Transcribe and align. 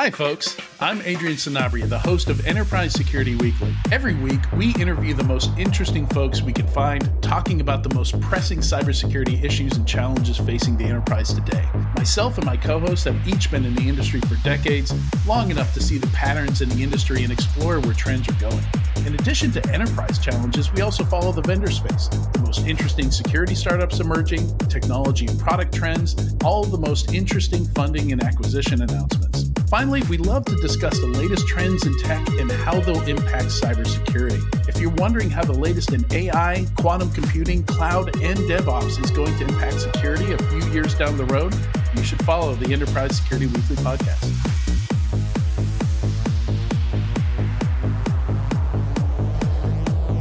Hi, 0.00 0.08
folks. 0.08 0.56
I'm 0.80 1.02
Adrian 1.02 1.36
Sanabria, 1.36 1.86
the 1.86 1.98
host 1.98 2.30
of 2.30 2.46
Enterprise 2.46 2.94
Security 2.94 3.34
Weekly. 3.34 3.74
Every 3.92 4.14
week, 4.14 4.40
we 4.52 4.72
interview 4.76 5.12
the 5.12 5.24
most 5.24 5.50
interesting 5.58 6.06
folks 6.06 6.40
we 6.40 6.54
can 6.54 6.66
find 6.68 7.22
talking 7.22 7.60
about 7.60 7.82
the 7.82 7.94
most 7.94 8.18
pressing 8.18 8.60
cybersecurity 8.60 9.44
issues 9.44 9.76
and 9.76 9.86
challenges 9.86 10.38
facing 10.38 10.78
the 10.78 10.84
enterprise 10.84 11.34
today. 11.34 11.68
Myself 11.98 12.38
and 12.38 12.46
my 12.46 12.56
co 12.56 12.80
hosts 12.80 13.04
have 13.04 13.28
each 13.28 13.50
been 13.50 13.66
in 13.66 13.74
the 13.74 13.90
industry 13.90 14.22
for 14.22 14.36
decades, 14.36 14.90
long 15.26 15.50
enough 15.50 15.74
to 15.74 15.82
see 15.82 15.98
the 15.98 16.06
patterns 16.14 16.62
in 16.62 16.70
the 16.70 16.82
industry 16.82 17.22
and 17.22 17.30
explore 17.30 17.78
where 17.80 17.92
trends 17.92 18.26
are 18.26 18.40
going. 18.40 18.64
In 19.04 19.14
addition 19.16 19.50
to 19.52 19.70
enterprise 19.70 20.18
challenges, 20.18 20.72
we 20.72 20.80
also 20.80 21.04
follow 21.04 21.30
the 21.30 21.42
vendor 21.42 21.70
space, 21.70 22.08
the 22.08 22.40
most 22.42 22.66
interesting 22.66 23.10
security 23.10 23.54
startups 23.54 24.00
emerging, 24.00 24.56
technology 24.60 25.26
and 25.26 25.38
product 25.38 25.74
trends, 25.74 26.34
all 26.42 26.64
the 26.64 26.78
most 26.78 27.12
interesting 27.12 27.66
funding 27.74 28.12
and 28.12 28.22
acquisition 28.22 28.80
announcements. 28.80 29.49
Finally, 29.70 30.02
we 30.10 30.18
love 30.18 30.44
to 30.44 30.56
discuss 30.56 30.98
the 30.98 31.06
latest 31.06 31.46
trends 31.46 31.86
in 31.86 31.96
tech 31.98 32.26
and 32.40 32.50
how 32.50 32.80
they'll 32.80 33.02
impact 33.02 33.44
cybersecurity. 33.44 34.42
If 34.68 34.80
you're 34.80 34.90
wondering 34.90 35.30
how 35.30 35.44
the 35.44 35.52
latest 35.52 35.92
in 35.92 36.04
AI, 36.10 36.66
quantum 36.76 37.08
computing, 37.12 37.62
cloud, 37.62 38.08
and 38.20 38.36
DevOps 38.36 39.00
is 39.02 39.12
going 39.12 39.38
to 39.38 39.44
impact 39.44 39.80
security 39.80 40.32
a 40.32 40.38
few 40.38 40.64
years 40.72 40.94
down 40.94 41.16
the 41.16 41.26
road, 41.26 41.54
you 41.94 42.02
should 42.02 42.20
follow 42.24 42.54
the 42.54 42.72
Enterprise 42.72 43.16
Security 43.16 43.46
Weekly 43.46 43.76
podcast. 43.76 44.69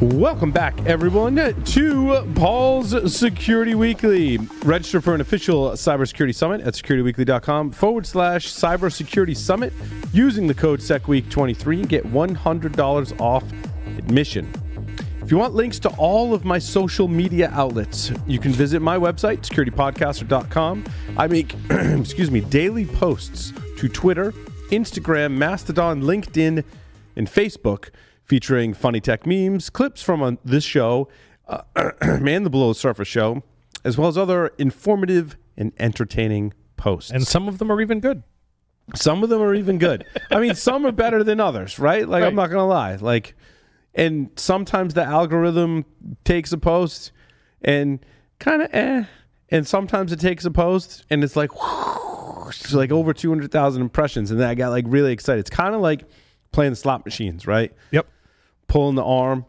Welcome 0.01 0.51
back, 0.51 0.79
everyone, 0.85 1.35
to 1.65 2.31
Paul's 2.33 3.13
Security 3.13 3.75
Weekly. 3.75 4.37
Register 4.63 5.01
for 5.01 5.13
an 5.13 5.19
official 5.19 5.71
cybersecurity 5.71 6.33
summit 6.33 6.61
at 6.61 6.73
securityweekly.com 6.73 7.71
forward 7.71 8.07
slash 8.07 8.47
cybersecurity 8.47 9.35
summit 9.35 9.73
using 10.13 10.47
the 10.47 10.53
code 10.53 10.79
SECWEEK23 10.79 11.85
get 11.85 12.05
$100 12.05 13.19
off 13.19 13.43
admission. 13.97 14.49
If 15.21 15.31
you 15.31 15.37
want 15.37 15.53
links 15.53 15.79
to 15.79 15.89
all 15.97 16.33
of 16.33 16.45
my 16.45 16.59
social 16.59 17.09
media 17.09 17.49
outlets, 17.51 18.13
you 18.25 18.39
can 18.39 18.53
visit 18.53 18.81
my 18.81 18.97
website, 18.97 19.41
securitypodcaster.com. 19.41 20.85
I 21.17 21.27
make, 21.27 21.55
excuse 21.69 22.31
me, 22.31 22.39
daily 22.39 22.85
posts 22.85 23.51
to 23.79 23.89
Twitter, 23.89 24.31
Instagram, 24.71 25.33
Mastodon, 25.33 26.03
LinkedIn, 26.03 26.63
and 27.17 27.27
Facebook 27.27 27.89
featuring 28.29 28.73
funny 28.75 29.01
tech 29.01 29.25
memes, 29.25 29.69
clips 29.69 30.01
from 30.01 30.21
uh, 30.21 30.31
this 30.45 30.63
show, 30.63 31.09
uh, 31.47 31.63
and 32.01 32.45
the 32.45 32.49
Below 32.49 32.69
the 32.69 32.75
Surface 32.75 33.07
show, 33.07 33.43
as 33.83 33.97
well 33.97 34.07
as 34.07 34.17
other 34.17 34.51
informative 34.59 35.35
and 35.57 35.73
entertaining 35.79 36.53
posts. 36.77 37.11
And 37.11 37.27
some 37.27 37.47
of 37.47 37.57
them 37.57 37.71
are 37.71 37.81
even 37.81 37.99
good. 37.99 38.23
Some 38.95 39.23
of 39.23 39.29
them 39.29 39.41
are 39.41 39.53
even 39.55 39.79
good. 39.79 40.05
I 40.31 40.39
mean, 40.39 40.55
some 40.69 40.85
are 40.85 40.91
better 40.91 41.23
than 41.23 41.39
others, 41.39 41.79
right? 41.79 42.07
Like, 42.07 42.21
Right. 42.21 42.27
I'm 42.27 42.35
not 42.35 42.47
going 42.47 42.59
to 42.59 42.63
lie. 42.65 42.95
Like, 42.95 43.35
and 43.95 44.29
sometimes 44.35 44.93
the 44.93 45.03
algorithm 45.03 45.85
takes 46.23 46.51
a 46.53 46.57
post 46.57 47.11
and 47.61 47.99
kind 48.37 48.61
of 48.61 48.69
eh, 48.73 49.03
and 49.49 49.67
sometimes 49.67 50.11
it 50.11 50.19
takes 50.19 50.45
a 50.45 50.51
post 50.51 51.05
and 51.09 51.23
it's 51.23 51.35
like, 51.35 51.49
it's 52.47 52.73
like 52.73 52.91
over 52.91 53.11
200,000 53.13 53.81
impressions. 53.81 54.29
And 54.31 54.39
then 54.39 54.47
I 54.47 54.55
got 54.55 54.69
like 54.69 54.85
really 54.87 55.11
excited. 55.11 55.39
It's 55.39 55.49
kind 55.49 55.73
of 55.73 55.81
like 55.81 56.03
playing 56.51 56.75
slot 56.75 57.05
machines, 57.05 57.47
right? 57.47 57.73
Yep. 57.91 58.07
Pulling 58.69 58.95
the 58.95 59.03
arm 59.03 59.45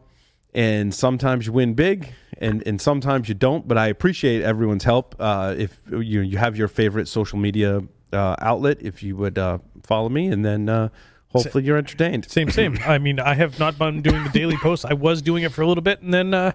and 0.53 0.93
sometimes 0.93 1.47
you 1.47 1.53
win 1.53 1.75
big 1.75 2.13
and, 2.39 2.67
and 2.67 2.81
sometimes 2.81 3.29
you 3.29 3.35
don't 3.37 3.69
but 3.69 3.79
i 3.79 3.87
appreciate 3.87 4.43
everyone's 4.43 4.83
help 4.85 5.15
uh, 5.21 5.55
if 5.57 5.81
you, 5.91 6.21
you 6.21 6.39
have 6.39 6.57
your 6.57 6.67
favorite 6.67 7.07
social 7.07 7.39
media 7.39 7.81
uh, 8.13 8.35
outlet 8.41 8.79
if 8.81 9.03
you 9.03 9.15
would 9.17 9.39
uh, 9.39 9.59
follow 9.85 10.09
me 10.09 10.27
and 10.27 10.45
then 10.45 10.69
uh, 10.69 10.89
hopefully 11.29 11.63
you're 11.63 11.77
entertained 11.79 12.29
Same, 12.29 12.51
same. 12.51 12.77
I 12.85 12.99
mean, 12.99 13.21
I 13.21 13.35
have 13.35 13.61
not 13.61 13.79
been 13.79 14.03
doing 14.03 14.25
the 14.25 14.31
daily 14.31 14.57
post. 14.57 14.85
I 14.85 14.95
was 14.95 15.23
doing 15.23 15.45
it 15.45 15.53
for 15.53 15.63
a 15.63 15.67
little 15.69 15.83
bit, 15.83 16.03
and 16.03 16.13
then, 16.13 16.35
uh, 16.35 16.51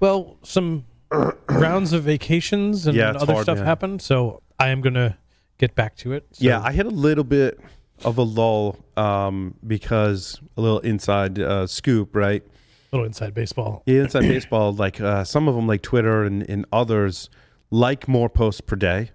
well, 0.00 0.36
some 0.42 0.84
rounds 1.48 1.94
of 1.94 2.04
vacations 2.04 2.86
and 2.86 2.94
Yeah, 2.94 3.12
other 3.12 3.32
hard, 3.32 3.44
stuff 3.44 3.56
man. 3.56 3.66
happened. 3.66 4.02
So 4.02 4.42
I 4.58 4.68
am 4.68 4.82
gonna 4.82 5.16
get 5.56 5.74
back 5.74 5.96
to 5.96 6.12
it. 6.12 6.26
So, 6.32 6.44
yeah 6.44 6.60
i 6.62 6.72
hit 6.72 6.84
a 6.84 6.90
little 6.90 7.24
bit 7.24 7.58
of 8.04 8.18
a 8.18 8.22
lull 8.22 8.78
um, 8.96 9.54
because 9.66 10.40
a 10.56 10.60
little 10.60 10.78
inside 10.80 11.38
uh, 11.38 11.66
scoop 11.66 12.14
right 12.14 12.42
A 12.92 12.96
little 12.96 13.06
inside 13.06 13.34
baseball. 13.34 13.82
Yeah, 13.86 14.02
inside 14.02 14.20
baseball, 14.34 14.72
like 14.72 15.00
uh, 15.00 15.24
some 15.24 15.48
of 15.48 15.54
them, 15.54 15.66
like 15.66 15.82
Twitter 15.82 16.24
and, 16.24 16.48
and 16.48 16.64
others, 16.72 17.28
like 17.70 18.08
more 18.08 18.28
posts 18.28 18.60
per 18.60 18.76
day, 18.76 19.10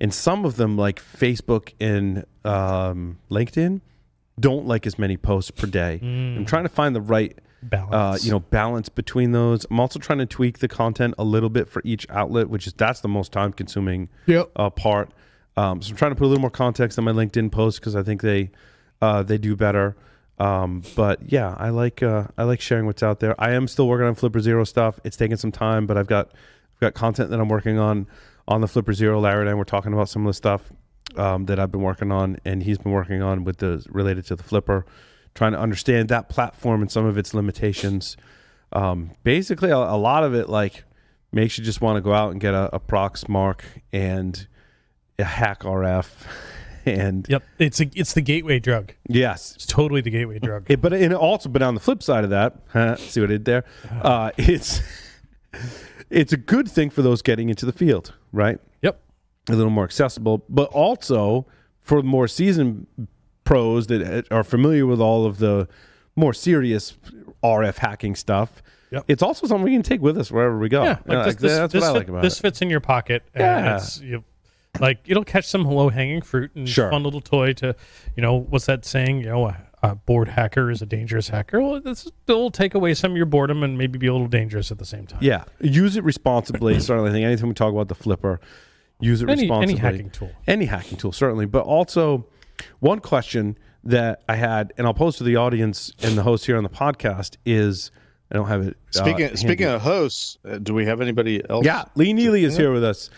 and 0.00 0.12
some 0.12 0.44
of 0.44 0.56
them, 0.56 0.76
like 0.76 1.00
Facebook 1.00 1.72
and 1.80 2.24
um, 2.44 3.18
LinkedIn, 3.30 3.80
don't 4.38 4.66
like 4.66 4.86
as 4.86 4.98
many 4.98 5.16
posts 5.16 5.50
per 5.50 5.66
day. 5.66 5.98
I'm 6.02 6.44
trying 6.44 6.64
to 6.64 6.68
find 6.68 6.94
the 6.94 7.00
right, 7.00 7.38
uh, 7.62 7.66
Balance. 7.68 8.24
you 8.24 8.30
know, 8.30 8.40
balance 8.40 8.88
between 8.90 9.32
those. 9.32 9.66
I'm 9.70 9.80
also 9.80 9.98
trying 9.98 10.18
to 10.18 10.26
tweak 10.26 10.58
the 10.58 10.68
content 10.68 11.14
a 11.18 11.24
little 11.24 11.48
bit 11.48 11.68
for 11.68 11.80
each 11.84 12.06
outlet, 12.10 12.48
which 12.50 12.66
is 12.66 12.72
that's 12.74 13.00
the 13.00 13.08
most 13.08 13.32
time 13.32 13.52
consuming 13.52 14.08
Yep. 14.26 14.50
uh, 14.56 14.70
part. 14.70 15.10
Um, 15.56 15.80
so 15.80 15.90
I'm 15.90 15.96
trying 15.96 16.10
to 16.10 16.16
put 16.16 16.26
a 16.26 16.28
little 16.28 16.40
more 16.40 16.50
context 16.50 16.98
in 16.98 17.04
my 17.04 17.12
LinkedIn 17.12 17.50
posts 17.50 17.80
because 17.80 17.96
I 17.96 18.02
think 18.02 18.22
they 18.22 18.50
uh, 19.00 19.22
they 19.22 19.38
do 19.38 19.56
better. 19.56 19.96
Um, 20.38 20.82
but 20.94 21.30
yeah, 21.30 21.54
I 21.58 21.70
like 21.70 22.02
uh, 22.02 22.26
I 22.36 22.44
like 22.44 22.60
sharing 22.60 22.86
what's 22.86 23.02
out 23.02 23.20
there. 23.20 23.34
I 23.40 23.52
am 23.52 23.68
still 23.68 23.88
working 23.88 24.06
on 24.06 24.14
Flipper 24.14 24.40
Zero 24.40 24.64
stuff. 24.64 25.00
It's 25.04 25.16
taking 25.16 25.36
some 25.36 25.52
time, 25.52 25.86
but 25.86 25.96
I've 25.96 26.06
got 26.06 26.32
I've 26.74 26.80
got 26.80 26.94
content 26.94 27.30
that 27.30 27.40
I'm 27.40 27.48
working 27.48 27.78
on 27.78 28.06
on 28.46 28.60
the 28.60 28.68
Flipper 28.68 28.92
Zero. 28.92 29.18
Larry 29.18 29.42
and 29.42 29.50
I 29.50 29.54
were 29.54 29.64
talking 29.64 29.92
about 29.92 30.08
some 30.08 30.26
of 30.26 30.30
the 30.30 30.34
stuff 30.34 30.72
um, 31.16 31.46
that 31.46 31.58
I've 31.58 31.72
been 31.72 31.82
working 31.82 32.12
on, 32.12 32.38
and 32.44 32.62
he's 32.62 32.78
been 32.78 32.92
working 32.92 33.22
on 33.22 33.44
with 33.44 33.58
the 33.58 33.84
related 33.88 34.26
to 34.26 34.36
the 34.36 34.42
Flipper, 34.42 34.84
trying 35.34 35.52
to 35.52 35.58
understand 35.58 36.10
that 36.10 36.28
platform 36.28 36.82
and 36.82 36.90
some 36.90 37.06
of 37.06 37.16
its 37.16 37.32
limitations. 37.32 38.16
Um, 38.72 39.12
basically, 39.22 39.70
a, 39.70 39.76
a 39.76 39.96
lot 39.96 40.22
of 40.22 40.34
it 40.34 40.50
like 40.50 40.84
makes 41.32 41.56
you 41.56 41.64
just 41.64 41.80
want 41.80 41.96
to 41.96 42.02
go 42.02 42.12
out 42.12 42.32
and 42.32 42.40
get 42.40 42.52
a, 42.52 42.74
a 42.74 42.80
Proxmark 42.80 43.60
and 43.90 44.46
HackRF, 45.24 46.06
and 46.86 47.26
Yep. 47.28 47.42
It's 47.58 47.80
a, 47.80 47.90
it's 47.94 48.12
the 48.14 48.20
gateway 48.20 48.58
drug. 48.58 48.92
yes, 49.08 49.54
It's 49.56 49.66
totally 49.66 50.00
the 50.00 50.10
gateway 50.10 50.38
drug. 50.38 50.66
it, 50.70 50.80
but 50.80 50.92
and 50.92 51.12
also, 51.14 51.48
but 51.48 51.62
on 51.62 51.74
the 51.74 51.80
flip 51.80 52.02
side 52.02 52.24
of 52.24 52.30
that, 52.30 52.56
huh, 52.72 52.96
see 52.96 53.20
what 53.20 53.30
I 53.30 53.34
did 53.34 53.44
there? 53.44 53.64
Uh-huh. 53.90 54.08
Uh, 54.08 54.30
it's 54.36 54.80
it's 56.10 56.32
a 56.32 56.36
good 56.36 56.68
thing 56.68 56.90
for 56.90 57.02
those 57.02 57.22
getting 57.22 57.48
into 57.48 57.66
the 57.66 57.72
field, 57.72 58.14
right? 58.32 58.58
Yep. 58.82 59.00
A 59.48 59.52
little 59.54 59.70
more 59.70 59.84
accessible, 59.84 60.44
but 60.48 60.68
also 60.70 61.46
for 61.80 62.02
more 62.02 62.28
seasoned 62.28 62.86
pros 63.44 63.86
that 63.88 64.26
uh, 64.30 64.34
are 64.34 64.44
familiar 64.44 64.86
with 64.86 65.00
all 65.00 65.24
of 65.24 65.38
the 65.38 65.68
more 66.16 66.34
serious 66.34 66.96
RF 67.44 67.78
hacking 67.78 68.14
stuff. 68.16 68.62
Yep. 68.90 69.04
It's 69.08 69.22
also 69.22 69.46
something 69.46 69.64
we 69.64 69.72
can 69.72 69.82
take 69.82 70.00
with 70.00 70.16
us 70.18 70.30
wherever 70.30 70.58
we 70.58 70.68
go. 70.68 70.84
Yeah. 70.84 70.98
You 71.06 71.12
know, 71.12 71.18
Like 71.18 71.26
like, 71.26 71.38
this, 71.38 71.50
this, 71.52 71.58
that's 71.58 71.72
this 71.72 71.82
what 71.82 71.88
I 71.90 71.92
like 71.98 72.08
about 72.08 72.22
this 72.22 72.38
it. 72.38 72.42
fits 72.42 72.62
in 72.62 72.70
your 72.70 72.80
pocket. 72.80 73.22
And 73.34 73.82
Yeah. 74.02 74.18
It's, 74.76 74.80
you, 74.80 74.86
like 74.86 74.98
it'll 75.06 75.24
catch 75.24 75.46
some 75.46 75.64
low 75.64 75.88
hanging 75.88 76.22
fruit 76.22 76.50
and 76.54 76.68
Sure. 76.68 76.90
fun 76.90 77.02
little 77.02 77.20
toy 77.20 77.52
to, 77.54 77.74
you 78.16 78.22
know, 78.22 78.34
what's 78.36 78.66
that 78.66 78.84
saying? 78.84 79.20
You 79.20 79.26
know, 79.26 79.46
a, 79.48 79.56
a 79.82 79.94
bored 79.94 80.28
hacker 80.28 80.70
is 80.70 80.82
a 80.82 80.86
dangerous 80.86 81.28
hacker. 81.28 81.60
Well, 81.60 81.80
this 81.80 82.10
will 82.26 82.50
take 82.50 82.74
away 82.74 82.94
some 82.94 83.10
of 83.12 83.16
your 83.16 83.26
boredom 83.26 83.62
and 83.62 83.76
maybe 83.78 83.98
be 83.98 84.06
a 84.06 84.12
little 84.12 84.26
dangerous 84.28 84.70
at 84.70 84.78
the 84.78 84.84
same 84.86 85.06
time. 85.06 85.18
Yeah, 85.22 85.44
use 85.60 85.96
it 85.96 86.04
responsibly. 86.04 86.78
certainly, 86.80 87.10
I 87.10 87.12
think 87.12 87.24
anytime 87.24 87.48
we 87.48 87.54
talk 87.54 87.72
about 87.72 87.88
the 87.88 87.94
flipper, 87.94 88.40
use 89.00 89.22
it 89.22 89.28
Any, 89.28 89.42
responsibly. 89.42 89.72
any 89.74 89.80
hacking 89.80 90.10
tool. 90.10 90.30
any 90.46 90.64
hacking 90.64 90.96
tool 90.96 91.12
certainly 91.12 91.44
but 91.44 91.64
also 91.64 92.24
one 92.80 92.98
question 93.00 93.58
that 93.84 94.22
i 94.26 94.34
had 94.36 94.72
and 94.78 94.86
i'll 94.86 94.94
pose 94.94 95.18
to 95.18 95.22
the 95.24 95.36
audience 95.36 95.92
and 96.02 96.16
the 96.16 96.22
host 96.22 96.46
here 96.46 96.56
on 96.56 96.62
the 96.62 96.70
podcast 96.70 97.36
is 97.44 97.90
i 98.30 98.34
don't 98.34 98.48
have 98.48 98.62
it 98.62 98.74
uh, 98.94 98.98
Speaking 98.98 99.18
handy. 99.26 99.36
speaking 99.36 99.66
of 99.66 99.82
hosts, 99.82 100.38
uh, 100.48 100.56
do 100.56 100.72
we 100.72 100.86
have 100.86 101.02
anybody 101.02 101.42
else? 101.50 101.66
yeah 101.66 101.84
lee 101.94 102.14
neely 102.14 102.42
is 102.44 102.56
here 102.56 102.72
with 102.72 102.82
us 102.84 103.10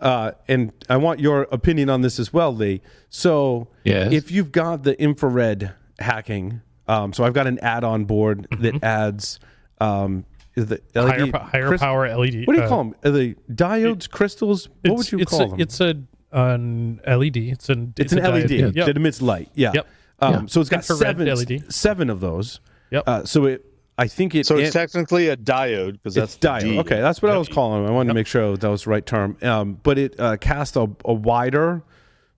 uh, 0.00 0.32
and 0.48 0.72
i 0.88 0.96
want 0.96 1.20
your 1.20 1.42
opinion 1.52 1.88
on 1.90 2.00
this 2.02 2.18
as 2.18 2.32
well 2.32 2.54
lee 2.54 2.80
so 3.10 3.68
Yes. 3.84 4.12
if 4.12 4.30
you've 4.30 4.52
got 4.52 4.82
the 4.82 5.00
infrared 5.00 5.72
hacking 5.98 6.60
um, 6.88 7.12
so 7.12 7.24
i've 7.24 7.34
got 7.34 7.46
an 7.46 7.58
add-on 7.60 8.04
board 8.04 8.46
that 8.60 8.82
adds 8.82 9.38
um, 9.80 10.24
the 10.54 10.80
LED 10.94 11.08
Higher, 11.08 11.32
po- 11.32 11.38
higher 11.38 11.68
crys- 11.68 11.80
power 11.80 12.08
LED. 12.16 12.46
what 12.46 12.54
do 12.54 12.60
you 12.60 12.62
uh, 12.64 12.68
call 12.68 12.84
them 12.84 12.94
are 13.04 13.10
they 13.10 13.34
diodes 13.50 14.08
crystals 14.10 14.68
what 14.84 14.96
would 14.98 15.12
you 15.12 15.18
it's 15.18 15.30
call 15.30 15.42
a, 15.42 15.48
them 15.48 15.60
It's 15.60 15.80
a 15.80 15.94
an 16.32 17.00
LED. 17.06 17.36
It's 17.36 17.68
an 17.70 17.94
It's, 17.96 18.12
an 18.12 18.18
a 18.18 18.28
LED 18.30 18.50
diode. 18.50 18.74
Yep. 18.76 18.86
that 18.86 18.96
emits 18.96 19.22
light. 19.22 19.48
Yeah. 19.54 19.70
Yep. 19.74 19.86
Um, 20.18 20.48
So 20.48 20.60
it's 20.60 20.68
got 20.68 20.78
Infrared 20.88 20.98
seven, 21.16 21.28
LED. 21.28 21.72
seven 21.72 22.10
of 22.10 22.20
those. 22.20 22.60
Yep. 22.90 23.04
Uh, 23.06 23.24
so 23.24 23.44
it, 23.46 23.64
I 23.98 24.08
think 24.08 24.34
it. 24.34 24.46
So 24.46 24.56
it's 24.58 24.70
it- 24.70 24.72
technically 24.72 25.28
a 25.28 25.36
diode 25.36 25.92
because 25.92 26.14
that's 26.14 26.36
diode. 26.36 26.60
D. 26.60 26.78
Okay, 26.80 27.00
that's 27.00 27.22
what 27.22 27.32
I 27.32 27.38
was 27.38 27.48
calling 27.48 27.82
them. 27.82 27.90
I 27.90 27.94
wanted 27.94 28.08
to 28.08 28.14
make 28.14 28.26
sure 28.26 28.56
that 28.56 28.68
was 28.68 28.84
the 28.84 28.90
right 28.90 29.04
term. 29.06 29.36
Um, 29.42 29.80
but 29.82 29.96
it 29.98 30.18
uh, 30.20 30.36
casts 30.36 30.76
a, 30.76 30.88
a 31.04 31.12
wider 31.14 31.82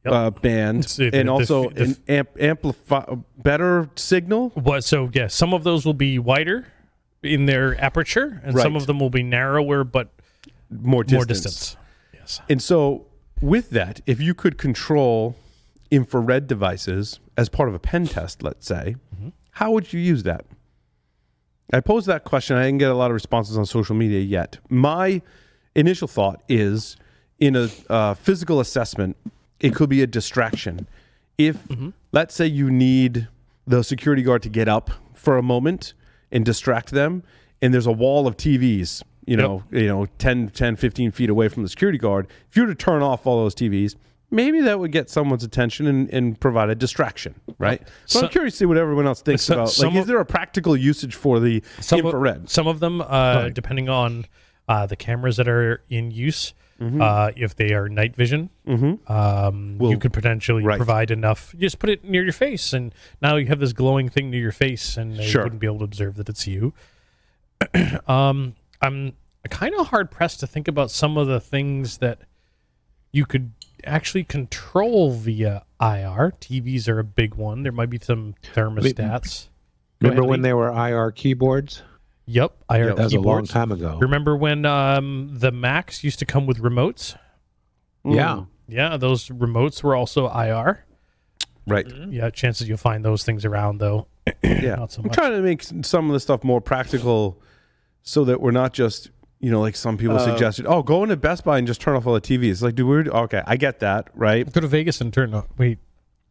Yep. 0.05 0.14
uh, 0.14 0.31
band 0.31 0.84
it- 1.00 1.12
and 1.14 1.28
the- 1.28 1.32
also 1.32 1.70
the- 1.70 1.82
an 1.82 1.96
amp, 2.06 2.28
amplify 2.38 3.05
better 3.43 3.90
signal. 3.96 4.50
What? 4.55 4.84
So 4.84 5.10
yeah, 5.12 5.26
some 5.26 5.52
of 5.52 5.64
those 5.64 5.84
will 5.84 5.94
be 5.94 6.19
wider 6.20 6.69
in 7.25 7.46
their 7.46 7.78
aperture, 7.82 8.40
and 8.44 8.56
some 8.56 8.76
of 8.76 8.87
them 8.87 9.00
will 9.00 9.10
be 9.10 9.25
narrower 9.25 9.82
but 9.82 10.10
More 10.70 11.02
distance. 11.02 11.19
more 11.19 11.25
distance. 11.26 11.76
Yes. 12.14 12.40
And 12.49 12.62
so 12.62 13.06
with 13.43 13.70
that, 13.70 14.00
if 14.06 14.20
you 14.20 14.34
could 14.34 14.56
control 14.56 15.34
infrared 15.90 16.46
devices 16.46 17.19
as 17.37 17.49
part 17.49 17.69
of 17.69 17.75
a 17.75 17.78
pen 17.81 18.06
test, 18.06 18.43
let's 18.44 18.66
say, 18.66 18.94
how 19.52 19.72
would 19.72 19.93
you 19.93 19.99
use 19.99 20.22
that? 20.22 20.44
I 21.73 21.81
posed 21.81 22.06
that 22.06 22.25
question. 22.25 22.56
I 22.56 22.65
didn't 22.65 22.79
get 22.79 22.91
a 22.91 22.94
lot 22.94 23.11
of 23.11 23.15
responses 23.15 23.59
on 23.59 23.67
social 23.67 23.94
media 23.94 24.20
yet. 24.20 24.59
My 24.70 25.20
initial 25.75 26.09
thought 26.09 26.43
is 26.49 26.97
in 27.38 27.56
a 27.56 27.69
uh, 27.91 28.15
physical 28.15 28.61
assessment, 28.61 29.17
it 29.61 29.75
could 29.75 29.88
be 29.91 30.03
a 30.03 30.06
distraction. 30.06 30.88
If, 31.37 31.56
let's 32.12 32.35
say, 32.35 32.47
you 32.47 32.70
need 32.70 33.29
the 33.67 33.82
security 33.82 34.23
guard 34.23 34.43
to 34.43 34.49
get 34.49 34.69
up 34.69 34.91
for 35.15 35.37
a 35.37 35.43
moment 35.43 35.94
and 36.32 36.44
distract 36.44 36.91
them, 36.91 37.23
and 37.61 37.73
there's 37.75 37.87
a 37.87 37.93
wall 37.93 38.26
of 38.26 38.37
TVs, 38.37 39.03
you 39.26 39.37
know, 39.37 39.62
you 39.70 39.87
know, 39.87 40.06
10, 40.19 40.49
10, 40.50 40.76
15 40.76 41.11
feet 41.11 41.29
away 41.31 41.49
from 41.49 41.62
the 41.62 41.69
security 41.69 41.99
guard. 41.99 42.26
If 42.50 42.56
you 42.56 42.62
were 42.62 42.69
to 42.69 42.75
turn 42.75 43.03
off 43.03 43.26
all 43.26 43.43
those 43.43 43.55
TVs, 43.55 43.94
maybe 44.31 44.61
that 44.63 44.79
would 44.79 44.93
get 44.93 45.09
someone's 45.11 45.45
attention 45.45 45.87
and, 45.87 46.09
and 46.11 46.39
provide 46.41 46.69
a 46.71 46.75
distraction, 46.75 47.35
right? 47.59 47.83
So, 48.07 48.21
So- 48.21 48.27
I'm 48.27 48.33
curious 48.33 48.55
to 48.55 48.59
see 48.59 48.67
what 48.67 48.77
everyone 48.77 49.07
else 49.07 49.23
thinks 49.23 49.43
So- 49.45 49.55
about. 49.55 49.79
Like, 49.79 49.95
is 49.95 50.07
there 50.07 50.21
a 50.21 50.27
practical 50.27 50.77
usage 50.77 51.15
for 51.15 51.41
the 51.41 51.63
some 51.81 52.01
infrared? 52.01 52.45
Of, 52.45 52.51
some 52.51 52.67
of 52.67 52.81
them, 52.81 53.01
uh, 53.01 53.49
depending 53.51 53.89
on 53.89 54.27
uh, 54.69 54.87
the 54.87 54.97
cameras 54.97 55.37
that 55.39 55.49
are 55.49 55.83
in 55.89 56.11
use, 56.11 56.55
Mm-hmm. 56.81 57.03
uh, 57.03 57.33
if 57.35 57.57
they 57.57 57.73
are 57.75 57.89
night 57.89 58.15
vision, 58.15 58.51
um, 59.09 59.79
you 59.81 59.99
could 59.99 60.13
potentially 60.13 60.63
right. 60.63 60.77
provide 60.77 61.11
enough. 61.11 61.53
Just 61.59 61.81
put 61.81 61.91
it 61.91 62.05
near 62.05 62.23
your 62.23 62.33
face, 62.33 62.73
and 62.73 62.95
now 63.21 63.35
you 63.35 63.47
have 63.47 63.59
this 63.59 63.73
glowing 63.73 64.09
thing 64.09 64.31
near 64.31 64.41
your 64.41 64.53
face, 64.53 64.97
and 64.97 65.17
they 65.17 65.27
Sure. 65.27 65.43
wouldn't 65.43 65.61
be 65.61 65.67
able 65.67 65.79
to 65.79 65.85
observe 65.85 66.15
that 66.15 66.29
it's 66.29 66.47
you. 66.47 66.73
um, 68.07 68.55
I'm 68.81 69.15
kind 69.51 69.75
of 69.75 69.89
hard 69.89 70.13
pressed 70.13 70.39
to 70.41 70.47
think 70.47 70.69
about 70.69 70.93
some 70.93 71.17
of 71.17 71.27
the 71.27 71.41
things 71.41 71.99
that 71.99 72.21
you 73.11 73.27
could 73.27 73.53
actually 73.85 74.25
control 74.25 75.13
via 75.13 75.65
IR. 75.81 76.33
TVs 76.41 76.89
are 76.89 76.99
a 76.99 77.05
big 77.05 77.35
one. 77.35 77.63
There 77.63 77.73
might 77.73 77.91
be 77.91 77.99
some 77.99 78.35
thermostats. 78.55 79.49
Go 80.01 80.09
Remember 80.09 80.23
ahead, 80.23 80.31
when 80.31 80.43
Lee. 80.43 80.49
they 80.49 80.53
were 80.55 80.69
IR 80.71 81.11
keyboards? 81.13 81.83
Yep, 82.27 82.53
IR 82.71 82.95
That 82.95 82.99
was 83.05 83.13
a 83.15 83.17
long 83.17 83.23
keyboards. 83.23 83.51
time 83.51 83.73
ago. 83.73 83.99
Remember 84.01 84.37
when 84.37 84.65
um, 84.67 85.31
the 85.33 85.51
Macs 85.51 86.05
used 86.05 86.19
to 86.19 86.27
come 86.27 86.47
with 86.47 86.59
remotes? 86.59 87.17
Yeah. 88.05 88.45
Yeah, 88.69 88.97
those 88.99 89.29
remotes 89.29 89.83
were 89.83 89.95
also 89.97 90.29
IR. 90.29 90.85
Right. 91.67 91.87
Yeah, 92.11 92.31
chances 92.31 92.69
you'll 92.69 92.79
find 92.79 93.05
those 93.05 93.25
things 93.25 93.45
around 93.45 93.79
though. 93.79 94.07
Yeah. 94.43 94.75
Not 94.77 94.93
so 94.93 95.01
I'm 95.01 95.07
much. 95.09 95.17
trying 95.17 95.33
to 95.33 95.41
make 95.41 95.63
some 95.63 96.09
of 96.09 96.13
the 96.13 96.21
stuff 96.21 96.45
more 96.45 96.61
practical 96.61 97.41
so 98.03 98.25
that 98.25 98.41
we're 98.41 98.51
not 98.51 98.73
just, 98.75 99.11
you 99.40 99.50
know, 99.50 99.61
like 99.61 99.76
some 99.76 99.96
people 99.96 100.17
uh, 100.17 100.25
suggested, 100.25 100.67
oh, 100.67 100.82
go 100.82 101.02
into 101.02 101.17
Best 101.17 101.44
Buy 101.44 101.58
and 101.58 101.67
just 101.67 101.81
turn 101.81 101.96
off 101.96 102.06
all 102.06 102.14
the 102.14 102.20
TVs. 102.20 102.62
Like, 102.62 102.75
do 102.75 102.87
we, 102.87 103.08
okay, 103.08 103.43
I 103.46 103.56
get 103.56 103.81
that, 103.81 104.08
right? 104.14 104.50
Go 104.52 104.61
to 104.61 104.67
Vegas 104.67 105.00
and 105.00 105.12
turn. 105.12 105.35
Off. 105.35 105.46
Wait, 105.56 105.79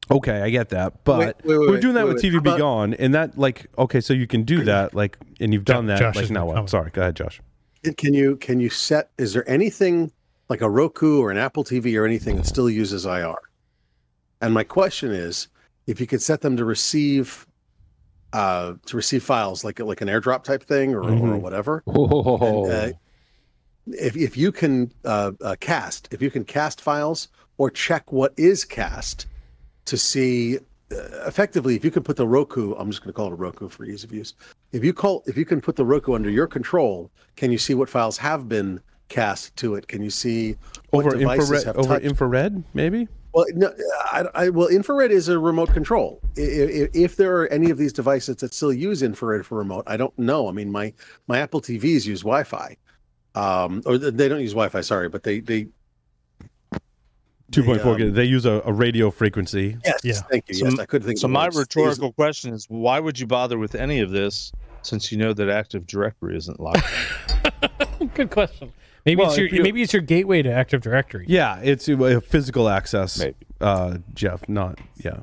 Okay, 0.10 0.42
I 0.42 0.50
get 0.50 0.70
that. 0.70 1.04
But 1.04 1.20
Wait, 1.20 1.36
wait, 1.44 1.58
wait, 1.60 1.70
we're 1.70 1.80
doing 1.80 1.96
that 1.96 2.06
wait, 2.06 2.14
with 2.16 2.24
wait. 2.24 2.32
TV 2.32 2.36
How 2.36 2.40
Be 2.42 2.50
about- 2.50 2.60
Gone. 2.60 2.94
And 2.94 3.14
that, 3.14 3.38
like, 3.38 3.68
okay, 3.78 4.00
so 4.00 4.14
you 4.14 4.28
can 4.28 4.44
do 4.44 4.64
that, 4.64 4.94
like, 4.94 5.18
and 5.40 5.54
you've 5.54 5.66
done 5.66 5.88
that. 5.88 6.00
Josh 6.00 6.16
like, 6.16 6.24
has 6.24 6.32
now 6.32 6.42
been 6.42 6.48
what? 6.48 6.54
coming. 6.56 6.68
Sorry, 6.68 6.92
go 6.92 7.02
ahead, 7.02 7.16
Josh. 7.16 7.42
Can 7.98 8.14
you 8.14 8.36
can 8.38 8.60
you 8.60 8.70
set? 8.70 9.12
Is 9.18 9.34
there 9.34 9.50
anything 9.50 10.12
like 10.50 10.62
a 10.62 10.70
Roku 10.70 11.22
or 11.22 11.32
an 11.32 11.38
Apple 11.38 11.64
TV 11.64 11.98
or 11.98 12.06
anything 12.06 12.36
that 12.36 12.46
still 12.46 12.70
uses 12.70 13.06
IR? 13.06 13.36
And 14.42 14.54
my 14.54 14.64
question 14.64 15.12
is, 15.12 15.48
if 15.86 16.02
you 16.02 16.08
could 16.08 16.22
set 16.22 16.42
them 16.42 16.58
to 16.58 16.66
receive, 16.66 17.46
uh, 18.38 18.74
to 18.86 18.96
receive 19.02 19.24
files 19.24 19.64
like 19.64 19.80
like 19.92 20.02
an 20.02 20.10
AirDrop 20.14 20.44
type 20.44 20.64
thing 20.64 20.94
or, 20.94 21.02
or 21.02 21.12
Mhm. 21.12 21.42
whatever. 21.42 21.84
Oh, 21.88 22.66
And, 22.66 22.72
uh, 22.94 22.98
if 23.88 24.14
if 24.16 24.34
you 24.38 24.52
can 24.52 24.92
uh, 25.06 25.32
uh, 25.42 25.56
cast, 25.60 26.02
if 26.16 26.22
you 26.22 26.30
can 26.36 26.44
cast 26.58 26.78
files 26.82 27.30
or 27.58 27.68
check 27.72 28.04
what 28.12 28.32
is 28.38 28.60
cast 28.66 29.26
to 29.86 29.96
see 29.98 30.60
uh, 30.92 30.96
effectively, 31.32 31.74
if 31.76 31.84
you 31.84 31.92
can 31.92 32.04
put 32.04 32.16
the 32.16 32.28
Roku, 32.28 32.74
I'm 32.80 32.90
just 32.92 33.02
going 33.04 33.12
to 33.14 33.18
call 33.20 33.28
it 33.28 33.34
a 33.34 33.42
Roku 33.48 33.68
for 33.70 33.84
ease 33.86 34.04
of 34.06 34.12
use. 34.14 34.32
If 34.72 34.84
you 34.86 34.94
call, 34.94 35.24
if 35.26 35.36
you 35.36 35.44
can 35.52 35.60
put 35.60 35.76
the 35.76 35.86
Roku 35.94 36.14
under 36.14 36.30
your 36.30 36.48
control, 36.48 37.10
can 37.36 37.52
you 37.52 37.58
see 37.58 37.74
what 37.74 37.90
files 37.90 38.18
have 38.20 38.48
been 38.48 38.80
cast 39.10 39.56
to 39.58 39.76
it? 39.76 39.88
Can 39.88 40.02
you 40.02 40.10
see 40.10 40.56
what 40.92 41.06
Over 41.06 41.16
infrared, 41.18 41.68
over 41.76 41.88
touched? 41.90 42.06
infrared, 42.06 42.64
maybe? 42.74 43.08
Well, 43.34 43.46
no, 43.54 43.72
I, 44.12 44.26
I, 44.34 44.50
well, 44.50 44.68
infrared 44.68 45.12
is 45.12 45.28
a 45.28 45.38
remote 45.38 45.72
control. 45.74 46.20
I- 46.38 46.42
i- 46.42 46.90
If 46.94 47.16
there 47.18 47.38
are 47.38 47.48
any 47.48 47.70
of 47.70 47.78
these 47.78 47.94
devices 47.94 48.38
that 48.38 48.54
still 48.54 48.74
use 48.74 49.04
infrared 49.04 49.46
for 49.46 49.58
remote, 49.58 49.84
I 49.86 49.98
don't 49.98 50.18
know. 50.18 50.48
I 50.48 50.52
mean, 50.52 50.72
my 50.72 50.94
my 51.28 51.40
Apple 51.40 51.62
TVs 51.62 52.06
use 52.06 52.22
Wi-Fi, 52.22 52.78
um, 53.36 53.84
or 53.86 53.98
they 53.98 54.28
don't 54.28 54.42
use 54.42 54.54
Wi-Fi. 54.54 54.82
Sorry, 54.82 55.10
but 55.10 55.24
they 55.24 55.40
they 55.42 55.68
2.4 57.52 57.86
um. 58.08 58.14
They 58.14 58.26
use 58.26 58.46
a, 58.46 58.62
a 58.66 58.74
radio 58.74 59.10
frequency. 59.12 59.78
yes, 59.86 60.00
Yeah. 60.04 60.14
thank 60.30 60.50
you. 60.50 60.56
So- 60.56 60.66
yes, 60.66 60.80
I 60.80 60.86
couldn't 60.86 61.08
think. 61.08 61.20
So 61.20 61.28
of 61.28 61.32
my 61.32 61.46
words. 61.46 61.58
Rhetorical 61.58 62.12
question 62.14 62.54
is, 62.54 62.66
why 62.70 63.00
would 63.00 63.20
you 63.20 63.28
bother 63.28 63.58
with 63.58 63.76
any 63.76 64.00
of 64.00 64.10
this 64.12 64.52
since 64.82 65.12
you 65.12 65.18
know 65.18 65.34
that 65.34 65.50
Active 65.50 65.86
Directory 65.88 66.36
isn't 66.38 66.60
locked? 66.60 66.84
good 68.16 68.32
question. 68.32 68.72
Maybe 69.08 69.22
Well, 69.22 69.30
it's 69.30 69.38
your 69.38 69.48
you- 69.48 69.64
maybe 69.64 69.82
it's 69.82 69.94
your 69.94 70.02
gateway 70.02 70.42
to 70.42 70.52
Active 70.52 70.82
Directory. 70.82 71.24
Yeah, 71.30 71.62
it's 71.64 71.88
a, 71.88 71.94
a 72.18 72.20
physical 72.20 72.68
access, 72.68 73.18
Maybe. 73.20 73.36
uh, 73.62 74.00
Jeff, 74.14 74.48
not, 74.50 74.80
yeah. 74.98 75.20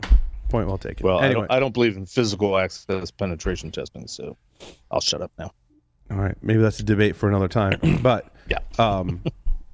Point 0.48 0.69
well 0.69 0.78
taken. 0.78 1.06
Well, 1.06 1.19
I, 1.19 1.26
anyway. 1.26 1.40
don't, 1.42 1.52
I 1.52 1.60
don't 1.60 1.75
believe 1.75 1.94
in 1.98 2.06
physical 2.06 2.56
access 2.56 3.10
penetration 3.10 3.70
testing, 3.72 4.06
so 4.06 4.38
I'll 4.90 5.02
shut 5.02 5.20
up 5.20 5.32
now. 5.38 5.52
All 6.10 6.16
right, 6.16 6.34
maybe 6.40 6.62
that's 6.62 6.81
a 6.81 6.82
debate 6.82 7.14
for 7.14 7.28
another 7.28 7.46
time. 7.48 7.78
But 8.02 8.32
Yeah. 8.48 8.58
um, 8.78 9.20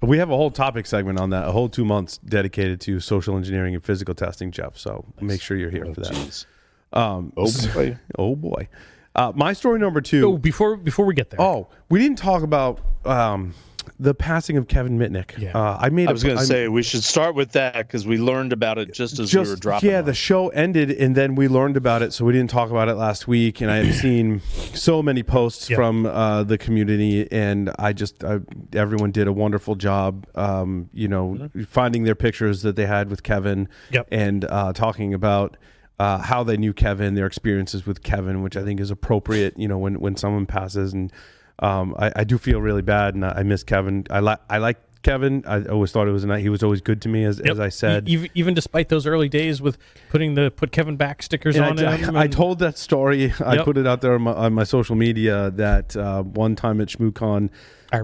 we 0.03 0.19
have 0.19 0.31
a 0.31 0.37
whole 0.37 0.51
topic 0.51 0.87
segment 0.87 1.21
on 1.21 1.31
that, 1.31 1.47
a 1.47 1.53
whole 1.53 1.69
two 1.69 1.85
months 1.85 2.19
dedicated 2.19 2.81
to 2.83 2.99
social 2.99 3.37
engineering 3.37 3.75
and 3.77 3.85
physical 3.85 4.17
testing, 4.17 4.51
Jeff. 4.51 4.77
So 4.77 5.05
make 5.21 5.41
sure 5.41 5.57
you're 5.57 5.71
here 5.71 5.85
Oh, 5.87 5.95
for 5.95 6.01
that. 6.01 6.13
jeez. 6.13 6.47
Um, 6.93 7.33
Oh, 7.37 7.49
boy. 7.75 7.97
oh 8.19 8.35
boy. 8.35 8.67
Uh, 9.15 9.31
my 9.37 9.53
story 9.53 9.79
number 9.79 9.99
Oh, 9.99 10.03
two. 10.03 10.39
before 10.39 10.77
before 10.77 11.05
we 11.07 11.15
get 11.15 11.31
there. 11.31 11.41
Oh, 11.41 11.69
we 11.89 12.01
didn't 12.01 12.19
talk 12.19 12.43
about 12.43 12.81
um, 13.05 13.55
the 13.99 14.15
passing 14.15 14.57
of 14.57 14.69
Kevin 14.69 14.99
Mitnick. 14.99 15.37
Yeah. 15.39 15.53
Uh, 15.57 15.79
I 15.81 15.89
made. 15.91 16.09
I 16.09 16.13
was 16.13 16.23
going 16.25 16.39
to 16.39 16.45
say 16.45 16.69
we 16.69 16.83
should 16.83 17.05
start 17.05 17.35
with 17.35 17.53
that 17.53 17.75
because 17.77 18.07
we 18.07 18.19
learned 18.19 18.53
about 18.53 18.79
it 18.79 18.93
just 18.93 19.19
as 19.19 19.33
we 19.35 19.41
were 19.41 19.57
dropping. 19.57 19.91
yeah 19.91 19.99
on. 19.99 20.05
the 20.05 20.15
show 20.15 20.49
ended 20.51 20.91
and 20.91 21.15
then 21.15 21.35
we 21.35 21.49
learned 21.49 21.77
about 21.77 22.03
it 22.03 22.13
so 22.13 22.25
we 22.25 22.33
didn't 22.33 22.51
talk 22.51 22.71
about 22.71 22.89
it 22.89 22.95
last 22.95 23.27
week 23.29 23.61
and 23.61 23.71
i 23.71 23.77
have 23.77 23.95
seen 24.07 24.41
so 24.75 25.03
many 25.03 25.23
posts 25.23 25.69
Yep. 25.71 25.77
from 25.77 26.07
uh, 26.07 26.43
the 26.45 26.59
community 26.59 27.31
and 27.33 27.71
i 27.79 27.93
just 27.93 28.23
I, 28.25 28.41
everyone 28.73 29.11
did 29.11 29.27
a 29.27 29.33
wonderful 29.33 29.75
job 29.75 30.27
um, 30.35 30.89
you 30.93 31.09
know 31.09 31.49
finding 31.69 32.05
their 32.05 32.15
pictures 32.15 32.63
that 32.63 32.77
they 32.77 32.87
had 32.87 33.11
with 33.11 33.23
kevin 33.23 33.69
Yep. 33.91 34.09
and 34.11 34.45
uh, 34.45 34.73
talking 34.73 35.15
about 35.15 35.57
uh, 35.99 36.17
how 36.17 36.43
they 36.43 36.57
knew 36.57 36.73
Kevin, 36.73 37.13
their 37.15 37.27
experiences 37.27 37.85
with 37.85 38.03
Kevin, 38.03 38.41
which 38.43 38.57
I 38.57 38.63
think 38.65 38.81
is 38.81 38.91
appropriate. 38.91 39.53
You 39.59 39.69
know, 39.69 39.77
when 39.77 40.01
when 40.01 40.17
someone 40.17 40.47
passes, 40.47 40.95
and 40.95 41.13
um, 41.61 41.95
I, 41.99 42.13
I 42.17 42.25
do 42.25 42.39
feel 42.39 42.61
really 42.61 42.83
bad, 42.83 43.15
and 43.15 43.25
I, 43.25 43.37
I 43.39 43.43
miss 43.43 43.63
Kevin. 43.63 44.07
I 44.11 44.19
like 44.21 44.39
I 44.49 44.59
like 44.59 44.79
Kevin. 45.03 45.45
I 45.47 45.65
always 45.65 45.93
thought 45.93 46.09
it 46.09 46.13
was 46.13 46.25
a 46.25 46.27
night. 46.27 46.41
He 46.43 46.49
was 46.51 46.63
always 46.63 46.81
good 46.81 47.01
to 47.03 47.09
me, 47.09 47.25
as, 47.25 47.39
Yep. 47.39 47.47
as 47.53 47.61
I 47.61 47.69
said. 47.71 48.09
E- 48.09 48.13
even, 48.13 48.31
even 48.35 48.55
despite 48.55 48.89
those 48.91 49.07
early 49.07 49.29
days 49.31 49.63
with 49.63 49.79
putting 50.11 50.35
the 50.35 50.51
put 50.51 50.73
Kevin 50.73 50.97
back 50.97 51.23
stickers 51.23 51.57
And 51.57 51.65
on 51.65 51.79
I, 51.87 51.97
him. 51.97 52.17
I, 52.17 52.23
I 52.23 52.27
told 52.27 52.59
that 52.59 52.77
story. 52.77 53.33
I 53.45 53.59
put 53.63 53.77
it 53.79 53.87
out 53.87 54.01
there 54.03 54.15
on 54.15 54.23
my, 54.23 54.33
on 54.33 54.53
my 54.53 54.65
social 54.65 54.97
media 54.97 55.51
that 55.53 55.97
uh, 55.97 56.23
one 56.23 56.55
time 56.55 56.81
at 56.83 56.89
ShmooCon, 56.89 57.49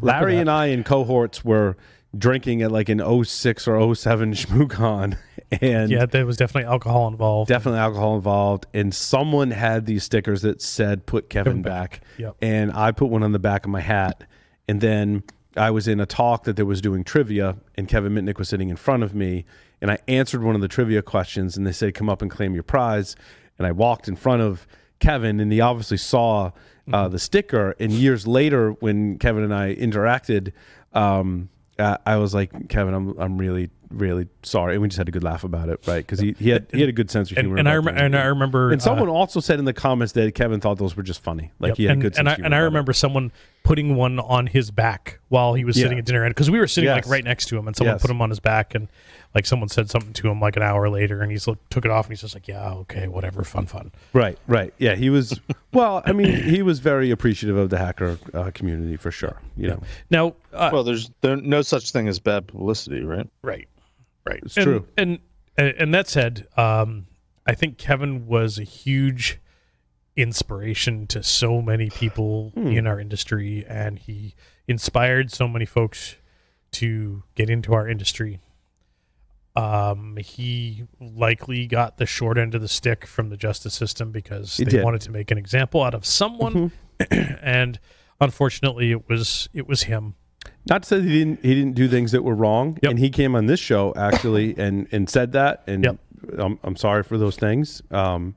Larry 0.01 0.35
that. 0.37 0.41
and 0.43 0.51
I 0.51 0.67
in 0.67 0.85
cohorts 0.85 1.45
were 1.45 1.77
drinking 2.17 2.63
at 2.63 2.71
like 2.73 2.89
an 2.89 3.01
06 3.25 3.69
or 3.69 3.95
07 3.95 4.33
ShmooCon, 4.33 5.17
and 5.61 5.91
yeah, 5.91 6.07
there 6.07 6.27
was 6.27 6.37
definitely 6.37 6.69
alcohol 6.69 7.09
involved. 7.09 7.49
definitely 7.49 7.81
alcohol 7.81 8.17
involved. 8.17 8.67
And 8.75 8.95
someone 8.95 9.51
had 9.51 9.87
these 9.87 10.05
stickers 10.05 10.43
that 10.43 10.61
said 10.63 11.07
"Put 11.07 11.29
Kevin, 11.31 11.53
Kevin 11.53 11.63
back,", 11.63 11.91
back. 11.91 12.01
Yep. 12.19 12.37
and 12.43 12.73
I 12.73 12.93
put 12.93 13.07
one 13.11 13.23
on 13.23 13.33
the 13.33 13.39
back 13.39 13.65
of 13.65 13.71
my 13.71 13.81
hat. 13.81 14.25
And 14.69 14.81
then 14.81 15.23
I 15.57 15.71
was 15.71 15.87
in 15.87 16.01
a 16.01 16.07
talk 16.07 16.45
that 16.45 16.57
there 16.57 16.67
was 16.67 16.81
doing 16.81 17.05
trivia, 17.05 17.57
and 17.77 17.89
Kevin 17.89 18.13
Mitnick 18.13 18.39
was 18.39 18.49
sitting 18.49 18.69
in 18.69 18.77
front 18.77 19.03
of 19.03 19.15
me, 19.15 19.45
and 19.81 19.91
I 19.91 19.99
answered 20.09 20.43
one 20.43 20.55
of 20.55 20.61
the 20.61 20.69
trivia 20.69 21.03
questions, 21.03 21.57
and 21.57 21.67
they 21.67 21.73
said, 21.73 21.95
"Come 21.95 22.09
up 22.09 22.23
and 22.23 22.31
claim 22.31 22.55
your 22.55 22.63
prize." 22.65 23.15
And 23.59 23.67
I 23.67 23.73
walked 23.73 24.09
in 24.09 24.17
front 24.17 24.43
of 24.43 24.67
Kevin, 24.99 25.41
and 25.41 25.53
he 25.53 25.61
obviously 25.61 25.97
saw 25.97 26.51
uh, 26.93 27.09
the 27.09 27.19
sticker. 27.19 27.75
And 27.81 27.91
years 27.93 28.27
later, 28.27 28.73
when 28.73 29.19
Kevin 29.19 29.45
and 29.45 29.55
I 29.55 29.75
interacted, 29.75 30.53
um, 30.93 31.49
I 31.79 32.17
was 32.17 32.35
like, 32.35 32.69
"Kevin, 32.69 32.95
I'm 32.95 33.19
I'm 33.19 33.39
really 33.39 33.71
really 33.91 34.29
sorry," 34.43 34.75
and 34.75 34.83
we 34.83 34.89
just 34.89 34.99
had 34.99 35.09
a 35.09 35.13
good 35.13 35.25
laugh 35.25 35.45
about 35.45 35.69
it, 35.69 35.81
right? 35.87 35.99
Because 36.05 36.19
he, 36.19 36.35
he 36.39 36.51
had 36.51 36.67
he 36.73 36.81
had 36.81 36.89
a 36.89 36.93
good 36.93 37.11
sense 37.11 37.31
of 37.31 37.37
humor. 37.39 37.57
and 37.57 37.69
I 37.69 37.77
rem- 37.77 37.97
and 37.97 38.17
I 38.17 38.25
remember 38.27 38.71
And 38.73 38.81
uh, 38.81 38.85
someone 38.85 39.09
also 39.09 39.41
said 39.41 39.59
in 39.59 39.65
the 39.65 39.73
comments 39.73 40.13
that 40.15 40.35
Kevin 40.35 40.61
thought 40.61 40.79
those 40.79 40.97
were 40.97 41.03
just 41.03 41.21
funny. 41.23 41.53
Like 41.59 41.71
Yep. 41.71 41.77
he 41.77 41.85
had 41.85 41.93
and, 41.93 42.03
good 42.03 42.15
sense 42.15 42.19
and 42.21 42.29
I 42.29 42.33
of 42.33 42.37
humor 42.37 42.47
and 42.47 42.55
I 42.55 42.59
about 42.59 42.63
it. 42.63 42.67
remember 42.69 42.93
someone 42.93 43.33
putting 43.65 43.97
one 43.97 44.21
on 44.21 44.47
his 44.47 44.71
back 44.71 45.19
while 45.29 45.55
he 45.55 45.65
was 45.65 45.75
sitting 45.75 45.99
at 45.99 46.05
dinner 46.05 46.29
because 46.29 46.49
we 46.51 46.59
were 46.61 46.69
sitting 46.69 46.89
like 46.89 47.07
right 47.09 47.25
next 47.25 47.47
to 47.47 47.59
him 47.59 47.67
and 47.67 47.75
someone 47.77 47.95
Yes. 47.95 48.03
put 48.03 48.11
him 48.13 48.23
on 48.23 48.31
his 48.31 48.39
back 48.39 48.77
and 48.77 48.87
like 49.35 49.45
someone 49.45 49.69
said 49.69 49.91
something 49.91 50.13
to 50.13 50.29
him 50.31 50.41
like 50.41 50.55
an 50.57 50.63
hour 50.63 50.89
later 50.89 51.21
and 51.21 51.33
he 51.33 51.39
took 51.39 51.85
it 51.85 51.91
off 51.91 52.07
and 52.07 52.13
he's 52.13 52.21
just 52.21 52.35
like 52.35 52.47
yeah 52.47 52.71
okay 52.75 53.09
whatever 53.09 53.43
fun 53.43 53.67
fun 53.67 53.91
Right, 54.13 54.39
right. 54.47 54.73
Yeah, 54.79 54.95
he 54.95 55.11
was. 55.11 55.41
well, 55.73 56.01
I 56.07 56.13
mean, 56.13 56.33
he 56.45 56.63
was 56.63 56.79
very 56.79 57.11
appreciative 57.11 57.57
of 57.57 57.71
the 57.71 57.77
hacker 57.79 58.19
uh, 58.33 58.53
community 58.55 58.97
for 58.97 59.11
sure. 59.11 59.43
You 59.57 59.69
know, 59.69 59.83
now 60.11 60.35
uh, 60.55 60.71
Well, 60.73 60.85
there's 60.85 61.11
there 61.23 61.35
no 61.37 61.61
such 61.63 61.91
thing 61.91 62.07
as 62.07 62.21
bad 62.21 62.47
publicity, 62.47 63.03
right? 63.03 63.29
right 63.43 63.67
right 64.27 64.41
It's 64.45 64.57
And- 64.57 64.65
true. 64.65 64.87
and 64.97 65.19
And, 65.59 65.69
and 65.79 65.95
that 65.95 66.07
said, 66.07 66.47
um, 66.59 67.07
I 67.47 67.55
think 67.55 67.79
Kevin 67.79 68.27
was 68.27 68.59
a 68.59 68.63
huge 68.65 69.39
inspiration 70.15 71.07
to 71.07 71.23
so 71.23 71.63
many 71.63 71.89
people 71.89 72.51
Hmm. 72.55 72.67
in 72.69 72.87
our 72.87 73.01
industry, 73.01 73.65
and 73.67 73.99
he 73.99 74.35
inspired 74.69 75.31
so 75.33 75.47
many 75.49 75.65
folks 75.65 76.17
to 76.73 77.23
get 77.37 77.49
into 77.49 77.73
our 77.73 77.89
industry. 77.89 78.41
Um, 79.55 80.19
he 80.19 80.85
likely 81.01 81.67
got 81.67 81.97
the 81.97 82.05
short 82.05 82.37
end 82.37 82.55
of 82.55 82.61
the 82.61 82.69
stick 82.69 83.07
from 83.07 83.31
the 83.31 83.37
justice 83.39 83.73
system 83.73 84.13
because 84.13 84.59
He 84.59 84.65
they 84.65 84.73
did. 84.73 84.85
wanted 84.85 85.01
to 85.03 85.11
make 85.11 85.31
an 85.31 85.39
example 85.39 85.83
out 85.83 85.95
of 85.95 86.05
someone, 86.05 86.73
and 87.11 87.79
unfortunately, 88.21 88.91
it 88.91 89.09
was 89.09 89.49
it 89.55 89.67
was 89.67 89.85
him. 89.85 90.15
Not 90.69 90.83
to 90.83 90.89
say 90.89 90.97
that 90.99 91.05
he 91.09 91.19
didn't 91.19 91.45
he 91.45 91.55
didn't 91.55 91.75
do 91.75 91.89
things 91.89 92.13
that 92.13 92.23
were 92.25 92.35
wrong, 92.35 92.79
Yep. 92.83 92.91
and 92.91 92.99
he 92.99 93.11
came 93.11 93.35
on 93.37 93.47
this 93.47 93.61
show 93.61 93.93
actually 93.97 94.55
and 94.65 94.87
and 94.93 95.09
said 95.09 95.33
that, 95.33 95.63
and 95.67 95.85
Yep. 95.85 95.97
I'm, 96.39 96.59
I'm 96.65 96.77
sorry 96.77 97.03
for 97.05 97.19
those 97.19 97.37
things. 97.37 97.83
Um, 97.91 98.35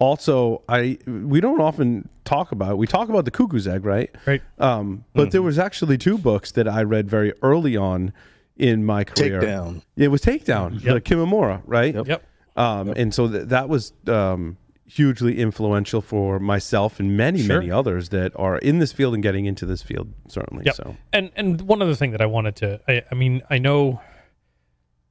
also, 0.00 0.62
I 0.68 0.98
we 1.06 1.40
don't 1.40 1.60
often 1.60 2.08
talk 2.24 2.52
about 2.52 2.78
we 2.78 2.86
talk 2.86 3.08
about 3.08 3.24
the 3.24 3.30
cuckoo's 3.30 3.66
egg, 3.66 3.84
right? 3.84 4.10
Right. 4.26 4.42
Um, 4.58 5.04
but 5.14 5.30
there 5.32 5.42
was 5.42 5.58
actually 5.58 5.98
two 5.98 6.18
books 6.18 6.52
that 6.52 6.68
I 6.68 6.82
read 6.84 7.08
very 7.08 7.32
early 7.42 7.76
on 7.76 8.12
in 8.56 8.84
my 8.84 9.04
career. 9.04 9.40
Takedown. 9.40 9.82
It 9.96 10.08
was 10.08 10.20
Takedown, 10.22 10.82
Yep. 10.82 10.94
the 10.94 11.00
Shimomura, 11.00 11.62
right? 11.66 11.94
Yep. 11.94 12.22
Um, 12.56 12.88
And 12.96 13.14
so 13.14 13.28
th- 13.28 13.46
that 13.48 13.68
was 13.68 13.92
um, 14.08 14.56
hugely 14.90 15.38
influential 15.38 16.00
for 16.00 16.38
myself 16.40 16.98
and 16.98 17.14
many, 17.16 17.42
Sure. 17.42 17.60
many 17.60 17.70
others 17.70 18.08
that 18.08 18.32
are 18.36 18.56
in 18.58 18.78
this 18.78 18.90
field 18.90 19.12
and 19.14 19.22
getting 19.22 19.44
into 19.44 19.66
this 19.66 19.82
field, 19.82 20.12
certainly. 20.28 20.64
Yep. 20.64 20.74
So, 20.74 20.96
And 21.12 21.30
and 21.36 21.60
one 21.62 21.82
other 21.82 21.94
thing 21.94 22.10
that 22.12 22.22
I 22.22 22.26
wanted 22.26 22.56
to, 22.56 22.80
I, 22.88 23.02
I 23.10 23.14
mean, 23.14 23.42
I 23.50 23.58
know 23.58 24.00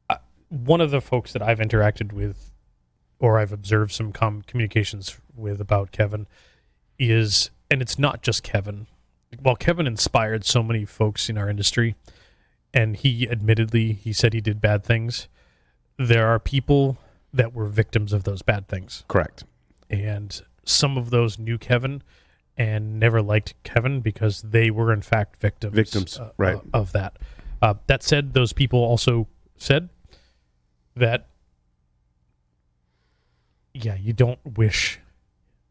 uh, 0.09 0.15
one 0.49 0.81
of 0.81 0.89
the 0.91 0.99
folks 1.01 1.31
that 1.33 1.41
I've 1.43 1.59
interacted 1.59 2.11
with, 2.11 2.51
or 3.19 3.37
I've 3.37 3.51
observed 3.53 3.91
some 3.91 4.11
com- 4.11 4.41
communications 4.41 5.19
with 5.35 5.61
about 5.61 5.91
Kevin, 5.91 6.25
is, 6.97 7.51
and 7.69 7.81
it's 7.81 7.99
not 7.99 8.23
just 8.23 8.41
Kevin. 8.43 8.87
While 9.39 9.55
Kevin 9.55 9.85
inspired 9.85 10.43
so 10.43 10.63
many 10.63 10.85
folks 10.85 11.29
in 11.29 11.37
our 11.37 11.49
industry, 11.49 11.95
and 12.73 12.95
he 12.95 13.29
admittedly 13.29 13.93
he 13.93 14.11
said 14.11 14.33
he 14.33 14.41
did 14.41 14.59
bad 14.59 14.83
things, 14.83 15.27
there 15.99 16.27
are 16.27 16.39
people 16.39 16.97
that 17.33 17.53
were 17.53 17.67
victims 17.67 18.13
of 18.13 18.23
those 18.23 18.41
bad 18.41 18.67
things 18.67 19.03
correct. 19.07 19.43
And 19.89 20.41
some 20.63 20.97
of 20.97 21.09
those 21.09 21.39
knew 21.39 21.57
Kevin 21.57 22.01
and 22.57 22.99
never 22.99 23.21
liked 23.21 23.53
Kevin 23.63 24.01
because 24.01 24.41
they 24.41 24.71
were 24.71 24.91
in 24.91 25.01
fact 25.01 25.37
victims 25.37 25.73
Victims, 25.75 26.19
uh, 26.19 26.31
right. 26.37 26.55
uh, 26.55 26.61
of 26.73 26.91
that. 26.93 27.17
Uh, 27.61 27.75
that 27.87 28.03
said, 28.03 28.33
those 28.33 28.53
people 28.53 28.79
also 28.79 29.27
said 29.57 29.89
that 30.95 31.27
yeah, 33.73 33.95
you 33.95 34.13
don't 34.13 34.39
wish 34.57 34.99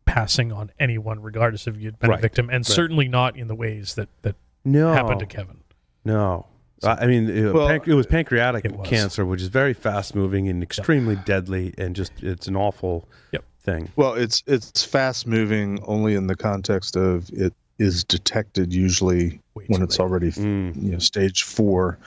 passing 0.05 0.53
on 0.53 0.71
anyone 0.79 1.21
regardless 1.21 1.67
if 1.67 1.77
you'd 1.77 1.99
been 1.99 2.11
Right, 2.11 2.19
a 2.19 2.23
victim 2.23 2.47
and 2.49 2.59
right. 2.59 2.67
certainly 2.67 3.09
not 3.09 3.37
in 3.37 3.49
the 3.49 3.55
ways 3.55 3.95
that 3.97 4.09
that 4.23 4.37
No. 4.65 4.93
happened 4.93 5.21
to 5.21 5.27
Kevin. 5.27 5.59
No. 6.05 6.47
I 6.85 6.91
I 6.91 7.07
mean, 7.07 7.29
it, 7.29 7.53
Well, 7.53 7.69
panc- 7.69 7.89
it 7.89 7.95
was 7.95 8.07
pancreatic 8.07 8.65
It 8.65 8.77
was. 8.77 8.89
cancer, 8.89 9.25
which 9.27 9.41
is 9.43 9.49
very 9.49 9.75
fast 9.75 10.15
moving 10.15 10.49
and 10.49 10.63
extremely 10.63 11.17
deadly, 11.17 11.75
and 11.77 11.97
just 11.97 12.23
it's 12.23 12.47
an 12.47 12.55
awful 12.57 13.09
Yep. 13.33 13.45
Thing. 13.67 13.91
Well, 13.97 14.15
it's 14.15 14.43
it's 14.47 14.83
fast 14.85 15.27
moving 15.27 15.79
only 15.87 16.15
in 16.15 16.27
the 16.27 16.37
context 16.37 16.97
of 16.97 17.29
it 17.35 17.53
is 17.79 18.05
detected 18.05 18.73
usually 18.73 19.39
when 19.53 19.83
it's 19.83 19.99
late. 19.99 20.05
already 20.05 20.31
Mm. 20.31 20.83
you 20.83 20.93
know 20.93 20.99
stage 20.99 21.43
four. 21.43 21.99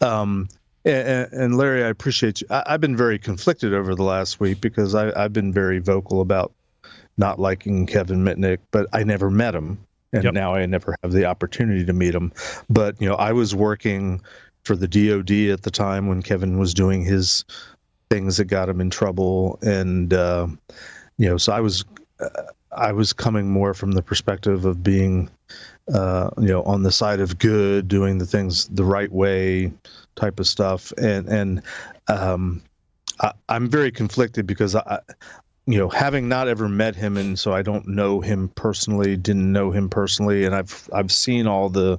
Um, 0.00 0.48
and, 0.86 1.30
and 1.32 1.58
Larry, 1.58 1.84
I 1.84 1.88
appreciate 1.88 2.40
you. 2.40 2.46
I, 2.50 2.62
I've 2.66 2.80
been 2.80 2.96
very 2.96 3.18
conflicted 3.18 3.74
over 3.74 3.94
the 3.94 4.04
last 4.04 4.40
week 4.40 4.60
because 4.62 4.94
I, 4.94 5.12
I've 5.22 5.34
been 5.34 5.52
very 5.52 5.80
vocal 5.80 6.22
about 6.22 6.52
not 7.18 7.38
liking 7.38 7.84
Kevin 7.86 8.24
Mitnick, 8.24 8.58
but 8.70 8.86
I 8.94 9.02
never 9.02 9.28
met 9.30 9.54
him, 9.54 9.78
and 10.14 10.24
Yep. 10.24 10.32
now 10.34 10.54
I 10.54 10.64
never 10.66 10.96
have 11.02 11.12
the 11.12 11.26
opportunity 11.26 11.84
to 11.84 11.92
meet 11.92 12.14
him. 12.14 12.32
But 12.70 12.98
you 13.02 13.08
know, 13.08 13.16
I 13.16 13.32
was 13.32 13.54
working 13.54 14.22
for 14.64 14.76
the 14.76 14.88
DoD 14.88 15.50
at 15.52 15.62
the 15.62 15.70
time 15.70 16.06
when 16.06 16.22
Kevin 16.22 16.58
was 16.58 16.72
doing 16.74 17.04
his 17.04 17.44
things 18.08 18.36
that 18.38 18.46
got 18.46 18.68
him 18.70 18.80
in 18.80 18.88
trouble, 18.88 19.58
and 19.62 20.14
uh, 20.14 20.46
you 21.18 21.28
know, 21.28 21.36
so 21.36 21.52
I 21.52 21.60
was 21.60 21.84
uh, 22.20 22.28
I 22.72 22.92
was 22.92 23.12
coming 23.12 23.50
more 23.50 23.74
from 23.74 23.92
the 23.92 24.02
perspective 24.02 24.64
of 24.64 24.82
being 24.82 25.30
uh, 25.92 26.30
you 26.38 26.48
know 26.48 26.62
on 26.64 26.82
the 26.82 26.92
side 26.92 27.20
of 27.20 27.38
good, 27.38 27.88
doing 27.88 28.18
the 28.18 28.26
things 28.26 28.68
the 28.68 28.84
right 28.84 29.10
way, 29.12 29.72
type 30.16 30.40
of 30.40 30.46
stuff, 30.46 30.92
and 30.98 31.28
and 31.28 31.62
um, 32.08 32.62
I, 33.20 33.32
I'm 33.48 33.68
very 33.68 33.90
conflicted 33.90 34.46
because 34.46 34.74
I. 34.74 35.00
You 35.66 35.76
know, 35.76 35.90
having 35.90 36.30
not 36.30 36.48
ever 36.48 36.66
met 36.66 36.96
him, 36.96 37.18
and 37.18 37.38
so 37.38 37.52
I 37.52 37.60
don't 37.60 37.86
know 37.86 38.22
him 38.22 38.48
personally, 38.54 39.18
didn't 39.18 39.52
know 39.52 39.70
him 39.70 39.90
personally, 39.90 40.46
and 40.46 40.54
I've 40.54 40.88
I've 40.94 41.12
seen 41.12 41.46
all 41.46 41.68
the 41.68 41.98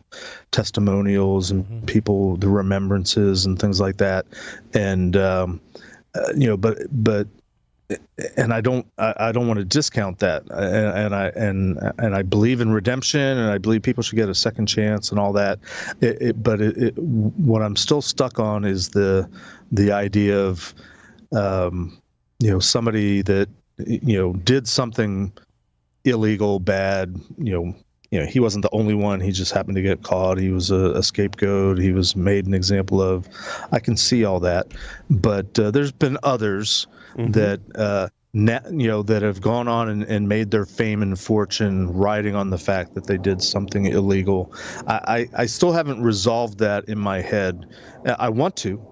testimonials 0.51 1.51
and 1.51 1.65
Mhm. 1.65 1.85
people, 1.85 2.37
the 2.37 2.49
remembrances 2.49 3.45
and 3.45 3.59
things 3.59 3.79
like 3.79 3.97
that, 3.97 4.25
and 4.73 5.15
um, 5.17 5.61
uh, 6.15 6.33
you 6.35 6.47
know, 6.47 6.57
but 6.57 6.79
but 6.91 7.27
and 8.37 8.53
I 8.53 8.61
don't 8.61 8.85
I, 8.97 9.31
don't 9.31 9.47
want 9.47 9.59
to 9.59 9.65
discount 9.65 10.19
that. 10.19 10.43
And, 10.51 10.97
and 10.97 11.15
I 11.15 11.27
and 11.29 11.79
and 11.97 12.15
I 12.15 12.21
believe 12.21 12.61
in 12.61 12.71
redemption 12.71 13.19
and 13.19 13.49
I 13.51 13.57
believe 13.57 13.81
people 13.81 14.03
should 14.03 14.15
get 14.15 14.29
a 14.29 14.35
second 14.35 14.67
chance 14.67 15.09
and 15.09 15.19
all 15.19 15.33
that. 15.33 15.59
It, 16.01 16.21
it, 16.21 16.43
but 16.43 16.61
it, 16.61 16.97
what 16.97 17.61
I'm 17.61 17.75
still 17.75 18.01
stuck 18.01 18.39
on 18.39 18.63
is 18.65 18.89
the 18.89 19.29
the 19.71 19.91
idea 19.91 20.39
of 20.39 20.73
um, 21.31 21.99
you 22.39 22.51
know 22.51 22.59
somebody 22.59 23.21
that 23.23 23.49
you 23.85 24.17
know 24.17 24.33
did 24.33 24.67
something 24.67 25.31
illegal 26.05 26.59
bad 26.59 27.19
you 27.37 27.51
know 27.51 27.75
you 28.11 28.19
know 28.19 28.25
he 28.25 28.39
wasn't 28.39 28.61
the 28.61 28.71
only 28.71 28.93
one. 28.93 29.19
He 29.19 29.31
just 29.31 29.51
happened 29.51 29.75
to 29.75 29.81
get 29.81 30.03
caught. 30.03 30.37
He 30.37 30.49
was 30.49 30.69
a, 30.71 30.91
a 30.91 31.03
scapegoat. 31.03 31.79
He 31.79 31.91
was 31.91 32.15
made 32.15 32.45
an 32.45 32.53
example 32.53 33.01
of. 33.01 33.27
I 33.71 33.79
can 33.79 33.97
see 33.97 34.25
all 34.25 34.39
that. 34.41 34.67
But 35.09 35.57
uh, 35.59 35.71
there's 35.71 35.91
been 35.91 36.17
others 36.23 36.87
Mhm. 37.17 37.31
that 37.33 37.61
uh, 37.75 38.09
na- 38.33 38.59
you 38.71 38.87
know 38.87 39.03
that 39.03 39.21
have 39.21 39.41
gone 39.41 39.67
on 39.67 39.89
and, 39.89 40.03
and 40.03 40.27
made 40.29 40.51
their 40.51 40.65
fame 40.65 41.01
and 41.01 41.19
fortune 41.19 41.91
riding 41.91 42.35
on 42.35 42.49
the 42.49 42.57
fact 42.57 42.93
that 42.95 43.07
they 43.07 43.17
did 43.17 43.41
something 43.41 43.85
illegal. 43.85 44.51
I, 44.87 45.27
I, 45.35 45.43
I 45.43 45.45
still 45.47 45.71
haven't 45.71 46.01
resolved 46.03 46.59
that 46.59 46.85
in 46.85 46.99
my 46.99 47.21
head. 47.21 47.65
I 48.05 48.29
want 48.29 48.55
to, 48.57 48.87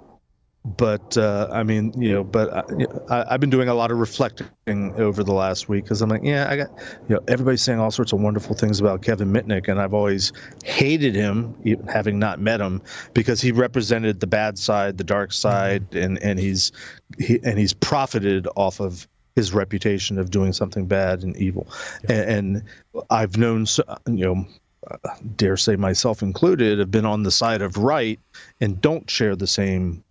but 0.75 1.17
uh, 1.17 1.47
I 1.51 1.63
mean, 1.63 1.93
you 1.95 2.11
know, 2.11 2.23
but 2.25 2.53
I, 2.53 2.63
I, 3.09 3.25
I've 3.33 3.39
been 3.39 3.49
doing 3.49 3.69
a 3.69 3.73
lot 3.73 3.89
of 3.91 3.97
reflecting 3.99 4.49
over 4.97 5.23
the 5.23 5.33
last 5.33 5.69
week 5.69 5.85
because 5.85 6.01
I'm 6.01 6.09
like, 6.09 6.23
yeah, 6.23 6.47
I 6.49 6.57
got, 6.57 6.69
you 7.07 7.15
know, 7.15 7.21
everybody's 7.27 7.61
saying 7.61 7.79
all 7.79 7.89
sorts 7.91 8.11
of 8.11 8.19
wonderful 8.19 8.53
things 8.55 8.79
about 8.81 9.01
Kevin 9.01 9.31
Mitnick, 9.31 9.69
and 9.69 9.79
I've 9.79 9.93
always 9.93 10.33
hated 10.65 11.15
him, 11.15 11.55
even 11.63 11.87
having 11.87 12.19
not 12.19 12.39
met 12.41 12.59
him, 12.59 12.81
because 13.13 13.39
he 13.39 13.51
represented 13.53 14.19
the 14.19 14.27
bad 14.27 14.57
side, 14.59 14.97
the 14.97 15.05
dark 15.05 15.31
side, 15.31 15.95
and 15.95 16.17
and 16.21 16.37
he's 16.39 16.73
he 17.17 17.39
and 17.43 17.57
he's 17.57 17.73
profited 17.73 18.47
off 18.57 18.81
of 18.81 19.07
his 19.35 19.53
reputation 19.53 20.19
of 20.19 20.31
doing 20.31 20.51
something 20.51 20.85
bad 20.85 21.23
and 21.23 21.37
evil, 21.37 21.67
and, 22.09 22.29
and 22.29 22.63
I've 23.09 23.37
known, 23.37 23.65
so- 23.65 23.83
you 24.07 24.25
know. 24.25 24.47
uh, 24.89 24.97
Dare 25.35 25.57
say 25.57 25.75
myself 25.75 26.21
included, 26.21 26.79
have 26.79 26.91
been 26.91 27.05
on 27.05 27.23
the 27.23 27.31
side 27.31 27.61
of 27.61 27.77
right 27.77 28.19
and 28.61 28.79
don't 28.81 29.09
share 29.09 29.35
the 29.35 29.47
same 29.47 30.03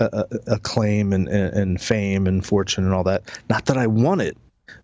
uh, 0.00 0.08
uh, 0.12 0.24
acclaim 0.46 1.12
and, 1.12 1.28
and, 1.28 1.54
and 1.54 1.80
fame 1.80 2.26
and 2.26 2.44
fortune 2.44 2.84
and 2.84 2.94
all 2.94 3.04
that. 3.04 3.22
Not 3.48 3.66
that 3.66 3.76
I 3.76 3.86
want 3.86 4.22
it, 4.22 4.36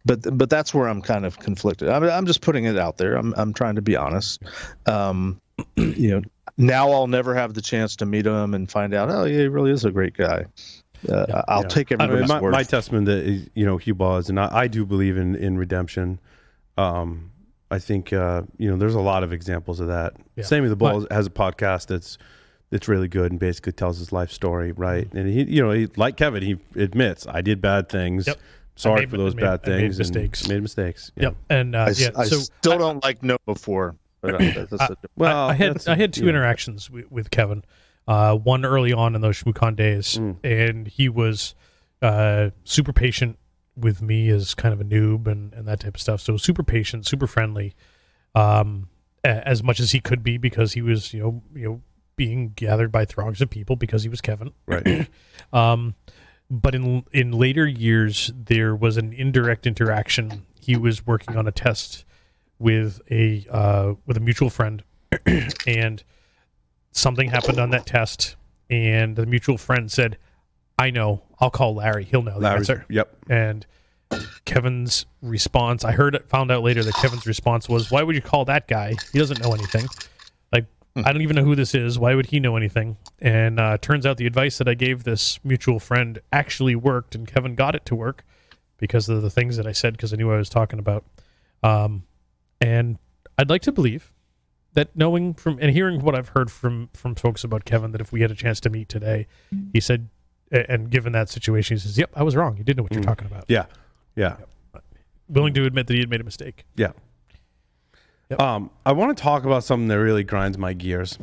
but 0.05 0.37
but 0.37 0.51
that's 0.51 0.73
where 0.75 0.89
I'm 0.89 1.03
kind 1.03 1.25
of 1.27 1.39
conflicted. 1.39 1.89
I'm, 1.89 2.05
I'm 2.05 2.27
just 2.27 2.41
putting 2.41 2.65
it 2.65 2.79
out 2.79 2.99
there. 2.99 3.15
I'm 3.17 3.35
I'm 3.37 3.53
trying 3.53 3.77
to 3.77 3.83
be 3.83 3.97
honest. 3.97 4.43
Um, 4.87 5.41
you 5.77 6.11
know, 6.11 6.23
now 6.59 6.91
I'll 6.91 7.07
never 7.07 7.35
have 7.35 7.55
the 7.55 7.63
chance 7.63 7.97
to 7.97 8.07
meet 8.07 8.27
him 8.27 8.55
and 8.55 8.71
find 8.71 8.95
out. 8.95 9.11
Oh, 9.11 9.25
yeah, 9.25 9.39
he 9.39 9.49
really 9.49 9.71
is 9.71 9.85
a 9.85 9.91
great 9.91 10.15
guy. 10.15 10.45
Uh, 11.09 11.43
I'll 11.49 11.63
Yeah. 11.63 11.69
take 11.69 11.93
I 11.93 12.07
mean, 12.07 12.27
my, 12.27 12.41
word. 12.41 12.53
my 12.53 12.63
testament 12.63 13.07
that 13.07 13.25
is, 13.25 13.49
you 13.55 13.67
know 13.67 13.77
Hugh 13.77 13.95
Boss, 13.95 14.29
and 14.29 14.41
I, 14.41 14.49
I 14.53 14.67
do 14.69 14.85
believe 14.87 15.17
in 15.17 15.35
in 15.37 15.57
redemption. 15.59 16.21
Um, 16.79 17.31
I 17.71 17.79
think 17.79 18.13
uh, 18.13 18.43
you 18.59 18.71
know 18.71 18.77
there's 18.77 18.95
a 18.95 19.01
lot 19.01 19.23
of 19.23 19.33
examples 19.33 19.81
of 19.81 19.89
that. 19.89 20.15
Yeah. 20.37 20.45
Sammy 20.45 20.69
the 20.69 20.77
Bull 20.77 21.07
has 21.11 21.27
a 21.27 21.31
podcast 21.31 21.87
that's 21.89 22.17
that's 22.71 22.89
really 22.89 23.09
good 23.09 23.31
and 23.33 23.39
basically 23.41 23.73
tells 23.73 23.99
his 23.99 24.13
life 24.13 24.31
story, 24.31 24.73
right? 24.73 25.07
Mm-hmm. 25.09 25.17
And 25.19 25.29
he, 25.29 25.45
you 25.57 25.63
know, 25.63 25.71
he, 25.71 25.89
like 25.97 26.17
Kevin, 26.17 26.43
he 26.43 26.59
admits 26.81 27.27
I 27.27 27.41
did 27.41 27.61
bad 27.61 27.89
things. 27.89 28.27
Yep. 28.27 28.39
Sorry 28.77 29.01
made- 29.03 29.11
for 29.11 29.17
those 29.17 29.35
made- 29.35 29.43
bad 29.43 29.61
I 29.65 29.69
made 29.71 29.81
things. 29.81 29.99
and 29.99 30.09
mistakes. 30.15 30.49
Made 30.49 30.63
mistakes. 30.63 31.13
Yeah. 31.17 31.23
Yep. 31.25 31.37
And 31.51 31.77
uh, 31.77 31.79
I, 31.79 31.89
s- 31.91 32.01
yeah, 32.01 32.11
I 32.17 32.25
so 32.25 32.37
still 32.39 32.79
don't 32.79 33.03
like 33.03 33.23
no 33.23 33.37
before. 33.47 33.97
But 34.21 34.35
uh, 34.35 34.39
that's 34.71 34.73
a- 34.73 34.83
I- 34.93 35.07
Well, 35.17 35.47
I, 35.49 35.51
I 35.51 35.55
had 35.55 35.69
that's- 35.71 35.89
I 35.89 35.95
had 35.95 36.13
two 36.13 36.25
yeah. 36.25 36.31
interactions 36.31 36.91
with, 36.91 37.11
with 37.11 37.31
Kevin. 37.31 37.65
Uh, 38.09 38.37
one 38.37 38.65
early 38.65 38.93
on 38.93 39.15
in 39.17 39.21
those 39.21 39.43
ShmooCon 39.43 39.75
days, 39.75 40.17
Mm. 40.19 40.37
and 40.45 40.87
he 40.87 41.09
was 41.09 41.55
uh, 42.03 42.51
super 42.65 42.93
patient 42.93 43.37
with 43.77 44.01
me 44.01 44.29
as 44.29 44.55
kind 44.55 44.73
of 44.73 44.81
a 44.81 44.85
noob 44.85 45.27
and, 45.27 45.53
and 45.55 45.67
that 45.67 45.81
type 45.81 45.97
of 45.97 46.01
stuff. 46.01 46.21
So 46.21 46.37
super 46.37 46.63
patient, 46.63 47.05
super 47.07 47.27
friendly, 47.27 47.75
um, 48.35 48.89
a- 49.25 49.47
as 49.49 49.63
much 49.63 49.81
as 49.81 49.93
he 49.93 50.01
could 50.01 50.23
be 50.23 50.39
because 50.39 50.73
he 50.75 50.83
was 50.83 51.13
you 51.13 51.21
know 51.21 51.43
you 51.55 51.69
know 51.69 51.83
being 52.17 52.53
gathered 52.57 52.91
by 52.91 53.05
throngs 53.05 53.41
of 53.41 53.51
people 53.51 53.77
because 53.77 54.03
he 54.03 54.09
was 54.09 54.21
Kevin. 54.21 54.53
right. 54.67 55.09
Um, 55.53 55.95
but 56.51 56.75
in 56.75 57.05
in 57.13 57.31
later 57.33 57.67
years 57.67 58.33
there 58.35 58.75
was 58.75 58.97
an 58.97 59.13
indirect 59.13 59.67
interaction. 59.67 60.45
He 60.61 60.77
was 60.77 61.07
working 61.07 61.37
on 61.37 61.47
a 61.47 61.53
test 61.53 62.05
with 62.59 63.01
a 63.11 63.47
uh, 63.51 63.95
with 64.07 64.17
a 64.17 64.21
mutual 64.21 64.51
friend, 64.51 64.83
and 65.67 66.03
something 66.91 67.29
happened 67.31 67.61
on 67.61 67.71
that 67.71 67.87
test, 67.87 68.35
and 68.69 69.15
the 69.15 69.25
mutual 69.27 69.57
friend 69.59 69.91
said, 69.91 70.19
"I 70.79 70.91
know. 70.91 71.23
I'll 71.39 71.51
call 71.51 71.75
Larry. 71.77 72.05
He'll 72.05 72.23
know 72.23 72.35
the 72.35 72.41
Larry's- 72.41 72.69
answer." 72.71 72.87
Yep. 72.89 73.17
And 73.31 73.67
Kevin's 74.45 75.07
response, 75.23 75.85
I 75.85 75.93
heard 75.93 76.15
it, 76.15 76.29
found 76.29 76.51
out 76.51 76.63
later 76.63 76.83
that 76.83 76.95
Kevin's 76.95 77.27
response 77.27 77.69
was, 77.69 77.91
"Why 77.91 78.03
would 78.03 78.17
you 78.17 78.23
call 78.23 78.45
that 78.47 78.67
guy? 78.69 78.95
He 79.13 79.19
doesn't 79.19 79.41
know 79.43 79.53
anything. 79.53 79.87
I 81.05 81.13
don't 81.13 81.23
even 81.23 81.37
know 81.37 81.45
who 81.45 81.55
this 81.55 81.75
is. 81.75 81.99
Why 81.99 82.15
would 82.15 82.27
he 82.27 82.41
know 82.41 82.57
anything?" 82.57 82.97
And 83.21 83.61
uh, 83.61 83.79
turns 83.79 84.07
out 84.07 84.17
the 84.17 84.27
advice 84.27 84.59
that 84.59 84.69
I 84.69 84.75
gave 84.75 85.05
this 85.05 85.39
mutual 85.45 85.79
friend 85.79 86.19
actually 86.33 86.75
worked, 86.75 87.15
and 87.15 87.27
Kevin 87.27 87.55
got 87.55 87.75
it 87.75 87.85
to 87.87 87.95
work 87.95 88.25
because 88.79 89.09
of 89.09 89.23
the 89.23 89.31
things 89.31 89.57
that 89.57 89.67
I 89.67 89.73
said 89.73 89.95
because 89.95 90.13
I 90.13 90.17
knew 90.17 90.27
what 90.27 90.37
I 90.37 90.39
was 90.39 90.49
talking 90.49 90.79
about. 90.79 91.05
Um, 91.63 92.05
and 92.61 92.99
I'd 93.39 93.51
like 93.51 93.63
to 93.63 93.73
believe 93.73 94.13
that 94.75 94.95
knowing 94.95 95.35
from 95.35 95.59
and 95.61 95.71
hearing 95.73 96.01
what 96.01 96.15
I've 96.15 96.29
heard 96.29 96.51
from 96.51 96.91
from 96.93 97.15
folks 97.15 97.45
about 97.45 97.65
Kevin, 97.65 97.93
that 97.93 98.01
if 98.01 98.13
we 98.13 98.21
had 98.21 98.31
a 98.31 98.35
chance 98.35 98.61
to 98.61 98.71
meet 98.71 98.89
today, 98.89 99.27
he 99.73 99.81
said, 99.81 100.09
and 100.51 100.91
given 100.91 101.13
that 101.13 101.29
situation, 101.29 101.77
he 101.77 101.81
says, 101.81 101.99
"Yep, 101.99 102.11
I 102.15 102.23
was 102.23 102.37
wrong. 102.37 102.57
You 102.57 102.65
didn't 102.65 102.79
know 102.79 102.83
what 102.85 102.93
you're 102.93 103.03
talking 103.03 103.27
about." 103.27 103.45
Yeah. 103.49 103.67
Yeah. 104.15 104.37
willing 105.29 105.55
to 105.55 105.65
admit 105.65 105.89
that 105.89 105.95
he 105.95 106.01
had 106.01 106.09
made 106.09 106.21
a 106.21 106.25
mistake. 106.25 106.65
Yeah. 106.77 106.93
Yep. 108.31 108.41
Um, 108.41 108.71
I 108.85 108.93
want 108.93 109.17
to 109.17 109.23
talk 109.23 109.45
about 109.45 109.63
something 109.65 109.89
that 109.89 109.99
really 110.01 110.25
grinds 110.25 110.59
my 110.59 110.73
gears. 110.73 111.19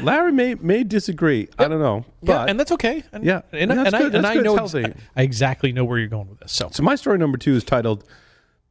Larry 0.00 0.32
may 0.32 0.54
may 0.56 0.82
disagree. 0.84 1.48
I 1.58 1.68
don't 1.68 1.80
know, 1.80 2.04
Yeah, 2.20 2.34
but 2.38 2.50
and 2.50 2.58
that's 2.58 2.72
okay. 2.72 3.04
And, 3.12 3.24
Yeah, 3.24 3.42
and, 3.52 3.70
and 3.70 3.86
and 3.86 3.94
I, 3.94 4.00
and 4.02 4.26
I 4.26 4.34
know 4.34 4.56
ex- 4.56 4.74
I 4.74 5.22
exactly 5.22 5.72
know 5.72 5.84
where 5.84 5.98
you're 5.98 6.08
going 6.08 6.28
with 6.28 6.40
this. 6.40 6.52
So, 6.52 6.68
so 6.72 6.82
my 6.82 6.96
story 6.96 7.16
number 7.18 7.38
two 7.38 7.54
is 7.54 7.62
titled 7.62 8.04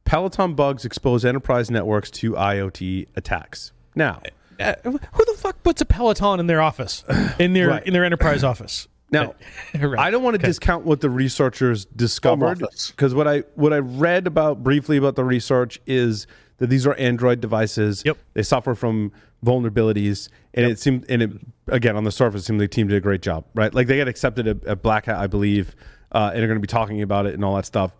"Peloton 0.04 0.54
bugs 0.54 0.84
expose 0.84 1.24
enterprise 1.24 1.70
networks 1.70 2.10
to 2.12 2.32
IoT 2.32 3.08
attacks." 3.16 3.72
Now, 3.94 4.20
uh, 4.60 4.74
who 4.84 4.92
the 4.98 5.34
fuck 5.38 5.62
puts 5.62 5.80
a 5.80 5.86
Peloton 5.86 6.40
in 6.40 6.46
their 6.46 6.60
office, 6.60 7.04
in 7.38 7.54
their 7.54 7.68
Right. 7.68 7.86
in 7.86 7.92
their 7.94 8.04
enterprise 8.04 8.44
office? 8.44 8.86
now 9.10 9.34
Right. 9.78 9.98
I 9.98 10.10
don't 10.10 10.22
want 10.22 10.34
to 10.34 10.40
Okay. 10.40 10.46
discount 10.48 10.84
what 10.86 11.00
the 11.02 11.10
researchers 11.10 11.84
discovered 11.86 12.62
because 12.88 13.14
what 13.14 13.26
I 13.28 13.40
what 13.56 13.72
I 13.72 13.78
read 13.78 14.26
about 14.26 14.62
briefly 14.62 14.96
about 14.98 15.16
the 15.16 15.24
research 15.24 15.80
is 15.86 16.26
that 16.62 16.68
these 16.68 16.86
are 16.86 16.94
Android 16.94 17.40
devices. 17.40 18.04
Yep. 18.06 18.18
They 18.34 18.44
suffer 18.44 18.76
from 18.76 19.10
vulnerabilities, 19.44 20.28
and 20.54 20.64
it 20.64 20.78
seemed 20.78 21.04
and 21.08 21.20
it 21.20 21.30
again 21.66 21.96
on 21.96 22.04
the 22.04 22.12
surface 22.12 22.42
it 22.42 22.44
seemed 22.44 22.60
like 22.60 22.70
the 22.70 22.74
team 22.76 22.86
did 22.86 22.96
a 22.96 23.00
great 23.00 23.20
job, 23.20 23.44
right? 23.52 23.74
Like 23.74 23.88
they 23.88 23.96
got 23.96 24.06
accepted 24.06 24.46
at, 24.46 24.64
at 24.64 24.80
Black 24.80 25.06
Hat, 25.06 25.16
I 25.16 25.26
believe, 25.26 25.74
uh, 26.12 26.30
and 26.32 26.40
are 26.40 26.46
going 26.46 26.58
to 26.58 26.60
be 26.60 26.68
talking 26.68 27.02
about 27.02 27.26
it 27.26 27.34
and 27.34 27.44
all 27.44 27.56
that 27.56 27.66
stuff. 27.66 27.90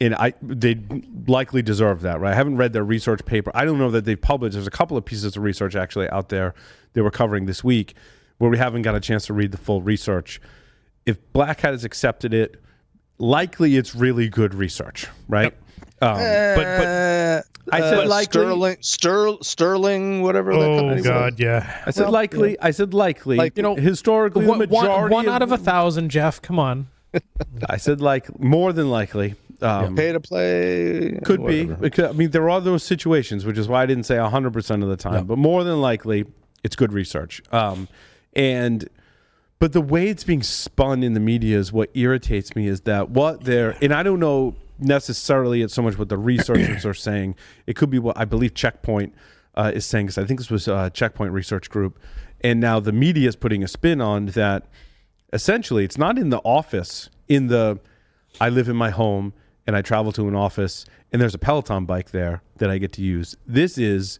And 0.00 0.16
I 0.16 0.34
they 0.42 0.80
likely 1.28 1.62
deserve 1.62 2.00
that, 2.00 2.18
right? 2.18 2.32
I 2.32 2.34
haven't 2.34 2.56
read 2.56 2.72
their 2.72 2.82
research 2.82 3.24
paper. 3.24 3.52
I 3.54 3.64
don't 3.64 3.78
know 3.78 3.92
that 3.92 4.04
they've 4.04 4.20
published. 4.20 4.54
There's 4.54 4.66
a 4.66 4.70
couple 4.72 4.96
of 4.96 5.04
pieces 5.04 5.36
of 5.36 5.44
research 5.44 5.76
actually 5.76 6.08
out 6.10 6.28
there 6.28 6.56
they 6.94 7.02
were 7.02 7.12
covering 7.12 7.46
this 7.46 7.62
week 7.62 7.94
where 8.38 8.50
we 8.50 8.58
haven't 8.58 8.82
got 8.82 8.96
a 8.96 9.00
chance 9.00 9.26
to 9.26 9.32
read 9.32 9.52
the 9.52 9.58
full 9.58 9.80
research. 9.80 10.40
If 11.06 11.20
Black 11.32 11.60
Hat 11.60 11.70
has 11.70 11.84
accepted 11.84 12.34
it, 12.34 12.60
likely 13.18 13.76
it's 13.76 13.94
really 13.94 14.28
good 14.28 14.54
research, 14.54 15.06
right? 15.28 15.54
Um, 16.02 16.16
but 16.16 17.44
but 17.66 17.74
I 17.74 17.80
said 17.80 17.98
Uh, 18.04 18.08
likely. 18.08 18.40
Sterling, 18.42 18.76
Ster, 18.80 19.32
Sterling, 19.42 20.22
whatever. 20.22 20.52
oh 20.52 20.58
company 20.78 20.96
was. 20.96 21.06
god, 21.06 21.38
yeah. 21.40 21.82
I 21.86 21.90
said 21.92 22.10
likely. 22.10 22.58
I 22.60 22.72
said 22.72 22.92
likely. 22.92 23.36
Like, 23.36 23.56
you 23.56 23.62
know, 23.62 23.76
historically, 23.76 24.44
One, 24.46 24.58
the 24.58 24.66
one- 24.66 24.84
majority 24.84 25.14
one 25.14 25.28
out 25.28 25.42
of 25.42 25.52
a 25.52 25.58
thousand, 25.58 26.10
Jeff. 26.10 26.42
Come 26.42 26.58
on. 26.58 26.88
I 27.68 27.76
said 27.76 28.00
like 28.00 28.38
more 28.40 28.72
than 28.72 28.90
likely. 28.90 29.36
Um, 29.60 29.94
Pay 29.94 30.10
to 30.10 30.18
play. 30.18 31.20
Could 31.24 31.38
whatever. 31.38 31.74
be. 31.76 31.80
Because, 31.82 32.10
I 32.10 32.12
mean, 32.18 32.32
there 32.32 32.50
are 32.50 32.60
those 32.60 32.82
situations, 32.82 33.44
which 33.46 33.56
is 33.58 33.68
why 33.68 33.84
I 33.84 33.86
didn't 33.86 34.04
say 34.04 34.16
100% 34.16 34.82
of 34.82 34.88
the 34.88 34.96
time, 34.96 35.24
but 35.26 35.38
more 35.38 35.62
than 35.62 35.80
likely, 35.80 36.24
it's 36.64 36.74
good 36.74 36.92
research. 36.92 37.40
Um, 37.52 37.86
and, 38.34 38.88
but 39.60 39.72
the 39.72 39.80
way 39.80 40.08
it's 40.08 40.24
being 40.24 40.42
spun 40.42 41.04
in 41.04 41.14
the 41.14 41.20
media 41.20 41.56
is 41.58 41.72
what 41.72 41.90
irritates 41.94 42.56
me 42.56 42.66
is 42.66 42.80
that 42.80 43.10
what 43.10 43.44
they're, 43.44 43.76
and 43.80 43.92
I 43.94 44.02
don't 44.02 44.18
know 44.18 44.56
necessarily 44.82 45.62
it's 45.62 45.74
so 45.74 45.82
much 45.82 45.98
what 45.98 46.08
the 46.08 46.18
researchers 46.18 46.84
are 46.84 46.94
saying. 46.94 47.34
It 47.66 47.76
could 47.76 47.90
be 47.90 47.98
what 47.98 48.16
I 48.18 48.24
believe 48.24 48.54
Checkpoint 48.54 49.14
uh, 49.54 49.72
is 49.74 49.86
saying, 49.86 50.06
because 50.06 50.18
I 50.18 50.24
think 50.24 50.40
this 50.40 50.50
was 50.50 50.68
uh, 50.68 50.90
Checkpoint 50.90 51.32
Research 51.32 51.70
Group. 51.70 51.98
And 52.42 52.60
now 52.60 52.80
the 52.80 52.92
media 52.92 53.28
is 53.28 53.36
putting 53.36 53.62
a 53.62 53.68
spin 53.68 54.00
on 54.00 54.26
that 54.26 54.66
essentially 55.32 55.84
it's 55.84 55.98
not 55.98 56.18
in 56.18 56.28
the 56.28 56.38
office 56.38 57.08
in 57.28 57.46
the 57.46 57.78
i 58.40 58.48
live 58.48 58.68
in 58.68 58.76
my 58.76 58.90
home 58.90 59.32
and 59.66 59.74
i 59.74 59.82
travel 59.82 60.12
to 60.12 60.28
an 60.28 60.34
office 60.34 60.84
and 61.12 61.20
there's 61.22 61.34
a 61.34 61.38
peloton 61.38 61.84
bike 61.86 62.10
there 62.10 62.42
that 62.58 62.70
i 62.70 62.78
get 62.78 62.92
to 62.92 63.02
use 63.02 63.34
this 63.46 63.78
is 63.78 64.18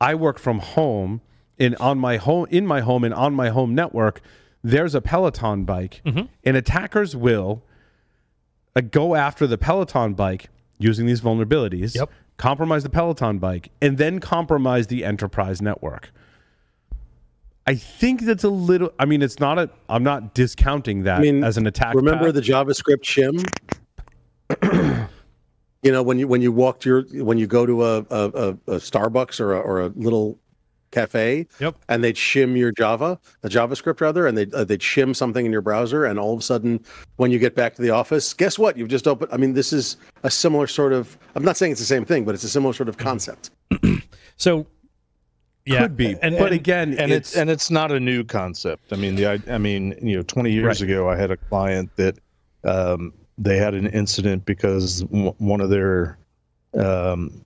i 0.00 0.14
work 0.14 0.38
from 0.38 0.58
home 0.58 1.20
and 1.58 1.76
on 1.76 1.98
my 1.98 2.16
home 2.16 2.46
in 2.50 2.66
my 2.66 2.80
home 2.80 3.04
and 3.04 3.14
on 3.14 3.32
my 3.34 3.50
home 3.50 3.74
network 3.74 4.20
there's 4.64 4.94
a 4.94 5.00
peloton 5.00 5.64
bike 5.64 6.02
and 6.44 6.56
attackers 6.56 7.14
will 7.14 7.62
go 8.80 9.14
after 9.14 9.46
the 9.46 9.58
peloton 9.58 10.14
bike 10.14 10.48
using 10.78 11.06
these 11.06 11.20
vulnerabilities 11.20 11.94
Yep. 11.94 12.10
compromise 12.36 12.82
the 12.82 12.90
peloton 12.90 13.38
bike 13.38 13.70
and 13.82 13.98
then 13.98 14.18
compromise 14.20 14.86
the 14.88 15.04
enterprise 15.04 15.60
network 15.62 16.10
I 17.68 17.74
think 17.74 18.22
that's 18.22 18.44
a 18.44 18.48
little. 18.48 18.94
I 18.98 19.04
mean, 19.04 19.20
it's 19.20 19.38
not 19.38 19.58
a. 19.58 19.68
I'm 19.90 20.02
not 20.02 20.32
discounting 20.32 21.02
that 21.02 21.18
I 21.18 21.20
mean, 21.20 21.44
as 21.44 21.58
an 21.58 21.66
attack. 21.66 21.94
Remember 21.94 22.32
path. 22.32 22.34
the 22.36 22.40
JavaScript 22.40 23.04
shim? 23.04 23.46
you 25.82 25.92
know, 25.92 26.02
when 26.02 26.18
you 26.18 26.26
when 26.26 26.40
you 26.40 26.50
walk 26.50 26.80
to 26.80 26.88
your 26.88 27.02
when 27.22 27.36
you 27.36 27.46
go 27.46 27.66
to 27.66 27.84
a 27.84 27.98
a, 27.98 28.04
a, 28.08 28.48
a 28.48 28.76
Starbucks 28.78 29.38
or 29.38 29.52
a, 29.52 29.60
or 29.60 29.82
a 29.82 29.88
little 29.88 30.38
cafe, 30.90 31.46
Yep. 31.60 31.76
and 31.88 32.02
they'd 32.02 32.14
shim 32.16 32.56
your 32.56 32.72
Java, 32.72 33.18
a 33.42 33.48
JavaScript 33.48 34.00
rather, 34.00 34.26
and 34.26 34.36
they'd 34.38 34.52
uh, 34.54 34.64
they'd 34.64 34.80
shim 34.80 35.14
something 35.14 35.44
in 35.46 35.52
your 35.52 35.60
browser, 35.60 36.04
and 36.04 36.18
all 36.18 36.32
of 36.34 36.40
a 36.40 36.42
sudden, 36.42 36.80
when 37.16 37.30
you 37.30 37.38
get 37.38 37.54
back 37.54 37.74
to 37.76 37.82
the 37.82 37.90
office, 37.90 38.32
guess 38.34 38.58
what? 38.58 38.76
You've 38.76 38.88
just 38.88 39.06
opened. 39.06 39.30
I 39.32 39.36
mean, 39.36 39.52
this 39.54 39.72
is 39.72 39.96
a 40.22 40.30
similar 40.30 40.66
sort 40.66 40.92
of. 40.92 41.16
I'm 41.34 41.44
not 41.44 41.56
saying 41.56 41.72
it's 41.72 41.80
the 41.80 41.86
same 41.86 42.04
thing, 42.04 42.24
but 42.24 42.34
it's 42.34 42.44
a 42.44 42.48
similar 42.48 42.72
sort 42.72 42.88
of 42.88 42.96
concept. 42.98 43.50
So, 44.40 44.66
yeah, 45.66 45.80
could 45.82 45.96
be, 45.96 46.16
and, 46.22 46.36
but 46.38 46.46
and- 46.46 46.54
again, 46.54 46.94
and 46.96 47.10
it's, 47.12 47.36
and 47.36 47.50
it's 47.50 47.70
not 47.72 47.90
a 47.90 47.98
new 47.98 48.22
concept. 48.22 48.92
I 48.92 48.96
mean, 48.96 49.16
the 49.16 49.26
I, 49.26 49.38
I 49.50 49.58
mean, 49.58 49.96
you 50.00 50.16
know, 50.16 50.22
20 50.22 50.52
years 50.52 50.64
Right. 50.80 50.80
ago, 50.88 51.08
I 51.10 51.16
had 51.16 51.32
a 51.32 51.36
client 51.36 51.90
that 51.96 52.18
um, 52.62 53.12
they 53.36 53.56
had 53.56 53.74
an 53.74 53.88
incident 53.88 54.44
because 54.44 55.02
w- 55.02 55.34
one 55.38 55.60
of 55.60 55.70
their 55.70 56.18
um, 56.74 57.44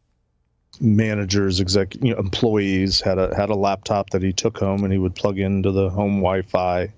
managers, 0.82 1.60
exec, 1.60 1.94
you 2.02 2.12
know, 2.12 2.18
employees 2.18 3.00
had 3.00 3.18
a 3.18 3.34
had 3.34 3.50
a 3.50 3.54
laptop 3.54 4.10
that 4.10 4.22
he 4.22 4.32
took 4.32 4.58
home 4.58 4.82
and 4.82 4.92
he 4.92 4.98
would 4.98 5.14
plug 5.14 5.38
into 5.38 5.70
the 5.70 5.88
home 5.88 6.16
Wi-Fi, 6.16 6.92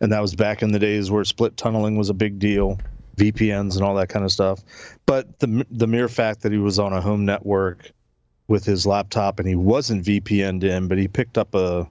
and 0.00 0.12
that 0.12 0.20
was 0.20 0.34
back 0.34 0.62
in 0.62 0.72
the 0.72 0.78
days 0.78 1.10
where 1.10 1.24
split 1.24 1.56
tunneling 1.56 1.96
was 1.96 2.10
a 2.10 2.14
big 2.14 2.38
deal, 2.38 2.78
VPNs 3.16 3.76
and 3.76 3.84
all 3.84 3.94
that 3.94 4.08
kind 4.08 4.24
of 4.24 4.32
stuff. 4.32 4.60
But 5.06 5.38
the 5.38 5.64
the 5.70 5.86
mere 5.86 6.08
fact 6.08 6.42
that 6.42 6.52
he 6.52 6.58
was 6.58 6.78
on 6.78 6.92
a 6.92 7.00
home 7.00 7.24
network 7.24 7.92
with 8.48 8.64
his 8.64 8.86
laptop 8.86 9.38
and 9.38 9.48
he 9.48 9.54
wasn't 9.54 10.04
VPN'd 10.04 10.64
in, 10.64 10.88
but 10.88 10.98
he 10.98 11.06
picked 11.06 11.38
up 11.38 11.54
a, 11.54 11.88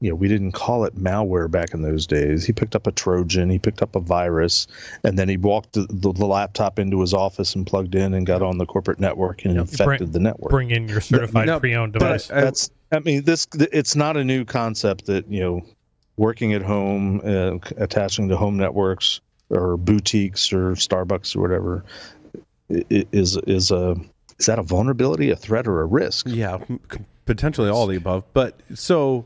you 0.00 0.10
know, 0.10 0.14
we 0.14 0.28
didn't 0.28 0.52
call 0.52 0.84
it 0.84 0.94
malware 0.96 1.50
back 1.50 1.72
in 1.72 1.82
those 1.82 2.06
days. 2.06 2.44
He 2.44 2.52
picked 2.52 2.76
up 2.76 2.86
a 2.86 2.92
Trojan, 2.92 3.48
he 3.48 3.58
picked 3.58 3.80
up 3.80 3.96
a 3.96 4.00
virus, 4.00 4.66
and 5.04 5.18
then 5.18 5.28
he 5.28 5.36
walked 5.38 5.72
the, 5.72 5.86
the, 5.88 6.12
the 6.12 6.26
laptop 6.26 6.78
into 6.78 7.00
his 7.00 7.14
office 7.14 7.54
and 7.54 7.66
plugged 7.66 7.94
in 7.94 8.12
and 8.12 8.26
got 8.26 8.42
on 8.42 8.58
the 8.58 8.66
corporate 8.66 9.00
network 9.00 9.44
and 9.44 9.56
infected 9.56 9.98
bring- 9.98 10.10
the 10.12 10.20
network. 10.20 10.50
bring 10.50 10.70
in 10.70 10.86
your 10.88 11.00
certified 11.00 11.46
no, 11.46 11.58
pre-owned 11.58 11.94
but 11.94 12.00
device. 12.00 12.30
I- 12.30 12.40
That's, 12.42 12.70
I 12.92 12.98
mean, 13.00 13.24
this, 13.24 13.46
it's 13.72 13.96
not 13.96 14.16
a 14.16 14.24
new 14.24 14.44
concept 14.44 15.06
that, 15.06 15.26
you 15.30 15.40
know, 15.40 15.62
working 16.18 16.52
at 16.52 16.62
home, 16.62 17.20
uh, 17.24 17.58
attaching 17.78 18.28
to 18.28 18.36
home 18.36 18.56
networks 18.58 19.20
or 19.50 19.76
boutiques 19.78 20.52
or 20.52 20.72
Starbucks 20.72 21.34
or 21.36 21.40
whatever 21.40 21.84
i- 22.70 22.84
i- 22.90 23.06
is, 23.12 23.36
is 23.46 23.70
a, 23.70 23.96
is 24.38 24.44
that 24.46 24.58
a 24.58 24.62
vulnerability, 24.62 25.30
a 25.30 25.36
threat, 25.36 25.66
or 25.66 25.80
a 25.80 25.86
risk? 25.86 26.26
yeah, 26.28 26.58
potentially 27.24 27.70
all 27.70 27.86
the 27.86 27.96
above. 27.96 28.22
But 28.34 28.60
so, 28.74 29.24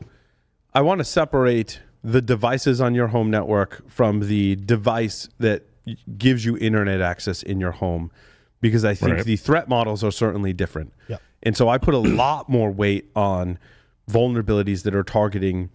I 0.73 0.81
want 0.81 0.99
to 0.99 1.05
separate 1.05 1.79
the 2.03 2.21
devices 2.21 2.81
on 2.81 2.95
your 2.95 3.07
home 3.07 3.29
network 3.29 3.89
from 3.89 4.21
the 4.27 4.55
device 4.55 5.29
that 5.39 5.63
gives 6.17 6.45
you 6.45 6.57
internet 6.57 7.01
access 7.01 7.43
in 7.43 7.59
your 7.59 7.71
home, 7.71 8.11
because 8.61 8.85
I 8.85 8.93
think 8.93 9.13
Right. 9.17 9.25
the 9.25 9.35
threat 9.35 9.67
models 9.67 10.03
are 10.03 10.11
certainly 10.11 10.53
different. 10.53 10.93
Yep. 11.07 11.21
And 11.43 11.57
so 11.57 11.69
I 11.69 11.77
put 11.77 11.93
a 11.93 11.97
lot 12.23 12.49
more 12.49 12.71
weight 12.71 13.09
on 13.15 13.59
vulnerabilities 14.09 14.83
that 14.83 14.95
are 14.95 15.03
targeting 15.03 15.69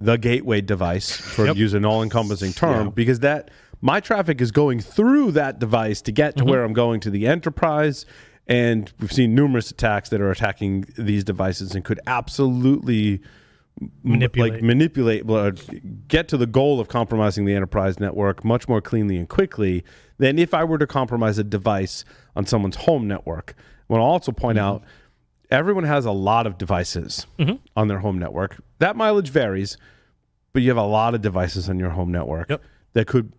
the 0.00 0.16
gateway 0.16 0.60
device, 0.60 1.10
for 1.10 1.46
Yep. 1.46 1.56
use 1.56 1.74
an 1.74 1.84
all-encompassing 1.84 2.52
term, 2.52 2.90
because 2.90 3.20
that 3.20 3.50
my 3.80 4.00
traffic 4.00 4.40
is 4.40 4.50
going 4.50 4.80
through 4.80 5.32
that 5.32 5.58
device 5.58 6.00
to 6.02 6.12
get 6.12 6.36
to 6.36 6.42
mm-hmm. 6.42 6.50
where 6.50 6.64
I'm 6.64 6.72
going 6.72 7.00
to 7.00 7.10
the 7.10 7.26
enterprise. 7.26 8.06
And 8.46 8.90
we've 8.98 9.12
seen 9.12 9.34
numerous 9.34 9.70
attacks 9.70 10.08
that 10.08 10.20
are 10.20 10.30
attacking 10.30 10.86
these 10.96 11.22
devices 11.22 11.74
and 11.74 11.84
could 11.84 12.00
absolutely 12.06 13.20
Manipulate. 14.02 14.52
like 14.54 14.62
manipulate, 14.62 15.26
well, 15.26 15.52
get 16.08 16.28
to 16.28 16.36
the 16.36 16.46
goal 16.46 16.80
of 16.80 16.88
compromising 16.88 17.44
the 17.44 17.54
enterprise 17.54 18.00
network 18.00 18.44
much 18.44 18.68
more 18.68 18.80
cleanly 18.80 19.16
and 19.16 19.28
quickly 19.28 19.84
than 20.18 20.38
if 20.38 20.52
I 20.54 20.64
were 20.64 20.78
to 20.78 20.86
compromise 20.86 21.38
a 21.38 21.44
device 21.44 22.04
on 22.34 22.46
someone's 22.46 22.76
home 22.76 23.06
network. 23.06 23.54
I 23.88 23.92
want 23.92 24.00
to 24.00 24.04
also 24.04 24.32
point 24.32 24.58
Mm-hmm. 24.58 24.66
out 24.66 24.82
everyone 25.50 25.84
has 25.84 26.04
a 26.04 26.10
lot 26.12 26.46
of 26.46 26.58
devices 26.58 27.26
on 27.76 27.88
their 27.88 28.00
home 28.00 28.18
network. 28.18 28.60
That 28.80 28.96
mileage 28.96 29.30
varies, 29.30 29.78
but 30.52 30.62
you 30.62 30.68
have 30.70 30.76
a 30.76 30.82
lot 30.82 31.14
of 31.14 31.22
devices 31.22 31.68
on 31.70 31.78
your 31.78 31.90
home 31.90 32.10
network 32.12 32.50
Yep. 32.50 32.62
that 32.94 33.06
could 33.06 33.32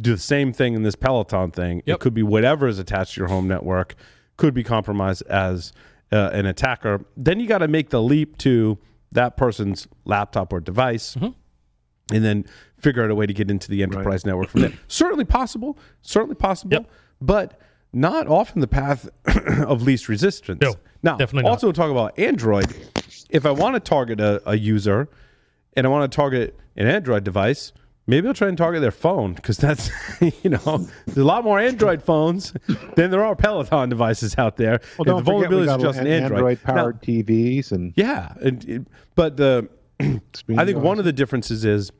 do 0.00 0.12
the 0.12 0.20
same 0.20 0.52
thing 0.52 0.74
in 0.74 0.82
this 0.84 0.94
Peloton 0.94 1.50
thing. 1.50 1.82
Yep. 1.86 1.94
It 1.96 2.00
could 2.00 2.14
be 2.14 2.22
whatever 2.22 2.68
is 2.68 2.78
attached 2.78 3.14
to 3.14 3.20
your 3.20 3.28
home 3.28 3.48
network 3.48 3.94
could 4.36 4.54
be 4.54 4.62
compromised 4.62 5.22
as 5.28 5.72
uh, 6.12 6.30
an 6.32 6.46
attacker. 6.46 7.04
Then 7.16 7.40
you 7.40 7.48
got 7.48 7.58
to 7.58 7.68
make 7.68 7.90
the 7.90 8.00
leap 8.02 8.38
to 8.38 8.78
that 9.16 9.36
person's 9.36 9.88
laptop 10.04 10.52
or 10.52 10.60
device. 10.60 11.16
Mm-hmm. 11.16 12.14
And 12.14 12.24
then 12.24 12.44
figure 12.78 13.02
out 13.02 13.10
a 13.10 13.16
way 13.16 13.26
to 13.26 13.32
get 13.34 13.50
into 13.50 13.68
the 13.68 13.82
enterprise 13.82 14.24
network 14.24 14.48
from 14.50 14.60
there. 14.60 14.72
certainly 14.86 15.24
possible, 15.24 15.76
certainly 16.02 16.36
possible, 16.36 16.72
Yep. 16.74 16.90
but 17.20 17.60
not 17.92 18.28
often 18.28 18.60
the 18.60 18.68
path 18.68 19.08
of 19.66 19.82
least 19.82 20.08
resistance. 20.08 20.60
No, 20.62 20.74
now, 21.02 21.16
definitely 21.16 21.42
not. 21.44 21.50
also 21.50 21.72
talk 21.72 21.90
about 21.90 22.16
Android. 22.16 22.72
If 23.28 23.44
I 23.44 23.50
want 23.50 23.74
to 23.74 23.80
target 23.80 24.20
a, 24.20 24.40
a 24.48 24.56
user 24.56 25.08
and 25.76 25.84
I 25.84 25.90
want 25.90 26.10
to 26.10 26.14
target 26.14 26.56
an 26.76 26.86
Android 26.86 27.24
device, 27.24 27.72
maybe 28.06 28.28
I'll 28.28 28.34
try 28.34 28.48
and 28.48 28.56
target 28.56 28.80
their 28.82 28.90
phone 28.90 29.34
because 29.34 29.56
that's, 29.56 29.90
you 30.42 30.50
know, 30.50 30.86
there's 31.06 31.16
a 31.18 31.24
lot 31.24 31.44
more 31.44 31.58
Android 31.58 32.02
phones 32.02 32.52
than 32.94 33.10
there 33.10 33.24
are 33.24 33.34
Peloton 33.36 33.88
devices 33.88 34.36
out 34.38 34.56
there. 34.56 34.80
Well, 34.98 34.98
And 34.98 35.06
don't 35.06 35.24
the 35.24 35.30
forget 35.32 35.50
vulnerability 35.50 35.72
is 35.72 35.82
just 35.82 35.98
an 35.98 36.06
Android. 36.06 36.32
Android-powered 36.38 37.02
TVs 37.02 37.72
and 37.72 37.92
yeah, 37.96 38.32
and, 38.40 38.64
it- 38.68 38.86
but 39.14 39.36
the 39.36 39.68
I 40.00 40.64
think 40.64 40.78
one 40.78 40.98
of 40.98 41.04
the 41.04 41.12
differences 41.12 41.64
is, 41.64 41.90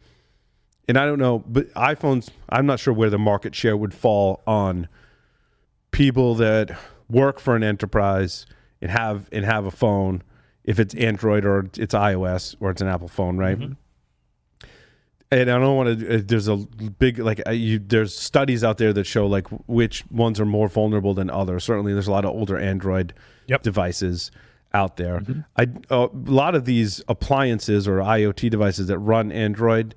and 0.88 0.98
I 0.98 1.06
don't 1.06 1.18
know, 1.18 1.38
but 1.40 1.72
iPhones, 1.74 2.28
I'm 2.48 2.66
not 2.66 2.78
sure 2.78 2.92
where 2.94 3.10
the 3.10 3.18
market 3.18 3.54
share 3.54 3.76
would 3.76 3.94
fall 3.94 4.42
on 4.46 4.86
people 5.90 6.34
that 6.36 6.76
work 7.08 7.40
for 7.40 7.56
an 7.56 7.62
enterprise 7.64 8.46
and 8.82 8.90
have 8.90 9.28
and 9.32 9.44
have 9.44 9.64
a 9.64 9.70
phone, 9.70 10.22
if 10.64 10.78
it's 10.78 10.94
Android 10.94 11.44
or 11.46 11.70
it's 11.78 11.94
iOS 11.94 12.54
or 12.60 12.70
it's 12.70 12.82
an 12.82 12.88
Apple 12.88 13.08
phone, 13.08 13.38
right? 13.38 13.58
Mm-hmm. 13.58 13.72
And 15.30 15.50
I 15.50 15.58
don't 15.58 15.76
want 15.76 15.98
to. 15.98 16.22
There's 16.22 16.46
a 16.46 16.56
big 16.56 17.18
like 17.18 17.42
uh, 17.46 17.50
you, 17.50 17.80
there's 17.80 18.16
studies 18.16 18.62
out 18.62 18.78
there 18.78 18.92
that 18.92 19.04
show 19.06 19.26
like 19.26 19.48
which 19.66 20.04
ones 20.10 20.38
are 20.38 20.44
more 20.46 20.68
vulnerable 20.68 21.14
than 21.14 21.30
others. 21.30 21.64
Certainly, 21.64 21.94
there's 21.94 22.06
a 22.06 22.12
lot 22.12 22.24
of 22.24 22.30
older 22.30 22.56
Android 22.58 23.12
Yep. 23.48 23.62
devices 23.62 24.30
out 24.72 24.96
there. 24.96 25.22
I 25.56 25.66
a 25.90 26.08
lot 26.12 26.54
of 26.54 26.64
these 26.64 27.02
appliances 27.08 27.88
or 27.88 27.98
IoT 27.98 28.50
devices 28.50 28.86
that 28.86 28.98
run 28.98 29.32
Android 29.32 29.94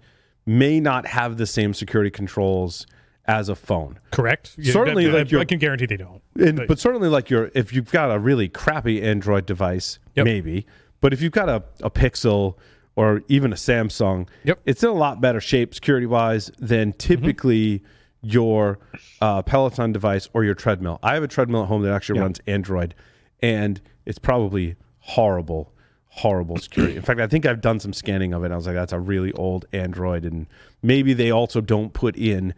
may 0.47 0.79
not 0.79 1.05
have 1.05 1.37
the 1.37 1.45
same 1.45 1.73
security 1.75 2.09
controls 2.09 2.87
as 3.25 3.49
a 3.49 3.55
phone. 3.55 3.99
Correct. 4.11 4.55
Certainly, 4.63 5.09
I, 5.09 5.11
like 5.11 5.33
I, 5.33 5.39
I 5.41 5.45
can 5.45 5.59
guarantee 5.59 5.85
they 5.85 5.97
don't. 5.97 6.21
And, 6.39 6.57
But- 6.57 6.67
but 6.69 6.79
certainly, 6.79 7.07
like 7.09 7.29
your 7.29 7.51
if 7.53 7.71
you've 7.71 7.91
got 7.91 8.09
a 8.11 8.17
really 8.17 8.49
crappy 8.49 9.03
Android 9.03 9.45
device, 9.45 9.99
Yep. 10.15 10.25
maybe. 10.25 10.65
But 11.01 11.13
if 11.13 11.21
you've 11.21 11.31
got 11.33 11.49
a, 11.49 11.63
a 11.81 11.91
Pixel 11.91 12.55
or 12.99 13.21
even 13.29 13.53
a 13.53 13.55
Samsung, 13.55 14.27
Yep. 14.43 14.59
it's 14.65 14.83
in 14.83 14.89
a 14.89 14.93
lot 14.93 15.21
better 15.21 15.39
shape 15.39 15.73
security 15.73 16.05
wise 16.05 16.51
than 16.59 16.91
typically 16.91 17.81
your 18.21 18.77
uh, 19.21 19.41
Peloton 19.41 19.93
device 19.93 20.27
or 20.33 20.43
your 20.43 20.53
treadmill. 20.53 20.99
I 21.01 21.13
have 21.13 21.23
a 21.23 21.27
treadmill 21.29 21.61
at 21.61 21.69
home 21.69 21.81
that 21.83 21.93
actually 21.93 22.19
runs 22.19 22.41
Android, 22.45 22.93
and 23.41 23.79
it's 24.05 24.19
probably 24.19 24.75
horrible, 24.99 25.71
horrible 26.09 26.57
security. 26.67 26.97
In 26.97 27.01
fact, 27.01 27.21
I 27.21 27.27
think 27.27 27.45
I've 27.45 27.61
done 27.61 27.79
some 27.79 27.93
scanning 27.93 28.33
of 28.33 28.43
it. 28.43 28.51
I 28.51 28.57
was 28.57 28.65
like, 28.67 28.75
that's 28.75 28.91
a 28.91 28.99
really 28.99 29.31
old 29.31 29.65
Android, 29.71 30.25
and 30.25 30.45
maybe 30.83 31.13
they 31.13 31.31
also 31.31 31.61
don't 31.61 31.93
put 31.93 32.17
in, 32.17 32.53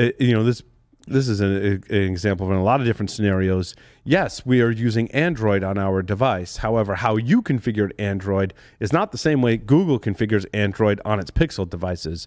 uh, 0.00 0.08
you 0.18 0.32
know, 0.32 0.42
this. 0.42 0.64
This 1.10 1.28
is 1.28 1.40
an, 1.40 1.82
an 1.88 2.02
example 2.02 2.46
of 2.46 2.52
in 2.52 2.58
a 2.58 2.62
lot 2.62 2.80
of 2.80 2.86
different 2.86 3.10
scenarios. 3.10 3.74
Yes, 4.04 4.44
we 4.44 4.60
are 4.60 4.70
using 4.70 5.10
Android 5.10 5.62
on 5.62 5.78
our 5.78 6.02
device. 6.02 6.58
However, 6.58 6.96
how 6.96 7.16
you 7.16 7.42
configured 7.42 7.92
Android 7.98 8.54
is 8.80 8.92
not 8.92 9.12
the 9.12 9.18
same 9.18 9.40
way 9.40 9.56
Google 9.56 9.98
configures 9.98 10.44
Android 10.52 11.00
on 11.04 11.18
its 11.18 11.30
Pixel 11.30 11.68
devices. 11.68 12.26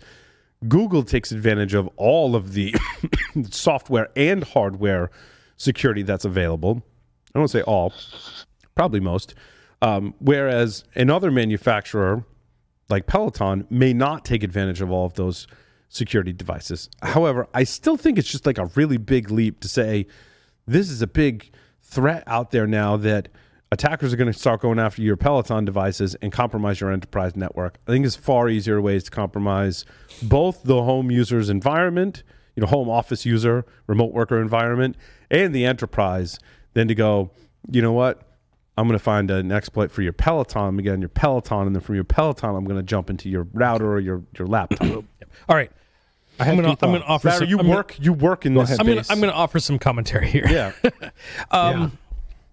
Google 0.67 1.03
takes 1.03 1.31
advantage 1.31 1.73
of 1.73 1.89
all 1.95 2.35
of 2.35 2.53
the 2.53 2.75
software 3.49 4.09
and 4.15 4.43
hardware 4.43 5.09
security 5.57 6.01
that's 6.01 6.25
available. 6.25 6.83
I 7.33 7.39
don't 7.39 7.47
say 7.47 7.61
all, 7.61 7.93
probably 8.75 8.99
most. 8.99 9.35
Um, 9.81 10.13
whereas 10.19 10.83
another 10.95 11.31
manufacturer 11.31 12.25
like 12.89 13.07
Peloton 13.07 13.65
may 13.69 13.93
not 13.93 14.25
take 14.25 14.43
advantage 14.43 14.81
of 14.81 14.91
all 14.91 15.05
of 15.05 15.13
those 15.13 15.47
security 15.91 16.31
devices. 16.31 16.89
However, 17.03 17.47
I 17.53 17.65
still 17.65 17.97
think 17.97 18.17
it's 18.17 18.31
just 18.31 18.45
like 18.45 18.57
a 18.57 18.65
really 18.75 18.97
big 18.97 19.29
leap 19.29 19.59
to 19.59 19.67
say 19.67 20.07
this 20.65 20.89
is 20.89 21.01
a 21.01 21.07
big 21.07 21.51
threat 21.83 22.23
out 22.27 22.51
there 22.51 22.65
now 22.65 22.95
that 22.97 23.27
attackers 23.73 24.13
are 24.13 24.15
going 24.15 24.31
to 24.31 24.37
start 24.37 24.61
going 24.61 24.79
after 24.79 25.01
your 25.01 25.17
Peloton 25.17 25.65
devices 25.65 26.15
and 26.15 26.31
compromise 26.31 26.79
your 26.79 26.91
enterprise 26.91 27.35
network. 27.35 27.77
I 27.87 27.91
think 27.91 28.03
there's 28.03 28.15
far 28.15 28.47
easier 28.47 28.81
ways 28.81 29.03
to 29.03 29.11
compromise 29.11 29.85
both 30.23 30.63
the 30.63 30.81
home 30.83 31.11
user's 31.11 31.49
environment, 31.49 32.23
you 32.55 32.61
know, 32.61 32.67
home 32.67 32.89
office 32.89 33.25
user, 33.25 33.65
remote 33.85 34.13
worker 34.13 34.41
environment, 34.41 34.95
and 35.29 35.53
the 35.53 35.65
enterprise 35.65 36.39
than 36.73 36.87
to 36.87 36.95
go, 36.95 37.31
you 37.69 37.81
know 37.81 37.91
what? 37.91 38.30
I'm 38.81 38.87
going 38.87 38.97
to 38.97 39.03
find 39.03 39.29
an 39.31 39.51
exploit 39.51 39.91
for 39.91 40.01
your 40.01 40.13
Peloton. 40.13 40.61
I'm 40.61 40.65
going 40.73 40.77
to 40.77 40.83
get 40.83 40.93
on 40.93 40.99
your 41.01 41.09
Peloton, 41.09 41.67
and 41.67 41.75
then 41.75 41.81
from 41.81 41.95
your 41.95 42.03
Peloton, 42.03 42.55
I'm 42.55 42.65
going 42.65 42.77
to 42.77 42.83
jump 42.83 43.09
into 43.09 43.29
your 43.29 43.47
router 43.53 43.91
or 43.91 43.99
your, 43.99 44.23
your 44.37 44.47
laptop. 44.47 44.81
All 45.49 45.55
right. 45.55 45.71
I 46.39 46.49
I'm 46.49 46.55
gonna 46.55 46.69
two 46.75 46.85
I'm 46.85 46.91
gonna 46.93 46.99
thoughts. 46.99 47.09
offer 47.09 47.27
Larry, 47.27 47.39
some, 47.41 47.49
you 47.49 47.59
I'm 47.59 47.65
gonna- 47.65 47.75
work 47.75 47.97
you 47.99 48.13
work 48.13 48.45
in 48.47 48.53
this 48.55 48.69
ahead. 48.69 48.79
I'm 48.79 48.87
gonna. 48.87 49.03
I'm 49.09 49.19
gonna 49.19 49.31
offer 49.33 49.59
some 49.59 49.77
commentary 49.77 50.27
here. 50.27 50.47
yeah. 50.49 50.71
Um, 51.51 51.97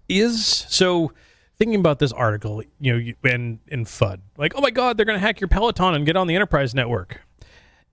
is 0.07 0.45
so 0.69 1.11
thinking 1.57 1.79
about 1.79 1.97
this 1.99 2.11
article, 2.11 2.61
you 2.79 2.91
know, 2.93 2.99
you- 2.99 3.15
and 3.23 3.59
in 3.67 3.85
FUD, 3.85 4.19
like, 4.37 4.53
oh 4.55 4.61
my 4.61 4.69
God, 4.69 4.97
they're 4.97 5.05
going 5.05 5.17
to 5.19 5.25
hack 5.25 5.39
your 5.41 5.47
Peloton 5.47 5.95
and 5.95 6.05
get 6.05 6.15
on 6.15 6.27
the 6.27 6.35
enterprise 6.35 6.75
network. 6.75 7.21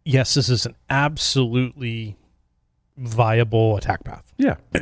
Yes, 0.04 0.34
this 0.34 0.48
is 0.50 0.66
an 0.66 0.74
absolutely 0.90 2.16
viable 2.96 3.76
attack 3.76 4.04
path. 4.04 4.32
Yeah. 4.38 4.56
I 4.74 4.78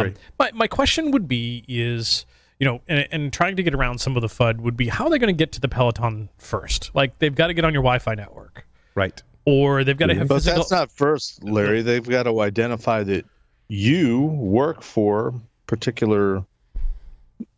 agree. 0.00 0.10
Um, 0.10 0.14
my 0.38 0.50
my 0.54 0.66
question 0.66 1.10
would 1.10 1.26
be 1.28 1.64
is 1.66 2.24
you 2.62 2.68
know 2.68 2.80
and, 2.86 3.08
and 3.10 3.32
trying 3.32 3.56
to 3.56 3.62
get 3.64 3.74
around 3.74 3.98
some 3.98 4.14
of 4.14 4.22
the 4.22 4.28
FUD 4.28 4.60
would 4.60 4.76
be 4.76 4.86
how 4.86 5.06
are 5.06 5.10
they 5.10 5.18
going 5.18 5.34
to 5.34 5.36
get 5.36 5.50
to 5.50 5.60
the 5.60 5.66
Peloton 5.68 6.28
first? 6.38 6.92
Like 6.94 7.18
they've 7.18 7.34
got 7.34 7.48
to 7.48 7.54
get 7.54 7.64
on 7.64 7.72
your 7.72 7.82
Wi-Fi 7.82 8.14
network, 8.14 8.64
right. 8.94 9.20
or 9.44 9.82
they've 9.82 9.96
got 9.96 10.06
to 10.06 10.14
have 10.14 10.28
But 10.28 10.34
physical. 10.36 10.58
that's 10.60 10.70
not 10.70 10.92
first, 10.92 11.42
Larry. 11.42 11.82
They've 11.82 12.08
got 12.08 12.22
to 12.22 12.40
identify 12.40 13.02
that 13.02 13.26
you 13.66 14.20
work 14.26 14.80
for 14.80 15.34
particular, 15.66 16.44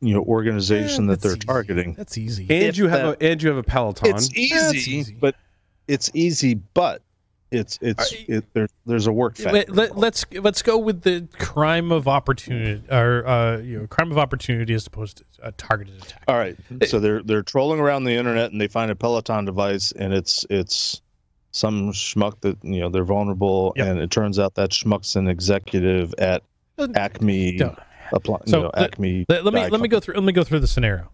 you 0.01 0.15
know, 0.15 0.23
organization 0.23 1.05
eh, 1.05 1.13
that 1.13 1.21
they're 1.21 1.33
easy. 1.33 1.41
targeting. 1.41 1.93
That's 1.93 2.17
easy. 2.17 2.45
And 2.45 2.63
If 2.63 2.79
you 2.79 2.89
have 2.89 3.19
that- 3.19 3.23
a 3.23 3.31
and 3.33 3.43
you 3.43 3.51
have 3.51 3.59
a 3.59 3.63
Peloton. 3.63 4.09
It's 4.17 4.35
easy, 4.35 4.55
That's 4.55 4.89
easy. 4.89 5.17
but 5.21 5.35
it's 5.87 6.11
easy, 6.15 6.55
but 6.55 7.03
it's 7.55 7.79
it's 7.81 8.13
it, 8.29 8.45
there, 8.53 8.69
there's 8.87 9.07
a 9.07 9.13
work 9.13 9.37
factor. 9.37 9.53
Let, 9.53 9.71
let, 9.71 9.97
let's 9.97 10.25
let's 10.33 10.63
go 10.63 10.77
with 10.79 11.03
the 11.03 11.27
crime 11.39 11.93
of 11.93 12.09
opportunity, 12.09 12.83
or 12.91 13.27
uh, 13.27 13.59
you 13.59 13.79
know, 13.81 13.87
crime 13.87 14.11
of 14.11 14.19
opportunity 14.19 14.75
as 14.75 14.87
opposed 14.87 15.19
to 15.19 15.25
a 15.43 15.53
targeted 15.53 16.03
attack. 16.03 16.23
All 16.29 16.37
right. 16.37 16.57
So 16.87 17.01
they're 17.01 17.23
they're 17.23 17.43
trolling 17.43 17.81
around 17.81 18.05
the 18.05 18.13
internet 18.15 18.53
and 18.53 18.61
they 18.61 18.69
find 18.69 18.91
a 18.91 18.95
Peloton 18.97 19.45
device 19.45 19.93
and 19.93 20.13
it's 20.13 20.45
it's 20.51 21.01
some 21.53 21.93
schmuck 21.93 22.41
that 22.41 22.57
you 22.65 22.81
know 22.81 22.89
they're 22.89 23.05
vulnerable 23.05 23.73
Yep. 23.77 23.87
and 23.87 23.99
it 24.01 24.11
turns 24.11 24.39
out 24.39 24.55
that 24.57 24.71
schmuck's 24.71 25.15
an 25.17 25.29
executive 25.29 26.13
at 26.19 26.43
Acme. 26.95 27.57
Don't- 27.59 27.79
Apply, 28.13 28.39
So 28.47 28.57
you 28.59 28.63
know, 28.65 28.71
let- 28.77 28.93
Acme. 28.93 29.25
Let, 29.29 29.45
let 29.45 29.55
me 29.55 29.61
dye 29.61 29.69
let 29.69 29.81
me 29.81 29.89
go 29.89 29.99
through 29.99 30.15
let 30.15 30.25
me 30.25 30.33
go 30.33 30.45
through 30.45 30.61
the 30.61 30.67
scenario. 30.67 31.11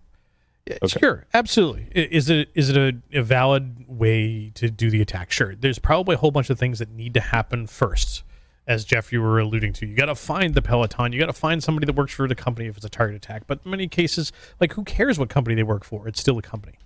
Yeah, 0.66 0.78
Okay. 0.82 1.00
Sure, 1.00 1.26
absolutely. 1.34 1.88
Is 1.94 2.30
it 2.30 2.50
is 2.54 2.68
it 2.70 2.76
a, 2.76 3.18
a 3.18 3.22
valid 3.22 3.84
way 3.88 4.50
to 4.54 4.70
do 4.70 4.90
the 4.90 5.00
attack? 5.00 5.30
Sure. 5.32 5.54
There's 5.54 5.78
probably 5.78 6.14
a 6.14 6.18
whole 6.18 6.30
bunch 6.30 6.50
of 6.50 6.58
things 6.58 6.78
that 6.78 6.90
need 6.90 7.14
to 7.14 7.20
happen 7.20 7.66
first, 7.66 8.22
as 8.66 8.84
Jeff 8.84 9.12
you 9.12 9.20
were 9.22 9.38
alluding 9.40 9.72
to. 9.74 9.86
You 9.86 9.96
got 9.96 10.06
to 10.06 10.14
find 10.14 10.54
the 10.54 10.62
Peloton. 10.62 11.12
You 11.12 11.18
got 11.18 11.26
to 11.26 11.32
find 11.32 11.62
somebody 11.62 11.86
that 11.86 11.96
works 11.96 12.12
for 12.12 12.28
the 12.28 12.34
company 12.34 12.68
if 12.68 12.76
it's 12.76 12.84
a 12.84 12.90
target 12.90 13.16
attack. 13.16 13.44
But 13.46 13.60
in 13.64 13.70
many 13.70 13.88
cases, 13.88 14.32
like 14.60 14.74
who 14.74 14.84
cares 14.84 15.18
what 15.18 15.28
company 15.28 15.56
they 15.56 15.62
work 15.62 15.82
for? 15.84 16.06
It's 16.06 16.20
still 16.20 16.38
a 16.38 16.42
company. 16.42 16.78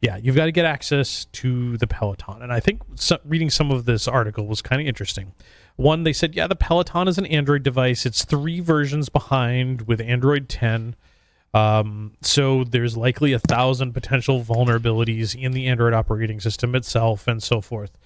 Yeah, 0.00 0.16
you've 0.16 0.36
got 0.36 0.46
to 0.46 0.52
get 0.52 0.64
access 0.64 1.26
to 1.26 1.76
the 1.76 1.86
Peloton. 1.86 2.42
And 2.42 2.52
I 2.52 2.60
think 2.60 2.80
so, 2.94 3.18
reading 3.24 3.50
some 3.50 3.70
of 3.70 3.84
this 3.84 4.08
article 4.08 4.46
was 4.46 4.62
kind 4.62 4.80
of 4.80 4.88
interesting. 4.88 5.32
One, 5.76 6.04
they 6.04 6.12
said, 6.14 6.34
yeah, 6.34 6.46
the 6.46 6.56
Peloton 6.56 7.06
is 7.06 7.18
an 7.18 7.26
Android 7.26 7.62
device. 7.62 8.06
It's 8.06 8.24
three 8.24 8.60
versions 8.60 9.08
behind 9.08 9.82
with 9.82 10.00
Android 10.00 10.48
10. 10.48 10.96
Um, 11.52 12.12
so 12.22 12.62
there's 12.64 12.96
likely 12.96 13.32
a 13.32 13.38
thousand 13.40 13.92
potential 13.92 14.42
vulnerabilities 14.42 15.34
in 15.40 15.52
the 15.52 15.66
Android 15.66 15.92
operating 15.92 16.38
system 16.40 16.74
itself 16.74 17.26
and 17.26 17.42
so 17.42 17.60
forth. 17.60 17.98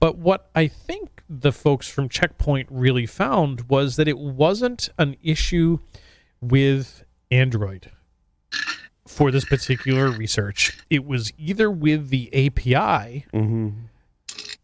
But 0.00 0.18
what 0.18 0.50
I 0.54 0.66
think 0.66 1.22
the 1.28 1.52
folks 1.52 1.88
from 1.88 2.08
Checkpoint 2.08 2.68
really 2.70 3.06
found 3.06 3.68
was 3.68 3.96
that 3.96 4.08
it 4.08 4.18
wasn't 4.18 4.88
an 4.98 5.16
issue 5.22 5.78
with 6.40 7.04
Android 7.30 7.90
for 9.06 9.30
this 9.30 9.44
particular 9.44 10.10
research, 10.10 10.78
it 10.90 11.04
was 11.04 11.32
either 11.38 11.70
with 11.70 12.08
the 12.10 12.28
API 12.34 13.24
Mm-hmm. 13.32 13.68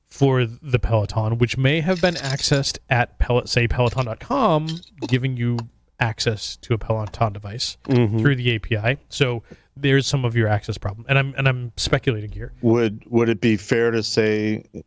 for 0.08 0.44
the 0.46 0.78
Peloton, 0.78 1.38
which 1.38 1.56
may 1.56 1.80
have 1.80 2.00
been 2.00 2.14
accessed 2.14 2.78
at 2.90 3.18
Pel- 3.18 3.46
say 3.46 3.66
Peloton.com, 3.66 4.68
giving 5.08 5.36
you 5.36 5.56
access 6.00 6.56
to 6.56 6.74
a 6.74 6.78
Peloton 6.78 7.32
device 7.32 7.76
Mm-hmm. 7.88 8.18
through 8.18 8.36
the 8.36 8.54
API. 8.56 8.98
So 9.08 9.42
there's 9.76 10.06
some 10.06 10.24
of 10.24 10.36
your 10.36 10.48
access 10.48 10.78
problem, 10.78 11.04
and 11.08 11.18
I'm 11.18 11.34
and 11.36 11.48
I'm 11.48 11.72
speculating 11.76 12.30
here. 12.32 12.52
Would 12.62 13.04
would 13.06 13.28
it 13.28 13.40
be 13.40 13.56
fair 13.56 13.90
to 13.90 14.02
say, 14.02 14.64
uh, 14.76 14.80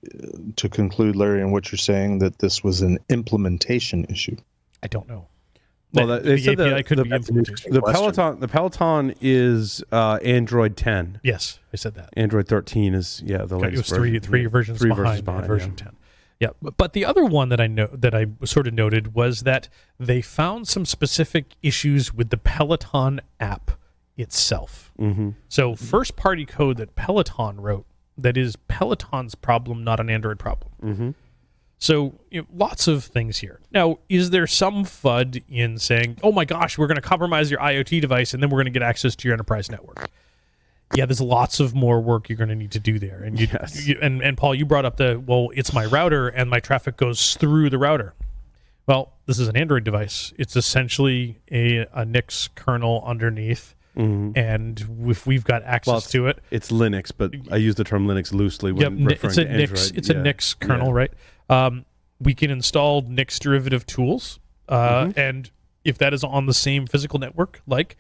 to 0.56 0.70
conclude, 0.70 1.16
Larry, 1.16 1.42
in 1.42 1.52
what 1.52 1.72
you're 1.72 1.78
saying, 1.78 2.20
that 2.20 2.40
this 2.40 2.64
was 2.64 2.82
an 2.82 2.98
implementation 3.10 4.06
issue? 4.06 4.38
I 4.84 4.88
don't 4.88 5.08
know. 5.08 5.28
Well, 5.94 6.08
The- 6.08 6.14
that- 6.16 6.24
they 6.24 6.36
the 6.36 6.42
said 6.42 6.60
API 6.62 6.70
the- 6.76 6.84
could 6.84 6.98
the- 7.00 7.04
be 7.04 7.10
That's 7.10 7.30
an 7.30 7.38
implementation. 7.38 7.72
interesting 7.72 7.74
The. 7.74 7.82
Peloton, 7.82 8.40
the 8.42 8.48
Peloton 8.48 9.14
is 9.22 9.84
uh, 9.92 10.20
Android 10.24 10.76
10. 10.78 11.20
Yes, 11.24 11.60
I 11.74 11.78
said 11.78 11.96
that. 11.96 12.10
Android 12.18 12.48
13 12.48 12.94
is 12.94 13.22
yeah 13.26 13.40
the 13.46 13.56
Okay, 13.56 13.66
latest. 13.68 13.74
it 13.74 13.78
was 13.94 13.98
three 14.00 14.10
version. 14.12 14.22
three 14.22 14.42
Yeah. 14.44 14.48
versions 14.50 14.80
Three 14.80 14.90
behind, 14.90 15.06
versions 15.06 15.26
that 15.26 15.26
behind, 15.26 15.48
version 15.48 15.70
yeah. 15.78 15.84
ten. 15.84 15.96
Yeah, 16.40 16.50
but- 16.62 16.94
the 16.94 17.06
other 17.06 17.26
one 17.26 17.50
that 17.50 17.60
I 17.60 17.68
know 17.68 17.88
that 17.88 18.14
I 18.14 18.28
sort 18.46 18.68
of 18.68 18.74
noted 18.74 19.14
was 19.14 19.42
that 19.42 19.70
they 20.00 20.22
found 20.22 20.68
some 20.68 20.86
specific 20.86 21.56
issues 21.62 22.14
with 22.14 22.30
the 22.30 22.38
Peloton 22.38 23.22
app 23.40 23.72
itself. 24.18 24.92
Mm-hmm. 25.00 25.32
So 25.50 25.76
first 25.76 26.16
party 26.16 26.46
code 26.46 26.78
that 26.78 26.96
Peloton 26.96 27.62
wrote 27.62 27.86
that 28.18 28.36
is 28.36 28.56
Peloton's 28.68 29.36
problem, 29.36 29.84
not 29.84 30.00
an 30.00 30.10
Android 30.10 30.40
problem. 30.40 30.72
Mm-hmm. 30.84 31.10
So 31.80 32.20
you 32.32 32.42
know, 32.42 32.48
lots 32.54 32.88
of 32.88 33.04
things 33.04 33.38
here. 33.38 33.60
Now, 33.72 34.00
is 34.10 34.32
there 34.32 34.48
some 34.48 34.84
FUD 34.84 35.44
in 35.48 35.78
saying, 35.78 36.18
"Oh 36.24 36.32
my 36.32 36.44
gosh, 36.44 36.78
we're 36.78 36.88
going 36.88 36.96
to 36.96 37.02
compromise 37.02 37.52
your 37.52 37.60
IoT 37.60 38.02
device, 38.02 38.34
and 38.34 38.42
then 38.42 38.50
we're 38.50 38.58
going 38.58 38.66
to 38.66 38.72
get 38.72 38.82
access 38.82 39.16
to 39.18 39.28
your 39.28 39.34
enterprise 39.34 39.70
network"? 39.70 40.10
Yeah, 40.96 41.06
there's 41.06 41.20
lots 41.22 41.60
of 41.60 41.76
more 41.76 42.00
work 42.00 42.30
you're 42.30 42.38
going 42.38 42.50
to 42.50 42.56
need 42.56 42.72
to 42.72 42.80
do 42.80 42.98
there. 42.98 43.22
And 43.24 43.40
you, 43.40 43.48
Yes. 43.52 43.86
you 43.88 43.98
and 44.02 44.22
and 44.22 44.38
Paul, 44.38 44.56
you 44.56 44.66
brought 44.66 44.86
up 44.86 44.98
the 44.98 45.22
well, 45.26 45.50
it's 45.54 45.74
my 45.74 45.86
router, 45.86 46.28
and 46.30 46.50
my 46.50 46.60
traffic 46.60 46.96
goes 46.98 47.36
through 47.36 47.70
the 47.70 47.78
router. 47.78 48.14
Well, 48.88 49.12
this 49.26 49.38
is 49.38 49.50
an 49.50 49.58
Android 49.58 49.84
device. 49.84 50.32
It's 50.38 50.56
essentially 50.56 51.40
a, 51.52 51.86
a 51.94 52.06
Nix 52.06 52.50
kernel 52.56 53.04
underneath, 53.06 53.74
Mm-hmm. 53.98 54.38
and 54.38 54.86
if 55.10 55.26
we've 55.26 55.44
got 55.44 55.64
access 55.64 55.88
Well, 55.92 56.02
to 56.02 56.28
it, 56.28 56.40
It's 56.52 56.70
Linux, 56.72 57.12
but 57.18 57.34
I 57.52 57.56
use 57.56 57.74
the 57.76 57.84
term 57.84 58.06
Linux 58.06 58.32
loosely 58.32 58.72
when 58.72 59.00
Yep, 59.00 59.10
referring 59.10 59.30
it's 59.32 59.38
a 59.40 59.44
to 59.46 59.58
Nix. 59.58 59.72
Android. 59.72 59.98
It's 59.98 60.10
Yeah. 60.10 60.16
a 60.18 60.22
Nix 60.22 60.54
kernel, 60.54 60.94
right? 60.94 61.12
Um, 61.50 61.84
we 62.20 62.36
can 62.36 62.52
install 62.52 63.02
Nix 63.02 63.40
derivative 63.40 63.86
tools, 63.88 64.40
uh, 64.70 65.06
Mm-hmm. 65.06 65.20
and 65.20 65.52
if 65.84 65.98
that 65.98 66.14
is 66.14 66.24
on 66.24 66.46
the 66.46 66.54
same 66.54 66.86
physical 66.86 67.18
network, 67.18 67.62
like 67.66 67.98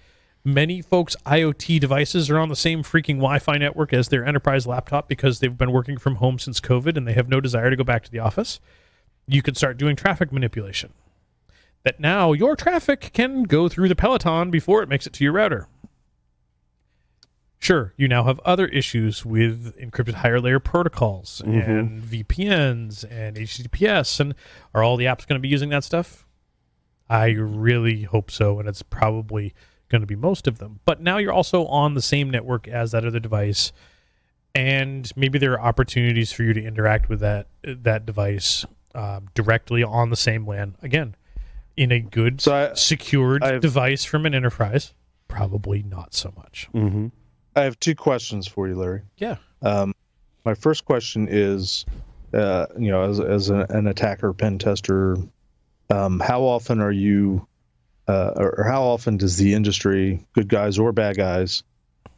many 0.47 0.81
folks' 0.81 1.15
IoT 1.25 1.79
devices 1.79 2.29
are 2.29 2.39
on 2.39 2.49
the 2.49 2.55
same 2.55 2.81
freaking 2.81 3.15
Wi-Fi 3.17 3.57
network 3.57 3.93
as 3.93 4.07
their 4.07 4.25
enterprise 4.25 4.65
laptop 4.65 5.07
because 5.09 5.39
they've 5.39 5.57
been 5.57 5.71
working 5.73 5.97
from 5.97 6.15
home 6.15 6.39
since 6.39 6.59
COVID 6.61 6.95
and 6.97 7.05
they 7.07 7.13
have 7.13 7.27
no 7.27 7.41
desire 7.41 7.69
to 7.69 7.75
go 7.75 7.83
back 7.83 8.03
to 8.05 8.11
the 8.11 8.19
office. 8.19 8.59
You 9.27 9.41
could 9.41 9.57
start 9.57 9.77
doing 9.77 9.95
traffic 9.97 10.31
manipulation. 10.31 10.93
That 11.83 11.99
now 11.99 12.31
your 12.33 12.55
traffic 12.55 13.11
can 13.13 13.43
go 13.43 13.67
through 13.67 13.89
the 13.89 13.95
Peloton 13.95 14.49
before 14.49 14.81
it 14.81 14.89
makes 14.89 15.05
it 15.05 15.13
to 15.13 15.23
your 15.23 15.33
router. 15.33 15.67
Sure, 17.59 17.93
you 17.97 18.07
now 18.07 18.23
have 18.23 18.39
other 18.45 18.67
issues 18.67 19.25
with 19.25 19.75
encrypted 19.77 20.15
higher 20.15 20.39
layer 20.39 20.59
protocols 20.59 21.41
Mhm. 21.45 21.67
and 21.67 22.01
VPNs 22.01 23.03
and 23.03 23.35
HTTPS. 23.37 24.19
And 24.19 24.35
are 24.73 24.83
all 24.83 24.95
the 24.95 25.05
apps 25.05 25.27
going 25.27 25.39
to 25.39 25.41
be 25.41 25.47
using 25.49 25.69
that 25.69 25.83
stuff? 25.83 26.25
I 27.09 27.29
really 27.31 28.03
hope 28.03 28.29
so. 28.31 28.59
And 28.59 28.69
it's 28.69 28.83
probably 28.83 29.53
going 29.89 30.01
to 30.01 30.07
be 30.07 30.15
most 30.15 30.47
of 30.47 30.57
them. 30.59 30.79
But 30.85 31.01
now 31.01 31.17
you're 31.17 31.31
also 31.33 31.65
on 31.67 31.93
the 31.93 32.01
same 32.01 32.29
network 32.29 32.67
as 32.67 32.91
that 32.91 33.05
other 33.05 33.19
device. 33.19 33.71
And 34.55 35.09
maybe 35.15 35.37
there 35.39 35.53
are 35.53 35.61
opportunities 35.61 36.31
for 36.31 36.43
you 36.43 36.53
to 36.53 36.63
interact 36.63 37.09
with 37.09 37.19
that 37.19 37.47
that 37.63 38.05
device 38.05 38.65
um, 38.95 39.27
directly 39.35 39.83
on 39.83 40.09
the 40.09 40.15
same 40.15 40.47
LAN. 40.47 40.75
Again, 40.81 41.15
in 41.75 41.91
a 41.91 41.99
good, 41.99 42.41
So 42.41 42.55
I- 42.55 42.73
secured 42.73 43.43
I've- 43.43 43.59
device 43.59 44.03
from 44.03 44.25
an 44.25 44.33
enterprise. 44.33 44.93
Probably 45.27 45.83
not 45.83 46.13
so 46.15 46.33
much. 46.37 46.69
Mm-hmm. 46.73 47.07
I 47.55 47.61
have 47.63 47.79
two 47.79 47.93
questions 47.95 48.47
for 48.47 48.67
you, 48.67 48.75
Larry. 48.75 49.01
Yeah. 49.17 49.35
Um, 49.61 49.93
my 50.45 50.53
first 50.53 50.85
question 50.85 51.27
is, 51.29 51.85
uh, 52.33 52.67
you 52.79 52.89
know, 52.89 53.03
as 53.09 53.19
as 53.19 53.49
an, 53.49 53.65
an 53.69 53.87
attacker 53.87 54.31
pen 54.33 54.57
tester, 54.57 55.17
um, 55.89 56.19
how 56.19 56.41
often 56.43 56.79
are 56.79 56.91
you, 56.91 57.45
uh, 58.07 58.31
or, 58.35 58.59
or 58.59 58.63
how 58.63 58.83
often 58.83 59.17
does 59.17 59.37
the 59.37 59.53
industry, 59.53 60.25
good 60.33 60.47
guys 60.47 60.77
or 60.79 60.91
bad 60.91 61.17
guys, 61.17 61.63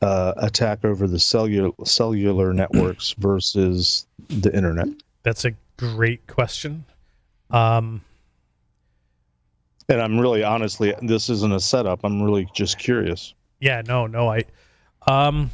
uh, 0.02 0.34
attack 0.38 0.86
over 0.86 1.08
the 1.08 1.20
cellular 1.20 1.72
cellular 1.84 2.54
networks 2.54 3.12
versus 3.18 4.06
the 4.30 4.56
internet? 4.56 4.88
That's 5.24 5.46
a 5.46 5.52
great 5.78 6.26
question. 6.28 6.86
Um, 7.52 8.02
And 9.90 10.00
I'm 10.02 10.20
really 10.20 10.44
honestly, 10.44 10.94
this 11.02 11.30
isn't 11.30 11.52
a 11.52 11.60
setup. 11.60 12.02
I'm 12.04 12.22
really 12.22 12.48
just 12.54 12.78
curious. 12.78 13.34
yeah, 13.60 13.82
no, 13.86 14.06
no, 14.08 14.30
I, 14.30 14.46
um, 15.08 15.50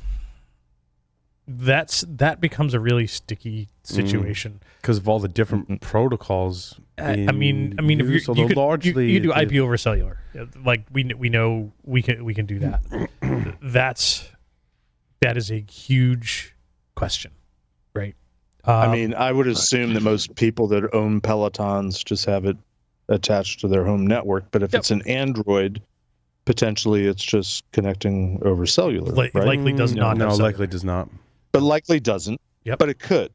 that's 1.48 2.04
that 2.08 2.42
becomes 2.42 2.74
a 2.74 2.80
really 2.80 3.08
sticky 3.08 3.70
situation. 3.84 4.62
Because 4.82 4.98
of 4.98 5.08
all 5.08 5.20
the 5.20 5.28
different 5.28 5.82
protocols. 5.82 6.80
I, 6.98 7.26
I 7.28 7.32
mean, 7.32 7.76
I 7.78 7.82
mean, 7.82 8.00
if 8.00 8.08
you're, 8.08 8.16
you 8.18 8.22
although 8.30 8.48
could, 8.48 8.56
you, 8.58 8.62
largely 8.62 9.12
you 9.12 9.20
do 9.20 9.34
IP 9.34 9.56
over 9.56 9.78
cellular, 9.78 10.20
like 10.64 10.86
we 10.92 11.04
we 11.16 11.30
know 11.30 11.72
we 11.84 12.02
can 12.02 12.24
we 12.26 12.34
can 12.34 12.46
do 12.46 12.60
that. 12.60 13.58
that's 13.62 14.30
that 15.22 15.38
is 15.38 15.52
a 15.52 15.60
huge 15.60 16.56
question, 16.96 17.32
right? 17.94 18.16
I 18.64 18.86
Um, 18.86 18.92
mean, 18.94 19.14
I 19.14 19.32
would 19.32 19.48
assume 19.48 19.94
that 19.94 20.02
most 20.02 20.36
people 20.36 20.68
that 20.70 20.94
own 20.94 21.22
Pelotons 21.22 22.04
just 22.04 22.26
have 22.26 22.46
it 22.46 22.58
attached 23.10 23.60
to 23.60 23.68
their 23.68 23.86
home 23.86 24.08
network. 24.08 24.50
But 24.50 24.64
if 24.64 24.74
Yep. 24.74 24.80
it's 24.80 24.92
an 24.92 25.02
Android, 25.08 25.82
potentially 26.46 27.06
it's 27.06 27.24
just 27.24 27.70
connecting 27.72 28.40
over 28.44 28.66
cellular, 28.66 29.14
right? 29.14 29.36
likely 29.36 29.74
does 29.74 29.94
Mm, 29.94 29.98
not 29.98 30.18
No, 30.18 30.30
have 30.30 30.40
likely 30.40 30.66
does 30.68 30.84
not. 30.84 31.10
But 31.60 31.64
likely 31.64 32.00
doesn't. 32.00 32.40
Yep. 32.64 32.80
But 32.80 32.90
it 32.90 33.00
could. 33.00 33.32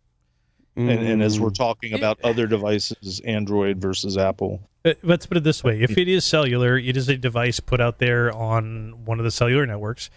And, 0.77 0.89
and 0.91 1.23
as 1.23 1.39
we're 1.41 1.51
Mm. 1.51 1.55
talking 1.57 1.93
about 1.95 2.21
other 2.25 2.47
devices, 2.47 3.21
Android 3.25 3.79
versus 3.79 4.17
Apple, 4.17 4.63
Uh, 4.85 4.95
Let's 5.03 5.27
put 5.27 5.37
it 5.37 5.45
this 5.45 5.63
way: 5.63 5.81
if 5.83 5.99
it 5.99 6.09
is 6.09 6.25
cellular, 6.25 6.79
it 6.79 6.97
is 6.97 7.09
a 7.09 7.17
device 7.17 7.61
put 7.61 7.81
out 7.81 7.99
there 7.99 8.33
on 8.33 9.05
one 9.05 9.19
of 9.19 9.25
the 9.25 9.31
cellular 9.31 9.67
networks, 9.67 10.09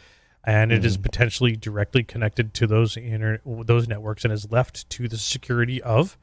and 0.46 0.72
it 0.72 0.86
is 0.86 0.96
potentially 0.96 1.56
directly 1.58 2.02
connected 2.04 2.54
to 2.54 2.68
those 2.68 2.96
inter- 2.96 3.42
those 3.46 3.88
networks, 3.90 4.24
and 4.24 4.32
is 4.34 4.50
left 4.52 4.90
to 4.92 5.08
the 5.10 5.18
security 5.18 5.82
of 5.82 6.18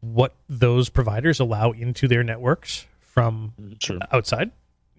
what 0.00 0.34
those 0.48 0.88
providers 0.90 1.40
allow 1.40 1.70
into 1.72 2.06
their 2.06 2.22
networks 2.22 2.86
from 3.00 3.52
sure. 3.80 3.98
outside. 4.12 4.50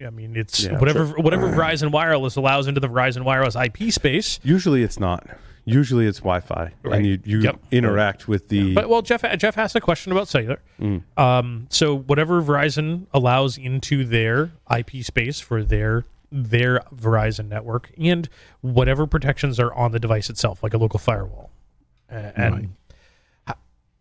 I 0.04 0.10
mean, 0.10 0.36
it's 0.36 0.64
Yeah, 0.64 0.78
whatever 0.78 1.06
whatever 1.06 1.48
Verizon 1.48 1.90
Wireless 1.90 2.36
allows 2.36 2.66
into 2.66 2.80
the 2.80 2.88
Verizon 2.88 3.22
Wireless 3.22 3.54
IP 3.56 3.90
space. 3.92 4.40
Usually 4.42 4.82
it's 4.82 4.98
not. 4.98 5.26
Usually 5.66 6.06
it's 6.06 6.18
Wi-Fi, 6.18 6.72
Right. 6.82 6.96
and 6.96 7.06
you 7.06 7.18
you 7.24 7.40
Yep. 7.40 7.58
interact 7.70 8.28
with 8.28 8.48
the. 8.48 8.74
But 8.74 8.88
well, 8.90 9.00
Jeff 9.02 9.22
Jeff 9.38 9.56
asked 9.56 9.74
a 9.74 9.80
question 9.80 10.12
about 10.12 10.28
cellular. 10.28 10.60
Mm. 10.78 11.02
Um, 11.16 11.66
so 11.70 11.96
whatever 11.96 12.42
Verizon 12.42 13.06
allows 13.14 13.56
into 13.56 14.04
their 14.04 14.52
IP 14.70 15.02
space 15.02 15.40
for 15.40 15.62
their 15.64 16.04
their 16.30 16.80
Verizon 16.94 17.48
network, 17.48 17.92
and 17.96 18.28
whatever 18.60 19.06
protections 19.06 19.58
are 19.60 19.72
on 19.72 19.92
the 19.92 20.00
device 20.00 20.28
itself, 20.28 20.62
like 20.62 20.74
a 20.74 20.78
local 20.78 20.98
firewall, 20.98 21.50
Uh, 22.10 22.32
and 22.36 22.74
h- 23.48 23.54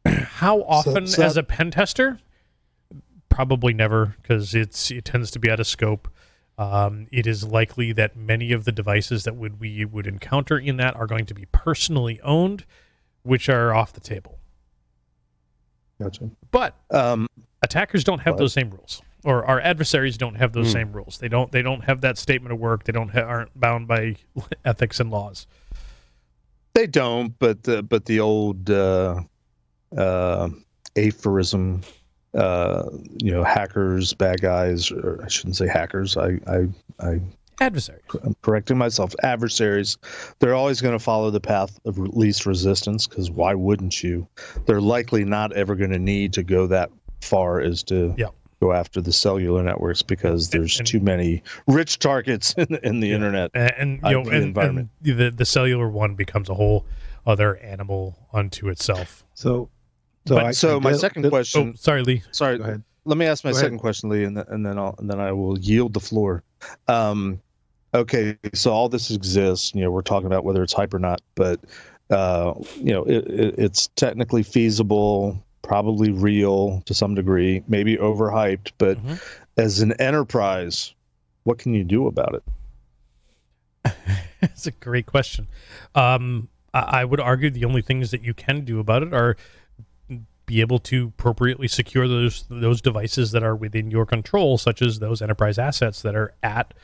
how 0.23 0.63
often, 0.63 1.07
so 1.07 1.23
as 1.23 1.37
a 1.37 1.43
pen 1.43 1.71
tester, 1.71 2.19
probably 3.29 3.73
never, 3.73 4.15
because 4.21 4.53
it's 4.55 4.91
it 4.91 5.05
tends 5.05 5.31
to 5.31 5.39
be 5.39 5.49
out 5.49 5.59
of 5.59 5.67
scope. 5.67 6.07
Um, 6.57 7.07
it 7.11 7.25
is 7.25 7.43
likely 7.43 7.91
that 7.93 8.15
many 8.15 8.51
of 8.51 8.63
the 8.65 8.71
devices 8.71 9.23
that 9.23 9.35
would 9.35 9.59
we 9.59 9.85
would 9.85 10.05
encounter 10.05 10.57
in 10.57 10.77
that 10.77 10.95
are 10.95 11.07
going 11.07 11.25
to 11.25 11.33
be 11.33 11.45
personally 11.51 12.21
owned, 12.21 12.65
which 13.23 13.49
are 13.49 13.73
off 13.73 13.91
the 13.93 13.99
table. 13.99 14.37
Gotcha. 15.99 16.29
But 16.51 16.75
Um, 16.91 17.27
attackers 17.61 18.03
don't 18.03 18.19
have 18.19 18.33
But- 18.35 18.39
those 18.39 18.53
same 18.53 18.69
rules, 18.69 19.01
or 19.23 19.45
our 19.45 19.59
adversaries 19.61 20.17
don't 20.17 20.35
have 20.35 20.53
those 20.53 20.67
Hmm. 20.67 20.73
same 20.73 20.91
rules. 20.93 21.17
They 21.17 21.27
don't. 21.29 21.51
They 21.51 21.61
don't 21.61 21.83
have 21.85 22.01
that 22.01 22.17
statement 22.17 22.53
of 22.53 22.59
work. 22.59 22.83
They 22.83 22.91
don't 22.93 23.09
ha- 23.09 23.21
aren't 23.21 23.59
bound 23.59 23.87
by 23.87 24.15
ethics 24.65 24.99
and 24.99 25.09
laws. 25.11 25.47
they 26.73 26.87
don't, 26.87 27.37
but 27.39 27.63
the 27.63 27.83
but 27.83 28.05
the 28.05 28.19
old 28.19 28.69
uh, 28.69 29.21
uh, 29.95 30.49
aphorism, 30.95 31.81
uh, 32.35 32.89
you 33.21 33.31
know, 33.31 33.43
hackers, 33.43 34.13
bad 34.13 34.41
guys, 34.41 34.91
or 34.91 35.21
I 35.23 35.27
shouldn't 35.27 35.55
say 35.55 35.67
hackers. 35.67 36.17
I 36.17 36.39
I 36.47 36.67
I 36.99 37.21
Adversaries. 37.61 38.01
I'm 38.23 38.35
correcting 38.41 38.77
myself. 38.77 39.13
Adversaries, 39.21 39.97
they're 40.39 40.55
always 40.55 40.81
going 40.81 40.97
to 40.97 41.03
follow 41.03 41.29
the 41.29 41.39
path 41.39 41.79
of 41.85 41.97
least 41.99 42.45
resistance 42.47 43.05
because 43.07 43.29
why 43.29 43.53
wouldn't 43.53 44.01
you? 44.03 44.27
They're 44.65 44.81
likely 44.81 45.23
not 45.23 45.53
ever 45.53 45.75
going 45.75 45.91
to 45.91 45.99
need 45.99 46.33
to 46.33 46.43
go 46.43 46.65
that 46.67 46.89
far 47.21 47.61
as 47.61 47.83
to 47.83 48.15
Yep. 48.17 48.33
go 48.59 48.73
after 48.73 49.01
the 49.01 49.13
cellular 49.13 49.61
networks 49.61 50.01
because 50.01 50.49
there's 50.49 50.79
and- 50.79 50.87
too 50.87 50.99
many 50.99 51.43
rich 51.67 51.99
targets 51.99 52.53
in, 52.57 52.75
in 52.83 52.99
the 53.01 53.09
Yeah. 53.09 53.15
internet. 53.15 53.51
and, 53.53 53.71
and 53.77 53.91
you 54.03 54.11
know, 54.11 54.21
IP 54.21 54.27
and, 54.33 54.43
environment. 54.43 54.89
and 55.05 55.17
the 55.19 55.29
the 55.29 55.45
cellular 55.45 55.87
one 55.89 56.15
becomes 56.15 56.49
a 56.49 56.55
whole 56.55 56.85
other 57.25 57.55
animal 57.57 58.17
unto 58.33 58.67
itself. 58.67 59.23
So, 59.35 59.69
so, 60.25 60.35
But- 60.35 60.45
I, 60.45 60.51
So 60.51 60.77
I 60.77 60.79
my 60.79 60.91
did- 60.91 60.99
second 60.99 61.21
did- 61.23 61.31
question, 61.31 61.71
Oh, 61.73 61.77
sorry, 61.77 62.03
Lee. 62.03 62.21
sorry, 62.31 62.57
Go 62.57 62.63
ahead. 62.63 62.83
let 63.05 63.17
me 63.17 63.25
ask 63.25 63.43
my 63.43 63.51
Go 63.51 63.57
ahead. 63.57 63.65
second 63.65 63.79
question, 63.79 64.09
Lee, 64.09 64.23
and, 64.23 64.35
th- 64.37 64.47
and 64.49 64.65
then 64.65 64.77
I'll 64.77 64.95
and 64.99 65.09
then 65.09 65.19
I 65.19 65.31
will 65.31 65.57
yield 65.59 65.93
the 65.93 65.99
floor. 65.99 66.43
Um, 66.87 67.41
okay, 67.93 68.37
so 68.53 68.71
all 68.71 68.89
this 68.89 69.11
exists. 69.11 69.73
You 69.75 69.81
know, 69.81 69.91
we're 69.91 70.01
talking 70.01 70.27
about 70.27 70.43
whether 70.45 70.63
it's 70.63 70.73
hype 70.73 70.93
or 70.93 70.99
not, 70.99 71.21
but 71.35 71.59
uh, 72.09 72.53
you 72.77 72.93
know, 72.93 73.03
it, 73.05 73.25
it, 73.27 73.55
it's 73.57 73.87
technically 73.95 74.43
feasible, 74.43 75.41
probably 75.61 76.11
real 76.11 76.81
to 76.85 76.93
some 76.93 77.15
degree, 77.15 77.63
maybe 77.67 77.97
overhyped. 77.97 78.71
But 78.77 78.97
Mhm. 79.03 79.21
as 79.57 79.79
an 79.81 79.93
enterprise, 79.93 80.93
what 81.43 81.57
can 81.57 81.73
you 81.73 81.83
do 81.83 82.07
about 82.07 82.35
it? 82.35 82.43
It's 84.41 84.67
a 84.67 84.71
great 84.71 85.05
question. 85.05 85.47
Um, 85.95 86.49
I, 86.73 86.79
I 87.01 87.05
would 87.05 87.21
argue 87.21 87.49
the 87.49 87.63
only 87.63 87.81
things 87.81 88.11
that 88.11 88.23
you 88.23 88.33
can 88.33 88.65
do 88.65 88.79
about 88.79 89.01
it 89.01 89.13
are 89.13 89.37
be 90.53 90.61
able 90.61 90.77
to 90.77 91.07
appropriately 91.07 91.67
secure 91.67 92.07
those 92.07 92.45
those 92.47 92.79
devices 92.79 93.31
that 93.31 93.41
are 93.41 93.55
within 93.55 93.89
your 93.89 94.05
control, 94.05 94.57
such 94.57 94.81
as 94.83 94.99
those 94.99 95.19
enterprise 95.21 95.57
assets 95.57 96.03
that 96.03 96.15
are 96.15 96.35
at 96.43 96.75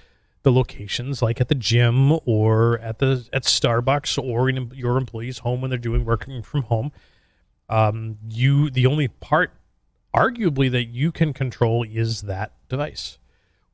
the 0.41 0.51
locations, 0.51 1.21
like 1.21 1.39
at 1.39 1.49
the 1.49 1.55
gym 1.55 2.13
or 2.25 2.79
at 2.79 2.97
the 2.97 3.27
at 3.31 3.43
Starbucks 3.43 4.17
or 4.21 4.49
in 4.49 4.71
your 4.73 4.97
employee's 4.97 5.39
home 5.39 5.61
when 5.61 5.69
they're 5.69 5.77
doing 5.77 6.03
working 6.03 6.41
from 6.41 6.63
home. 6.63 6.91
Um, 7.69 8.17
you 8.27 8.71
the 8.71 8.87
only 8.87 9.07
part, 9.07 9.51
arguably, 10.15 10.71
that 10.71 10.85
you 10.85 11.11
can 11.11 11.31
control 11.31 11.83
is 11.83 12.23
that 12.23 12.53
device 12.69 13.19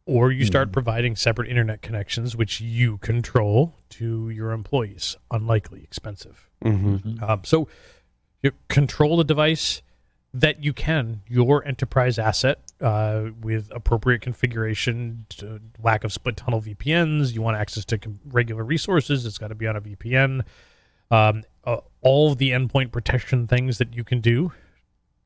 or 0.05 0.31
you 0.31 0.45
start 0.45 0.71
providing 0.71 1.15
separate 1.15 1.49
internet 1.49 1.81
connections 1.81 2.35
which 2.35 2.61
you 2.61 2.97
control 2.99 3.73
to 3.89 4.29
your 4.29 4.51
employees 4.51 5.17
unlikely 5.31 5.81
expensive 5.83 6.49
Mm-hmm. 6.63 7.23
um, 7.23 7.41
so 7.43 7.67
you 8.41 8.51
control 8.69 9.17
the 9.17 9.23
device 9.23 9.81
that 10.35 10.61
you 10.63 10.73
can 10.73 11.21
your 11.27 11.65
enterprise 11.65 12.19
asset 12.19 12.59
uh, 12.81 13.25
with 13.41 13.71
appropriate 13.73 14.21
configuration 14.21 15.25
to 15.29 15.61
lack 15.81 16.03
of 16.03 16.11
split 16.11 16.35
tunnel 16.35 16.61
vpns 16.61 17.33
you 17.33 17.41
want 17.41 17.55
access 17.55 17.85
to 17.85 17.97
com- 17.97 18.19
regular 18.25 18.63
resources 18.63 19.25
it's 19.25 19.37
got 19.37 19.47
to 19.47 19.55
be 19.55 19.65
on 19.65 19.75
a 19.75 19.81
vpn 19.81 20.43
um, 21.11 21.43
uh, 21.63 21.77
all 22.01 22.31
of 22.33 22.37
the 22.37 22.49
endpoint 22.51 22.91
protection 22.91 23.47
things 23.47 23.77
that 23.77 23.95
you 23.95 24.03
can 24.03 24.19
do 24.19 24.51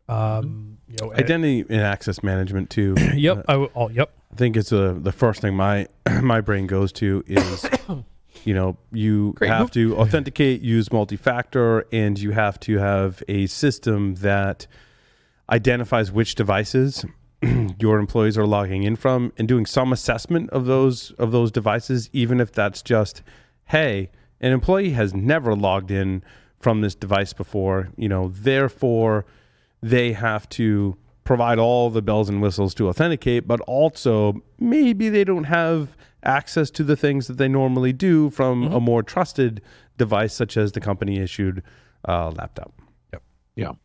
um, 0.07 0.79
you 0.87 0.97
know, 0.99 1.13
Identity 1.13 1.65
and 1.69 1.81
access 1.81 2.23
management 2.23 2.71
too. 2.71 2.95
yep 3.13 3.45
I 3.47 3.53
w- 3.53 3.69
oh, 3.75 3.89
yep 3.89 4.11
I 4.31 4.35
think 4.35 4.57
it's 4.57 4.73
uh 4.73 4.95
the 4.99 5.11
first 5.11 5.39
thing 5.41 5.55
my 5.55 5.87
my 6.21 6.41
brain 6.41 6.65
goes 6.65 6.91
to 6.93 7.23
is 7.27 7.69
you 8.43 8.55
know 8.55 8.75
you 8.91 9.33
Great 9.33 9.51
have 9.51 9.61
move. 9.61 9.71
to 9.71 9.97
authenticate, 9.97 10.61
use 10.61 10.91
multi-factor, 10.91 11.85
and 11.91 12.17
you 12.17 12.31
have 12.31 12.59
to 12.61 12.79
have 12.79 13.21
a 13.27 13.45
system 13.45 14.15
that 14.15 14.65
identifies 15.49 16.11
which 16.11 16.35
devices 16.35 17.05
your 17.79 17.99
employees 17.99 18.37
are 18.37 18.45
logging 18.45 18.83
in 18.83 18.95
from 18.95 19.31
and 19.37 19.47
doing 19.47 19.65
some 19.65 19.93
assessment 19.93 20.49
of 20.51 20.65
those 20.65 21.11
of 21.11 21.31
those 21.31 21.51
devices, 21.51 22.09
even 22.13 22.39
if 22.39 22.51
that's 22.51 22.81
just 22.81 23.21
hey, 23.65 24.09
an 24.41 24.51
employee 24.51 24.91
has 24.91 25.13
never 25.13 25.55
logged 25.55 25.91
in 25.91 26.23
from 26.59 26.81
this 26.81 26.95
device 26.95 27.33
before, 27.33 27.89
you 27.95 28.09
know, 28.09 28.29
therefore 28.29 29.25
they 29.81 30.11
have 30.13 30.49
to 30.49 30.97
provide 31.23 31.59
all 31.59 31.89
the 31.89 32.01
bells 32.01 32.27
and 32.27 32.41
whistles 32.41 32.73
to 32.73 32.89
authenticate, 32.89 33.47
but 33.47 33.61
also 33.61 34.41
maybe 34.59 35.07
they 35.09 35.23
don't 35.23 35.43
have 35.43 35.95
access 36.23 36.71
to 36.71 36.83
the 36.83 36.97
things 36.97 37.27
that 37.27 37.37
they 37.37 37.47
normally 37.47 37.93
do 37.93 38.29
from 38.29 38.63
a 38.73 38.79
more 38.79 39.03
trusted 39.03 39.61
device, 39.97 40.33
such 40.33 40.57
as 40.57 40.71
the 40.71 40.81
company 40.81 41.19
issued 41.19 41.61
uh, 42.07 42.31
laptop. 42.31 42.73
Yep. 43.13 43.23
Yeah. 43.55 43.67
All 43.67 43.77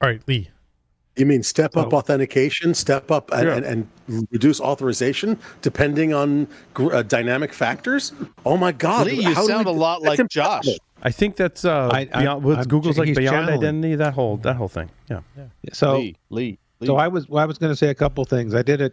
right 0.00 0.22
lee 0.26 0.50
You 1.16 1.24
mean 1.26 1.42
step 1.42 1.76
up 1.76 1.90
So- 1.92 1.96
authentication, 1.96 2.74
step 2.74 3.10
up 3.10 3.30
and, 3.32 3.46
Yeah. 3.46 3.56
and, 3.56 3.88
and 4.08 4.28
reduce 4.30 4.60
authorization 4.60 5.38
depending 5.62 6.12
on 6.12 6.46
gr- 6.74 6.92
uh, 6.94 7.02
dynamic 7.02 7.52
factors? 7.54 8.12
Oh 8.44 8.56
my 8.58 8.72
God! 8.72 9.06
Lee, 9.06 9.22
you 9.22 9.34
how 9.34 9.46
sound 9.46 9.64
we 9.66 9.72
a 9.72 9.74
do- 9.74 9.80
lot 9.80 10.02
that's 10.02 10.18
like 10.18 10.28
Josh. 10.28 10.66
I 11.02 11.10
think 11.10 11.36
that's 11.36 11.64
uh, 11.64 11.88
I- 11.90 12.08
I- 12.12 12.20
beyond, 12.22 12.44
what's 12.44 12.58
I'm- 12.58 12.68
Google's 12.68 12.98
like 12.98 13.14
beyond 13.14 13.46
channeling. 13.46 13.58
identity. 13.58 13.94
That 13.96 14.12
whole 14.12 14.36
that 14.38 14.56
whole 14.56 14.68
thing. 14.68 14.90
Yeah. 15.10 15.20
Yeah. 15.36 15.44
So, 15.72 15.96
Lee, 15.98 16.16
Lee, 16.28 16.58
Lee. 16.80 16.86
so 16.86 16.96
I 16.96 17.08
was 17.08 17.28
well, 17.28 17.42
I 17.42 17.46
was 17.46 17.56
going 17.56 17.72
to 17.72 17.76
say 17.76 17.88
a 17.88 17.94
couple 17.94 18.22
things. 18.26 18.54
I 18.54 18.60
did 18.62 18.82
a 18.82 18.90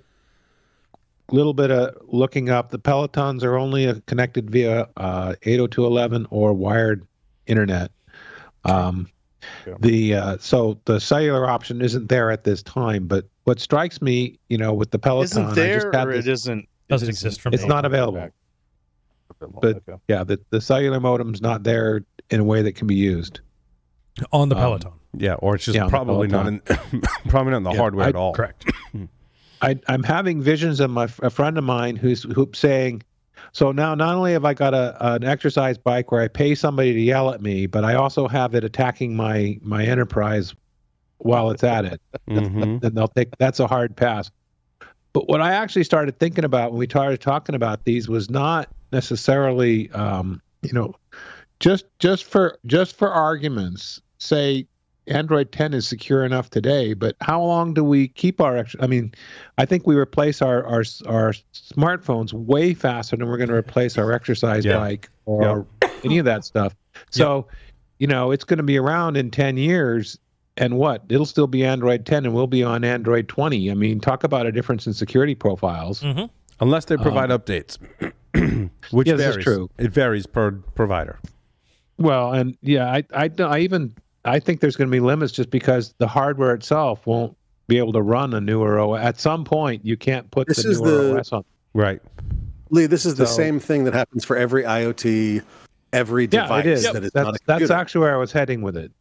little 1.29 1.53
bit 1.53 1.71
of 1.71 1.95
looking 2.07 2.49
up. 2.49 2.69
The 2.69 2.79
Pelotons 2.79 3.43
are 3.43 3.57
only 3.57 3.87
uh, 3.87 3.95
connected 4.07 4.49
via 4.49 4.87
uh, 4.95 5.33
802.11 5.45 6.27
or 6.29 6.53
wired 6.53 7.05
internet. 7.47 7.91
Um, 8.65 9.07
Yeah. 9.67 9.73
The 9.79 10.15
uh, 10.15 10.37
so 10.39 10.79
the 10.85 10.99
cellular 10.99 11.47
option 11.49 11.81
isn't 11.81 12.09
there 12.09 12.31
at 12.31 12.43
this 12.43 12.61
time. 12.63 13.07
But 13.07 13.25
what 13.45 13.59
strikes 13.59 14.01
me, 14.01 14.37
you 14.49 14.57
know, 14.57 14.73
with 14.73 14.91
the 14.91 14.99
Peloton, 14.99 15.25
isn't 15.25 15.45
I 15.45 15.53
there 15.53 15.73
just 15.75 15.85
or 15.87 16.11
this- 16.13 16.25
it 16.27 16.31
isn't? 16.31 16.69
Doesn't 16.89 17.07
it 17.07 17.11
exist 17.11 17.41
from 17.41 17.53
It's 17.53 17.65
not 17.65 17.85
available. 17.85 18.29
But- 19.61 19.77
Okay. 19.87 19.95
yeah, 20.07 20.23
the, 20.23 20.39
the 20.51 20.61
cellular 20.61 20.99
modem's 20.99 21.41
not 21.41 21.63
there 21.63 22.05
in 22.29 22.39
a 22.39 22.43
way 22.43 22.61
that 22.61 22.73
can 22.75 22.87
be 22.87 22.95
used. 22.95 23.39
on 24.31 24.49
the 24.49 24.55
Um, 24.55 24.61
peloton 24.61 24.91
Yeah, 25.17 25.33
or 25.35 25.55
it's 25.55 25.65
just 25.65 25.75
Yeah, 25.75 25.87
probably 25.87 26.27
not 26.27 26.45
in 26.47 26.59
probably 27.29 27.51
not 27.51 27.57
in 27.57 27.63
the 27.63 27.71
Yeah, 27.71 27.77
hardware 27.77 28.05
I- 28.05 28.09
at 28.09 28.15
all. 28.15 28.33
correct 28.33 28.69
I, 29.61 29.79
I'm 29.87 30.03
having 30.03 30.41
visions 30.41 30.79
of 30.81 30.91
my 30.91 31.05
a 31.21 31.29
friend 31.29 31.57
of 31.57 31.63
mine 31.63 31.95
who's 31.95 32.23
who 32.23 32.49
saying, 32.53 33.01
so 33.51 33.71
now 33.71 33.95
not 33.95 34.15
only 34.15 34.33
have 34.33 34.45
I 34.45 34.53
got 34.53 34.73
a 34.73 34.95
an 35.13 35.23
exercise 35.23 35.77
bike 35.77 36.11
where 36.11 36.21
I 36.21 36.27
pay 36.27 36.55
somebody 36.55 36.93
to 36.93 36.99
yell 36.99 37.31
at 37.31 37.41
me, 37.41 37.65
but 37.65 37.83
I 37.83 37.95
also 37.95 38.27
have 38.27 38.55
it 38.55 38.63
attacking 38.63 39.15
my 39.15 39.59
my 39.61 39.83
enterprise 39.85 40.55
while 41.17 41.51
it's 41.51 41.63
at 41.63 41.85
it. 41.85 42.01
hmm 42.27 42.77
Then 42.77 42.93
they'll 42.93 43.07
take 43.07 43.37
that's 43.37 43.59
a 43.59 43.67
hard 43.67 43.95
pass. 43.95 44.31
But 45.13 45.27
what 45.27 45.41
I 45.41 45.53
actually 45.53 45.83
started 45.83 46.17
thinking 46.19 46.43
about 46.43 46.71
when 46.71 46.79
we 46.79 46.87
started 46.87 47.21
talking 47.21 47.53
about 47.53 47.85
these 47.85 48.09
was 48.09 48.31
not 48.31 48.67
necessarily, 48.91 49.91
um, 49.91 50.41
you 50.63 50.73
know, 50.73 50.95
just 51.59 51.85
just 51.99 52.23
for 52.25 52.57
just 52.65 52.95
for 52.95 53.11
arguments, 53.11 54.01
say 54.17 54.67
Android 55.07 55.51
10 55.51 55.73
is 55.73 55.87
secure 55.87 56.23
enough 56.23 56.49
today, 56.49 56.93
but 56.93 57.15
how 57.21 57.41
long 57.41 57.73
do 57.73 57.83
we 57.83 58.07
keep 58.07 58.39
our? 58.39 58.65
I 58.79 58.87
mean, 58.87 59.13
I 59.57 59.65
think 59.65 59.85
we 59.85 59.95
replace 59.95 60.41
our 60.41 60.63
our 60.65 60.83
our 61.07 61.33
smartphones 61.53 62.31
way 62.33 62.73
faster 62.73 63.15
than 63.17 63.27
we're 63.27 63.37
going 63.37 63.49
to 63.49 63.55
replace 63.55 63.97
our 63.97 64.11
exercise 64.13 64.63
Yeah. 64.65 64.77
bike 64.77 65.09
or 65.25 65.65
any 66.03 66.17
of 66.19 66.25
that 66.25 66.45
stuff. 66.45 66.75
So, 67.11 67.47
you 67.99 68.07
know, 68.07 68.31
it's 68.31 68.43
going 68.43 68.57
to 68.57 68.63
be 68.63 68.77
around 68.77 69.17
in 69.17 69.29
10 69.31 69.57
years. 69.57 70.17
And 70.55 70.77
what? 70.77 71.03
It'll 71.09 71.25
still 71.25 71.47
be 71.47 71.65
Android 71.65 72.05
10 72.05 72.25
and 72.25 72.33
we'll 72.35 72.45
be 72.47 72.63
on 72.63 72.83
Android 72.83 73.27
20. 73.27 73.71
I 73.71 73.73
mean, 73.73 73.99
talk 73.99 74.23
about 74.23 74.45
a 74.45 74.51
difference 74.51 74.85
in 74.85 74.93
security 74.93 75.33
profiles. 75.35 76.01
hmm 76.01 76.25
Unless 76.59 76.85
they 76.85 76.95
provide 76.97 77.29
updates, 77.31 77.77
which 78.91 79.07
Yeah, 79.07 79.15
varies. 79.15 79.43
true. 79.43 79.69
It 79.79 79.91
varies 79.91 80.27
per 80.27 80.51
provider. 80.51 81.19
Well, 81.97 82.31
and 82.33 82.55
yeah, 82.61 82.85
I, 82.91 83.03
I, 83.13 83.29
I 83.39 83.59
even 83.59 83.95
I 84.25 84.39
think 84.39 84.61
there's 84.61 84.75
going 84.75 84.89
to 84.89 84.91
be 84.91 84.99
limits 84.99 85.31
just 85.33 85.49
because 85.49 85.93
the 85.97 86.07
hardware 86.07 86.53
itself 86.53 87.05
won't 87.05 87.35
be 87.67 87.77
able 87.77 87.93
to 87.93 88.01
run 88.01 88.33
a 88.33 88.41
newer 88.41 88.79
OS. 88.79 89.01
At 89.01 89.19
some 89.19 89.43
point, 89.43 89.85
you 89.85 89.97
can't 89.97 90.29
put 90.31 90.47
This 90.47 90.63
the 90.63 90.69
is 90.71 90.81
newer 90.81 91.03
the- 91.13 91.19
OS 91.19 91.31
on. 91.33 91.43
Right. 91.73 92.01
Lee, 92.69 92.85
this 92.87 93.05
is 93.05 93.15
the 93.15 93.27
same 93.27 93.59
thing 93.59 93.83
that 93.83 93.93
happens 93.93 94.25
for 94.25 94.35
every 94.35 94.63
IoT, 94.63 95.41
every 95.91 96.23
Yeah, 96.23 96.43
device 96.43 96.65
it 96.65 96.71
is. 96.71 96.83
that 96.83 97.03
is 97.03 97.11
That's, 97.11 97.25
not 97.25 97.35
a 97.35 97.39
that's 97.45 97.69
actually 97.71 98.01
where 98.01 98.13
I 98.15 98.17
was 98.17 98.31
heading 98.31 98.61
with 98.61 98.75
it. 98.77 98.91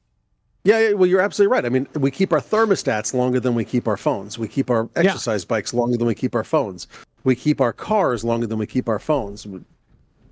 Yeah, 0.64 0.78
yeah, 0.88 0.92
well, 0.92 1.08
you're 1.08 1.20
absolutely 1.20 1.52
right. 1.52 1.64
I 1.64 1.70
mean, 1.70 1.88
we 1.94 2.11
keep 2.11 2.32
our 2.32 2.40
thermostats 2.40 3.14
longer 3.14 3.40
than 3.40 3.54
we 3.54 3.64
keep 3.64 3.88
our 3.88 3.96
phones. 3.96 4.38
We 4.38 4.46
keep 4.46 4.70
our 4.70 4.88
exercise 4.94 5.44
bikes 5.44 5.72
longer 5.74 5.96
than 5.96 6.06
we 6.06 6.14
keep 6.14 6.35
our 6.35 6.44
phones. 6.44 6.87
We 7.24 7.35
keep 7.35 7.61
our 7.61 7.72
cars 7.72 8.24
longer 8.24 8.46
than 8.46 8.58
we 8.58 8.66
keep 8.66 8.88
our 8.88 8.98
phones. 9.00 9.46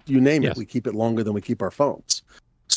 You 0.06 0.20
name 0.20 0.42
Yes. 0.42 0.52
it, 0.52 0.58
we 0.58 0.66
keep 0.66 0.86
it 0.86 0.94
longer 0.94 1.24
than 1.24 1.32
we 1.32 1.40
keep 1.40 1.62
our 1.62 1.70
phones. 1.70 2.22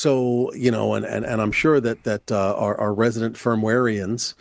So 0.03 0.53
you 0.53 0.69
know, 0.71 0.93
and 0.95 1.05
and, 1.05 1.25
and 1.25 1.41
I'm 1.41 1.51
sure 1.51 1.79
that 1.79 2.03
that 2.03 2.31
uh, 2.31 2.55
our 2.57 2.79
our 2.79 2.93
resident 2.93 3.35
firmwareans, 3.37 4.33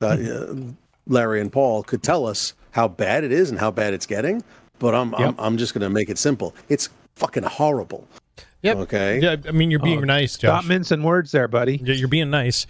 uh, 0.00 0.06
Mm-hmm. 0.16 0.68
uh, 0.68 0.72
Larry 1.08 1.40
and 1.40 1.50
Paul, 1.52 1.82
could 1.84 2.02
tell 2.02 2.26
us 2.26 2.52
how 2.72 2.88
bad 2.88 3.22
it 3.24 3.32
is 3.32 3.48
and 3.50 3.58
how 3.58 3.70
bad 3.70 3.94
it's 3.94 4.06
getting. 4.06 4.42
But 4.78 4.94
I'm 4.94 5.14
I'm, 5.14 5.34
I'm 5.38 5.56
just 5.56 5.72
going 5.72 5.82
to 5.82 5.88
make 5.90 6.10
it 6.10 6.18
simple. 6.18 6.54
It's 6.68 6.88
fucking 7.14 7.44
horrible. 7.44 8.06
Yep. 8.62 8.76
Okay. 8.78 9.20
yeah 9.20 9.36
i 9.46 9.52
mean 9.52 9.70
you're 9.70 9.78
being 9.80 10.00
Oh, 10.00 10.04
nice 10.18 10.32
Stop 10.32 10.62
josh 10.62 10.68
mincing 10.68 11.02
words 11.02 11.30
there, 11.30 11.46
buddy. 11.46 11.76
Yeah, 11.82 11.94
you're 11.94 12.08
being 12.08 12.30
nice 12.30 12.66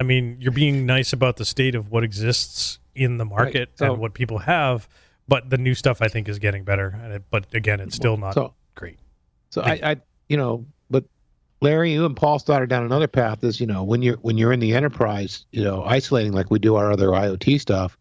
i 0.00 0.02
mean 0.04 0.36
you're 0.40 0.52
being 0.52 0.86
nice 0.86 1.12
about 1.12 1.36
the 1.36 1.44
state 1.44 1.74
of 1.74 1.90
what 1.90 2.02
exists 2.02 2.78
in 2.94 3.18
the 3.18 3.24
market 3.26 3.68
so- 3.74 3.92
and 3.92 4.00
what 4.00 4.14
people 4.14 4.38
have 4.38 4.88
but 5.28 5.50
the 5.50 5.58
new 5.58 5.74
stuff 5.74 6.00
i 6.00 6.08
think 6.08 6.28
is 6.28 6.38
getting 6.38 6.64
better 6.64 7.20
but 7.30 7.44
again 7.52 7.80
it's 7.80 7.94
still 7.94 8.16
not 8.16 8.34
So, 8.34 8.54
great 8.74 8.98
so 9.50 9.60
I, 9.62 9.72
I, 9.90 9.96
you 10.28 10.36
know, 10.38 10.64
but 10.73 10.73
Larry, 11.60 11.92
you 11.92 12.04
and 12.04 12.16
Paul 12.16 12.38
started 12.38 12.68
down 12.68 12.84
another 12.84 13.06
path. 13.08 13.42
Is 13.44 13.60
you 13.60 13.66
know 13.66 13.82
when 13.82 14.02
you're 14.02 14.16
when 14.16 14.36
you're 14.38 14.52
in 14.52 14.60
the 14.60 14.74
enterprise, 14.74 15.46
you 15.52 15.64
know, 15.64 15.82
isolating 15.84 16.32
like 16.32 16.50
we 16.50 16.58
do 16.58 16.76
our 16.76 16.92
other 16.92 17.08
IoT 17.08 17.60
stuff. 17.60 17.96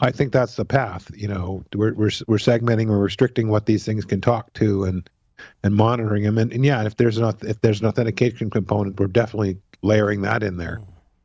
I 0.00 0.10
think 0.10 0.32
that's 0.32 0.56
the 0.56 0.64
path. 0.64 1.10
You 1.14 1.28
know, 1.28 1.64
we're 1.74 1.94
we're 1.94 2.10
we're 2.26 2.38
segmenting, 2.38 2.88
we're 2.88 2.98
restricting 2.98 3.48
what 3.48 3.66
these 3.66 3.84
things 3.84 4.04
can 4.04 4.20
talk 4.20 4.52
to, 4.54 4.84
and 4.84 5.08
and 5.62 5.74
monitoring 5.74 6.22
them. 6.22 6.38
And, 6.38 6.52
and 6.52 6.64
yeah, 6.64 6.84
if 6.84 6.96
there's 6.96 7.18
an 7.18 7.34
if 7.42 7.60
there's 7.60 7.80
an 7.80 7.86
authentication 7.86 8.50
component, 8.50 8.98
we're 8.98 9.06
definitely 9.06 9.58
layering 9.82 10.22
that 10.22 10.42
in 10.42 10.56
there. 10.56 10.80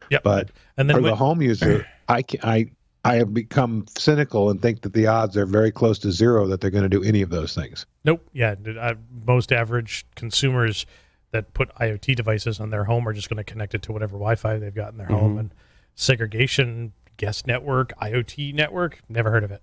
Yeah. 0.09 0.19
But 0.23 0.49
and 0.77 0.89
then 0.89 0.97
for 0.97 1.01
when- 1.01 1.11
the 1.11 1.15
home 1.15 1.41
user, 1.41 1.85
I 2.07 2.23
ca- 2.23 2.39
I 2.43 2.69
I 3.05 3.15
have 3.15 3.33
become 3.33 3.85
cynical 3.97 4.49
and 4.49 4.61
think 4.61 4.81
that 4.81 4.93
the 4.93 5.07
odds 5.07 5.37
are 5.37 5.45
very 5.45 5.71
close 5.71 5.99
to 5.99 6.11
zero 6.11 6.47
that 6.47 6.59
they're 6.59 6.69
going 6.69 6.83
to 6.83 6.89
do 6.89 7.03
any 7.03 7.21
of 7.21 7.29
those 7.29 7.55
things. 7.55 7.85
Nope. 8.03 8.27
Yeah. 8.33 8.55
I, 8.79 8.95
most 9.25 9.53
average 9.53 10.05
consumers 10.15 10.85
that 11.31 11.53
put 11.53 11.73
IoT 11.75 12.15
devices 12.15 12.59
on 12.59 12.69
their 12.71 12.85
home 12.85 13.07
are 13.07 13.13
just 13.13 13.29
going 13.29 13.37
to 13.37 13.43
connect 13.43 13.75
it 13.75 13.81
to 13.83 13.91
whatever 13.91 14.13
Wi-Fi 14.13 14.57
they've 14.57 14.73
got 14.73 14.91
in 14.91 14.97
their 14.97 15.07
home. 15.07 15.37
And 15.37 15.53
segregation, 15.95 16.93
guest 17.17 17.45
network, 17.45 17.93
IoT 18.01 18.53
network. 18.53 18.99
Never 19.09 19.29
heard 19.31 19.43
of 19.43 19.51
it. 19.51 19.61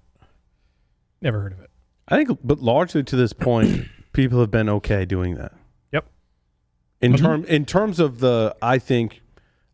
Never 1.20 1.40
heard 1.40 1.52
of 1.52 1.60
it. 1.60 1.70
I 2.08 2.16
think, 2.24 2.38
but 2.44 2.60
largely 2.60 3.02
to 3.02 3.16
this 3.16 3.32
point, 3.32 3.86
people 4.12 4.38
have 4.40 4.50
been 4.50 4.68
okay 4.68 5.04
doing 5.04 5.34
that. 5.36 5.52
Yep. 5.92 6.06
In 7.00 7.12
Mhm. 7.14 7.18
term, 7.18 7.44
in 7.46 7.64
terms 7.64 7.98
of 7.98 8.20
the, 8.20 8.54
I 8.62 8.78
think 8.78 9.22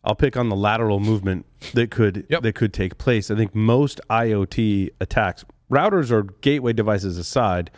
I'll 0.05 0.14
pick 0.14 0.36
on 0.36 0.49
the 0.49 0.57
lateral 0.57 0.99
movement 0.99 1.45
that 1.74 1.90
could 1.90 2.26
Yep. 2.30 2.43
that 2.43 2.55
could 2.55 2.72
take 2.72 2.97
place. 2.99 3.30
I 3.30 3.36
think 3.36 3.55
most 3.55 4.01
IoT 4.09 4.90
attacks, 5.01 5.45
routers 5.70 6.11
or 6.11 6.22
gateway 6.22 6.72
devices 6.72 7.18
aside, 7.18 7.70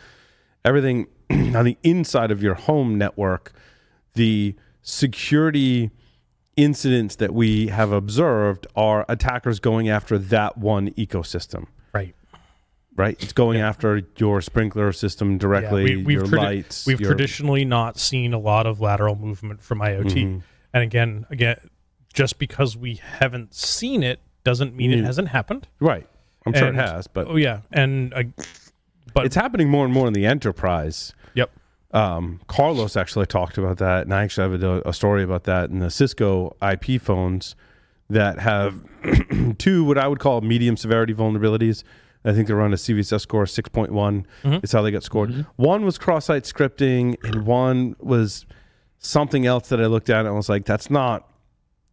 everything 0.63 1.07
on 1.29 1.65
the 1.65 1.77
inside 1.83 2.31
of 2.31 2.41
your 2.41 2.53
home 2.55 2.97
network, 2.97 3.51
the 4.15 4.55
security 4.81 5.91
incidents 6.55 7.15
that 7.17 7.33
we 7.33 7.67
have 7.67 7.91
observed 7.91 8.65
are 8.75 9.05
attackers 9.09 9.59
going 9.59 9.89
after 9.89 10.17
that 10.17 10.57
one 10.57 10.89
ecosystem 10.91 11.67
Right. 11.93 12.15
right? 12.95 13.21
It's 13.21 13.33
going 13.33 13.59
after 13.59 14.01
your 14.17 14.41
sprinkler 14.41 14.91
system 14.93 15.37
directly, 15.37 15.83
we- 15.83 15.97
we've 15.97 16.17
your 16.19 16.25
tradi- 16.27 16.37
lights. 16.37 16.85
We've 16.87 16.99
your, 17.01 17.09
traditionally 17.09 17.65
not 17.65 17.99
seen 17.99 18.33
a 18.33 18.39
lot 18.39 18.65
of 18.65 18.79
lateral 18.79 19.15
movement 19.15 19.61
from 19.61 19.79
IoT. 19.81 20.13
Mhm. 20.25 20.41
And 20.73 20.83
again, 20.83 21.25
again, 21.29 21.57
just 22.13 22.39
because 22.39 22.77
we 22.77 22.95
haven't 23.19 23.53
seen 23.53 24.01
it 24.01 24.19
doesn't 24.45 24.75
mean 24.75 24.91
it 24.93 25.01
Mm. 25.01 25.05
hasn't 25.05 25.27
happened. 25.29 25.67
right. 25.79 26.07
I'm 26.47 26.53
sure 26.53 26.67
And- 26.67 26.77
it 26.77 26.81
has, 26.87 27.07
but 27.07 27.27
Oh 27.27 27.37
yeah, 27.37 27.61
and 27.71 28.13
uh, 28.13 28.21
but 29.15 29.25
it's 29.25 29.33
happening 29.35 29.67
more 29.67 29.83
and 29.83 29.91
more 29.91 30.05
in 30.05 30.13
the 30.13 30.27
enterprise. 30.27 31.11
Yep. 31.95 32.03
Um, 32.03 32.39
Carlos 32.47 32.97
actually 32.97 33.25
talked 33.25 33.57
about 33.57 33.77
that, 33.77 34.03
and 34.03 34.13
I 34.13 34.23
actually 34.23 34.51
have 34.51 34.63
a, 34.63 34.81
a 34.89 34.93
story 34.93 35.23
about 35.23 35.45
that 35.45 35.69
in 35.69 35.79
the 35.79 35.89
Cisco 35.89 36.55
IP 36.61 37.01
phones 37.01 37.55
that 38.09 38.39
have 38.39 38.83
two 39.57 39.83
what 39.83 39.97
I 39.97 40.07
would 40.07 40.19
call 40.19 40.41
medium 40.41 40.77
severity 40.77 41.13
vulnerabilities. 41.13 41.83
I 42.23 42.33
think 42.33 42.47
they're 42.47 42.61
on 42.61 42.73
a 42.73 42.75
CVSS 42.75 43.21
score 43.21 43.43
of 43.43 43.49
6.1 43.49 44.25
Mhm. 44.43 44.63
is 44.63 44.71
how 44.71 44.81
they 44.81 44.89
got 44.91 45.03
scored. 45.03 45.45
One 45.57 45.85
was 45.85 45.97
cross-site 45.99 46.43
scripting, 46.43 47.15
and 47.23 47.45
one 47.45 47.95
was 47.99 48.45
something 48.97 49.45
else 49.45 49.69
that 49.69 49.79
I 49.79 49.85
looked 49.85 50.09
at 50.09 50.19
and 50.21 50.27
I 50.29 50.31
was 50.31 50.49
like, 50.49 50.65
that's 50.65 50.89
not, 50.89 51.29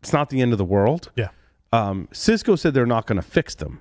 it's 0.01 0.13
not 0.13 0.31
the 0.31 0.41
end 0.41 0.53
of 0.53 0.59
the 0.59 0.65
world. 0.65 1.11
Yeah. 1.17 1.29
Um, 1.73 2.09
Cisco 2.13 2.57
said 2.57 2.73
they're 2.75 2.87
not 2.87 3.07
going 3.07 3.17
to 3.17 3.23
fix 3.27 3.55
them, 3.55 3.81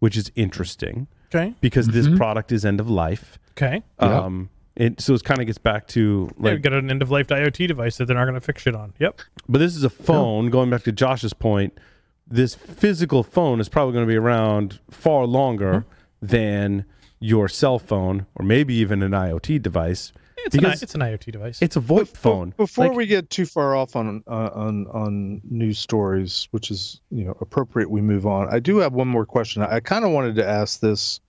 which 0.00 0.16
is 0.16 0.30
interesting 0.34 1.06
okay, 1.34 1.54
because 1.62 1.88
this 1.88 2.06
product 2.16 2.52
is 2.52 2.64
end 2.66 2.78
of 2.80 2.88
life. 2.90 3.38
okay. 3.52 3.82
Yeah. 4.00 4.20
Um, 4.20 4.50
it, 4.76 5.00
so 5.00 5.14
it 5.14 5.22
kind 5.24 5.40
of 5.40 5.46
gets 5.46 5.58
back 5.58 5.86
to 5.88 6.28
Yeah, 6.30 6.42
we 6.42 6.50
like, 6.52 6.62
got 6.62 6.72
an 6.72 6.90
end 6.90 7.02
of 7.02 7.10
life 7.10 7.26
IoT 7.28 7.68
device 7.68 7.96
that 7.98 8.06
they're 8.06 8.16
not 8.16 8.24
going 8.24 8.34
to 8.34 8.40
fix 8.40 8.62
shit 8.62 8.74
on. 8.74 8.94
Yep. 8.98 9.20
but 9.48 9.58
this 9.58 9.76
is 9.76 9.84
a 9.84 9.90
phone. 9.90 10.50
Going 10.50 10.70
back 10.70 10.82
to 10.84 10.92
Josh's 10.92 11.32
point, 11.34 11.78
this 12.26 12.54
physical 12.54 13.22
phone 13.22 13.60
is 13.60 13.68
probably 13.68 13.92
going 13.92 14.06
to 14.06 14.10
be 14.10 14.16
around 14.16 14.80
far 14.90 15.24
longer 15.26 15.84
Mm-hmm. 16.22 16.26
than 16.26 16.84
your 17.18 17.48
cell 17.48 17.78
phone 17.78 18.26
or 18.36 18.44
maybe 18.44 18.74
even 18.74 19.02
an 19.02 19.10
IoT 19.12 19.60
device. 19.62 20.12
It's 20.44 20.54
an, 20.56 20.60
Because 20.62 20.82
it's 20.82 20.94
an 20.96 21.00
IoT 21.02 21.30
device. 21.32 21.60
It's 21.62 21.76
a 21.76 21.80
VoIP 21.80 22.08
phone. 22.16 22.52
Before 22.56 22.88
Like- 22.88 22.96
we 22.96 23.06
get 23.06 23.28
too 23.30 23.46
far 23.46 23.76
off 23.76 23.94
on 23.96 24.24
uh, 24.26 24.50
on 24.54 24.86
on 24.88 25.40
news 25.48 25.78
stories, 25.78 26.48
which 26.50 26.70
is 26.70 27.00
you 27.10 27.24
know 27.24 27.36
appropriate, 27.40 27.90
we 27.90 28.00
move 28.00 28.26
on. 28.26 28.48
I 28.52 28.58
do 28.58 28.78
have 28.78 28.92
one 28.92 29.06
more 29.08 29.24
question. 29.26 29.62
I 29.62 29.78
kind 29.80 30.04
of 30.04 30.10
wanted 30.10 30.34
to 30.36 30.48
ask 30.48 30.80
this 30.80 31.20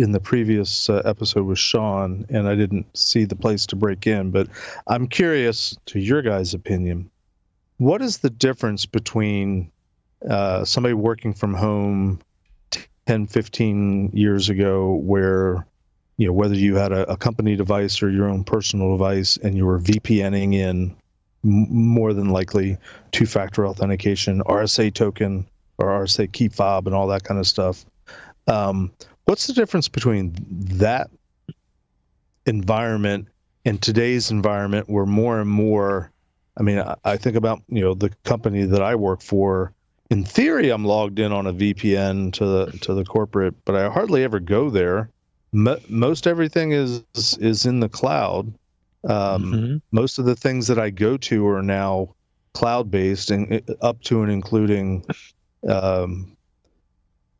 in 0.00 0.12
the 0.12 0.20
previous 0.20 0.88
uh, 0.88 1.02
episode 1.04 1.44
with 1.44 1.58
Sean, 1.58 2.24
and 2.30 2.48
I 2.48 2.54
didn't 2.54 2.86
see 2.96 3.24
the 3.24 3.36
place 3.36 3.66
to 3.66 3.76
break 3.76 4.06
in, 4.06 4.30
but 4.30 4.48
I'm 4.86 5.06
curious 5.06 5.76
to 5.86 5.98
your 5.98 6.22
guys' 6.22 6.54
opinion. 6.54 7.10
What 7.76 8.00
is 8.00 8.18
the 8.18 8.30
difference 8.30 8.86
between 8.86 9.70
uh, 10.28 10.64
somebody 10.64 10.94
working 10.94 11.34
from 11.34 11.54
home 11.54 12.20
10, 13.06 13.26
15 13.26 14.10
years 14.12 14.48
ago, 14.48 14.94
where 14.94 15.66
you 16.16 16.26
know 16.26 16.32
whether 16.32 16.54
you 16.54 16.76
had 16.76 16.92
a, 16.92 17.10
a 17.10 17.16
company 17.16 17.56
device 17.56 18.02
or 18.02 18.10
your 18.10 18.28
own 18.28 18.44
personal 18.44 18.92
device 18.92 19.36
and 19.38 19.56
you 19.56 19.66
were 19.66 19.80
VPNing 19.80 20.54
in 20.54 20.94
more 21.42 22.12
than 22.12 22.28
likely 22.28 22.76
two-factor 23.12 23.66
authentication, 23.66 24.42
RSA 24.42 24.92
token 24.92 25.46
or 25.78 25.86
RSA 25.88 26.30
key 26.32 26.48
fob 26.48 26.86
and 26.86 26.94
all 26.94 27.06
that 27.08 27.24
kind 27.24 27.40
of 27.40 27.46
stuff. 27.46 27.84
Um, 28.46 28.92
what's 29.30 29.46
the 29.46 29.52
difference 29.52 29.86
between 29.86 30.34
that 30.50 31.08
environment 32.46 33.28
and 33.64 33.80
today's 33.80 34.32
environment 34.32 34.90
where 34.90 35.06
more 35.06 35.38
and 35.40 35.48
more 35.48 36.10
I 36.56 36.62
mean, 36.62 36.80
I, 36.80 36.96
I 37.04 37.16
think 37.16 37.36
about 37.36 37.62
you 37.68 37.80
know 37.80 37.94
the 37.94 38.10
company 38.24 38.64
that 38.64 38.82
I 38.82 38.96
work 38.96 39.22
for. 39.22 39.72
In 40.10 40.24
theory, 40.24 40.70
I'm 40.70 40.84
logged 40.84 41.20
in 41.20 41.30
on 41.30 41.46
a 41.46 41.52
VPN 41.52 42.32
to 42.34 42.44
the 42.44 42.78
to 42.80 42.92
the 42.92 43.04
corporate, 43.04 43.54
but 43.64 43.76
I 43.76 43.88
hardly 43.88 44.24
ever 44.24 44.40
go 44.40 44.68
there. 44.68 45.10
Mo- 45.52 45.78
most 45.88 46.26
everything 46.26 46.72
is 46.72 47.04
is 47.14 47.66
in 47.66 47.78
the 47.78 47.88
cloud. 47.88 48.52
Um, 49.08 49.52
Mhm. 49.52 49.82
Most 49.92 50.18
of 50.18 50.24
the 50.24 50.34
things 50.34 50.66
that 50.66 50.78
I 50.80 50.90
go 50.90 51.16
to 51.16 51.46
are 51.46 51.62
now 51.62 52.16
cloud 52.52 52.90
based, 52.90 53.30
and 53.30 53.52
uh, 53.52 53.74
up 53.80 54.02
to 54.02 54.22
and 54.22 54.32
including 54.32 55.06
um, 55.68 56.36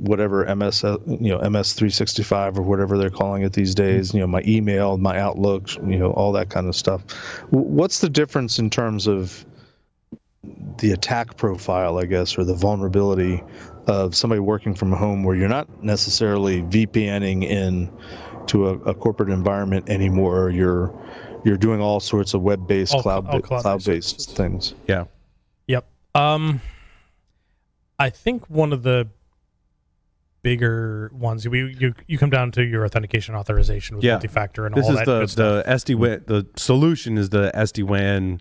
whatever 0.01 0.45
MS 0.55 0.85
uh, 0.85 0.99
you 1.07 1.31
know 1.31 1.39
MS 1.51 1.75
365 1.75 2.59
or 2.59 2.63
whatever 2.63 2.99
they're 2.99 3.11
calling 3.11 3.43
it 3.43 3.53
these 3.53 3.75
days. 3.75 4.15
You 4.15 4.21
know, 4.21 4.27
my 4.27 4.43
email, 4.47 4.97
my 4.99 5.19
Outlook, 5.19 5.75
you 5.77 5.99
know, 5.99 6.13
all 6.13 6.33
that 6.33 6.51
kind 6.51 6.69
of 6.69 6.75
stuff. 6.75 7.03
What's 7.51 8.01
the 8.01 8.09
difference 8.09 8.59
in 8.59 8.71
terms 8.71 9.07
of 9.07 9.45
the 10.79 10.93
attack 10.93 11.37
profile, 11.37 11.99
I 11.99 12.07
guess, 12.07 12.39
or 12.39 12.45
the 12.45 12.55
vulnerability 12.55 13.43
of 13.87 14.15
somebody 14.15 14.41
working 14.41 14.75
from 14.75 14.93
home 14.93 15.23
where 15.23 15.37
you're 15.37 15.49
not 15.49 15.83
necessarily 15.83 16.63
VPNing 16.63 17.45
in 17.45 17.91
to 18.47 18.69
a, 18.69 18.75
a 18.81 18.95
corporate 18.95 19.31
environment 19.31 19.89
anymore. 19.89 20.51
You're 20.51 20.95
you're 21.45 21.57
doing 21.57 21.81
all 21.81 22.01
sorts 22.01 22.35
of 22.35 22.43
web-based, 22.43 22.95
All- 22.95 23.03
cloud 23.03 23.27
all 23.27 23.41
cloud-based 23.41 23.63
cloud-based 23.63 24.37
things. 24.37 24.75
Yeah. 24.87 25.05
Yep. 25.67 25.87
Um, 26.15 26.61
I 27.99 28.11
think 28.11 28.49
one 28.49 28.73
of 28.73 28.83
the 28.83 29.09
bigger 30.43 31.11
ones 31.13 31.47
we 31.49 31.77
you 31.79 31.95
you 32.07 32.17
come 32.19 32.31
down 32.31 32.51
to 32.53 32.65
your 32.65 32.85
authentication 32.85 33.35
authorization 33.35 33.97
with 33.97 34.05
Yeah. 34.05 34.13
multi-factor 34.15 34.65
and 34.67 34.75
This 34.75 34.87
all 34.87 34.93
is 34.93 34.97
that 34.99 35.05
the 35.07 35.21
good 35.21 35.31
stuff. 35.31 35.65
the 35.67 35.71
SD 35.71 35.95
WAN. 35.97 36.23
The 36.27 36.47
solution 36.57 37.19
is 37.19 37.29
the 37.31 37.51
SD 37.55 37.83
WAN. 37.83 38.41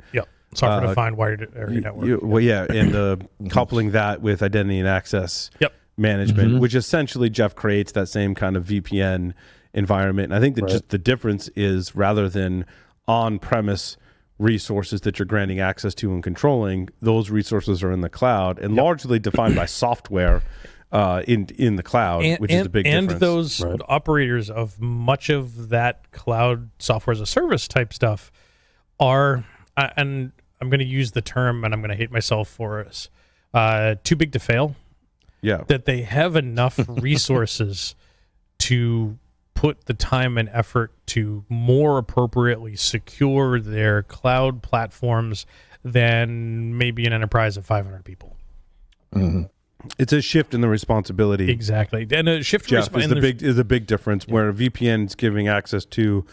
software 0.55 0.85
uh, 0.85 0.89
defined 0.89 1.17
wired 1.17 1.51
area 1.55 1.75
You- 1.75 1.81
network. 1.81 2.07
you- 2.07 2.19
well, 2.23 2.39
yeah, 2.41 2.65
and 2.69 2.91
the 2.91 3.19
coupling 3.49 3.91
that 3.91 4.21
with 4.21 4.41
identity 4.41 4.79
and 4.79 4.87
access 4.87 5.51
Yep. 5.59 5.73
management, 5.97 6.53
Mhm. 6.53 6.59
which 6.59 6.73
essentially 6.73 7.29
Jeff 7.29 7.53
creates 7.53 7.91
that 7.91 8.07
same 8.07 8.33
kind 8.33 8.55
of 8.57 8.63
VPN 8.65 9.33
environment. 9.75 10.31
And 10.31 10.35
I 10.35 10.39
think 10.39 10.55
that 10.55 10.63
Right. 10.63 10.71
just 10.71 10.89
the 10.89 10.97
difference 10.97 11.49
is 11.55 11.95
rather 11.95 12.27
than 12.29 12.65
on-premise 13.07 13.97
resources 14.39 15.01
that 15.01 15.19
you're 15.19 15.25
granting 15.25 15.59
access 15.59 15.93
to 15.95 16.11
and 16.13 16.23
controlling, 16.23 16.89
those 17.01 17.29
resources 17.29 17.83
are 17.83 17.91
in 17.91 18.01
the 18.01 18.09
cloud 18.09 18.57
and 18.57 18.73
largely 18.75 19.19
defined 19.19 19.55
by 19.55 19.65
software 19.67 20.41
uh, 20.91 21.23
in 21.27 21.47
in 21.57 21.75
the 21.75 21.83
cloud, 21.83 22.23
and, 22.23 22.39
which 22.39 22.51
and, 22.51 22.61
is 22.61 22.65
a 22.65 22.69
big 22.69 22.87
and 22.87 23.07
difference. 23.09 23.19
those 23.19 23.61
Right. 23.61 23.79
operators 23.87 24.49
of 24.49 24.79
much 24.81 25.29
of 25.29 25.69
that 25.69 26.11
cloud 26.11 26.69
software 26.79 27.11
as 27.11 27.21
a 27.21 27.25
service 27.25 27.67
type 27.67 27.93
stuff 27.93 28.31
are 28.99 29.45
uh, 29.77 29.89
and 29.95 30.31
i'm 30.59 30.69
going 30.69 30.79
to 30.79 30.85
use 30.85 31.11
the 31.11 31.21
term 31.21 31.63
and 31.63 31.73
i'm 31.73 31.81
going 31.81 31.91
to 31.91 31.95
hate 31.95 32.11
myself 32.11 32.49
for 32.49 32.83
this 32.83 33.09
uh, 33.53 33.95
too 34.03 34.15
big 34.15 34.31
to 34.31 34.39
fail 34.39 34.75
yeah, 35.41 35.63
that 35.67 35.85
they 35.85 36.01
have 36.01 36.35
enough 36.35 36.79
resources 36.89 37.95
to 38.59 39.17
put 39.53 39.85
the 39.85 39.93
time 39.93 40.37
and 40.37 40.49
effort 40.51 40.91
to 41.07 41.45
more 41.49 41.97
appropriately 41.97 42.75
secure 42.75 43.59
their 43.59 44.03
cloud 44.03 44.61
platforms 44.61 45.45
than 45.83 46.77
maybe 46.77 47.05
an 47.05 47.13
enterprise 47.13 47.55
of 47.57 47.65
500 47.65 48.03
people 48.03 48.35
it's 49.97 50.13
a 50.13 50.21
shift 50.21 50.53
in 50.53 50.61
the 50.61 50.67
responsibility. 50.67 51.49
exactly 51.51 52.07
and 52.11 52.27
a 52.27 52.43
shift 52.43 52.67
Jeff 52.67 52.91
resp- 52.91 52.97
is 52.99 53.03
and 53.05 53.13
the 53.13 53.21
big 53.21 53.41
is 53.43 53.57
a 53.57 53.63
big 53.63 53.85
difference 53.87 54.27
where 54.27 54.49
a 54.49 54.53
VPN 54.53 55.05
is 55.07 55.15
giving 55.15 55.47
access 55.47 55.85
to 55.85 56.25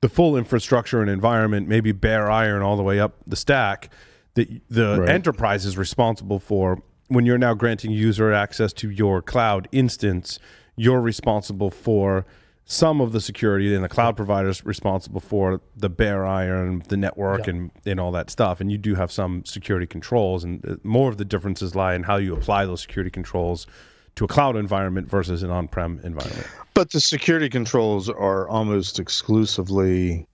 the 0.00 0.08
full 0.08 0.36
infrastructure 0.36 1.00
and 1.00 1.08
environment, 1.08 1.68
maybe 1.68 1.92
bare 1.92 2.28
iron 2.28 2.60
all 2.60 2.76
the 2.76 2.82
way 2.82 2.98
up 2.98 3.14
the 3.24 3.36
stack. 3.36 3.88
That 4.34 4.48
the 4.68 4.98
Right. 5.00 5.08
enterprise 5.08 5.64
is 5.64 5.78
responsible 5.78 6.40
for 6.40 6.82
when 7.08 7.24
you're 7.26 7.38
now 7.38 7.54
granting 7.54 7.92
user 7.92 8.32
access 8.32 8.72
to 8.74 8.90
your 8.90 9.22
cloud 9.22 9.68
instance, 9.70 10.38
you're 10.74 11.00
responsible 11.00 11.70
for 11.70 12.24
some 12.64 13.00
of 13.00 13.12
the 13.12 13.20
security, 13.20 13.74
and 13.74 13.84
the 13.84 13.88
cloud 13.88 14.16
provider's 14.16 14.64
responsible 14.64 15.20
for 15.20 15.60
the 15.76 15.88
bare 15.88 16.24
iron, 16.24 16.82
the 16.88 16.96
network, 16.96 17.46
Yeah. 17.46 17.50
and 17.54 17.70
and 17.84 18.00
all 18.00 18.12
that 18.12 18.30
stuff. 18.30 18.60
And 18.60 18.70
you 18.70 18.78
do 18.78 18.94
have 18.94 19.10
some 19.12 19.44
security 19.44 19.86
controls, 19.86 20.44
and 20.44 20.64
uh, 20.66 20.76
more 20.84 21.08
of 21.10 21.16
the 21.18 21.24
differences 21.24 21.74
lie 21.74 21.94
in 21.94 22.02
how 22.04 22.16
you 22.16 22.34
apply 22.34 22.64
those 22.66 22.80
security 22.80 23.10
controls 23.10 23.66
to 24.14 24.24
a 24.24 24.28
cloud 24.28 24.56
environment 24.56 25.08
versus 25.08 25.42
an 25.42 25.50
on-prem 25.50 25.98
environment. 26.04 26.46
But 26.74 26.90
the 26.90 27.00
security 27.00 27.48
controls 27.48 28.08
are 28.08 28.46
almost 28.48 28.98
exclusively, 28.98 30.26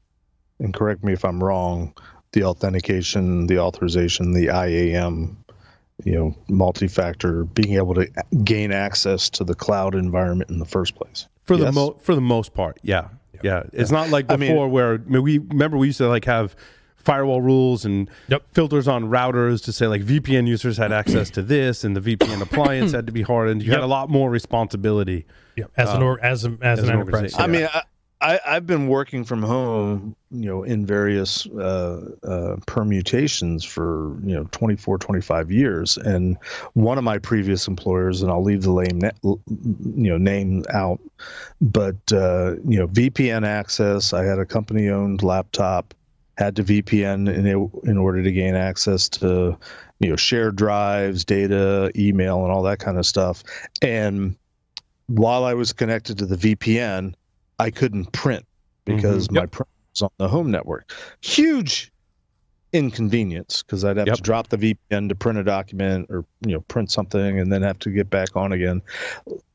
and 0.58 0.74
correct 0.74 1.02
me 1.04 1.12
if 1.12 1.24
I'm 1.24 1.42
wrong, 1.42 1.94
the 2.32 2.42
authentication, 2.44 3.46
the 3.46 3.58
authorization, 3.58 4.32
the 4.32 4.48
IAM, 4.50 5.36
you 6.04 6.14
know, 6.14 6.34
multi-factor, 6.48 7.44
being 7.44 7.74
able 7.74 7.94
to 7.94 8.06
gain 8.44 8.72
access 8.72 9.28
to 9.30 9.44
the 9.44 9.54
cloud 9.54 9.94
environment 9.94 10.50
in 10.50 10.58
the 10.58 10.64
first 10.64 10.94
place. 10.94 11.26
For 11.44 11.56
the 11.56 11.64
Yes? 11.66 11.74
mo- 11.74 11.96
for 12.00 12.14
the 12.14 12.20
most 12.20 12.54
part, 12.54 12.78
yeah, 12.82 13.08
yeah. 13.42 13.62
It's 13.72 13.90
not 13.90 14.10
like 14.10 14.30
I 14.30 14.36
before 14.36 14.66
mean- 14.66 14.72
where 14.72 14.94
I 14.94 14.98
mean, 14.98 15.22
we 15.22 15.38
remember 15.38 15.76
we 15.78 15.86
used 15.88 15.98
to 15.98 16.08
like 16.08 16.24
have 16.26 16.54
firewall 16.96 17.40
rules 17.40 17.84
and 17.86 18.10
Yep. 18.28 18.42
filters 18.52 18.86
on 18.86 19.04
routers 19.04 19.64
to 19.64 19.72
say 19.72 19.86
like 19.86 20.02
VPN 20.02 20.46
users 20.46 20.76
had 20.76 20.92
access 20.92 21.30
to 21.30 21.42
this 21.42 21.82
and 21.84 21.96
the 21.96 22.00
VPN 22.00 22.42
appliance 22.42 22.92
had 22.98 23.06
to 23.06 23.12
be 23.12 23.22
hardened. 23.22 23.62
You 23.62 23.70
had 23.72 23.80
a 23.80 23.86
lot 23.86 24.10
more 24.10 24.28
responsibility. 24.30 25.24
Yeah, 25.56 25.64
as 25.76 25.88
an 25.90 26.02
uh, 26.02 26.06
or, 26.06 26.24
as 26.24 26.44
a, 26.44 26.50
as, 26.60 26.78
as 26.78 26.78
an 26.80 26.84
an 26.90 27.00
enterprise. 27.00 27.34
organization. 27.34 27.40
I 27.42 27.46
mean, 27.46 27.68
I, 27.72 27.82
I, 28.20 28.40
I've 28.44 28.66
been 28.66 28.88
working 28.88 29.22
from 29.22 29.42
home, 29.42 30.16
you 30.32 30.46
know, 30.46 30.64
in 30.64 30.84
various 30.84 31.46
uh, 31.46 32.10
uh, 32.24 32.56
permutations 32.66 33.64
for, 33.64 34.16
you 34.24 34.34
know, 34.34 34.48
24, 34.50 34.98
25 34.98 35.52
years. 35.52 35.96
And 35.98 36.36
one 36.72 36.98
of 36.98 37.04
my 37.04 37.18
previous 37.18 37.68
employers, 37.68 38.22
and 38.22 38.30
I'll 38.30 38.42
leave 38.42 38.62
the 38.62 38.72
name, 38.72 39.10
you 39.22 40.10
know, 40.10 40.18
name 40.18 40.64
out, 40.72 40.98
but, 41.60 41.96
uh, 42.12 42.56
you 42.66 42.78
know, 42.78 42.88
VPN 42.88 43.46
access, 43.46 44.12
I 44.12 44.24
had 44.24 44.40
a 44.40 44.46
company 44.46 44.88
owned 44.88 45.22
laptop, 45.22 45.94
had 46.38 46.56
to 46.56 46.64
VPN 46.64 47.32
in, 47.32 47.46
in 47.88 47.98
order 47.98 48.22
to 48.22 48.32
gain 48.32 48.56
access 48.56 49.08
to, 49.10 49.56
you 50.00 50.10
know, 50.10 50.16
shared 50.16 50.56
drives, 50.56 51.24
data, 51.24 51.92
email, 51.94 52.42
and 52.42 52.50
all 52.50 52.64
that 52.64 52.80
kind 52.80 52.98
of 52.98 53.06
stuff. 53.06 53.44
And 53.80 54.36
while 55.06 55.44
I 55.44 55.54
was 55.54 55.72
connected 55.72 56.18
to 56.18 56.26
the 56.26 56.36
VPN, 56.36 57.14
I 57.58 57.70
couldn't 57.70 58.12
print 58.12 58.44
because 58.84 59.30
my 59.30 59.46
print 59.46 59.68
was 59.92 60.02
on 60.02 60.10
the 60.18 60.28
home 60.28 60.50
network. 60.50 60.92
Huge 61.20 61.90
inconvenience 62.72 63.62
because 63.62 63.84
I'd 63.84 63.96
have 63.96 64.06
Yep. 64.06 64.16
to 64.16 64.22
drop 64.22 64.48
the 64.48 64.58
VPN 64.58 65.08
to 65.08 65.14
print 65.14 65.38
a 65.38 65.44
document 65.44 66.06
or 66.10 66.24
you 66.46 66.52
know 66.52 66.60
print 66.62 66.90
something 66.90 67.40
and 67.40 67.52
then 67.52 67.62
have 67.62 67.78
to 67.80 67.90
get 67.90 68.10
back 68.10 68.36
on 68.36 68.52
again. 68.52 68.82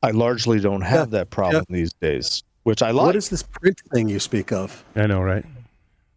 I 0.02 0.10
largely 0.10 0.60
don't 0.60 0.80
have 0.82 1.10
that 1.10 1.30
problem 1.30 1.64
these 1.68 1.92
days, 1.94 2.42
which 2.64 2.82
I 2.82 2.90
like. 2.90 3.06
What 3.06 3.16
is 3.16 3.28
this 3.28 3.42
print 3.42 3.80
thing 3.92 4.08
you 4.08 4.18
speak 4.18 4.52
of? 4.52 4.84
I 4.96 5.06
know, 5.06 5.20
right? 5.22 5.44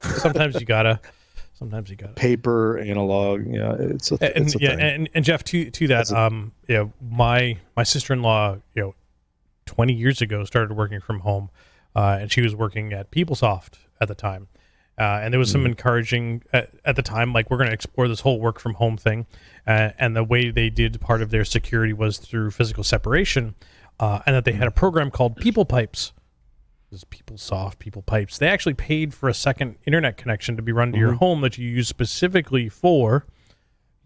sometimes 0.02 0.56
you 0.60 0.66
gotta. 0.66 1.00
Sometimes 1.54 1.90
you 1.90 1.96
gotta. 1.96 2.14
paper, 2.14 2.78
analog. 2.78 3.46
Yeah, 3.48 3.76
it's 3.80 4.12
a, 4.12 4.36
and 4.36 4.46
it's 4.46 4.56
a 4.56 4.60
yeah, 4.60 4.70
thing. 4.76 4.80
and, 4.80 5.10
and 5.16 5.26
Jeff, 5.26 5.44
to 5.46 5.70
to 5.72 5.88
that, 5.88 6.12
a- 6.12 6.20
um, 6.20 6.52
you 6.68 6.76
know, 6.76 6.94
my 7.10 7.58
my 7.76 7.84
sister 7.84 8.14
in 8.14 8.22
law, 8.22 8.58
you 8.76 8.82
know, 8.84 8.96
twenty 9.66 9.94
years 9.94 10.22
ago 10.22 10.44
started 10.46 10.76
working 10.78 11.00
from 11.00 11.20
home, 11.22 11.50
uh, 11.98 12.18
and 12.22 12.32
she 12.32 12.42
was 12.42 12.56
working 12.56 12.94
at 12.94 13.12
PeopleSoft 13.12 13.74
at 14.00 14.08
the 14.08 14.16
time, 14.16 14.48
uh, 15.00 15.22
and 15.22 15.34
there 15.34 15.40
was 15.40 15.52
some 15.52 15.62
Mm-hmm. 15.62 15.72
encouraging 15.72 16.44
at, 16.54 16.66
at 16.86 16.96
the 16.96 17.02
time, 17.02 17.34
like 17.34 17.50
we're 17.50 17.58
going 17.58 17.70
to 17.70 17.74
explore 17.74 18.08
this 18.08 18.22
whole 18.22 18.40
work 18.40 18.60
from 18.60 18.76
home 18.76 18.98
thing, 18.98 19.26
uh, 19.66 19.90
and 19.98 20.16
the 20.16 20.24
way 20.24 20.52
they 20.52 20.70
did 20.70 21.02
part 21.02 21.22
of 21.22 21.30
their 21.32 21.44
security 21.46 21.94
was 21.94 22.18
through 22.20 22.52
physical 22.52 22.84
separation, 22.84 23.56
uh, 24.00 24.20
and 24.26 24.36
that 24.36 24.46
they 24.46 24.54
had 24.54 24.68
a 24.68 24.72
program 24.72 25.10
called 25.12 25.36
People 25.38 25.66
Pipes. 25.66 26.14
This 26.92 27.00
is 27.02 27.06
PeopleSoft, 27.06 27.80
People 27.80 28.02
Pipes. 28.02 28.38
They 28.38 28.48
actually 28.48 28.76
paid 28.76 29.14
for 29.14 29.28
a 29.28 29.34
second 29.34 29.76
internet 29.86 30.16
connection 30.18 30.56
to 30.56 30.62
be 30.62 30.72
run 30.72 30.94
to 30.94 30.98
your 30.98 31.14
home 31.14 31.42
that 31.42 31.58
you 31.58 31.68
use 31.68 31.88
specifically 31.90 32.70
for 32.70 33.26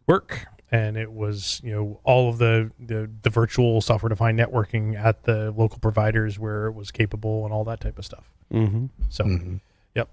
work 0.07 0.47
and 0.72 0.95
it 0.97 1.11
was 1.11 1.59
you 1.63 1.72
know 1.74 1.99
all 2.03 2.30
of 2.30 2.38
the 2.38 2.72
the, 2.80 3.09
the 3.24 3.30
virtual 3.30 3.82
software 3.82 4.09
defined 4.09 4.39
networking 4.39 4.95
at 4.97 5.24
the 5.24 5.51
local 5.57 5.80
providers 5.80 6.39
where 6.39 6.67
it 6.67 6.74
was 6.74 6.91
capable 6.91 7.43
and 7.45 7.53
all 7.53 7.63
that 7.65 7.80
type 7.82 7.97
of 7.99 8.05
stuff 8.05 8.30
Mm-hmm. 8.53 8.86
so 9.09 9.24
Mm-hmm. 9.24 9.55
yep 9.95 10.09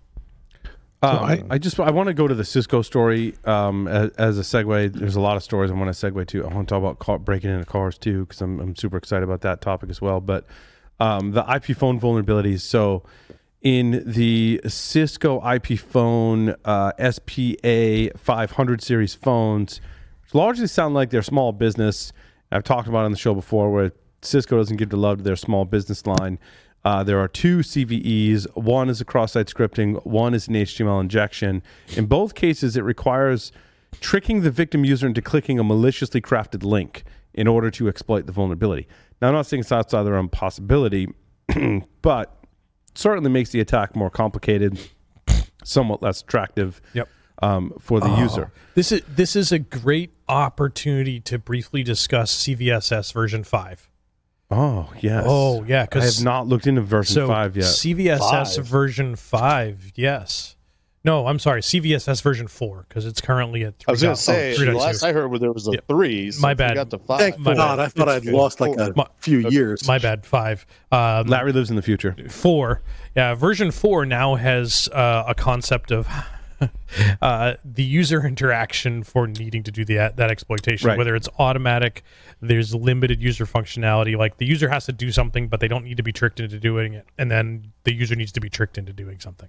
Um, 1.02 1.18
I- 1.18 1.44
I, 1.50 1.59
just 1.59 1.78
I 1.78 1.90
want 1.90 2.09
to 2.09 2.14
go 2.14 2.26
to 2.28 2.34
the 2.34 2.44
Cisco 2.44 2.82
story 2.82 3.34
um, 3.44 3.86
as, 3.88 4.11
as 4.12 4.38
a 4.38 4.42
segue. 4.42 4.92
There's 4.92 5.14
a 5.16 5.20
lot 5.20 5.36
of 5.36 5.42
stories 5.44 5.70
I 5.70 5.74
want 5.74 5.94
to 5.94 6.11
segue 6.11 6.26
to. 6.28 6.44
I 6.44 6.52
want 6.52 6.68
to 6.68 6.72
talk 6.74 6.80
about 6.82 6.98
car, 6.98 7.18
breaking 7.20 7.50
into 7.50 7.64
cars 7.66 7.96
too 7.98 8.24
because 8.26 8.40
I'm 8.40 8.59
I'm 8.61 8.74
super 8.76 8.96
excited 8.96 9.22
about 9.22 9.40
that 9.42 9.61
topic 9.61 9.90
as 9.90 10.00
well. 10.00 10.20
But 10.20 10.44
um, 11.00 11.30
the 11.32 11.44
IP 11.54 11.76
phone 11.76 12.00
vulnerabilities. 12.00 12.61
So 12.62 13.04
in 13.62 14.02
the 14.06 14.61
Cisco 14.66 15.40
IP 15.48 15.78
phone 15.78 16.54
uh, 16.64 16.92
SPA 17.11 18.09
500 18.16 18.82
series 18.82 19.14
phones, 19.14 19.80
which 19.80 19.80
largely 20.34 20.66
sound 20.66 20.94
like 20.94 21.10
they're 21.10 21.22
small 21.22 21.52
business. 21.52 22.12
I've 22.50 22.64
talked 22.64 22.88
about 22.88 23.04
on 23.04 23.10
the 23.10 23.18
show 23.18 23.34
before 23.34 23.70
where 23.70 23.92
Cisco 24.22 24.56
doesn't 24.56 24.76
give 24.76 24.90
the 24.90 24.96
love 24.96 25.18
to 25.18 25.24
their 25.24 25.36
small 25.36 25.64
business 25.64 26.06
line. 26.06 26.38
Uh, 26.84 27.02
there 27.02 27.18
are 27.18 27.28
two 27.28 27.58
CVEs. 27.58 28.46
One 28.56 28.88
is 28.88 29.00
a 29.00 29.04
cross-site 29.04 29.46
scripting. 29.46 30.04
One 30.06 30.34
is 30.34 30.48
an 30.48 30.54
HTML 30.54 31.00
injection. 31.00 31.62
In 31.96 32.06
both 32.06 32.34
cases, 32.34 32.76
it 32.76 32.82
requires 32.82 33.52
tricking 34.00 34.42
the 34.42 34.50
victim 34.50 34.84
user 34.84 35.06
into 35.06 35.20
clicking 35.20 35.58
a 35.58 35.64
maliciously 35.64 36.20
crafted 36.20 36.62
link 36.62 37.04
in 37.34 37.46
order 37.46 37.70
to 37.70 37.88
exploit 37.88 38.26
the 38.26 38.32
vulnerability. 38.32 38.86
Now, 39.20 39.28
I'm 39.28 39.34
not 39.34 39.46
saying 39.46 39.60
it's 39.60 39.72
outside 39.72 40.04
the 40.04 40.12
realm 40.12 40.26
of 40.26 40.30
possibility, 40.32 41.08
but 42.02 42.42
certainly 42.94 43.30
makes 43.30 43.50
the 43.50 43.60
attack 43.60 43.96
more 43.96 44.10
complicated, 44.10 44.78
somewhat 45.64 46.02
less 46.02 46.20
attractive 46.20 46.80
Yep. 46.94 47.08
Um, 47.43 47.72
for 47.78 48.01
the 48.01 48.09
user. 48.16 48.51
this 48.74 48.91
is 48.93 49.03
this 49.09 49.36
is 49.36 49.53
a 49.53 49.59
great 49.59 50.12
opportunity 50.28 51.20
to 51.20 51.39
briefly 51.39 51.82
discuss 51.82 52.34
cvss 52.45 53.12
version 53.12 53.45
5 53.45 53.89
Oh 54.51 54.91
yes. 55.01 55.24
oh 55.26 55.62
yeah 55.64 55.84
Because 55.84 56.03
I 56.03 56.18
have 56.18 56.24
not 56.24 56.47
looked 56.47 56.66
into 56.66 56.80
version 56.80 57.14
so 57.14 57.26
five 57.28 57.57
yet. 57.57 57.66
cvss 57.66 58.57
Five? 58.57 58.66
version 58.66 59.14
5 59.16 59.93
yes 59.95 60.57
no 61.05 61.26
i'm 61.26 61.39
sorry 61.39 61.61
cvss 61.61 62.22
version 62.22 62.49
4 62.49 62.86
because 62.89 63.07
it's 63.07 63.20
currently 63.20 63.62
at 63.64 63.78
3. 63.78 63.84
I 63.89 63.91
was 63.93 64.03
going 64.03 64.16
to 64.16 64.20
say, 64.20 64.57
the 64.57 64.64
3.2. 64.64 64.74
last 64.74 65.03
I 65.05 65.12
heard, 65.12 65.41
there 65.41 65.53
was 65.53 65.68
a 65.68 65.72
Yeah. 65.72 65.80
three. 65.86 66.30
So 66.32 66.41
My 66.41 66.55
bad. 66.55 66.74
Got 66.74 66.91
to 66.91 66.99
five. 66.99 67.20
Thank 67.20 67.39
my 67.39 67.55
God. 67.55 67.76
bad. 67.76 67.84
I 67.84 67.89
thought 67.89 68.09
I'd 68.09 68.16
It's- 68.22 68.34
lost 68.34 68.61
like 68.61 68.76
a 68.78 68.93
My- 68.97 69.07
few 69.16 69.49
years. 69.49 69.86
my 69.86 69.99
bad 69.99 70.26
5 70.26 70.66
um, 70.91 71.26
Larry 71.28 71.53
lives 71.53 71.70
in 71.70 71.76
the 71.76 71.82
future. 71.82 72.16
four 72.28 72.82
yeah 73.14 73.34
version 73.34 73.70
four 73.70 74.05
now 74.07 74.34
has 74.34 74.89
uh, 74.93 75.24
a 75.28 75.34
concept 75.34 75.93
of 75.93 76.09
uh, 77.22 77.54
the 77.64 77.82
user 77.82 78.26
interaction 78.26 79.02
for 79.02 79.26
needing 79.26 79.62
to 79.62 79.70
do 79.70 79.84
the, 79.84 80.12
that 80.16 80.30
exploitation 80.30 80.88
Right. 80.88 80.98
whether 80.98 81.14
it's 81.14 81.28
automatic 81.38 82.02
there's 82.40 82.74
limited 82.74 83.22
user 83.22 83.46
functionality. 83.46 84.16
Like 84.16 84.38
the 84.38 84.46
user 84.46 84.68
has 84.68 84.86
to 84.86 84.92
do 84.92 85.12
something 85.12 85.48
but 85.48 85.61
they 85.61 85.68
don't 85.68 85.84
need 85.84 85.96
to 85.96 86.02
be 86.02 86.12
tricked 86.12 86.40
into 86.40 86.59
doing 86.59 86.94
it. 86.94 87.06
And 87.18 87.30
then 87.30 87.72
the 87.84 87.92
user 87.92 88.14
needs 88.14 88.32
to 88.32 88.40
be 88.40 88.48
tricked 88.48 88.78
into 88.78 88.92
doing 88.92 89.20
something. 89.20 89.48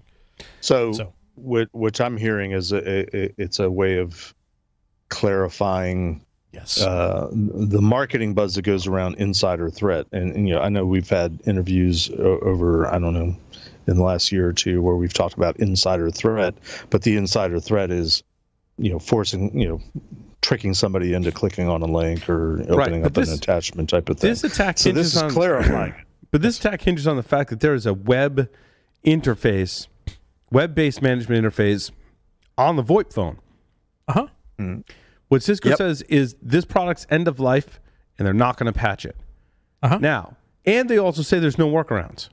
So, 0.61 0.91
So- 0.93 1.13
what 1.35 1.69
which 1.71 2.01
I'm 2.01 2.17
hearing 2.17 2.51
is 2.51 2.73
a, 2.73 3.15
a, 3.15 3.33
it's 3.37 3.59
a 3.59 3.69
way 3.71 3.97
of 3.99 4.33
clarifying 5.09 6.25
yes. 6.51 6.81
uh, 6.81 7.29
the 7.31 7.81
marketing 7.81 8.33
buzz 8.33 8.55
that 8.55 8.63
goes 8.63 8.87
around 8.87 9.15
insider 9.15 9.69
threat. 9.69 10.05
And, 10.11 10.35
and 10.35 10.47
you 10.47 10.55
know, 10.55 10.61
I 10.61 10.69
know 10.69 10.85
we've 10.85 11.09
had 11.09 11.39
interviews 11.45 12.09
over 12.17 12.87
I 12.87 12.99
don't 12.99 13.13
know 13.13 13.35
in 13.89 13.97
the 13.97 14.03
last 14.03 14.31
year 14.31 14.47
or 14.47 14.53
two 14.53 14.81
where 14.81 14.95
we've 14.95 15.13
talked 15.13 15.35
about 15.35 15.57
insider 15.57 16.09
threat, 16.11 16.53
but 16.89 17.01
the 17.01 17.17
insider 17.17 17.59
threat 17.59 17.91
is 17.91 18.23
you 18.77 18.91
know 18.91 18.99
forcing 18.99 19.59
you 19.59 19.67
know 19.67 19.81
tricking 20.41 20.73
somebody 20.73 21.13
into 21.13 21.31
clicking 21.31 21.67
on 21.67 21.81
a 21.81 21.85
link 21.85 22.29
or 22.29 22.61
opening 22.69 23.01
but 23.01 23.07
up 23.07 23.13
this- 23.13 23.29
an 23.29 23.35
attachment 23.35 23.89
type 23.89 24.07
of 24.09 24.19
thing. 24.19 24.29
This 24.29 24.43
attack 24.43 24.77
so 24.77 24.89
hinges 24.89 25.07
this 25.13 25.15
is 25.15 25.21
on 25.23 25.31
clarifying. 25.31 25.93
But 26.31 26.43
this 26.43 26.59
attack 26.59 26.83
hinges 26.83 27.07
on 27.07 27.15
the 27.17 27.23
fact 27.23 27.49
that 27.49 27.59
there 27.59 27.73
is 27.73 27.87
a 27.87 27.93
web 27.95 28.49
interface, 29.03 29.87
web-based 30.51 31.01
management 31.01 31.43
interface 31.43 31.89
on 32.55 32.75
the 32.75 32.83
VoIP 32.83 33.11
phone. 33.11 33.39
uh-huh 34.07 34.27
What 35.29 35.41
Cisco 35.41 35.69
Yep. 35.69 35.77
says 35.79 36.01
is 36.03 36.35
this 36.41 36.65
product's 36.65 37.07
end 37.09 37.27
of 37.27 37.39
life, 37.39 37.79
and 38.17 38.25
they're 38.27 38.33
not 38.33 38.57
going 38.57 38.71
to 38.71 38.77
patch 38.77 39.05
it. 39.05 39.15
Uh-huh. 39.81 39.97
Now, 39.99 40.37
and 40.65 40.87
they 40.87 40.99
also 40.99 41.23
say 41.23 41.39
there's 41.39 41.57
no 41.57 41.67
workarounds. 41.67 42.29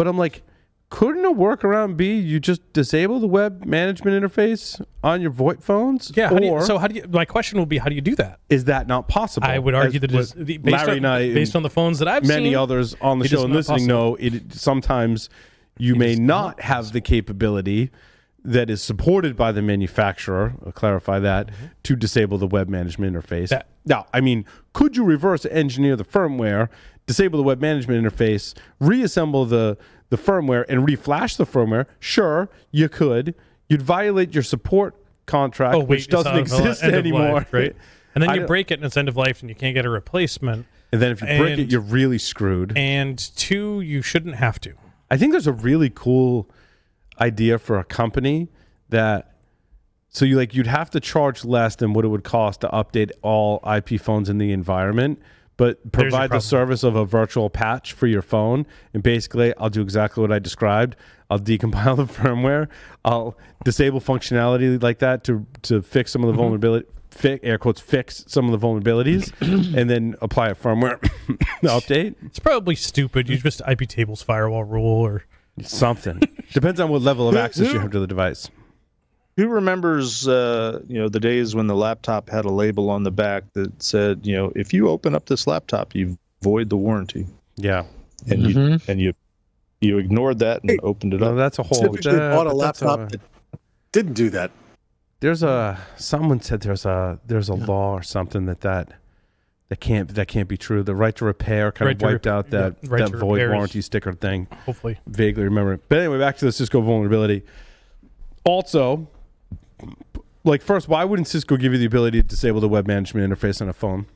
But 0.00 0.08
I'm 0.08 0.16
like, 0.16 0.44
couldn't 0.88 1.26
a 1.26 1.30
workaround 1.30 1.98
be 1.98 2.16
you 2.16 2.40
just 2.40 2.72
disable 2.72 3.20
the 3.20 3.26
web 3.26 3.66
management 3.66 4.24
interface 4.24 4.82
on 5.04 5.20
your 5.20 5.30
VoIP 5.30 5.62
phones? 5.62 6.10
yeah 6.16 6.30
how 6.30 6.38
do 6.38 6.46
you, 6.46 6.62
so 6.62 6.78
how 6.78 6.86
do 6.86 6.94
you 6.94 7.04
my 7.10 7.26
question 7.26 7.58
will 7.58 7.66
be 7.66 7.76
how 7.76 7.90
do 7.90 7.94
you 7.94 8.00
do 8.00 8.14
that 8.14 8.40
is 8.48 8.64
that 8.64 8.86
not 8.86 9.08
possible? 9.08 9.46
i 9.46 9.58
would 9.58 9.74
argue 9.74 10.00
that 10.00 10.10
it 10.10 10.18
is 10.18 10.32
based, 10.32 10.64
Larry 10.64 10.92
on, 10.92 10.96
and 10.96 11.06
I, 11.06 11.34
based 11.34 11.54
on 11.54 11.62
the 11.62 11.68
phones 11.68 11.98
that 11.98 12.08
i've 12.08 12.24
seen, 12.24 12.34
many 12.34 12.48
seen 12.48 12.56
others 12.56 12.96
on 13.02 13.18
the 13.18 13.28
show 13.28 13.44
and 13.44 13.52
listening 13.52 13.86
possible. 13.86 13.94
know 13.94 14.14
it 14.18 14.54
sometimes 14.54 15.28
you 15.76 15.96
may 15.96 16.14
not 16.14 16.56
not 16.56 16.60
have 16.62 16.92
the 16.92 17.02
capability 17.02 17.90
that 18.42 18.70
is 18.70 18.82
supported 18.82 19.36
by 19.36 19.52
the 19.52 19.60
manufacturer. 19.62 20.54
I'll 20.64 20.72
clarify 20.72 21.18
that 21.18 21.48
mm-hmm. 21.48 21.66
to 21.82 21.96
disable 21.96 22.38
the 22.38 22.46
web 22.46 22.68
management 22.68 23.14
interface. 23.14 23.48
That- 23.48 23.68
now, 23.84 24.06
I 24.12 24.20
mean, 24.20 24.44
could 24.72 24.96
you 24.96 25.04
reverse 25.04 25.44
engineer 25.46 25.96
the 25.96 26.04
firmware, 26.04 26.68
disable 27.10 27.38
the 27.38 27.42
web 27.42 27.60
management 27.60 28.04
interface, 28.06 28.54
reassemble 28.78 29.44
the 29.44 29.76
the 30.10 30.16
firmware, 30.16 30.64
and 30.68 30.86
reflash 30.86 31.36
the 31.36 31.44
firmware? 31.44 31.86
Sure, 31.98 32.48
you 32.70 32.88
could. 32.88 33.34
You'd 33.68 33.82
violate 33.82 34.32
your 34.32 34.44
support 34.44 34.94
contract, 35.26 35.74
Oh, 35.74 35.78
wait, 35.80 35.88
which 35.88 36.06
doesn't 36.06 36.36
exist 36.36 36.84
anymore, 36.84 37.32
life, 37.32 37.52
right? 37.52 37.74
And 38.14 38.22
then 38.22 38.32
you 38.36 38.46
break 38.46 38.70
it 38.70 38.74
and 38.74 38.84
it's 38.84 38.96
end 38.96 39.08
of 39.08 39.16
life, 39.16 39.40
and 39.40 39.48
you 39.48 39.56
can't 39.56 39.74
get 39.74 39.84
a 39.84 39.90
replacement. 39.90 40.66
And 40.92 41.02
then 41.02 41.10
if 41.10 41.20
you 41.20 41.26
break 41.26 41.58
it, 41.58 41.72
you're 41.72 41.80
really 41.80 42.18
screwed. 42.18 42.76
And 42.76 43.18
two, 43.36 43.80
you 43.80 44.02
shouldn't 44.02 44.36
have 44.36 44.60
to. 44.60 44.74
I 45.10 45.16
think 45.16 45.32
there's 45.32 45.48
a 45.48 45.52
really 45.52 45.90
cool 45.90 46.48
idea 47.20 47.58
for 47.58 47.76
a 47.76 47.84
company 47.84 48.50
that 48.88 49.34
so 50.10 50.24
you 50.24 50.36
like 50.36 50.54
you'd 50.54 50.68
have 50.68 50.90
to 50.90 51.00
charge 51.00 51.44
less 51.44 51.74
than 51.74 51.92
what 51.92 52.04
it 52.04 52.08
would 52.08 52.24
cost 52.24 52.60
to 52.60 52.68
update 52.68 53.10
all 53.22 53.60
IP 53.76 54.00
phones 54.00 54.28
in 54.28 54.38
the 54.38 54.52
environment, 54.52 55.20
but 55.60 55.92
provide 55.92 56.30
the 56.30 56.40
service 56.40 56.82
of 56.82 56.96
a 56.96 57.04
virtual 57.04 57.50
patch 57.50 57.92
for 57.92 58.06
your 58.06 58.22
phone. 58.22 58.64
And 58.94 59.02
basically, 59.02 59.54
I'll 59.58 59.68
do 59.68 59.82
exactly 59.82 60.22
what 60.22 60.32
I 60.32 60.38
described. 60.38 60.96
I'll 61.28 61.38
decompile 61.38 61.96
the 61.98 62.06
firmware. 62.06 62.68
I'll 63.04 63.36
disable 63.62 64.00
functionality 64.00 64.82
like 64.82 65.00
that 65.00 65.22
to 65.24 65.46
to 65.64 65.82
fix 65.82 66.12
some 66.12 66.24
of 66.24 66.28
the 66.28 66.32
mm-hmm. 66.32 66.40
vulnerability. 66.40 66.86
Fi- 67.10 67.40
air 67.42 67.58
quotes 67.58 67.78
fix 67.78 68.24
some 68.26 68.50
of 68.50 68.58
the 68.58 68.66
vulnerabilities, 68.66 69.34
and 69.76 69.90
then 69.90 70.16
apply 70.22 70.48
a 70.48 70.54
firmware 70.54 70.98
update. 71.62 72.14
It's 72.24 72.38
probably 72.38 72.74
stupid. 72.74 73.28
You 73.28 73.36
just 73.36 73.60
IP 73.68 73.86
tables 73.86 74.22
firewall 74.22 74.64
rule 74.64 74.86
or 74.86 75.24
Something 75.62 76.22
depends 76.54 76.80
on 76.80 76.88
what 76.88 77.02
level 77.02 77.28
of 77.28 77.36
access 77.46 77.70
you 77.70 77.80
have 77.80 77.90
to 77.90 78.00
the 78.00 78.06
device. 78.06 78.48
Who 79.40 79.48
remembers, 79.48 80.28
uh, 80.28 80.82
you 80.86 80.98
know, 80.98 81.08
the 81.08 81.18
days 81.20 81.54
when 81.54 81.66
the 81.66 81.74
laptop 81.74 82.28
had 82.28 82.44
a 82.44 82.50
label 82.50 82.90
on 82.90 83.04
the 83.04 83.10
back 83.10 83.44
that 83.54 83.82
said, 83.82 84.26
you 84.26 84.36
know, 84.36 84.52
if 84.54 84.74
you 84.74 84.88
open 84.90 85.14
up 85.14 85.24
this 85.26 85.46
laptop, 85.46 85.94
you 85.94 86.18
void 86.42 86.68
the 86.68 86.76
warranty, 86.76 87.26
Yeah, 87.56 87.84
and 88.28 88.42
you 88.42 88.78
and 88.86 89.00
you 89.00 89.14
you 89.80 89.96
ignored 89.96 90.40
that 90.40 90.62
and 90.62 90.78
opened 90.82 91.14
it 91.14 91.20
no, 91.20 91.30
up. 91.30 91.36
that's 91.38 91.58
a 91.58 91.62
whole. 91.62 91.80
Typically 91.80 92.12
uh, 92.20 92.34
bought 92.36 92.46
a 92.48 92.50
but 92.50 92.58
that's 92.58 92.82
laptop 92.82 93.08
that 93.12 93.20
didn't 93.92 94.12
do 94.12 94.28
that. 94.28 94.50
there's 95.20 95.42
a 95.42 95.78
someone 95.96 96.42
said 96.42 96.60
there's 96.60 96.84
a 96.84 97.18
there's 97.26 97.48
a 97.48 97.54
law 97.54 97.92
or 97.94 98.02
something 98.02 98.44
that 98.44 98.60
that 98.60 98.92
that 99.70 99.80
can't 99.80 100.14
that 100.16 100.28
can't 100.28 100.48
be 100.50 100.58
true. 100.58 100.82
The 100.82 100.94
right 100.94 101.16
to 101.16 101.24
repair 101.24 101.72
kind 101.72 101.86
Right 101.86 101.96
of 101.96 102.02
wiped 102.02 102.26
rep- 102.26 102.34
out 102.34 102.50
that 102.50 102.74
yeah, 102.82 102.88
right 102.92 103.10
that 103.10 103.16
void 103.18 103.36
repair 103.36 103.48
is- 103.52 103.54
warranty 103.54 103.80
sticker 103.80 104.12
thing. 104.12 104.48
hopefully. 104.66 104.98
Vaguely 105.06 105.44
remember 105.44 105.72
it. 105.72 105.80
But 105.88 106.00
anyway, 106.00 106.18
back 106.18 106.36
to 106.38 106.44
the 106.44 106.52
Cisco 106.52 106.82
vulnerability. 106.82 107.42
Also, 108.44 109.08
like 110.44 110.62
first, 110.62 110.88
why 110.88 111.04
wouldn't 111.04 111.28
Cisco 111.28 111.56
give 111.56 111.72
you 111.72 111.78
the 111.78 111.86
ability 111.86 112.22
to 112.22 112.28
disable 112.28 112.60
the 112.60 112.68
web 112.68 112.86
management 112.86 113.32
interface 113.32 113.60
on 113.60 113.68
a 113.68 113.72
phone? 113.72 114.06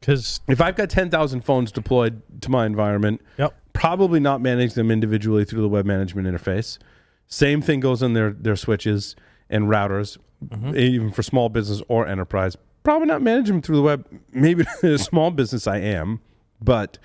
Because 0.00 0.40
If 0.46 0.60
I've 0.60 0.76
got 0.76 0.90
10,000 0.90 1.40
phones 1.42 1.72
deployed 1.72 2.22
to 2.42 2.50
my 2.50 2.66
environment, 2.66 3.20
Yep. 3.38 3.54
probably 3.72 4.20
not 4.20 4.40
manage 4.40 4.74
them 4.74 4.90
individually 4.90 5.44
through 5.44 5.62
the 5.62 5.68
web 5.68 5.86
management 5.86 6.28
interface. 6.28 6.78
Same 7.26 7.60
thing 7.60 7.80
goes 7.80 8.02
on 8.02 8.12
their, 8.12 8.30
their 8.30 8.56
switches 8.56 9.16
and 9.50 9.64
routers, 9.66 10.18
mm-hmm. 10.44 10.76
even 10.76 11.10
for 11.10 11.22
small 11.22 11.48
business 11.48 11.82
or 11.88 12.06
enterprise. 12.06 12.56
Probably 12.84 13.08
not 13.08 13.22
manage 13.22 13.48
them 13.48 13.60
through 13.60 13.76
the 13.76 13.82
web. 13.82 14.06
Maybe 14.32 14.64
a 14.82 14.98
small 14.98 15.30
business 15.30 15.66
I 15.66 15.78
am. 15.78 16.20
But 16.60 16.98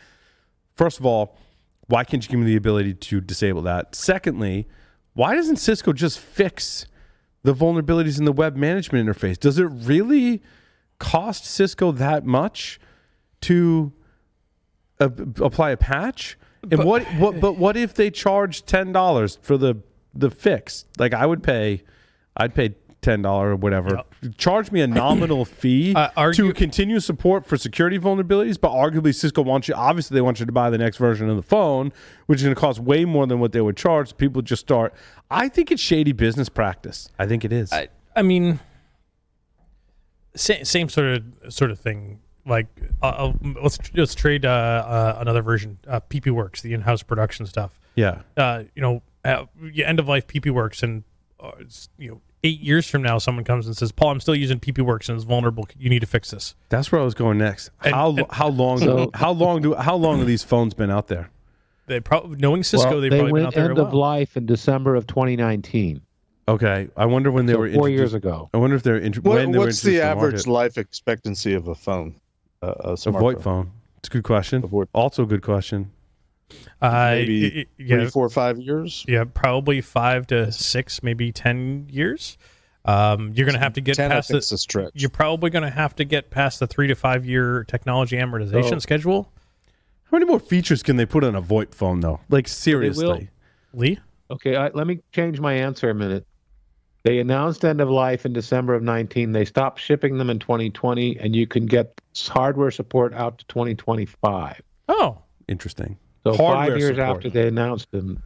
first 0.75 0.99
of 0.99 1.05
all, 1.05 1.37
why 1.87 2.03
can't 2.03 2.23
you 2.23 2.29
give 2.29 2.39
me 2.39 2.45
the 2.45 2.55
ability 2.55 2.93
to 2.93 3.19
disable 3.19 3.63
that? 3.63 3.95
Secondly, 3.95 4.67
why 5.13 5.35
doesn't 5.35 5.57
Cisco 5.57 5.91
just 5.91 6.19
fix 6.19 6.85
the 7.43 7.53
vulnerabilities 7.53 8.19
in 8.19 8.25
the 8.25 8.31
web 8.31 8.55
management 8.55 9.07
interface? 9.07 9.39
Does 9.39 9.57
it 9.57 9.65
really 9.65 10.41
cost 10.99 11.45
Cisco 11.45 11.91
that 11.91 12.25
much 12.25 12.79
to 13.41 13.91
uh, 14.99 15.09
apply 15.41 15.71
a 15.71 15.77
patch? 15.77 16.37
And 16.69 16.83
what 16.83 17.03
what 17.15 17.39
but 17.39 17.57
what 17.57 17.75
if 17.75 17.93
they 17.95 18.11
charge 18.11 18.65
ten 18.65 18.91
dollars 18.91 19.39
for 19.41 19.57
the 19.57 19.81
the 20.13 20.29
fix? 20.29 20.85
Like 20.99 21.13
I 21.13 21.25
would 21.25 21.41
pay, 21.41 21.83
I'd 22.37 22.53
pay 22.53 22.75
ten 23.01 23.21
dollar 23.21 23.51
or 23.51 23.55
whatever. 23.55 24.03
Charge 24.37 24.71
me 24.71 24.81
a 24.81 24.87
nominal 24.87 25.45
fee 25.59 25.93
Uh, 25.95 26.09
argue- 26.15 26.47
to 26.47 26.53
continue 26.53 26.99
support 26.99 27.45
for 27.45 27.57
security 27.57 27.97
vulnerabilities, 27.97 28.59
but 28.59 28.71
arguably 28.71 29.13
Cisco 29.13 29.41
wants 29.41 29.67
you. 29.67 29.73
Obviously, 29.73 30.15
they 30.15 30.21
want 30.21 30.39
you 30.39 30.45
to 30.45 30.51
buy 30.51 30.69
the 30.69 30.77
next 30.77 30.97
version 30.97 31.29
of 31.29 31.35
the 31.35 31.41
phone, 31.43 31.91
which 32.27 32.37
is 32.39 32.43
going 32.43 32.55
to 32.55 32.59
cost 32.59 32.79
way 32.79 33.05
more 33.05 33.25
than 33.27 33.39
what 33.39 33.51
they 33.51 33.61
would 33.61 33.75
charge. 33.77 34.15
People 34.17 34.41
just 34.41 34.61
start. 34.61 34.93
I 35.29 35.49
think 35.49 35.71
it's 35.71 35.81
shady 35.81 36.11
business 36.11 36.49
practice. 36.49 37.09
I 37.17 37.25
think 37.25 37.43
it 37.43 37.51
is. 37.51 37.71
I, 37.73 37.87
I 38.15 38.21
mean, 38.21 38.59
same, 40.35 40.63
same 40.65 40.89
sort 40.89 41.07
of 41.07 41.53
sort 41.53 41.71
of 41.71 41.79
thing. 41.79 42.19
Like, 42.45 42.67
uh, 43.03 43.05
uh, 43.05 43.33
let's 43.61 43.77
let's 43.93 44.15
trade 44.15 44.45
uh, 44.45 44.49
uh, 44.49 45.17
another 45.19 45.41
version, 45.43 45.77
uh, 45.87 45.99
PP 46.09 46.31
Works, 46.31 46.61
the 46.61 46.73
in-house 46.73 47.03
production 47.03 47.45
stuff. 47.45 47.79
yeah. 47.95 48.21
Uh, 48.35 48.63
you 48.75 48.81
know, 48.81 49.03
uh, 49.23 49.45
end 49.83 49.99
of 49.99 50.07
life 50.07 50.25
PP 50.25 50.49
Works, 50.51 50.81
and 50.81 51.03
uh, 51.39 51.51
it's, 51.59 51.89
you 51.99 52.09
know, 52.09 52.21
eight 52.43 52.59
years 52.61 52.89
from 52.89 53.01
now, 53.03 53.17
someone 53.17 53.43
comes 53.45 53.67
and 53.67 53.75
says, 53.77 53.91
"Paul, 53.91 54.11
I'm 54.11 54.19
still 54.19 54.35
using 54.35 54.59
PP 54.59 54.81
Works 54.83 55.09
and 55.09 55.15
it's 55.15 55.25
vulnerable. 55.25 55.67
You 55.77 55.89
need 55.89 55.99
to 55.99 56.05
fix 56.07 56.31
this." 56.31 56.55
That's 56.69 56.91
where 56.91 56.99
I 57.01 57.03
was 57.03 57.13
going 57.13 57.37
next. 57.37 57.69
And- 57.83 57.93
how 57.95 58.09
and- 58.15 58.25
how 58.29 58.47
long 58.49 58.79
do, 58.79 59.09
how 59.13 59.31
long 59.31 59.61
do 59.61 59.73
how 59.75 59.95
long 59.95 60.17
have 60.19 60.27
these 60.27 60.43
phones 60.43 60.73
been 60.73 60.89
out 60.91 61.07
there? 61.07 61.29
They 61.87 61.99
probably 61.99 62.37
knowing 62.37 62.63
Cisco, 62.63 62.89
well, 62.91 63.01
they've 63.01 63.11
they 63.11 63.17
probably 63.19 63.29
been 63.39 63.43
went 63.43 63.47
out 63.47 63.53
there 63.55 63.69
end 63.69 63.77
a 63.77 63.81
of 63.81 63.87
while. 63.91 63.99
life 64.01 64.37
in 64.37 64.45
December 64.45 64.95
of 64.95 65.07
2019. 65.07 66.01
Okay, 66.47 66.87
I 66.97 67.05
wonder 67.05 67.31
when 67.31 67.45
they 67.45 67.53
so 67.53 67.59
were 67.59 67.71
four 67.71 67.89
years 67.89 68.13
ago. 68.13 68.49
I 68.53 68.57
wonder 68.57 68.75
if 68.75 68.83
they're 68.83 68.97
int- 68.97 69.23
What- 69.23 69.35
when 69.35 69.51
they 69.51 69.57
were 69.59 69.65
what's 69.65 69.81
the 69.81 70.01
average 70.01 70.33
market. 70.33 70.47
life 70.47 70.77
expectancy 70.77 71.53
of 71.53 71.67
a 71.67 71.75
phone? 71.75 72.15
Uh, 72.61 72.73
a 72.81 72.89
A 72.91 72.93
smartphone? 72.95 73.21
VoIP 73.35 73.41
phone. 73.41 73.71
It's 73.99 74.07
a 74.09 74.11
good 74.11 74.23
question. 74.23 74.63
A 74.63 74.85
Also 74.93 75.23
a 75.23 75.25
good 75.25 75.41
question. 75.43 75.91
Uh, 76.81 77.11
Maybe 77.11 77.41
y- 77.43 77.51
y- 77.55 77.65
yeah, 77.77 78.09
four, 78.09 78.27
five 78.29 78.57
years. 78.59 79.05
yeah, 79.07 79.23
probably 79.23 79.81
five 79.81 80.27
to 80.27 80.51
six, 80.51 81.03
maybe 81.03 81.31
ten 81.31 81.87
years. 81.89 82.37
Um, 82.85 83.31
you're 83.35 83.45
going 83.45 83.53
to 83.53 83.59
have 83.63 83.73
to 83.73 83.81
get 83.81 83.95
Ten, 83.97 84.09
past 84.09 84.29
the. 84.29 84.37
a 84.37 84.41
stretch. 84.41 84.89
You're 84.95 85.11
probably 85.11 85.51
going 85.51 85.61
to 85.63 85.69
have 85.69 85.95
to 85.97 86.03
get 86.03 86.31
past 86.31 86.59
the 86.59 86.65
three 86.65 86.87
to 86.87 86.95
five 86.95 87.25
year 87.25 87.63
technology 87.65 88.17
amortization 88.17 88.69
So- 88.69 88.79
schedule. 88.79 89.31
How 90.05 90.17
many 90.17 90.25
more 90.25 90.39
features 90.39 90.81
can 90.83 90.97
they 90.97 91.05
put 91.05 91.23
on 91.23 91.35
a 91.35 91.41
VoIP 91.41 91.73
phone 91.73 91.99
though? 92.01 92.19
Like 92.29 92.47
seriously. 92.47 93.29
Lee, 93.73 93.99
Okay, 94.29 94.55
I, 94.57 94.69
let 94.69 94.87
me 94.87 94.99
change 95.13 95.39
my 95.39 95.53
answer 95.53 95.89
a 95.89 95.93
minute. 95.93 96.25
They 97.03 97.19
announced 97.19 97.63
end 97.63 97.79
of 97.81 97.89
life 97.89 98.25
in 98.25 98.33
December 98.33 98.73
of 98.75 98.83
19. 98.83 99.31
They 99.31 99.45
stopped 99.45 99.79
shipping 99.79 100.17
them 100.17 100.29
in 100.29 100.39
2020, 100.39 101.17
and 101.19 101.35
you 101.35 101.47
can 101.47 101.65
get 101.65 101.99
hardware 102.27 102.71
support 102.71 103.13
out 103.13 103.37
to 103.39 103.45
2025. 103.45 104.61
oh, 104.89 105.19
Interesting. 105.47 105.97
So 106.23 106.35
Hardware 106.35 106.55
five 106.71 106.77
years 106.77 106.95
support. 106.97 107.17
after 107.17 107.29
they 107.29 107.47
announced 107.47 107.91
them. 107.91 108.21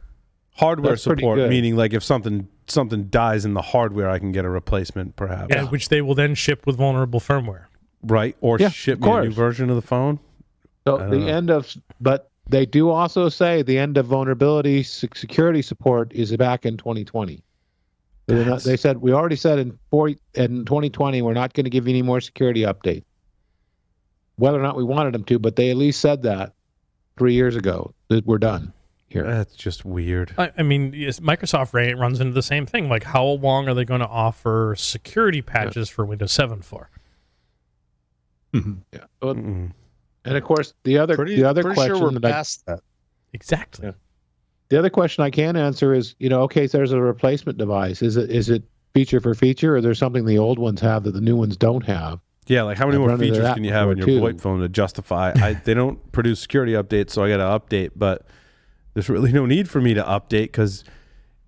Hardware 0.54 0.92
That's 0.92 1.02
support, 1.02 1.38
meaning 1.50 1.76
like 1.76 1.92
if 1.92 2.02
something 2.02 2.48
something 2.66 3.08
dies 3.08 3.44
in 3.44 3.54
the 3.54 3.62
hardware, 3.62 4.08
I 4.10 4.18
can 4.18 4.32
get 4.32 4.44
a 4.44 4.48
replacement, 4.50 5.14
perhaps. 5.16 5.54
yeah, 5.54 5.64
which 5.64 5.88
they 5.88 6.00
will 6.02 6.14
then 6.14 6.34
ship 6.34 6.66
with 6.66 6.76
vulnerable 6.76 7.20
firmware. 7.20 7.66
Right? 8.02 8.36
Or 8.40 8.58
Yeah, 8.58 8.70
ship 8.70 9.00
me 9.00 9.10
a 9.10 9.22
new 9.22 9.30
version 9.32 9.70
of 9.70 9.76
the 9.76 9.82
phone. 9.82 10.18
So 10.86 10.98
the 10.98 11.18
know. 11.18 11.26
end 11.26 11.50
of, 11.50 11.74
but 12.00 12.30
they 12.48 12.64
do 12.66 12.90
also 12.90 13.28
say 13.28 13.62
the 13.62 13.78
end 13.78 13.96
of 13.98 14.06
vulnerability 14.06 14.82
security 14.82 15.62
support 15.62 16.12
is 16.12 16.34
back 16.36 16.64
in 16.66 16.76
2020. 16.76 17.42
They're 18.26 18.44
not- 18.44 18.62
they 18.62 18.76
said 18.76 18.98
we 18.98 19.12
already 19.12 19.36
said 19.36 19.58
in 19.58 19.78
four 19.90 20.08
in 20.34 20.64
2020 20.64 21.22
we're 21.22 21.32
not 21.34 21.52
going 21.54 21.64
to 21.64 21.70
give 21.70 21.86
you 21.86 21.92
any 21.92 22.02
more 22.02 22.20
security 22.20 22.62
updates. 22.62 23.04
Whether 24.36 24.58
or 24.58 24.62
not 24.62 24.76
we 24.76 24.84
wanted 24.84 25.14
them 25.14 25.24
to, 25.24 25.38
but 25.38 25.56
they 25.56 25.70
at 25.70 25.76
least 25.76 26.00
said 26.00 26.22
that 26.22 26.52
three 27.18 27.34
years 27.34 27.56
ago 27.56 27.94
that 28.08 28.26
we're 28.26 28.38
done 28.38 28.72
here. 29.08 29.24
That's 29.24 29.54
just 29.54 29.84
weird. 29.84 30.34
I, 30.36 30.52
I 30.58 30.62
mean, 30.62 30.92
yes, 30.94 31.20
Microsoft 31.20 31.72
ra- 31.72 31.98
runs 32.00 32.20
into 32.20 32.32
the 32.32 32.42
same 32.42 32.66
thing. 32.66 32.88
Like, 32.88 33.04
how 33.04 33.24
long 33.24 33.68
are 33.68 33.74
they 33.74 33.84
going 33.84 34.00
to 34.00 34.06
offer 34.08 34.74
security 34.76 35.42
patches 35.42 35.88
for 35.88 36.04
Windows 36.04 36.32
7 36.32 36.62
for? 36.62 36.90
Mm-hmm. 38.52 38.74
Yeah. 38.92 39.04
Well, 39.22 39.34
Mm-mm. 39.34 39.72
And 40.24 40.36
of 40.36 40.42
course, 40.42 40.74
the 40.84 40.98
other 40.98 41.14
Pretty, 41.14 41.36
the 41.36 41.44
other 41.44 41.62
question 41.62 41.96
sure 41.96 42.10
we're 42.10 42.18
that 42.18 42.24
I, 42.66 42.72
that. 42.72 42.80
Exactly. 43.32 43.86
Yeah. 43.86 43.92
the 44.70 44.78
other 44.78 44.90
question 44.90 45.22
I 45.22 45.30
can 45.30 45.56
answer 45.56 45.94
is, 45.94 46.16
you 46.18 46.28
know, 46.28 46.42
okay, 46.42 46.66
so 46.66 46.78
there's 46.78 46.92
a 46.92 47.00
replacement 47.00 47.58
device. 47.58 48.02
Is 48.02 48.16
it 48.16 48.30
is 48.30 48.50
it 48.50 48.64
feature 48.92 49.20
for 49.20 49.34
feature, 49.34 49.76
or 49.76 49.80
there's 49.80 49.98
something 49.98 50.24
the 50.24 50.38
old 50.38 50.58
ones 50.58 50.80
have 50.80 51.04
that 51.04 51.12
the 51.12 51.20
new 51.20 51.36
ones 51.36 51.56
don't 51.56 51.84
have? 51.84 52.18
Yeah, 52.46 52.62
like 52.62 52.78
how 52.78 52.86
many 52.86 52.96
I've 53.02 53.08
more 53.08 53.18
features 53.18 53.54
can 53.54 53.64
you 53.64 53.72
have 53.72 53.88
on 53.88 53.96
your 53.96 54.06
before, 54.06 54.30
VoIP 54.30 54.40
phone 54.40 54.60
to 54.60 54.68
justify? 54.68 55.32
I, 55.36 55.52
they 55.64 55.74
don't 55.74 56.12
produce 56.12 56.40
security 56.40 56.72
updates, 56.72 57.10
so 57.10 57.24
I 57.24 57.28
got 57.28 57.38
to 57.38 57.44
update. 57.76 57.90
But 57.96 58.26
there's 58.94 59.08
really 59.08 59.32
no 59.32 59.46
need 59.46 59.68
for 59.68 59.80
me 59.80 59.94
to 59.94 60.02
update 60.02 60.44
because 60.44 60.84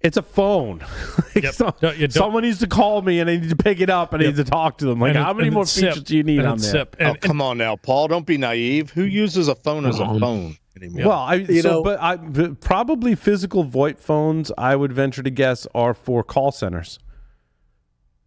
it's 0.01 0.16
a 0.16 0.22
phone. 0.22 0.84
Like, 1.34 1.44
Yep. 1.44 1.55
so- 1.55 1.74
No, 1.82 1.90
you 1.92 2.09
someone 2.11 2.42
needs 2.42 2.59
to 2.61 2.66
call 2.66 3.03
me, 3.03 3.20
and 3.20 3.30
I 3.30 3.36
need 3.36 3.51
to 3.51 3.57
pick 3.57 3.80
it 3.80 3.90
up, 3.90 4.12
and 4.12 4.20
I 4.22 4.26
need 4.26 4.36
to 4.36 4.44
talk 4.44 4.78
to 4.78 4.86
them. 4.86 4.99
Like, 5.01 5.11
And 5.14 5.18
how 5.24 5.30
it- 5.30 5.36
many 5.36 5.51
more 5.51 5.64
features 5.66 5.96
SIP, 5.96 6.05
do 6.05 6.16
you 6.16 6.22
need 6.24 6.38
and 6.38 6.49
on 6.49 6.55
it's 6.55 6.72
there? 6.72 6.80
SIP. 6.82 6.96
And, 6.99 7.09
oh, 7.11 7.14
come 7.20 7.40
on 7.40 7.59
now, 7.59 7.76
Paul. 7.76 8.09
Don't 8.09 8.26
be 8.26 8.38
naive. 8.38 8.90
Who 8.90 9.03
uses 9.05 9.46
a 9.46 9.55
phone 9.55 9.86
as 9.86 10.01
a 10.01 10.05
Um, 10.05 10.18
phone? 10.18 10.57
anymore. 10.76 11.09
Well, 11.09 11.18
I 11.18 11.34
You 11.34 11.62
so, 11.62 11.70
know- 11.70 11.82
but 11.84 12.01
I 12.01 12.16
but 12.16 12.61
probably 12.61 13.14
physical 13.14 13.64
VoIP 13.64 13.99
phones. 14.01 14.51
I 14.59 14.74
would 14.74 14.92
venture 14.92 15.22
to 15.22 15.30
guess 15.30 15.66
are 15.74 15.94
for 15.94 16.22
call 16.24 16.51
centers. 16.51 16.99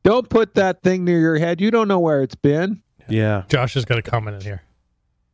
Don't 0.03 0.27
put 0.29 0.55
that 0.55 0.81
thing 0.81 1.05
near 1.05 1.19
your 1.19 1.37
head. 1.37 1.61
You 1.61 1.71
don't 1.71 1.87
know 1.87 1.99
where 1.99 2.21
it's 2.23 2.35
been. 2.35 2.81
Yeah, 3.07 3.43
Josh 3.49 3.73
has 3.75 3.85
got 3.85 3.97
a 3.99 4.01
comment 4.01 4.37
in 4.37 4.41
here. 4.41 4.61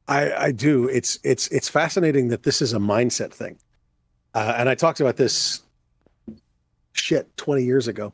I, 0.08 0.34
I 0.34 0.52
do. 0.52 0.88
It's 0.88 1.20
it's 1.24 1.48
it's 1.50 1.70
fascinating 1.70 2.30
that 2.30 2.44
this 2.44 2.62
is 2.62 2.74
a 2.74 2.78
mindset 2.80 3.32
thing, 3.34 3.58
uh, 4.34 4.56
and 4.58 4.68
I 4.70 4.76
talked 4.76 5.00
about 5.00 5.18
this 5.18 5.62
shit 6.94 7.36
twenty 7.38 7.64
years 7.64 7.88
ago. 7.88 8.14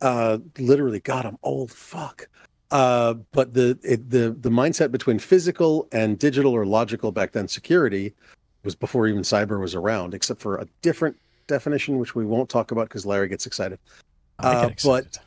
Uh, 0.00 0.38
literally, 0.58 1.00
God, 1.00 1.26
I'm 1.26 1.38
old. 1.42 1.70
Fuck. 1.70 2.28
Uh, 2.70 3.14
but 3.32 3.54
the 3.54 3.78
it, 3.82 4.10
the 4.10 4.36
the 4.40 4.50
mindset 4.50 4.90
between 4.92 5.18
physical 5.18 5.88
and 5.92 6.18
digital 6.18 6.52
or 6.52 6.64
logical 6.66 7.10
back 7.12 7.32
then 7.32 7.48
security 7.48 8.14
was 8.64 8.74
before 8.74 9.06
even 9.06 9.22
cyber 9.22 9.60
was 9.60 9.74
around, 9.74 10.14
except 10.14 10.40
for 10.40 10.56
a 10.56 10.66
different 10.82 11.16
definition, 11.46 11.98
which 11.98 12.14
we 12.14 12.24
won't 12.24 12.48
talk 12.48 12.70
about 12.70 12.88
because 12.88 13.06
Larry 13.06 13.28
gets 13.28 13.46
excited. 13.46 13.78
I 14.38 14.48
Uh, 14.54 14.62
get 14.62 14.70
excited. 14.72 15.08
but 15.12 15.18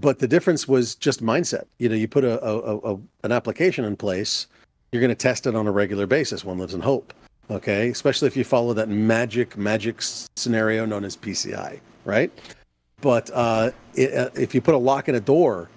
the 0.00 0.28
difference 0.28 0.66
was 0.66 0.94
just 0.94 1.22
mindset. 1.22 1.64
You 1.78 1.88
know, 1.88 1.94
you 1.94 2.08
put 2.08 2.24
a, 2.24 2.42
a, 2.44 2.94
a 2.94 3.00
an 3.22 3.32
application 3.32 3.84
in 3.84 3.96
place, 3.96 4.46
you're 4.92 5.00
going 5.00 5.10
to 5.10 5.14
test 5.14 5.46
it 5.46 5.54
on 5.54 5.66
a 5.66 5.72
regular 5.72 6.06
basis. 6.06 6.44
One 6.44 6.58
lives 6.58 6.74
in 6.74 6.80
hope. 6.80 7.12
Okay, 7.50 7.90
especially 7.90 8.26
if 8.26 8.36
you 8.36 8.44
follow 8.44 8.72
that 8.72 8.88
magic 8.88 9.56
magic 9.56 9.96
scenario 10.00 10.86
known 10.86 11.04
as 11.04 11.16
PCI, 11.16 11.78
right? 12.04 12.32
But 13.02 13.30
uh, 13.34 13.70
it, 13.94 14.14
uh, 14.14 14.30
if 14.34 14.54
you 14.54 14.62
put 14.62 14.74
a 14.74 14.78
lock 14.78 15.10
in 15.10 15.14
a 15.14 15.20
door, 15.20 15.68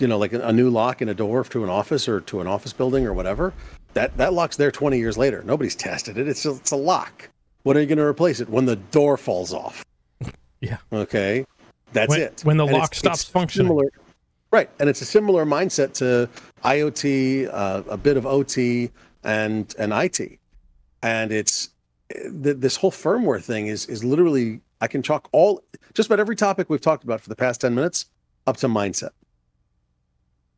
you 0.00 0.08
know, 0.08 0.18
like 0.18 0.32
a, 0.32 0.40
a 0.40 0.52
new 0.52 0.70
lock 0.70 1.00
in 1.00 1.08
a 1.08 1.14
door 1.14 1.44
to 1.44 1.62
an 1.62 1.70
office 1.70 2.08
or 2.08 2.20
to 2.22 2.40
an 2.40 2.48
office 2.48 2.72
building 2.72 3.06
or 3.06 3.12
whatever, 3.12 3.54
that 3.94 4.16
that 4.16 4.32
lock's 4.32 4.56
there 4.56 4.72
20 4.72 4.98
years 4.98 5.16
later. 5.16 5.42
Nobody's 5.44 5.76
tested 5.88 6.18
it. 6.18 6.26
It's 6.26 6.42
just, 6.42 6.60
it's 6.60 6.70
a 6.72 6.76
lock. 6.76 7.28
When 7.62 7.76
are 7.76 7.80
you 7.80 7.86
going 7.86 7.98
to 7.98 8.04
replace 8.04 8.40
it? 8.40 8.48
When 8.48 8.64
the 8.64 8.76
door 8.76 9.16
falls 9.16 9.52
off. 9.52 9.84
Yeah. 10.60 10.78
Okay. 10.92 11.46
That's 11.92 12.10
When- 12.10 12.20
it. 12.20 12.40
when 12.44 12.56
the 12.56 12.64
And 12.66 12.72
lock 12.72 12.86
it's- 12.92 12.98
stops 12.98 13.22
it's 13.22 13.30
functioning. 13.30 13.66
similar- 13.68 13.90
right, 14.50 14.68
and 14.78 14.88
it's 14.88 15.00
a 15.00 15.04
similar 15.06 15.44
mindset 15.44 15.92
to 15.94 16.28
IoT, 16.64 17.48
uh, 17.50 17.82
a 17.88 17.96
bit 17.96 18.16
of 18.16 18.26
OT, 18.26 18.90
and 19.24 19.74
and 19.78 19.92
IT, 19.92 20.38
and 21.02 21.32
it's 21.32 21.70
th- 22.10 22.56
this 22.58 22.76
whole 22.76 22.92
firmware 22.92 23.42
thing 23.42 23.66
is 23.66 23.86
is 23.86 24.04
literally 24.04 24.60
I 24.80 24.86
can 24.86 25.02
chalk 25.02 25.28
all 25.32 25.62
just 25.94 26.08
about 26.08 26.20
every 26.20 26.36
topic 26.36 26.70
we've 26.70 26.80
talked 26.80 27.04
about 27.04 27.20
for 27.20 27.28
the 27.28 27.36
past 27.36 27.60
ten 27.60 27.74
minutes 27.74 28.06
up 28.46 28.56
to 28.58 28.68
mindset. 28.68 29.10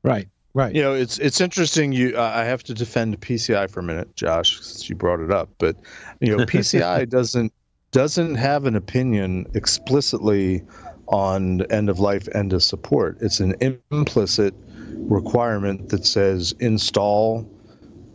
Right. 0.03 0.29
Right. 0.53 0.75
You 0.75 0.83
know, 0.83 0.95
it's 0.95 1.19
it's 1.19 1.41
interesting. 1.41 1.93
You, 1.93 2.17
uh, 2.17 2.33
I 2.35 2.43
have 2.45 2.65
to 2.65 2.75
defend 2.75 3.21
PCI 3.21 3.71
for 3.71 3.81
a 3.81 3.83
minute, 3.85 4.15
Josh, 4.17 4.59
since 4.61 4.89
you 4.89 4.97
brought 4.97 5.21
it 5.21 5.31
up. 5.31 5.49
But 5.59 5.77
you 6.21 6.37
know, 6.37 6.45
PCI 6.47 7.09
doesn't 7.09 7.53
doesn't 7.93 8.35
have 8.35 8.67
an 8.67 8.75
opinion 8.77 9.47
explicitly 9.55 10.63
on 11.11 11.63
end 11.73 11.91
of 11.91 11.99
life, 11.99 12.29
end 12.35 12.53
of 12.53 12.63
support. 12.63 13.19
It's 13.21 13.41
an 13.41 13.55
implicit 13.91 14.55
requirement 14.95 15.89
that 15.91 16.07
says 16.07 16.55
install, 16.61 17.49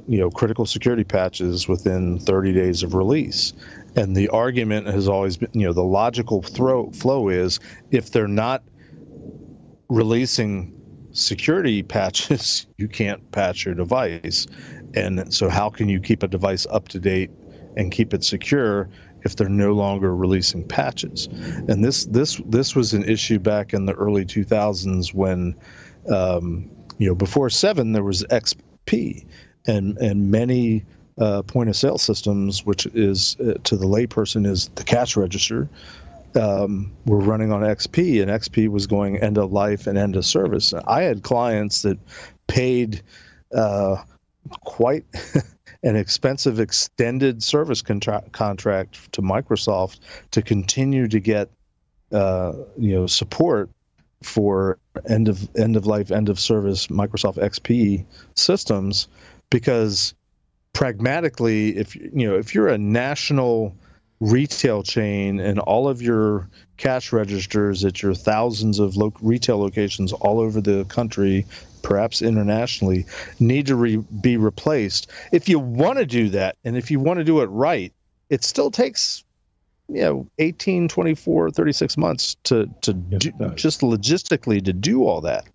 you 0.07 0.17
know, 0.17 0.29
critical 0.29 0.65
security 0.65 1.03
patches 1.03 1.67
within 1.67 2.19
30 2.19 2.53
days 2.53 2.83
of 2.83 2.93
release. 2.93 3.53
And 3.97 4.15
the 4.15 4.29
argument 4.29 4.87
has 4.87 5.07
always 5.07 5.37
been, 5.37 5.49
you 5.53 5.65
know, 5.65 5.73
the 5.73 5.83
logical 5.83 6.41
throw, 6.41 6.89
flow 6.91 7.29
is 7.29 7.59
if 7.91 8.11
they're 8.11 8.27
not 8.27 8.63
releasing 9.89 10.73
security 11.11 11.83
patches, 11.95 12.65
you 12.77 12.87
can't 12.87 13.29
patch 13.31 13.65
your 13.65 13.75
device. 13.75 14.47
And 14.93 15.33
so, 15.33 15.49
how 15.49 15.69
can 15.69 15.89
you 15.89 15.99
keep 15.99 16.23
a 16.23 16.27
device 16.27 16.65
up 16.69 16.87
to 16.89 16.99
date 16.99 17.29
and 17.75 17.91
keep 17.91 18.13
it 18.13 18.23
secure 18.23 18.89
if 19.25 19.35
they're 19.35 19.49
no 19.49 19.73
longer 19.73 20.15
releasing 20.15 20.65
patches? 20.65 21.27
And 21.67 21.83
this 21.83 22.05
this 22.05 22.41
this 22.45 22.75
was 22.75 22.93
an 22.93 23.03
issue 23.03 23.39
back 23.39 23.73
in 23.73 23.85
the 23.85 23.93
early 23.93 24.25
2000s 24.25 25.13
when, 25.13 25.55
um, 26.09 26.69
you 26.97 27.07
know, 27.07 27.15
before 27.15 27.49
seven 27.49 27.91
there 27.91 28.03
was 28.03 28.23
XP, 28.25 29.25
and 29.67 29.97
and 29.97 30.31
many 30.31 30.85
uh, 31.17 31.41
point 31.43 31.69
of 31.69 31.75
sale 31.75 31.97
systems, 31.97 32.65
which 32.65 32.85
is 32.87 33.37
uh, 33.39 33.53
to 33.63 33.75
the 33.75 33.85
layperson 33.85 34.45
is 34.45 34.69
the 34.75 34.83
cash 34.83 35.17
register, 35.17 35.69
um, 36.35 36.91
were 37.05 37.19
running 37.19 37.51
on 37.51 37.61
XP, 37.61 38.21
and 38.21 38.29
XP 38.29 38.67
was 38.67 38.87
going 38.87 39.17
end 39.17 39.37
of 39.37 39.51
life 39.51 39.87
and 39.87 39.97
end 39.97 40.15
of 40.15 40.25
service. 40.25 40.73
I 40.87 41.01
had 41.03 41.23
clients 41.23 41.81
that 41.83 41.97
paid 42.47 43.01
uh, 43.53 43.97
quite 44.61 45.05
an 45.85 45.95
expensive 45.95 46.59
extended 46.59 47.43
service 47.43 47.81
contra- 47.81 48.23
contract 48.31 49.11
to 49.13 49.21
Microsoft 49.21 49.99
to 50.31 50.41
continue 50.41 51.07
to 51.07 51.19
get 51.19 51.49
uh, 52.11 52.53
you 52.77 52.93
know 52.95 53.07
support 53.07 53.69
for 54.23 54.79
end 55.07 55.27
of 55.27 55.47
end 55.55 55.75
of 55.75 55.85
life 55.85 56.11
end 56.11 56.27
of 56.27 56.39
service 56.39 56.87
Microsoft 56.87 57.37
XP 57.37 58.03
systems 58.35 59.07
because 59.49 60.15
pragmatically 60.73 61.77
if 61.77 61.95
you 61.95 62.27
know 62.27 62.35
if 62.35 62.55
you're 62.55 62.67
a 62.67 62.77
national 62.77 63.75
retail 64.19 64.81
chain 64.81 65.39
and 65.39 65.59
all 65.59 65.87
of 65.87 66.01
your 66.01 66.49
cash 66.77 67.13
registers 67.13 67.85
at 67.85 68.01
your 68.01 68.13
thousands 68.13 68.79
of 68.79 68.95
lo- 68.95 69.13
retail 69.21 69.59
locations 69.59 70.13
all 70.13 70.39
over 70.39 70.61
the 70.61 70.83
country 70.85 71.45
perhaps 71.85 72.23
internationally 72.23 73.05
need 73.39 73.67
to 73.67 73.75
re- 73.75 74.03
be 74.21 74.37
replaced. 74.37 75.11
If 75.31 75.47
you 75.47 75.59
want 75.59 75.99
to 75.99 76.05
do 76.05 76.29
that 76.29 76.57
and 76.65 76.75
if 76.75 76.89
you 76.89 76.99
want 76.99 77.19
to 77.19 77.23
do 77.23 77.41
it 77.41 77.45
right 77.45 77.93
it 78.29 78.43
still 78.43 78.71
takes 78.71 79.23
you 79.87 80.01
know 80.01 80.27
18 80.39 80.87
24 80.87 81.51
36 81.51 81.97
months 81.97 82.35
to 82.45 82.67
to 82.81 82.93
do, 82.93 83.31
just 83.53 83.81
logistically 83.81 84.65
to 84.65 84.73
do 84.73 85.05
all 85.05 85.21
that. 85.21 85.45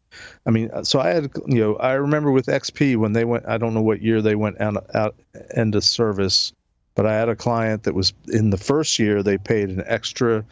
I 0.47 0.51
mean 0.51 0.70
uh, 0.72 0.85
so 0.85 1.01
i 1.01 1.09
had 1.09 1.31
you 1.47 1.61
know 1.61 1.76
i 1.76 1.93
remember 1.95 2.31
with 2.31 2.47
xp 2.47 2.97
when 2.97 3.12
they 3.12 3.24
went 3.24 3.45
i 3.49 3.59
don't 3.59 3.74
know 3.74 3.83
what 3.83 4.01
year 4.01 4.22
they 4.22 4.37
went 4.37 4.61
out 4.61 4.87
out 4.95 5.16
into 5.57 5.81
service 5.81 6.53
but 6.95 7.07
I 7.07 7.14
had 7.14 7.28
a 7.28 7.37
client 7.37 7.85
that 7.85 7.95
was 7.95 8.12
in 8.28 8.51
the 8.51 8.57
first 8.57 8.99
year 8.99 9.22
they 9.22 9.39
paid 9.39 9.70
an 9.70 9.83
extra 9.87 10.45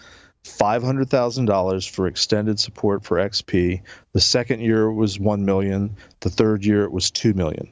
five 0.49 0.83
hundred 0.83 1.11
thousand 1.11 1.47
dollars 1.47 1.87
for 1.87 2.07
extended 2.07 2.59
support 2.59 3.05
for 3.05 3.19
XP. 3.19 3.81
The 4.13 4.21
second 4.21 4.61
year 4.61 4.85
it 4.85 4.95
was 4.95 5.19
one 5.19 5.45
million. 5.45 5.97
The 6.21 6.31
third 6.31 6.65
year 6.65 6.85
it 6.85 6.93
was 6.93 7.11
two 7.11 7.35
million. 7.35 7.69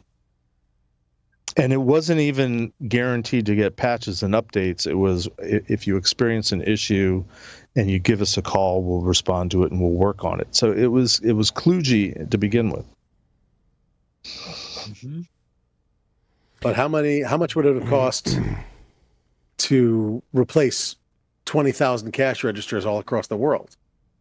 And 1.58 1.72
it 1.72 1.78
wasn't 1.78 2.20
even 2.20 2.70
guaranteed 2.86 3.46
to 3.46 3.54
get 3.54 3.76
patches 3.76 4.22
and 4.22 4.34
updates. 4.34 4.86
It 4.86 4.96
was 4.96 5.26
if 5.38 5.86
you 5.86 5.96
experience 5.96 6.52
an 6.52 6.60
issue 6.62 7.24
and 7.76 7.90
you 7.90 7.98
give 7.98 8.20
us 8.20 8.36
a 8.36 8.42
call, 8.42 8.82
we'll 8.82 9.00
respond 9.00 9.50
to 9.52 9.62
it 9.62 9.72
and 9.72 9.80
we'll 9.80 9.90
work 9.90 10.24
on 10.24 10.38
it. 10.40 10.54
So 10.54 10.72
it 10.72 10.86
was 10.86 11.18
it 11.20 11.32
was 11.32 11.50
kludgy 11.50 12.30
to 12.30 12.36
begin 12.38 12.70
with. 12.70 12.84
Mm-hmm. 14.24 15.22
But 16.60 16.76
how 16.76 16.88
many? 16.88 17.22
How 17.22 17.36
much 17.36 17.56
would 17.56 17.64
it 17.64 17.74
have 17.76 17.88
cost 17.88 18.38
to 19.58 20.22
replace 20.32 20.96
twenty 21.47 21.72
thousand 21.72 22.12
cash 22.12 22.44
registers 22.44 22.84
all 22.84 22.99
across 22.99 23.28
the 23.28 23.36
world? 23.36 23.76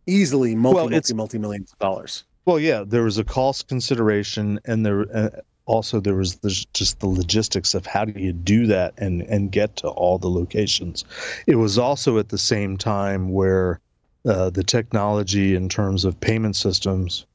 Easily, 0.08 0.56
multi, 0.56 0.76
Well, 0.76 0.90
multi, 0.90 1.14
multi 1.14 1.38
millions 1.38 1.74
of 1.74 1.80
dollars. 1.80 2.24
Well, 2.46 2.60
yeah, 2.60 2.84
there 2.86 3.04
was 3.04 3.18
a 3.18 3.24
cost 3.24 3.68
consideration, 3.68 4.60
and 4.66 4.86
there 4.86 5.06
uh, 5.14 5.30
also 5.66 6.00
there 6.00 6.16
was 6.16 6.36
the, 6.38 6.66
just 6.74 7.00
the 7.00 7.08
logistics 7.08 7.74
of 7.74 7.86
how 7.86 8.06
do 8.06 8.20
you 8.20 8.32
do 8.32 8.68
that 8.68 8.94
and 8.98 9.24
and 9.24 9.52
get 9.52 9.76
to 9.78 9.88
all 9.90 10.18
the 10.18 10.30
locations. 10.30 11.04
It 11.48 11.56
was 11.56 11.78
also 11.78 12.18
at 12.20 12.30
the 12.30 12.38
same 12.38 12.78
time 12.78 13.32
where 13.32 13.80
uh, 14.26 14.50
the 14.50 14.64
technology 14.64 15.56
in 15.56 15.70
terms 15.70 16.06
of 16.06 16.20
payment 16.20 16.56
systems, 16.56 17.26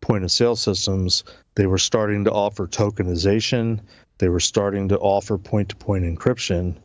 point 0.00 0.24
of 0.24 0.30
sale 0.30 0.56
systems, 0.56 1.24
they 1.54 1.66
were 1.66 1.78
starting 1.78 2.24
to 2.24 2.32
offer 2.32 2.66
tokenization. 2.66 3.80
They 4.18 4.28
were 4.28 4.40
starting 4.40 4.88
to 4.88 4.98
offer 4.98 5.38
point 5.38 5.68
to 5.70 5.76
point 5.76 6.04
encryption. 6.04 6.76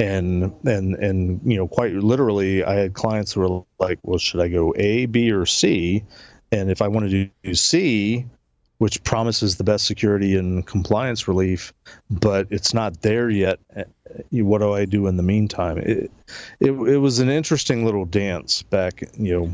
And 0.00 0.52
and 0.66 0.94
and 0.96 1.40
you 1.44 1.56
know, 1.56 1.68
quite 1.68 1.92
literally, 1.92 2.64
I 2.64 2.74
had 2.74 2.94
clients 2.94 3.32
who 3.34 3.40
were 3.42 3.64
like, 3.78 3.98
"Well, 4.02 4.18
should 4.18 4.40
I 4.40 4.48
go 4.48 4.74
A, 4.76 5.06
B, 5.06 5.30
or 5.30 5.44
C?" 5.44 6.02
And 6.52 6.70
if 6.70 6.80
I 6.82 6.88
want 6.88 7.10
to 7.10 7.30
do 7.44 7.54
C, 7.54 8.24
which 8.78 9.02
promises 9.04 9.56
the 9.56 9.64
best 9.64 9.86
security 9.86 10.36
and 10.36 10.66
compliance 10.66 11.28
relief, 11.28 11.72
but 12.10 12.46
it's 12.48 12.72
not 12.72 13.02
there 13.02 13.28
yet, 13.28 13.60
eh, 13.76 13.84
what 14.32 14.58
do 14.58 14.72
I 14.72 14.86
do 14.86 15.06
in 15.06 15.18
the 15.18 15.22
meantime? 15.22 15.76
It, 15.76 16.10
it, 16.60 16.70
it 16.70 16.96
was 16.96 17.18
an 17.18 17.28
interesting 17.28 17.84
little 17.84 18.06
dance 18.06 18.62
back, 18.62 19.02
you 19.18 19.38
know, 19.38 19.52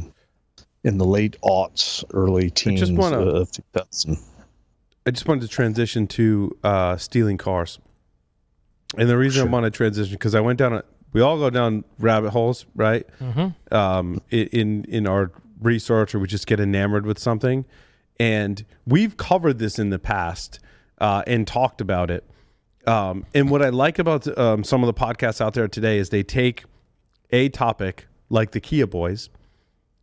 in 0.85 0.99
the 0.99 1.05
late 1.05 1.37
aughts, 1.43 2.05
early 2.15 2.51
teens 2.51 2.91
wanna- 2.93 3.19
of 3.19 3.51
2000. 3.51 4.17
I 5.07 5.11
just 5.11 5.27
wanted 5.27 5.43
to 5.43 5.49
transition 5.49 6.07
to 6.09 6.57
uh, 6.63 6.97
stealing 6.97 7.37
cars, 7.37 7.81
and 8.97 9.09
the 9.09 9.17
reason 9.17 9.43
I 9.43 9.45
Sure. 9.45 9.51
want 9.53 9.65
to 9.65 9.71
transition 9.71 10.13
because 10.15 10.35
I 10.35 10.41
went 10.41 10.59
down. 10.59 10.73
A, 10.75 10.85
we 11.13 11.21
all 11.21 11.39
go 11.39 11.51
down 11.51 11.85
rabbit 11.99 12.31
holes, 12.31 12.67
right? 12.75 13.07
Mm-hmm. 13.21 13.75
um, 13.75 14.21
in 14.31 14.85
in 14.85 15.07
our 15.07 15.33
research, 15.61 16.15
or 16.15 16.19
we 16.19 16.27
just 16.29 16.47
get 16.47 16.61
enamored 16.61 17.07
with 17.07 17.19
something. 17.19 17.65
And 18.19 18.65
we've 18.87 19.17
covered 19.17 19.59
this 19.59 19.79
in 19.79 19.91
the 19.91 19.99
past 19.99 20.59
uh, 20.99 21.23
and 21.27 21.47
talked 21.47 21.81
about 21.81 22.11
it. 22.11 22.25
Um, 22.87 23.27
and 23.35 23.51
what 23.51 23.63
I 23.63 23.69
like 23.71 23.99
about 23.99 24.27
um, 24.39 24.63
some 24.65 24.83
of 24.83 24.87
the 24.87 24.95
podcasts 24.95 25.41
out 25.41 25.55
there 25.55 25.69
today 25.69 25.99
is 25.99 26.11
they 26.11 26.23
take 26.23 26.65
a 27.31 27.49
topic 27.49 28.07
like 28.31 28.53
the 28.53 28.61
Kia 28.61 28.87
Boys. 28.87 29.29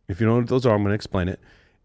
If 0.06 0.20
you 0.20 0.26
don't 0.26 0.34
know 0.36 0.40
what 0.42 0.48
those 0.48 0.66
are, 0.66 0.74
I'm 0.74 0.82
going 0.82 0.90
to 0.90 0.94
explain 0.94 1.28
it. 1.28 1.40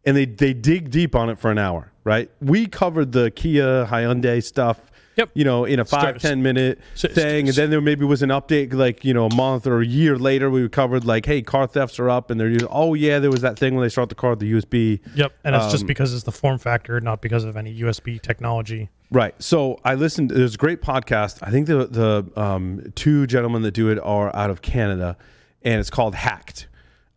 And 0.05 0.15
they 0.15 0.25
they 0.25 0.53
dig 0.53 0.91
deep 0.91 1.15
on 1.15 1.29
it 1.29 1.39
for 1.39 1.51
an 1.51 1.57
hour, 1.57 1.91
right? 2.03 2.29
We 2.41 2.67
covered 2.67 3.11
the 3.11 3.31
Kia 3.31 3.85
Hyundai 3.85 4.43
stuff. 4.43 4.88
Yep. 5.19 5.31
You 5.33 5.43
know, 5.43 5.65
in 5.65 5.79
a 5.79 5.85
five 5.85 6.01
Start- 6.01 6.19
ten 6.21 6.41
minute 6.41 6.79
thing, 6.95 7.47
and 7.47 7.55
then 7.55 7.69
there 7.69 7.81
maybe 7.81 8.05
was 8.05 8.21
an 8.23 8.29
update, 8.29 8.73
like 8.73 9.03
you 9.05 9.13
know, 9.13 9.25
a 9.27 9.35
month 9.35 9.67
or 9.67 9.81
a 9.81 9.85
year 9.85 10.17
later. 10.17 10.49
We 10.49 10.67
covered 10.69 11.03
like, 11.05 11.25
hey, 11.25 11.41
car 11.41 11.67
thefts 11.67 11.99
are 11.99 12.09
up, 12.09 12.31
and 12.31 12.39
they're 12.39 12.49
using, 12.49 12.67
oh 12.71 12.93
yeah, 12.93 13.19
there 13.19 13.29
was 13.29 13.41
that 13.41 13.59
thing 13.59 13.75
when 13.75 13.83
they 13.83 13.89
start 13.89 14.09
the 14.09 14.15
car 14.15 14.31
with 14.31 14.39
the 14.39 14.51
USB. 14.51 14.99
Yep, 15.15 15.33
and 15.43 15.55
it's 15.55 15.71
just 15.71 15.83
Um, 15.83 15.87
because 15.87 16.13
it's 16.13 16.23
the 16.23 16.31
form 16.31 16.57
factor, 16.57 16.99
not 17.01 17.21
because 17.21 17.43
of 17.43 17.57
any 17.57 17.77
USB 17.81 18.19
technology. 18.21 18.89
Right. 19.11 19.35
So 19.41 19.79
I 19.83 19.95
listened. 19.95 20.31
There's 20.31 20.55
a 20.55 20.57
great 20.57 20.81
podcast. 20.81 21.39
I 21.41 21.51
think 21.51 21.67
the 21.67 21.85
the 21.85 22.41
um, 22.41 22.91
two 22.95 23.27
gentlemen 23.27 23.61
that 23.63 23.71
do 23.73 23.89
it 23.89 23.99
are 24.01 24.35
out 24.35 24.49
of 24.49 24.61
Canada, 24.61 25.17
and 25.63 25.79
it's 25.79 25.89
called 25.89 26.15
Hacked. 26.15 26.67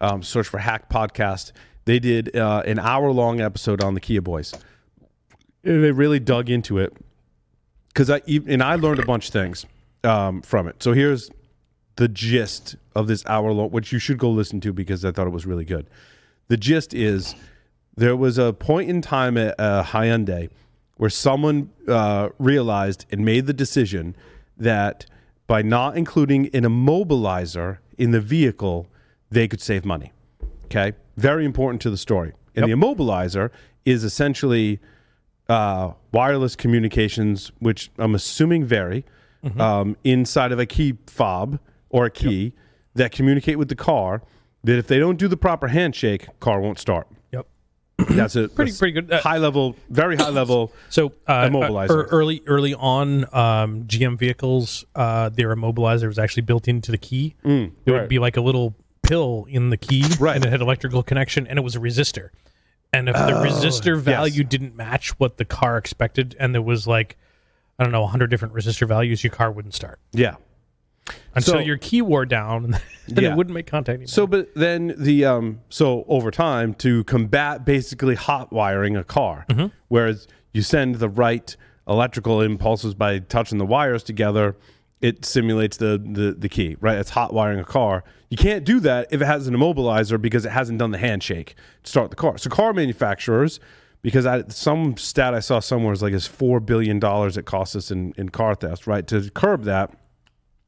Um, 0.00 0.22
search 0.22 0.48
for 0.48 0.59
Hacked 0.59 0.90
podcast. 0.90 1.53
They 1.84 1.98
did 2.00 2.34
uh, 2.36 2.62
an 2.66 2.78
hour 2.78 3.12
long 3.12 3.40
episode 3.40 3.82
on 3.82 3.94
the 3.94 4.00
Kia 4.00 4.20
Boys. 4.20 4.53
They 5.62 5.92
really 5.92 6.18
dug 6.18 6.50
into 6.50 6.78
it 6.78 6.92
because 7.93 8.11
I 8.11 8.22
and 8.26 8.62
I 8.62 8.76
learned 8.76 9.01
a 9.01 9.07
bunch 9.07 9.28
of 9.28 9.32
things 9.32 9.66
um, 10.05 10.43
from 10.43 10.66
it. 10.68 10.82
So 10.82 10.93
here's 10.93 11.30
the 11.97 12.09
gist 12.09 12.76
of 12.95 13.07
this 13.07 13.24
hour 13.26 13.53
long, 13.53 13.70
which 13.70 13.93
you 13.93 13.99
should 13.99 14.18
go 14.18 14.30
listen 14.30 14.61
to 14.62 14.72
because 14.72 15.05
I 15.05 15.12
thought 15.12 15.26
it 15.26 15.30
was 15.30 15.47
really 15.47 15.64
good. 15.64 15.86
The 16.49 16.57
gist 16.57 16.95
is 16.95 17.34
there 17.97 18.16
was 18.16 18.38
a 18.38 18.53
point 18.53 18.88
in 18.88 19.03
time 19.03 19.36
at 19.36 19.59
uh, 19.59 19.84
Hyundai 19.84 20.51
where 20.97 21.11
someone 21.11 21.70
uh, 21.88 22.28
realized 22.38 23.07
and 23.11 23.24
made 23.24 23.47
the 23.47 23.53
decision 23.53 24.14
that 24.57 25.07
by 25.47 25.62
not 25.62 25.97
including 25.97 26.47
an 26.55 26.62
immobilizer 26.62 27.78
in 27.99 28.11
the 28.12 28.20
vehicle, 28.20 28.86
they 29.30 29.49
could 29.49 29.61
save 29.61 29.84
money. 29.84 30.12
Okay, 30.66 30.93
very 31.16 31.45
important 31.45 31.82
to 31.82 31.90
the 31.90 31.97
story. 31.97 32.32
And 32.55 32.66
the 32.66 32.74
immobilizer 32.74 33.51
is 33.84 34.05
essentially 34.05 34.78
uh, 35.49 35.93
wireless 36.12 36.57
communications, 36.57 37.53
which 37.59 37.90
I'm 37.99 38.14
assuming 38.14 38.64
vary 38.64 39.05
um, 39.59 39.97
inside 40.05 40.53
of 40.53 40.59
a 40.61 40.66
key 40.66 40.95
fob 41.07 41.59
or 41.90 42.07
a 42.07 42.11
key 42.11 42.53
that 42.95 43.11
communicate 43.12 43.59
with 43.59 43.68
the 43.68 43.76
car. 43.76 44.22
That 44.64 44.78
if 44.78 44.86
they 44.86 45.01
don't 45.01 45.16
do 45.18 45.26
the 45.26 45.36
proper 45.36 45.66
handshake, 45.68 46.28
car 46.38 46.61
won't 46.61 46.78
start. 46.78 47.09
Yep. 47.32 47.47
That's 48.11 48.36
a 48.36 48.49
Pretty- 48.49 48.70
that's 48.70 48.78
pretty 48.78 48.93
good. 48.93 49.11
Uh, 49.12 49.20
high 49.20 49.38
level, 49.38 49.74
very 49.90 50.14
high 50.14 50.28
level. 50.30 50.72
So 50.88 51.12
uh, 51.26 51.49
Immobilizer. 51.49 51.90
uh, 51.90 52.09
early 52.12 52.43
early 52.47 52.72
on, 52.74 53.24
um, 53.34 53.82
GM 53.84 54.16
vehicles, 54.16 54.84
uh, 54.95 55.30
their 55.30 55.53
immobilizer 55.57 56.07
was 56.07 56.18
actually 56.20 56.43
built 56.43 56.68
into 56.68 56.93
the 56.93 56.99
key. 56.99 57.34
it 57.43 57.49
Mm, 57.49 57.72
right. 57.86 58.01
would 58.03 58.09
be 58.09 58.20
like 58.20 58.36
a 58.36 58.40
little 58.40 58.76
pill 59.03 59.47
in 59.49 59.70
the 59.70 59.76
key, 59.76 60.05
Right. 60.20 60.36
and 60.36 60.45
it 60.45 60.51
had 60.53 60.61
electrical 60.61 61.03
connection, 61.03 61.49
and 61.49 61.59
it 61.59 61.62
was 61.62 61.74
a 61.74 61.80
resistor. 61.80 62.28
And 62.95 63.09
if 63.09 63.14
the 63.16 63.32
resistor 63.32 63.99
value 63.99 64.45
didn't 64.45 64.76
match 64.76 65.18
what 65.18 65.38
the 65.38 65.47
car 65.47 65.78
expected, 65.78 66.36
and 66.38 66.55
there 66.55 66.61
was 66.61 66.86
like, 66.86 67.16
I 67.78 67.84
don't 67.84 67.93
know, 67.93 68.07
hundred 68.07 68.26
different 68.28 68.53
resistor 68.55 68.86
values, 68.86 69.24
your 69.24 69.30
car 69.32 69.51
wouldn't 69.51 69.72
start 69.74 69.99
Yeah. 70.12 70.34
until 71.34 71.55
So- 71.55 71.59
your 71.61 71.78
key 71.78 72.03
wore 72.03 72.26
down, 72.26 72.64
and 72.66 72.74
then 73.09 73.24
Yeah. 73.24 73.32
it 73.32 73.36
wouldn't 73.36 73.55
make 73.55 73.66
contact 73.66 73.95
anymore. 73.97 74.09
So, 74.09 74.26
but 74.26 74.55
then 74.55 74.95
the 74.99 75.24
um, 75.24 75.61
so 75.70 76.05
over 76.07 76.30
time 76.30 76.74
to 76.74 77.03
combat 77.05 77.64
basically 77.64 78.14
hot 78.14 78.53
wiring 78.53 78.95
a 78.97 79.05
car, 79.05 79.47
whereas 79.88 80.28
you 80.53 80.61
send 80.61 80.97
the 80.97 81.09
right 81.09 81.57
electrical 81.88 82.43
impulses 82.43 82.93
by 82.95 83.20
touching 83.20 83.57
the 83.57 83.66
wires 83.66 84.03
together, 84.03 84.55
it 85.03 85.24
simulates 85.24 85.76
the 85.76 85.98
the, 86.03 86.32
the 86.32 86.48
key, 86.48 86.76
right? 86.80 86.96
It's 86.96 87.11
hot 87.11 87.34
wiring 87.34 87.59
a 87.59 87.64
car. 87.64 88.05
You 88.30 88.38
can't 88.38 88.64
do 88.64 88.80
that 88.80 89.09
if 89.11 89.20
it 89.20 89.26
has 89.26 89.46
an 89.46 89.55
immobilizer 89.55 90.20
because 90.20 90.46
it 90.46 90.53
hasn't 90.53 90.78
done 90.78 90.92
the 90.92 90.98
handshake 90.98 91.55
to 91.82 91.90
start 91.90 92.09
the 92.11 92.16
car. 92.16 92.38
So, 92.38 92.48
car 92.48 92.72
manufacturers. 92.72 93.61
Because 94.00 94.26
I, 94.26 94.42
some 94.48 94.96
stat 94.96 95.32
I 95.32 95.38
saw 95.38 95.61
somewhere 95.61 95.92
is 95.92 96.03
like 96.03 96.12
it's 96.12 96.26
four 96.26 96.59
billion 96.59 96.98
dollars 96.98 97.36
it 97.36 97.44
costs 97.44 97.76
us 97.76 97.92
in, 97.92 98.12
in 98.16 98.30
car 98.30 98.57
theft, 98.57 98.88
right? 98.88 99.07
To 99.07 99.30
curb 99.30 99.62
that, 99.62 99.96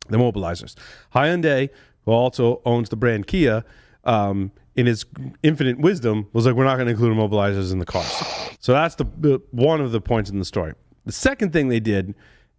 the 0.08 0.18
mobilizers. 0.18 0.76
Hyundai, 1.12 1.68
who 2.04 2.12
also 2.12 2.62
owns 2.64 2.90
the 2.90 2.96
brand 2.96 3.26
Kia, 3.26 3.64
um, 4.04 4.52
in 4.76 4.86
his 4.86 5.04
infinite 5.42 5.80
wisdom, 5.80 6.28
was 6.32 6.46
like, 6.46 6.54
we're 6.54 6.62
not 6.62 6.76
going 6.76 6.86
to 6.86 6.92
include 6.92 7.12
immobilizers 7.16 7.72
in 7.72 7.80
the 7.80 7.84
cars. 7.84 8.22
So 8.60 8.72
that's 8.72 8.94
the, 8.94 9.06
the 9.18 9.42
one 9.50 9.80
of 9.80 9.90
the 9.90 10.00
points 10.00 10.30
in 10.30 10.38
the 10.38 10.44
story. 10.44 10.74
The 11.04 11.10
second 11.10 11.52
thing 11.52 11.68
they 11.68 11.80
did 11.80 12.14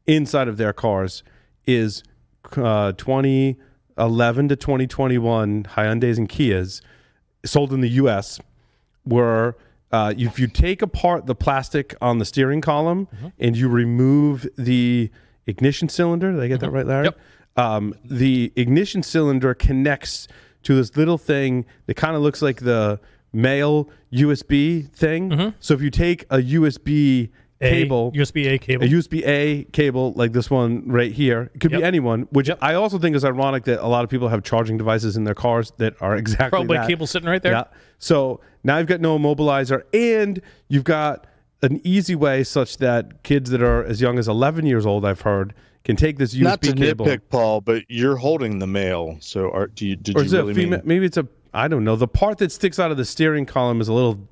inside 0.07 0.49
of 0.49 0.57
their 0.57 0.73
cars 0.73 1.23
is 1.67 2.03
uh, 2.57 2.91
2011 2.93 4.49
to 4.49 4.55
2021 4.55 5.63
Hyundai's 5.63 6.17
and 6.17 6.29
Kias 6.29 6.81
sold 7.45 7.73
in 7.73 7.81
the 7.81 7.89
U.S. 7.89 8.39
were 9.05 9.55
uh, 9.91 10.13
if 10.17 10.39
you 10.39 10.47
take 10.47 10.81
apart 10.81 11.25
the 11.25 11.35
plastic 11.35 11.95
on 12.01 12.17
the 12.17 12.25
steering 12.25 12.59
column 12.61 13.07
and 13.39 13.55
you 13.55 13.69
remove 13.69 14.47
the 14.57 15.09
ignition 15.45 15.87
cylinder, 15.87 16.31
did 16.33 16.41
I 16.41 16.47
get 16.47 16.59
that 16.61 16.71
right, 16.71 16.85
Larry? 16.85 17.05
Yep. 17.05 17.19
Um, 17.57 17.93
the 18.03 18.51
ignition 18.55 19.03
cylinder 19.03 19.53
connects 19.53 20.27
to 20.63 20.75
this 20.75 20.97
little 20.97 21.17
thing 21.17 21.65
that 21.85 21.93
kind 21.93 22.15
of 22.15 22.21
looks 22.21 22.41
like 22.41 22.61
the 22.61 22.99
male 23.31 23.89
USB 24.11 24.89
thing. 24.91 25.29
So 25.59 25.73
if 25.73 25.81
you 25.81 25.89
take 25.91 26.23
a 26.23 26.37
USB 26.37 27.29
A- 27.61 27.69
cable, 27.69 28.11
USB 28.13 28.47
A 28.47 28.57
cable. 28.57 28.83
a 28.83 28.87
USB 28.87 29.23
A 29.25 29.63
cable 29.71 30.13
like 30.15 30.33
this 30.33 30.49
one 30.49 30.83
right 30.87 31.11
here. 31.11 31.51
It 31.55 31.59
could 31.61 31.71
Yep. 31.71 31.79
be 31.79 31.83
anyone, 31.85 32.27
which 32.31 32.49
I 32.61 32.73
also 32.73 32.97
think 32.99 33.15
is 33.15 33.23
ironic 33.23 33.63
that 33.65 33.83
a 33.83 33.87
lot 33.87 34.03
of 34.03 34.09
people 34.09 34.27
have 34.27 34.43
charging 34.43 34.77
devices 34.77 35.15
in 35.15 35.23
their 35.23 35.35
cars 35.35 35.71
that 35.77 35.93
are 36.01 36.15
exactly 36.17 36.49
Probably 36.49 36.77
that. 36.77 36.87
cable 36.87 37.07
sitting 37.07 37.29
right 37.29 37.41
there. 37.41 37.53
Yeah. 37.53 37.63
So 37.97 38.41
now 38.63 38.77
you've 38.77 38.87
got 38.87 38.99
no 39.01 39.17
immobilizer 39.17 39.83
and 39.93 40.41
you've 40.67 40.83
got 40.83 41.27
an 41.61 41.79
easy 41.85 42.13
way 42.15 42.43
such 42.43 42.77
that 42.77 43.23
kids 43.23 43.49
that 43.51 43.61
are 43.61 43.83
as 43.85 44.01
young 44.01 44.19
as 44.19 44.27
11 44.27 44.65
years 44.65 44.85
old, 44.85 45.05
I've 45.05 45.21
heard, 45.21 45.53
can 45.85 45.95
take 45.95 46.17
this 46.17 46.33
USB 46.35 46.43
Not 46.43 46.61
to 46.63 46.73
cable. 46.73 47.05
nitpick, 47.05 47.21
Paul, 47.29 47.61
but 47.61 47.83
you're 47.87 48.17
holding 48.17 48.59
the 48.59 48.67
mail. 48.67 49.15
So, 49.21 49.49
are, 49.51 49.67
do 49.67 49.87
you? 49.87 49.95
Did 49.95 50.17
or 50.17 50.19
you 50.21 50.25
is 50.25 50.33
it 50.33 50.37
really 50.39 50.51
a 50.51 50.55
female? 50.55 50.79
mean? 50.79 50.87
Maybe 50.87 51.05
it's 51.05 51.17
a, 51.17 51.27
I 51.53 51.67
don't 51.69 51.83
know. 51.85 51.95
The 51.95 52.07
part 52.07 52.39
that 52.39 52.51
sticks 52.51 52.79
out 52.79 52.91
of 52.91 52.97
the 52.97 53.05
steering 53.05 53.45
column 53.45 53.79
is 53.81 53.87
a 53.87 53.93
little 53.93 54.27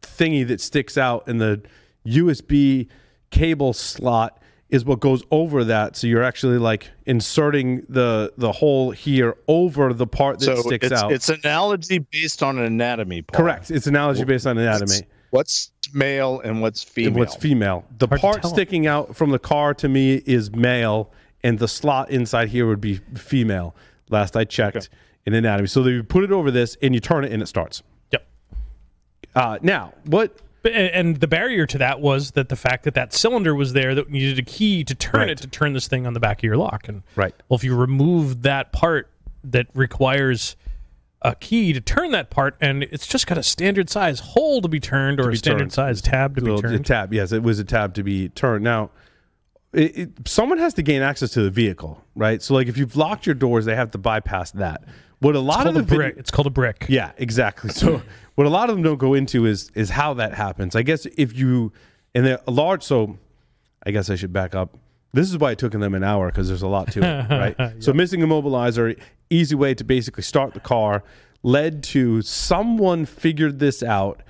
thingy 0.00 0.46
that 0.48 0.60
sticks 0.60 0.96
out, 0.96 1.26
and 1.28 1.40
the 1.40 1.62
USB 2.06 2.88
cable 3.30 3.72
slot 3.72 4.38
is 4.68 4.84
what 4.84 5.00
goes 5.00 5.22
over 5.30 5.64
that. 5.64 5.96
So 5.96 6.06
you're 6.06 6.22
actually 6.22 6.58
like 6.58 6.90
inserting 7.06 7.84
the 7.88 8.32
the 8.38 8.52
hole 8.52 8.90
here 8.90 9.36
over 9.46 9.92
the 9.92 10.06
part 10.06 10.38
that 10.40 10.44
So 10.46 10.56
sticks 10.62 10.86
it's 10.86 11.02
out. 11.02 11.12
it's 11.12 11.28
analogy 11.28 11.98
based 11.98 12.42
on 12.42 12.58
anatomy. 12.58 13.22
Paul. 13.22 13.36
Correct. 13.40 13.70
It's 13.70 13.86
analogy 13.86 14.24
based 14.24 14.46
on 14.46 14.56
anatomy. 14.58 15.06
What's 15.30 15.70
male 15.94 16.40
and 16.40 16.60
what's 16.60 16.82
female? 16.82 17.08
and 17.08 17.16
what's 17.18 17.36
female. 17.36 17.84
The 17.98 18.06
Hard 18.06 18.20
part 18.20 18.44
sticking 18.46 18.86
out 18.86 19.14
from 19.16 19.30
the 19.30 19.38
car 19.38 19.72
to 19.74 19.88
me 19.88 20.16
is 20.26 20.50
male, 20.54 21.10
and 21.42 21.58
the 21.58 21.68
slot 21.68 22.10
inside 22.10 22.48
here 22.48 22.66
would 22.66 22.80
be 22.82 22.96
female. 23.14 23.74
Last 24.10 24.36
I 24.36 24.44
checked 24.44 24.90
in 25.24 25.32
anatomy. 25.34 25.68
So 25.68 25.86
you 25.86 26.02
put 26.02 26.22
it 26.24 26.32
over 26.32 26.50
this, 26.50 26.76
and 26.82 26.94
you 26.94 27.00
turn 27.00 27.24
it, 27.24 27.32
and 27.32 27.42
it 27.42 27.46
starts. 27.46 27.82
Yep. 28.10 28.26
Uh, 29.34 29.58
now, 29.62 29.94
what? 30.04 30.36
And 30.64 31.16
the 31.16 31.26
barrier 31.26 31.66
to 31.66 31.78
that 31.78 32.00
was 32.00 32.32
that 32.32 32.48
the 32.48 32.56
fact 32.56 32.84
that 32.84 32.94
that 32.94 33.12
cylinder 33.12 33.54
was 33.54 33.72
there 33.72 33.94
that 33.94 34.10
needed 34.10 34.38
a 34.38 34.42
key 34.42 34.84
to 34.84 34.94
turn 34.94 35.20
Right. 35.22 35.30
it 35.30 35.38
to 35.38 35.48
turn 35.48 35.72
this 35.72 35.88
thing 35.88 36.06
on 36.06 36.12
the 36.14 36.20
back 36.20 36.38
of 36.38 36.44
your 36.44 36.56
lock. 36.56 36.88
And 36.88 37.02
Right. 37.16 37.34
well, 37.48 37.56
if 37.56 37.64
you 37.64 37.74
remove 37.74 38.42
that 38.42 38.72
part 38.72 39.10
that 39.44 39.66
requires 39.74 40.54
a 41.22 41.34
key 41.36 41.72
to 41.72 41.80
turn 41.80 42.10
that 42.12 42.30
part, 42.30 42.56
and 42.60 42.82
it's 42.84 43.06
just 43.06 43.26
got 43.26 43.38
a 43.38 43.42
standard 43.42 43.88
size 43.90 44.20
hole 44.20 44.60
to 44.60 44.68
be 44.68 44.78
turned 44.80 45.20
or 45.20 45.30
a 45.30 45.36
standard 45.36 45.60
turned. 45.60 45.72
size 45.72 46.00
tab 46.02 46.36
to 46.36 46.42
be 46.42 46.50
Well, 46.50 46.60
turned. 46.60 46.84
tab. 46.86 47.12
Yes, 47.14 47.32
it 47.32 47.42
was 47.42 47.58
a 47.58 47.64
tab 47.64 47.94
to 47.94 48.02
be 48.02 48.28
turned. 48.28 48.62
Now, 48.64 48.90
it, 49.72 49.96
it, 49.98 50.10
someone 50.28 50.58
has 50.58 50.74
to 50.74 50.82
gain 50.82 51.00
access 51.02 51.30
to 51.30 51.42
the 51.42 51.50
vehicle, 51.50 52.04
right? 52.14 52.42
So, 52.42 52.54
like, 52.54 52.66
if 52.68 52.76
you've 52.76 52.96
locked 52.96 53.24
your 53.26 53.34
doors, 53.34 53.64
they 53.64 53.74
have 53.76 53.90
to 53.92 53.98
bypass 53.98 54.50
that. 54.52 54.84
What 55.20 55.34
a 55.36 55.40
lot 55.40 55.66
of 55.68 55.74
the 55.74 55.80
a 55.80 55.82
vid- 55.84 55.96
brick. 55.96 56.14
It's 56.18 56.30
called 56.32 56.46
a 56.48 56.50
brick. 56.50 56.86
Yeah, 56.88 57.12
exactly. 57.16 57.70
So 57.70 58.02
what 58.34 58.46
a 58.46 58.50
lot 58.50 58.70
of 58.70 58.76
them 58.76 58.82
don't 58.82 58.98
go 58.98 59.14
into 59.14 59.46
is 59.46 59.70
is 59.74 59.90
how 59.90 60.14
that 60.14 60.34
happens. 60.34 60.74
I 60.76 60.82
guess 60.82 61.06
if 61.16 61.36
you 61.36 61.72
and 62.14 62.26
they're 62.26 62.40
a 62.46 62.50
large 62.50 62.82
so 62.82 63.18
I 63.84 63.90
guess 63.90 64.10
I 64.10 64.16
should 64.16 64.32
back 64.32 64.54
up. 64.54 64.76
This 65.14 65.28
is 65.28 65.36
why 65.36 65.50
it 65.52 65.58
took 65.58 65.72
them 65.72 65.94
an 65.94 66.02
hour 66.04 66.28
because 66.28 66.48
there's 66.48 66.62
a 66.62 66.68
lot 66.68 66.90
to 66.92 67.00
it, 67.02 67.30
right? 67.58 67.82
So 67.82 67.92
missing 67.92 68.22
a 68.22 68.26
mobilizer, 68.26 68.98
easy 69.28 69.54
way 69.54 69.74
to 69.74 69.84
basically 69.84 70.22
start 70.22 70.54
the 70.54 70.60
car, 70.60 71.04
led 71.42 71.82
to 71.84 72.22
someone 72.22 73.04
figured 73.04 73.58
this 73.58 73.82
out 73.82 74.22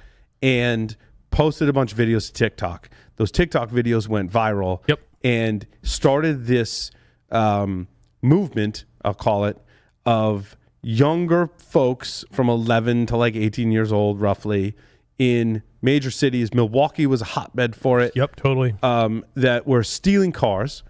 and 0.43 0.97
posted 1.31 1.69
a 1.69 1.73
bunch 1.73 1.93
of 1.93 1.99
videos 1.99 2.27
to 2.27 2.33
TikTok. 2.33 2.91
Those 3.17 3.31
TikTok 3.31 3.71
videos 3.71 4.09
went 4.09 4.33
viral 4.33 4.81
Yep. 4.89 5.01
and 5.23 5.67
started 5.83 6.47
this 6.47 6.91
um, 7.31 7.87
movement, 8.21 8.85
I'll 9.05 9.15
call 9.15 9.45
it, 9.45 9.59
of 10.05 10.57
younger 10.83 11.51
folks 11.59 12.25
from 12.33 12.49
11 12.49 13.07
to 13.07 13.17
like 13.17 13.37
18 13.37 13.71
years 13.73 13.93
old, 13.93 14.21
roughly, 14.21 14.75
in 15.19 15.63
major 15.81 16.11
cities. 16.11 16.53
Milwaukee 16.55 17.07
was 17.07 17.23
a 17.23 17.27
hotbed 17.27 17.77
for 17.77 18.01
it. 18.01 18.13
Yep. 18.17 18.37
Totally. 18.37 18.75
Um, 18.83 19.25
that 19.35 19.67
were 19.67 19.85
stealing 19.85 20.33
cars, 20.33 20.83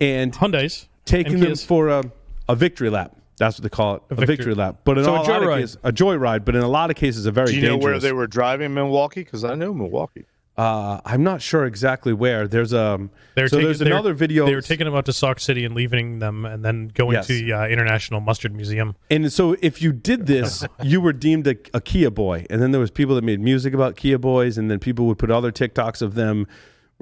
and 0.00 0.32
Hyundai's 0.32 0.88
taking 1.04 1.40
them 1.40 1.54
for 1.56 1.88
a, 1.88 2.02
a 2.48 2.56
victory 2.56 2.90
lap. 2.90 3.12
That's 3.38 3.58
what 3.58 3.64
they 3.64 3.68
call 3.68 3.96
it, 3.96 4.02
a, 4.10 4.14
victory- 4.14 4.36
victory 4.36 4.54
lap. 4.54 4.76
But 4.84 4.98
in 4.98 5.04
So 5.04 5.14
a 5.14 5.18
all 5.18 5.24
lot 5.24 5.42
of 5.42 5.42
joyride. 5.48 5.60
cases, 5.60 5.76
a 5.84 5.92
joyride. 5.92 6.44
But 6.46 6.56
in 6.56 6.62
a 6.62 6.68
lot 6.68 6.88
of 6.90 6.96
cases, 6.96 7.26
a 7.26 7.30
very 7.30 7.48
Do 7.48 7.56
you 7.56 7.62
know 7.62 7.68
dangerous. 7.74 7.84
where 7.92 8.00
they 8.00 8.12
were 8.12 8.26
driving 8.26 8.66
in 8.66 8.74
Milwaukee? 8.74 9.22
Because 9.24 9.44
I 9.44 9.54
know 9.54 9.74
Milwaukee. 9.74 10.24
Uh, 10.56 11.00
I'm 11.04 11.22
not 11.22 11.42
sure 11.42 11.66
exactly 11.66 12.14
where. 12.14 12.48
There's 12.48 12.72
a 12.72 13.10
They 13.34 13.42
were 13.42 13.48
so 13.48 13.56
taking- 13.56 13.66
there's 13.66 13.80
another 13.82 14.14
video. 14.14 14.46
They 14.46 14.54
were 14.54 14.62
taking 14.62 14.86
them 14.86 14.94
out 14.94 15.04
to 15.04 15.12
Sauk 15.12 15.38
City 15.38 15.64
and 15.66 15.74
leaving 15.74 16.18
them, 16.18 16.46
and 16.46 16.64
then 16.64 16.88
going 16.94 17.12
Yes. 17.12 17.26
to 17.26 17.34
the 17.34 17.52
uh, 17.52 17.66
International 17.66 18.20
Mustard 18.20 18.54
Museum. 18.54 18.96
And 19.10 19.30
so 19.30 19.54
if 19.60 19.82
you 19.82 19.92
did 19.92 20.26
this, 20.26 20.64
you 20.82 21.00
were 21.02 21.12
deemed 21.12 21.46
a, 21.46 21.56
a 21.74 21.80
Kia 21.82 22.10
boy. 22.10 22.46
And 22.48 22.62
then 22.62 22.70
there 22.70 22.80
was 22.80 22.90
people 22.90 23.14
that 23.16 23.24
made 23.24 23.38
music 23.40 23.74
about 23.74 23.96
Kia 23.96 24.18
boys, 24.18 24.56
and 24.56 24.70
then 24.70 24.78
people 24.78 25.04
would 25.06 25.18
put 25.18 25.30
other 25.30 25.52
TikToks 25.52 26.00
of 26.00 26.14
them 26.14 26.46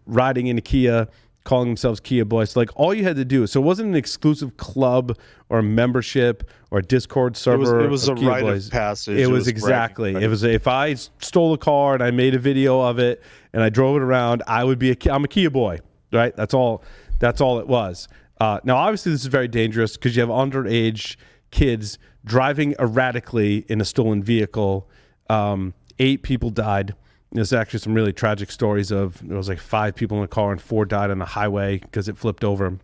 riding 0.04 0.48
in 0.48 0.58
a 0.58 0.60
Kia, 0.60 1.06
calling 1.44 1.68
themselves 1.68 2.00
Kia 2.00 2.24
boys. 2.24 2.56
Like 2.56 2.70
all 2.74 2.94
you 2.94 3.04
had 3.04 3.16
to 3.16 3.24
do, 3.24 3.46
so 3.46 3.60
it 3.60 3.64
wasn't 3.64 3.90
an 3.90 3.94
exclusive 3.94 4.56
club 4.56 5.16
or 5.48 5.62
membership 5.62 6.50
or 6.70 6.80
Discord 6.80 7.34
It 7.34 7.38
server. 7.38 7.58
was, 7.58 7.70
it 7.70 7.90
was 7.90 8.08
a 8.08 8.14
Kia 8.14 8.28
rite 8.28 8.44
of 8.44 8.70
passage. 8.70 9.18
It 9.18 9.28
was 9.28 9.44
bragging 9.44 9.56
exactly. 9.56 10.14
It 10.24 10.28
was 10.28 10.42
if 10.42 10.66
I 10.66 10.94
stole 10.94 11.52
a 11.52 11.58
car 11.58 11.94
and 11.94 12.02
I 12.02 12.10
made 12.10 12.34
a 12.34 12.38
video 12.38 12.80
of 12.80 12.98
it 12.98 13.22
and 13.52 13.62
I 13.62 13.68
drove 13.68 13.96
it 13.96 14.02
around, 14.02 14.42
I 14.46 14.64
would 14.64 14.78
be 14.78 14.90
a 14.90 14.96
I'm 15.12 15.24
a 15.24 15.28
Kia 15.28 15.50
boy, 15.50 15.80
right? 16.12 16.34
That's 16.34 16.54
all. 16.54 16.82
That's 17.20 17.40
all 17.40 17.60
it 17.60 17.68
was. 17.68 18.08
Uh, 18.40 18.58
now, 18.64 18.76
obviously, 18.76 19.12
this 19.12 19.20
is 19.20 19.28
very 19.28 19.48
dangerous 19.48 19.96
because 19.96 20.16
you 20.16 20.20
have 20.20 20.28
underage 20.28 21.16
kids 21.50 21.98
driving 22.24 22.74
erratically 22.80 23.64
in 23.68 23.80
a 23.80 23.84
stolen 23.84 24.22
vehicle. 24.22 24.88
Um, 25.30 25.74
eight 25.98 26.22
people 26.22 26.50
died. 26.50 26.94
There's 27.34 27.52
actually 27.52 27.80
some 27.80 27.94
really 27.94 28.12
tragic 28.12 28.50
stories 28.50 28.90
of 28.90 29.20
there 29.26 29.36
was 29.36 29.48
like 29.48 29.58
five 29.58 29.94
people 29.94 30.16
in 30.16 30.22
the 30.22 30.28
car 30.28 30.52
and 30.52 30.62
four 30.62 30.86
died 30.86 31.10
on 31.10 31.18
the 31.18 31.24
highway 31.26 31.78
because 31.78 32.08
it 32.08 32.16
flipped 32.16 32.44
over 32.44 32.78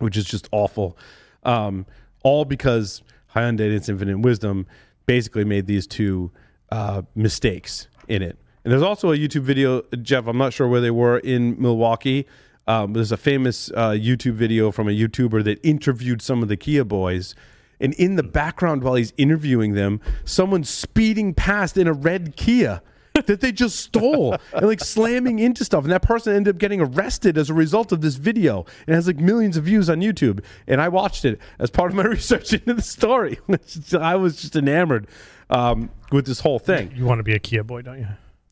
which 0.00 0.16
is 0.16 0.24
just 0.24 0.48
awful. 0.52 0.96
Um, 1.42 1.86
all 2.22 2.44
because 2.44 3.02
Hyundai 3.34 3.66
and 3.66 3.74
its 3.74 3.88
infinite 3.88 4.18
wisdom 4.18 4.66
basically 5.06 5.44
made 5.44 5.66
these 5.66 5.86
two 5.86 6.30
uh, 6.70 7.02
mistakes 7.14 7.88
in 8.08 8.22
it. 8.22 8.38
And 8.64 8.72
there's 8.72 8.82
also 8.82 9.12
a 9.12 9.16
YouTube 9.16 9.42
video, 9.42 9.82
Jeff. 10.02 10.26
I'm 10.26 10.38
not 10.38 10.52
sure 10.52 10.68
where 10.68 10.80
they 10.80 10.90
were 10.90 11.18
in 11.18 11.60
Milwaukee. 11.60 12.26
Um, 12.66 12.92
there's 12.92 13.12
a 13.12 13.16
famous 13.16 13.70
uh, 13.70 13.90
YouTube 13.90 14.34
video 14.34 14.70
from 14.70 14.88
a 14.88 14.92
YouTuber 14.92 15.42
that 15.44 15.64
interviewed 15.66 16.20
some 16.20 16.42
of 16.42 16.48
the 16.48 16.56
Kia 16.56 16.84
boys. 16.84 17.34
And 17.80 17.94
in 17.94 18.16
the 18.16 18.22
background, 18.22 18.82
while 18.82 18.94
he's 18.94 19.14
interviewing 19.16 19.74
them, 19.74 20.00
someone's 20.24 20.68
speeding 20.68 21.32
past 21.32 21.78
in 21.78 21.86
a 21.86 21.92
red 21.92 22.36
Kia 22.36 22.82
that 23.26 23.40
they 23.40 23.52
just 23.52 23.76
stole 23.76 24.36
and 24.52 24.66
like 24.66 24.80
slamming 24.80 25.38
into 25.38 25.64
stuff. 25.64 25.84
And 25.84 25.92
that 25.92 26.02
person 26.02 26.34
ended 26.34 26.56
up 26.56 26.58
getting 26.58 26.80
arrested 26.80 27.38
as 27.38 27.50
a 27.50 27.54
result 27.54 27.92
of 27.92 28.00
this 28.00 28.16
video. 28.16 28.64
And 28.86 28.94
it 28.94 28.94
has 28.94 29.06
like 29.06 29.18
millions 29.18 29.56
of 29.56 29.64
views 29.64 29.88
on 29.90 30.00
YouTube. 30.00 30.42
And 30.66 30.80
I 30.80 30.88
watched 30.88 31.24
it 31.24 31.38
as 31.58 31.70
part 31.70 31.90
of 31.90 31.96
my 31.96 32.04
research 32.06 32.52
into 32.52 32.74
the 32.74 32.82
story. 32.82 33.38
I 33.98 34.16
was 34.16 34.40
just 34.40 34.56
enamored 34.56 35.08
um, 35.50 35.90
with 36.12 36.26
this 36.26 36.40
whole 36.40 36.58
thing. 36.58 36.92
You 36.94 37.04
want 37.04 37.18
to 37.18 37.24
be 37.24 37.34
a 37.34 37.38
Kia 37.38 37.64
boy, 37.64 37.82
don't 37.82 37.98
you? 37.98 38.08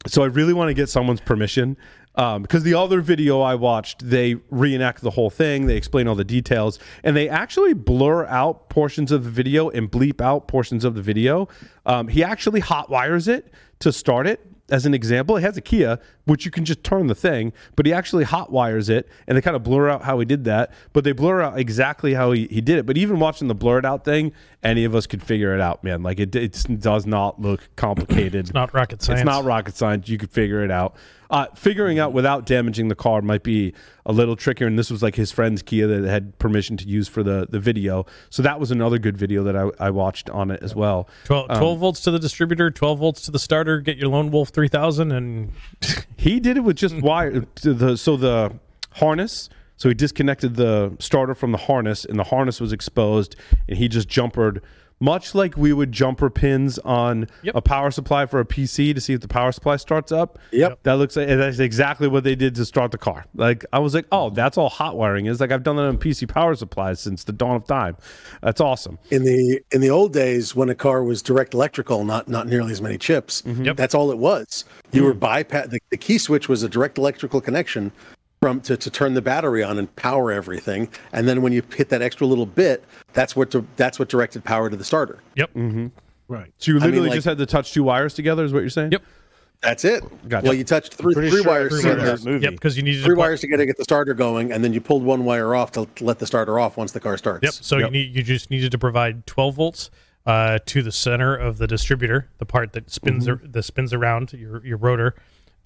So 0.07 0.23
I 0.23 0.27
really 0.27 0.53
want 0.53 0.69
to 0.69 0.75
get 0.75 0.89
someone's 0.89 1.21
permission 1.21 1.77
because 2.17 2.63
the 2.63 2.75
other 2.75 3.01
video 3.01 3.41
I 3.41 3.55
watched, 3.57 4.09
they 4.09 4.37
reenact 4.51 5.03
the 5.03 5.11
whole 5.11 5.31
thing. 5.31 5.67
They 5.67 5.77
explain 5.77 6.09
all 6.09 6.15
the 6.15 6.25
details, 6.25 6.79
and 7.05 7.15
they 7.15 7.29
actually 7.29 7.75
blur 7.75 8.25
out 8.27 8.71
portions 8.71 9.13
of 9.13 9.25
the 9.25 9.31
video 9.31 9.69
and 9.69 9.91
bleep 9.91 10.21
out 10.21 10.49
portions 10.49 10.85
of 10.85 10.95
the 10.95 11.03
video. 11.03 11.49
Um, 11.85 12.09
he 12.09 12.25
actually 12.25 12.61
hot 12.61 12.89
wires 12.89 13.29
it 13.29 13.53
to 13.81 13.93
start 13.93 14.27
it. 14.27 14.41
As 14.69 14.85
an 14.85 14.95
example, 14.95 15.37
it 15.37 15.43
has 15.43 15.57
a 15.57 15.61
Kia, 15.61 16.01
which 16.25 16.45
you 16.45 16.51
can 16.51 16.65
just 16.65 16.83
turn 16.83 17.07
the 17.07 17.15
thing, 17.15 17.53
but 17.77 17.87
he 17.87 17.93
actually 17.93 18.25
hot 18.25 18.51
wires 18.51 18.89
it, 18.89 19.09
and 19.27 19.37
they 19.37 19.43
kind 19.43 19.55
of 19.55 19.63
blur 19.63 19.89
out 19.89 20.03
how 20.03 20.19
he 20.19 20.25
did 20.25 20.45
that. 20.45 20.73
But 20.93 21.05
they 21.05 21.13
blur 21.13 21.41
out 21.41 21.59
exactly 21.59 22.15
how 22.15 22.33
he, 22.33 22.49
he 22.49 22.61
did 22.61 22.79
it. 22.79 22.87
But 22.87 22.99
even 22.99 23.21
watching 23.21 23.47
the 23.47 23.55
blurred 23.55 23.87
out 23.87 24.05
thing, 24.05 24.33
any 24.67 24.85
of 24.85 24.95
us 24.95 25.07
could 25.07 25.23
figure 25.23 25.55
it 25.55 25.61
out, 25.61 25.85
man. 25.85 26.03
Like 26.03 26.21
it, 26.21 26.35
it 26.35 26.81
does 26.81 27.07
not 27.07 27.41
look 27.41 27.69
complicated. 27.77 28.35
It's 28.47 28.55
not 28.55 28.75
rocket 28.75 29.03
science. 29.03 29.21
It's 29.21 29.27
not 29.27 29.45
rocket 29.45 29.77
science. 29.77 30.09
You 30.09 30.19
could 30.19 30.31
figure 30.31 30.63
it 30.65 30.71
out. 30.71 30.97
Uh, 31.29 31.47
figuring 31.57 31.99
out 31.99 32.13
without 32.13 32.47
damaging 32.47 32.87
the 32.87 32.95
car 32.95 33.21
might 33.21 33.43
be 33.43 33.75
a 34.05 34.13
little 34.13 34.37
trickier. 34.37 34.67
And 34.67 34.79
this 34.79 34.91
was 34.91 35.03
like 35.03 35.17
his 35.17 35.33
friend's 35.33 35.63
Kia 35.63 35.87
that 35.87 36.09
had 36.09 36.39
permission 36.39 36.77
to 36.77 36.87
use 36.87 37.09
for 37.09 37.23
the, 37.23 37.47
the 37.51 37.59
video. 37.59 38.07
So 38.31 38.43
that 38.43 38.61
was 38.61 38.71
another 38.71 38.99
good 38.99 39.17
video 39.17 39.43
that 39.45 39.57
I, 39.57 39.71
I 39.81 39.91
watched 39.91 40.31
on 40.31 40.51
it 40.51 40.63
as 40.63 40.75
well. 40.75 41.09
12, 41.25 41.49
12 41.49 41.79
volts 41.79 42.01
to 42.03 42.11
the 42.11 42.19
distributor, 42.21 42.71
12 42.71 42.99
volts 42.99 43.23
to 43.23 43.31
the 43.31 43.41
starter. 43.41 43.81
Get 43.81 43.97
your 43.97 44.09
Lone 44.09 44.31
Wolf 44.31 44.51
3000, 44.51 45.11
and 45.11 45.53
He 46.17 46.41
did 46.41 46.57
it 46.57 46.61
with 46.61 46.77
just 46.77 46.95
wire. 47.03 47.47
The 47.63 47.97
so 47.97 48.17
the 48.17 48.59
harness. 48.93 49.49
So 49.77 49.89
he 49.89 49.95
disconnected 49.95 50.57
the 50.57 50.97
starter 50.99 51.35
from 51.35 51.53
the 51.53 51.59
harness, 51.59 52.05
and 52.05 52.19
the 52.19 52.25
harness 52.25 52.61
was 52.61 52.73
exposed, 52.73 53.37
and 53.69 53.79
he 53.79 53.89
just 53.89 54.09
jumpered. 54.09 54.63
Much 54.99 55.35
like 55.35 55.59
we 55.59 55.75
would 55.75 55.93
jumper 55.93 56.31
pins 56.31 56.79
on 56.79 57.29
Yep. 57.43 57.55
a 57.55 57.61
power 57.61 57.91
supply 57.91 58.25
for 58.25 58.41
a 58.41 58.47
PC 58.47 58.95
to 58.95 59.01
see 59.03 59.13
if 59.13 59.21
the 59.21 59.29
power 59.29 59.53
supply 59.53 59.77
starts 59.77 60.11
up. 60.11 60.39
Yep. 60.53 60.79
That 60.85 60.95
looks 60.95 61.17
like 61.17 61.29
that's 61.29 61.59
exactly 61.59 62.09
what 62.09 62.25
they 62.25 62.35
did 62.35 62.55
to 62.55 62.65
start 62.65 62.93
the 62.93 62.99
car. 62.99 63.27
Like 63.35 63.67
I 63.75 63.79
was 63.79 63.93
like, 63.93 64.07
oh, 64.11 64.31
that's 64.31 64.57
all 64.57 64.71
hot 64.71 64.97
wiring 64.97 65.27
is. 65.27 65.39
Like 65.39 65.53
I've 65.53 65.63
done 65.63 65.77
that 65.77 65.85
on 65.85 65.99
PC 65.99 66.27
power 66.27 66.55
supplies 66.55 66.99
since 66.99 67.25
the 67.25 67.35
dawn 67.35 67.57
of 67.57 67.67
time. 67.67 67.99
That's 68.41 68.59
awesome. 68.63 68.99
in 69.11 69.25
the 69.25 69.61
in 69.71 69.83
the 69.83 69.91
old 69.91 70.15
days 70.15 70.57
when 70.57 70.71
a 70.71 70.75
car 70.75 71.05
was 71.05 71.21
direct 71.21 71.53
electrical 71.53 72.03
not 72.07 72.27
not 72.27 72.47
nearly 72.49 72.73
as 72.73 72.81
many 72.81 72.97
chips 72.97 73.43
mm-hmm. 73.43 73.65
Yep. 73.65 73.77
that's 73.77 73.95
all 73.95 74.11
it 74.11 74.19
was 74.19 74.65
you 74.93 75.01
mm-hmm. 75.01 75.09
were 75.09 75.15
bypass 75.15 75.69
the, 75.69 75.81
the 75.91 75.97
key 75.99 76.17
switch 76.17 76.49
was 76.49 76.63
a 76.63 76.69
direct 76.69 76.97
electrical 76.97 77.41
connection 77.43 77.93
from 78.47 78.61
to, 78.61 78.77
to 78.77 78.91
turn 78.93 79.15
the 79.15 79.21
battery 79.23 79.65
on 79.65 79.77
and 79.77 79.95
power 79.97 80.31
everything 80.31 80.89
and 81.13 81.27
then 81.27 81.43
when 81.43 81.53
you 81.53 81.65
hit 81.75 81.89
that 81.89 82.01
extra 82.01 82.25
little 82.25 82.47
bit 82.47 82.85
that's 83.13 83.35
what 83.35 83.51
di- 83.51 83.65
that's 83.75 83.99
what 83.99 84.09
directed 84.09 84.45
power 84.45 84.71
to 84.71 84.77
the 84.77 84.85
starter 84.85 85.19
yep. 85.35 85.53
Mm-hmm. 85.55 85.89
Right. 86.29 86.53
So 86.59 86.71
you 86.71 86.77
I 86.77 86.81
mean, 86.83 86.91
literally 86.91 87.09
like- 87.09 87.17
just 87.17 87.25
had 87.27 87.39
to 87.39 87.47
touch 87.47 87.73
two 87.73 87.83
wires 87.83 88.15
together, 88.15 88.45
is 88.45 88.53
what 88.53 88.61
you're 88.61 88.71
saying? 88.71 88.93
Yep. 88.93 89.03
that's 89.63 89.85
it 89.85 90.05
Gotcha. 90.29 90.45
well 90.45 90.55
you 90.55 90.63
touched 90.63 90.95
three, 90.95 91.13
three 91.15 91.29
sure 91.29 91.41
I've 91.41 91.47
wires 91.47 91.83
seen 91.83 91.97
to 91.97 92.03
that 92.03 92.25
movie. 92.25 92.45
Yep, 92.45 92.53
because 92.53 92.77
you 92.77 92.85
needed 92.85 93.03
three 93.03 93.17
to 93.17 93.19
wires 93.19 93.41
to 93.41 93.49
get 93.49 93.57
to 93.57 93.67
get 93.67 93.79
the 93.79 93.83
starter 93.83 94.15
going 94.15 94.53
and 94.53 94.63
then 94.63 94.73
you 94.73 94.81
pulled 94.81 95.03
one 95.03 95.25
wire 95.25 95.57
off 95.57 95.73
to, 95.73 95.87
to 95.97 96.05
let 96.05 96.21
the 96.21 96.27
starter 96.29 96.61
off 96.61 96.77
once 96.77 96.93
the 96.93 97.01
car 97.01 97.19
starts 97.19 97.43
Yep. 97.43 97.53
So 97.53 97.79
you 97.79 97.91
need 97.91 98.15
you 98.15 98.23
just 98.23 98.49
needed 98.49 98.71
to 98.71 98.79
provide 98.79 99.27
12 99.27 99.57
volts 99.57 99.91
uh, 100.25 100.61
to 100.67 100.83
the 100.83 100.93
center 100.93 101.35
of 101.35 101.59
the 101.59 101.67
distributor, 101.67 102.29
the 102.39 102.47
part 102.47 102.73
that 102.75 102.91
spins 102.91 103.27
ar- 103.29 103.41
that 103.43 103.63
spins 103.65 103.93
around 103.93 104.33
your 104.33 104.65
your 104.65 104.77
rotor, 104.77 105.15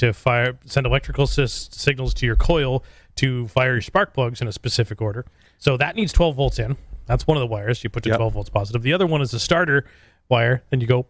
to 0.00 0.12
fire 0.12 0.58
send 0.66 0.86
electrical 0.86 1.26
sys- 1.26 1.72
signals 1.74 2.12
to 2.14 2.26
your 2.26 2.36
coil 2.36 2.84
to 3.16 3.46
fire 3.48 3.72
your 3.72 3.80
spark 3.82 4.12
plugs 4.14 4.40
in 4.40 4.48
a 4.48 4.52
specific 4.52 5.00
order. 5.02 5.24
So 5.58 5.76
that 5.76 5.94
needs 5.96 6.12
12 6.12 6.36
volts 6.36 6.58
in. 6.58 6.76
That's 7.06 7.26
one 7.26 7.36
of 7.36 7.40
the 7.40 7.46
wires 7.46 7.82
you 7.84 7.90
put 7.90 8.02
to 8.04 8.08
Yep. 8.10 8.18
12 8.18 8.32
volts 8.34 8.50
positive. 8.50 8.82
The 8.82 8.92
other 8.92 9.06
one 9.06 9.20
is 9.20 9.30
the 9.30 9.38
starter 9.40 9.84
wire. 10.28 10.62
Then 10.70 10.80
you 10.80 10.86
go. 10.86 11.06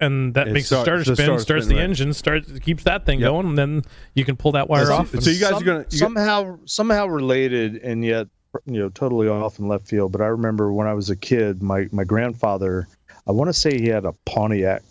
And 0.00 0.34
that 0.34 0.48
It 0.48 0.52
makes 0.52 0.66
start- 0.66 0.80
the 0.80 0.84
starter 0.84 0.98
the 1.04 1.16
spin, 1.16 1.24
starter 1.26 1.40
starts 1.42 1.64
spin, 1.66 1.76
the 1.76 1.80
right. 1.80 1.88
engine, 1.90 2.12
starts 2.12 2.58
keeps 2.60 2.84
that 2.84 3.04
thing 3.06 3.20
Yep. 3.20 3.30
going, 3.30 3.46
and 3.48 3.58
then 3.58 3.82
you 4.14 4.24
can 4.24 4.36
pull 4.36 4.52
that 4.52 4.68
wire 4.68 4.86
So- 4.86 4.94
off. 4.94 5.10
so 5.20 5.30
you 5.30 5.40
guys 5.40 5.52
are 5.60 5.64
gonna- 5.64 5.78
you 5.80 5.84
get- 5.84 5.92
somehow 5.98 6.58
somehow 6.66 7.06
related 7.06 7.76
and 7.76 8.04
yet 8.04 8.28
you 8.66 8.78
know 8.80 8.88
totally 8.90 9.28
off 9.28 9.58
in 9.58 9.66
left 9.68 9.86
field. 9.88 10.12
But 10.12 10.20
I 10.20 10.26
remember 10.26 10.72
when 10.72 10.86
I 10.86 10.94
was 10.94 11.08
a 11.10 11.16
kid, 11.16 11.62
my 11.62 11.86
my 11.92 12.04
grandfather, 12.04 12.86
I 13.26 13.32
want 13.32 13.48
to 13.48 13.52
say 13.54 13.78
he 13.78 13.88
had 13.88 14.04
a 14.04 14.12
Pontiac 14.26 14.82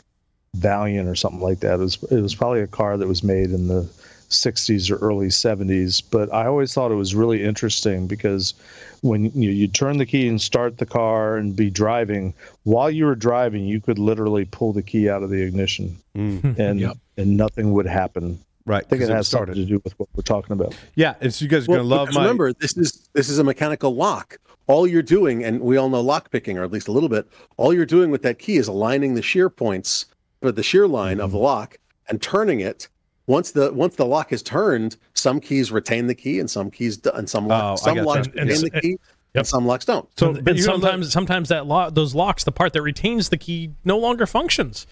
Valiant 0.62 1.08
or 1.08 1.16
something 1.16 1.40
like 1.40 1.62
that. 1.62 1.76
It 1.76 1.84
was 1.84 1.98
it 2.12 2.20
was 2.22 2.36
probably 2.36 2.60
a 2.60 2.68
car 2.68 2.98
that 2.98 3.08
was 3.08 3.24
made 3.24 3.52
in 3.52 3.70
the 3.70 3.84
60s 4.30 4.92
or 4.92 4.98
early 4.98 5.28
70s. 5.28 6.04
But 6.12 6.32
I 6.34 6.46
always 6.46 6.74
thought 6.74 6.92
it 6.92 6.96
was 6.96 7.16
really 7.16 7.42
interesting 7.42 8.06
because 8.06 8.54
when 9.02 9.26
you 9.32 9.50
you 9.50 9.70
turn 9.70 9.98
the 9.98 10.06
key 10.06 10.28
and 10.28 10.42
start 10.42 10.78
the 10.78 10.86
car 10.86 11.38
and 11.38 11.56
be 11.56 11.70
driving, 11.70 12.34
while 12.64 12.92
you 12.92 13.06
were 13.06 13.16
driving, 13.16 13.64
you 13.66 13.80
could 13.80 13.98
literally 13.98 14.44
pull 14.44 14.74
the 14.74 14.82
key 14.84 15.10
out 15.10 15.24
of 15.24 15.30
the 15.30 15.42
ignition 15.42 15.98
Mm, 16.18 16.60
and 16.60 16.80
Yep. 16.82 16.98
and 17.16 17.38
nothing 17.38 17.72
would 17.72 17.86
happen. 17.88 18.38
right. 18.66 18.84
I 18.86 18.90
think 18.90 19.02
it 19.04 19.08
has 19.10 19.30
started. 19.30 19.54
something 19.56 19.64
to 19.68 19.70
do 19.78 19.82
with 19.86 19.98
what 19.98 20.10
we're 20.14 20.22
talking 20.24 20.52
about. 20.52 20.76
Yeah, 20.96 21.14
and 21.22 21.34
so 21.34 21.46
you 21.46 21.50
guys 21.50 21.66
are 21.66 21.72
Well, 21.72 21.78
gonna 21.80 21.88
love 21.96 22.14
my. 22.14 22.24
remember 22.24 22.52
this 22.52 22.76
is 22.76 23.08
this 23.14 23.30
is 23.30 23.40
a 23.40 23.44
mechanical 23.46 23.96
lock 23.96 24.38
all 24.68 24.86
you're 24.86 25.02
doing 25.02 25.44
and 25.46 25.62
we 25.62 25.78
all 25.78 25.88
know 25.90 26.02
lock 26.02 26.30
picking 26.30 26.58
or 26.58 26.64
at 26.64 26.72
least 26.72 26.88
a 26.90 26.92
little 26.92 27.10
bit 27.10 27.26
all 27.58 27.74
you're 27.74 27.86
doing 27.86 28.12
with 28.12 28.22
that 28.24 28.38
key 28.38 28.58
is 28.58 28.68
aligning 28.68 29.16
the 29.16 29.22
shear 29.22 29.50
points 29.50 30.06
for 30.42 30.52
the 30.52 30.64
shear 30.64 30.88
line 30.88 31.20
of 31.22 31.32
the 31.32 31.38
Mm-hmm. 31.38 31.44
lock 31.46 31.78
and 32.10 32.22
turning 32.22 32.60
it 32.60 32.90
once 33.28 33.52
the 33.52 33.72
once 33.72 33.96
the 33.96 34.06
lock 34.06 34.34
is 34.34 34.42
turned 34.42 34.98
some 35.14 35.40
keys 35.40 35.72
retain 35.72 36.08
the 36.08 36.16
key 36.16 36.40
and 36.40 36.50
some 36.50 36.70
keys 36.70 36.98
do, 36.98 37.12
and 37.12 37.30
some 37.30 37.46
Oh, 37.46 37.50
locks 37.50 37.84
I 37.88 37.96
some 37.96 38.06
locks 38.06 38.28
And- 38.28 38.40
and 38.40 38.50
retain 38.50 38.66
s- 38.66 38.72
the 38.72 38.82
key 38.82 38.90
Yep. 39.34 39.40
and 39.40 39.48
some 39.48 39.66
locks 39.66 39.86
don't 39.86 40.10
so, 40.20 40.28
and, 40.32 40.44
but 40.44 40.52
and 40.52 40.58
you're 40.60 40.66
sometimes 40.66 41.14
sometimes 41.14 41.48
that 41.50 41.66
lo- 41.66 41.90
those 41.90 42.14
locks, 42.14 42.44
the 42.44 42.52
part 42.52 42.74
that 42.74 42.82
retains 42.82 43.30
the 43.30 43.38
key, 43.38 43.72
no 43.86 43.98
longer 43.98 44.26
functions 44.26 44.86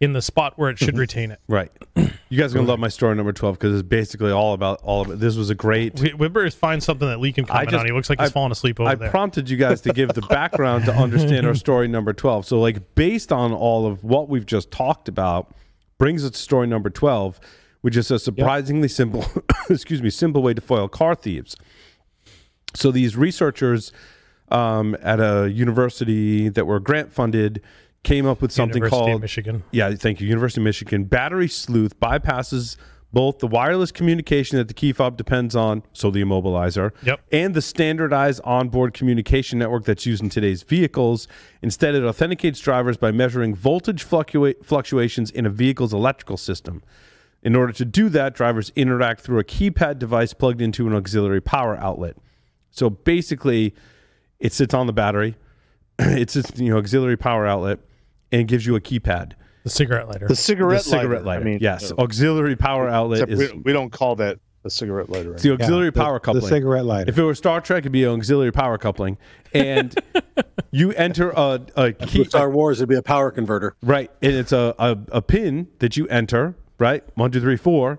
in 0.00 0.12
the 0.12 0.20
spot 0.22 0.54
where 0.56 0.68
it 0.70 0.78
should 0.78 0.98
retain 0.98 1.30
it. 1.30 1.40
right. 1.48 1.70
You 2.28 2.40
guys 2.40 2.52
are 2.52 2.56
gonna 2.58 2.66
love 2.66 2.80
my 2.80 2.88
story 2.88 3.14
number 3.14 3.32
twelve 3.32 3.56
because 3.56 3.72
it's 3.78 3.86
basically 3.88 4.32
all 4.32 4.52
about 4.52 4.80
all 4.82 5.00
of 5.02 5.10
it. 5.12 5.20
This 5.20 5.36
was 5.36 5.48
a 5.48 5.54
great. 5.54 6.00
We, 6.00 6.12
we 6.14 6.26
better 6.28 6.50
find 6.50 6.82
something 6.82 7.06
that 7.06 7.20
Lee 7.20 7.32
can 7.32 7.44
comment 7.44 7.70
just- 7.70 7.78
on. 7.80 7.86
He 7.86 7.92
looks 7.92 8.10
like 8.10 8.18
he's 8.20 8.30
I- 8.30 8.32
falling 8.32 8.50
asleep 8.50 8.80
over 8.80 8.90
I 8.90 8.96
there. 8.96 9.10
prompted 9.10 9.48
you 9.48 9.56
guys 9.56 9.80
to 9.82 9.92
give 9.92 10.08
the 10.12 10.22
background 10.22 10.86
to 10.86 10.92
understand 10.92 11.46
our 11.46 11.54
story 11.66 11.86
number 11.86 12.12
12. 12.12 12.44
So, 12.44 12.58
like, 12.60 12.96
based 12.96 13.30
on 13.32 13.52
all 13.52 13.86
of 13.86 14.02
what 14.02 14.28
we've 14.28 14.44
just 14.44 14.72
talked 14.72 15.06
about, 15.08 15.54
brings 15.98 16.24
us 16.24 16.32
to 16.32 16.38
story 16.38 16.66
number 16.66 16.90
12, 16.90 17.38
which 17.82 17.96
is 17.96 18.10
a 18.10 18.18
surprisingly 18.18 18.88
simple, 18.88 19.24
excuse 19.70 20.02
me, 20.02 20.10
simple 20.10 20.42
way 20.42 20.52
to 20.52 20.60
foil 20.60 20.88
car 20.88 21.14
thieves. 21.14 21.54
So 22.74 22.90
these 22.90 23.16
researchers 23.16 23.92
um, 24.48 24.96
at 25.00 25.20
a 25.20 25.48
university 25.48 26.48
that 26.48 26.66
were 26.66 26.80
grant 26.80 27.12
funded 27.12 27.62
came 28.06 28.24
up 28.26 28.40
with 28.40 28.52
something 28.52 28.76
University 28.76 29.02
of 29.02 29.08
called 29.08 29.20
Michigan. 29.20 29.64
yeah, 29.72 29.92
thank 29.94 30.20
you. 30.20 30.28
University 30.28 30.60
of 30.60 30.64
Michigan. 30.64 31.04
Battery 31.04 31.48
Sleuth 31.48 31.98
bypasses 32.00 32.76
both 33.12 33.38
the 33.38 33.46
wireless 33.46 33.90
communication 33.92 34.58
that 34.58 34.68
the 34.68 34.74
key 34.74 34.92
fob 34.92 35.16
depends 35.16 35.56
on, 35.56 35.82
so 35.92 36.10
the 36.10 36.22
immobilizer, 36.22 36.90
Yep. 37.02 37.20
and 37.32 37.54
the 37.54 37.62
standardized 37.62 38.40
onboard 38.44 38.92
communication 38.94 39.58
network 39.58 39.84
that's 39.84 40.04
used 40.06 40.22
in 40.22 40.28
today's 40.28 40.62
vehicles. 40.62 41.26
Instead, 41.62 41.94
it 41.94 42.04
authenticates 42.04 42.60
drivers 42.60 42.96
by 42.96 43.10
measuring 43.12 43.54
voltage 43.54 44.04
fluctua- 44.04 44.54
fluctuations 44.64 45.30
in 45.30 45.46
a 45.46 45.50
vehicle's 45.50 45.92
electrical 45.94 46.36
system. 46.36 46.82
In 47.42 47.54
order 47.56 47.72
to 47.74 47.84
do 47.84 48.08
that, 48.10 48.34
drivers 48.34 48.70
interact 48.76 49.20
through 49.20 49.38
a 49.38 49.44
keypad 49.44 49.98
device 49.98 50.32
plugged 50.34 50.60
into 50.60 50.86
an 50.86 50.92
auxiliary 50.94 51.40
power 51.40 51.76
outlet. 51.76 52.16
So 52.70 52.90
basically, 52.90 53.74
it 54.40 54.52
sits 54.52 54.74
on 54.74 54.86
the 54.86 54.92
battery. 54.92 55.36
it's 55.98 56.36
its 56.36 56.58
you 56.60 56.70
know 56.70 56.76
auxiliary 56.78 57.16
power 57.16 57.46
outlet 57.46 57.78
and 58.32 58.48
gives 58.48 58.66
you 58.66 58.76
a 58.76 58.80
keypad. 58.80 59.32
The 59.64 59.70
cigarette 59.70 60.08
lighter. 60.08 60.28
The 60.28 60.36
cigarette, 60.36 60.84
the 60.84 60.90
cigarette 60.90 61.24
lighter. 61.24 61.40
I 61.40 61.44
mean, 61.44 61.58
yes, 61.60 61.90
uh, 61.90 61.96
auxiliary 61.98 62.56
power 62.56 62.88
outlet 62.88 63.28
is 63.28 63.52
we, 63.52 63.58
we 63.58 63.72
don't 63.72 63.90
call 63.90 64.14
that 64.16 64.38
a 64.64 64.70
cigarette 64.70 65.08
lighter. 65.08 65.34
it's 65.34 65.42
the 65.42 65.52
auxiliary 65.52 65.90
the- 65.90 66.00
power 66.00 66.20
coupling. 66.20 66.42
The 66.42 66.48
cigarette 66.48 66.84
lighter. 66.84 67.10
If 67.10 67.18
it 67.18 67.22
were 67.22 67.34
Star 67.34 67.60
Trek, 67.60 67.80
it'd 67.82 67.92
be 67.92 68.04
an 68.04 68.10
auxiliary 68.10 68.52
power 68.52 68.78
coupling, 68.78 69.18
and 69.52 69.92
you 70.70 70.92
enter 70.92 71.30
a, 71.30 71.60
a 71.76 71.92
key. 71.92 72.20
With 72.20 72.28
Star 72.28 72.50
Wars, 72.50 72.78
it'd 72.78 72.88
be 72.88 72.94
a 72.96 73.02
power 73.02 73.30
converter. 73.30 73.74
Right, 73.82 74.10
and 74.22 74.34
it's 74.34 74.52
a, 74.52 74.74
a, 74.78 74.96
a 75.12 75.22
pin 75.22 75.68
that 75.80 75.96
you 75.96 76.06
enter. 76.08 76.54
Right, 76.78 77.02
one, 77.16 77.32
two, 77.32 77.40
three, 77.40 77.56
four, 77.56 77.98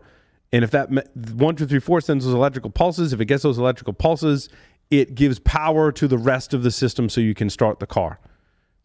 and 0.54 0.64
if 0.64 0.72
that 0.72 0.92
me- 0.92 1.02
one, 1.34 1.56
two, 1.56 1.66
three, 1.66 1.80
four 1.80 2.00
sends 2.00 2.24
those 2.26 2.34
electrical 2.34 2.70
pulses, 2.70 3.12
if 3.12 3.20
it 3.20 3.26
gets 3.26 3.44
those 3.44 3.58
electrical 3.58 3.94
pulses, 3.94 4.50
it 4.92 5.16
gives 5.16 5.40
power 5.40 5.92
to 5.92 6.08
the 6.08 6.18
rest 6.18 6.54
of 6.54 6.64
the 6.64 6.72
system, 6.72 7.10
so 7.10 7.20
you 7.20 7.34
can 7.34 7.50
start 7.50 7.80
the 7.80 7.88
car. 7.88 8.20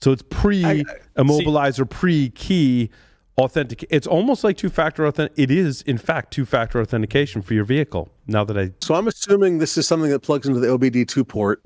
So 0.02 0.10
it's 0.10 0.22
pre 0.22 0.84
immobilizer, 1.16 1.88
pre 1.88 2.30
key 2.30 2.90
authentic. 3.38 3.84
It's 3.88 4.06
almost 4.06 4.42
like 4.42 4.56
two 4.56 4.68
factor 4.68 5.06
authentic. 5.06 5.38
It 5.38 5.50
is, 5.50 5.82
in 5.82 5.96
fact, 5.96 6.32
two 6.32 6.44
factor 6.44 6.80
authentication 6.80 7.40
for 7.40 7.54
your 7.54 7.62
vehicle. 7.64 8.10
Now 8.26 8.42
that 8.44 8.58
I 8.58 8.72
So 8.80 8.96
I'm 8.96 9.06
assuming 9.06 9.58
this 9.58 9.78
is 9.78 9.86
something 9.86 10.10
that 10.10 10.18
plugs 10.20 10.48
into 10.48 10.58
the 10.58 10.66
OBD2 10.66 11.28
port, 11.28 11.62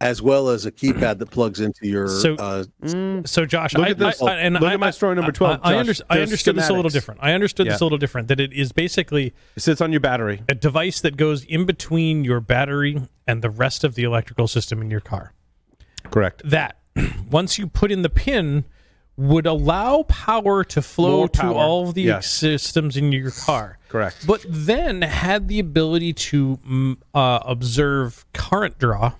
as 0.00 0.22
well 0.22 0.48
as 0.48 0.64
a 0.64 0.70
keypad 0.70 1.18
that 1.18 1.30
plugs 1.32 1.58
into 1.58 1.88
your. 1.88 2.06
So- 2.06 2.36
uh, 2.36 2.62
So 3.26 3.44
Josh, 3.46 3.74
Look 3.74 3.88
I, 3.88 3.90
at 3.90 3.98
this. 3.98 4.22
I, 4.22 4.26
I- 4.26 4.36
and 4.36 4.54
Look 4.54 4.62
I, 4.62 4.74
at 4.74 4.80
my 4.80 4.92
story 4.92 5.16
number 5.16 5.32
12, 5.32 5.58
I, 5.64 5.68
I, 5.68 5.72
Josh. 5.72 5.80
under, 5.80 5.92
I 6.08 6.16
There's 6.18 6.28
understood 6.28 6.54
this 6.54 6.68
a 6.68 6.72
little 6.72 6.88
different. 6.88 7.20
I 7.20 7.32
understood 7.32 7.66
this 7.66 7.80
a 7.80 7.84
little 7.84 7.98
different. 7.98 8.28
That 8.28 8.38
it 8.38 8.52
is 8.52 8.70
basically 8.70 9.34
it 9.56 9.60
sits 9.60 9.80
on 9.80 9.90
your 9.90 10.00
battery. 10.00 10.42
a 10.48 10.54
device 10.54 11.00
that 11.00 11.16
goes 11.16 11.42
in 11.46 11.66
between 11.66 12.22
your 12.22 12.40
battery 12.40 13.08
and 13.26 13.42
the 13.42 13.50
rest 13.50 13.82
of 13.82 13.96
the 13.96 14.04
electrical 14.04 14.46
system 14.46 14.80
in 14.82 14.88
your 14.88 15.00
car. 15.00 15.32
Correct. 16.10 16.42
That 16.44 16.76
once 17.30 17.58
you 17.58 17.66
put 17.66 17.90
in 17.92 18.02
the 18.02 18.10
pin 18.10 18.64
would 19.16 19.46
allow 19.46 20.02
power 20.04 20.64
to 20.64 20.80
flow 20.80 21.18
More 21.18 21.28
to 21.28 21.52
all 21.52 21.88
of 21.88 21.94
the 21.94 22.02
Yes. 22.02 22.26
systems 22.28 22.96
in 22.96 23.12
your 23.12 23.30
car. 23.30 23.78
Correct. 23.88 24.26
But 24.26 24.44
then 24.48 25.02
had 25.02 25.48
the 25.48 25.58
ability 25.58 26.14
to 26.14 26.58
mm, 26.66 26.96
uh, 27.14 27.40
observe 27.44 28.24
current 28.32 28.78
draw 28.78 29.12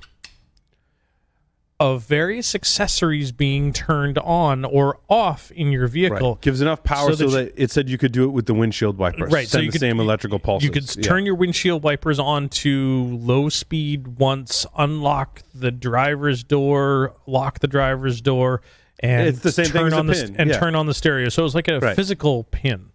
of 1.82 2.04
various 2.04 2.54
accessories 2.54 3.32
being 3.32 3.72
turned 3.72 4.16
on 4.18 4.64
or 4.64 5.00
off 5.08 5.50
in 5.50 5.72
your 5.72 5.88
vehicle. 5.88 6.34
Right. 6.34 6.40
Gives 6.40 6.60
enough 6.60 6.84
power 6.84 7.10
So 7.10 7.16
so, 7.16 7.30
that 7.30 7.56
that, 7.56 7.62
it 7.62 7.70
said 7.72 7.88
you 7.88 7.98
could 7.98 8.12
do 8.12 8.22
it 8.24 8.28
with 8.28 8.46
the 8.46 8.54
windshield 8.54 8.98
wipers. 8.98 9.32
Right, 9.32 9.48
so 9.48 9.58
you 9.58 9.66
the 9.66 9.72
could- 9.72 9.80
same 9.80 9.98
electrical 9.98 10.38
pulses. 10.38 10.64
You 10.64 10.70
could 10.70 10.94
Yeah. 10.96 11.02
turn 11.02 11.26
your 11.26 11.34
windshield 11.34 11.82
wipers 11.82 12.20
on 12.20 12.48
to 12.50 13.18
low 13.20 13.48
speed 13.48 14.18
once, 14.20 14.64
unlock 14.78 15.42
the 15.52 15.72
driver's 15.72 16.44
door, 16.44 17.14
lock 17.26 17.58
the 17.58 17.66
driver's 17.66 18.20
door, 18.20 18.62
and 19.00 19.26
It's 19.26 19.40
the 19.40 19.50
same 19.50 19.64
thing 19.66 19.72
turn 19.72 19.86
as 19.88 19.92
a 19.94 19.96
on 19.98 20.06
the 20.06 20.12
pin, 20.12 20.36
and 20.38 20.50
yeah. 20.50 20.58
turn 20.60 20.76
on 20.76 20.86
the 20.86 20.94
stereo. 20.94 21.30
So 21.30 21.44
it's 21.44 21.56
like 21.56 21.66
a 21.66 21.80
Right. 21.80 21.96
physical 21.96 22.44
pin. 22.44 22.90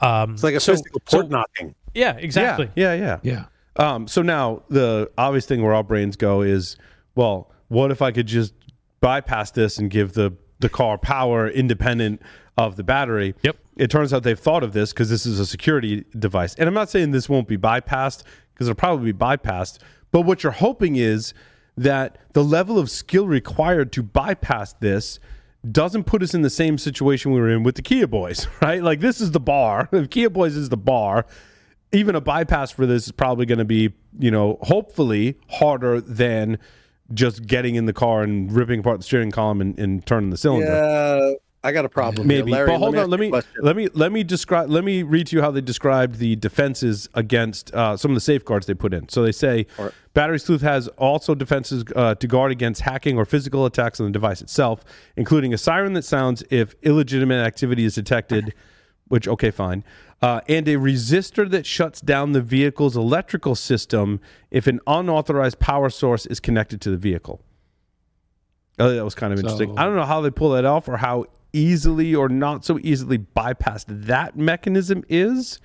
Um, 0.00 0.34
it's 0.34 0.42
like 0.42 0.54
a 0.56 0.60
so- 0.60 0.72
physical 0.72 1.00
port 1.10 1.24
so- 1.26 1.28
knocking. 1.30 1.74
Yeah, 1.94 2.16
exactly. 2.18 2.68
Yeah, 2.76 2.92
yeah, 2.92 3.18
yeah. 3.22 3.44
yeah. 3.78 3.92
Um, 3.94 4.06
so 4.08 4.20
now 4.20 4.62
the 4.68 5.10
obvious 5.16 5.46
thing 5.46 5.62
where 5.62 5.72
our 5.72 5.82
brains 5.82 6.16
go 6.16 6.42
is, 6.42 6.76
well, 7.14 7.50
what 7.68 7.90
if 7.90 8.02
I 8.02 8.12
could 8.12 8.26
just 8.26 8.54
bypass 9.00 9.50
this 9.50 9.78
and 9.78 9.90
give 9.90 10.14
the 10.14 10.34
the 10.60 10.68
car 10.68 10.98
power 10.98 11.48
independent 11.48 12.20
of 12.56 12.76
the 12.76 12.82
battery? 12.82 13.34
Yep. 13.42 13.56
It 13.76 13.90
turns 13.90 14.12
out 14.12 14.24
they've 14.24 14.38
thought 14.38 14.64
of 14.64 14.72
this 14.72 14.92
because 14.92 15.08
this 15.08 15.24
is 15.24 15.38
a 15.38 15.46
security 15.46 16.04
device, 16.18 16.54
and 16.54 16.68
I'm 16.68 16.74
not 16.74 16.90
saying 16.90 17.12
this 17.12 17.28
won't 17.28 17.48
be 17.48 17.56
bypassed 17.56 18.24
because 18.52 18.68
it'll 18.68 18.74
probably 18.74 19.12
be 19.12 19.18
bypassed. 19.18 19.78
But 20.10 20.22
what 20.22 20.42
you're 20.42 20.52
hoping 20.52 20.96
is 20.96 21.32
that 21.76 22.18
the 22.32 22.42
level 22.42 22.78
of 22.78 22.90
skill 22.90 23.26
required 23.26 23.92
to 23.92 24.02
bypass 24.02 24.72
this 24.74 25.20
doesn't 25.70 26.04
put 26.04 26.22
us 26.22 26.34
in 26.34 26.42
the 26.42 26.50
same 26.50 26.78
situation 26.78 27.32
we 27.32 27.40
were 27.40 27.50
in 27.50 27.62
with 27.62 27.76
the 27.76 27.82
Kia 27.82 28.06
Boys, 28.06 28.46
right? 28.62 28.82
Like 28.82 29.00
this 29.00 29.20
is 29.20 29.30
the 29.30 29.40
bar. 29.40 29.88
If 29.92 30.10
Kia 30.10 30.30
Boys 30.30 30.56
is 30.56 30.68
the 30.68 30.76
bar, 30.76 31.26
even 31.92 32.14
a 32.14 32.20
bypass 32.20 32.70
for 32.70 32.86
this 32.86 33.06
is 33.06 33.12
probably 33.12 33.46
going 33.46 33.58
to 33.58 33.64
be, 33.64 33.92
you 34.18 34.30
know, 34.30 34.58
hopefully 34.62 35.38
harder 35.48 36.00
than 36.00 36.58
just 37.14 37.46
getting 37.46 37.74
in 37.74 37.86
the 37.86 37.92
car 37.92 38.22
and 38.22 38.52
ripping 38.52 38.80
apart 38.80 38.98
the 38.98 39.04
steering 39.04 39.30
column 39.30 39.60
and, 39.60 39.78
and 39.78 40.04
turning 40.06 40.30
the 40.30 40.36
cylinder. 40.36 40.66
Yeah, 40.66 41.34
I 41.64 41.72
got 41.72 41.84
a 41.84 41.88
problem. 41.88 42.26
Maybe, 42.26 42.52
Larry, 42.52 42.68
but 42.68 42.78
hold 42.78 42.94
me 42.94 43.00
on. 43.00 43.10
Let 43.10 43.18
me 43.18 43.32
let 43.60 43.76
me 43.76 43.88
let 43.94 44.12
me 44.12 44.22
describe. 44.22 44.70
Let 44.70 44.84
me 44.84 45.02
read 45.02 45.28
to 45.28 45.36
you 45.36 45.42
how 45.42 45.50
they 45.50 45.60
described 45.60 46.18
the 46.18 46.36
defenses 46.36 47.08
against 47.14 47.74
uh, 47.74 47.96
some 47.96 48.10
of 48.10 48.14
the 48.14 48.20
safeguards 48.20 48.66
they 48.66 48.74
put 48.74 48.94
in. 48.94 49.08
So 49.08 49.22
they 49.22 49.32
say 49.32 49.66
Alright. 49.78 49.94
Battery 50.14 50.38
Sleuth 50.38 50.62
has 50.62 50.88
also 50.98 51.34
defenses 51.34 51.84
uh, 51.96 52.14
to 52.14 52.26
guard 52.26 52.52
against 52.52 52.82
hacking 52.82 53.16
or 53.16 53.24
physical 53.24 53.66
attacks 53.66 53.98
on 54.00 54.06
the 54.06 54.12
device 54.12 54.40
itself, 54.40 54.84
including 55.16 55.52
a 55.52 55.58
siren 55.58 55.94
that 55.94 56.04
sounds 56.04 56.44
if 56.50 56.74
illegitimate 56.82 57.44
activity 57.44 57.84
is 57.84 57.94
detected. 57.94 58.54
Which 59.08 59.26
okay, 59.26 59.50
fine, 59.50 59.84
uh, 60.20 60.40
and 60.48 60.66
a 60.68 60.74
resistor 60.76 61.48
that 61.50 61.64
shuts 61.66 62.00
down 62.00 62.32
the 62.32 62.40
vehicle's 62.42 62.96
electrical 62.96 63.54
system 63.54 64.20
if 64.50 64.66
an 64.66 64.80
unauthorized 64.86 65.58
power 65.58 65.88
source 65.90 66.26
is 66.26 66.40
connected 66.40 66.80
to 66.80 66.90
the 66.90 66.96
vehicle. 66.96 67.40
Oh, 68.80 68.94
that 68.94 69.04
was 69.04 69.14
kind 69.14 69.32
of 69.32 69.38
interesting. 69.38 69.70
So- 69.74 69.80
I 69.80 69.84
don't 69.84 69.96
know 69.96 70.04
how 70.04 70.20
they 70.20 70.30
pull 70.30 70.50
that 70.50 70.64
off 70.64 70.88
or 70.88 70.96
how 70.98 71.26
easily 71.52 72.14
or 72.14 72.28
not 72.28 72.64
so 72.64 72.78
easily 72.82 73.18
bypassed 73.18 73.84
that 73.88 74.36
mechanism 74.36 75.02
is, 75.08 75.60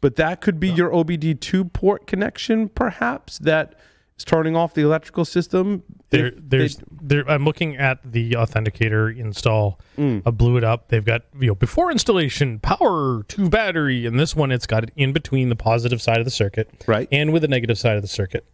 but 0.00 0.16
that 0.16 0.40
could 0.40 0.58
be 0.60 0.68
your 0.70 0.90
OBD2 0.90 1.72
port 1.72 2.06
connection, 2.06 2.68
perhaps, 2.68 3.38
that 3.38 3.74
is 4.18 4.24
turning 4.24 4.54
off 4.56 4.74
the 4.74 4.82
electrical 4.82 5.24
system. 5.24 5.82
There, 6.10 6.30
there's, 6.36 6.76
they- 6.76 6.84
there. 7.02 7.30
I'm 7.30 7.44
looking 7.44 7.76
at 7.76 7.98
the 8.04 8.32
authenticator 8.32 9.16
install. 9.16 9.80
Mm. 9.98 10.22
I 10.24 10.30
blew 10.30 10.56
it 10.56 10.64
up. 10.64 10.88
They've 10.88 11.04
got 11.04 11.22
you 11.38 11.48
know 11.48 11.54
before 11.54 11.90
installation, 11.90 12.58
power 12.60 13.24
to 13.28 13.48
battery, 13.48 14.06
and 14.06 14.18
this 14.18 14.34
one 14.36 14.52
it's 14.52 14.66
got 14.66 14.84
it 14.84 14.90
in 14.96 15.12
between 15.12 15.48
the 15.48 15.56
positive 15.56 16.00
side 16.00 16.18
of 16.18 16.24
the 16.24 16.30
circuit, 16.30 16.70
Right. 16.86 17.08
and 17.10 17.32
with 17.32 17.42
the 17.42 17.48
negative 17.48 17.78
side 17.78 17.96
of 17.96 18.02
the 18.02 18.08
circuit, 18.08 18.44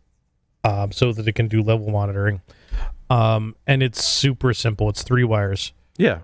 um, 0.65 0.93
so 0.93 1.13
that 1.13 1.27
it 1.29 1.33
can 1.35 1.49
do 1.49 1.63
level 1.63 1.91
monitoring. 1.91 2.41
Um, 3.11 3.57
and 3.67 3.83
it's 3.83 4.03
super 4.05 4.55
simple. 4.55 4.89
It's 4.89 5.03
three 5.03 5.25
wires, 5.25 5.73
yeah. 5.99 6.21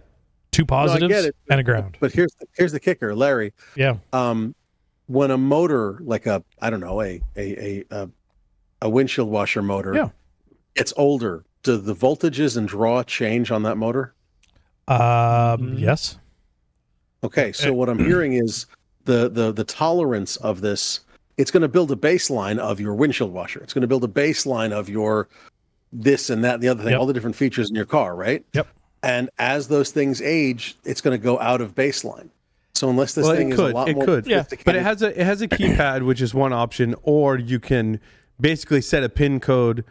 two 0.52 0.64
positives 0.64 1.12
get 1.12 1.24
it. 1.26 1.36
and 1.50 1.58
a 1.60 1.62
ground. 1.64 1.96
But 2.00 2.12
here's 2.12 2.32
the, 2.38 2.46
here's 2.56 2.72
the 2.72 2.78
kicker, 2.80 3.14
Larry. 3.14 3.52
Yeah, 3.74 3.96
Um, 4.12 4.54
when 5.06 5.30
a 5.32 5.36
motor, 5.38 5.98
like 6.00 6.26
a 6.26 6.42
I 6.62 6.70
don't 6.70 6.80
know, 6.80 7.02
a 7.02 7.20
a 7.36 7.80
a 7.80 7.84
a, 7.90 8.08
a 8.86 8.88
windshield 8.88 9.28
washer 9.28 9.62
motor, 9.62 9.94
Yeah. 9.94 10.08
it's 10.76 10.92
older. 10.96 11.44
Do 11.64 11.76
the 11.76 11.94
voltages 11.94 12.56
and 12.56 12.68
draw 12.68 13.02
change 13.02 13.50
on 13.50 13.62
that 13.64 13.76
motor? 13.76 14.14
um, 14.88 14.96
Mm-hmm. 14.98 15.78
yes. 15.78 16.18
Okay, 17.24 17.50
so 17.52 17.72
what 17.72 17.88
I'm 17.88 17.98
hearing 17.98 18.34
is 18.34 18.66
the 19.04 19.28
the 19.28 19.50
the 19.52 19.64
tolerance 19.64 20.36
of 20.36 20.60
this. 20.60 21.00
It's 21.36 21.50
going 21.50 21.62
to 21.62 21.68
build 21.68 21.90
a 21.90 21.96
baseline 21.96 22.58
of 22.58 22.78
your 22.80 22.94
windshield 22.94 23.32
washer. 23.32 23.58
It's 23.60 23.72
going 23.74 23.82
to 23.82 23.88
build 23.88 24.04
a 24.04 24.08
baseline 24.08 24.70
of 24.72 24.88
your 24.88 25.28
this 25.92 26.30
and 26.30 26.44
that 26.44 26.54
and 26.54 26.62
the 26.62 26.68
other 26.68 26.82
thing, 26.84 26.92
Yep. 26.92 27.00
all 27.00 27.06
the 27.06 27.12
different 27.12 27.34
features 27.36 27.68
in 27.68 27.74
your 27.74 27.84
car, 27.84 28.14
right? 28.14 28.44
Yep. 28.52 28.66
And 29.02 29.28
as 29.38 29.68
those 29.68 29.90
things 29.90 30.22
age, 30.22 30.76
it's 30.84 31.00
going 31.00 31.18
to 31.18 31.22
go 31.22 31.38
out 31.40 31.60
of 31.60 31.74
baseline. 31.74 32.28
So 32.74 32.88
unless 32.90 33.14
this 33.14 33.26
Well, 33.26 33.36
thing 33.36 33.48
it 33.50 33.54
is 33.54 33.58
a 33.58 33.62
could. 33.64 33.74
lot 33.74 33.88
It 33.88 33.96
more 33.96 34.04
could. 34.04 34.26
Yeah, 34.26 34.44
But 34.64 34.76
it 34.76 34.82
has 34.82 35.02
a 35.02 35.18
it 35.20 35.24
has 35.24 35.42
a 35.42 35.48
keypad, 35.48 36.04
which 36.04 36.20
is 36.20 36.32
one 36.32 36.52
option, 36.52 36.94
or 37.02 37.38
you 37.38 37.58
can 37.58 37.98
basically 38.40 38.80
set 38.80 39.02
a 39.02 39.08
pin 39.08 39.40
code. 39.40 39.84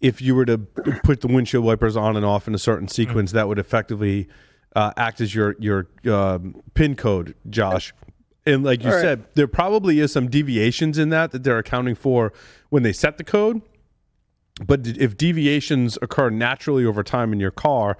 If 0.00 0.20
you 0.20 0.34
were 0.34 0.44
to 0.46 0.58
put 0.58 1.20
the 1.20 1.28
windshield 1.28 1.64
wipers 1.64 1.96
on 1.96 2.16
and 2.16 2.26
off 2.26 2.48
in 2.48 2.54
a 2.54 2.58
certain 2.58 2.88
sequence, 2.88 3.32
that 3.32 3.46
would 3.46 3.58
effectively 3.58 4.28
uh, 4.74 4.92
act 4.96 5.20
as 5.20 5.34
your 5.34 5.54
your 5.58 5.86
um, 6.10 6.62
pin 6.74 6.96
code, 6.96 7.34
Josh. 7.48 7.94
And 8.44 8.64
like 8.64 8.82
you 8.82 8.90
right. 8.90 9.00
said, 9.00 9.24
there 9.34 9.46
probably 9.46 10.00
is 10.00 10.12
some 10.12 10.28
deviations 10.28 10.98
in 10.98 11.10
that 11.10 11.30
that 11.30 11.44
they're 11.44 11.58
accounting 11.58 11.94
for 11.94 12.32
when 12.70 12.82
they 12.82 12.92
set 12.92 13.16
the 13.16 13.24
code. 13.24 13.62
But 14.66 14.86
if 14.86 15.16
deviations 15.16 15.98
occur 16.02 16.30
naturally 16.30 16.84
over 16.84 17.02
time 17.02 17.32
in 17.32 17.40
your 17.40 17.50
car, 17.50 17.96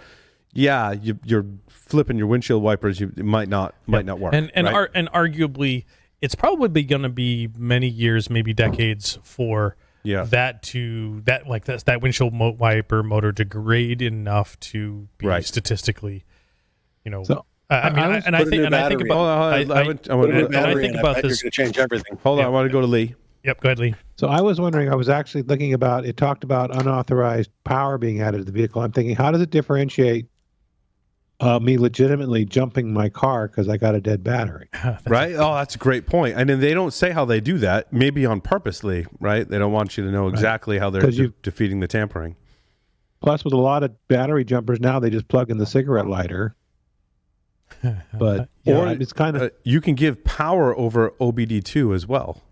yeah, 0.53 0.93
you, 0.93 1.19
you're 1.25 1.47
flipping 1.69 2.19
your 2.19 2.27
windshield 2.27 2.63
wipers. 2.63 3.01
You, 3.01 3.13
it 3.17 3.25
might 3.25 3.49
not 3.49 3.75
might 3.87 4.05
not 4.05 4.19
work. 4.19 4.35
and 4.35 4.51
and 4.55 4.67
right? 4.67 4.75
ar- 4.75 4.91
and 4.95 5.09
arguably 5.13 5.85
it's 6.21 6.35
probably 6.35 6.85
going 6.85 7.03
to 7.03 7.09
be 7.09 7.49
many 7.59 7.89
years 7.89 8.31
maybe 8.31 8.55
decades 8.55 9.19
for 9.23 9.77
Yeah. 10.05 10.25
that 10.25 10.63
to 10.65 11.21
that 11.27 11.47
like 11.47 11.65
that 11.67 11.85
that 11.85 12.01
windshield 12.03 12.33
mo- 12.35 12.51
wiper 12.59 13.03
motor 13.03 13.31
degrade 13.33 14.03
enough 14.03 14.59
to 14.61 15.09
be 15.19 15.27
Right. 15.27 15.45
statistically, 15.45 16.25
you 17.05 17.11
know. 17.11 17.23
So, 17.25 17.45
I, 17.71 17.81
I 17.81 17.91
mean, 17.91 17.99
I 17.99 18.03
I 18.17 18.23
and 18.27 18.37
I 18.37 18.45
think 18.45 18.65
and 18.65 18.75
I 18.75 18.89
think 18.89 19.01
about 19.03 19.15
Hold 19.17 19.29
on. 19.29 19.53
I- 19.53 19.57
I, 19.57 19.57
I- 19.57 19.79
haven't- 19.83 20.11
I 20.11 20.15
Put 20.15 20.19
want 20.19 20.33
and 20.55 20.57
I 20.57 20.75
think 20.75 20.97
about 20.97 21.23
this- 21.23 21.43
You're 21.43 21.51
going 21.51 21.51
to 21.51 21.51
change 21.51 21.79
everything. 21.79 22.19
hold 22.23 22.39
on. 22.39 22.43
Yeah. 22.43 22.47
I 22.49 22.51
want 22.51 22.69
to 22.69 22.73
go 22.73 22.81
to 22.81 22.87
Lee. 22.87 23.15
Yep, 23.45 23.61
go 23.61 23.69
ahead, 23.71 23.79
Lee. 23.81 23.95
So 24.17 24.29
I 24.29 24.41
was 24.41 24.61
wondering, 24.61 24.89
I 24.89 24.95
was 24.95 25.09
actually 25.09 25.43
thinking 25.43 25.73
about 25.73 26.05
it 26.07 26.17
talked 26.17 26.45
about 26.45 26.75
unauthorized 26.77 27.51
power 27.65 27.99
being 27.99 28.21
added 28.21 28.39
to 28.39 28.45
the 28.45 28.53
vehicle. 28.53 28.83
I'm 28.83 28.93
thinking, 28.93 29.17
how 29.17 29.33
does 29.33 29.41
it 29.41 29.51
differentiate 29.51 30.27
uh, 31.43 31.59
me 31.59 31.77
legitimately 31.77 32.45
jumping 32.47 32.93
my 32.93 33.09
car 33.09 33.49
because 33.49 33.69
I 33.69 33.77
got 33.77 33.95
a 33.95 34.01
dead 34.01 34.23
battery? 34.25 34.69
right? 35.07 35.35
Oh, 35.35 35.55
that's 35.57 35.75
a 35.75 35.79
great 35.79 36.07
point. 36.07 36.37
And 36.39 36.49
then 36.49 36.61
they 36.61 36.73
don't 36.73 36.93
say 36.93 37.11
how 37.11 37.25
they 37.25 37.41
do 37.41 37.59
that. 37.59 37.93
Maybe 37.93 38.25
on 38.25 38.41
purposely, 38.41 39.07
right? 39.21 39.47
They 39.49 39.59
don't 39.59 39.73
want 39.73 39.99
you 39.99 40.05
to 40.05 40.11
know 40.11 40.29
exactly 40.29 40.79
how 40.79 40.89
they're 40.91 41.03
'Cause 41.03 41.19
you- 41.19 41.29
de- 41.29 41.35
defeating 41.43 41.81
the 41.81 41.89
tampering. 41.89 42.37
Plus, 43.21 43.45
with 43.45 43.53
a 43.53 43.57
lot 43.59 43.83
of 43.85 43.93
battery 44.09 44.45
jumpers 44.45 44.81
now, 44.81 44.99
they 44.99 45.11
just 45.11 45.29
plug 45.29 45.51
in 45.51 45.59
the 45.59 45.67
cigarette 45.67 46.07
lighter. 46.09 46.55
But 48.19 48.49
Yeah, 48.65 48.77
or 48.79 48.89
it's 48.93 49.13
kind 49.13 49.37
of 49.37 49.43
Uh, 49.43 49.49
you 49.65 49.81
can 49.81 49.95
give 49.95 50.23
power 50.25 50.77
over 50.79 51.11
OBD2 51.21 51.95
as 51.95 52.07
well, 52.07 52.43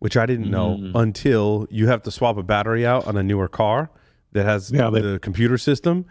which 0.00 0.16
I 0.16 0.26
didn't 0.26 0.50
know 0.50 0.76
Mm. 0.76 0.92
until 0.94 1.66
you 1.70 1.86
have 1.88 2.02
to 2.02 2.10
swap 2.10 2.36
a 2.36 2.42
battery 2.42 2.84
out 2.86 3.06
on 3.06 3.16
a 3.16 3.22
newer 3.22 3.48
car 3.48 3.90
that 4.32 4.44
has 4.44 4.70
Yeah, 4.70 4.90
they- 4.90 5.00
the 5.00 5.18
computer 5.18 5.56
system. 5.56 6.04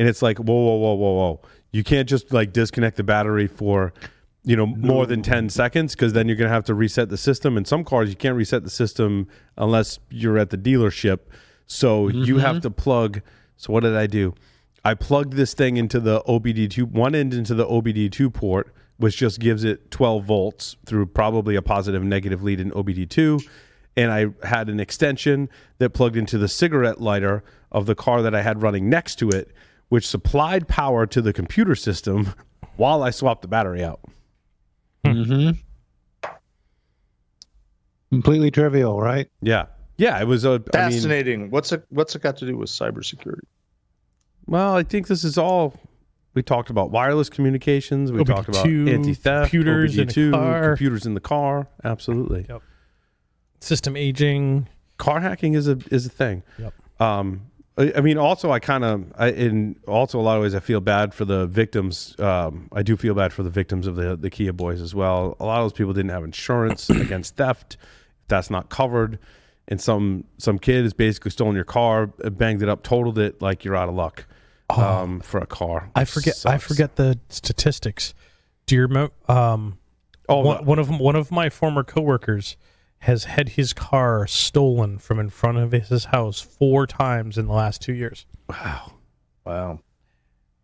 And 0.00 0.08
it's 0.08 0.22
like, 0.22 0.38
whoa, 0.38 0.54
whoa, 0.54 0.76
whoa, 0.76 0.94
whoa, 0.94 1.12
whoa. 1.12 1.40
You 1.72 1.84
can't 1.84 2.08
just 2.08 2.32
like 2.32 2.54
disconnect 2.54 2.96
the 2.96 3.04
battery 3.04 3.46
for, 3.46 3.92
you 4.44 4.56
know, 4.56 4.64
more 4.64 5.04
than 5.04 5.20
10 5.20 5.50
seconds 5.50 5.94
because 5.94 6.14
then 6.14 6.26
you're 6.26 6.38
going 6.38 6.48
to 6.48 6.54
have 6.54 6.64
to 6.64 6.74
reset 6.74 7.10
the 7.10 7.18
system. 7.18 7.58
In 7.58 7.66
some 7.66 7.84
cars, 7.84 8.08
you 8.08 8.16
can't 8.16 8.34
reset 8.34 8.64
the 8.64 8.70
system 8.70 9.28
unless 9.58 9.98
you're 10.08 10.38
at 10.38 10.48
the 10.48 10.56
dealership. 10.56 11.18
So 11.66 12.08
you 12.08 12.38
have 12.38 12.56
mm-hmm. 12.56 12.62
to 12.62 12.70
plug. 12.70 13.20
So 13.58 13.74
what 13.74 13.82
did 13.82 13.94
I 13.94 14.06
do? 14.06 14.34
I 14.86 14.94
plugged 14.94 15.34
this 15.34 15.52
thing 15.52 15.76
into 15.76 16.00
the 16.00 16.22
OBD2, 16.22 16.84
one 16.84 17.14
end 17.14 17.34
into 17.34 17.54
the 17.54 17.66
OBD2 17.66 18.32
port, 18.32 18.74
which 18.96 19.18
just 19.18 19.38
gives 19.38 19.64
it 19.64 19.90
12 19.90 20.24
volts 20.24 20.76
through 20.86 21.06
probably 21.06 21.56
a 21.56 21.62
positive 21.62 22.02
negative 22.02 22.42
lead 22.42 22.58
in 22.58 22.70
OBD2. 22.70 23.46
And 23.98 24.10
I 24.10 24.28
had 24.46 24.70
an 24.70 24.80
extension 24.80 25.50
that 25.76 25.90
plugged 25.90 26.16
into 26.16 26.38
the 26.38 26.48
cigarette 26.48 27.02
lighter 27.02 27.44
of 27.70 27.84
the 27.84 27.94
car 27.94 28.22
that 28.22 28.34
I 28.34 28.40
had 28.40 28.62
running 28.62 28.88
next 28.88 29.16
to 29.16 29.28
it, 29.28 29.52
which 29.90 30.08
supplied 30.08 30.66
power 30.66 31.06
to 31.06 31.20
the 31.20 31.32
computer 31.34 31.74
system 31.76 32.32
while 32.76 33.02
I 33.02 33.10
swapped 33.10 33.42
the 33.42 33.48
battery 33.48 33.84
out. 33.84 34.00
Mm-hmm. 35.04 35.50
completely 38.10 38.50
trivial, 38.50 39.00
right? 39.00 39.28
Yeah. 39.42 39.66
Yeah, 39.96 40.18
it 40.20 40.26
was 40.26 40.44
a 40.46 40.50
I 40.52 40.52
mean, 40.52 40.62
Fascinating. 40.72 41.50
what's 41.50 41.72
it 41.72 41.84
what's 41.90 42.14
it 42.14 42.22
got 42.22 42.38
to 42.38 42.46
do 42.46 42.56
with 42.56 42.70
cybersecurity? 42.70 43.44
well, 44.46 44.74
I 44.74 44.82
think 44.82 45.08
this 45.08 45.24
is 45.24 45.36
all 45.36 45.74
we 46.32 46.42
talked 46.42 46.70
about 46.70 46.90
wireless 46.90 47.28
communications, 47.28 48.10
we 48.10 48.24
talked 48.24 48.48
about 48.48 48.64
anti-theft, 48.66 49.50
computers 49.50 49.98
in 49.98 50.08
a 50.08 50.12
OBD2, 50.12 50.30
car. 50.32 50.68
computers 50.70 51.04
in 51.06 51.14
the 51.14 51.20
car. 51.20 51.66
Absolutely. 51.84 52.46
System 53.60 53.96
aging. 53.96 54.68
car 54.96 55.20
hacking 55.20 55.52
is 55.54 55.68
a 55.68 55.78
is 55.90 56.06
a 56.06 56.10
thing. 56.10 56.42
Yep. 56.58 56.72
Um, 57.00 57.49
I, 57.80 58.00
mean, 58.00 58.18
also, 58.18 58.50
I 58.50 58.58
kind 58.58 58.84
of, 58.84 59.20
in 59.36 59.76
also 59.86 60.18
a 60.18 60.22
lot 60.22 60.36
of 60.36 60.42
ways, 60.42 60.54
I 60.54 60.60
feel 60.60 60.80
bad 60.80 61.14
for 61.14 61.24
the 61.24 61.46
victims. 61.46 62.14
Um, 62.18 62.68
I 62.72 62.82
do 62.82 62.96
feel 62.96 63.14
bad 63.14 63.32
for 63.32 63.42
the 63.42 63.50
victims 63.50 63.86
of 63.86 63.96
the 63.96 64.16
the 64.16 64.30
Kia 64.30 64.52
boys 64.52 64.80
as 64.80 64.94
well. 64.94 65.36
A 65.40 65.44
lot 65.44 65.58
of 65.60 65.64
those 65.64 65.72
people 65.72 65.92
didn't 65.92 66.10
have 66.10 66.24
insurance 66.24 66.90
against 66.90 67.36
theft. 67.36 67.76
That's 68.28 68.50
not 68.50 68.68
covered, 68.68 69.18
and 69.68 69.80
some 69.80 70.24
some 70.38 70.58
kid 70.58 70.84
has 70.84 70.92
basically 70.92 71.30
stolen 71.30 71.54
your 71.54 71.64
car, 71.64 72.06
banged 72.06 72.62
it 72.62 72.68
up, 72.68 72.82
totaled 72.82 73.18
it. 73.18 73.40
Like 73.40 73.64
you're 73.64 73.76
out 73.76 73.88
of 73.88 73.94
luck 73.94 74.26
um, 74.68 75.20
for 75.20 75.38
a 75.38 75.46
car. 75.46 75.90
I 75.94 76.04
forget. 76.04 76.44
I 76.46 76.58
forget 76.58 76.96
the 76.96 77.18
statistics. 77.28 78.14
Do 78.66 78.74
you 78.76 78.82
remember? 78.82 79.12
Um, 79.28 79.78
Oh, 80.30 80.38
one, 80.42 80.64
one 80.64 80.78
of 80.78 80.88
one 81.00 81.16
of 81.16 81.32
my 81.32 81.50
former 81.50 81.82
coworkers 81.82 82.56
has 83.00 83.24
had 83.24 83.50
his 83.50 83.72
car 83.72 84.26
stolen 84.26 84.98
from 84.98 85.18
in 85.18 85.30
front 85.30 85.58
of 85.58 85.72
his 85.72 86.06
house 86.06 86.40
four 86.40 86.86
times 86.86 87.38
in 87.38 87.46
the 87.46 87.52
last 87.52 87.80
two 87.80 87.94
years. 87.94 88.26
wow. 88.48 88.92
Wow. 89.46 89.80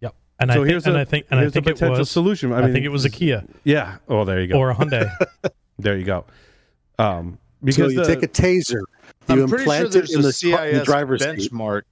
Yep. 0.01 0.15
And 0.39 0.51
So 0.51 0.53
I 0.53 0.57
think, 0.59 0.69
here's 0.69 0.87
and 0.87 0.97
a 0.97 1.01
I 1.01 1.05
think, 1.07 1.27
and 1.31 1.41
I 1.41 1.49
think 1.49 1.67
a 1.67 1.71
it 1.71 1.73
potential 1.75 1.99
was. 2.01 2.11
solution. 2.11 2.53
I, 2.53 2.67
I, 2.69 2.73
think 2.73 2.85
it 2.85 2.91
was 2.91 3.05
a 3.07 3.11
Kia 3.11 3.45
yeah. 3.65 3.97
Oh, 4.09 4.25
there 4.25 4.41
you 4.41 4.49
go. 4.49 4.59
or 4.59 4.71
a 4.71 4.75
Hyundai. 4.75 5.11
there 5.79 5.97
you 5.97 6.05
go. 6.05 6.27
Um, 6.99 7.39
because 7.65 7.93
So 7.95 8.01
you 8.01 8.05
the- 8.05 8.15
take 8.15 8.23
a 8.23 8.29
taser, 8.29 8.81
you 9.29 9.43
I'm 9.43 9.49
pretty 9.49 9.65
sure 9.65 9.75
implant 9.77 9.95
it 9.97 10.11
in 10.15 10.21
the, 10.21 10.33
CIS 10.33 10.73
in 10.73 10.79
the 10.79 10.85
driver's 10.85 11.23
seat. 11.25 11.51
benchmark 11.51 11.83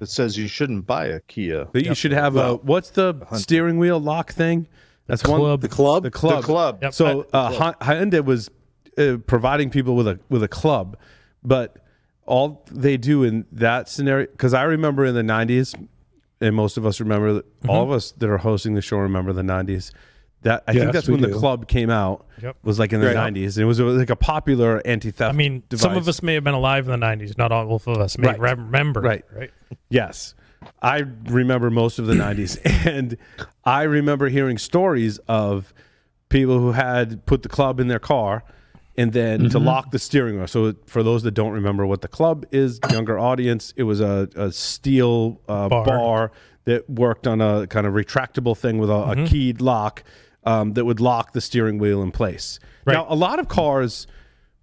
that 0.00 0.08
says 0.08 0.36
you 0.36 0.48
shouldn't 0.48 0.86
buy 0.86 1.06
a 1.06 1.20
Kia. 1.20 1.68
that 1.72 1.84
you 1.84 1.94
should 1.94 2.12
have 2.12 2.34
a 2.36 2.56
what's 2.56 2.90
the 2.90 3.14
steering 3.34 3.78
wheel 3.78 4.00
lock 4.00 4.32
thing? 4.32 4.66
That's 5.06 5.24
one. 5.26 5.38
club. 5.40 5.60
The 5.62 5.68
club. 5.68 6.02
The 6.02 6.10
club. 6.10 6.40
The 6.42 6.46
club. 6.46 6.78
Yep. 6.82 6.94
So 6.94 7.26
uh, 7.32 7.52
Hy- 7.52 7.74
Hyundai 7.80 8.22
was 8.24 8.50
uh, 8.98 9.16
providing 9.26 9.70
people 9.70 9.94
with 9.96 10.08
a 10.08 10.18
with 10.28 10.42
a 10.42 10.48
club, 10.48 10.96
but 11.42 11.76
all 12.26 12.64
they 12.70 12.96
do 12.96 13.22
in 13.22 13.46
that 13.52 13.88
scenario, 13.88 14.26
because 14.26 14.52
I 14.54 14.64
remember 14.64 15.04
in 15.04 15.14
the 15.14 15.22
'90s, 15.22 15.74
and 16.40 16.54
most 16.54 16.76
of 16.76 16.84
us 16.84 17.00
remember, 17.00 17.34
that 17.34 17.44
all 17.68 17.82
of 17.82 17.90
us 17.90 18.12
that 18.12 18.28
are 18.28 18.38
hosting 18.38 18.74
the 18.74 18.82
show 18.82 18.98
remember 18.98 19.32
the 19.32 19.42
'90s. 19.42 19.92
That 20.42 20.62
I 20.68 20.72
think 20.72 20.92
that's 20.92 21.08
we 21.08 21.14
when 21.14 21.22
the 21.28 21.36
club 21.36 21.66
came 21.66 21.90
out. 21.90 22.26
Yep. 22.40 22.56
Was 22.62 22.78
like 22.78 22.92
in 22.92 23.00
the 23.00 23.08
Right. 23.08 23.16
'90s, 23.34 23.56
and 23.56 23.62
it 23.62 23.64
was 23.64 23.80
like 23.80 24.10
a 24.10 24.14
popular 24.16 24.80
anti-theft. 24.86 25.34
I 25.34 25.36
mean, 25.36 25.64
some 25.74 25.96
of 25.96 26.06
us 26.06 26.22
may 26.22 26.34
have 26.34 26.44
been 26.44 26.54
alive 26.54 26.88
in 26.88 26.92
the 27.00 27.04
'90s. 27.06 27.36
Not 27.36 27.50
all 27.50 27.74
of 27.74 27.88
us 27.88 28.16
may 28.18 28.28
Right. 28.28 28.38
remember. 28.38 29.00
Right. 29.00 29.24
Right. 29.34 29.50
Yes. 29.90 30.34
I 30.82 31.04
remember 31.26 31.70
most 31.70 31.98
of 31.98 32.06
the 32.06 32.14
90s. 32.14 32.58
And 32.86 33.16
I 33.64 33.82
remember 33.82 34.28
hearing 34.28 34.58
stories 34.58 35.18
of 35.28 35.72
people 36.30 36.58
who 36.58 36.72
had 36.72 37.24
put 37.26 37.42
the 37.42 37.48
club 37.48 37.78
in 37.80 37.86
their 37.88 37.98
car 38.00 38.42
and 38.98 39.12
then 39.14 39.38
Mm-hmm. 39.40 39.48
to 39.50 39.58
lock 39.58 39.90
the 39.92 39.98
steering 39.98 40.36
wheel. 40.36 40.46
So, 40.46 40.74
for 40.86 41.02
those 41.02 41.22
that 41.22 41.30
don't 41.32 41.52
remember 41.52 41.86
what 41.86 42.02
the 42.02 42.08
club 42.08 42.44
is, 42.52 42.78
younger 42.90 43.18
audience, 43.18 43.72
it 43.76 43.84
was 43.84 44.00
a, 44.00 44.28
a 44.36 44.52
steel 44.52 45.40
uh, 45.48 45.68
Bar. 45.70 45.84
bar. 45.86 46.32
that 46.64 46.90
worked 46.90 47.26
on 47.26 47.40
a 47.40 47.66
kind 47.68 47.86
of 47.86 47.94
retractable 47.94 48.54
thing 48.56 48.76
with 48.78 48.90
a, 48.90 48.92
Mm-hmm. 48.92 49.24
a 49.24 49.28
keyed 49.28 49.60
lock 49.62 50.02
um, 50.44 50.74
that 50.74 50.84
would 50.84 51.00
lock 51.00 51.32
the 51.32 51.40
steering 51.40 51.78
wheel 51.78 52.02
in 52.02 52.10
place. 52.10 52.58
Right. 52.84 52.94
Now, 52.94 53.06
a 53.08 53.14
lot 53.14 53.38
of 53.38 53.48
cars 53.48 54.06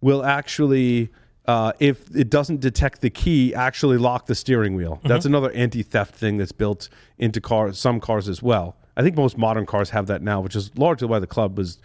will 0.01 0.23
actually, 0.23 1.09
uh, 1.47 1.71
if 1.79 2.15
it 2.15 2.29
doesn't 2.29 2.59
detect 2.59 3.01
the 3.01 3.09
key, 3.09 3.53
actually 3.55 3.97
lock 3.97 4.25
the 4.27 4.35
steering 4.35 4.75
wheel. 4.75 4.95
Mm-hmm. 4.97 5.07
That's 5.07 5.25
another 5.25 5.51
anti-theft 5.51 6.13
thing 6.15 6.37
that's 6.37 6.51
built 6.51 6.89
into 7.17 7.39
cars, 7.41 7.79
some 7.79 7.99
cars 7.99 8.27
as 8.29 8.41
well. 8.43 8.75
I 8.97 9.01
think 9.03 9.15
most 9.15 9.37
modern 9.37 9.65
cars 9.65 9.89
have 9.91 10.07
that 10.07 10.21
now, 10.21 10.41
which 10.41 10.55
is 10.55 10.71
largely 10.77 11.07
why 11.07 11.19
the 11.19 11.27
club 11.27 11.57
was 11.57 11.79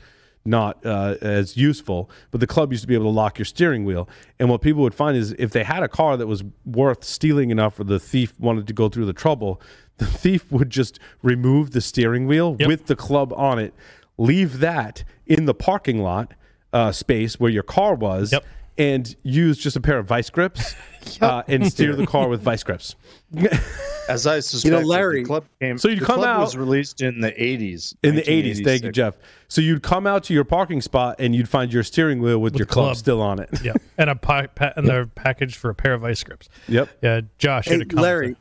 not 0.44 0.84
uh, 0.86 1.16
as 1.20 1.56
useful. 1.56 2.10
But 2.30 2.40
the 2.40 2.46
club 2.46 2.72
used 2.72 2.82
to 2.82 2.88
be 2.88 2.94
able 2.94 3.04
to 3.06 3.10
lock 3.10 3.38
your 3.38 3.44
steering 3.44 3.84
wheel. 3.84 4.08
And 4.38 4.48
what 4.48 4.62
people 4.62 4.82
would 4.82 4.94
find 4.94 5.16
is 5.16 5.32
if 5.38 5.50
they 5.52 5.64
had 5.64 5.82
a 5.82 5.88
car 5.88 6.16
that 6.16 6.26
was 6.26 6.42
worth 6.64 7.04
stealing 7.04 7.50
enough, 7.50 7.78
or 7.78 7.84
the 7.84 8.00
thief 8.00 8.38
wanted 8.40 8.66
to 8.66 8.72
go 8.72 8.88
through 8.88 9.06
the 9.06 9.12
trouble, 9.12 9.60
the 9.98 10.06
thief 10.22 10.50
would 10.50 10.70
just 10.70 10.98
remove 11.22 11.72
the 11.72 11.80
steering 11.80 12.26
wheel 12.26 12.56
Yep. 12.58 12.68
with 12.68 12.86
the 12.86 12.96
club 12.96 13.32
on 13.34 13.58
it, 13.58 13.74
leave 14.18 14.60
that 14.60 15.04
in 15.26 15.44
the 15.44 15.54
parking 15.54 16.00
lot 16.02 16.32
uh, 16.72 16.92
space 16.92 17.38
where 17.38 17.50
your 17.50 17.62
car 17.62 17.94
was. 17.94 18.32
Yep. 18.32 18.44
And 18.80 19.14
use 19.22 19.58
just 19.58 19.76
a 19.76 19.80
pair 19.80 19.98
of 19.98 20.06
vice 20.06 20.30
grips 20.30 20.74
uh, 21.20 21.42
and 21.48 21.70
steer 21.70 21.94
the 21.94 22.06
car 22.06 22.28
with 22.28 22.40
vice 22.40 22.62
grips. 22.62 22.94
As 24.08 24.26
I 24.26 24.40
suspect, 24.40 24.86
Larry- 24.86 25.20
the 25.22 25.26
club 25.26 25.44
came. 25.60 25.76
So 25.78 25.88
you'd 25.88 26.00
the 26.00 26.04
come 26.06 26.16
club 26.20 26.38
out- 26.38 26.40
was 26.40 26.56
released 26.56 27.02
in 27.02 27.20
the 27.20 27.30
80s. 27.32 27.94
In 28.02 28.16
the 28.16 28.22
80s, 28.22 28.64
thank 28.64 28.82
you, 28.82 28.90
Jeff. 28.90 29.16
So 29.48 29.60
you'd 29.60 29.82
come 29.82 30.06
out 30.06 30.24
to 30.24 30.34
your 30.34 30.44
parking 30.44 30.80
spot 30.80 31.16
and 31.18 31.34
you'd 31.34 31.48
find 31.48 31.72
your 31.72 31.82
steering 31.82 32.20
wheel 32.20 32.38
with, 32.38 32.56
your 32.56 32.66
club. 32.66 32.86
club. 32.86 32.96
still 32.96 33.20
on 33.20 33.38
it. 33.38 33.50
Yeah. 33.62 33.74
And 33.98 34.08
a 34.10 34.16
pa- 34.16 34.46
pa- 34.54 34.72
and 34.76 34.86
the 34.88 35.10
package 35.14 35.56
for 35.56 35.70
a 35.70 35.74
pair 35.74 35.92
of 35.94 36.00
vice 36.00 36.24
grips. 36.24 36.48
Yep. 36.68 36.88
Yeah. 37.02 37.20
Josh. 37.38 37.66
Hey, 37.66 37.72
had 37.74 37.82
a 37.82 37.84
comment. 37.84 38.02
Larry. 38.02 38.36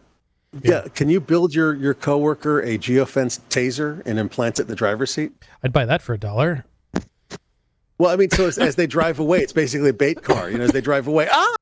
Yeah. 0.64 0.86
can 0.96 1.10
you 1.10 1.20
build 1.20 1.54
your 1.54 1.76
your 1.76 1.94
coworker 1.94 2.62
a 2.62 2.78
geofence 2.80 3.40
taser 3.50 4.02
and 4.08 4.18
implant 4.18 4.58
it 4.60 4.64
in 4.64 4.68
the 4.70 4.76
driver's 4.76 5.12
seat? 5.12 5.34
I'd 5.64 5.74
buy 5.74 5.86
that 5.86 6.02
for 6.02 6.14
a 6.14 6.18
dollar. 6.18 6.66
Well, 8.00 8.10
I 8.12 8.16
mean, 8.16 8.32
so 8.32 8.48
as, 8.48 8.58
as 8.58 8.76
they 8.76 8.88
drive 8.88 9.20
away, 9.20 9.40
it's 9.40 9.54
basically 9.54 9.90
a 9.90 9.94
bait 9.94 10.24
car. 10.24 10.50
You 10.50 10.58
know, 10.58 10.64
as 10.64 10.72
they 10.72 10.82
drive 10.82 11.08
away, 11.08 11.28
ah, 11.32 11.56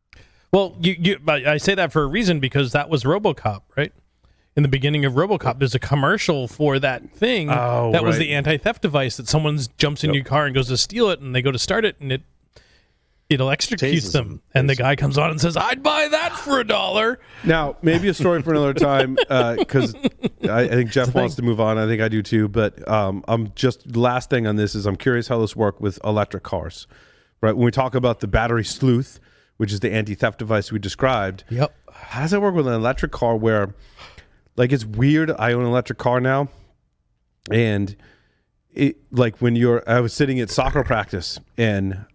Well, 0.53 0.77
you, 0.79 0.95
you, 0.97 1.19
but 1.19 1.45
I 1.45 1.57
say 1.57 1.75
that 1.75 1.91
for 1.91 2.03
a 2.03 2.07
reason 2.07 2.39
because 2.39 2.71
that 2.71 2.89
was 2.89 3.03
RoboCop, 3.03 3.61
right? 3.75 3.91
In 4.55 4.63
the 4.63 4.69
beginning 4.69 5.03
of 5.03 5.13
RoboCop, 5.13 5.59
there's 5.59 5.75
a 5.75 5.79
commercial 5.79 6.47
for 6.47 6.79
that 6.79 7.11
thing. 7.11 7.49
Oh, 7.51 7.91
that 7.91 8.03
was 8.03 8.17
the 8.17 8.33
anti-theft 8.33 8.81
device 8.81 9.17
that 9.17 9.27
someone 9.27 9.59
jumps 9.77 10.03
in 10.03 10.13
your 10.13 10.23
car 10.23 10.45
and 10.45 10.55
goes 10.55 10.67
to 10.69 10.77
steal 10.77 11.09
it, 11.09 11.19
and 11.19 11.35
they 11.35 11.41
go 11.41 11.51
to 11.51 11.59
start 11.59 11.85
it, 11.85 11.95
and 11.99 12.11
it 12.11 12.21
it 13.29 13.39
electrocutes 13.39 13.93
Tases 13.93 14.11
them. 14.13 14.27
them. 14.27 14.41
And 14.53 14.69
the 14.69 14.75
guy 14.75 14.95
comes 14.95 15.17
on 15.17 15.29
and 15.31 15.41
says, 15.41 15.57
"I'd 15.57 15.83
buy 15.83 16.07
that 16.09 16.33
for 16.37 16.59
a 16.59 16.63
dollar." 16.63 17.19
Now, 17.43 17.75
maybe 17.81 18.07
a 18.07 18.13
story 18.13 18.41
for 18.41 18.51
another 18.51 18.73
time 18.73 19.15
because 19.57 19.95
I, 20.43 20.61
I 20.61 20.67
think 20.69 20.91
Jeff 20.91 21.13
wants 21.13 21.35
to 21.35 21.41
move 21.41 21.59
on. 21.59 21.77
I 21.77 21.85
think 21.87 22.01
I 22.01 22.07
do 22.07 22.21
too. 22.21 22.47
But 22.47 22.87
um, 22.87 23.23
I'm 23.27 23.51
just 23.53 23.95
last 23.95 24.29
thing 24.29 24.47
on 24.47 24.55
this 24.55 24.75
is 24.75 24.85
I'm 24.85 24.95
curious 24.95 25.27
how 25.27 25.39
this 25.39 25.55
works 25.55 25.81
with 25.81 25.99
electric 26.03 26.43
cars, 26.43 26.87
right? 27.41 27.55
When 27.55 27.65
we 27.65 27.71
talk 27.71 27.95
about 27.95 28.21
the 28.21 28.27
battery 28.27 28.63
sleuth, 28.63 29.19
which 29.57 29.73
is 29.73 29.81
the 29.81 29.91
anti-theft 29.91 30.39
device 30.39 30.71
we 30.71 30.79
described. 30.79 31.43
Yep. 31.49 31.75
How 31.91 32.21
does 32.21 32.31
that 32.31 32.41
work 32.41 32.55
with 32.55 32.67
an 32.67 32.73
electric 32.73 33.11
car? 33.11 33.35
Where, 33.35 33.73
like, 34.55 34.71
it's 34.71 34.85
weird. 34.85 35.31
I 35.31 35.51
own 35.51 35.63
an 35.63 35.67
electric 35.67 35.97
car 35.97 36.21
now, 36.21 36.47
and 37.51 37.95
it 38.73 38.97
like 39.11 39.39
when 39.39 39.55
you're. 39.57 39.83
I 39.89 39.99
was 39.99 40.13
sitting 40.13 40.39
at 40.39 40.49
soccer 40.49 40.83
practice, 40.83 41.39
and 41.57 42.05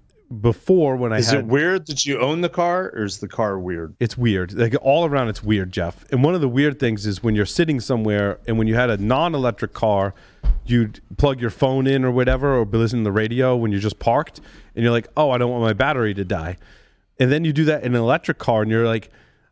before 0.41 0.97
when 0.97 1.13
I 1.13 1.19
Is 1.19 1.31
had 1.31 1.41
it 1.41 1.47
weird 1.47 1.87
that 1.87 2.07
you 2.07 2.19
own 2.21 2.41
the 2.41 2.49
car, 2.49 2.91
or 2.95 3.05
is 3.05 3.19
the 3.19 3.29
car 3.29 3.59
weird? 3.59 3.95
it's 4.01 4.17
weird. 4.17 4.53
Like 4.55 4.75
all 4.83 5.05
around, 5.05 5.29
it's 5.29 5.43
weird, 5.43 5.73
Jeff. 5.73 6.05
And 6.11 6.25
one 6.25 6.35
of 6.35 6.41
the 6.41 6.49
weird 6.49 6.79
things 6.81 7.07
is 7.07 7.23
when 7.23 7.35
you're 7.35 7.47
sitting 7.47 7.81
somewhere 7.81 8.39
and 8.47 8.59
when 8.59 8.67
you 8.67 8.75
had 8.75 8.91
a 8.91 8.97
non-electric 8.97 9.73
car, 9.75 10.15
you'd 10.65 11.01
plug 11.19 11.41
your 11.41 11.51
phone 11.51 11.87
in 11.87 12.05
or 12.05 12.11
whatever, 12.11 12.57
or 12.57 12.65
be 12.65 12.79
listening 12.79 13.03
to 13.05 13.09
the 13.09 13.13
radio 13.13 13.55
when 13.57 13.71
you're 13.73 13.81
just 13.81 13.99
parked, 13.99 14.41
and 14.75 14.83
you're 14.83 14.93
like, 14.93 15.09
"Oh, 15.17 15.31
I 15.31 15.39
don't 15.39 15.51
want 15.51 15.63
my 15.63 15.73
battery 15.73 16.15
to 16.15 16.25
die." 16.25 16.57
And 17.21 17.31
then 17.31 17.45
you 17.45 17.53
do 17.53 17.65
that 17.67 17.83
in 17.85 17.95
an 17.95 18.01
electric 18.01 18.39
car, 18.39 18.63
and 18.63 18.71
you're 18.71 18.87
like, 18.87 19.11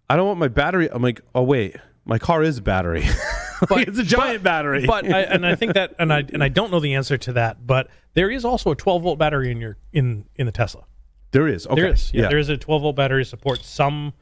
"I 0.08 0.16
don't 0.16 0.26
want 0.26 0.38
my 0.38 0.48
battery." 0.48 0.88
I'm 0.90 1.02
like, 1.02 1.20
"Oh 1.34 1.42
wait, 1.42 1.76
my 2.04 2.18
car 2.18 2.42
is 2.42 2.60
battery. 2.60 3.04
Like, 3.70 3.88
it's 3.88 3.98
a 3.98 4.02
giant 4.04 4.42
battery." 4.42 4.86
But 4.86 5.04
I, 5.10 5.20
and 5.22 5.46
I 5.46 5.54
think 5.54 5.74
that 5.74 5.94
and 5.98 6.12
I 6.12 6.24
and 6.32 6.42
I 6.42 6.48
don't 6.48 6.70
know 6.70 6.80
the 6.80 6.94
answer 6.94 7.16
to 7.18 7.32
that, 7.34 7.66
but 7.66 7.88
there 8.14 8.30
is 8.30 8.44
also 8.44 8.70
a 8.70 8.76
12 8.76 9.02
volt 9.02 9.18
battery 9.18 9.50
in 9.50 9.60
your 9.60 9.76
in 9.92 10.24
in 10.36 10.46
the 10.46 10.52
Tesla. 10.52 10.84
there 11.32 11.46
is. 11.48 11.66
Okay. 11.66 11.82
There 11.82 11.92
is. 11.92 12.12
Yeah, 12.12 12.22
yeah. 12.22 12.28
there 12.28 12.38
is 12.38 12.48
a 12.48 12.56
12 12.56 12.82
volt 12.82 12.96
battery 12.96 13.24
supports 13.24 13.68
some 13.68 14.12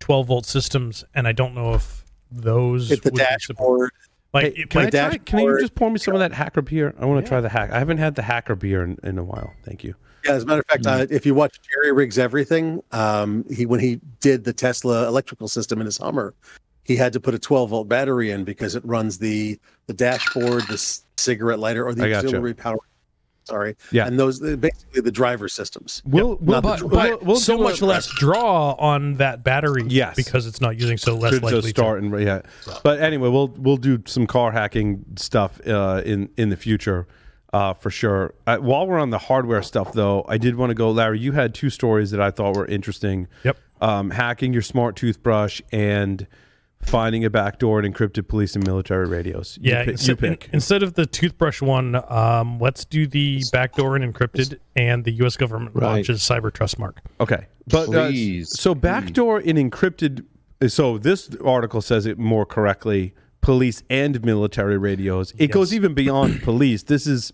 12 0.00 0.26
volt 0.26 0.46
systems, 0.46 1.04
and 1.14 1.28
I 1.28 1.32
don't 1.32 1.54
know 1.54 1.74
if 1.74 2.04
those 2.30 2.88
Hit 2.88 3.02
the 3.02 3.10
would 3.10 3.18
be 3.18 3.24
support- 3.40 3.90
dashboard. 3.90 3.90
Like 4.32 4.54
Hey, 4.54 4.64
can, 4.66 4.86
I 4.86 4.90
try, 4.90 5.18
can 5.18 5.40
you 5.40 5.58
just 5.60 5.74
pour 5.74 5.90
me 5.90 5.98
some 5.98 6.14
of 6.14 6.20
that 6.20 6.32
hacker 6.32 6.62
beer? 6.62 6.94
I 7.00 7.04
want 7.04 7.24
to 7.24 7.28
try 7.28 7.40
the 7.40 7.48
hack. 7.48 7.72
I 7.72 7.80
haven't 7.80 7.98
had 7.98 8.14
the 8.14 8.22
hacker 8.22 8.54
beer 8.54 8.84
in, 8.84 8.96
in 9.02 9.18
a 9.18 9.24
while. 9.24 9.52
Thank 9.64 9.82
you. 9.82 9.96
Yeah, 10.24 10.32
as 10.34 10.44
a 10.44 10.46
matter 10.46 10.60
of 10.60 10.66
fact, 10.66 10.86
uh, 10.86 11.06
if 11.10 11.26
you 11.26 11.34
watch 11.34 11.58
Jerry 11.62 11.92
Riggs 11.92 12.16
Everything, 12.18 12.80
um, 12.92 13.44
he 13.52 13.66
when 13.66 13.80
he 13.80 14.00
did 14.20 14.44
the 14.44 14.52
Tesla 14.52 15.08
electrical 15.08 15.48
system 15.48 15.80
in 15.80 15.86
his 15.86 15.96
Hummer, 15.96 16.34
he 16.90 16.96
had 16.96 17.12
to 17.12 17.20
put 17.20 17.34
a 17.34 17.38
12 17.38 17.70
volt 17.70 17.88
battery 17.88 18.32
in 18.32 18.42
because 18.42 18.74
it 18.74 18.84
runs 18.84 19.16
the 19.18 19.56
the 19.86 19.94
dashboard, 19.94 20.64
the 20.68 20.76
c- 20.76 21.02
cigarette 21.16 21.60
lighter, 21.60 21.86
or 21.86 21.94
the 21.94 22.04
I 22.04 22.08
gotcha. 22.08 22.26
auxiliary 22.26 22.54
power. 22.54 22.78
Sorry, 23.44 23.76
Yeah. 23.92 24.06
and 24.08 24.18
those 24.18 24.40
basically 24.40 25.02
the 25.02 25.12
driver 25.12 25.48
systems. 25.48 26.02
We'll, 26.04 26.36
we'll, 26.40 26.60
Not 26.60 26.78
the 26.78 26.86
we'll, 26.86 26.96
we'll, 26.96 27.18
but 27.18 27.22
we'll 27.24 27.36
so 27.36 27.58
much 27.58 27.80
a- 27.80 27.86
less 27.86 28.06
draw 28.08 28.72
on 28.72 29.14
that 29.14 29.44
battery 29.44 29.84
Yes. 29.88 30.16
because 30.16 30.46
it's 30.48 30.60
not 30.60 30.78
using 30.78 30.98
so 30.98 31.14
less 31.16 31.32
to, 31.34 31.38
to 31.40 31.46
likely 31.46 31.70
start 31.70 32.02
and 32.02 32.20
yeah. 32.20 32.42
But 32.82 33.00
anyway, 33.00 33.28
we'll 33.28 33.48
we'll 33.56 33.76
do 33.76 34.02
some 34.06 34.26
car 34.26 34.50
hacking 34.50 35.04
stuff 35.14 35.60
uh, 35.66 36.02
in 36.04 36.28
in 36.36 36.50
the 36.50 36.56
future 36.56 37.06
uh, 37.52 37.74
for 37.74 37.90
sure. 37.90 38.34
Uh, 38.48 38.56
while 38.58 38.84
we're 38.88 38.98
on 38.98 39.10
the 39.10 39.18
hardware 39.18 39.62
stuff, 39.62 39.92
though, 39.92 40.24
I 40.28 40.36
did 40.38 40.56
want 40.56 40.70
to 40.70 40.74
go, 40.74 40.90
Larry. 40.90 41.20
You 41.20 41.30
had 41.32 41.54
two 41.54 41.70
stories 41.70 42.10
that 42.10 42.20
I 42.20 42.30
thought 42.32 42.56
were 42.56 42.66
interesting. 42.66 43.28
Yep. 43.44 43.56
Um, 43.80 44.10
hacking 44.10 44.52
your 44.52 44.60
smart 44.62 44.94
toothbrush 44.96 45.62
and 45.72 46.26
finding 46.82 47.24
a 47.24 47.30
backdoor 47.30 47.82
in 47.82 47.92
encrypted 47.92 48.26
police 48.26 48.54
and 48.56 48.66
military 48.66 49.06
radios. 49.06 49.58
You 49.60 49.72
Yeah, 49.72 49.84
pi- 49.84 49.90
instead, 49.92 50.08
you 50.08 50.16
pick. 50.16 50.48
instead 50.52 50.82
of 50.82 50.94
the 50.94 51.06
toothbrush 51.06 51.60
one, 51.62 52.00
um, 52.08 52.58
let's 52.58 52.84
do 52.84 53.06
the 53.06 53.42
backdoor 53.52 53.96
and 53.96 54.14
encrypted, 54.14 54.58
and 54.76 55.04
the 55.04 55.12
U.S. 55.12 55.36
government 55.36 55.74
Right. 55.74 55.86
launches 55.96 56.20
Cyber 56.20 56.52
Trust 56.52 56.78
Mark. 56.78 57.00
Okay, 57.20 57.46
but 57.68 57.94
uh, 57.94 58.08
Please, 58.08 58.58
so 58.58 58.74
backdoor 58.74 59.40
in 59.40 59.56
encrypted. 59.56 60.24
So 60.68 60.98
this 60.98 61.30
article 61.44 61.80
says 61.82 62.06
it 62.06 62.18
more 62.18 62.44
correctly: 62.46 63.14
police 63.40 63.82
and 63.90 64.22
military 64.24 64.78
radios. 64.78 65.32
It 65.38 65.48
goes 65.52 65.72
even 65.74 65.94
beyond 65.94 66.42
police. 66.42 66.82
This 66.84 67.06
is, 67.06 67.32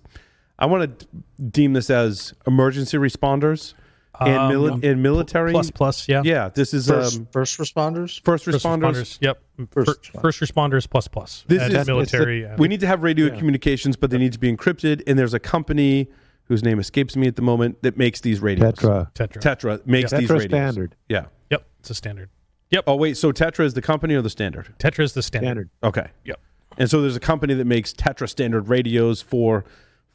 I 0.59 0.67
want 0.67 0.99
to 1.01 1.07
deem 1.51 1.73
this 1.73 1.89
as 1.91 2.35
emergency 2.47 2.97
responders 2.99 3.75
and, 4.21 4.53
mili- 4.53 4.73
Um, 4.73 4.81
and 4.83 5.03
military. 5.03 5.53
Plus, 5.53 5.71
plus, 5.71 6.09
yeah. 6.09 6.23
yeah, 6.25 6.49
this 6.49 6.73
is 6.75 6.89
First, 6.89 7.19
um, 7.19 7.29
first 7.33 7.59
responders. 7.59 8.23
first 8.25 8.45
First 8.45 8.65
responders. 8.65 8.81
responders. 8.95 9.19
Yep. 9.21 9.43
First 9.71 9.87
First, 9.87 10.03
responders. 10.13 10.21
first 10.23 10.41
responders 10.41 10.91
plus 10.91 11.09
plus. 11.09 11.45
This 11.49 11.63
and 11.63 11.73
is- 11.73 11.79
it's 11.79 11.87
the- 11.87 11.93
military. 11.93 12.43
and- 12.45 12.59
We 12.59 12.69
need 12.69 12.81
to 12.81 12.87
have 12.87 13.03
radio 13.03 13.29
communications, 13.37 13.97
but 13.97 14.11
they 14.11 14.19
need 14.19 14.33
to 14.33 14.39
be 14.39 14.51
encrypted. 14.55 15.03
And 15.07 15.19
there's 15.19 15.35
a 15.35 15.41
company 15.41 16.09
whose 16.45 16.63
name 16.63 16.79
escapes 16.79 17.17
me 17.17 17.27
at 17.27 17.37
the 17.37 17.43
moment 17.43 17.83
that 17.83 17.97
makes 17.97 18.21
these 18.21 18.41
radios. 18.41 18.75
Tetra. 18.75 19.13
Tetra. 19.15 19.41
Tetra 19.41 19.87
makes 19.87 20.13
these 20.13 20.29
Tetra 20.29 20.39
radios. 20.39 20.43
standard. 20.51 20.95
Yeah. 21.09 21.27
Yep. 21.51 21.67
It's 21.81 21.91
a 21.91 21.95
standard. 21.95 22.31
Yep. 22.71 22.85
Oh 22.87 22.97
wait, 22.97 23.17
so 23.17 23.33
Tetra 23.33 23.65
is 23.65 23.75
the 23.75 23.83
company 23.83 24.15
or 24.15 24.23
the 24.23 24.31
standard? 24.31 24.73
Tetra 24.79 25.05
is 25.05 25.13
the 25.13 25.23
standard. 25.23 25.47
Standard. 25.47 25.71
Okay. 25.83 26.11
Yep. 26.25 26.41
And 26.79 26.91
so 26.91 27.01
there's 27.01 27.17
a 27.17 27.21
company 27.21 27.55
that 27.55 27.65
makes 27.65 27.93
Tetra 27.93 28.29
standard 28.29 28.69
radios 28.69 29.23
for 29.23 29.65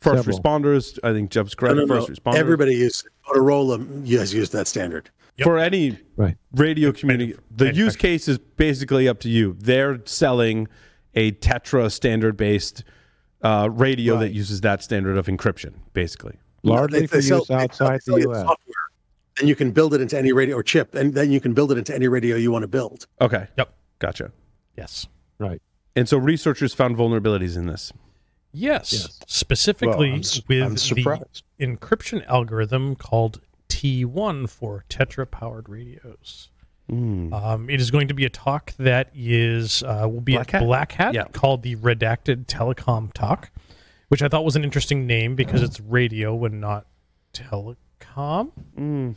first 0.02 0.24
Several. 0.26 0.40
responders. 0.40 1.00
I 1.04 1.14
think 1.14 1.30
Jeff's 1.32 1.54
No, 1.56 1.60
correct. 1.60 1.76
no, 1.78 1.86
no. 1.86 2.06
first 2.06 2.22
responders. 2.24 2.36
Everybody 2.36 2.74
uses 2.76 3.06
Motorola 3.28 4.08
has 4.18 4.34
used 4.34 4.52
that 4.54 4.68
standard. 4.68 5.10
Yep. 5.38 5.46
for 5.46 5.58
any 5.58 5.98
Right. 6.18 6.36
radio 6.54 6.92
community. 6.92 7.36
The 7.56 7.74
use 7.74 7.96
case 7.96 8.28
is 8.28 8.38
basically 8.38 9.08
up 9.08 9.20
to 9.22 9.30
you. 9.30 9.56
They're 9.58 10.02
selling 10.06 10.68
a 11.16 11.32
Tetra 11.32 11.90
standard 11.92 12.36
based 12.36 12.84
uh, 13.42 13.70
radio 13.72 14.20
that 14.20 14.34
uses 14.34 14.62
that 14.62 14.84
standard 14.84 15.18
of 15.18 15.26
encryption, 15.28 15.74
basically. 15.94 16.38
Largely 16.64 17.00
They- 17.00 17.08
for 17.08 17.16
they 17.16 17.22
sell- 17.22 17.40
use 17.40 17.50
outside 17.50 18.02
the 18.06 18.20
U.S. 18.22 18.42
software, 18.42 18.76
and 19.40 19.48
you 19.50 19.56
can 19.56 19.72
build 19.72 19.94
it 19.96 20.02
into 20.02 20.16
any 20.18 20.32
radio 20.34 20.58
or 20.58 20.64
chip, 20.64 20.94
and 20.94 21.14
then 21.16 21.32
you 21.32 21.40
can 21.40 21.54
build 21.54 21.72
it 21.72 21.78
into 21.80 21.96
any 21.96 22.08
radio 22.08 22.36
you 22.36 22.52
want 22.52 22.64
to 22.64 22.68
build. 22.68 23.08
Okay. 23.22 23.48
Yep. 23.58 23.74
Gotcha. 24.00 24.32
Yes. 24.78 25.08
Right. 25.40 25.62
And 25.96 26.08
so 26.08 26.18
researchers 26.18 26.74
found 26.76 26.98
vulnerabilities 26.98 27.56
in 27.58 27.66
this. 27.66 27.92
Yes. 28.54 28.92
Yes. 28.94 29.20
Specifically 29.28 30.10
Well, 30.10 30.16
I'm 30.18 30.24
su- 30.24 30.42
with 30.48 30.64
I'm 30.64 30.74
the 30.76 31.26
encryption 31.60 32.26
algorithm 32.28 32.96
called 32.96 33.40
T1 33.70 34.50
for 34.50 34.84
Tetra 34.90 35.30
powered 35.30 35.70
radios. 35.70 36.50
Hmm. 36.90 37.34
Um, 37.34 37.70
it 37.70 37.80
is 37.80 37.90
going 37.92 38.10
to 38.10 38.14
be 38.14 38.26
a 38.26 38.30
talk 38.30 38.74
that 38.78 39.10
is 39.16 39.82
uh, 39.84 40.08
will 40.12 40.20
be 40.22 40.34
Black 40.34 40.54
at 40.54 40.60
Hat? 40.60 40.66
Black 40.66 40.92
Hat 40.94 41.14
Yeah. 41.14 41.24
called 41.32 41.64
the 41.64 41.76
Redacted 41.78 42.48
Telecom 42.48 43.14
Talk, 43.14 43.50
which 44.10 44.22
I 44.22 44.28
thought 44.28 44.44
was 44.44 44.58
an 44.58 44.64
interesting 44.66 45.08
name 45.08 45.36
because 45.36 45.62
it's 45.64 45.80
radio 45.80 46.44
and 46.44 46.60
not 46.60 46.86
telecom. 47.34 48.52
Mm. 48.78 49.16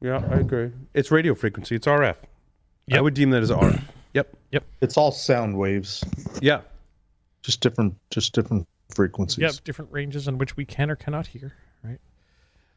Yeah, 0.00 0.22
I 0.30 0.36
agree. 0.36 0.70
It's 0.94 1.10
radio 1.10 1.34
frequency. 1.34 1.74
It's 1.74 1.86
RF. 1.86 2.16
I 2.92 3.00
would 3.00 3.14
deem 3.14 3.30
that 3.30 3.42
as 3.42 3.50
RF. 3.50 3.82
Yep. 4.14 4.36
Yep. 4.52 4.64
It's 4.80 4.96
all 4.96 5.10
sound 5.10 5.58
waves, 5.58 6.04
Yeah. 6.40 6.60
Just 7.46 7.60
different, 7.60 7.94
just 8.10 8.34
different 8.34 8.66
frequencies. 8.94 9.38
Yep, 9.42 9.64
different 9.64 9.92
ranges 9.92 10.26
in 10.28 10.36
which 10.38 10.56
we 10.56 10.64
can 10.64 10.90
or 10.90 10.96
cannot 10.96 11.28
hear. 11.28 11.54
Right. 11.82 11.98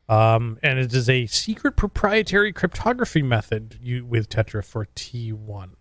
Um, 0.08 0.58
and 0.64 0.80
it 0.80 0.94
is 0.94 1.10
a 1.10 1.26
secret 1.26 1.76
proprietary 1.76 2.54
cryptography 2.54 3.22
method 3.22 3.78
you, 3.82 4.06
with 4.06 4.30
Tetra 4.30 4.64
for 4.64 4.86
T1. 4.96 5.72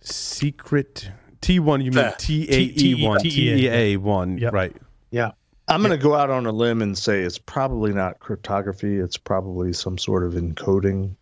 Secret 0.00 1.10
T1, 1.42 1.84
you 1.84 1.90
mean 1.90 2.04
Yeah. 2.04 2.14
T 2.18 2.46
A 2.50 2.72
E 2.80 3.04
1. 3.06 3.20
T- 3.20 3.30
T 3.30 3.50
E 3.50 3.68
A 3.68 3.96
1. 3.96 4.38
Yep. 4.38 4.52
Right. 4.52 4.76
Yeah. 5.10 5.32
I'm 5.66 5.82
going 5.82 5.90
to 5.96 6.02
go 6.02 6.14
out 6.14 6.30
on 6.30 6.46
a 6.46 6.52
limb 6.52 6.80
and 6.80 6.96
say 6.96 7.22
it's 7.22 7.38
probably 7.38 7.92
not 7.92 8.20
cryptography. 8.20 8.98
It's 8.98 9.16
probably 9.18 9.72
some 9.72 9.98
sort 9.98 10.24
of 10.24 10.32
encoding, 10.32 11.14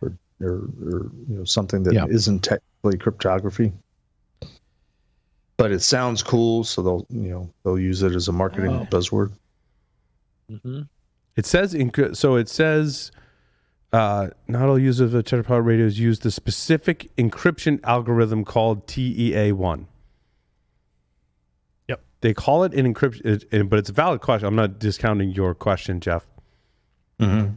or 0.00 0.16
or, 0.40 0.50
or 0.50 1.10
you 1.28 1.36
know 1.38 1.44
something 1.44 1.82
that 1.82 1.94
Yeah. 1.94 2.04
not 2.06 2.38
technically 2.38 2.98
cryptography. 2.98 3.72
But 5.62 5.70
it 5.70 5.80
sounds 5.80 6.24
cool, 6.24 6.64
so 6.64 6.82
they'll 6.82 7.06
you 7.10 7.30
know 7.30 7.50
they'll 7.62 7.78
use 7.78 8.02
it 8.02 8.12
as 8.16 8.26
a 8.26 8.32
marketing 8.32 8.72
Oh. 8.72 8.86
buzzword. 8.90 9.30
Mm-hmm. 10.50 10.82
It 11.36 11.46
says 11.46 11.72
inc- 11.72 12.16
so. 12.16 12.34
It 12.34 12.48
says 12.48 13.12
uh, 13.92 14.30
not 14.48 14.68
all 14.68 14.76
users 14.78 15.14
of 15.14 15.24
Tetra 15.24 15.46
Power 15.46 15.62
radios 15.62 16.00
use 16.00 16.18
the 16.18 16.32
specific 16.32 17.14
encryption 17.16 17.78
algorithm 17.84 18.44
called 18.44 18.88
TEA1. 18.88 19.84
Yep. 21.88 22.00
They 22.22 22.34
call 22.34 22.64
it 22.64 22.74
an 22.74 22.92
encryption, 22.92 23.24
it, 23.24 23.44
it- 23.52 23.68
but 23.68 23.78
it's 23.78 23.88
a 23.88 23.92
valid 23.92 24.20
question. 24.20 24.48
I'm 24.48 24.56
not 24.56 24.80
discounting 24.80 25.30
your 25.30 25.54
question, 25.54 26.00
Jeff. 26.00 26.26
Mm-hmm. 27.20 27.52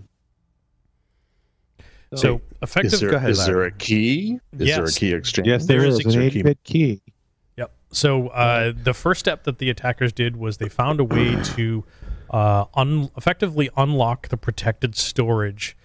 So 2.16 2.36
Is 2.36 2.42
effective. 2.62 3.00
there, 3.00 3.10
go 3.10 3.18
ahead, 3.18 3.32
is 3.32 3.46
there 3.46 3.64
a 3.64 3.72
key? 3.72 4.40
Is 4.58 4.76
there 4.76 4.86
a 4.86 4.92
key 4.92 5.12
exchange? 5.14 5.48
Yes, 5.48 5.66
there 5.66 5.80
There 5.82 5.90
is 5.90 6.00
is 6.06 6.16
an 6.16 6.22
a 6.22 6.30
key. 6.30 6.40
8-bit 6.44 6.64
key. 6.64 7.02
Yep. 7.96 8.00
So 8.00 8.28
uh, 8.30 8.74
the 8.76 8.94
first 8.94 9.20
step 9.22 9.44
that 9.44 9.58
the 9.60 9.70
attackers 9.70 10.12
did 10.12 10.36
was 10.38 10.58
they 10.58 10.70
found 10.70 11.00
a 11.00 11.04
way 11.04 11.36
to 11.56 11.84
uh, 12.30 12.66
un- 12.74 13.10
effectively 13.16 13.70
unlock 13.78 14.28
the 14.28 14.38
protected 14.38 14.96
storage 14.96 15.78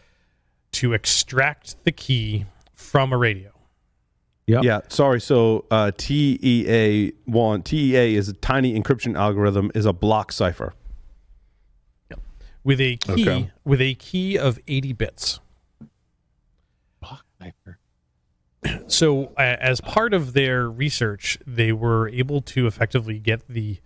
to 0.72 0.92
extract 0.92 1.76
the 1.84 1.92
key 1.92 2.46
from 2.74 3.12
a 3.12 3.16
radio. 3.16 3.50
Yep. 4.46 4.64
Yeah, 4.64 4.80
sorry. 4.88 5.20
So 5.20 5.64
uh, 5.70 5.92
TEA1, 5.96 7.64
TEA 7.64 8.16
is 8.16 8.28
a 8.28 8.32
tiny 8.34 8.80
encryption 8.80 9.16
algorithm, 9.16 9.70
is 9.76 9.86
a 9.86 9.92
block 9.92 10.32
cipher. 10.32 10.74
Yep. 12.10 12.20
With 12.64 12.80
a 12.80 12.96
key 12.96 13.28
Okay. 13.28 13.50
with 13.64 13.80
a 13.80 13.94
key 13.94 14.36
of 14.36 14.58
80 14.66 14.92
bits. 14.94 15.40
So, 18.88 19.32
uh, 19.38 19.56
as 19.58 19.80
part 19.80 20.12
of 20.12 20.34
their 20.34 20.68
research, 20.68 21.38
they 21.46 21.72
were 21.72 22.08
able 22.10 22.42
to 22.42 22.66
effectively 22.66 23.18
get 23.18 23.48
the 23.48 23.78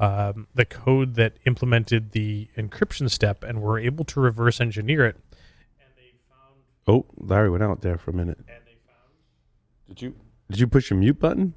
um, 0.00 0.46
the 0.54 0.64
code 0.64 1.14
that 1.14 1.38
implemented 1.44 2.12
the 2.12 2.48
encryption 2.56 3.10
step, 3.10 3.42
and 3.44 3.60
were 3.60 3.78
able 3.78 4.04
to 4.06 4.20
reverse 4.20 4.60
engineer 4.60 5.04
it. 5.06 5.16
And 5.80 5.90
they 5.96 6.12
found 6.28 7.04
Oh, 7.04 7.06
Larry 7.16 7.50
went 7.50 7.62
out 7.62 7.80
there 7.82 7.98
for 7.98 8.10
a 8.10 8.14
minute. 8.14 8.38
Did 9.88 10.02
you 10.02 10.14
did 10.50 10.60
you 10.60 10.66
push 10.66 10.90
your 10.90 10.98
mute 10.98 11.18
button? 11.18 11.54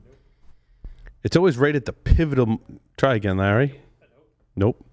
It's 1.23 1.35
always 1.35 1.57
right 1.57 1.75
at 1.75 1.85
the 1.85 1.93
pivotal. 1.93 2.61
Try 2.97 3.15
again, 3.15 3.37
Larry. 3.37 3.81
Nope. 4.55 4.85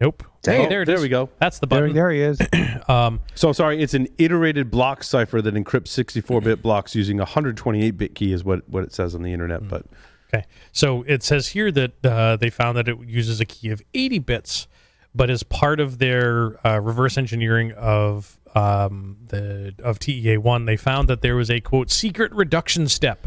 Nope. 0.00 0.22
Hey, 0.44 0.64
Oh, 0.64 0.68
there 0.68 0.82
it 0.82 0.86
there 0.86 0.96
is. 0.96 1.02
we 1.02 1.08
go. 1.08 1.28
That's 1.40 1.58
the 1.58 1.66
There, 1.66 1.80
button. 1.80 1.94
there 1.94 2.10
he 2.10 2.20
is. 2.20 2.38
Um, 2.88 3.20
So 3.34 3.52
sorry, 3.52 3.82
it's 3.82 3.94
an 3.94 4.06
iterated 4.18 4.70
block 4.70 5.02
cipher 5.04 5.42
that 5.42 5.54
encrypts 5.54 5.88
64-bit 5.88 6.62
blocks 6.62 6.94
using 6.94 7.20
a 7.20 7.26
128-bit 7.26 8.14
key, 8.14 8.32
is 8.32 8.44
what 8.44 8.68
what 8.68 8.82
it 8.84 8.92
says 8.94 9.14
on 9.14 9.22
the 9.22 9.32
internet. 9.32 9.68
But 9.68 9.84
Okay. 10.32 10.44
So 10.72 11.04
it 11.06 11.22
says 11.22 11.48
here 11.48 11.70
that 11.72 12.04
uh, 12.04 12.36
they 12.36 12.50
found 12.50 12.76
that 12.76 12.86
it 12.88 12.98
uses 13.06 13.40
a 13.40 13.44
key 13.46 13.70
of 13.70 13.80
80 13.94 14.18
bits, 14.20 14.68
but 15.14 15.30
as 15.30 15.42
part 15.42 15.80
of 15.80 15.98
their 15.98 16.64
uh, 16.66 16.78
reverse 16.80 17.16
engineering 17.18 17.72
of 17.72 18.38
um, 18.54 19.16
the 19.28 19.74
of 19.82 19.98
TEA 19.98 20.36
one, 20.36 20.66
they 20.66 20.76
found 20.76 21.08
that 21.08 21.22
there 21.22 21.34
was 21.36 21.50
a 21.50 21.60
quote 21.60 21.90
secret 21.90 22.30
reduction 22.32 22.88
step, 22.88 23.26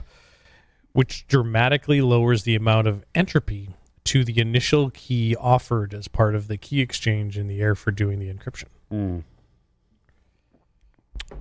which 0.93 1.27
dramatically 1.27 2.01
lowers 2.01 2.43
the 2.43 2.55
amount 2.55 2.87
of 2.87 3.03
entropy 3.15 3.69
to 4.05 4.23
the 4.23 4.39
initial 4.39 4.89
key 4.91 5.35
offered 5.35 5.93
as 5.93 6.07
part 6.07 6.35
of 6.35 6.47
the 6.47 6.57
key 6.57 6.81
exchange 6.81 7.37
in 7.37 7.47
the 7.47 7.61
air 7.61 7.75
for 7.75 7.91
doing 7.91 8.19
the 8.19 8.33
encryption. 8.33 8.65
Hmm. 8.89 9.19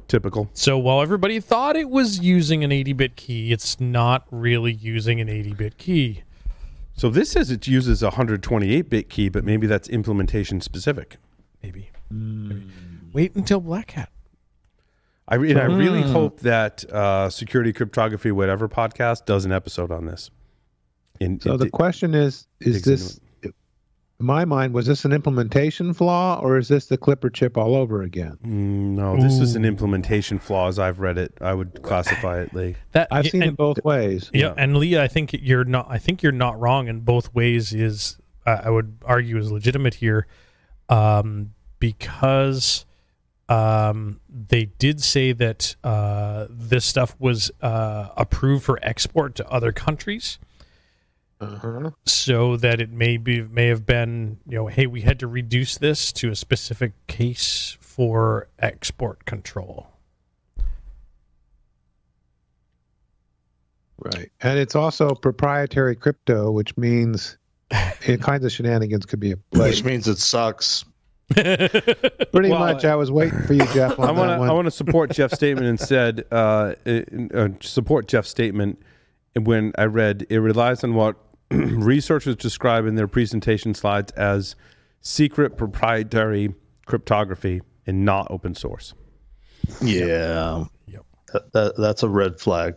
typical. 0.06 0.48
So 0.54 0.78
while 0.78 1.02
everybody 1.02 1.40
thought 1.40 1.76
it 1.76 1.90
was 1.90 2.20
using 2.20 2.62
an 2.62 2.70
80 2.70 2.92
bit 2.92 3.16
key, 3.16 3.52
it's 3.52 3.80
not 3.80 4.24
really 4.30 4.72
using 4.72 5.20
an 5.20 5.28
80 5.28 5.54
bit 5.54 5.78
key. 5.78 6.22
So 6.94 7.08
this 7.08 7.30
says 7.30 7.50
it 7.50 7.66
uses 7.66 8.02
a 8.02 8.10
128-bit 8.10 9.08
key, 9.08 9.30
but 9.30 9.42
maybe 9.42 9.66
that's 9.66 9.88
implementation 9.88 10.60
specific. 10.60 11.16
Maybe. 11.62 11.90
Hmm. 12.10 12.48
Maybe. 12.48 12.66
Wait 13.12 13.34
until 13.34 13.60
Black 13.60 13.92
Hat. 13.92 14.10
I 15.26 15.36
re- 15.36 15.50
and 15.50 15.60
I 15.60 15.64
really 15.64 16.02
hmm. 16.02 16.12
hope 16.12 16.40
that 16.40 16.84
uh, 16.90 17.30
security 17.30 17.72
cryptography 17.72 18.32
whatever 18.32 18.68
podcast 18.68 19.24
does 19.26 19.44
an 19.44 19.52
episode 19.52 19.90
on 19.90 20.06
this. 20.06 20.30
In, 21.20 21.38
So 21.40 21.54
it- 21.54 21.58
the 21.58 21.70
question 21.70 22.14
is: 22.14 22.46
Is 22.60 22.82
this, 22.82 23.20
in 23.42 23.52
my 24.18 24.44
mind, 24.44 24.72
was 24.72 24.86
this 24.86 25.04
an 25.04 25.12
implementation 25.12 25.92
flaw, 25.92 26.40
or 26.40 26.56
is 26.56 26.68
this 26.68 26.86
the 26.86 26.96
Clipper 26.96 27.28
chip 27.30 27.56
all 27.58 27.76
over 27.76 28.02
again? 28.02 28.38
Mm, 28.44 28.96
no, 28.96 29.16
this 29.20 29.38
is 29.38 29.54
an 29.54 29.64
implementation 29.64 30.38
flaw 30.38 30.68
as 30.68 30.78
I've 30.78 30.98
read 30.98 31.18
it. 31.18 31.34
I 31.40 31.52
would 31.52 31.82
classify 31.82 32.40
it 32.40 32.54
like 32.54 32.76
That 32.92 33.08
I've 33.10 33.26
seen 33.26 33.42
and, 33.42 33.52
it 33.52 33.56
both 33.56 33.84
ways. 33.84 34.30
Yeah, 34.32 34.46
Yeah. 34.48 34.54
and 34.56 34.76
Leah, 34.76 35.02
I 35.02 35.08
think 35.08 35.32
you're 35.34 35.64
not. 35.64 35.86
I 35.90 35.98
think 35.98 36.22
you're 36.22 36.32
not 36.32 36.58
wrong 36.58 36.88
in 36.88 37.00
both 37.00 37.34
ways. 37.34 37.74
Is 37.74 38.16
uh, 38.46 38.62
I 38.64 38.70
would 38.70 38.96
argue 39.04 39.36
is 39.36 39.52
legitimate 39.52 39.94
here, 39.94 40.26
um, 40.88 41.52
because 41.78 42.86
um, 43.50 44.20
they 44.28 44.66
did 44.78 45.02
say 45.02 45.32
that 45.32 45.76
uh, 45.84 46.46
this 46.48 46.86
stuff 46.86 47.14
was 47.18 47.50
uh, 47.60 48.08
approved 48.16 48.64
for 48.64 48.78
export 48.82 49.34
to 49.34 49.48
other 49.50 49.72
countries. 49.72 50.38
Uh-huh. 51.40 51.90
so 52.04 52.56
that 52.58 52.80
it 52.82 52.90
may 52.90 53.16
be 53.16 53.40
may 53.42 53.68
have 53.68 53.86
been 53.86 54.38
you 54.46 54.56
know 54.56 54.66
hey 54.66 54.86
we 54.86 55.00
had 55.00 55.18
to 55.20 55.26
reduce 55.26 55.78
this 55.78 56.12
to 56.12 56.30
a 56.30 56.36
specific 56.36 56.92
case 57.06 57.78
for 57.80 58.48
export 58.58 59.24
control 59.24 59.86
Right, 64.02 64.30
and 64.40 64.58
it's 64.58 64.74
also 64.74 65.10
proprietary 65.14 65.94
crypto, 65.94 66.50
which 66.50 66.74
means 66.78 67.36
all 67.70 68.16
kinds 68.16 68.44
of 68.44 68.52
shenanigans 68.52 69.04
could 69.04 69.20
be 69.20 69.32
a 69.32 69.36
Which 69.50 69.84
means 69.84 70.08
it 70.08 70.18
sucks. 70.18 70.84
Pretty 71.34 72.48
Well, 72.48 72.58
much, 72.58 72.84
I 72.84 72.96
was 72.96 73.10
waiting 73.10 73.42
for 73.42 73.52
you, 73.52 73.66
Jeff. 73.66 73.98
On 73.98 74.08
I 74.08 74.10
want 74.10 74.40
to. 74.40 74.46
I 74.46 74.52
want 74.52 74.64
to 74.66 74.70
support 74.70 75.10
Jeff's 75.10 75.34
statement 75.34 75.66
instead. 75.66 76.24
Uh, 76.32 76.74
uh, 77.34 77.48
support 77.60 78.08
Jeff's 78.08 78.30
statement 78.30 78.80
when 79.38 79.72
I 79.76 79.84
read 79.84 80.26
it 80.30 80.38
relies 80.38 80.82
on 80.82 80.94
what 80.94 81.16
researchers 81.80 82.36
describe 82.36 82.86
in 82.86 82.94
their 82.94 83.08
presentation 83.08 83.74
slides 83.74 84.12
as 84.12 84.54
secret 85.00 85.56
proprietary 85.56 86.54
cryptography 86.86 87.60
and 87.86 88.04
not 88.04 88.26
open 88.30 88.54
source. 88.54 88.94
Yeah. 89.80 90.64
Yep. 90.86 91.04
That, 91.32 91.52
that, 91.52 91.74
that's 91.78 92.02
a 92.02 92.08
red 92.08 92.38
flag. 92.40 92.74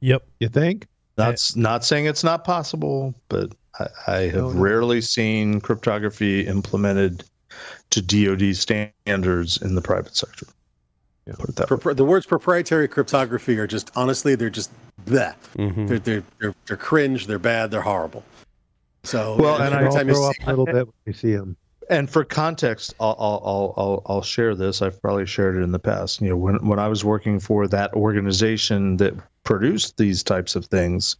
yep 0.00 0.22
you 0.38 0.48
think? 0.48 0.86
That's 1.16 1.50
s- 1.50 1.56
not 1.56 1.84
saying 1.84 2.06
it's 2.06 2.24
not 2.24 2.44
possible, 2.44 3.14
but 3.28 3.52
I, 3.78 3.86
I 4.06 4.16
have 4.22 4.34
No, 4.34 4.50
no. 4.52 4.60
rarely 4.60 5.00
seen 5.00 5.60
cryptography 5.60 6.46
implemented 6.46 7.24
to 7.90 8.00
DoD 8.02 8.54
standards 8.56 9.60
in 9.60 9.74
the 9.74 9.82
private 9.82 10.16
sector. 10.16 10.46
Yeah. 11.26 11.34
Put 11.38 11.50
it 11.50 11.56
that 11.56 11.70
way. 11.70 11.76
Propri- 11.76 11.96
the 11.96 12.04
words 12.04 12.26
proprietary 12.26 12.88
cryptography 12.88 13.58
are 13.58 13.66
just 13.66 13.90
honestly 13.94 14.34
they're 14.34 14.50
just 14.50 14.70
bleh. 15.04 15.34
Mhm. 15.56 15.88
They're, 15.88 15.98
they're 15.98 16.22
they're 16.40 16.54
they're 16.66 16.76
cringe. 16.76 17.26
They're 17.26 17.38
bad. 17.38 17.70
They're 17.70 17.82
horrible. 17.82 18.24
So 19.04 19.36
Well, 19.38 19.56
and 19.56 19.66
and 19.66 19.74
I 19.74 19.78
every 19.78 19.86
I'll 19.88 19.92
time 19.94 20.08
you 20.08 20.14
throw 20.14 20.32
see, 20.32 20.42
up 20.42 20.46
a 20.46 20.50
little 20.50 20.66
bit 20.66 20.86
when 20.86 20.92
you 21.06 21.12
see 21.12 21.34
them. 21.34 21.56
And 21.88 22.08
for 22.08 22.22
context, 22.22 22.94
I'll, 23.00 23.16
I'll, 23.18 23.42
I'll, 23.44 23.74
I'll, 23.76 24.02
I'll 24.06 24.22
share 24.22 24.54
this. 24.54 24.80
I've 24.80 25.02
probably 25.02 25.26
shared 25.26 25.56
it 25.56 25.62
in 25.62 25.72
the 25.72 25.78
past. 25.80 26.20
You 26.20 26.28
know, 26.28 26.36
when, 26.36 26.64
when 26.64 26.78
I 26.78 26.86
was 26.86 27.04
working 27.04 27.40
for 27.40 27.66
that 27.66 27.92
organization 27.94 28.96
that 28.98 29.12
produced 29.42 29.96
these 29.96 30.22
types 30.22 30.54
of 30.54 30.66
things, 30.66 31.16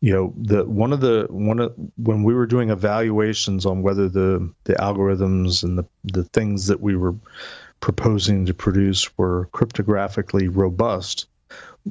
you 0.00 0.12
know, 0.12 0.34
the 0.36 0.64
one 0.64 0.92
of 0.92 1.00
the 1.00 1.28
one 1.30 1.60
of 1.60 1.72
when 1.98 2.24
we 2.24 2.34
were 2.34 2.46
doing 2.46 2.70
evaluations 2.70 3.64
on 3.64 3.82
whether 3.82 4.08
the 4.08 4.52
the 4.64 4.72
algorithms 4.74 5.62
and 5.62 5.78
the 5.78 5.84
the 6.02 6.24
things 6.24 6.66
that 6.66 6.80
we 6.80 6.96
were 6.96 7.14
proposing 7.80 8.46
to 8.46 8.54
produce 8.54 9.16
were 9.18 9.48
cryptographically 9.52 10.48
robust, 10.50 11.26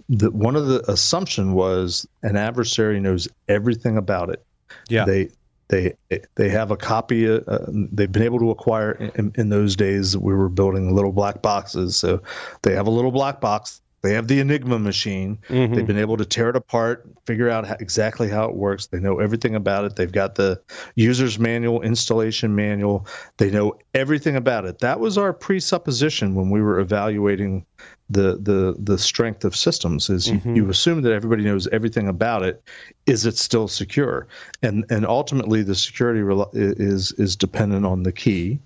that 0.09 0.33
one 0.33 0.55
of 0.55 0.67
the 0.67 0.89
assumption 0.91 1.53
was 1.53 2.07
an 2.23 2.35
adversary 2.35 2.99
knows 2.99 3.27
everything 3.47 3.97
about 3.97 4.29
it 4.29 4.45
Yeah. 4.89 5.05
they 5.05 5.29
they 5.69 5.93
they 6.35 6.49
have 6.49 6.71
a 6.71 6.77
copy 6.77 7.27
uh, 7.27 7.39
they've 7.67 8.11
been 8.11 8.23
able 8.23 8.39
to 8.39 8.51
acquire 8.51 8.91
in, 9.15 9.33
in 9.35 9.49
those 9.49 9.75
days 9.75 10.15
we 10.15 10.33
were 10.33 10.49
building 10.49 10.95
little 10.95 11.11
black 11.11 11.41
boxes 11.41 11.97
so 11.97 12.21
they 12.61 12.73
have 12.73 12.87
a 12.87 12.91
little 12.91 13.11
black 13.11 13.41
box 13.41 13.81
they 14.01 14.13
have 14.13 14.27
the 14.27 14.39
enigma 14.39 14.79
machine. 14.79 15.37
Mhm. 15.49 15.75
they've 15.75 15.87
been 15.87 15.97
able 15.97 16.17
to 16.17 16.25
tear 16.25 16.49
it 16.49 16.55
apart 16.55 17.05
figure 17.25 17.49
out 17.49 17.67
how, 17.67 17.75
exactly 17.79 18.29
how 18.29 18.45
it 18.45 18.55
works. 18.55 18.87
They 18.87 18.99
know 18.99 19.19
everything 19.19 19.53
about 19.55 19.83
it. 19.85 19.95
They've 19.97 20.11
got 20.11 20.35
the 20.35 20.59
user's 20.95 21.37
manual 21.37 21.81
installation 21.81 22.55
manual. 22.55 23.05
They 23.37 23.51
know 23.51 23.77
everything 23.93 24.35
about 24.37 24.63
it. 24.65 24.79
That 24.79 24.99
was 25.01 25.17
our 25.17 25.33
presupposition 25.33 26.35
when 26.35 26.49
we 26.49 26.61
were 26.61 26.79
evaluating 26.79 27.65
the 28.09 28.37
the 28.41 28.75
the 28.79 28.97
strength 28.97 29.43
of 29.43 29.55
systems 29.55 30.09
is 30.09 30.27
Mhm. 30.27 30.45
you, 30.45 30.63
you 30.63 30.69
assume 30.69 31.01
that 31.01 31.11
everybody 31.11 31.43
knows 31.43 31.67
everything 31.67 32.07
about 32.07 32.43
it. 32.43 32.61
Is 33.05 33.25
it 33.25 33.35
still 33.37 33.67
secure? 33.67 34.27
And 34.63 34.85
and 34.89 35.05
ultimately 35.05 35.63
the 35.63 35.75
security 35.75 36.21
is 36.53 37.11
is 37.13 37.35
dependent 37.35 37.85
on 37.85 38.03
the 38.03 38.13
key 38.13 38.59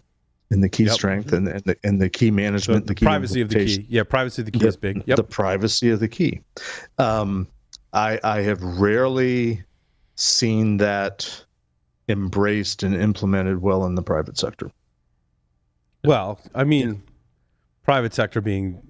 and 0.52 0.64
the 0.64 0.70
key 0.70 0.84
Yep. 0.84 0.94
strength 0.94 1.34
and 1.34 1.48
and 1.48 1.64
the, 1.64 1.76
and 1.84 2.02
the 2.02 2.10
key 2.10 2.30
So 2.30 2.34
management 2.36 2.86
the 2.86 2.90
the 2.90 2.96
key 2.96 3.06
privacy 3.06 3.42
of 3.42 3.50
the 3.50 3.66
key. 3.66 3.86
Yeah, 3.90 4.04
privacy 4.04 4.42
of 4.42 4.46
the 4.46 4.52
key 4.52 4.60
the, 4.60 4.68
is 4.68 4.78
big. 4.78 5.04
Yep. 5.06 5.18
the 5.18 5.24
privacy 5.24 5.90
of 5.90 6.00
the 6.00 6.08
key. 6.08 6.42
Um, 6.98 7.48
I, 7.94 8.20
I 8.24 8.42
have 8.42 8.62
rarely 8.62 9.64
seen 10.16 10.78
that 10.78 11.44
embraced 12.08 12.84
and 12.84 12.96
implemented 12.96 13.62
well 13.62 13.86
in 13.86 13.96
the 13.96 14.02
private 14.04 14.38
sector. 14.38 14.72
well, 16.06 16.40
I 16.56 16.64
mean, 16.64 17.02
private 17.84 18.14
sector 18.14 18.42
being, 18.42 18.82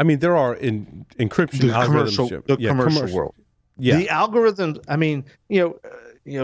I 0.00 0.04
mean, 0.04 0.18
there 0.18 0.36
are 0.36 0.54
in 0.54 1.04
encryption 1.18 1.60
The 1.72 1.84
commercial, 1.84 2.28
the 2.28 2.56
yeah, 2.58 2.70
commercial 2.70 3.14
world. 3.14 3.34
Yeah. 3.78 3.96
The 3.98 4.06
algorithms. 4.06 4.82
I 4.88 4.96
mean, 4.96 5.24
you 5.48 5.60
know, 5.60 5.78
uh, 5.84 5.96
you 6.24 6.38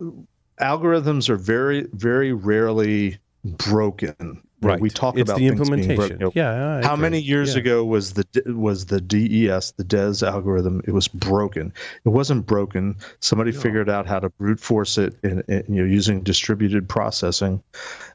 know, 0.00 0.18
algorithms 0.60 1.28
are 1.28 1.36
very, 1.36 1.86
very 1.92 2.32
rarely 2.32 3.18
broken. 3.44 4.42
Right. 4.60 4.80
We 4.80 4.90
talk 4.90 5.18
it's 5.18 5.28
about 5.28 5.40
the 5.40 5.48
implementation. 5.48 6.10
You 6.12 6.18
know, 6.18 6.32
yeah. 6.36 6.76
I 6.76 6.86
How 6.86 6.94
agree. 6.94 7.02
many 7.02 7.18
years 7.18 7.54
Yeah. 7.54 7.60
ago 7.62 7.84
was 7.84 8.12
the 8.12 8.24
was 8.46 8.86
the 8.86 9.00
DES 9.00 9.72
the 9.72 9.82
DES 9.82 10.22
algorithm? 10.22 10.82
It 10.86 10.92
was 10.92 11.08
broken. 11.08 11.72
It 12.04 12.10
wasn't 12.10 12.46
broken. 12.46 12.96
Somebody 13.18 13.50
figured 13.50 13.90
out 13.90 14.06
how 14.06 14.20
to 14.20 14.28
brute 14.30 14.60
force 14.60 14.98
it, 14.98 15.16
and 15.24 15.42
in, 15.48 15.64
you 15.68 15.82
know, 15.82 15.88
using 15.90 16.22
distributed 16.22 16.88
processing, 16.88 17.60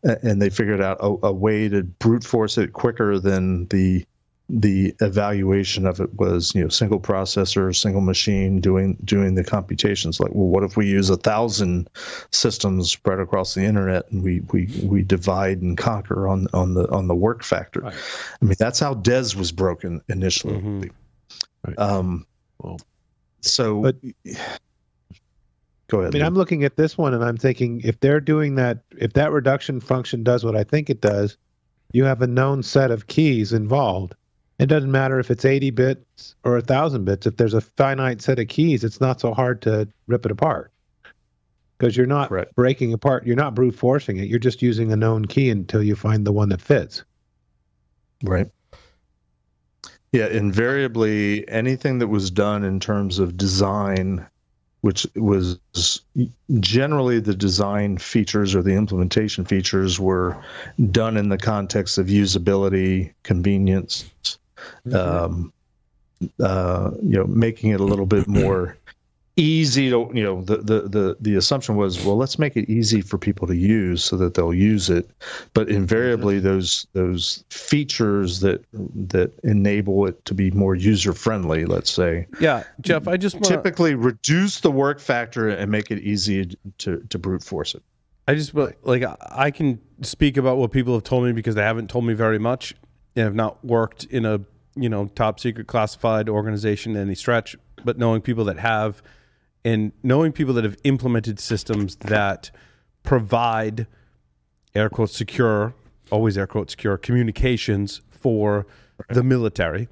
and 0.04 0.42
they 0.42 0.50
figured 0.50 0.80
out 0.82 0.98
a, 1.02 1.28
a 1.28 1.34
way 1.34 1.68
to 1.68 1.84
brute 1.84 2.24
force 2.24 2.58
it 2.58 2.72
quicker 2.72 3.20
than 3.20 3.68
the 3.68 4.06
the 4.50 4.96
evaluation 5.02 5.86
of 5.86 6.00
it 6.00 6.14
was 6.14 6.56
you 6.56 6.62
know 6.64 6.70
single 6.70 7.02
processor 7.02 7.76
single 7.76 8.00
machine 8.00 8.62
doing 8.62 8.98
doing 9.04 9.36
the 9.36 9.44
computations 9.44 10.22
like 10.22 10.32
well 10.34 10.48
what 10.48 10.64
if 10.64 10.78
we 10.78 10.88
use 10.88 11.10
a 11.10 11.18
thousand 11.18 11.90
systems 12.32 12.90
spread 12.90 13.20
across 13.20 13.54
the 13.56 13.62
internet 13.62 14.10
and 14.10 14.24
we 14.24 14.40
we 14.54 14.70
we 14.84 15.04
divide 15.04 15.62
and 15.62 15.78
conquer 15.78 16.30
on 16.30 16.48
on 16.54 16.76
the 16.76 16.90
on 16.92 17.08
the 17.08 17.16
work 17.16 17.44
factor 17.44 17.82
Right. 17.82 17.94
i 18.42 18.46
mean 18.46 18.56
that's 18.58 18.80
how 18.80 18.94
des 18.94 19.36
was 19.38 19.52
broken 19.52 20.02
initially 20.08 20.54
Mhm. 20.62 20.92
Right. 21.66 21.78
um 21.80 22.26
Well, 22.60 22.80
so 23.42 23.82
but- 23.82 23.98
go 24.02 24.08
ahead 24.30 24.38
I 25.92 25.98
ahead 26.00 26.14
mean, 26.14 26.22
Lou. 26.22 26.26
I'm 26.28 26.36
looking 26.36 26.64
at 26.64 26.78
this 26.78 26.98
one 26.98 27.14
and 27.14 27.24
I'm 27.24 27.38
thinking 27.38 27.82
if 27.84 28.00
they're 28.00 28.22
doing 28.22 28.56
that, 28.56 28.80
if 28.98 29.12
that 29.14 29.32
reduction 29.34 29.82
function 29.82 30.24
does 30.24 30.46
what 30.46 30.56
I 30.56 30.64
think 30.64 30.90
it 30.90 31.02
does, 31.02 31.38
you 31.92 32.06
have 32.06 32.22
a 32.22 32.28
known 32.28 32.64
set 32.64 32.92
of 32.92 33.08
keys 33.08 33.52
involved. 33.54 34.16
It 34.60 34.66
doesn't 34.68 34.92
matter 34.92 35.20
if 35.20 35.30
it's 35.30 35.46
80 35.46 35.70
bits 35.72 36.36
or 36.44 36.54
1,000 36.54 37.06
bits. 37.06 37.28
If 37.28 37.38
there's 37.38 37.54
a 37.54 37.62
finite 37.62 38.22
set 38.22 38.40
of 38.40 38.48
keys, 38.48 38.84
it's 38.84 39.00
not 39.00 39.22
so 39.22 39.34
hard 39.34 39.62
to 39.64 39.88
rip 40.08 40.26
it 40.26 40.32
apart 40.32 40.72
because 41.78 41.96
you're 41.96 42.08
not 42.08 42.30
Correct. 42.30 42.56
breaking 42.56 42.92
apart. 42.94 43.28
You're 43.28 43.36
not 43.36 43.54
brute 43.54 43.76
forcing 43.76 44.18
it. 44.18 44.28
You're 44.28 44.40
just 44.40 44.64
using 44.64 44.92
a 44.92 44.96
known 44.96 45.26
key 45.26 45.52
until 45.52 45.84
you 45.84 45.96
find 45.96 46.26
the 46.26 46.32
one 46.32 46.50
that 46.50 46.62
fits. 46.62 47.04
Right. 48.24 48.48
Yeah, 50.12 50.28
invariably 50.28 51.48
anything 51.48 52.00
that 52.00 52.08
was 52.08 52.32
done 52.32 52.64
in 52.64 52.80
terms 52.80 53.20
of 53.20 53.38
design, 53.38 54.26
which 54.82 55.06
was 55.16 55.60
generally 56.60 57.20
the 57.20 57.36
design 57.36 58.00
features 58.00 58.56
or 58.56 58.64
the 58.64 58.74
implementation 58.74 59.46
features 59.46 60.00
were 60.00 60.42
done 60.92 61.18
in 61.18 61.30
the 61.30 61.38
context 61.38 62.00
of 62.00 62.08
usability, 62.08 63.14
convenience, 63.22 64.10
um, 64.94 65.54
uh, 66.42 66.92
you 67.02 67.18
know, 67.18 67.26
making 67.26 67.72
it 67.72 67.80
a 67.80 67.84
little 67.84 68.06
bit 68.06 68.28
more 68.28 68.78
easy 69.38 69.90
to, 69.92 70.10
you 70.14 70.24
know, 70.24 70.42
the, 70.42 70.58
the, 70.58 70.82
the, 70.82 71.18
the 71.22 71.36
assumption 71.36 71.76
was, 71.76 72.04
well, 72.04 72.18
let's 72.18 72.40
make 72.40 72.58
it 72.58 72.68
easy 72.68 73.02
for 73.02 73.20
people 73.20 73.46
to 73.48 73.56
use 73.56 74.04
so 74.04 74.18
that 74.18 74.34
they'll 74.34 74.54
use 74.54 74.90
it. 74.90 75.12
But 75.54 75.70
invariably 75.70 76.40
those, 76.40 76.88
those 76.94 77.44
features 77.52 78.40
that, 78.40 78.66
that 78.74 79.32
enable 79.44 80.08
it 80.08 80.26
to 80.26 80.34
be 80.34 80.50
more 80.52 80.74
user 80.74 81.14
friendly, 81.14 81.66
let's 81.66 81.92
say, 81.92 82.26
Yeah, 82.40 82.64
Jeff, 82.82 83.08
I 83.08 83.16
just 83.16 83.36
wanna... 83.36 83.48
typically 83.48 83.94
reduce 83.94 84.60
the 84.60 84.72
work 84.72 85.00
factor 85.00 85.50
and 85.50 85.72
make 85.72 85.92
it 85.92 86.00
easy 86.00 86.58
to, 86.80 86.98
to 87.10 87.20
brute 87.20 87.44
force 87.44 87.76
it. 87.76 87.84
I 88.28 88.36
just 88.36 88.54
like 88.54 89.04
I 89.32 89.52
can 89.52 89.80
speak 90.02 90.36
about 90.36 90.58
what 90.58 90.72
people 90.72 90.94
have 90.96 91.06
told 91.06 91.24
me 91.24 91.32
because 91.32 91.56
they 91.56 91.64
haven't 91.64 91.90
told 91.90 92.04
me 92.04 92.14
very 92.14 92.40
much 92.40 92.76
and 93.16 93.24
have 93.24 93.36
not 93.36 93.64
worked 93.64 94.04
in 94.04 94.26
a 94.26 94.42
you 94.78 94.90
know 94.90 95.08
top 95.16 95.40
secret 95.40 95.68
classified 95.68 96.30
organization 96.30 96.96
in 96.96 97.02
any 97.02 97.16
stretch. 97.16 97.56
But 97.84 97.98
knowing 97.98 98.22
people 98.22 98.44
that 98.46 98.58
have, 98.60 99.02
and 99.64 99.92
knowing 100.04 100.32
people 100.32 100.54
that 100.56 100.64
have 100.64 100.78
implemented 100.84 101.40
systems 101.40 101.96
that 101.98 102.52
provide 103.04 103.88
air 104.76 104.90
quote 104.90 105.10
secure, 105.10 105.74
always 106.12 106.38
air 106.38 106.48
quote 106.48 106.70
secure 106.72 106.98
communications 106.98 108.02
for 108.10 108.66
the 109.10 109.24
military. 109.24 109.88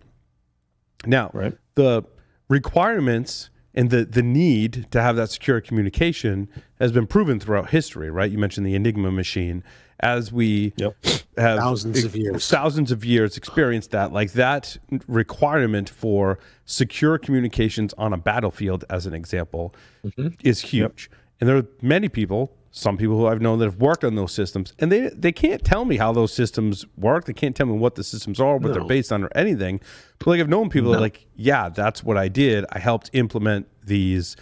Now, 1.06 1.30
Right. 1.34 1.56
the 1.76 2.04
requirements 2.50 3.50
and 3.74 3.90
the 3.90 4.06
the 4.06 4.24
need 4.24 4.88
to 4.92 5.02
have 5.02 5.16
that 5.18 5.30
secure 5.30 5.62
communication 5.62 6.48
has 6.80 6.92
been 6.92 7.06
proven 7.08 7.40
throughout 7.40 7.70
history, 7.70 8.10
right? 8.10 8.32
You 8.32 8.38
mentioned 8.38 8.66
the 8.66 8.76
Enigma 8.76 9.12
machine. 9.12 9.64
As 10.02 10.32
we 10.32 10.74
Yep. 10.78 10.96
have 11.38 11.60
Thousands 11.60 12.04
of 12.04 12.16
years. 12.16 12.48
thousands 12.50 12.92
of 12.92 13.06
years 13.06 13.38
experienced 13.38 13.92
that, 13.92 14.12
like 14.12 14.34
that 14.34 14.78
requirement 15.08 15.90
for 15.90 16.38
secure 16.66 17.18
communications 17.18 17.94
on 17.98 18.14
a 18.14 18.18
battlefield, 18.18 18.84
as 18.90 19.06
an 19.06 19.14
example, 19.14 19.74
mm-hmm. 20.06 20.30
is 20.44 20.62
huge. 20.62 21.10
And 21.40 21.50
there 21.50 21.58
are 21.58 21.66
many 21.82 22.10
people, 22.10 22.54
some 22.72 22.98
people 22.98 23.18
who 23.18 23.28
I've 23.28 23.42
known 23.42 23.60
that 23.60 23.66
have 23.66 23.78
worked 23.78 24.04
on 24.04 24.16
those 24.16 24.34
systems, 24.34 24.74
and 24.80 24.92
they 24.92 25.10
they 25.10 25.32
can't 25.32 25.64
tell 25.64 25.86
me 25.86 25.98
how 25.98 26.12
those 26.12 26.34
systems 26.34 26.86
work. 26.98 27.26
They 27.26 27.34
can't 27.34 27.56
tell 27.56 27.66
me 27.68 27.74
what 27.74 27.96
the 27.96 28.04
systems 28.04 28.40
are, 28.40 28.58
what 28.58 28.74
they're 28.74 28.84
based 28.86 29.12
on, 29.12 29.24
or 29.24 29.30
anything. 29.36 29.80
But 30.20 30.28
like 30.28 30.40
I've 30.42 30.50
known 30.50 30.70
people 30.70 30.92
that 30.92 30.98
are 30.98 31.02
like, 31.02 31.26
yeah, 31.36 31.70
that's 31.70 32.04
what 32.04 32.18
I 32.18 32.28
did. 32.28 32.66
I 32.72 32.80
helped 32.80 33.10
implement 33.14 33.68
these 33.86 34.36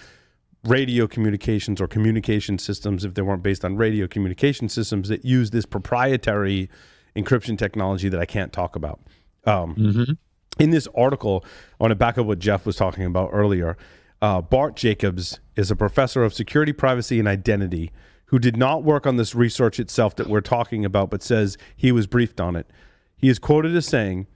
radio 0.65 1.07
communications 1.07 1.81
or 1.81 1.88
communication 1.88 2.57
systems 2.57 3.03
if 3.03 3.14
they 3.14 3.22
weren't 3.22 3.44
based 3.44 3.65
on 3.65 3.76
radio 3.76 4.07
communication 4.07 4.69
systems 4.69 5.10
that 5.10 5.26
use 5.26 5.52
this 5.52 5.65
proprietary 5.65 6.69
encryption 7.15 7.57
technology 7.57 8.10
that 8.10 8.19
I 8.19 8.26
can't 8.26 8.53
talk 8.53 8.76
about. 8.76 9.02
Um, 9.45 10.18
In 10.60 10.69
this 10.69 10.88
article, 10.95 11.44
I 11.45 11.84
want 11.84 11.91
to 11.91 11.95
back 11.95 12.18
up 12.18 12.26
what 12.26 12.40
Jeff 12.40 12.65
was 12.65 12.76
talking 12.76 13.06
about 13.06 13.30
earlier. 13.34 13.76
Uh, 14.22 14.40
Bart 14.41 14.76
Jacobs 14.76 15.40
is 15.56 15.69
a 15.69 15.76
professor 15.76 16.23
of 16.23 16.34
security, 16.34 16.72
privacy, 16.72 17.19
and 17.19 17.27
identity 17.27 17.91
who 18.27 18.40
did 18.40 18.56
not 18.56 18.84
work 18.84 19.06
on 19.06 19.18
this 19.18 19.35
research 19.35 19.80
itself 19.80 20.15
that 20.15 20.27
we're 20.27 20.41
talking 20.41 20.85
about, 20.85 21.10
but 21.10 21.22
says 21.22 21.57
he 21.76 21.91
was 21.91 22.07
briefed 22.07 22.40
on 22.40 22.56
it. 22.56 22.68
He 23.18 23.30
is 23.30 23.38
quoted 23.38 23.76
as 23.76 23.85
saying, 23.85 24.27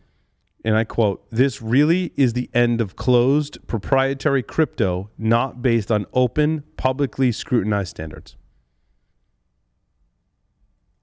and 0.68 0.76
I 0.76 0.84
quote, 0.84 1.26
this 1.32 1.62
really 1.62 2.12
is 2.18 2.34
the 2.34 2.50
end 2.54 2.82
of 2.82 2.98
closed 2.98 3.66
proprietary 3.68 4.44
crypto 4.44 5.10
not 5.18 5.62
based 5.62 5.90
on 5.90 6.06
open, 6.12 6.66
publicly 6.76 7.32
scrutinized 7.32 7.92
standards. 7.92 8.36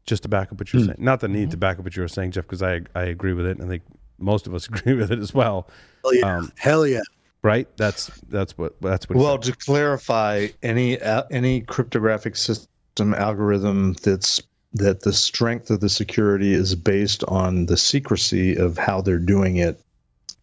Just 0.05 0.25
to 0.25 0.29
back 0.29 0.53
up 0.53 0.59
what 0.59 0.71
you're 0.71 0.85
saying. 0.85 0.99
Not 0.99 1.21
the 1.21 1.29
need 1.29 1.51
to 1.53 1.57
back 1.57 1.79
up 1.79 1.85
what 1.85 1.97
you 1.97 2.03
were 2.03 2.09
saying, 2.09 2.33
Jeff, 2.33 2.45
because 2.45 2.63
I, 2.63 2.83
I 2.95 3.05
agree 3.05 3.33
with 3.33 3.47
it. 3.47 3.57
And 3.57 3.65
I 3.65 3.67
think 3.67 3.85
most 4.19 4.47
of 4.47 4.55
us 4.55 4.69
agree 4.73 4.93
with 4.93 5.11
it 5.11 5.19
as 5.19 5.33
well. 5.33 5.71
Hell 6.03 6.15
yeah. 6.15 6.37
Um, 6.37 6.53
Hell 6.59 6.87
yeah. 6.87 7.01
Right? 7.41 7.67
That's 7.79 8.09
that's 8.29 8.59
what 8.59 8.79
that's 8.83 9.09
what 9.09 9.17
Well, 9.17 9.39
to 9.39 9.57
clarify, 9.57 10.49
any 10.63 11.01
uh, 11.01 11.23
any 11.31 11.63
cryptographic 11.63 12.37
system 12.37 13.15
algorithm 13.15 13.95
that's 13.95 14.43
that 14.75 15.03
the 15.03 15.13
strength 15.13 15.71
of 15.71 15.81
the 15.81 15.89
security 15.89 16.53
is 16.53 16.75
based 16.75 17.23
on 17.25 17.67
the 17.67 17.77
secrecy 17.77 18.57
of 18.57 18.77
how 18.77 19.01
they're 19.01 19.19
doing 19.19 19.57
it 19.57 19.81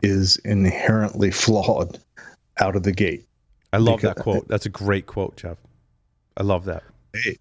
is 0.01 0.37
inherently 0.37 1.29
flawed 1.31 1.99
out 2.59 2.75
of 2.75 2.83
the 2.83 2.91
gate. 2.91 3.25
I 3.73 3.77
love 3.77 4.01
that 4.01 4.17
quote. 4.17 4.47
That's 4.47 4.65
a 4.65 4.69
great 4.69 5.05
quote, 5.05 5.35
Jeff. 5.37 5.57
I 6.37 6.43
love 6.43 6.65
that. 6.65 6.83
Hey. 7.13 7.37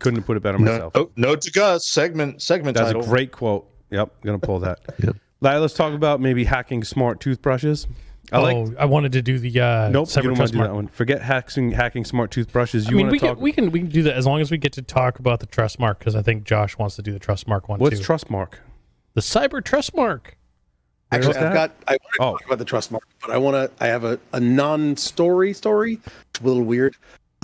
Couldn't 0.00 0.18
have 0.20 0.26
put 0.26 0.36
it 0.36 0.42
better 0.42 0.58
No, 0.58 0.72
myself. 0.72 0.92
oh, 0.96 1.10
note 1.16 1.40
to 1.42 1.50
Gus 1.50 1.86
segment 1.86 2.42
segment 2.42 2.76
That's 2.76 2.88
title. 2.88 3.02
a 3.02 3.06
great 3.06 3.32
quote. 3.32 3.66
Yep, 3.90 4.22
gonna 4.22 4.38
pull 4.38 4.58
that. 4.60 4.80
Yep. 5.02 5.16
Larry, 5.40 5.58
let's 5.60 5.74
talk 5.74 5.92
about 5.94 6.20
maybe 6.20 6.44
hacking 6.44 6.84
smart 6.84 7.20
toothbrushes. 7.20 7.86
I 8.32 8.38
like 8.38 8.56
oh, 8.56 8.74
I 8.78 8.84
wanted 8.86 9.12
to 9.12 9.22
do 9.22 9.38
the 9.38 9.60
uh, 9.60 9.88
Nope, 9.90 10.08
cyber 10.08 10.16
you 10.16 10.22
don't 10.22 10.28
want 10.30 10.36
trust 10.38 10.52
to 10.54 10.58
do 10.58 10.64
that 10.64 10.74
one. 10.74 10.88
Forget 10.88 11.20
hacking 11.22 11.70
hacking 11.72 12.04
smart 12.04 12.30
toothbrushes. 12.30 12.86
I 12.86 12.90
You 12.90 12.96
mean, 12.96 13.06
want 13.06 13.12
we 13.12 13.18
to 13.20 13.26
talk? 13.26 13.36
can 13.36 13.42
we 13.42 13.52
can 13.52 13.70
we 13.70 13.78
can 13.80 13.88
do 13.90 14.02
that 14.04 14.14
as 14.16 14.26
long 14.26 14.40
as 14.40 14.50
we 14.50 14.56
get 14.58 14.72
to 14.74 14.82
talk 14.82 15.18
about 15.18 15.40
the 15.40 15.46
trust 15.46 15.78
mark 15.78 15.98
because 15.98 16.16
I 16.16 16.22
think 16.22 16.44
Josh 16.44 16.78
wants 16.78 16.96
to 16.96 17.02
do 17.02 17.12
the 17.12 17.18
trust 17.18 17.46
mark 17.46 17.68
one 17.68 17.78
What's 17.80 17.98
too. 17.98 18.04
Trustmark? 18.04 18.54
the 19.14 19.20
cyber 19.20 19.62
trust 19.62 19.94
mark. 19.94 20.36
Actually, 21.12 21.36
I've 21.36 21.52
got. 21.52 21.70
I 21.86 21.92
want 21.92 22.00
to 22.14 22.22
Oh. 22.22 22.30
talk 22.32 22.46
about 22.46 22.58
the 22.58 22.64
trust 22.64 22.90
mark, 22.90 23.04
but 23.20 23.30
I 23.30 23.36
want 23.38 23.54
to. 23.54 23.70
I 23.84 23.86
have 23.88 24.02
a, 24.04 24.18
a 24.32 24.40
non-story 24.40 25.52
story. 25.52 26.00
It's 26.30 26.40
a 26.40 26.44
little 26.44 26.62
weird. 26.64 26.96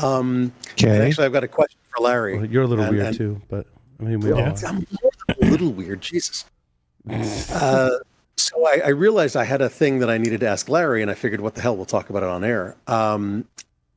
Um, 0.02 0.50
Okay. 0.72 1.06
actually, 1.06 1.26
I've 1.26 1.32
got 1.32 1.44
a 1.44 1.48
question 1.48 1.78
for 1.94 2.02
Larry. 2.02 2.36
Well, 2.38 2.46
you're 2.46 2.62
a 2.62 2.66
little 2.66 2.84
And- 2.86 2.94
weird 2.94 3.06
and- 3.08 3.16
too, 3.16 3.40
but 3.48 3.66
I 4.00 4.04
mean, 4.04 4.20
we 4.20 4.30
Yeah. 4.30 4.50
all. 4.50 4.66
I'm 4.66 4.86
more 5.02 5.10
than 5.28 5.46
a 5.46 5.50
little 5.50 5.72
weird. 5.72 6.00
Jesus. 6.10 6.46
Uh, 7.08 7.90
so 8.42 8.66
I, 8.66 8.80
I 8.86 8.88
realized 8.88 9.36
I 9.36 9.44
had 9.44 9.60
a 9.62 9.68
thing 9.68 9.98
that 10.00 10.10
I 10.10 10.18
needed 10.18 10.40
to 10.40 10.48
ask 10.48 10.68
Larry, 10.68 11.02
and 11.02 11.10
I 11.10 11.14
figured, 11.14 11.40
what 11.40 11.54
the 11.54 11.60
hell, 11.60 11.76
we'll 11.76 11.86
talk 11.86 12.10
about 12.10 12.22
it 12.22 12.28
on 12.28 12.44
air. 12.44 12.76
Um, 12.86 13.44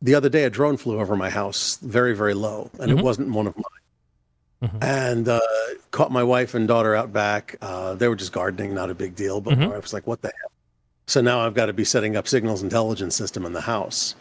the 0.01 0.15
other 0.15 0.29
day, 0.29 0.43
a 0.43 0.49
drone 0.49 0.77
flew 0.77 0.99
over 0.99 1.15
my 1.15 1.29
house, 1.29 1.77
very, 1.81 2.13
very 2.15 2.33
low, 2.33 2.69
and 2.79 2.91
Mhm. 2.91 2.99
it 2.99 3.03
wasn't 3.03 3.29
one 3.29 3.47
of 3.47 3.55
mine. 3.55 4.69
Mhm. 4.69 4.83
And 4.83 5.27
uh, 5.29 5.39
caught 5.91 6.11
my 6.11 6.23
wife 6.23 6.53
and 6.53 6.67
daughter 6.67 6.95
out 6.95 7.11
back. 7.11 7.57
Uh, 7.61 7.95
they 7.95 8.07
were 8.07 8.15
just 8.15 8.31
gardening, 8.31 8.73
not 8.73 8.89
a 8.89 8.95
big 8.95 9.15
deal. 9.15 9.41
But 9.41 9.55
Mhm. 9.55 9.59
my 9.59 9.67
wife 9.67 9.83
was 9.83 9.93
like, 9.93 10.07
"What 10.07 10.21
the 10.21 10.31
hell?" 10.41 10.51
So 11.07 11.19
now 11.19 11.45
I've 11.45 11.53
got 11.53 11.65
to 11.65 11.73
be 11.73 11.83
setting 11.83 12.15
up 12.15 12.27
signals 12.29 12.63
intelligence 12.63 13.15
system 13.15 13.45
in 13.45 13.51
the 13.53 13.61
house. 13.61 14.15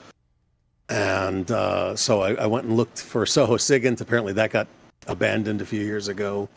And 0.89 1.49
uh, 1.51 1.95
so 1.97 2.23
I, 2.23 2.35
I 2.35 2.47
went 2.47 2.67
and 2.67 2.77
looked 2.77 3.01
for 3.01 3.25
Soho 3.25 3.57
Sigint. 3.57 4.01
Apparently, 4.01 4.33
that 4.33 4.51
got 4.51 4.67
abandoned 5.07 5.63
a 5.63 5.65
few 5.65 5.81
years 5.81 6.09
ago. 6.09 6.49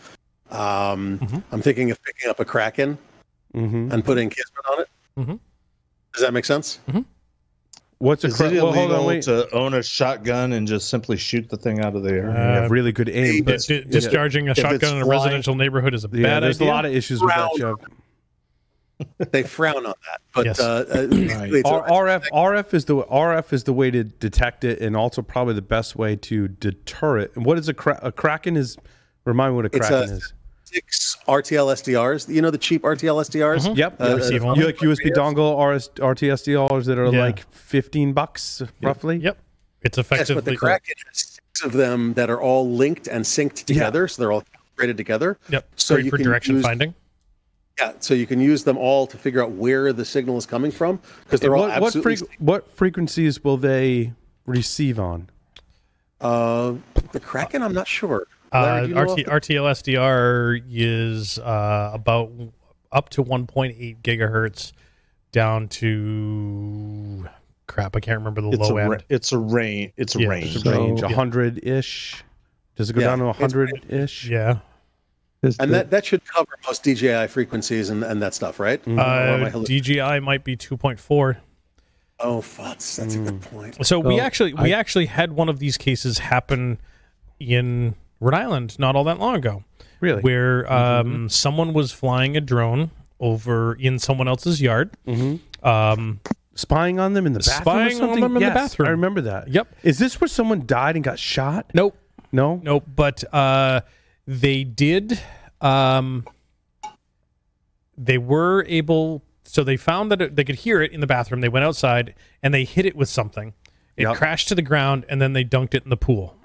Um, 0.50 1.20
Mhm. 1.20 1.44
I'm 1.52 1.62
thinking 1.62 1.92
of 1.92 2.02
picking 2.04 2.30
up 2.30 2.40
a 2.40 2.46
Kraken 2.46 2.98
hmm 3.56 3.90
and 3.92 4.04
putting 4.04 4.30
Kismet 4.30 4.66
on 4.72 4.82
it. 4.82 4.90
Mhm. 5.18 5.40
Does 6.14 6.22
that 6.22 6.34
make 6.34 6.46
sense? 6.46 6.80
What's 8.00 8.24
a 8.26 8.28
Is 8.28 8.36
cra- 8.36 8.50
it 8.50 8.56
well, 8.62 8.74
hold 8.74 8.92
illegal 8.92 9.40
on, 9.40 9.48
to 9.48 9.56
own 9.56 9.74
a 9.74 9.82
shotgun 9.82 10.52
and 10.54 10.68
just 10.68 10.90
simply 10.90 11.16
shoot 11.18 11.50
the 11.50 11.56
thing 11.58 11.80
out 11.80 11.96
of 11.96 12.04
the 12.04 12.10
air? 12.10 12.26
You 12.26 12.32
have 12.32 12.64
Uh, 12.66 12.70
really 12.70 12.92
good 12.92 13.10
aim, 13.10 13.36
Di- 13.36 13.42
but 13.42 13.62
di- 13.62 13.84
discharging 13.86 14.50
a 14.50 14.56
shotgun 14.56 14.96
in 14.98 15.02
a 15.02 15.06
flying- 15.06 15.22
residential 15.22 15.56
neighborhood 15.56 15.94
is 15.94 16.04
a 16.04 16.10
yeah, 16.12 16.24
bad 16.24 16.44
there's 16.44 16.58
idea. 16.58 16.72
a 16.72 16.74
lot 16.74 16.86
of 16.86 16.94
issues 16.94 17.22
with 17.22 17.30
that, 17.30 17.38
Round. 17.38 17.58
Jeff. 17.58 17.76
They 19.32 19.44
frown 19.44 19.78
on 19.78 19.84
that, 19.84 20.22
but 20.34 20.46
Yes. 20.46 20.60
uh, 20.60 20.86
uh, 20.90 21.08
basically 21.08 21.60
it's 21.60 21.70
a- 21.70 21.74
R- 21.74 21.88
RF 21.90 22.24
RF 22.32 22.74
is 22.74 22.86
the 22.86 22.96
RF 23.04 23.52
is 23.54 23.64
the 23.66 23.74
way 23.74 23.92
to 23.92 24.04
detect 24.06 24.64
it, 24.64 24.80
and 24.80 24.96
also 24.96 25.22
probably 25.22 25.54
the 25.54 25.62
best 25.62 25.96
way 25.98 26.16
to 26.18 26.48
deter 26.48 27.18
it. 27.18 27.32
And 27.36 27.46
what 27.46 27.58
is 27.58 27.68
a, 27.68 27.74
cra- 27.74 28.00
a 28.02 28.12
kraken? 28.14 28.56
Is 28.56 28.78
remind 29.26 29.54
me 29.54 29.56
what 29.58 29.66
a 29.66 29.76
It's 29.76 29.88
kraken 29.90 30.10
a- 30.12 30.14
is. 30.14 30.34
Six 30.80 31.18
RTL 31.28 31.68
SDRs. 31.74 32.28
You 32.34 32.42
know 32.42 32.52
the 32.52 32.58
cheap 32.58 32.84
RTL 32.84 33.22
SDRs. 33.22 33.68
Mhm. 33.68 33.78
Yep, 33.78 34.02
Uh, 34.02 34.08
yep. 34.10 34.18
receive 34.18 34.42
you 34.44 34.66
like 34.66 34.78
USB 34.78 35.12
dongle 35.12 35.58
RS, 35.58 35.90
RTSDRs 36.00 36.86
that 36.86 36.98
are 36.98 37.12
Yeah. 37.12 37.20
like 37.22 37.50
fifteen 37.52 38.14
bucks 38.14 38.62
roughly. 38.82 39.18
Yep, 39.18 39.38
it's 39.82 39.98
Yes, 39.98 40.06
effectively 40.06 40.36
but 40.36 40.46
the 40.46 40.56
Kraken 40.58 40.96
has 41.08 41.18
six 41.46 41.64
of 41.64 41.74
them 41.74 42.14
that 42.14 42.30
are 42.30 42.42
all 42.42 42.70
linked 42.70 43.08
and 43.08 43.24
synced 43.24 43.64
together, 43.66 44.08
so 44.08 44.22
they're 44.22 44.32
all 44.32 44.44
calibrated 44.54 44.98
together. 44.98 45.38
Yep, 45.50 45.68
So 45.78 45.96
great 45.96 46.06
you 46.06 46.12
for 46.12 46.18
can 46.18 46.26
direction 46.26 46.56
use- 46.56 46.64
finding. 46.66 46.94
Yeah, 47.80 47.92
so 48.00 48.14
you 48.14 48.26
can 48.26 48.40
use 48.40 48.64
them 48.64 48.78
all 48.78 49.06
to 49.08 49.18
figure 49.18 49.44
out 49.44 49.52
where 49.52 49.92
the 49.92 50.06
signal 50.06 50.38
is 50.38 50.46
coming 50.46 50.72
from 50.72 51.00
because 51.26 51.42
they're 51.42 51.56
all 51.58 51.64
What, 51.68 51.82
what, 51.82 51.96
absolutely. 51.96 52.28
what 52.40 52.70
frequencies 52.76 53.44
will 53.44 53.58
they 53.58 54.14
receive 54.46 55.00
on? 55.00 55.30
uh, 56.22 56.74
the 57.12 57.20
Kraken, 57.20 57.62
I'm 57.62 57.74
not 57.74 57.88
sure. 57.88 58.28
Larry, 58.62 58.80
Uh, 58.80 58.82
do 58.84 58.88
you 58.90 58.96
know 58.96 59.02
RT, 59.02 59.10
off 59.10 59.16
the- 59.18 59.24
RTL 59.26 59.66
SDR 59.72 60.62
is 60.70 61.40
uh, 61.40 61.92
about 61.94 62.32
up 62.92 63.10
to 63.10 63.24
1.8 63.24 64.02
gigahertz 64.02 64.72
down 65.32 65.68
to 65.70 67.28
crap. 67.68 67.96
I 67.96 68.00
can't 68.00 68.20
remember 68.20 68.42
the 68.42 68.50
It's 68.52 68.70
low 68.70 68.78
a 68.78 68.84
end. 68.84 69.04
it's 69.10 69.32
a 69.32 69.38
range. 69.38 69.92
It's 69.98 70.16
a 70.16 70.22
Yeah. 70.22 70.28
range. 70.30 70.58
So- 70.64 70.72
range 70.72 71.02
Yeah. 71.02 71.10
hundred 71.10 71.66
ish. 71.66 72.24
Does 72.76 72.90
it 72.90 72.94
go 72.94 73.02
Yeah, 73.02 73.08
down 73.08 73.20
to 73.20 73.26
it's- 73.30 73.42
hundred 73.42 73.72
ish? 73.90 74.28
yeah. 74.30 74.60
This- 75.42 75.58
And 75.60 75.72
the- 75.72 75.78
that, 75.78 75.92
that 75.92 76.06
should 76.06 76.26
cover 76.26 76.50
most 76.66 76.84
DJI 76.84 77.28
frequencies 77.28 77.90
and, 77.90 78.04
and 78.04 78.22
that 78.22 78.34
stuff, 78.34 78.60
right? 78.60 78.82
Mm-hmm. 78.82 79.00
Or 79.00 79.04
am 79.04 79.44
I 79.44 79.50
Uh, 79.52 79.64
DJI 79.64 80.20
might 80.20 80.44
be 80.44 80.56
2.4. 80.56 81.38
oh, 82.20 82.38
futz. 82.40 82.96
That's 82.98 83.16
a 83.16 83.20
good 83.20 83.42
point. 83.42 83.86
So 83.86 84.00
we 84.00 84.16
Well, 84.16 84.22
actually 84.26 84.54
we 84.54 84.74
I- 84.74 84.80
actually 84.80 85.08
had 85.08 85.34
one 85.34 85.50
of 85.50 85.60
these 85.60 85.78
cases 85.78 86.20
happen 86.20 86.80
in 87.40 87.96
Rhode 88.26 88.34
Island 88.34 88.80
not 88.80 88.96
all 88.96 89.04
that 89.06 89.20
long 89.20 89.36
ago, 89.36 89.64
Really? 90.00 90.22
where 90.22 90.72
um, 90.72 91.30
someone 91.30 91.74
was 91.74 91.92
flying 91.92 92.36
a 92.36 92.42
drone 92.42 92.90
over 93.20 93.76
in 93.76 94.00
someone 94.00 94.28
else's 94.28 94.60
yard. 94.62 94.92
Mm-hmm. 95.08 95.66
Um, 95.68 96.20
Spying 96.58 97.00
on 97.00 97.14
them 97.14 97.26
in 97.28 97.34
the 97.34 97.40
bathroom. 97.40 97.62
Spying 97.62 98.02
on 98.02 98.20
them 98.22 98.38
in 98.38 98.44
the 98.44 98.50
bathroom. 98.50 98.88
I 98.88 98.92
remember 98.92 99.22
that. 99.22 99.50
Yep. 99.50 99.76
Is 99.84 100.00
this 100.00 100.20
where 100.22 100.28
someone 100.30 100.66
died 100.66 100.96
and 100.96 101.04
got 101.04 101.20
shot? 101.20 101.70
nope, 101.74 101.98
No. 102.32 102.62
nope. 102.64 102.86
But 102.96 103.24
uh, 103.34 103.82
they 104.26 104.64
did. 104.64 105.20
Um, 105.62 106.26
they 107.98 108.18
were 108.18 108.66
able. 108.68 109.22
So 109.44 109.64
they 109.64 109.78
found 109.78 110.12
that 110.12 110.22
it, 110.22 110.36
they 110.36 110.44
could 110.44 110.56
hear 110.56 110.82
it 110.82 110.92
in 110.92 111.02
the 111.02 111.08
bathroom. 111.08 111.42
They 111.42 111.50
went 111.50 111.66
outside 111.66 112.16
and 112.42 112.54
they 112.54 112.64
hit 112.64 112.86
it 112.86 112.96
with 112.96 113.10
something. 113.10 113.54
It 113.98 114.04
Yep. 114.04 114.16
crashed 114.16 114.48
to 114.50 114.56
the 114.56 114.62
ground 114.62 115.06
and 115.08 115.22
then 115.22 115.34
they 115.34 115.44
dunked 115.46 115.74
it 115.76 115.84
in 115.84 115.90
the 115.90 115.98
pool. 115.98 116.36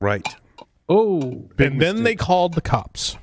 Right. 0.00 0.26
Oh, 0.92 1.48
Big 1.56 1.72
and 1.72 1.80
then 1.80 2.02
they 2.02 2.14
called 2.14 2.54
the 2.54 2.60
cops. 2.60 3.16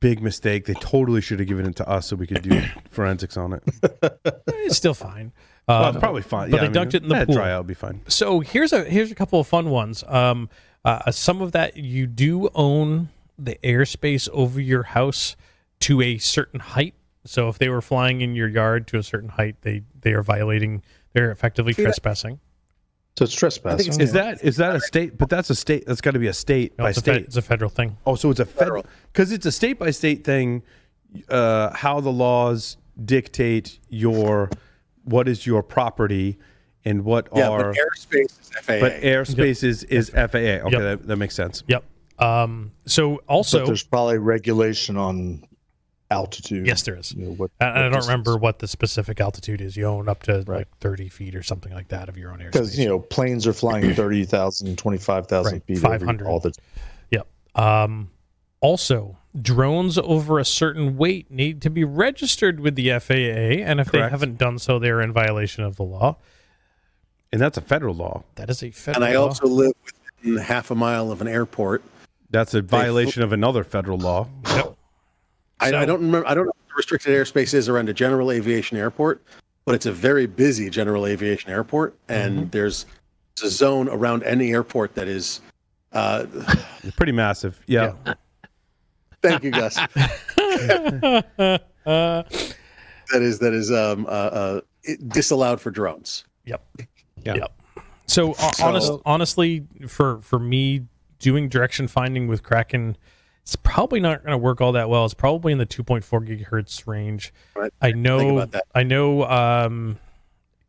Big 0.00 0.22
mistake. 0.22 0.66
They 0.66 0.74
totally 0.74 1.20
should 1.20 1.38
have 1.38 1.48
given 1.48 1.66
it 1.66 1.76
to 1.76 1.88
us 1.88 2.08
so 2.08 2.16
we 2.16 2.26
could 2.26 2.42
do 2.42 2.60
forensics 2.90 3.36
on 3.36 3.52
it. 3.54 3.62
It's 4.48 4.76
still 4.76 4.94
fine. 4.94 5.32
Well, 5.66 5.84
Um, 5.84 5.94
it's 5.96 6.00
probably 6.02 6.22
fine. 6.22 6.50
but 6.50 6.56
yeah, 6.62 6.68
they 6.68 6.78
I 6.78 6.82
mean, 6.82 6.90
dunked 6.90 6.94
it 6.94 7.02
in 7.02 7.08
the 7.08 7.24
pool. 7.26 7.34
Dry 7.36 7.50
out, 7.50 7.60
it'll 7.60 7.64
be 7.64 7.74
fine. 7.74 8.00
so 8.06 8.40
here's 8.40 8.72
a 8.72 8.84
here's 8.84 9.10
a 9.10 9.14
couple 9.14 9.40
of 9.40 9.46
fun 9.46 9.70
ones. 9.70 10.04
Um, 10.06 10.50
uh, 10.84 11.10
some 11.10 11.40
of 11.40 11.52
that 11.52 11.76
you 11.78 12.06
do 12.06 12.50
own 12.54 13.08
the 13.38 13.56
airspace 13.64 14.28
over 14.32 14.60
your 14.60 14.82
house 14.82 15.36
to 15.80 16.02
a 16.02 16.18
certain 16.18 16.60
height. 16.60 16.94
So 17.24 17.48
if 17.48 17.56
they 17.58 17.70
were 17.70 17.80
flying 17.80 18.20
in 18.20 18.34
your 18.34 18.48
yard 18.48 18.86
to 18.88 18.98
a 18.98 19.02
certain 19.02 19.30
height, 19.30 19.56
they 19.62 19.82
they 19.98 20.12
are 20.12 20.22
violating. 20.22 20.82
They're 21.14 21.30
effectively 21.30 21.72
See, 21.72 21.80
that- 21.82 21.86
trespassing. 21.88 22.40
So 23.16 23.24
it's 23.24 23.34
trespassing. 23.34 23.86
it's- 23.92 23.98
Is 24.00 24.12
that 24.12 24.42
is 24.42 24.56
that 24.56 24.74
a 24.74 24.80
state? 24.80 25.16
But 25.16 25.28
that's 25.28 25.48
a 25.50 25.54
state. 25.54 25.84
That's 25.86 26.00
got 26.00 26.12
to 26.12 26.18
be 26.18 26.26
a 26.26 26.32
state 26.32 26.76
No, 26.78 26.84
by 26.84 26.90
it's, 26.90 26.98
a 26.98 27.02
fe- 27.02 27.12
state. 27.14 27.24
it's 27.26 27.36
a 27.36 27.42
federal 27.42 27.70
thing. 27.70 27.96
Oh, 28.06 28.16
so 28.16 28.30
it's 28.30 28.40
a 28.40 28.44
Federal. 28.44 28.82
federal 28.82 28.94
because 29.12 29.30
it's 29.30 29.46
a 29.46 29.52
state 29.52 29.78
by 29.78 29.90
state 29.90 30.24
thing. 30.24 30.62
Uh, 31.28 31.72
how 31.76 32.00
the 32.00 32.10
laws 32.10 32.76
dictate 33.04 33.78
your 33.88 34.50
what 35.04 35.28
is 35.28 35.46
your 35.46 35.62
property 35.62 36.38
and 36.84 37.04
what 37.04 37.28
Yeah, 37.36 37.50
are 37.50 37.72
but 37.72 37.76
airspace 37.76 38.40
is 38.40 38.50
FAA. 38.60 38.80
but 38.80 39.00
airspace 39.00 39.62
is 39.62 39.84
is 39.84 40.10
FAA. 40.10 40.58
Okay, 40.66 40.72
Yep. 40.72 40.80
that, 40.80 41.06
that 41.06 41.16
makes 41.16 41.36
sense. 41.36 41.62
Yep. 41.68 41.84
Um, 42.18 42.72
so 42.86 43.16
But 43.16 43.32
also, 43.32 43.64
there's 43.66 43.84
probably 43.84 44.18
regulation 44.18 44.96
on 44.96 45.44
altitude. 46.10 46.66
yes, 46.66 46.82
there 46.82 46.96
is. 46.96 47.12
You 47.12 47.26
know, 47.26 47.32
what, 47.32 47.50
And 47.60 47.70
I 47.70 47.82
don't 47.82 47.92
distance. 47.92 48.06
remember 48.08 48.36
what 48.36 48.58
the 48.58 48.68
specific 48.68 49.20
altitude 49.20 49.60
is. 49.60 49.76
You 49.76 49.86
own 49.86 50.08
up 50.08 50.22
to 50.24 50.44
like 50.46 50.68
30 50.78 51.08
feet 51.08 51.34
or 51.34 51.42
something 51.42 51.72
like 51.72 51.88
that 51.88 52.08
of 52.08 52.16
your 52.18 52.30
own 52.32 52.38
airspace. 52.38 52.52
because 52.52 52.78
you 52.78 52.86
know 52.86 52.98
planes 53.00 53.46
are 53.46 53.52
flying 53.52 53.94
30,000, 53.94 54.76
25,000 54.78 55.52
Right, 55.52 55.62
feet 55.64 55.76
every, 55.84 55.98
500. 55.98 56.26
all 56.26 56.40
the 56.40 56.52
Yep. 57.10 57.26
Um, 57.54 58.10
also, 58.60 59.18
drones 59.40 59.98
over 59.98 60.38
a 60.38 60.44
certain 60.44 60.96
weight 60.96 61.30
need 61.30 61.60
to 61.62 61.70
be 61.70 61.84
registered 61.84 62.60
with 62.60 62.76
the 62.76 62.90
FAA, 62.98 63.62
and 63.64 63.80
if 63.80 63.90
they 63.92 63.98
haven't 64.00 64.38
done 64.38 64.58
so, 64.58 64.78
they're 64.78 65.00
in 65.00 65.12
violation 65.12 65.64
of 65.64 65.76
the 65.76 65.82
law. 65.82 66.16
And 67.32 67.40
that's 67.40 67.58
a 67.58 67.60
federal 67.60 67.94
law. 67.94 68.22
That 68.36 68.48
is 68.48 68.62
a 68.62 68.70
federal 68.70 69.04
and 69.04 69.12
I 69.12 69.18
law. 69.18 69.26
also 69.26 69.46
live 69.48 69.72
within 70.22 70.36
half 70.38 70.70
a 70.70 70.74
mile 70.74 71.10
of 71.10 71.20
an 71.20 71.26
airport. 71.28 71.82
That's 72.30 72.54
a 72.54 72.62
violation 72.62 73.22
of 73.22 73.32
another 73.32 73.64
federal 73.64 73.98
law. 73.98 74.28
Yep. 74.46 74.76
I, 75.64 75.70
So- 75.70 75.78
I 75.78 75.84
don't 75.86 76.00
remember. 76.00 76.26
I 76.28 76.34
don't 76.34 76.44
know 76.46 76.52
what 76.56 76.68
the 76.68 76.74
restricted 76.76 77.12
airspace 77.12 77.54
is 77.54 77.68
around 77.68 77.88
a 77.88 77.94
general 77.94 78.30
aviation 78.30 78.76
airport, 78.76 79.22
but 79.64 79.74
it's 79.74 79.86
a 79.86 79.92
very 79.92 80.26
busy 80.26 80.68
general 80.70 81.06
aviation 81.06 81.50
airport, 81.50 81.96
and 82.08 82.38
Mm-hmm. 82.38 82.50
there's, 82.50 82.86
there's 83.36 83.52
a 83.52 83.56
zone 83.56 83.88
around 83.88 84.22
any 84.24 84.52
airport 84.52 84.94
that 84.94 85.08
is. 85.08 85.40
Uh, 85.92 86.26
pretty 86.96 87.12
massive. 87.12 87.60
Yeah. 87.66 87.92
thank 89.22 89.42
you, 89.44 89.50
Gus. 89.52 89.78
Uh, 89.78 89.88
that 91.86 92.26
is 93.12 93.38
that 93.38 93.52
is 93.52 93.70
um, 93.70 94.06
uh, 94.06 94.08
uh, 94.08 94.60
disallowed 95.08 95.60
for 95.60 95.70
drones. 95.70 96.24
Yep. 96.46 96.64
Yeah. 97.24 97.34
Yep. 97.36 97.52
So, 98.06 98.32
uh, 98.32 98.52
So- 98.52 98.64
honest, 98.66 98.92
honestly, 99.06 99.66
for 99.88 100.20
for 100.20 100.38
me, 100.38 100.82
doing 101.20 101.48
direction 101.48 101.86
finding 101.88 102.26
with 102.26 102.42
Kraken, 102.42 102.96
it's 103.44 103.56
probably 103.56 104.00
not 104.00 104.22
going 104.22 104.32
to 104.32 104.38
work 104.38 104.62
all 104.62 104.72
that 104.72 104.88
well. 104.88 105.04
It's 105.04 105.12
probably 105.12 105.52
in 105.52 105.58
the 105.58 105.66
2.4 105.66 106.02
gigahertz 106.26 106.86
range. 106.86 107.32
Right. 107.54 107.70
I 107.82 107.92
know. 107.92 108.38
about 108.38 108.52
that. 108.52 108.64
I 108.74 108.82
know. 108.84 109.24
Um, 109.24 109.98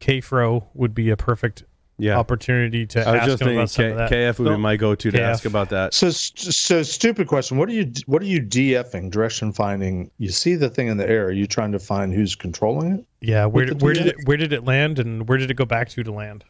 KFRO 0.01 0.65
would 0.73 0.93
be 0.93 1.09
a 1.09 1.15
perfect 1.15 1.63
Yeah. 1.97 2.17
opportunity 2.19 2.85
to 2.87 2.99
I 3.07 3.11
was 3.13 3.19
ask 3.21 3.29
just 3.29 3.41
him 3.43 3.47
about 3.57 3.69
some 3.69 3.83
thinking 3.85 3.99
of 4.01 4.09
K- 4.09 4.15
that. 4.25 4.33
KF 4.35 4.39
would 4.39 4.49
be 4.49 4.57
my 4.57 4.75
go-to 4.75 5.09
to 5.09 5.17
KF. 5.17 5.21
ask 5.23 5.45
about 5.45 5.69
that. 5.69 5.93
So, 5.93 6.09
so 6.11 6.83
stupid 6.83 7.27
question. 7.27 7.57
What 7.57 7.69
are 7.69 7.71
you 7.71 7.91
what 8.07 8.21
are 8.21 8.25
you 8.25 8.41
DFing? 8.41 9.09
Direction 9.09 9.53
finding. 9.53 10.11
You 10.17 10.29
see 10.29 10.55
the 10.55 10.69
thing 10.69 10.89
in 10.89 10.97
the 10.97 11.09
air. 11.09 11.27
Are 11.27 11.31
you 11.31 11.47
trying 11.47 11.71
to 11.71 11.79
find 11.79 12.13
who's 12.13 12.35
controlling 12.35 12.91
it? 12.91 13.05
yeah, 13.21 13.45
where 13.45 13.65
did, 13.65 13.81
where 13.81 13.93
did 13.93 14.07
it 14.07 14.15
where 14.25 14.35
did 14.37 14.51
it 14.51 14.65
land 14.65 14.99
and 14.99 15.29
where 15.29 15.37
did 15.37 15.49
it 15.49 15.53
go 15.55 15.65
back 15.65 15.87
to 15.89 16.03
to 16.03 16.11
land? 16.11 16.43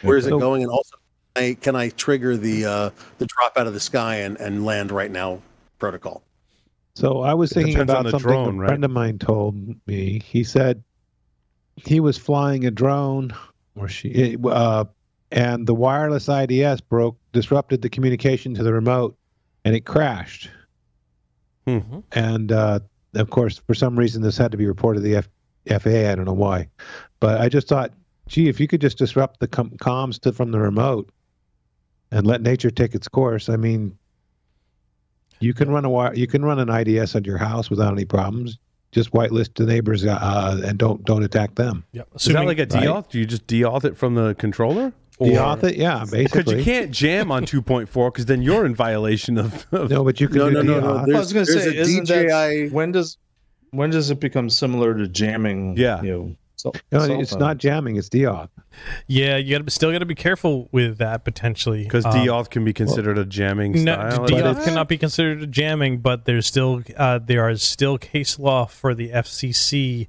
Where 0.00 0.16
is 0.16 0.26
it 0.26 0.30
going? 0.30 0.62
And 0.62 0.72
also, 0.72 0.96
can 1.34 1.44
I, 1.44 1.54
can 1.54 1.76
I 1.76 1.90
trigger 1.90 2.36
the 2.38 2.64
uh, 2.64 2.90
the 3.18 3.26
drop 3.26 3.58
out 3.58 3.66
of 3.66 3.74
the 3.74 3.80
sky 3.80 4.16
and, 4.20 4.38
and 4.40 4.64
land 4.64 4.90
right 4.90 5.10
now 5.10 5.40
protocol? 5.78 6.22
So 6.94 7.20
I 7.20 7.34
was 7.34 7.52
thinking 7.52 7.78
about 7.78 8.04
the 8.04 8.10
something 8.10 8.28
drone, 8.28 8.56
a 8.56 8.58
right? 8.58 8.66
friend 8.68 8.84
of 8.84 8.90
mine 8.90 9.18
told 9.18 9.56
me. 9.86 10.20
He 10.24 10.42
said 10.42 10.82
he 11.76 12.00
was 12.00 12.18
flying 12.18 12.66
a 12.66 12.70
drone, 12.70 13.32
or 13.76 13.88
she, 13.88 14.36
uh, 14.44 14.84
and 15.30 15.66
the 15.66 15.74
wireless 15.74 16.28
IDS 16.28 16.80
broke, 16.80 17.16
disrupted 17.32 17.82
the 17.82 17.88
communication 17.88 18.54
to 18.54 18.62
the 18.62 18.72
remote, 18.72 19.16
and 19.64 19.76
it 19.76 19.84
crashed. 19.84 20.50
Hmm. 21.66 22.00
And 22.12 22.50
uh, 22.50 22.80
of 23.14 23.30
course, 23.30 23.58
for 23.58 23.74
some 23.74 23.96
reason, 23.96 24.22
this 24.22 24.36
had 24.36 24.50
to 24.50 24.56
be 24.56 24.66
reported 24.66 25.00
to 25.00 25.04
the 25.04 25.16
F- 25.16 25.82
FAA. 25.82 26.10
I 26.10 26.14
don't 26.14 26.24
know 26.24 26.32
why, 26.32 26.68
but 27.20 27.40
I 27.40 27.48
just 27.48 27.68
thought, 27.68 27.92
gee, 28.26 28.48
if 28.48 28.58
you 28.58 28.66
could 28.66 28.80
just 28.80 28.98
disrupt 28.98 29.38
the 29.38 29.48
com- 29.48 29.70
comms 29.78 30.18
to, 30.22 30.32
from 30.32 30.50
the 30.50 30.58
remote 30.58 31.10
and 32.10 32.26
let 32.26 32.42
nature 32.42 32.70
take 32.70 32.94
its 32.94 33.06
course, 33.06 33.48
I 33.48 33.56
mean, 33.56 33.96
you 35.40 35.54
can 35.54 35.70
run 35.70 35.84
a 35.84 36.14
you 36.14 36.26
can 36.26 36.44
run 36.44 36.58
an 36.58 36.68
IDS 36.68 37.14
at 37.16 37.26
your 37.26 37.38
house 37.38 37.70
without 37.70 37.92
any 37.92 38.04
problems. 38.04 38.58
Just 38.90 39.12
whitelist 39.12 39.54
the 39.54 39.66
neighbors 39.66 40.04
uh, 40.06 40.60
and 40.64 40.78
don't 40.78 41.04
don't 41.04 41.22
attack 41.22 41.54
them. 41.56 41.84
Yep. 41.92 42.08
Is 42.16 42.24
that 42.24 42.46
like 42.46 42.58
a 42.58 42.66
right. 42.66 43.10
Do 43.10 43.18
you 43.18 43.26
just 43.26 43.46
deauth 43.46 43.84
it 43.84 43.96
from 43.96 44.14
the 44.14 44.34
controller? 44.36 44.92
Deauth 45.20 45.64
it, 45.64 45.76
yeah, 45.76 46.04
basically. 46.10 46.42
Because 46.44 46.52
you 46.52 46.64
can't 46.64 46.90
jam 46.92 47.32
on 47.32 47.44
2.4 47.44 48.12
because 48.12 48.26
then 48.26 48.40
you're 48.40 48.64
in 48.64 48.74
violation 48.74 49.36
of. 49.36 49.66
of 49.72 49.90
No, 49.90 50.04
but 50.04 50.20
you 50.20 50.28
can 50.28 50.38
No, 50.38 50.48
do 50.48 50.62
no, 50.62 50.80
no, 50.80 51.04
no. 51.04 51.16
I 51.16 51.18
was 51.18 51.32
going 51.32 51.44
to 51.44 51.52
say, 51.52 51.76
isn't 51.76 52.04
DJI 52.06 52.26
that 52.26 52.68
when 52.72 52.92
does 52.92 53.18
when 53.70 53.90
does 53.90 54.10
it 54.10 54.20
become 54.20 54.48
similar 54.48 54.96
to 54.96 55.08
jamming? 55.08 55.76
Yeah. 55.76 56.00
you 56.02 56.10
know, 56.10 56.36
cell- 56.58 56.74
No, 56.92 57.02
it's 57.18 57.30
phone? 57.30 57.38
not 57.40 57.58
jamming. 57.58 57.96
It's 57.96 58.08
deauth. 58.08 58.48
Yeah, 59.06 59.36
you 59.36 59.56
got 59.58 59.64
to 59.64 59.70
still 59.70 59.90
got 59.92 59.98
to 60.00 60.06
be 60.06 60.14
careful 60.14 60.68
with 60.72 60.98
that 60.98 61.24
potentially 61.24 61.84
Because 61.84 62.04
Um, 62.04 62.12
deauth 62.12 62.50
can 62.50 62.64
be 62.64 62.72
considered 62.72 63.16
a 63.18 63.24
jamming 63.24 63.72
No, 63.84 63.94
style. 63.94 64.26
deauth 64.28 64.64
cannot 64.64 64.88
be 64.88 64.98
considered 64.98 65.42
a 65.42 65.46
jamming, 65.46 65.98
but 65.98 66.24
there's 66.26 66.46
still 66.46 66.82
uh, 66.96 67.18
there 67.18 67.48
is 67.48 67.62
still 67.62 67.98
case 67.98 68.38
law 68.38 68.66
for 68.66 68.94
the 68.94 69.10
FCC 69.10 70.06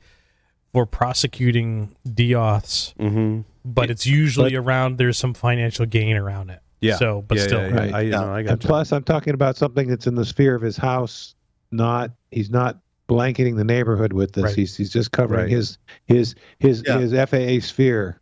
for 0.74 0.86
prosecuting 0.86 1.96
deauths, 2.08 2.94
hmm 2.98 3.42
but 3.66 3.90
it's 3.92 4.06
usually 4.06 4.56
around 4.56 4.98
there's 4.98 5.18
some 5.18 5.34
financial 5.34 5.86
gain 5.86 6.16
around 6.16 6.50
it. 6.50 6.60
Yeah. 6.82 6.96
So, 6.96 7.22
but 7.28 7.38
yeah, 7.38 7.44
still, 7.44 7.62
yeah, 7.62 7.68
yeah. 7.68 7.76
Right. 7.76 7.94
I, 7.94 8.02
you 8.02 8.12
Yeah. 8.12 8.20
know, 8.22 8.34
I 8.34 8.40
And 8.40 8.48
got 8.48 8.64
you. 8.64 8.68
plus, 8.68 8.92
I'm 8.94 9.04
talking 9.04 9.34
about 9.34 9.58
something 9.58 9.88
that's 9.88 10.08
in 10.08 10.16
the 10.16 10.26
sphere 10.26 10.56
of 10.56 10.62
his 10.62 10.78
house. 10.78 11.36
Not 11.72 12.12
he's 12.32 12.50
not 12.50 12.80
blanketing 13.10 13.57
the 13.57 13.65
neighborhood 13.65 14.14
with 14.14 14.31
this. 14.31 14.45
Right. 14.45 14.56
He's 14.56 14.77
he's 14.77 14.90
just 14.90 15.11
covering 15.11 15.41
Right. 15.41 15.49
his 15.49 15.77
his 16.06 16.36
his 16.60 16.81
Yeah. 16.88 16.99
his 16.99 17.11
FAA 17.14 17.60
sphere. 17.60 18.22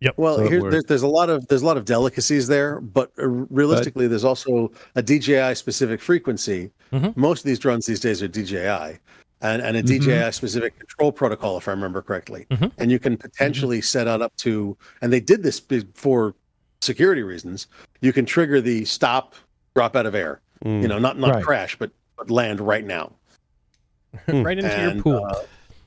Yep. 0.00 0.14
Well, 0.18 0.36
So 0.36 0.48
here, 0.48 0.70
there's, 0.70 0.84
there's 0.84 1.02
a 1.02 1.08
lot 1.08 1.30
of 1.30 1.46
there's 1.48 1.62
a 1.62 1.66
lot 1.66 1.76
of 1.78 1.84
delicacies 1.86 2.46
there, 2.48 2.80
but 2.80 3.12
uh, 3.18 3.26
realistically, 3.28 4.06
there's 4.08 4.24
also 4.24 4.70
a 4.96 5.02
DJI 5.02 5.54
specific 5.54 6.00
frequency. 6.02 6.70
Mhm. 6.92 7.16
Most 7.16 7.40
of 7.40 7.44
these 7.44 7.58
drones 7.58 7.86
these 7.86 8.00
days 8.00 8.22
are 8.22 8.28
DJI, 8.28 8.98
and 9.42 9.62
and 9.62 9.76
a 9.76 9.82
Mhm. 9.82 9.86
DJI 9.86 10.30
specific 10.32 10.78
control 10.78 11.12
protocol, 11.12 11.56
if 11.58 11.68
I 11.68 11.72
remember 11.72 12.02
correctly. 12.02 12.46
Mhm. 12.50 12.72
And 12.78 12.90
you 12.90 12.98
can 12.98 13.16
potentially 13.16 13.80
set 13.82 14.08
out 14.08 14.20
up 14.22 14.34
to, 14.38 14.76
and 15.02 15.12
they 15.12 15.20
did 15.20 15.42
this 15.42 15.60
be- 15.60 15.86
for 15.94 16.34
security 16.80 17.22
reasons. 17.22 17.66
You 18.00 18.12
can 18.14 18.24
trigger 18.24 18.60
the 18.62 18.86
stop, 18.86 19.34
drop 19.76 19.94
out 19.96 20.06
of 20.06 20.14
air. 20.14 20.40
You 20.64 20.88
know, 20.88 20.98
not 20.98 21.18
not 21.18 21.30
Right. 21.36 21.44
crash, 21.44 21.76
but, 21.78 21.90
but 22.18 22.30
land 22.30 22.60
right 22.60 22.84
now. 22.86 23.12
right 24.28 24.58
into 24.58 24.82
your 24.94 25.02
pool. 25.02 25.24
uh, 25.24 25.42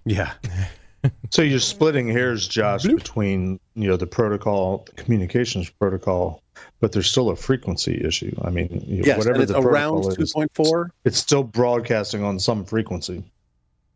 Yeah. 0.05 0.33
So 1.31 1.41
you're 1.41 1.59
splitting 1.59 2.07
hairs, 2.07 2.47
Josh, 2.47 2.83
between 2.83 3.59
you 3.75 3.89
know 3.89 3.97
the 3.97 4.07
protocol, 4.07 4.85
the 4.85 4.93
communications 5.03 5.69
protocol, 5.69 6.41
but 6.79 6.93
there's 6.93 7.11
still 7.11 7.29
a 7.29 7.35
frequency 7.35 8.01
issue. 8.05 8.33
I 8.41 8.49
mean, 8.51 8.69
you 8.87 8.97
know, 8.99 9.03
yes, 9.07 9.17
whatever 9.17 9.45
the 9.45 9.59
around 9.59 10.03
protocol 10.03 10.15
two 10.15 10.21
is, 10.23 10.31
point 10.31 10.51
four. 10.53 10.91
it's 11.03 11.17
still 11.17 11.43
broadcasting 11.43 12.23
on 12.23 12.39
some 12.39 12.63
frequency. 12.63 13.21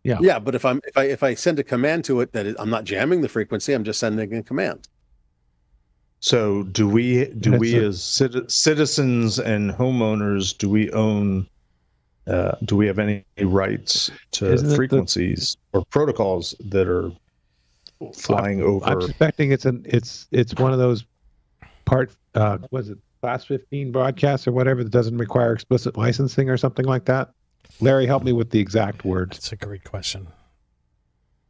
Yeah. 0.03 0.17
Yeah, 0.19 0.37
but 0.39 0.53
if 0.53 0.65
I'm 0.65 0.81
if 0.85 0.97
I 0.97 1.03
if 1.05 1.23
I 1.23 1.33
send 1.35 1.59
a 1.59 1.63
command 1.63 2.03
to 2.05 2.19
it 2.19 2.33
that 2.33 2.45
it, 2.45 2.57
I'm 2.59 2.69
not 2.69 2.83
jamming 2.83 3.21
the 3.21 3.29
frequency, 3.29 3.71
I'm 3.71 3.85
just 3.85 4.01
sending 4.01 4.33
a 4.33 4.43
command. 4.43 4.85
So 6.19 6.63
do 6.63 6.89
we 6.89 7.25
do 7.25 7.51
That's 7.51 7.61
we 7.61 7.77
a- 7.79 7.87
as 7.87 8.03
citizens 8.49 9.39
and 9.39 9.71
homeowners 9.71 10.57
do 10.57 10.69
we 10.69 10.91
own 10.91 11.47
uh, 12.27 12.55
do 12.65 12.75
we 12.75 12.87
have 12.87 12.99
any 12.99 13.23
rights 13.41 14.11
to 14.31 14.51
Isn't 14.51 14.67
it 14.67 14.69
the- 14.71 14.75
frequencies 14.75 15.57
or 15.73 15.83
protocols 15.85 16.53
that 16.69 16.87
are 16.87 17.11
flying 18.13 18.61
over? 18.61 18.85
I'm 18.85 18.97
over? 18.97 19.01
suspecting 19.07 19.51
it's 19.51 19.65
an 19.65 19.83
it's 19.85 20.27
it's 20.31 20.53
one 20.55 20.71
of 20.73 20.79
those 20.79 21.05
part 21.85 22.11
uh 22.35 22.57
was 22.71 22.89
it 22.89 22.97
class 23.21 23.45
15 23.45 23.91
broadcasts 23.91 24.47
or 24.47 24.51
whatever 24.51 24.83
that 24.83 24.91
doesn't 24.91 25.17
require 25.17 25.51
explicit 25.53 25.97
licensing 25.97 26.49
or 26.49 26.57
something 26.57 26.85
like 26.85 27.05
that. 27.05 27.31
Larry, 27.79 28.05
help 28.05 28.23
me 28.23 28.31
with 28.33 28.51
the 28.51 28.59
exact 28.59 29.03
words. 29.05 29.37
It's 29.37 29.51
a 29.51 29.55
great 29.55 29.83
question. 29.83 30.27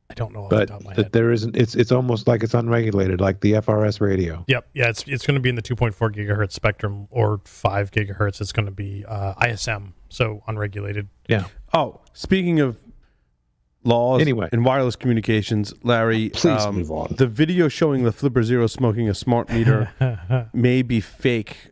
I 0.09 0.13
don't 0.13 0.31
know 0.33 0.43
off 0.45 0.49
But 0.49 0.59
the 0.59 0.65
top 0.67 0.79
of 0.79 0.85
my 0.85 0.93
that 0.93 1.03
head. 1.07 1.11
there 1.11 1.31
isn't 1.33 1.57
it's 1.57 1.75
it's 1.75 1.91
almost 1.91 2.27
like 2.27 2.41
it's 2.43 2.53
unregulated, 2.53 3.19
like 3.19 3.41
the 3.41 3.53
FRS 3.53 3.99
radio. 3.99 4.45
Yep. 4.47 4.67
Yeah, 4.73 4.87
it's 4.89 5.03
it's 5.07 5.25
going 5.27 5.35
to 5.35 5.41
be 5.41 5.49
in 5.49 5.55
the 5.55 5.61
2.4 5.61 5.93
gigahertz 6.13 6.53
spectrum 6.53 7.07
or 7.11 7.41
5 7.43 7.91
gigahertz. 7.91 8.39
It's 8.39 8.53
going 8.53 8.67
to 8.67 8.71
be 8.71 9.03
uh, 9.05 9.33
ISM, 9.45 9.93
so 10.09 10.41
unregulated. 10.47 11.07
Yeah. 11.27 11.45
Oh, 11.73 12.01
speaking 12.13 12.59
of 12.59 12.77
laws 13.84 14.21
Anyway. 14.21 14.49
and 14.51 14.65
wireless 14.65 14.95
communications, 14.95 15.73
Larry, 15.84 16.29
Please 16.29 16.61
um, 16.65 16.75
move 16.75 16.91
on. 16.91 17.15
the 17.17 17.27
video 17.27 17.67
showing 17.67 18.03
the 18.03 18.11
Flipper 18.11 18.43
Zero 18.43 18.67
smoking 18.67 19.07
a 19.09 19.13
smart 19.13 19.49
meter 19.49 20.49
may 20.53 20.81
be 20.81 20.99
fake. 20.99 21.71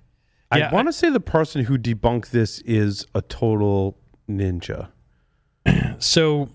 Yeah, 0.55 0.69
I 0.69 0.73
want 0.73 0.87
to 0.87 0.93
say 0.93 1.09
the 1.09 1.19
person 1.19 1.65
who 1.65 1.77
debunked 1.77 2.29
this 2.29 2.59
is 2.59 3.05
a 3.13 3.21
total 3.21 3.97
ninja. 4.29 4.89
so, 5.99 6.49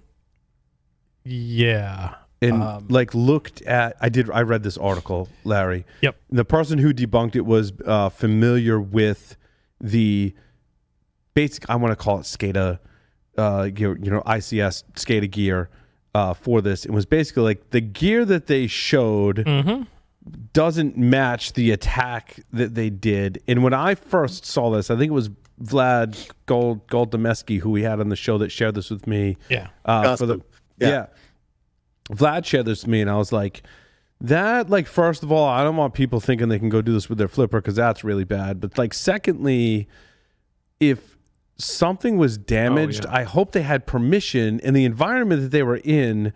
yeah. 1.24 2.14
and 2.40 2.62
Um, 2.62 2.86
like 2.88 3.14
looked 3.14 3.60
at 3.62 3.96
i 4.00 4.08
did 4.08 4.30
i 4.30 4.40
read 4.40 4.62
this 4.62 4.78
article 4.78 5.28
larry 5.44 5.84
Yep. 6.00 6.16
the 6.30 6.44
person 6.44 6.78
who 6.78 6.94
debunked 6.94 7.36
it 7.36 7.44
was 7.44 7.72
uh, 7.84 8.08
familiar 8.08 8.80
with 8.80 9.36
the 9.80 10.34
basic 11.34 11.68
i 11.70 11.76
want 11.76 11.92
to 11.92 11.96
call 11.96 12.18
it 12.18 12.22
SCADA 12.22 12.78
uh 13.38 13.66
gear, 13.68 13.96
you 14.02 14.10
know 14.10 14.20
ics 14.22 14.82
SCADA 14.94 15.30
gear 15.30 15.68
uh, 16.14 16.34
for 16.34 16.60
this 16.60 16.84
it 16.84 16.90
was 16.90 17.06
basically 17.06 17.42
like 17.44 17.70
the 17.70 17.80
gear 17.80 18.24
that 18.24 18.46
they 18.48 18.66
showed 18.66 19.36
Mhm. 19.46 19.86
doesn't 20.52 20.96
match 20.98 21.52
the 21.52 21.70
attack 21.70 22.40
that 22.52 22.74
they 22.74 22.90
did 22.90 23.40
and 23.46 23.62
when 23.62 23.72
i 23.72 23.94
first 23.94 24.44
saw 24.44 24.70
this 24.70 24.90
i 24.90 24.96
think 24.96 25.10
it 25.10 25.14
was 25.14 25.30
vlad 25.62 26.28
gold 26.46 26.86
goldameski 26.88 27.60
who 27.60 27.70
we 27.70 27.82
had 27.82 28.00
on 28.00 28.08
the 28.08 28.16
show 28.16 28.38
that 28.38 28.50
shared 28.50 28.74
this 28.74 28.90
with 28.90 29.06
me 29.06 29.36
Yeah. 29.48 29.68
uh, 29.84 30.16
for 30.16 30.26
the 30.26 30.40
yeah. 30.78 30.88
Yeah. 30.88 31.06
Vlad 32.10 32.44
shared 32.44 32.66
this 32.66 32.82
with 32.82 32.88
me, 32.90 33.00
and 33.02 33.08
I 33.10 33.16
was 33.16 33.30
like, 33.30 33.62
that 34.20 34.68
like 34.68 34.86
first 34.88 35.22
of 35.22 35.30
all, 35.30 35.46
I 35.46 35.62
don't 35.62 35.76
want 35.76 35.94
people 35.94 36.18
thinking 36.18 36.48
they 36.48 36.58
can 36.58 36.68
go 36.70 36.82
do 36.82 36.92
this 36.92 37.08
with 37.08 37.18
their 37.18 37.28
flipper 37.28 37.60
because 37.60 37.76
that's 37.76 38.02
really 38.02 38.24
bad. 38.24 38.60
But 38.60 38.76
like, 38.78 38.92
secondly, 38.94 39.86
if 40.80 41.16
something 41.62 42.16
was 42.16 42.38
damaged, 42.38 43.06
oh, 43.06 43.12
I 43.12 43.22
hope 43.24 43.52
they 43.52 43.62
had 43.62 43.86
permission, 43.86 44.60
and 44.62 44.74
the 44.74 44.84
environment 44.84 45.42
that 45.42 45.50
they 45.50 45.62
were 45.62 45.80
in 45.84 46.32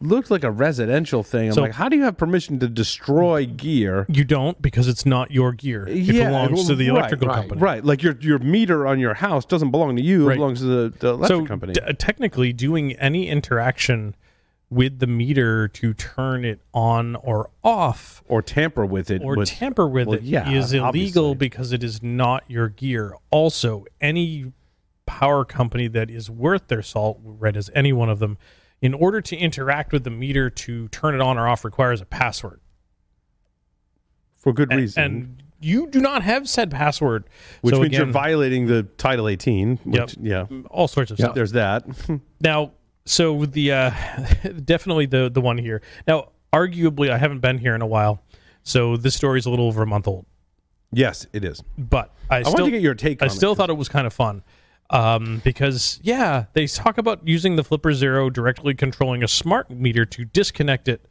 looked 0.00 0.30
like 0.30 0.44
a 0.44 0.50
residential 0.50 1.22
thing. 1.22 1.48
I'm 1.48 1.52
So- 1.54 1.62
like, 1.62 1.72
how 1.72 1.88
do 1.88 1.96
you 1.96 2.02
have 2.04 2.16
permission 2.18 2.58
to 2.60 2.68
destroy 2.68 3.46
gear? 3.46 4.04
You 4.08 4.24
don't 4.24 4.60
because 4.60 4.88
it's 4.88 5.06
not 5.06 5.30
your 5.30 5.52
gear. 5.52 5.86
It 5.88 6.06
belongs 6.06 6.66
to 6.66 6.74
the 6.74 6.88
electrical 6.88 7.28
right, 7.28 7.36
company. 7.36 7.60
Right, 7.60 7.84
like 7.84 8.02
your 8.02 8.16
your 8.20 8.38
meter 8.38 8.86
on 8.86 8.98
your 9.00 9.14
house 9.14 9.44
doesn't 9.46 9.70
belong 9.70 9.96
to 9.96 10.02
you; 10.02 10.26
Right. 10.28 10.34
it 10.34 10.36
belongs 10.36 10.60
to 10.60 10.66
the, 10.66 10.98
the 10.98 11.08
electric 11.08 11.28
so 11.40 11.46
company. 11.46 11.72
d- 11.72 11.80
technically 11.98 12.52
doing 12.52 12.92
any 12.94 13.28
interaction 13.28 14.14
with 14.68 14.98
the 14.98 15.06
meter 15.06 15.68
to 15.68 15.94
turn 15.94 16.44
it 16.44 16.60
on 16.74 17.14
or 17.16 17.48
off 17.62 18.22
or 18.26 18.42
tamper 18.42 18.84
with 18.84 19.10
it, 19.10 19.22
or 19.24 19.36
tamper 19.44 19.88
with 19.88 20.08
well, 20.08 20.18
it 20.18 20.24
is 20.24 20.28
yeah, 20.28 20.48
illegal 20.50 20.86
obviously. 20.88 21.34
because 21.36 21.72
it 21.72 21.84
is 21.84 22.02
not 22.02 22.42
your 22.50 22.68
gear. 22.68 23.14
Also, 23.30 23.86
any 24.00 24.52
power 25.06 25.44
company 25.44 25.88
that 25.88 26.10
is 26.10 26.28
worth 26.30 26.68
their 26.68 26.82
salt, 26.82 27.18
red 27.22 27.56
as 27.56 27.70
any 27.74 27.92
one 27.92 28.08
of 28.10 28.18
them, 28.18 28.36
in 28.82 28.92
order 28.92 29.20
to 29.22 29.36
interact 29.36 29.92
with 29.92 30.04
the 30.04 30.10
meter 30.10 30.50
to 30.50 30.88
turn 30.88 31.14
it 31.14 31.20
on 31.20 31.38
or 31.38 31.48
off 31.48 31.64
requires 31.64 32.00
a 32.00 32.04
password. 32.04 32.60
for 34.36 34.52
good 34.52 34.70
And, 34.70 34.80
reason. 34.80 35.02
and 35.02 35.42
you 35.60 35.86
do 35.88 36.00
not 36.00 36.22
have 36.22 36.48
said 36.48 36.70
password. 36.70 37.24
which 37.62 37.74
So 37.74 37.80
means 37.80 37.96
you're 37.96 38.06
violating 38.06 38.66
the 38.66 38.82
Title 38.82 39.28
18. 39.28 39.78
Which, 39.84 40.16
Yep. 40.18 40.48
Yeah, 40.50 40.58
all 40.70 40.86
sorts 40.88 41.10
of 41.10 41.18
stuff. 41.18 41.34
there's 41.34 41.52
that. 41.52 41.84
Now, 42.40 42.72
so 43.06 43.46
the 43.46 43.72
uh, 43.72 43.90
definitely 44.64 45.06
the 45.06 45.30
the 45.30 45.40
one 45.40 45.56
here. 45.58 45.80
Now, 46.06 46.30
arguably, 46.52 47.08
I 47.10 47.16
haven't 47.18 47.38
been 47.40 47.58
here 47.58 47.74
in 47.74 47.80
a 47.80 47.86
while, 47.86 48.22
so 48.62 48.96
this 48.96 49.14
story 49.14 49.38
is 49.38 49.46
a 49.46 49.50
little 49.50 49.66
over 49.66 49.82
a 49.82 49.86
month 49.86 50.06
old. 50.06 50.26
yes, 50.92 51.26
it 51.32 51.44
is. 51.44 51.62
But 51.78 52.14
I, 52.30 52.38
I 52.38 52.42
still 52.42 52.52
wanted 52.54 52.64
to 52.66 52.70
get 52.72 52.82
your 52.82 52.94
take 52.94 53.22
I 53.22 53.28
still 53.28 53.52
it. 53.52 53.56
thought 53.56 53.70
it 53.70 53.76
was 53.76 53.88
kind 53.88 54.06
of 54.06 54.12
fun 54.12 54.42
um, 54.90 55.40
because 55.44 56.00
yeah, 56.02 56.46
they 56.52 56.66
talk 56.66 56.98
about 56.98 57.26
using 57.26 57.56
the 57.56 57.64
Flipper 57.64 57.92
Zero 57.92 58.30
directly 58.30 58.74
controlling 58.74 59.22
a 59.22 59.28
smart 59.28 59.70
meter 59.70 60.04
to 60.06 60.24
disconnect 60.24 60.88
it. 60.88 61.04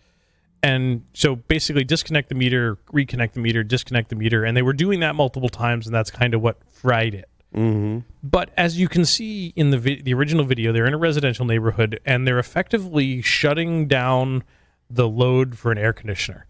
And 0.64 1.04
so 1.14 1.36
basically, 1.36 1.84
disconnect 1.84 2.30
the 2.30 2.36
meter, 2.36 2.78
reconnect 2.92 3.34
the 3.34 3.40
meter, 3.40 3.64
disconnect 3.64 4.10
the 4.10 4.16
meter, 4.16 4.44
and 4.44 4.58
they 4.58 4.64
were 4.64 4.74
doing 4.74 5.00
that 5.02 5.16
multiple 5.16 5.50
times, 5.50 5.86
and 5.86 5.94
that's 5.94 6.10
kind 6.10 6.34
of 6.34 6.42
what 6.42 6.58
fried 6.72 7.14
it. 7.14 7.30
Mm-hmm. 7.56 8.00
But 8.22 8.50
as 8.58 8.78
you 8.78 8.90
can 8.90 9.06
see 9.06 9.54
in 9.56 9.70
the 9.70 9.78
vi- 9.78 10.02
the 10.02 10.14
original 10.14 10.44
video, 10.44 10.74
they're 10.74 10.86
in 10.86 10.94
a 10.94 10.98
residential 10.98 11.46
neighborhood 11.46 12.00
and 12.06 12.28
they're 12.28 12.40
effectively 12.40 13.22
shutting 13.22 13.88
down 13.88 14.44
the 14.90 15.08
load 15.08 15.58
for 15.58 15.72
an 15.72 15.78
air 15.78 15.94
conditioner. 15.94 16.48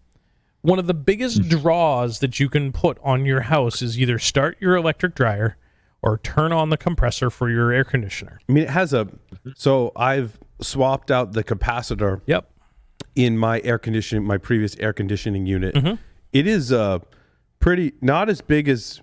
One 0.62 0.80
of 0.80 0.88
the 0.88 0.94
biggest 0.94 1.48
draws 1.48 2.18
that 2.18 2.40
you 2.40 2.48
can 2.48 2.72
put 2.72 2.98
on 3.04 3.24
your 3.24 3.42
house 3.42 3.82
is 3.82 4.00
either 4.00 4.18
start 4.18 4.56
your 4.58 4.74
electric 4.74 5.14
dryer 5.14 5.56
or 6.02 6.18
turn 6.18 6.52
on 6.52 6.70
the 6.70 6.76
compressor 6.76 7.30
for 7.30 7.50
your 7.50 7.72
air 7.72 7.84
conditioner. 7.84 8.38
I 8.48 8.52
mean, 8.52 8.64
it 8.64 8.70
has 8.70 8.92
a. 8.92 9.08
So 9.56 9.92
I've 9.96 10.38
swapped 10.60 11.10
out 11.10 11.32
the 11.32 11.42
capacitor 11.44 12.20
Yep. 12.26 12.48
in 13.14 13.36
my 13.38 13.60
air 13.62 13.78
conditioning, 13.78 14.24
my 14.24 14.38
previous 14.38 14.76
air 14.78 14.92
conditioning 14.92 15.46
unit. 15.46 15.74
Mm-hmm. 15.74 15.94
It 16.32 16.46
is 16.46 16.72
uh, 16.72 16.98
pretty 17.60 17.92
not 18.00 18.28
as 18.28 18.40
big 18.40 18.68
as 18.68 19.00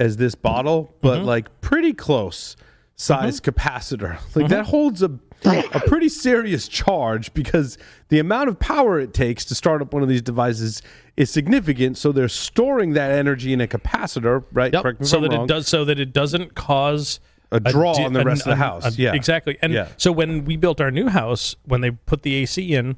as 0.00 0.16
this 0.16 0.34
bottle, 0.34 0.94
but 1.00 1.18
Mm-hmm. 1.18 1.26
like 1.26 1.60
pretty 1.60 1.92
close 1.92 2.56
size 3.02 3.40
mm-hmm. 3.40 3.50
capacitor. 3.50 4.18
Like 4.36 4.48
that 4.48 4.62
mm-hmm. 4.62 4.70
holds 4.70 5.02
a 5.02 5.18
a 5.44 5.80
pretty 5.86 6.08
serious 6.08 6.68
charge 6.68 7.34
because 7.34 7.76
the 8.10 8.20
amount 8.20 8.48
of 8.48 8.60
power 8.60 9.00
it 9.00 9.12
takes 9.12 9.44
to 9.46 9.56
start 9.56 9.82
up 9.82 9.92
one 9.92 10.02
of 10.02 10.08
these 10.08 10.22
devices 10.22 10.82
is 11.16 11.30
significant. 11.30 11.98
So 11.98 12.12
they're 12.12 12.28
storing 12.28 12.92
that 12.92 13.10
energy 13.10 13.52
in 13.52 13.60
a 13.60 13.66
capacitor, 13.66 14.44
right? 14.52 14.72
Yep. 14.72 14.82
Correct 14.82 15.00
me 15.00 15.04
if 15.04 15.10
So 15.10 15.16
I'm 15.18 15.22
that 15.24 15.32
wrong. 15.32 15.44
it 15.44 15.48
does 15.48 15.66
so 15.68 15.84
that 15.84 15.98
it 15.98 16.12
doesn't 16.12 16.54
cause 16.54 17.18
A 17.50 17.58
draw 17.58 17.94
di- 17.94 18.04
on 18.04 18.12
the 18.12 18.20
an- 18.20 18.26
rest 18.26 18.42
of 18.42 18.50
the 18.50 18.56
house. 18.56 18.96
a- 18.96 19.00
yeah, 19.02 19.14
exactly. 19.14 19.58
And 19.60 19.72
Yeah. 19.72 19.88
so 19.96 20.12
when 20.12 20.44
we 20.44 20.56
built 20.56 20.80
our 20.80 20.92
new 20.92 21.08
house, 21.08 21.56
when 21.64 21.80
they 21.80 21.90
put 21.90 22.22
the 22.22 22.34
AC 22.36 22.72
in, 22.74 22.96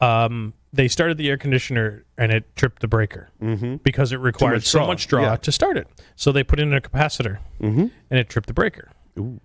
um, 0.00 0.54
they 0.72 0.88
started 0.88 1.16
the 1.18 1.30
air 1.30 1.38
conditioner 1.38 2.04
and 2.18 2.32
it 2.32 2.44
tripped 2.56 2.82
the 2.82 2.88
breaker 2.88 3.30
mm-hmm. 3.40 3.76
because 3.76 4.12
it 4.12 4.18
required 4.18 4.54
much 4.54 4.66
so 4.66 4.86
much 4.86 5.06
draw 5.06 5.22
Yeah. 5.22 5.36
to 5.36 5.52
start 5.52 5.78
it. 5.78 5.86
So 6.16 6.32
they 6.32 6.42
put 6.42 6.58
in 6.58 6.74
a 6.74 6.80
capacitor 6.80 7.38
and 7.60 7.90
it 8.10 8.28
tripped 8.28 8.48
the 8.48 8.52
breaker. 8.54 8.90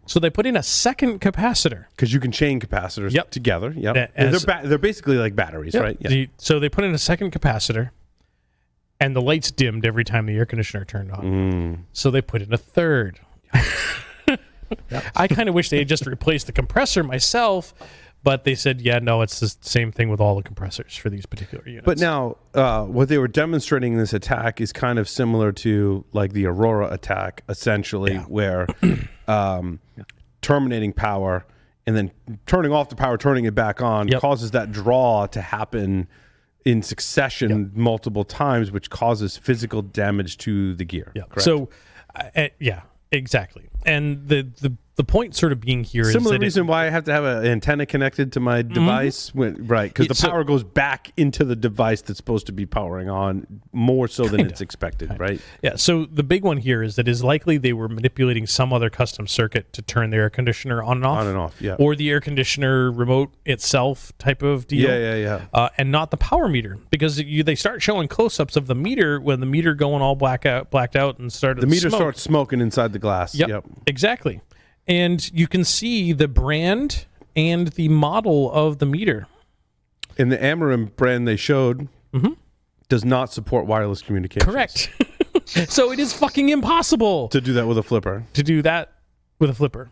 So 0.05 0.19
they 0.19 0.29
put 0.29 0.45
in 0.45 0.55
a 0.57 0.63
second 0.63 1.21
capacitor. 1.21 1.85
because 1.95 2.13
you 2.13 2.19
can 2.19 2.31
chain 2.31 2.59
capacitors 2.59 3.11
Yep. 3.13 3.31
together. 3.31 3.73
Yep, 3.75 4.11
as- 4.15 4.43
they're 4.43 4.55
ba- 4.61 4.67
they're 4.67 4.77
basically 4.77 5.17
like 5.17 5.35
batteries, 5.35 5.73
right? 5.75 5.97
Yeah. 5.99 6.09
The- 6.09 6.29
so 6.37 6.59
they 6.59 6.69
put 6.69 6.83
in 6.83 6.93
a 6.93 6.97
second 6.97 7.31
capacitor, 7.31 7.91
and 8.99 9.15
the 9.15 9.21
lights 9.21 9.49
dimmed 9.51 9.85
every 9.85 10.03
time 10.03 10.25
the 10.25 10.35
air 10.35 10.45
conditioner 10.45 10.83
turned 10.85 11.11
on. 11.11 11.23
Mm. 11.23 11.77
So 11.93 12.11
they 12.11 12.21
put 12.21 12.41
in 12.41 12.53
a 12.53 12.57
third. 12.57 13.19
I 15.15 15.27
kind 15.27 15.49
of 15.49 15.55
wish 15.55 15.69
they 15.69 15.79
had 15.79 15.87
just 15.89 16.05
replaced 16.05 16.45
the 16.47 16.53
compressor 16.53 17.03
myself, 17.03 17.73
but 18.23 18.45
they 18.45 18.55
said, 18.55 18.79
yeah, 18.79 18.99
no, 18.99 19.21
it's 19.21 19.39
the 19.41 19.53
same 19.61 19.91
thing 19.91 20.07
with 20.09 20.21
all 20.21 20.35
the 20.35 20.43
compressors 20.43 20.95
for 20.95 21.09
these 21.09 21.25
particular 21.25 21.63
units. 21.67 21.85
But 21.85 21.97
now, 21.99 22.37
uh, 22.53 22.85
what 22.85 23.09
they 23.09 23.17
were 23.17 23.27
demonstrating 23.27 23.93
in 23.93 23.99
this 23.99 24.13
attack 24.13 24.61
is 24.61 24.71
kind 24.71 24.97
of 24.99 25.09
similar 25.09 25.51
to 25.53 26.05
like 26.13 26.31
the 26.33 26.45
Aurora 26.45 26.87
attack, 26.91 27.43
essentially, 27.49 28.17
where 28.17 28.65
um, 29.31 29.79
terminating 30.41 30.93
power 30.93 31.45
and 31.87 31.95
then 31.95 32.11
turning 32.45 32.71
off 32.71 32.89
the 32.89 32.95
power, 32.95 33.17
turning 33.17 33.45
it 33.45 33.55
back 33.55 33.81
on, 33.81 34.07
Yep. 34.07 34.21
causes 34.21 34.51
that 34.51 34.71
draw 34.71 35.25
to 35.27 35.41
happen 35.41 36.07
in 36.63 36.83
succession 36.83 37.71
multiple 37.73 38.23
times, 38.23 38.71
which 38.71 38.89
causes 38.91 39.35
physical 39.37 39.81
damage 39.81 40.37
to 40.37 40.75
the 40.75 40.85
gear. 40.85 41.11
Yeah. 41.15 41.23
So, 41.37 41.69
uh, 42.15 42.23
uh, 42.35 42.47
yeah, 42.59 42.81
exactly. 43.11 43.67
And 43.85 44.27
the 44.27 44.43
the 44.61 44.75
the 44.97 45.05
point 45.05 45.33
sort 45.33 45.51
of 45.53 45.61
being 45.61 45.83
here 45.85 46.01
is 46.03 46.11
Similar 46.11 46.31
that 46.33 46.43
it- 46.43 46.45
reason 46.45 46.67
why 46.67 46.85
I 46.85 46.89
have 46.89 47.05
to 47.05 47.13
have 47.13 47.23
an 47.23 47.45
antenna 47.45 47.85
connected 47.87 48.33
to 48.33 48.39
my 48.41 48.61
device, 48.61 49.33
when, 49.33 49.65
right? 49.65 49.89
Because 49.89 50.07
the 50.09 50.13
so- 50.13 50.29
power 50.29 50.43
goes 50.43 50.63
back 50.63 51.11
into 51.17 51.43
the 51.45 51.55
device 51.55 52.01
that's 52.01 52.17
supposed 52.17 52.45
to 52.47 52.51
be 52.51 52.65
powering 52.67 53.09
on 53.09 53.47
more 53.71 54.07
so 54.09 54.23
than 54.23 54.39
Kinda. 54.39 54.51
it's 54.51 54.61
expected, 54.61 55.17
right? 55.17 55.41
Yeah. 55.63 55.77
So 55.77 56.05
the 56.05 56.21
big 56.23 56.43
one 56.43 56.57
here 56.57 56.83
is 56.83 56.97
that 56.97 57.07
is 57.07 57.23
likely 57.23 57.57
they 57.57 57.71
were 57.73 57.87
manipulating 57.87 58.45
some 58.45 58.73
other 58.73 58.89
custom 58.91 59.27
circuit 59.27 59.71
to 59.73 59.81
turn 59.81 60.09
the 60.09 60.17
air 60.17 60.29
conditioner 60.29 60.83
on 60.83 60.97
and 60.97 61.05
off, 61.05 61.19
On 61.21 61.27
and 61.27 61.37
off, 61.37 61.59
yeah. 61.61 61.75
or 61.79 61.95
the 61.95 62.09
air 62.11 62.19
conditioner 62.19 62.91
remote 62.91 63.33
itself 63.45 64.11
type 64.19 64.43
of 64.43 64.67
deal. 64.67 64.89
Yeah, 64.89 64.97
yeah, 64.97 65.15
yeah. 65.15 65.41
Uh, 65.53 65.69
and 65.77 65.89
not 65.89 66.11
the 66.11 66.17
power 66.17 66.47
meter 66.49 66.77
because 66.91 67.17
you, 67.19 67.43
they 67.43 67.55
start 67.55 67.81
showing 67.81 68.07
close-ups 68.09 68.55
of 68.57 68.67
the 68.67 68.75
meter 68.75 69.19
when 69.21 69.39
the 69.39 69.45
meter 69.47 69.73
going 69.73 70.01
all 70.03 70.15
black 70.15 70.45
out, 70.45 70.69
blacked 70.69 70.97
out 70.97 71.17
and 71.17 71.31
started 71.31 71.61
The 71.61 71.67
meter 71.67 71.89
smoke. 71.89 71.99
starts 72.01 72.21
smoking 72.21 72.59
inside 72.59 72.91
the 72.93 72.99
glass. 72.99 73.33
Yep, 73.33 73.49
Yep. 73.49 73.65
Exactly. 73.87 74.41
And 74.87 75.31
you 75.33 75.47
can 75.47 75.63
see 75.63 76.11
the 76.13 76.27
brand 76.27 77.05
and 77.35 77.67
the 77.69 77.87
model 77.89 78.51
of 78.51 78.79
the 78.79 78.85
meter. 78.85 79.27
And 80.17 80.31
the 80.31 80.37
Amarin 80.37 80.95
brand 80.95 81.27
they 81.27 81.35
showed 81.37 81.87
does 82.89 83.05
not 83.05 83.31
support 83.31 83.65
wireless 83.65 84.01
communication. 84.01 84.49
Correct. 84.49 84.89
so 85.45 85.91
it 85.91 85.99
is 85.99 86.11
fucking 86.13 86.49
impossible 86.49 87.29
To 87.29 87.39
do 87.39 87.53
that 87.53 87.65
with 87.67 87.77
a 87.77 87.83
flipper. 87.83 88.25
to 88.33 88.43
do 88.43 88.61
that 88.63 88.91
with 89.39 89.49
a 89.49 89.53
flipper. 89.53 89.89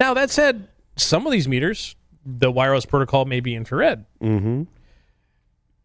Now 0.00 0.14
that 0.14 0.30
said, 0.30 0.68
some 0.96 1.26
of 1.26 1.32
these 1.32 1.46
meters, 1.46 1.96
the 2.24 2.50
wireless 2.50 2.86
protocol 2.86 3.26
may 3.26 3.40
be 3.40 3.54
infrared. 3.54 4.06
Mm-hmm. 4.22 4.62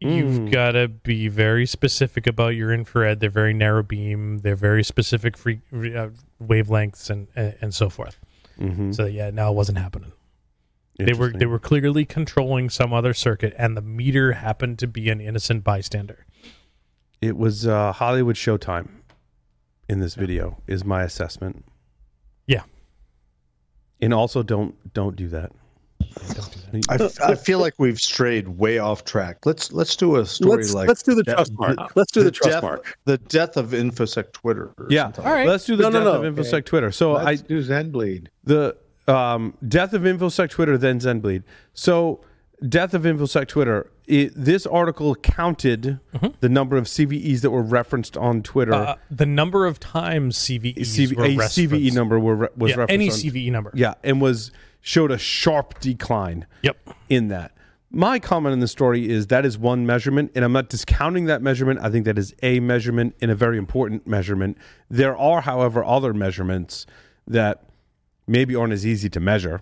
You've 0.02 0.50
got 0.50 0.72
to 0.72 0.88
be 0.88 1.28
very 1.28 1.66
specific 1.66 2.26
about 2.26 2.50
your 2.50 2.74
infrared. 2.74 3.20
They're 3.20 3.30
very 3.30 3.54
narrow 3.54 3.84
beam. 3.84 4.40
They're 4.40 4.56
very 4.56 4.84
specific 4.84 5.38
free, 5.38 5.60
uh, 5.74 6.10
wavelengths 6.42 7.10
and, 7.10 7.28
and 7.36 7.56
and 7.60 7.74
so 7.74 7.90
forth. 7.90 8.18
Mm-hmm. 8.58 8.94
So 8.94 9.06
yeah, 9.06 9.30
no, 9.30 9.52
it 9.52 9.56
wasn't 9.56 9.78
happening. 9.78 10.14
They 10.98 11.14
were 11.14 11.32
they 11.32 11.46
were 11.46 11.60
clearly 11.60 12.06
controlling 12.06 12.70
some 12.70 12.94
other 12.94 13.14
circuit, 13.14 13.54
and 13.58 13.76
the 13.76 13.82
meter 13.82 14.34
happened 14.34 14.80
to 14.80 14.88
be 14.88 15.10
an 15.10 15.22
innocent 15.22 15.64
bystander. 15.64 16.26
It 17.22 17.38
was 17.38 17.68
uh, 17.68 17.94
Hollywood 17.94 18.36
Showtime 18.36 18.90
in 19.90 20.00
this 20.00 20.16
video, 20.16 20.62
is 20.68 20.86
my 20.86 21.04
assessment. 21.04 21.66
Yeah. 22.48 22.64
And 24.02 24.14
also, 24.14 24.44
don't 24.44 24.94
don't 24.94 25.16
do 25.16 25.28
that. 25.30 25.52
Don't. 26.34 26.86
I, 26.90 26.96
f- 27.04 27.22
I 27.22 27.36
feel 27.36 27.60
like 27.60 27.74
we've 27.78 28.00
strayed 28.00 28.48
way 28.50 28.78
off 28.78 29.04
track. 29.04 29.46
Let's 29.46 29.72
let's 29.72 29.96
do 29.96 30.18
a 30.18 30.26
story 30.26 30.58
Let's 30.58 30.74
like 30.74 30.88
let's 30.88 31.02
do 31.04 31.16
the 31.16 31.24
that- 31.24 31.36
trust 31.36 31.54
mark. 31.54 31.96
Let's 31.96 32.12
do 32.12 32.24
the 32.24 32.32
trust 32.32 32.54
death, 32.54 32.64
mark. 32.64 32.98
The 33.06 33.18
death 33.18 33.58
of 33.58 33.72
infosec 33.72 34.32
Twitter. 34.32 34.72
Yeah. 34.90 35.12
All 35.18 35.24
right. 35.26 35.48
Let's 35.48 35.66
do 35.66 35.76
the 35.76 35.84
No, 35.84 35.90
no, 35.90 36.00
death 36.04 36.22
no. 36.22 36.28
of 36.28 36.36
InfoSec 36.36 36.66
Twitter. 36.66 36.92
So 36.92 37.16
I 37.16 37.24
Let's 37.24 37.42
do 37.42 37.62
Zenbleed. 37.64 38.28
the 38.44 38.78
um, 39.08 39.56
death 39.68 39.94
of 39.94 40.04
infosec 40.04 40.52
twitter 40.52 40.78
then 40.78 41.00
zenbleed 41.00 41.42
so 41.74 42.24
death 42.68 42.94
of 42.94 43.02
infosec 43.02 43.48
twitter 43.48 43.90
it, 44.06 44.32
this 44.36 44.68
article 44.68 45.16
counted 45.16 46.00
the 46.42 46.50
number 46.50 46.78
of 46.78 46.84
cves 46.86 47.42
that 47.42 47.50
were 47.50 47.64
referenced 47.64 48.16
on 48.18 48.44
twitter 48.44 48.72
Uh, 48.76 48.96
the 49.10 49.26
number 49.26 49.66
of 49.66 49.80
times 49.80 50.38
CVEs 50.38 50.76
CV, 50.78 51.16
were 51.18 51.24
a 51.26 51.30
cve 51.48 51.92
number 51.92 52.20
were, 52.20 52.52
was 52.56 52.70
yeah, 52.70 52.76
referenced 52.78 52.92
any 52.92 53.10
on- 53.10 53.16
CVE 53.16 53.52
number. 53.52 53.72
yeah 53.74 53.96
and 54.04 54.22
was 54.22 54.52
showed 54.82 55.12
a 55.12 55.18
sharp 55.18 55.80
decline 55.80 56.46
Yep. 56.64 56.78
in 57.10 57.28
that. 57.30 57.52
My 57.92 58.20
comment 58.20 58.54
in 58.54 58.60
the 58.60 58.68
story 58.68 59.10
is 59.10 59.28
that 59.28 59.46
is 59.46 59.58
one 59.58 59.84
measurement 59.86 60.32
and 60.36 60.46
i'm 60.46 60.52
not 60.52 60.70
discounting 60.70 61.26
that 61.26 61.42
measurement. 61.42 61.80
I 61.82 61.90
think 61.90 62.06
that 62.06 62.18
is 62.20 62.36
a 62.44 62.60
measurement 62.60 63.16
and 63.20 63.32
a 63.32 63.36
very 63.36 63.58
important 63.58 64.06
measurement. 64.06 64.58
There 64.90 65.18
are 65.18 65.42
however 65.42 65.84
other 65.84 66.14
measurements 66.14 66.86
that 67.28 67.64
maybe 68.28 68.56
aren't 68.56 68.74
as 68.74 68.86
easy 68.86 69.10
to 69.10 69.20
measure. 69.20 69.62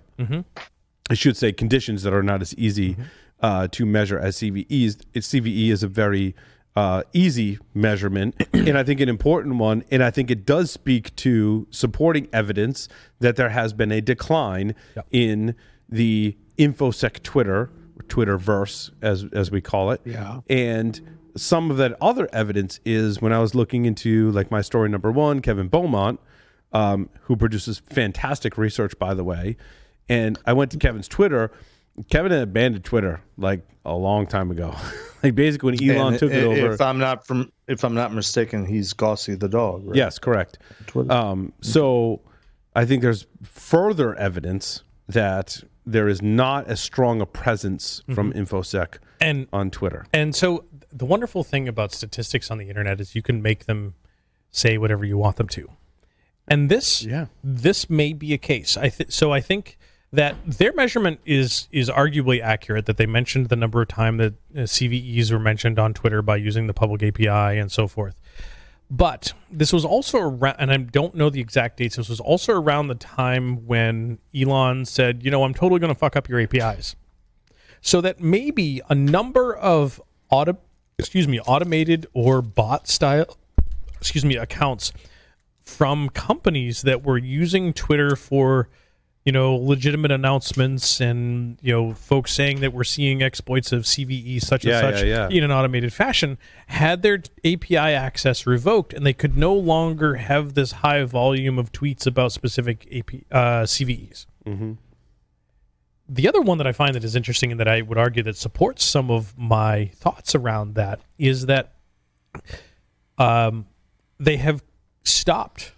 I 1.09 1.13
should 1.13 1.37
say 1.37 1.53
conditions 1.53 2.03
that 2.03 2.13
are 2.13 2.21
not 2.23 2.41
as 2.41 2.53
easy 2.55 2.97
uh, 3.39 3.69
to 3.69 3.85
measure 3.85 4.19
as 4.19 4.35
CVEs. 4.37 4.99
It's, 5.13 5.27
CVE 5.29 5.69
is 5.69 5.83
a 5.83 5.87
very 5.87 6.35
uh, 6.77 7.01
easy 7.11 7.57
measurement, 7.73 8.35
and 8.53 8.77
I 8.77 8.83
think 8.83 8.99
an 8.99 9.09
important 9.09 9.55
one. 9.55 9.83
And 9.89 10.03
I 10.03 10.11
think 10.11 10.29
it 10.29 10.45
does 10.45 10.69
speak 10.69 11.15
to 11.15 11.65
supporting 11.71 12.27
evidence 12.31 12.87
that 13.19 13.35
there 13.35 13.49
has 13.49 13.73
been 13.73 13.91
a 13.91 13.99
decline 13.99 14.75
in 15.09 15.55
the 15.89 16.37
infosec 16.59 17.23
Twitter, 17.23 17.71
Twitterverse 18.03 18.91
as 19.01 19.25
as 19.33 19.49
we 19.49 19.59
call 19.59 19.89
it. 19.89 20.01
Yeah. 20.05 20.41
And 20.51 21.17
some 21.35 21.71
of 21.71 21.77
that 21.77 21.97
other 21.99 22.29
evidence 22.31 22.79
is 22.85 23.19
when 23.23 23.33
I 23.33 23.39
was 23.39 23.55
looking 23.55 23.85
into 23.85 24.29
like 24.29 24.51
my 24.51 24.61
story 24.61 24.87
number 24.87 25.11
one, 25.11 25.41
Kevin 25.41 25.69
Beaumont, 25.69 26.19
um, 26.73 27.09
who 27.21 27.35
produces 27.35 27.79
fantastic 27.79 28.55
research, 28.55 28.99
by 28.99 29.15
the 29.15 29.23
way. 29.23 29.57
And 30.07 30.37
I 30.45 30.53
went 30.53 30.69
to 30.71 30.77
Kevin's 30.77 31.07
Twitter. 31.07 31.49
Kevin 32.09 32.31
had 32.31 32.41
abandoned 32.41 32.83
Twitter 32.85 33.21
like 33.37 33.67
a 33.85 33.93
long 33.95 34.27
time 34.27 34.51
ago. 34.51 34.75
like 35.23 35.35
basically 35.35 35.77
when 35.77 35.97
Elon 35.97 36.13
And 36.13 36.19
took 36.19 36.31
it 36.31 36.43
i- 36.43 36.45
over. 36.45 36.73
If 36.73 36.81
I'm 36.81 36.99
not 36.99 37.25
from, 37.25 37.51
if 37.67 37.83
I'm 37.83 37.93
not 37.95 38.13
mistaken, 38.13 38.65
he's 38.65 38.93
Gossi 38.93 39.35
the 39.35 39.49
dog. 39.49 39.85
Right? 39.87 39.95
Yes, 39.95 40.19
correct. 40.19 40.59
Um, 41.09 41.53
so 41.61 42.21
I 42.75 42.85
think 42.85 43.01
there's 43.01 43.25
further 43.43 44.13
evidence 44.15 44.83
that 45.07 45.63
there 45.85 46.07
is 46.07 46.21
not 46.21 46.67
as 46.67 46.79
strong 46.81 47.21
a 47.21 47.25
presence 47.25 48.03
from 48.13 48.33
InfoSec 48.33 48.97
And 49.21 49.47
on 49.53 49.71
Twitter. 49.71 50.05
and 50.13 50.35
so 50.35 50.65
the 50.91 51.05
wonderful 51.05 51.43
thing 51.43 51.67
about 51.67 51.91
statistics 51.93 52.51
on 52.51 52.57
the 52.57 52.67
internet 52.69 52.99
is 52.99 53.15
you 53.15 53.21
can 53.21 53.41
make 53.41 53.65
them 53.65 53.93
say 54.51 54.77
whatever 54.77 55.05
you 55.05 55.17
want 55.17 55.37
them 55.37 55.47
to. 55.49 55.69
And 56.47 56.69
this 56.69 57.03
Yeah. 57.03 57.27
this 57.43 57.89
may 57.89 58.13
be 58.13 58.33
a 58.33 58.37
case. 58.37 58.75
I 58.77 58.89
th- 58.89 59.11
so 59.11 59.31
I 59.31 59.39
think 59.41 59.77
that 60.11 60.35
their 60.45 60.73
measurement 60.73 61.19
is 61.25 61.67
is 61.71 61.89
arguably 61.89 62.41
accurate. 62.41 62.85
That 62.85 62.97
they 62.97 63.05
mentioned 63.05 63.49
the 63.49 63.55
number 63.55 63.81
of 63.81 63.87
time 63.87 64.17
that 64.17 64.33
uh, 64.55 64.59
CVEs 64.61 65.31
were 65.31 65.39
mentioned 65.39 65.79
on 65.79 65.93
Twitter 65.93 66.21
by 66.21 66.37
using 66.37 66.67
the 66.67 66.73
public 66.73 67.03
API 67.03 67.59
and 67.59 67.71
so 67.71 67.87
forth. 67.87 68.19
But 68.89 69.33
this 69.51 69.73
was 69.73 69.83
also 69.83 70.19
around, 70.19 70.55
and 70.59 70.71
I 70.71 70.77
don't 70.77 71.13
know 71.13 71.29
the 71.29 71.41
exact 71.41 71.77
dates. 71.77 71.97
This 71.97 72.07
was 72.07 72.21
also 72.21 72.53
around 72.53 72.87
the 72.87 72.95
time 72.95 73.67
when 73.67 74.19
Elon 74.35 74.85
said, 74.85 75.23
"You 75.23 75.31
know, 75.31 75.43
I'm 75.43 75.53
totally 75.53 75.79
going 75.79 75.93
to 75.93 75.99
fuck 75.99 76.15
up 76.15 76.29
your 76.29 76.39
APIs." 76.39 76.95
So 77.81 78.01
that 78.01 78.21
maybe 78.21 78.81
a 78.89 78.95
number 78.95 79.55
of 79.55 80.01
auto, 80.29 80.57
excuse 80.97 81.27
me, 81.27 81.39
automated 81.41 82.07
or 82.13 82.41
bot 82.41 82.87
style, 82.87 83.37
excuse 83.99 84.23
me, 84.23 84.37
accounts 84.37 84.93
from 85.63 86.09
companies 86.09 86.83
that 86.83 87.03
were 87.03 87.17
using 87.17 87.73
Twitter 87.73 88.15
for, 88.15 88.69
you 89.27 89.33
know, 89.33 89.57
legitimate 89.57 90.09
announcements 90.09 91.01
and 91.01 91.57
you 91.61 91.73
know, 91.73 91.93
folks 91.93 92.31
saying 92.31 92.61
that 92.61 92.71
we're 92.71 92.85
seeing 92.85 93.21
exploits 93.21 93.73
of 93.73 93.83
CVE 93.83 94.41
such 94.41 94.63
and 94.63 94.79
such 94.79 95.03
yeah, 95.03 95.27
yeah. 95.27 95.37
in 95.37 95.43
an 95.43 95.51
automated 95.51 95.91
fashion 95.91 96.37
had 96.67 97.01
their 97.01 97.21
API 97.43 97.75
access 97.75 98.47
revoked, 98.47 98.93
and 98.93 99.05
they 99.05 99.11
could 99.11 99.35
no 99.35 99.53
longer 99.53 100.15
have 100.15 100.53
this 100.53 100.71
high 100.71 101.03
volume 101.03 101.59
of 101.59 101.73
tweets 101.73 102.07
about 102.07 102.31
specific 102.31 102.87
AP, 102.89 103.15
uh, 103.29 103.63
CVEs. 103.63 104.27
The 106.07 106.29
other 106.29 106.39
one 106.39 106.57
that 106.59 106.67
I 106.67 106.71
find 106.71 106.95
that 106.95 107.03
is 107.03 107.13
interesting 107.13 107.51
and 107.51 107.59
that 107.59 107.67
I 107.67 107.81
would 107.81 107.97
argue 107.97 108.23
that 108.23 108.37
supports 108.37 108.85
some 108.85 109.11
of 109.11 109.37
my 109.37 109.87
thoughts 109.93 110.35
around 110.35 110.75
that 110.75 111.01
is 111.17 111.47
that 111.47 111.73
um, 113.17 113.65
they 114.21 114.37
have 114.37 114.63
stopped 115.03 115.73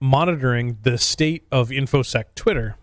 monitoring 0.00 0.78
the 0.82 0.98
state 0.98 1.46
of 1.52 1.68
InfoSec 1.68 2.24
Twitter 2.34 2.76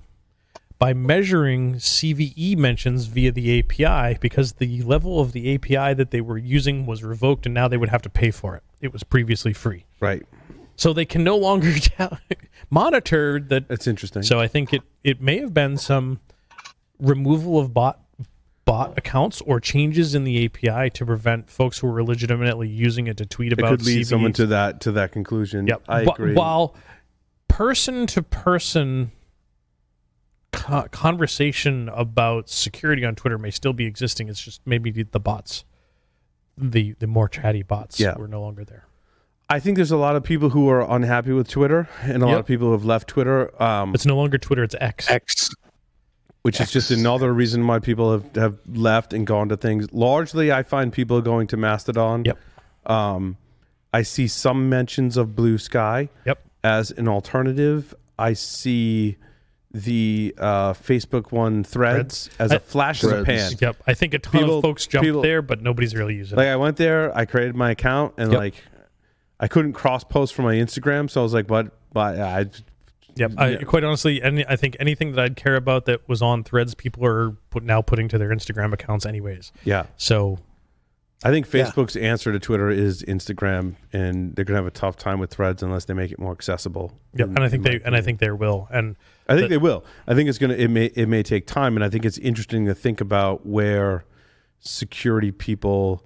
by 0.80 0.94
measuring 0.94 1.76
CVE 1.76 2.56
mentions 2.58 3.08
via 3.08 3.32
the 3.32 3.60
API 3.60 4.18
because 4.22 4.54
the 4.54 4.84
level 4.84 5.20
of 5.20 5.32
the 5.32 5.56
API 5.56 5.96
that 5.96 6.12
they 6.12 6.22
were 6.22 6.38
using 6.38 6.86
was 6.86 7.04
revoked 7.04 7.46
and 7.48 7.56
now 7.56 7.68
they 7.68 7.78
would 7.78 7.90
have 7.90 8.04
to 8.04 8.10
pay 8.10 8.30
for 8.30 8.56
it. 8.56 8.64
It 8.80 8.94
was 8.94 9.04
previously 9.04 9.54
free. 9.54 9.86
Right. 10.00 10.24
So 10.76 10.94
they 10.94 11.06
can 11.06 11.24
no 11.24 11.36
longer 11.36 11.74
monitor 12.70 13.40
that 13.40 13.68
That's 13.68 13.88
interesting. 13.88 14.22
so 14.22 14.40
I 14.40 14.48
think 14.48 14.72
it 14.74 14.84
it 15.04 15.20
may 15.20 15.40
have 15.40 15.54
been 15.54 15.78
some 15.78 16.20
removal 17.00 17.58
of 17.58 17.74
bot 17.74 18.00
bot 18.66 18.96
accounts 18.98 19.42
or 19.42 19.60
changes 19.60 20.14
in 20.14 20.26
the 20.26 20.46
API 20.46 20.92
to 20.92 21.06
prevent 21.06 21.50
folks 21.50 21.80
who 21.80 21.88
were 21.88 22.04
legitimately 22.04 22.68
using 22.68 23.08
it 23.08 23.18
to 23.18 23.26
tweet 23.26 23.54
about. 23.54 23.74
it 23.74 23.78
could 23.78 23.86
lead 23.88 24.06
someone 24.06 24.34
to 24.34 24.46
that 24.48 24.82
to 24.82 24.92
that 24.92 25.12
conclusion. 25.12 25.66
Yep. 25.66 25.84
I 25.88 26.02
agree. 26.02 26.34
While 26.36 26.76
person 27.48 28.08
to 28.08 28.22
person 28.22 29.12
conversation 30.92 31.90
about 31.90 32.50
security 32.50 33.06
on 33.06 33.16
Twitter 33.16 33.38
may 33.38 33.52
still 33.52 33.74
be 33.74 33.86
existing, 33.86 34.28
it's 34.30 34.42
just 34.42 34.62
maybe 34.66 34.92
the, 34.92 35.04
the 35.04 35.20
bots, 35.20 35.64
the 36.58 36.94
the 37.00 37.08
more 37.08 37.30
chatty 37.30 37.64
bots, 37.64 38.00
Yeah. 38.00 38.16
were 38.18 38.28
no 38.28 38.42
longer 38.42 38.64
there. 38.66 38.86
I 39.50 39.60
think 39.60 39.78
there's 39.78 39.92
a 39.92 39.98
lot 39.98 40.16
of 40.18 40.24
people 40.24 40.50
who 40.50 40.68
are 40.70 40.82
unhappy 40.82 41.32
with 41.32 41.48
Twitter, 41.48 41.88
and 42.02 42.22
a 42.22 42.26
lot 42.26 42.40
of 42.40 42.46
people 42.46 42.68
who 42.68 42.74
have 42.74 42.84
left 42.86 43.08
Twitter. 43.08 43.62
Um, 43.64 43.94
It's 43.96 44.06
no 44.06 44.18
longer 44.18 44.38
Twitter; 44.38 44.64
it's 44.64 44.76
X. 44.82 45.10
X. 45.10 45.50
which 46.42 46.60
is 46.60 46.72
just 46.72 46.92
another 46.92 47.34
reason 47.34 47.66
why 47.68 47.80
people 47.80 48.12
have, 48.12 48.36
have 48.36 48.56
left 48.68 49.14
and 49.14 49.26
gone 49.28 49.48
to 49.50 49.58
things. 49.58 49.92
Largely, 49.94 50.52
I 50.52 50.64
find 50.64 50.92
people 50.92 51.22
going 51.22 51.48
to 51.48 51.58
Mastodon. 51.58 52.24
Yep. 52.26 52.38
Um, 52.86 53.38
I 53.94 54.02
see 54.02 54.28
some 54.28 54.68
mentions 54.70 55.16
of 55.18 55.30
Bluesky 55.30 56.10
Yep. 56.26 56.47
As 56.64 56.92
an 56.92 57.08
alternative. 57.08 57.94
I 58.20 58.34
see 58.34 59.18
the 59.72 60.34
uh, 60.38 60.74
Facebook 60.74 61.32
one 61.32 61.64
threads, 61.64 62.30
as 62.40 62.52
a 62.52 62.56
I- 62.56 62.60
flash 62.60 63.04
in 63.04 63.10
the 63.10 63.24
pan. 63.24 63.52
Yep. 63.60 63.76
I 63.86 63.94
think 63.94 64.14
a 64.14 64.20
ton 64.20 64.42
People- 64.42 64.58
of 64.58 64.62
folks 64.64 64.88
jumped 64.88 65.06
people- 65.06 65.22
there, 65.22 65.42
but 65.42 65.62
nobody's 65.62 65.94
really 65.96 66.16
using 66.16 66.36
Like 66.38 66.46
it. 66.46 66.50
Like 66.50 66.54
I 66.54 66.56
went 66.58 66.78
there, 66.78 67.16
I 67.16 67.26
created 67.26 67.56
my 67.56 67.72
account, 67.72 68.14
and 68.18 68.32
Yep. 68.32 68.40
like 68.40 68.56
I 69.40 69.48
couldn't 69.48 69.74
cross 69.74 70.04
post 70.04 70.34
from 70.34 70.46
my 70.46 70.56
Instagram, 70.56 71.10
so 71.10 71.22
I 71.22 71.24
was 71.24 71.34
like, 71.34 71.48
"What?" 71.50 71.72
But 71.94 72.20
I 72.20 72.46
Yep. 73.16 73.32
I, 73.38 73.50
yeah. 73.50 73.58
quite 73.64 73.84
honestly, 73.84 74.22
any, 74.22 74.46
I 74.48 74.56
think 74.56 74.78
anything 74.80 75.12
that 75.14 75.20
I'd 75.24 75.36
care 75.36 75.56
about 75.56 75.86
that 75.86 76.08
was 76.08 76.22
on 76.22 76.44
threads, 76.44 76.74
people 76.76 77.04
are 77.06 77.32
put, 77.50 77.64
now 77.64 77.82
putting 77.82 78.08
to 78.10 78.18
their 78.20 78.30
Instagram 78.30 78.74
accounts 78.74 79.06
anyways. 79.08 79.52
yeah, 79.64 79.86
So 79.96 80.38
I 81.24 81.32
think 81.32 81.52
Yeah. 81.52 81.66
Facebook's 81.66 81.96
answer 81.96 82.32
to 82.32 82.40
Twitter 82.40 82.70
is 82.70 83.02
Instagram, 83.04 83.76
and 83.92 84.36
they're 84.36 84.46
gonna 84.46 84.60
have 84.60 84.68
a 84.68 84.72
tough 84.72 84.98
time 84.98 85.20
with 85.20 85.32
Threads 85.32 85.64
unless 85.64 85.86
they 85.86 85.94
make 85.96 86.12
it 86.12 86.20
more 86.20 86.32
accessible. 86.32 86.94
Yep, 87.16 87.30
and 87.30 87.40
I 87.40 87.50
think 87.50 87.64
my 87.64 87.72
they 87.72 87.82
and 87.84 87.96
I 87.96 88.02
think 88.02 88.20
there 88.20 88.36
will. 88.36 88.68
And 88.72 88.96
I 89.28 89.34
think 89.34 89.46
But- 89.46 89.50
they 89.50 89.58
will. 89.58 89.84
I 90.08 90.14
think 90.14 90.30
it's 90.30 90.38
gonna. 90.38 90.54
It 90.54 90.70
may. 90.70 90.86
It 90.88 91.08
may 91.08 91.24
take 91.24 91.48
time, 91.48 91.76
and 91.76 91.84
I 91.84 91.90
think 91.90 92.06
it's 92.06 92.20
interesting 92.20 92.66
to 92.68 92.76
think 92.76 93.02
about 93.02 93.46
where 93.48 94.06
security 94.60 95.32
people 95.32 96.06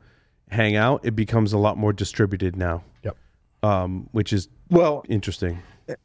hang 0.49 0.75
out. 0.75 1.01
It 1.03 1.15
becomes 1.15 1.51
a 1.53 1.57
lot 1.57 1.77
more 1.77 1.93
distributed 1.93 2.55
now. 2.55 2.83
Yep. 3.03 3.17
Um, 3.63 4.07
which 4.11 4.31
is 4.33 4.47
Well, 4.69 5.03
interesting. 5.09 5.59
it, 5.87 5.99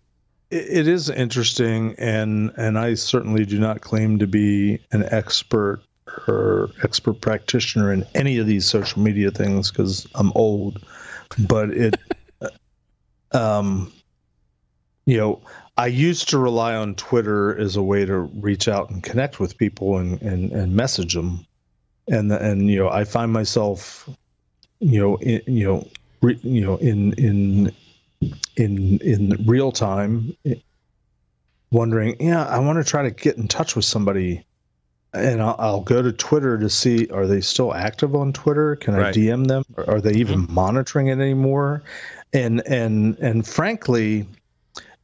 it 0.50 0.88
is 0.88 1.10
interesting, 1.10 1.94
and 1.98 2.50
and 2.56 2.76
I 2.76 2.94
certainly 2.94 3.44
do 3.44 3.58
not 3.60 3.80
claim 3.82 4.18
to 4.18 4.26
be 4.26 4.80
an 4.90 5.04
expert 5.10 5.80
or 6.28 6.70
expert 6.82 7.20
practitioner 7.20 7.92
in 7.92 8.04
any 8.14 8.38
of 8.38 8.46
these 8.46 8.66
social 8.66 9.02
media 9.02 9.30
things 9.30 9.70
because 9.70 10.06
I'm 10.14 10.32
old. 10.34 10.84
But 11.48 11.70
it, 11.70 11.96
um, 13.32 13.92
you 15.04 15.16
know, 15.16 15.40
I 15.76 15.88
used 15.88 16.28
to 16.30 16.38
rely 16.38 16.74
on 16.74 16.94
Twitter 16.94 17.56
as 17.58 17.76
a 17.76 17.82
way 17.82 18.04
to 18.04 18.18
reach 18.18 18.68
out 18.68 18.90
and 18.90 19.02
connect 19.02 19.40
with 19.40 19.58
people 19.58 19.98
and 19.98 20.20
and, 20.22 20.52
and 20.52 20.74
message 20.74 21.14
them, 21.14 21.46
and 22.08 22.32
and 22.32 22.70
you 22.70 22.78
know, 22.78 22.88
I 22.88 23.04
find 23.04 23.32
myself, 23.32 24.08
you 24.80 24.98
know, 24.98 25.16
in, 25.16 25.42
you 25.46 25.64
know, 25.64 25.88
re, 26.22 26.38
you 26.42 26.62
know, 26.62 26.76
in 26.76 27.12
in 27.14 27.72
in 28.56 28.98
in 29.00 29.44
real 29.46 29.72
time 29.72 30.34
wondering 31.70 32.16
yeah 32.20 32.44
i 32.46 32.58
want 32.58 32.78
to 32.78 32.88
try 32.88 33.02
to 33.02 33.10
get 33.10 33.36
in 33.36 33.46
touch 33.46 33.76
with 33.76 33.84
somebody 33.84 34.45
and 35.16 35.42
I'll, 35.42 35.56
I'll 35.58 35.80
go 35.80 36.02
to 36.02 36.12
twitter 36.12 36.58
to 36.58 36.68
see 36.68 37.08
are 37.08 37.26
they 37.26 37.40
still 37.40 37.74
active 37.74 38.14
on 38.14 38.32
twitter 38.32 38.76
can 38.76 38.94
Right. 38.94 39.16
i 39.16 39.18
dm 39.18 39.46
them 39.46 39.64
Or 39.76 39.88
are 39.90 40.00
they 40.00 40.10
mm-hmm. 40.10 40.20
even 40.20 40.46
monitoring 40.50 41.08
it 41.08 41.18
anymore 41.18 41.82
and 42.32 42.66
and 42.66 43.18
and 43.18 43.46
frankly 43.46 44.26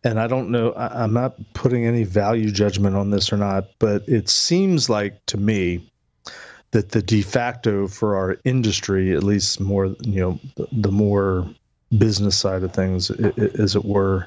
and 0.04 0.20
i 0.20 0.26
don't 0.26 0.50
know 0.50 0.72
I, 0.72 1.02
i'm 1.02 1.12
not 1.12 1.36
putting 1.54 1.86
any 1.86 2.04
value 2.04 2.50
judgment 2.50 2.96
on 2.96 3.10
this 3.10 3.32
or 3.32 3.36
not 3.36 3.68
but 3.78 4.08
it 4.08 4.28
seems 4.28 4.88
like 4.88 5.24
to 5.26 5.36
me 5.36 5.88
that 6.72 6.90
the 6.90 7.02
de 7.02 7.22
facto 7.22 7.86
for 7.86 8.16
our 8.16 8.38
industry 8.44 9.14
at 9.14 9.22
least 9.22 9.60
more 9.60 9.86
you 10.02 10.20
know 10.20 10.40
the, 10.56 10.66
the 10.72 10.92
more 10.92 11.46
business 11.98 12.36
side 12.36 12.62
of 12.62 12.72
things, 12.72 13.10
as 13.10 13.76
it 13.76 13.84
were. 13.84 14.26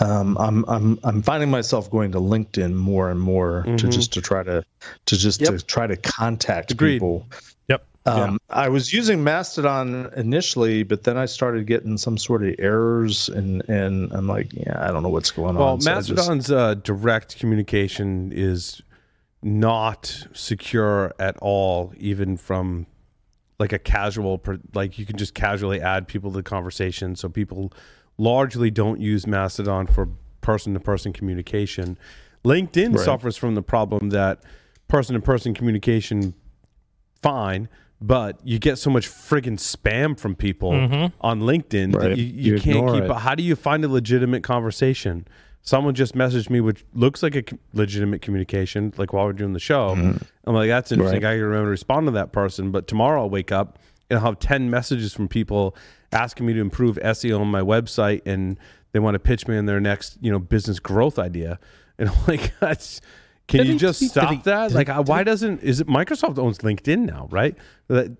Um, 0.00 0.36
I'm 0.38 0.64
I'm 0.68 0.98
I'm 1.02 1.22
finding 1.22 1.50
myself 1.50 1.90
going 1.90 2.12
to 2.12 2.18
LinkedIn 2.20 2.74
more 2.74 3.10
and 3.10 3.20
more 3.20 3.62
to 3.64 3.70
Mhm. 3.86 3.90
just 3.92 4.12
to 4.12 4.20
try 4.20 4.42
to 4.44 4.64
to 5.06 5.16
just 5.16 5.40
Yep. 5.40 5.50
to 5.50 5.64
try 5.64 5.86
to 5.88 5.96
contact 5.96 6.70
Agreed. 6.70 6.94
people. 6.96 7.26
Yep. 7.68 7.84
Um, 8.06 8.38
I 8.48 8.68
was 8.68 8.92
using 8.92 9.24
Mastodon 9.24 10.10
initially, 10.16 10.82
but 10.84 11.02
then 11.02 11.16
I 11.18 11.26
started 11.26 11.66
getting 11.66 11.98
some 11.98 12.16
sort 12.16 12.44
of 12.44 12.54
errors, 12.60 13.28
and 13.28 13.68
and 13.68 14.12
I'm 14.12 14.28
like, 14.28 14.52
yeah, 14.52 14.76
I 14.80 14.92
don't 14.92 15.02
know 15.02 15.08
what's 15.08 15.32
going 15.32 15.56
Well, 15.56 15.68
on. 15.74 15.80
so 15.80 15.90
I 15.90 15.94
just- 15.96 16.10
Mastodon's 16.10 16.50
uh, 16.50 16.74
direct 16.74 17.36
communication 17.38 18.30
is 18.32 18.80
not 19.42 20.26
secure 20.32 21.12
at 21.18 21.36
all, 21.38 21.92
even 21.98 22.36
from 22.36 22.86
like 23.58 23.72
a 23.72 23.78
casual, 23.78 24.38
per- 24.38 24.60
like 24.74 24.98
you 24.98 25.04
can 25.06 25.16
just 25.16 25.34
casually 25.34 25.80
add 25.80 26.06
people 26.06 26.30
to 26.30 26.36
the 26.36 26.42
conversation. 26.44 27.16
So 27.16 27.28
people 27.28 27.72
largely 28.18 28.70
don't 28.70 29.00
use 29.00 29.26
Mastodon 29.26 29.86
for 29.86 30.08
person 30.40 30.74
to 30.74 30.80
person 30.80 31.12
communication. 31.12 31.96
LinkedIn 32.44 32.96
Right. 32.96 33.04
suffers 33.04 33.36
from 33.36 33.54
the 33.54 33.62
problem 33.62 34.10
that 34.10 34.42
person 34.88 35.14
to 35.14 35.20
person 35.20 35.54
communication, 35.54 36.34
fine. 37.22 37.68
But 38.00 38.38
you 38.44 38.60
get 38.60 38.78
so 38.78 38.90
much 38.90 39.08
friggin' 39.08 39.58
spam 39.58 40.16
from 40.16 40.36
people 40.36 40.70
mm-hmm. 40.70 41.06
on 41.20 41.40
LinkedIn 41.40 41.98
that 42.00 42.16
you, 42.16 42.24
you, 42.24 42.54
You 42.54 42.60
can't 42.60 42.92
keep 42.92 43.02
it. 43.02 43.12
how 43.12 43.34
do 43.34 43.42
you 43.42 43.56
find 43.56 43.84
a 43.84 43.88
legitimate 43.88 44.44
conversation? 44.44 45.26
Someone 45.62 45.94
just 45.94 46.14
messaged 46.14 46.48
me, 46.48 46.60
which 46.60 46.84
looks 46.94 47.24
like 47.24 47.34
a 47.34 47.42
legitimate 47.74 48.22
communication, 48.22 48.92
like 48.96 49.12
while 49.12 49.26
we're 49.26 49.32
doing 49.32 49.52
the 49.52 49.58
show. 49.58 49.96
Mm-hmm. 49.96 50.16
I'm 50.44 50.54
like, 50.54 50.68
that's 50.68 50.92
interesting. 50.92 51.22
Right. 51.22 51.30
I 51.30 51.34
can 51.34 51.42
remember 51.44 51.66
to 51.66 51.70
respond 51.70 52.06
to 52.06 52.12
that 52.12 52.30
person. 52.30 52.70
But 52.70 52.86
tomorrow 52.86 53.22
I'll 53.22 53.30
wake 53.30 53.50
up 53.50 53.80
and 54.08 54.18
I'll 54.18 54.26
have 54.26 54.38
10 54.38 54.70
messages 54.70 55.12
from 55.12 55.26
people 55.26 55.76
asking 56.12 56.46
me 56.46 56.52
to 56.54 56.60
improve 56.60 56.96
SEO 56.96 57.40
on 57.40 57.48
my 57.48 57.60
website 57.60 58.22
and 58.26 58.58
they 58.92 58.98
want 58.98 59.14
to 59.14 59.18
pitch 59.18 59.46
me 59.46 59.56
in 59.56 59.66
their 59.66 59.80
next, 59.80 60.16
you 60.20 60.30
know, 60.32 60.38
business 60.38 60.78
growth 60.80 61.18
idea. 61.18 61.58
And 62.00 62.08
I'm 62.10 62.16
like, 62.28 62.52
that's, 62.60 63.00
can 63.48 63.58
Did 63.58 63.66
you 63.72 63.76
just 63.78 63.98
he- 63.98 64.06
stop 64.06 64.30
he- 64.30 64.36
that? 64.44 64.68
did 64.68 64.74
Like, 64.76 64.88
uh, 64.88 65.02
why 65.02 65.24
doesn't, 65.24 65.62
is 65.64 65.80
it 65.80 65.88
Microsoft 65.88 66.38
owns 66.38 66.58
LinkedIn 66.58 67.00
now, 67.06 67.26
right? 67.32 67.56
That 67.88 68.16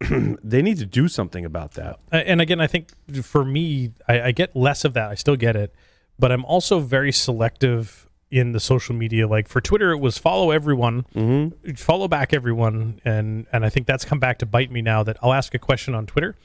they 0.44 0.60
need 0.60 0.78
to 0.78 0.84
do 0.86 1.08
something 1.08 1.44
about 1.46 1.72
that. 1.72 1.98
And 2.10 2.40
again, 2.42 2.60
I 2.60 2.66
think 2.66 2.88
for 3.22 3.42
me, 3.44 3.92
I, 4.08 4.20
I 4.20 4.32
get 4.32 4.54
less 4.54 4.84
of 4.84 4.92
that. 4.94 5.10
I 5.10 5.14
still 5.14 5.36
get 5.36 5.56
it, 5.56 5.74
but 6.18 6.30
I'm 6.30 6.44
also 6.44 6.80
very 6.80 7.10
selective 7.12 8.06
in 8.30 8.52
the 8.52 8.60
social 8.60 8.94
media. 8.94 9.26
Like 9.28 9.48
for 9.48 9.60
Twitter, 9.62 9.92
it 9.92 9.98
was 9.98 10.18
follow 10.18 10.50
everyone, 10.50 11.06
Mm-hmm. 11.14 11.72
follow 11.74 12.06
back 12.08 12.32
everyone, 12.34 13.00
and 13.04 13.46
and 13.52 13.64
I 13.64 13.68
think 13.70 13.86
that's 13.86 14.04
come 14.04 14.18
back 14.18 14.38
to 14.40 14.46
bite 14.46 14.70
me 14.70 14.82
now. 14.82 15.02
That 15.02 15.16
I'll 15.22 15.32
ask 15.32 15.54
a 15.54 15.58
question 15.58 15.94
on 15.94 16.06
Twitter, 16.06 16.36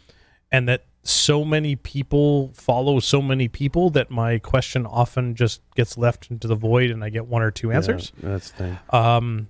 and 0.52 0.68
that 0.68 0.86
so 1.04 1.46
many 1.46 1.76
people 1.76 2.52
follow 2.54 3.00
so 3.00 3.22
many 3.22 3.48
people 3.48 3.90
that 3.92 4.12
my 4.12 4.40
question 4.40 4.86
often 4.86 5.36
just 5.36 5.62
gets 5.76 5.98
left 5.98 6.30
into 6.30 6.48
the 6.48 6.56
void, 6.56 6.92
and 6.92 7.04
I 7.04 7.10
get 7.10 7.28
one 7.28 7.42
or 7.42 7.52
two 7.52 7.72
answers. 7.72 8.12
Yeah, 8.22 8.30
that's 8.30 8.52
the 8.52 8.58
thing. 8.58 8.80
Um, 8.90 9.48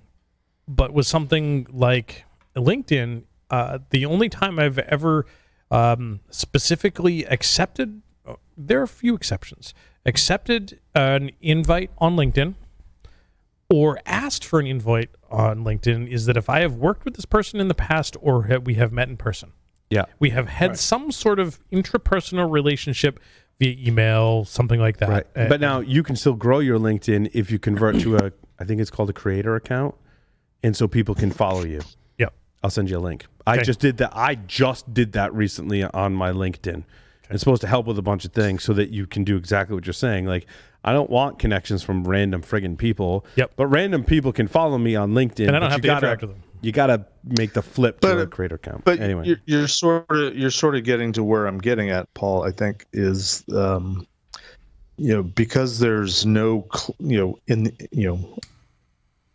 but 0.68 0.92
with 0.92 1.06
something 1.06 1.66
like 1.70 2.24
LinkedIn, 2.54 3.22
uh, 3.50 3.78
the 3.90 4.06
only 4.06 4.28
time 4.28 4.58
I've 4.58 4.78
ever 4.78 5.26
um, 5.70 6.20
specifically 6.30 7.24
accepted, 7.24 8.02
uh, 8.26 8.34
there 8.56 8.80
are 8.80 8.84
a 8.84 8.88
few 8.88 9.14
exceptions, 9.14 9.74
accepted 10.06 10.78
an 10.94 11.30
invite 11.40 11.90
on 11.98 12.16
LinkedIn 12.16 12.54
or 13.70 14.00
asked 14.06 14.44
for 14.44 14.60
an 14.60 14.66
invite 14.66 15.10
on 15.30 15.64
LinkedIn 15.64 16.08
is 16.08 16.26
that 16.26 16.36
if 16.36 16.48
I 16.48 16.60
have 16.60 16.74
worked 16.74 17.04
with 17.04 17.14
this 17.14 17.26
person 17.26 17.60
in 17.60 17.68
the 17.68 17.74
past 17.74 18.16
or 18.20 18.60
we 18.64 18.74
have 18.74 18.92
met 18.92 19.08
in 19.08 19.16
person, 19.16 19.52
Yeah. 19.90 20.04
we 20.18 20.30
have 20.30 20.48
had 20.48 20.78
some 20.78 21.10
sort 21.12 21.38
of 21.38 21.60
intrapersonal 21.70 22.50
relationship 22.50 23.20
via 23.58 23.76
email, 23.78 24.44
something 24.44 24.80
like 24.80 24.98
that. 24.98 25.08
Right. 25.08 25.26
Uh, 25.34 25.48
but 25.48 25.60
now 25.60 25.80
you 25.80 26.02
can 26.02 26.16
still 26.16 26.34
grow 26.34 26.58
your 26.58 26.78
LinkedIn 26.78 27.30
if 27.34 27.50
you 27.50 27.58
convert 27.58 27.98
to 28.00 28.16
a, 28.16 28.32
I 28.58 28.64
think 28.64 28.80
it's 28.80 28.90
called 28.90 29.10
a 29.10 29.14
creator 29.14 29.56
account. 29.56 29.94
And 30.62 30.76
so 30.76 30.88
people 30.88 31.14
can 31.14 31.30
follow 31.30 31.64
you. 31.64 31.80
Yep. 32.18 32.34
I'll 32.62 32.70
send 32.70 32.90
you 32.90 32.98
a 32.98 33.00
link. 33.00 33.26
I 33.46 33.58
just 33.58 33.80
did 33.80 33.96
that. 33.98 34.12
I 34.14 34.34
just 34.34 34.92
did 34.92 35.12
that 35.12 35.32
recently 35.32 35.84
on 35.84 36.12
my 36.12 36.32
LinkedIn. 36.32 36.84
It's 37.30 37.40
supposed 37.40 37.60
to 37.60 37.68
help 37.68 37.86
with 37.86 37.98
a 37.98 38.02
bunch 38.02 38.24
of 38.24 38.32
things 38.32 38.64
so 38.64 38.72
that 38.72 38.90
you 38.90 39.06
can 39.06 39.22
do 39.22 39.36
exactly 39.36 39.74
what 39.74 39.86
you're 39.86 39.92
saying. 39.92 40.26
Like, 40.26 40.46
I 40.82 40.92
don't 40.92 41.10
want 41.10 41.38
connections 41.38 41.82
from 41.82 42.06
random 42.06 42.42
friggin' 42.42 42.78
people. 42.78 43.26
Yep. 43.36 43.52
But 43.56 43.66
random 43.66 44.04
people 44.04 44.32
can 44.32 44.48
follow 44.48 44.78
me 44.78 44.96
on 44.96 45.12
LinkedIn. 45.12 45.46
And 45.46 45.56
I 45.56 45.58
don't 45.58 45.70
have 45.70 45.78
you 45.78 45.82
to 45.82 45.88
gotta, 45.88 46.06
interact 46.06 46.22
with 46.22 46.30
them. 46.30 46.42
You 46.60 46.72
got 46.72 46.88
to 46.88 47.06
make 47.24 47.52
the 47.52 47.62
flip 47.62 48.00
to 48.00 48.08
But- 48.08 48.18
a 48.18 48.26
creator 48.26 48.56
account. 48.56 48.84
But 48.84 49.00
anyway, 49.00 49.26
you're, 49.26 49.40
you're 49.46 49.68
sort 49.68 50.10
of 50.10 50.36
you're 50.36 50.50
sort 50.50 50.74
of 50.76 50.84
getting 50.84 51.12
to 51.12 51.22
where 51.24 51.46
I'm 51.46 51.58
getting 51.58 51.90
at, 51.90 52.12
Paul. 52.14 52.42
I 52.42 52.50
think 52.50 52.86
is 52.92 53.44
um, 53.54 54.06
you 54.96 55.14
know 55.14 55.22
because 55.22 55.78
there's 55.78 56.26
no 56.26 56.66
you 56.98 57.18
know 57.18 57.38
in 57.46 57.76
you 57.92 58.08
know 58.08 58.38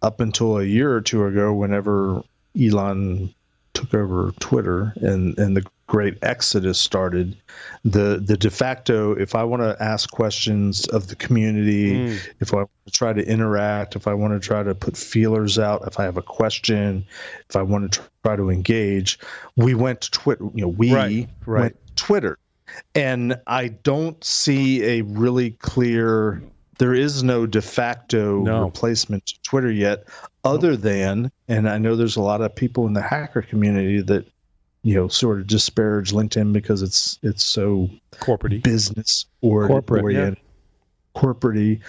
up 0.02 0.20
until 0.20 0.58
a 0.60 0.66
year 0.66 0.94
or 0.94 1.02
two 1.02 1.26
ago, 1.26 1.54
whenever 1.54 2.22
Elon 2.60 3.34
took 3.74 3.94
over 3.94 4.32
Twitter 4.40 4.94
and 4.98 5.38
and 5.38 5.58
the 5.58 5.66
great 5.88 6.18
exodus 6.22 6.80
started, 6.80 7.36
the 7.84 8.22
the 8.24 8.38
de 8.38 8.50
facto 8.50 9.14
if 9.14 9.36
I 9.36 9.44
want 9.44 9.62
to 9.62 9.76
ask 9.84 10.10
questions 10.12 10.86
of 10.88 11.08
the 11.08 11.16
community, 11.16 11.94
Mm. 11.94 12.20
if 12.40 12.54
I 12.54 12.58
want 12.58 12.70
to 12.86 12.92
try 12.92 13.14
to 13.14 13.28
interact, 13.28 13.96
if 13.96 14.08
I 14.08 14.14
want 14.14 14.34
to 14.34 14.40
try 14.46 14.64
to 14.64 14.74
put 14.74 14.96
feelers 14.98 15.60
out, 15.60 15.84
if 15.88 16.00
I 16.00 16.04
have 16.04 16.18
a 16.18 16.22
question, 16.22 17.06
if 17.50 17.56
I 17.56 17.62
want 17.62 17.92
to 17.94 18.02
try 18.24 18.36
to 18.36 18.50
engage, 18.50 19.20
we 19.56 19.74
went 19.76 20.02
to 20.02 20.12
Twitter. 20.12 20.46
You 20.54 20.62
know, 20.64 20.68
we 20.70 20.94
Right, 20.94 21.30
right. 21.46 21.62
went 21.62 21.88
to 21.88 21.96
Twitter, 21.96 22.38
and 22.96 23.40
I 23.48 23.68
don't 23.70 24.24
see 24.24 24.84
a 24.84 25.02
really 25.02 25.52
clear. 25.52 26.42
There 26.80 26.94
is 26.96 27.22
no 27.24 27.46
de 27.46 27.62
facto 27.62 28.42
No. 28.42 28.64
replacement 28.66 29.28
to 29.28 29.42
Twitter 29.44 29.72
yet, 29.72 30.06
other 30.44 30.76
than, 30.76 31.32
and 31.48 31.70
I 31.70 31.78
know 31.78 31.96
there's 31.96 32.16
a 32.18 32.22
lot 32.22 32.42
of 32.42 32.56
people 32.56 32.86
in 32.88 32.94
the 32.94 33.02
hacker 33.02 33.42
community 33.42 34.02
that, 34.02 34.26
you 34.84 34.96
know, 34.96 35.08
sort 35.08 35.40
of 35.40 35.48
disparage 35.48 36.12
LinkedIn 36.12 36.52
because 36.54 36.82
it's 36.82 37.18
it's 37.24 37.44
so 37.46 37.90
corporate. 38.20 38.64
business 38.64 39.26
or 39.42 39.68
Corporate, 39.68 40.02
yeah. 40.02 40.20
oriented. 40.20 40.44
corporate 41.14 41.80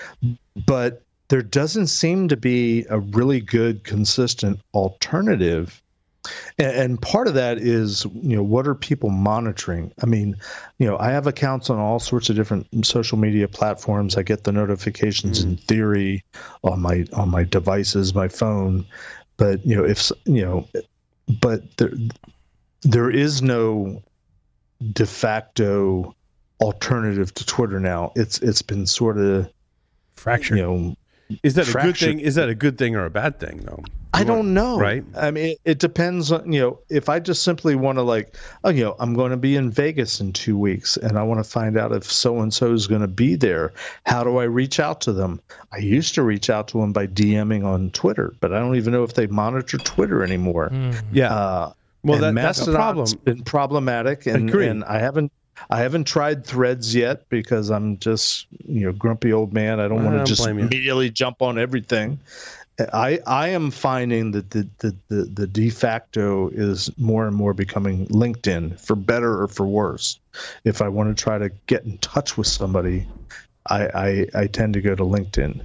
but 0.66 1.02
there 1.28 1.42
doesn't 1.42 1.88
seem 1.88 2.28
to 2.28 2.36
be 2.36 2.84
a 2.90 3.00
really 3.00 3.40
good 3.40 3.82
consistent 3.84 4.60
alternative 4.74 5.82
and, 6.58 6.72
and 6.72 7.02
part 7.02 7.28
of 7.28 7.34
that 7.34 7.58
is 7.58 8.04
you 8.14 8.36
know 8.36 8.42
what 8.42 8.66
are 8.66 8.74
people 8.74 9.10
monitoring? 9.10 9.92
I 10.02 10.06
mean 10.06 10.36
you 10.78 10.86
know 10.86 10.98
i 10.98 11.10
have 11.10 11.26
accounts 11.26 11.70
on 11.70 11.78
all 11.78 11.98
sorts 11.98 12.30
of 12.30 12.36
different 12.36 12.66
social 12.84 13.18
media 13.18 13.48
platforms. 13.48 14.16
I 14.16 14.22
get 14.22 14.44
the 14.44 14.52
notifications 14.52 15.42
in 15.42 15.56
mm. 15.56 15.60
theory 15.60 16.24
on 16.62 16.80
my 16.80 17.04
on 17.12 17.30
my 17.30 17.44
devices 17.44 18.14
my 18.14 18.28
phone. 18.28 18.86
But 19.36 19.64
you 19.66 19.76
know 19.76 19.84
if 19.84 20.10
you 20.24 20.44
know 20.44 20.68
but 21.40 21.76
there 21.76 21.92
there 22.82 23.10
is 23.10 23.42
no 23.42 24.02
de 24.92 25.06
facto 25.06 26.14
alternative 26.60 27.32
to 27.34 27.46
twitter 27.46 27.80
now. 27.80 28.12
It's 28.14 28.38
it's 28.40 28.62
been 28.62 28.86
sort 28.86 29.18
of 29.18 29.50
Fractured. 30.14 30.58
you 30.58 30.62
know 30.62 30.96
Is 31.42 31.54
that 31.54 31.68
a 31.68 31.72
good 31.72 31.96
thing? 31.96 32.20
Is 32.20 32.34
that 32.34 32.48
a 32.48 32.54
good 32.54 32.78
thing 32.78 32.96
or 32.96 33.04
a 33.04 33.10
bad 33.10 33.40
thing, 33.40 33.58
though? 33.64 33.82
I 34.14 34.22
don't 34.22 34.54
know. 34.54 34.78
right? 34.78 35.04
I 35.16 35.32
mean, 35.32 35.46
it, 35.46 35.60
it 35.64 35.78
depends 35.80 36.30
on, 36.30 36.52
you 36.52 36.60
know, 36.60 36.78
if 36.88 37.08
I 37.08 37.18
just 37.18 37.42
simply 37.42 37.74
want 37.74 37.98
to, 37.98 38.02
like, 38.02 38.36
oh, 38.62 38.70
you 38.70 38.84
know, 38.84 38.94
I'm 39.00 39.12
going 39.14 39.32
to 39.32 39.36
be 39.36 39.56
in 39.56 39.70
Vegas 39.70 40.20
in 40.20 40.32
two 40.32 40.56
weeks 40.56 40.96
and 40.96 41.18
I 41.18 41.24
want 41.24 41.44
to 41.44 41.50
find 41.50 41.76
out 41.76 41.90
if 41.90 42.04
so 42.04 42.38
and 42.40 42.54
so 42.54 42.72
is 42.72 42.86
going 42.86 43.00
to 43.00 43.08
be 43.08 43.34
there. 43.34 43.72
How 44.06 44.22
do 44.22 44.36
I 44.38 44.44
reach 44.44 44.78
out 44.78 45.00
to 45.02 45.12
them? 45.12 45.40
I 45.72 45.78
used 45.78 46.14
to 46.14 46.22
reach 46.22 46.48
out 46.48 46.68
to 46.68 46.80
them 46.80 46.92
by 46.92 47.08
DMing 47.08 47.64
on 47.64 47.90
Twitter, 47.90 48.32
but 48.38 48.52
I 48.52 48.60
don't 48.60 48.76
even 48.76 48.92
know 48.92 49.02
if 49.02 49.14
they 49.14 49.26
monitor 49.26 49.78
Twitter 49.78 50.22
anymore. 50.22 50.70
Yeah. 51.12 51.34
Uh, 51.34 51.72
well, 52.04 52.20
that, 52.20 52.34
that's 52.34 52.64
the 52.64 52.72
problem. 52.72 53.08
Been 53.24 53.42
problematic, 53.42 54.26
and, 54.26 54.48
Agreed. 54.48 54.68
and 54.68 54.84
I 54.84 54.98
haven't. 54.98 55.32
I 55.70 55.80
haven't 55.80 56.04
tried 56.04 56.44
threads 56.44 56.94
yet 56.94 57.28
because 57.28 57.70
I'm 57.70 57.98
just, 57.98 58.46
you 58.66 58.86
know, 58.86 58.92
grumpy 58.92 59.32
old 59.32 59.52
man. 59.52 59.80
I 59.80 59.88
don't 59.88 60.04
want 60.04 60.18
to 60.18 60.24
just 60.24 60.46
immediately 60.46 61.10
jump 61.10 61.42
on 61.42 61.58
everything. 61.58 62.18
I 62.92 63.20
I 63.26 63.48
am 63.48 63.70
finding 63.70 64.32
that 64.32 64.50
the, 64.50 64.68
the 64.78 64.96
the 65.08 65.24
the 65.24 65.46
de 65.46 65.70
facto 65.70 66.48
is 66.48 66.90
more 66.98 67.26
and 67.26 67.36
more 67.36 67.54
becoming 67.54 68.06
LinkedIn 68.08 68.80
for 68.80 68.96
better 68.96 69.42
or 69.42 69.48
for 69.48 69.66
worse. 69.66 70.18
If 70.64 70.82
I 70.82 70.88
want 70.88 71.16
to 71.16 71.22
try 71.22 71.38
to 71.38 71.50
get 71.66 71.84
in 71.84 71.98
touch 71.98 72.36
with 72.36 72.48
somebody, 72.48 73.06
I 73.68 73.86
I, 74.34 74.42
I 74.42 74.46
tend 74.48 74.74
to 74.74 74.80
go 74.80 74.94
to 74.94 75.04
LinkedIn. 75.04 75.64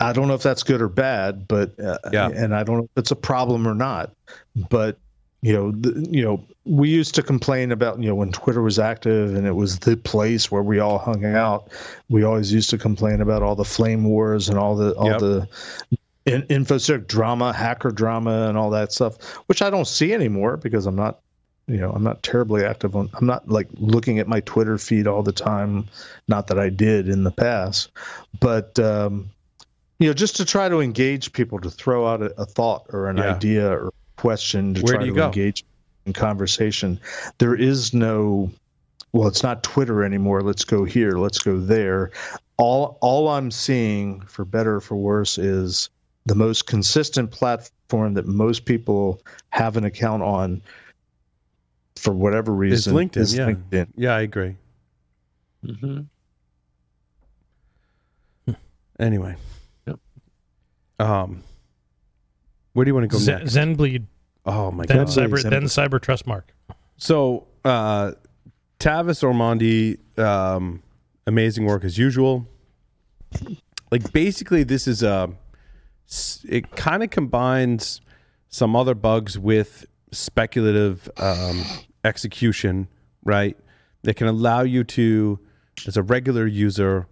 I 0.00 0.12
don't 0.12 0.28
know 0.28 0.34
if 0.34 0.42
that's 0.42 0.62
good 0.62 0.80
or 0.80 0.88
bad, 0.88 1.46
but 1.46 1.78
uh, 1.78 1.98
Yeah. 2.10 2.28
and 2.28 2.56
I 2.56 2.64
don't 2.64 2.78
know 2.78 2.84
if 2.84 2.96
it's 2.96 3.10
a 3.10 3.16
problem 3.16 3.68
or 3.68 3.74
not. 3.74 4.10
But 4.68 4.98
you 5.42 5.52
know, 5.54 5.70
the, 5.72 6.06
you 6.10 6.22
know, 6.22 6.44
we 6.66 6.90
used 6.90 7.14
to 7.14 7.22
complain 7.22 7.72
about 7.72 8.00
you 8.00 8.08
know 8.08 8.14
when 8.14 8.30
Twitter 8.30 8.60
was 8.62 8.78
active 8.78 9.34
and 9.34 9.46
it 9.46 9.52
was 9.54 9.78
the 9.78 9.96
place 9.96 10.50
where 10.50 10.62
we 10.62 10.78
all 10.78 10.98
hung 10.98 11.24
out. 11.24 11.70
We 12.08 12.22
always 12.24 12.52
used 12.52 12.70
to 12.70 12.78
complain 12.78 13.20
about 13.20 13.42
all 13.42 13.56
the 13.56 13.64
flame 13.64 14.04
wars 14.04 14.48
and 14.48 14.58
all 14.58 14.76
the 14.76 14.92
all 14.94 15.08
Yep. 15.08 15.20
the 15.20 15.48
in, 16.26 16.42
infosec 16.42 17.06
drama, 17.06 17.52
hacker 17.52 17.90
drama, 17.90 18.48
and 18.48 18.58
all 18.58 18.70
that 18.70 18.92
stuff, 18.92 19.16
which 19.48 19.62
I 19.62 19.70
don't 19.70 19.86
see 19.86 20.12
anymore 20.12 20.58
because 20.58 20.84
I'm 20.84 20.94
not, 20.96 21.18
you 21.66 21.78
know, 21.78 21.90
I'm 21.90 22.04
not 22.04 22.22
terribly 22.22 22.62
active 22.64 22.94
on. 22.94 23.08
I'm 23.14 23.26
not 23.26 23.48
like 23.48 23.68
looking 23.78 24.18
at 24.18 24.28
my 24.28 24.40
Twitter 24.40 24.76
feed 24.76 25.06
all 25.06 25.22
the 25.22 25.32
time. 25.32 25.88
Not 26.28 26.48
that 26.48 26.58
I 26.58 26.68
did 26.68 27.08
in 27.08 27.24
the 27.24 27.30
past, 27.30 27.90
but 28.38 28.78
um, 28.78 29.30
you 29.98 30.08
know, 30.08 30.12
just 30.12 30.36
to 30.36 30.44
try 30.44 30.68
to 30.68 30.80
engage 30.80 31.32
people, 31.32 31.58
to 31.60 31.70
throw 31.70 32.06
out 32.06 32.20
a, 32.20 32.38
a 32.42 32.44
thought 32.44 32.84
or 32.90 33.08
an 33.08 33.16
Yeah. 33.16 33.34
idea 33.34 33.70
or 33.70 33.90
question 34.20 34.74
to 34.74 34.82
Where 34.82 34.94
try 34.94 35.00
do 35.02 35.06
you 35.08 35.14
to 35.14 35.20
go? 35.20 35.26
engage 35.26 35.64
in 36.04 36.12
conversation. 36.12 37.00
There 37.38 37.54
is 37.54 37.94
no 37.94 38.50
well, 39.12 39.26
it's 39.26 39.42
not 39.42 39.62
Twitter 39.64 40.04
anymore. 40.04 40.42
Let's 40.42 40.64
go 40.64 40.84
here. 40.84 41.12
Let's 41.12 41.38
go 41.38 41.58
there. 41.58 42.10
All 42.58 42.98
all 43.00 43.28
I'm 43.28 43.50
seeing, 43.50 44.20
for 44.22 44.44
better 44.44 44.76
or 44.76 44.80
for 44.80 44.96
worse, 44.96 45.38
is 45.38 45.88
the 46.26 46.34
most 46.34 46.66
consistent 46.66 47.30
platform 47.30 48.14
that 48.14 48.26
most 48.26 48.66
people 48.66 49.20
have 49.50 49.76
an 49.76 49.84
account 49.84 50.22
on 50.22 50.60
for 51.96 52.12
whatever 52.12 52.52
It's 52.64 52.86
reason 52.86 52.94
LinkedIn. 52.94 53.16
is 53.16 53.36
yeah. 53.36 53.46
LinkedIn. 53.46 53.86
Yeah, 53.96 54.14
I 54.14 54.20
agree. 54.20 54.56
Mm-hmm. 55.64 56.02
Anyway. 58.98 59.34
Yep. 59.86 59.98
Um, 60.98 61.42
where 62.72 62.84
do 62.84 62.90
you 62.90 62.94
want 62.94 63.04
to 63.04 63.08
go 63.08 63.18
Zen, 63.18 63.38
next? 63.40 63.54
Zenbleed, 63.54 64.06
oh 64.46 64.70
my 64.70 64.86
then 64.86 64.98
god! 64.98 65.08
Cyber, 65.08 65.38
Zen- 65.38 65.50
then 65.50 65.64
cyber 65.64 65.98
trustmark. 66.00 66.42
So, 66.96 67.46
uh, 67.64 68.12
Tavis 68.78 69.22
Ormandy, 69.22 69.98
um, 70.18 70.82
amazing 71.26 71.64
work 71.64 71.84
as 71.84 71.98
usual. 71.98 72.46
Like 73.90 74.12
basically, 74.12 74.62
this 74.62 74.86
is 74.86 75.02
a. 75.02 75.30
It 76.48 76.74
kind 76.74 77.02
of 77.04 77.10
combines 77.10 78.00
some 78.48 78.74
other 78.74 78.94
bugs 78.94 79.38
with 79.38 79.86
speculative 80.10 81.08
um, 81.18 81.64
execution, 82.04 82.88
right? 83.24 83.56
That 84.02 84.14
can 84.14 84.26
allow 84.26 84.62
you 84.62 84.82
to, 84.82 85.38
as 85.86 85.96
a 85.96 86.02
regular 86.02 86.46
user, 86.46 87.06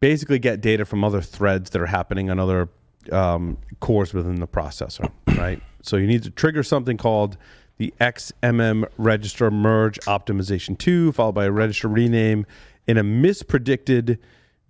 basically 0.00 0.38
get 0.38 0.60
data 0.60 0.84
from 0.84 1.04
other 1.04 1.20
threads 1.20 1.70
that 1.70 1.80
are 1.80 1.86
happening 1.86 2.30
on 2.30 2.40
other 2.40 2.68
um, 3.12 3.56
cores 3.80 4.12
within 4.14 4.36
the 4.36 4.48
processor, 4.48 5.10
right? 5.36 5.62
So 5.82 5.96
you 5.96 6.06
need 6.06 6.22
to 6.24 6.30
trigger 6.30 6.62
something 6.62 6.96
called 6.96 7.36
the 7.78 7.94
XMM 8.00 8.84
register 8.98 9.50
merge 9.50 9.98
optimization 10.00 10.76
2, 10.76 11.12
followed 11.12 11.32
by 11.32 11.46
a 11.46 11.50
register 11.50 11.88
rename 11.88 12.44
in 12.86 12.98
a 12.98 13.04
mispredicted 13.04 14.18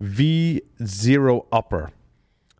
vzeroupper. 0.01 1.89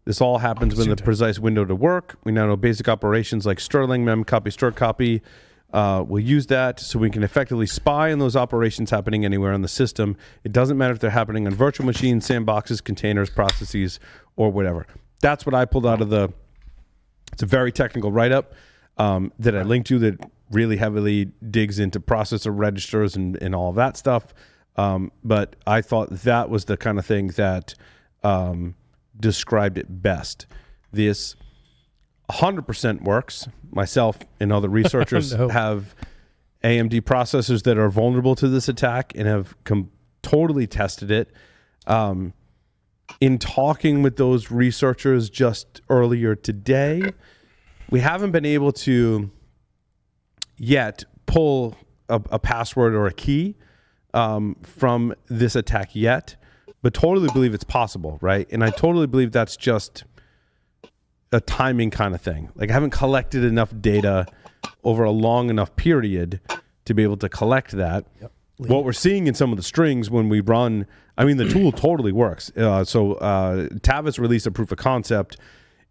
This 0.03 0.19
all 0.19 0.39
happens 0.39 0.75
within 0.75 0.93
the 0.93 1.01
precise 1.01 1.39
window 1.39 1.63
to 1.63 1.75
work. 1.75 2.17
We 2.23 2.31
now 2.31 2.47
know 2.47 2.57
basic 2.57 2.89
operations 2.89 3.45
like 3.45 3.59
strlen, 3.59 4.03
mem 4.03 4.23
copy, 4.23 4.49
store 4.51 4.71
copy. 4.71 5.21
Uh, 5.71 6.03
we'll 6.05 6.23
use 6.23 6.47
that 6.47 6.79
so 6.79 6.99
we 6.99 7.09
can 7.09 7.23
effectively 7.23 7.65
spy 7.65 8.11
on 8.11 8.19
those 8.19 8.35
operations 8.35 8.89
happening 8.89 9.23
anywhere 9.23 9.53
on 9.53 9.61
the 9.61 9.67
system. 9.67 10.17
It 10.43 10.51
doesn't 10.51 10.77
matter 10.77 10.93
if 10.93 10.99
they're 10.99 11.11
happening 11.11 11.47
on 11.47 11.53
virtual 11.53 11.85
machines, 11.85 12.27
sandboxes, 12.27 12.83
containers, 12.83 13.29
processes, 13.29 13.99
or 14.35 14.49
whatever. 14.49 14.85
That's 15.21 15.45
what 15.45 15.53
I 15.55 15.65
pulled 15.65 15.85
out 15.85 16.01
of 16.01 16.09
the. 16.09 16.31
It's 17.33 17.43
a 17.43 17.45
very 17.45 17.71
technical 17.71 18.11
write 18.11 18.31
up 18.31 18.53
um, 18.97 19.31
that 19.39 19.55
I 19.55 19.61
linked 19.63 19.87
to 19.87 19.99
that 19.99 20.19
really 20.51 20.77
heavily 20.77 21.31
digs 21.49 21.79
into 21.79 21.99
processor 21.99 22.51
registers 22.53 23.15
and, 23.15 23.41
and 23.41 23.55
all 23.55 23.69
of 23.69 23.75
that 23.75 23.95
stuff. 23.95 24.33
Um, 24.75 25.11
but 25.23 25.55
I 25.65 25.81
thought 25.81 26.09
that 26.09 26.49
was 26.49 26.65
the 26.65 26.75
kind 26.77 26.99
of 26.99 27.05
thing 27.05 27.27
that 27.29 27.73
um, 28.23 28.75
described 29.17 29.77
it 29.77 30.01
best. 30.01 30.45
This 30.91 31.35
100% 32.29 33.01
works. 33.03 33.47
Myself 33.71 34.19
and 34.39 34.51
other 34.51 34.69
researchers 34.81 35.33
No. 35.33 35.47
have 35.49 35.95
AMD 36.63 37.01
processors 37.01 37.63
that 37.63 37.77
are 37.77 37.89
vulnerable 37.89 38.35
to 38.35 38.47
this 38.49 38.67
attack 38.67 39.13
and 39.15 39.27
have 39.27 39.55
com- 39.63 39.89
totally 40.21 40.67
tested 40.67 41.11
it. 41.11 41.31
Um, 41.87 42.33
in 43.19 43.37
talking 43.37 44.01
with 44.01 44.17
those 44.17 44.51
researchers 44.51 45.29
just 45.29 45.81
earlier 45.89 46.35
today, 46.35 47.11
we 47.89 47.99
haven't 47.99 48.31
been 48.31 48.45
able 48.45 48.71
to 48.71 49.29
yet 50.57 51.03
pull 51.25 51.75
a, 52.09 52.21
a 52.31 52.39
password 52.39 52.93
or 52.93 53.07
a 53.07 53.13
key 53.13 53.55
um, 54.13 54.55
from 54.63 55.13
this 55.27 55.55
attack 55.55 55.95
yet, 55.95 56.35
but 56.81 56.93
totally 56.93 57.29
believe 57.33 57.53
it's 57.53 57.63
possible, 57.63 58.17
right? 58.21 58.47
And 58.51 58.63
I 58.63 58.69
totally 58.69 59.07
believe 59.07 59.31
that's 59.31 59.57
just 59.57 60.03
a 61.31 61.39
timing 61.39 61.91
kind 61.91 62.13
of 62.13 62.21
thing. 62.21 62.49
Like 62.55 62.69
I 62.69 62.73
haven't 62.73 62.91
collected 62.91 63.43
enough 63.43 63.73
data 63.79 64.25
over 64.83 65.03
a 65.03 65.11
long 65.11 65.49
enough 65.49 65.75
period 65.75 66.41
to 66.85 66.93
be 66.93 67.03
able 67.03 67.17
to 67.17 67.29
collect 67.29 67.71
that. 67.71 68.05
What 68.69 68.85
we're 68.85 68.93
seeing 68.93 69.27
in 69.27 69.33
some 69.33 69.51
of 69.51 69.57
the 69.57 69.63
strings 69.63 70.09
when 70.09 70.29
we 70.29 70.39
run, 70.39 70.85
I 71.17 71.25
mean, 71.25 71.37
the 71.37 71.49
tool 71.49 71.71
totally 71.71 72.11
works. 72.11 72.51
Uh, 72.55 72.83
so 72.83 73.13
uh, 73.13 73.67
Tavis 73.79 74.19
released 74.19 74.45
a 74.47 74.51
proof 74.51 74.71
of 74.71 74.77
concept. 74.77 75.37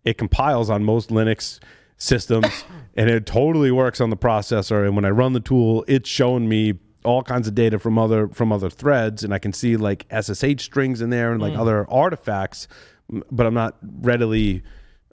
It 0.05 0.19
compiles 0.19 0.71
on 0.71 0.85
most 0.85 1.11
Linux 1.11 1.59
systems, 1.97 2.65
and 2.97 3.11
it 3.11 3.27
totally 3.27 3.71
works 3.71 4.01
on 4.01 4.11
the 4.11 4.17
processor. 4.17 4.87
And 4.87 4.95
when 4.95 5.05
I 5.05 5.11
run 5.11 5.33
the 5.33 5.41
tool, 5.41 5.85
it's 5.89 6.09
showing 6.09 6.49
me 6.49 6.75
all 7.05 7.23
kinds 7.23 7.49
of 7.49 7.55
data 7.55 7.79
from 7.79 7.99
other 7.99 8.29
from 8.29 8.53
other 8.53 8.71
threads, 8.71 9.25
and 9.25 9.33
I 9.33 9.39
can 9.39 9.53
see 9.53 9.77
like 9.77 10.07
SSH 10.13 10.63
strings 10.63 11.01
in 11.01 11.11
there 11.11 11.33
and 11.33 11.41
like 11.41 11.57
other 11.57 11.91
artifacts. 11.91 12.69
But 13.09 13.47
I'm 13.47 13.55
not 13.55 13.77
readily 13.83 14.63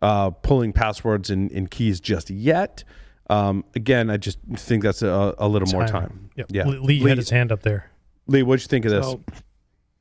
uh, 0.02 0.30
pulling 0.30 0.74
passwords 0.74 1.30
and, 1.30 1.52
and 1.52 1.70
keys 1.70 2.00
just 2.00 2.30
yet. 2.30 2.84
Um, 3.30 3.66
again, 3.76 4.10
I 4.10 4.18
just 4.18 4.40
think 4.56 4.84
that's 4.84 5.02
a, 5.02 5.36
a 5.38 5.48
little 5.48 5.68
more 5.70 5.86
time. 5.88 6.30
Yep. 6.36 6.48
Yeah. 6.50 6.66
Lee, 6.66 6.78
Lee 6.78 7.00
Lee, 7.02 7.10
had 7.10 7.18
his 7.18 7.30
hand 7.30 7.52
up 7.52 7.62
there. 7.62 7.90
Lee, 8.28 8.44
what'd 8.44 8.64
you 8.64 8.68
think 8.68 8.86
of 8.86 8.92
this? 8.92 9.06
So, 9.06 9.24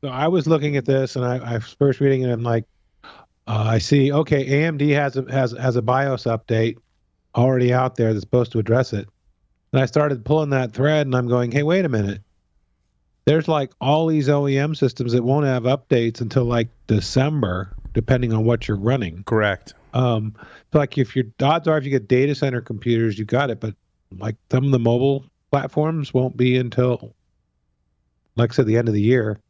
so 0.02 0.08
I 0.08 0.28
was 0.28 0.46
looking 0.46 0.76
at 0.76 0.84
this 0.84 1.16
and 1.16 1.24
I, 1.24 1.38
I 1.38 1.54
was 1.54 1.72
first 1.78 2.00
reading 2.00 2.22
it. 2.22 2.30
I'm 2.30 2.42
like, 2.42 2.64
uh, 3.04 3.08
I 3.46 3.78
see. 3.78 4.12
Okay, 4.12 4.46
AMD 4.46 4.92
has 4.94 5.16
a 5.16 5.30
has 5.30 5.52
has 5.52 5.76
a 5.76 5.82
BIOS 5.82 6.24
update 6.24 6.76
already 7.34 7.72
out 7.72 7.96
there 7.96 8.12
that's 8.12 8.22
supposed 8.22 8.52
to 8.52 8.58
address 8.58 8.92
it. 8.92 9.08
And 9.72 9.82
I 9.82 9.86
started 9.86 10.24
pulling 10.24 10.50
that 10.50 10.72
thread 10.72 11.06
and 11.06 11.14
I'm 11.14 11.28
going, 11.28 11.50
hey, 11.52 11.62
wait 11.62 11.84
a 11.84 11.88
minute. 11.88 12.22
there's 13.26 13.48
like 13.48 13.72
all 13.80 14.06
these 14.06 14.28
OEM 14.28 14.76
systems 14.76 15.12
that 15.12 15.22
won't 15.24 15.44
have 15.46 15.64
updates 15.64 16.20
until 16.20 16.44
like 16.44 16.68
December, 16.86 17.74
depending 17.92 18.32
on 18.32 18.44
what 18.44 18.68
you're 18.68 18.76
running. 18.76 19.24
Correct. 19.26 19.74
Um, 19.96 20.34
like 20.74 20.98
if 20.98 21.16
your 21.16 21.24
odds 21.40 21.66
are 21.66 21.78
if 21.78 21.84
you 21.84 21.90
get 21.90 22.06
data 22.06 22.34
center 22.34 22.60
computers, 22.60 23.18
you 23.18 23.24
got 23.24 23.48
it. 23.48 23.60
But 23.60 23.74
like 24.18 24.36
some 24.52 24.66
of 24.66 24.70
the 24.70 24.78
mobile 24.78 25.24
platforms 25.50 26.12
won't 26.12 26.36
be 26.36 26.58
until, 26.58 27.14
like 28.36 28.52
I 28.52 28.54
said, 28.54 28.66
the 28.66 28.76
end 28.76 28.88
of 28.88 28.94
the 28.94 29.00
year. 29.00 29.40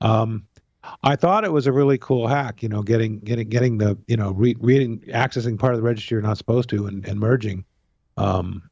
Um, 0.00 0.46
I 1.02 1.16
thought 1.16 1.44
it 1.44 1.52
was 1.52 1.66
a 1.66 1.72
really 1.72 1.98
cool 1.98 2.26
hack, 2.26 2.62
you 2.62 2.68
know, 2.68 2.82
getting 2.82 3.20
getting 3.20 3.48
getting 3.50 3.76
the 3.76 3.98
you 4.06 4.16
know 4.16 4.32
re- 4.32 4.56
reading 4.58 5.00
accessing 5.08 5.58
part 5.58 5.74
of 5.74 5.80
the 5.80 5.84
registry 5.84 6.14
you're 6.14 6.22
not 6.22 6.38
supposed 6.38 6.70
to 6.70 6.86
and, 6.86 7.06
and 7.06 7.20
merging. 7.20 7.62
Um, 8.16 8.62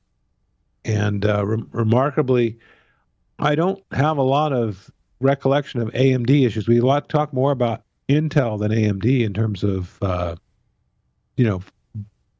and 0.86 1.26
uh, 1.26 1.44
re- 1.44 1.64
remarkably, 1.72 2.58
I 3.38 3.54
don't 3.54 3.82
have 3.92 4.16
a 4.16 4.22
lot 4.22 4.54
of 4.54 4.90
recollection 5.20 5.82
of 5.82 5.88
AMD 5.90 6.46
issues. 6.46 6.66
We 6.66 6.78
a 6.78 6.86
lot 6.86 7.10
talk 7.10 7.34
more 7.34 7.52
about 7.52 7.82
Intel 8.08 8.58
than 8.58 8.72
AMD 8.72 9.24
in 9.24 9.34
terms 9.34 9.62
of 9.62 9.98
uh, 10.02 10.36
you 11.36 11.44
know 11.44 11.62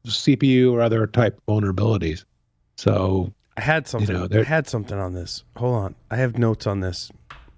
CPU 0.05 0.71
or 0.71 0.81
other 0.81 1.07
type 1.07 1.39
vulnerabilities. 1.47 2.25
So 2.75 3.33
I 3.57 3.61
had 3.61 3.87
something. 3.87 4.13
know, 4.15 4.27
I 4.31 4.43
had 4.43 4.67
something 4.67 4.97
on 4.97 5.13
this. 5.13 5.43
Hold 5.57 5.75
on. 5.75 5.95
I 6.11 6.17
have 6.17 6.37
notes 6.37 6.67
on 6.67 6.79
this. 6.81 7.11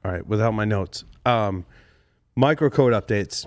All 0.04 0.12
right, 0.12 0.26
without 0.26 0.54
my 0.54 0.66
notes. 0.66 1.04
Um, 1.26 1.66
microcode 2.38 2.92
updates. 3.00 3.46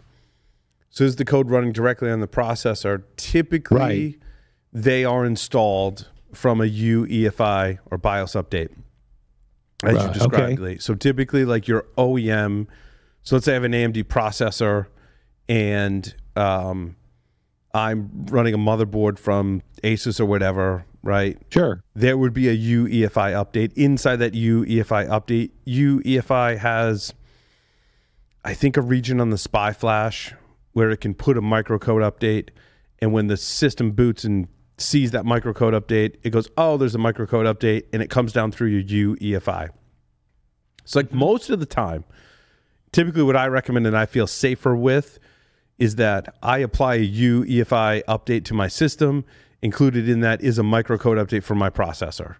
So 0.91 1.05
is 1.05 1.17
the 1.17 1.25
code 1.25 1.51
running 1.51 1.73
directly 1.73 2.11
on 2.11 2.21
the 2.21 2.27
processor? 2.27 3.05
Typically, 3.17 3.79
Right. 3.79 4.19
they 4.73 5.05
are 5.05 5.25
installed 5.25 6.09
from 6.33 6.61
a 6.61 6.65
UEFI 6.65 7.79
or 7.91 7.99
BIOS 7.99 8.33
update, 8.33 8.71
as 9.85 10.03
you 10.03 10.13
described. 10.13 10.59
okay. 10.61 10.79
So 10.79 10.95
typically, 10.95 11.45
like 11.45 11.69
your 11.69 11.83
OEM. 11.97 12.67
So 13.23 13.37
let's 13.37 13.45
say 13.45 13.53
I 13.53 13.55
have 13.55 13.65
an 13.65 13.73
AMD 13.73 14.05
processor, 14.05 14.87
and 15.49 16.13
um, 16.35 16.97
I'm 17.75 18.27
running 18.27 18.55
a 18.55 18.59
motherboard 18.59 19.19
from 19.19 19.63
Asus 19.83 20.21
or 20.21 20.27
whatever, 20.27 20.87
right? 21.03 21.39
sure, 21.51 21.83
there 21.95 22.17
would 22.17 22.33
be 22.33 22.49
a 22.49 22.57
UEFI 22.57 23.33
update. 23.33 23.73
Inside 23.75 24.17
that 24.17 24.33
UEFI 24.33 25.09
update, 25.09 25.51
UEFI 25.67 26.59
has, 26.59 27.13
I 28.45 28.55
think, 28.55 28.77
a 28.77 28.83
region 28.83 29.21
on 29.21 29.31
the 29.31 29.39
SPI 29.39 29.73
flash 29.73 30.35
where 30.73 30.91
it 30.91 31.01
can 31.01 31.15
put 31.15 31.37
a 31.37 31.43
microcode 31.43 32.09
update. 32.09 32.51
And 33.01 33.13
when 33.13 33.27
the 33.27 33.37
system 33.37 33.93
boots 33.93 34.25
and 34.25 34.49
sees 34.79 35.11
that 35.11 35.25
microcode 35.25 35.79
update, 35.79 36.17
it 36.23 36.31
goes, 36.31 36.49
oh, 36.57 36.77
there's 36.77 36.95
a 36.95 36.99
microcode 36.99 37.53
update, 37.53 37.85
and 37.93 38.03
it 38.03 38.11
comes 38.11 38.33
down 38.33 38.53
through 38.53 38.69
your 38.69 39.17
UEFI. 39.17 39.71
So, 40.85 41.01
like 41.01 41.13
most 41.13 41.51
of 41.51 41.61
the 41.61 41.67
time, 41.67 42.05
typically 42.93 43.23
what 43.23 43.37
I 43.37 43.47
recommend 43.47 43.87
and 43.87 43.97
I 43.97 44.07
feel 44.07 44.27
safer 44.27 44.75
with 44.75 45.19
is 45.79 45.97
that 45.97 46.35
I 46.43 46.59
apply 46.59 46.97
a 46.97 47.09
UEFI 47.09 48.03
update 48.05 48.45
to 48.47 48.55
my 48.55 48.69
system. 48.69 49.25
Included 49.61 50.09
in 50.09 50.21
that 50.21 50.41
is 50.41 50.59
a 50.59 50.63
microcode 50.63 51.25
update 51.25 51.43
for 51.43 51.55
my 51.55 51.71
processor. 51.71 52.37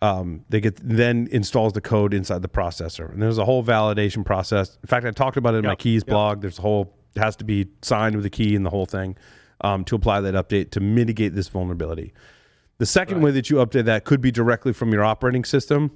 Um, 0.00 0.44
they 0.48 0.60
get 0.60 0.76
then 0.82 1.28
installs 1.30 1.72
the 1.72 1.80
code 1.80 2.14
inside 2.14 2.42
the 2.42 2.48
processor, 2.48 3.10
and 3.12 3.22
there's 3.22 3.38
a 3.38 3.44
whole 3.44 3.64
validation 3.64 4.24
process. 4.24 4.78
In 4.82 4.86
fact, 4.86 5.06
I 5.06 5.10
talked 5.10 5.36
about 5.36 5.54
it 5.54 5.58
in 5.58 5.64
my 5.64 5.74
keys 5.74 6.02
yep. 6.06 6.08
blog. 6.08 6.40
There's 6.42 6.58
a 6.58 6.62
whole 6.62 6.94
it 7.14 7.20
has 7.20 7.36
to 7.36 7.44
be 7.44 7.68
signed 7.82 8.14
with 8.14 8.24
a 8.26 8.30
key 8.30 8.54
and 8.54 8.64
the 8.64 8.70
whole 8.70 8.86
thing 8.86 9.16
um, 9.62 9.84
to 9.84 9.96
apply 9.96 10.20
that 10.20 10.34
update 10.34 10.70
to 10.72 10.80
mitigate 10.80 11.34
this 11.34 11.48
vulnerability. 11.48 12.12
The 12.78 12.86
second 12.86 13.22
way 13.22 13.30
that 13.30 13.48
you 13.48 13.56
update 13.56 13.86
that 13.86 14.04
could 14.04 14.20
be 14.20 14.30
directly 14.30 14.74
from 14.74 14.92
your 14.92 15.02
operating 15.02 15.44
system. 15.44 15.92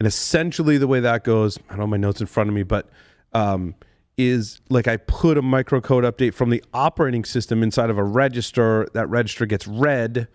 And 0.00 0.06
essentially, 0.06 0.78
the 0.78 0.88
way 0.88 0.98
that 0.98 1.22
goes, 1.22 1.58
I 1.68 1.74
don't 1.74 1.80
have 1.80 1.88
my 1.88 1.96
notes 1.96 2.20
in 2.20 2.26
front 2.26 2.50
of 2.50 2.54
me, 2.54 2.64
but 2.64 2.88
um, 3.32 3.76
is 4.16 4.60
like 4.68 4.86
I 4.86 4.98
put 4.98 5.38
a 5.38 5.42
microcode 5.42 6.10
update 6.10 6.34
from 6.34 6.50
the 6.50 6.62
operating 6.74 7.24
system 7.24 7.62
inside 7.62 7.90
of 7.90 7.98
a 7.98 8.04
register. 8.04 8.86
That 8.92 9.08
register 9.08 9.46
gets 9.46 9.66
read. 9.66 10.28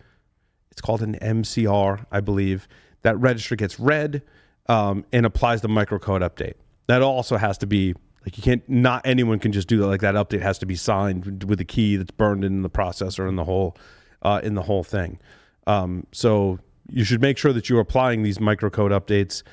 It's 0.72 0.82
called 0.82 1.02
an 1.02 1.18
MCR, 1.22 2.06
I 2.12 2.20
believe. 2.20 2.68
That 3.04 3.18
register 3.20 3.56
gets 3.56 3.80
read 3.80 4.24
um, 4.68 5.06
and 5.14 5.26
applies 5.26 5.62
the 5.62 5.68
microcode 5.68 6.22
update. 6.22 6.54
That 6.88 7.02
also 7.02 7.38
has 7.38 7.58
to 7.60 7.68
be 7.68 7.94
like 8.26 8.38
you 8.38 8.44
can't. 8.44 8.68
Not 8.68 9.06
anyone 9.06 9.40
can 9.40 9.52
just 9.52 9.68
do 9.68 9.78
that. 9.80 9.88
Like 9.88 10.02
that 10.02 10.16
update 10.16 10.42
has 10.42 10.58
to 10.60 10.66
be 10.66 10.76
signed 10.76 11.44
with 11.44 11.60
a 11.62 11.66
key 11.66 11.96
that's 11.96 12.12
burned 12.12 12.44
in 12.44 12.62
the 12.62 12.70
processor 12.70 13.28
and 13.28 13.38
the 13.38 13.44
whole 13.44 13.78
uh, 14.22 14.42
in 14.44 14.56
the 14.56 14.64
whole 14.64 14.84
thing. 14.84 15.20
Um, 15.68 16.08
so 16.12 16.60
you 16.90 17.04
should 17.04 17.22
make 17.22 17.38
sure 17.38 17.54
that 17.54 17.70
you're 17.70 17.80
applying 17.80 18.24
these 18.24 18.38
microcode 18.38 18.92
updates 18.92 19.44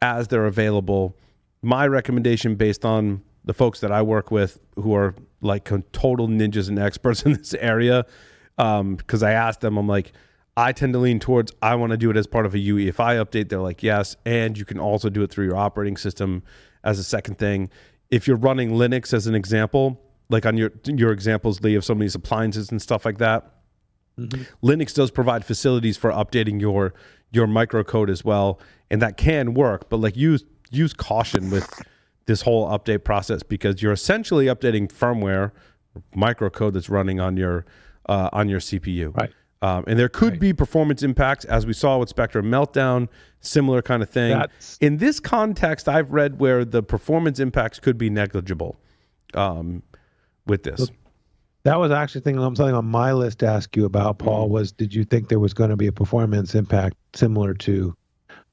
as 0.00 0.28
they're 0.28 0.46
available. 0.46 1.16
My 1.62 1.86
recommendation, 1.86 2.54
based 2.56 2.84
on 2.84 3.22
the 3.44 3.54
folks 3.54 3.80
that 3.80 3.92
I 3.92 4.02
work 4.02 4.30
with 4.30 4.60
who 4.76 4.94
are 4.94 5.14
like 5.40 5.64
total 5.92 6.28
ninjas 6.28 6.68
and 6.68 6.78
experts 6.78 7.22
in 7.26 7.34
this 7.34 7.54
area, 7.54 8.06
um, 8.58 8.96
because 8.96 9.22
I 9.22 9.32
asked 9.32 9.60
them, 9.60 9.76
I'm 9.76 9.88
like, 9.88 10.12
I 10.56 10.72
tend 10.72 10.92
to 10.92 10.98
lean 10.98 11.18
towards 11.18 11.52
I 11.62 11.74
want 11.76 11.92
to 11.92 11.96
do 11.96 12.10
it 12.10 12.16
as 12.16 12.26
part 12.26 12.44
of 12.44 12.54
a 12.54 12.58
UEFI 12.58 13.24
update. 13.24 13.48
They're 13.48 13.60
like, 13.60 13.82
yes, 13.82 14.16
and 14.26 14.56
you 14.56 14.64
can 14.64 14.78
also 14.78 15.08
do 15.08 15.22
it 15.22 15.30
through 15.30 15.46
your 15.46 15.56
operating 15.56 15.96
system 15.96 16.42
as 16.84 16.98
a 16.98 17.04
second 17.04 17.38
thing. 17.38 17.70
If 18.10 18.28
you're 18.28 18.36
running 18.36 18.72
Linux 18.72 19.14
as 19.14 19.26
an 19.26 19.34
example, 19.34 20.00
like 20.28 20.44
on 20.44 20.56
your 20.56 20.72
your 20.84 21.12
examples, 21.12 21.62
Lee, 21.62 21.74
of 21.74 21.84
some 21.84 21.96
of 21.96 22.00
these 22.00 22.14
appliances 22.14 22.70
and 22.70 22.82
stuff 22.82 23.06
like 23.06 23.18
that, 23.18 23.50
mm-hmm. 24.18 24.42
Linux 24.66 24.94
does 24.94 25.10
provide 25.10 25.44
facilities 25.44 25.96
for 25.96 26.10
updating 26.10 26.60
your 26.60 26.92
your 27.30 27.46
microcode 27.46 28.10
as 28.10 28.22
well, 28.22 28.60
and 28.90 29.00
that 29.00 29.16
can 29.16 29.54
work. 29.54 29.88
But 29.88 29.98
like 29.98 30.16
use 30.16 30.44
use 30.70 30.92
caution 30.92 31.50
with 31.50 31.82
this 32.26 32.42
whole 32.42 32.66
update 32.68 33.04
process 33.04 33.42
because 33.42 33.82
you're 33.82 33.92
essentially 33.92 34.46
updating 34.46 34.90
firmware 34.90 35.52
microcode 36.16 36.72
that's 36.72 36.88
running 36.88 37.20
on 37.20 37.36
your 37.36 37.64
uh, 38.08 38.28
on 38.32 38.48
your 38.48 38.60
CPU. 38.60 39.16
Right. 39.16 39.30
Um, 39.62 39.84
and 39.86 39.96
there 39.96 40.08
could 40.08 40.32
Right. 40.32 40.40
be 40.40 40.52
performance 40.52 41.04
impacts, 41.04 41.44
as 41.44 41.66
we 41.66 41.72
saw 41.72 41.98
with 41.98 42.08
Spectre 42.08 42.40
and 42.40 42.52
Meltdown, 42.52 43.06
similar 43.40 43.80
kind 43.80 44.02
of 44.02 44.10
thing. 44.10 44.32
That's- 44.36 44.76
In 44.80 44.96
this 44.96 45.20
context, 45.20 45.88
I've 45.88 46.10
read 46.12 46.40
where 46.40 46.64
the 46.64 46.82
performance 46.82 47.38
impacts 47.38 47.78
could 47.78 47.96
be 47.96 48.10
negligible 48.10 48.76
um, 49.34 49.84
with 50.46 50.64
this. 50.64 50.90
that 51.62 51.78
was 51.78 51.92
actually 51.92 52.22
thing, 52.22 52.36
something 52.40 52.74
on 52.74 52.86
my 52.86 53.12
list 53.12 53.38
to 53.38 53.46
ask 53.46 53.76
you 53.76 53.84
about, 53.84 54.18
Paul. 54.18 54.48
Was 54.48 54.72
did 54.72 54.92
you 54.92 55.04
think 55.04 55.28
there 55.28 55.38
was 55.38 55.54
going 55.54 55.70
to 55.70 55.76
be 55.76 55.86
a 55.86 55.92
performance 55.92 56.56
impact 56.56 56.96
similar 57.14 57.54
to 57.54 57.94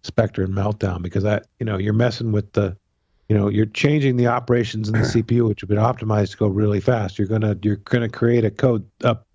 Spectre 0.04 0.44
and 0.44 0.54
Meltdown? 0.54 1.02
Because 1.02 1.24
that 1.24 1.48
you 1.60 1.66
know 1.66 1.80
you're 1.80 1.94
messing 1.94 2.32
with 2.32 2.54
the 2.54 2.78
you 3.30 3.38
know 3.38 3.48
you're 3.48 3.66
changing 3.68 4.18
the 4.18 4.28
operations 4.28 4.90
in 4.90 4.94
the 4.96 5.00
CPU, 5.24 5.48
which 5.48 5.62
have 5.62 5.70
been 5.70 5.78
optimized 5.78 6.32
to 6.32 6.38
go 6.38 6.48
really 6.48 6.82
fast. 6.82 7.18
You're 7.18 7.28
gonna 7.28 7.56
you're 7.62 7.78
gonna 7.78 8.10
create 8.10 8.44
a 8.44 8.52
code 8.52 8.86
up 9.04 9.26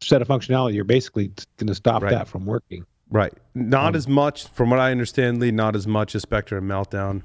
set 0.00 0.20
of 0.22 0.28
functionality. 0.28 0.74
You're 0.74 0.84
basically 0.84 1.28
going 1.58 1.68
to 1.68 1.74
stop 1.76 2.02
Right. 2.02 2.10
that 2.10 2.26
from 2.26 2.44
working. 2.44 2.84
Right. 3.08 3.32
Not 3.54 3.90
Um, 3.90 3.94
as 3.94 4.08
much, 4.08 4.48
from 4.48 4.68
what 4.70 4.80
I 4.80 4.90
understand, 4.90 5.38
Lee, 5.38 5.52
not 5.52 5.76
as 5.76 5.86
much 5.86 6.16
as 6.16 6.22
Spectre 6.22 6.58
and 6.58 6.68
Meltdown. 6.68 7.22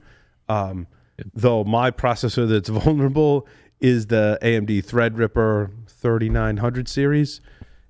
Um, 0.48 0.86
Though 1.34 1.64
my 1.64 1.90
processor 1.90 2.48
that's 2.48 2.70
vulnerable 2.86 3.48
is 3.82 4.06
the 4.08 4.38
AMD 4.44 4.86
Threadripper 4.86 5.72
3900 5.88 6.88
series. 6.88 7.42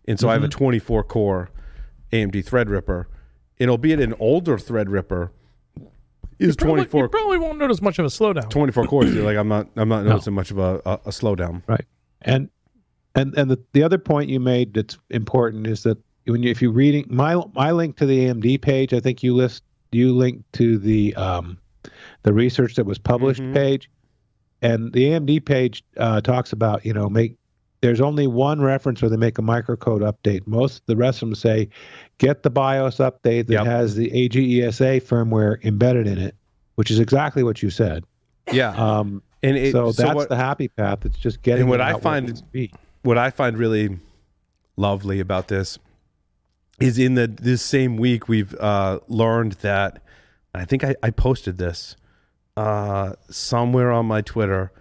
And 0.07 0.17
so 0.17 0.29
I 0.29 0.33
have 0.33 0.43
a 0.45 0.47
24 0.47 1.03
core 1.03 1.49
AMD 2.13 2.45
Threadripper. 2.45 3.07
And 3.59 3.69
albeit 3.69 3.99
an 3.99 4.13
older 4.19 4.55
Threadripper 4.55 5.31
is 6.39 6.55
Probably- 6.55 6.81
24 6.85 7.03
You 7.03 7.09
probably 7.09 7.37
won't 7.37 7.57
notice 7.57 7.81
much 7.81 7.99
of 7.99 8.05
a 8.05 8.09
slowdown. 8.09 8.49
24 8.49 8.85
cores. 8.87 9.11
dude. 9.11 9.23
Like 9.25 9.37
I'm 9.37 9.47
not 9.47 9.67
I'm 9.75 9.89
not 9.89 10.05
noticing 10.05 10.33
much 10.33 10.51
of 10.51 10.57
a, 10.57 10.81
a, 10.85 10.93
a 11.05 11.09
slowdown. 11.09 11.61
And 12.21 12.49
and 13.15 13.33
and 13.37 13.49
the, 13.49 13.59
the 13.73 13.83
other 13.83 13.97
point 13.97 14.29
you 14.29 14.39
made 14.39 14.73
that's 14.73 14.97
important 15.09 15.65
is 15.67 15.83
that 15.83 15.97
when 16.25 16.43
you 16.43 16.51
if 16.51 16.61
you 16.61 16.71
reading 16.71 17.05
my 17.09 17.41
my 17.53 17.71
link 17.71 17.95
to 17.97 18.05
the 18.05 18.27
AMD 18.27 18.61
page, 18.61 18.93
I 18.93 18.99
think 18.99 19.23
you 19.23 19.33
list 19.35 19.63
you 19.91 20.13
link 20.15 20.43
to 20.53 20.77
the 20.77 21.15
um 21.15 21.57
the 22.23 22.33
research 22.33 22.75
that 22.75 22.85
was 22.85 22.97
published 22.97 23.41
Mhm. 23.41 23.53
page, 23.53 23.89
and 24.61 24.91
the 24.91 25.05
AMD 25.11 25.45
page 25.45 25.83
uh, 25.95 26.19
talks 26.21 26.51
about 26.51 26.85
you 26.85 26.93
know 26.93 27.07
make 27.09 27.36
there's 27.81 28.01
only 28.01 28.25
one 28.27 28.61
reference 28.61 29.01
where 29.01 29.09
they 29.09 29.17
make 29.17 29.37
a 29.37 29.41
microcode 29.41 30.01
update. 30.01 30.47
Most 30.47 30.79
of 30.79 30.85
the 30.87 30.95
rest 30.95 31.21
of 31.21 31.29
them 31.29 31.35
say 31.35 31.69
get 32.17 32.43
the 32.43 32.49
BIOS 32.49 32.97
update 32.97 33.47
that 33.47 33.53
Yep. 33.53 33.65
has 33.65 33.95
the 33.95 34.09
AGESA 34.09 35.01
firmware 35.03 35.63
embedded 35.63 36.07
in 36.07 36.17
it, 36.17 36.35
which 36.75 36.89
is 36.89 36.99
exactly 36.99 37.43
what 37.43 37.61
you 37.61 37.69
said. 37.69 38.03
Yeah. 38.51 38.69
Um, 38.71 39.21
And 39.43 39.55
it, 39.55 39.71
so 39.71 39.91
that's 39.91 40.15
what- 40.15 40.29
the 40.29 40.35
happy 40.35 40.67
path. 40.69 41.05
It's 41.05 41.17
just 41.17 41.41
getting 41.43 41.61
And 41.63 41.69
what 41.69 41.79
I 41.81 41.91
out 41.91 41.93
where 41.93 41.99
it 41.99 42.03
find- 42.03 42.25
needs 42.27 42.41
to 42.41 42.47
be. 42.47 42.71
what 43.03 43.17
I 43.17 43.29
find 43.29 43.57
really 43.57 43.99
lovely 44.75 45.19
about 45.19 45.47
this 45.47 45.77
is 46.79 46.97
in 46.99 47.13
the 47.15 47.27
this 47.27 47.61
same 47.61 47.97
week 47.97 48.27
we've 48.27 48.53
uh, 48.55 48.99
learned 49.07 49.53
that 49.61 50.01
I 50.55 50.65
think 50.65 50.83
I, 50.83 50.95
I 51.03 51.09
posted 51.11 51.57
this 51.59 51.95
uh, 52.55 53.13
somewhere 53.29 53.91
on 53.91 54.05
my 54.07 54.21
Twitter. 54.21 54.71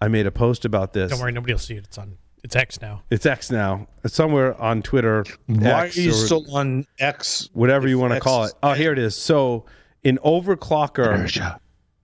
I 0.00 0.08
made 0.08 0.26
a 0.26 0.30
post 0.30 0.64
about 0.66 0.92
this. 0.92 1.10
Don't 1.10 1.20
worry, 1.20 1.32
nobody 1.32 1.52
will 1.54 1.58
see 1.58 1.74
it. 1.74 1.84
It's 1.84 1.96
on. 1.98 2.18
It's 2.42 2.56
X 2.56 2.80
now. 2.80 3.02
It's 3.10 3.24
X 3.24 3.50
now. 3.50 3.86
It's 4.02 4.14
somewhere 4.14 4.60
on 4.60 4.82
Twitter. 4.82 5.24
Why 5.46 5.86
X 5.86 5.96
are 5.96 6.00
you 6.00 6.12
still 6.12 6.56
on 6.56 6.86
X? 6.98 7.48
whatever 7.52 7.86
you 7.88 7.98
want 7.98 8.12
to 8.12 8.16
X 8.16 8.24
call 8.24 8.44
it. 8.44 8.52
Oh, 8.62 8.72
here 8.72 8.92
it 8.92 8.98
is. 8.98 9.14
So 9.14 9.64
an 10.04 10.18
overclocker 10.24 11.58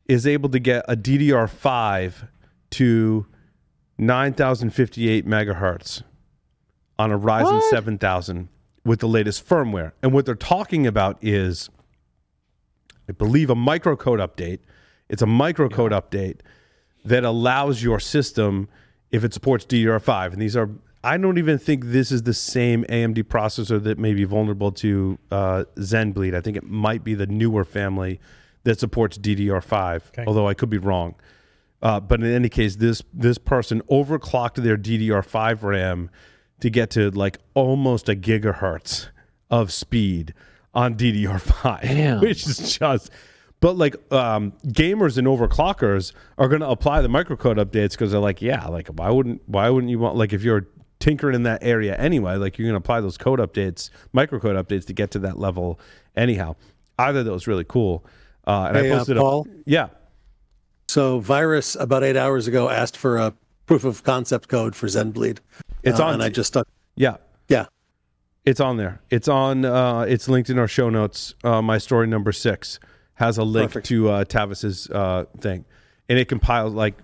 is 0.07 0.27
able 0.27 0.49
to 0.51 0.59
get 0.61 0.85
a 0.89 0.97
DDR5 0.97 2.29
to 2.71 3.27
9058 3.99 5.27
megahertz 5.27 6.03
on 6.99 7.11
a 7.11 7.19
Ryzen 7.19 7.61
7000 7.71 8.49
with 8.85 9.01
the 9.01 9.09
latest 9.09 9.47
firmware. 9.47 9.93
And 10.03 10.13
what 10.13 10.25
they're 10.25 10.35
talking 10.35 10.87
about 10.87 11.19
is, 11.21 11.69
I 13.09 13.13
believe, 13.13 13.51
a 13.51 13.55
microcode 13.57 14.25
update. 14.25 14.61
It's 15.09 15.23
a 15.23 15.27
microcode 15.27 15.91
update 15.91 16.41
that 17.05 17.25
allows 17.25 17.83
your 17.83 17.99
system, 17.99 18.69
if 19.11 19.25
it 19.25 19.33
supports 19.35 19.65
DDR5, 19.65 20.33
and 20.35 20.43
these 20.43 20.57
are, 20.57 20.69
I 21.03 21.17
don't 21.17 21.39
even 21.39 21.59
think 21.59 21.87
this 21.87 22.11
is 22.13 22.23
the 22.25 22.35
same 22.35 22.85
AMD 22.89 23.23
processor 23.25 23.83
that 23.83 23.99
may 23.99 24.13
be 24.15 24.25
vulnerable 24.25 24.73
to 24.73 25.19
uh, 25.31 25.65
ZenBleed. 25.77 26.35
I 26.35 26.41
think 26.41 26.57
it 26.57 26.65
might 26.65 27.05
be 27.05 27.15
the 27.15 27.27
newer 27.27 27.65
family 27.65 28.21
that 28.65 28.79
supports 28.81 29.17
DDR5, 29.19 30.09
Okay. 30.09 30.25
although 30.27 30.47
I 30.49 30.55
could 30.55 30.71
be 30.71 30.79
wrong. 30.79 31.15
Uh, 31.81 32.01
but 32.01 32.21
in 32.21 32.27
any 32.27 32.49
case, 32.49 32.75
this 32.77 33.03
this 33.15 33.39
person 33.39 33.81
overclocked 33.83 34.57
their 34.57 34.77
DDR5 34.77 35.63
RAM 35.63 36.11
to 36.61 36.69
get 36.71 36.91
to 36.91 37.09
like 37.13 37.39
almost 37.55 38.09
a 38.09 38.17
gigahertz 38.17 39.09
of 39.49 39.73
speed 39.73 40.35
on 40.75 40.97
DDR5, 40.97 41.83
Damn. 41.83 42.21
which 42.23 42.47
is 42.47 42.77
just. 42.79 43.11
But 43.61 43.77
like 43.77 43.97
um, 44.13 44.53
gamers 44.67 45.19
and 45.19 45.27
overclockers 45.27 46.13
are 46.39 46.49
going 46.49 46.61
to 46.61 46.69
apply 46.69 47.01
the 47.03 47.09
microcode 47.09 47.57
updates 47.63 47.91
because 47.93 48.13
they're 48.13 48.21
like, 48.21 48.41
yeah, 48.41 48.67
like 48.67 48.89
why 48.89 49.11
wouldn't 49.11 49.43
why 49.47 49.69
wouldn't 49.69 49.91
you 49.91 49.99
want 49.99 50.17
like 50.17 50.33
if 50.33 50.43
you're 50.45 50.67
tinkering 51.01 51.35
in 51.35 51.43
that 51.45 51.63
area 51.63 51.97
anyway, 51.97 52.37
like 52.37 52.57
you're 52.59 52.67
going 52.67 52.81
to 52.81 52.85
apply 52.85 53.01
those 53.01 53.19
code 53.19 53.41
updates, 53.41 53.91
microcode 54.15 54.63
updates 54.63 54.87
to 54.87 54.93
get 54.93 55.11
to 55.13 55.19
that 55.21 55.39
level 55.39 55.81
anyhow. 56.17 56.55
Either 56.99 57.21
of 57.21 57.25
those 57.27 57.47
really 57.47 57.65
cool. 57.65 58.05
Uh, 58.47 58.67
and 58.69 58.77
Hey, 58.77 58.93
I 58.93 58.97
uh, 58.97 59.05
Paul? 59.05 59.47
a 59.49 59.63
yeah. 59.67 59.89
So 60.89 61.19
Virus 61.21 61.75
about 61.77 62.03
eight 62.03 62.17
hours 62.17 62.47
ago 62.47 62.69
asked 62.69 62.97
for 62.97 63.17
a 63.19 63.35
proof 63.67 63.85
of 63.85 64.03
concept 64.05 64.49
code 64.49 64.75
for 64.75 64.87
ZenBleed. 64.87 65.39
It's 65.83 66.01
Uh, 66.01 66.07
on 66.07 66.15
and 66.15 66.23
I 66.23 66.29
just 66.31 66.49
stuck. 66.49 66.67
Yeah, 66.97 67.17
Yeah, 67.49 67.67
It's 68.45 68.61
on 68.61 68.77
there. 68.79 69.01
It's 69.11 69.29
on. 69.29 69.65
Uh, 69.65 70.01
it's 70.09 70.29
linked 70.29 70.49
in 70.49 70.59
our 70.59 70.67
show 70.69 70.89
notes. 70.91 71.35
Uh, 71.45 71.61
my 71.61 71.79
story 71.79 72.07
number 72.07 72.33
six 72.33 72.81
has 73.19 73.39
a 73.39 73.45
link 73.45 73.71
Perfect. 73.71 73.87
to 73.89 74.09
uh, 74.11 74.25
Tavis's 74.25 74.89
uh, 74.91 75.25
thing, 75.41 75.65
and 76.09 76.19
it 76.19 76.29
compiled 76.29 76.75
like 76.75 76.95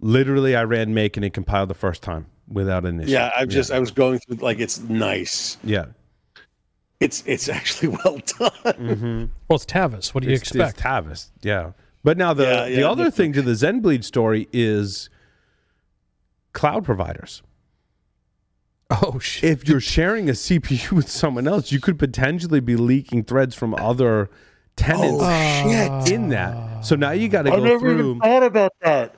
literally. 0.00 0.54
I 0.56 0.64
ran 0.64 0.94
make 0.94 1.16
and 1.16 1.24
it 1.24 1.32
compiled 1.34 1.68
the 1.70 1.74
first 1.74 2.02
time 2.02 2.26
without 2.48 2.84
an 2.84 3.00
issue. 3.00 3.12
yeah. 3.12 3.30
I'm 3.36 3.48
just 3.48 3.70
I 3.72 3.78
was 3.78 3.90
going 3.90 4.18
through 4.20 4.36
like 4.36 4.58
it's 4.60 4.78
nice. 4.80 5.56
yeah. 5.64 5.86
It's 7.00 7.22
it's 7.26 7.48
actually 7.48 7.88
well 8.04 8.18
done. 8.38 9.30
Well, 9.48 9.56
it's 9.56 9.66
Tavis. 9.66 10.14
What 10.14 10.22
do 10.22 10.28
you 10.28 10.34
It's- 10.34 10.48
expect? 10.50 10.78
It's 10.78 10.82
Tavis. 10.86 11.30
Yeah. 11.42 11.72
But 12.02 12.18
now 12.18 12.34
the 12.34 12.44
Yeah, 12.44 12.64
the 12.66 12.80
yeah. 12.80 12.90
other 12.90 13.10
thing 13.10 13.32
to 13.32 13.42
the 13.42 13.52
ZenBleed 13.52 14.04
story 14.04 14.46
is 14.52 15.08
cloud 16.52 16.84
providers. 16.84 17.42
oh 18.90 19.18
shit! 19.18 19.50
If 19.50 19.68
you're 19.68 19.80
sharing 19.80 20.28
a 20.28 20.32
CPU 20.32 20.92
with 20.98 21.08
someone 21.08 21.48
else, 21.48 21.72
you 21.72 21.80
could 21.80 21.98
potentially 21.98 22.60
be 22.60 22.76
leaking 22.76 23.24
threads 23.24 23.54
from 23.54 23.74
other 23.74 24.28
tenants 24.76 25.22
Oh, 25.22 25.68
shit! 26.04 26.12
in 26.12 26.28
that. 26.30 26.84
So 26.84 26.96
now 26.96 27.12
you 27.12 27.28
got 27.28 27.42
to 27.42 27.50
go 27.50 27.78
through. 27.78 28.18
thought 28.20 28.42
about 28.42 28.72
that. 28.82 29.14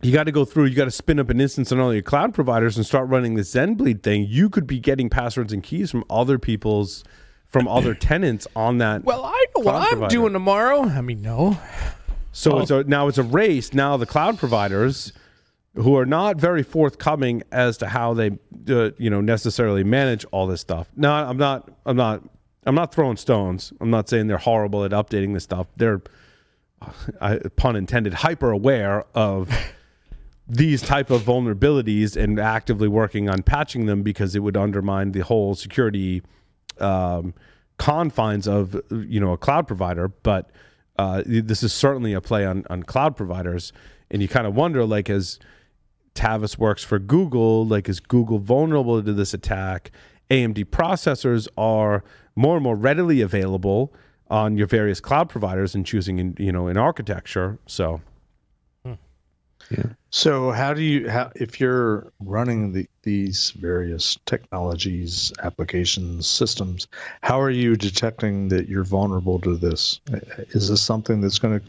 you 0.00 0.12
got 0.12 0.24
to 0.24 0.32
go 0.32 0.44
through. 0.44 0.66
You 0.66 0.74
got 0.74 0.86
to 0.86 0.90
spin 0.90 1.18
up 1.20 1.28
an 1.30 1.40
instance 1.40 1.70
on 1.72 1.78
all 1.80 1.92
your 1.92 2.02
cloud 2.02 2.34
providers 2.34 2.76
and 2.76 2.86
start 2.86 3.08
running 3.08 3.34
the 3.34 3.42
ZenBleed 3.42 4.02
thing. 4.02 4.26
You 4.28 4.48
could 4.48 4.66
be 4.66 4.78
getting 4.80 5.10
passwords 5.10 5.52
and 5.52 5.62
keys 5.62 5.90
from 5.90 6.04
other 6.08 6.38
people's, 6.38 7.04
from 7.48 7.68
other 7.68 7.94
tenants 8.10 8.46
on 8.56 8.78
that. 8.78 9.04
Well, 9.04 9.24
I 9.24 9.44
know 9.56 9.62
what 9.64 9.74
I'm 9.74 9.88
provider. 9.90 10.10
doing 10.10 10.32
tomorrow. 10.32 10.82
I 10.84 11.00
mean, 11.02 11.20
no. 11.22 11.58
so 12.32 12.60
it's 12.60 12.70
a, 12.70 12.84
now 12.84 13.08
it's 13.08 13.18
a 13.18 13.22
race. 13.22 13.74
Now 13.74 13.96
the 13.96 14.06
cloud 14.06 14.38
providers, 14.38 15.12
who 15.74 15.96
are 15.96 16.04
not 16.06 16.36
very 16.36 16.62
forthcoming 16.62 17.42
as 17.50 17.78
to 17.78 17.86
how 17.88 18.12
they, 18.12 18.30
uh, 18.68 18.90
you 18.98 19.08
know, 19.08 19.22
necessarily 19.22 19.82
manage 19.82 20.22
all 20.30 20.46
this 20.46 20.60
stuff. 20.60 20.88
No, 20.96 21.10
I'm 21.10 21.38
not. 21.38 21.70
I'm 21.86 21.96
not. 21.96 22.22
I'm 22.64 22.74
not 22.74 22.94
throwing 22.94 23.16
stones. 23.16 23.72
I'm 23.80 23.90
not 23.90 24.08
saying 24.08 24.28
they're 24.28 24.38
horrible 24.38 24.84
at 24.84 24.92
updating 24.92 25.34
this 25.34 25.44
stuff. 25.44 25.66
They're, 25.76 26.02
I, 27.20 27.38
pun 27.56 27.76
intended, 27.76 28.14
hyper 28.14 28.50
aware 28.50 29.04
of 29.14 29.50
these 30.48 30.82
type 30.82 31.10
of 31.10 31.22
vulnerabilities 31.22 32.16
and 32.16 32.38
actively 32.38 32.88
working 32.88 33.28
on 33.28 33.42
patching 33.42 33.86
them 33.86 34.02
because 34.02 34.34
it 34.36 34.40
would 34.40 34.56
undermine 34.56 35.12
the 35.12 35.20
whole 35.20 35.54
security 35.54 36.22
um, 36.78 37.34
confines 37.78 38.46
of 38.46 38.80
you 38.90 39.18
know 39.18 39.32
a 39.32 39.38
cloud 39.38 39.66
provider. 39.66 40.08
But 40.08 40.50
uh, 40.98 41.22
this 41.26 41.62
is 41.62 41.72
certainly 41.72 42.12
a 42.12 42.20
play 42.20 42.44
on 42.44 42.64
on 42.70 42.82
cloud 42.82 43.16
providers, 43.16 43.72
and 44.10 44.22
you 44.22 44.28
kind 44.28 44.46
of 44.46 44.54
wonder 44.54 44.84
like 44.84 45.10
as 45.10 45.38
Tavis 46.14 46.58
works 46.58 46.84
for 46.84 46.98
Google, 46.98 47.66
like 47.66 47.88
is 47.88 48.00
Google 48.00 48.38
vulnerable 48.38 49.02
to 49.02 49.12
this 49.12 49.34
attack? 49.34 49.90
AMD 50.30 50.66
processors 50.66 51.46
are 51.56 52.02
more 52.36 52.56
and 52.56 52.64
more 52.64 52.76
readily 52.76 53.20
available 53.20 53.92
on 54.30 54.56
your 54.56 54.66
various 54.66 55.00
cloud 55.00 55.28
providers 55.28 55.74
and 55.74 55.84
choosing 55.84 56.18
in, 56.18 56.36
you 56.38 56.52
know 56.52 56.66
an 56.68 56.76
architecture. 56.76 57.58
So 57.66 58.00
hmm. 58.84 58.94
yeah. 59.70 59.84
So 60.10 60.50
how 60.50 60.74
do 60.74 60.82
you 60.82 61.08
how 61.08 61.30
if 61.34 61.60
you're 61.60 62.12
running 62.20 62.72
the, 62.72 62.86
these 63.02 63.50
various 63.50 64.18
technologies, 64.26 65.32
applications, 65.42 66.26
systems, 66.26 66.88
how 67.22 67.40
are 67.40 67.50
you 67.50 67.76
detecting 67.76 68.48
that 68.48 68.68
you're 68.68 68.84
vulnerable 68.84 69.38
to 69.40 69.56
this? 69.56 70.00
Is 70.50 70.68
this 70.68 70.82
something 70.82 71.20
that's 71.20 71.38
going 71.38 71.60
to 71.60 71.66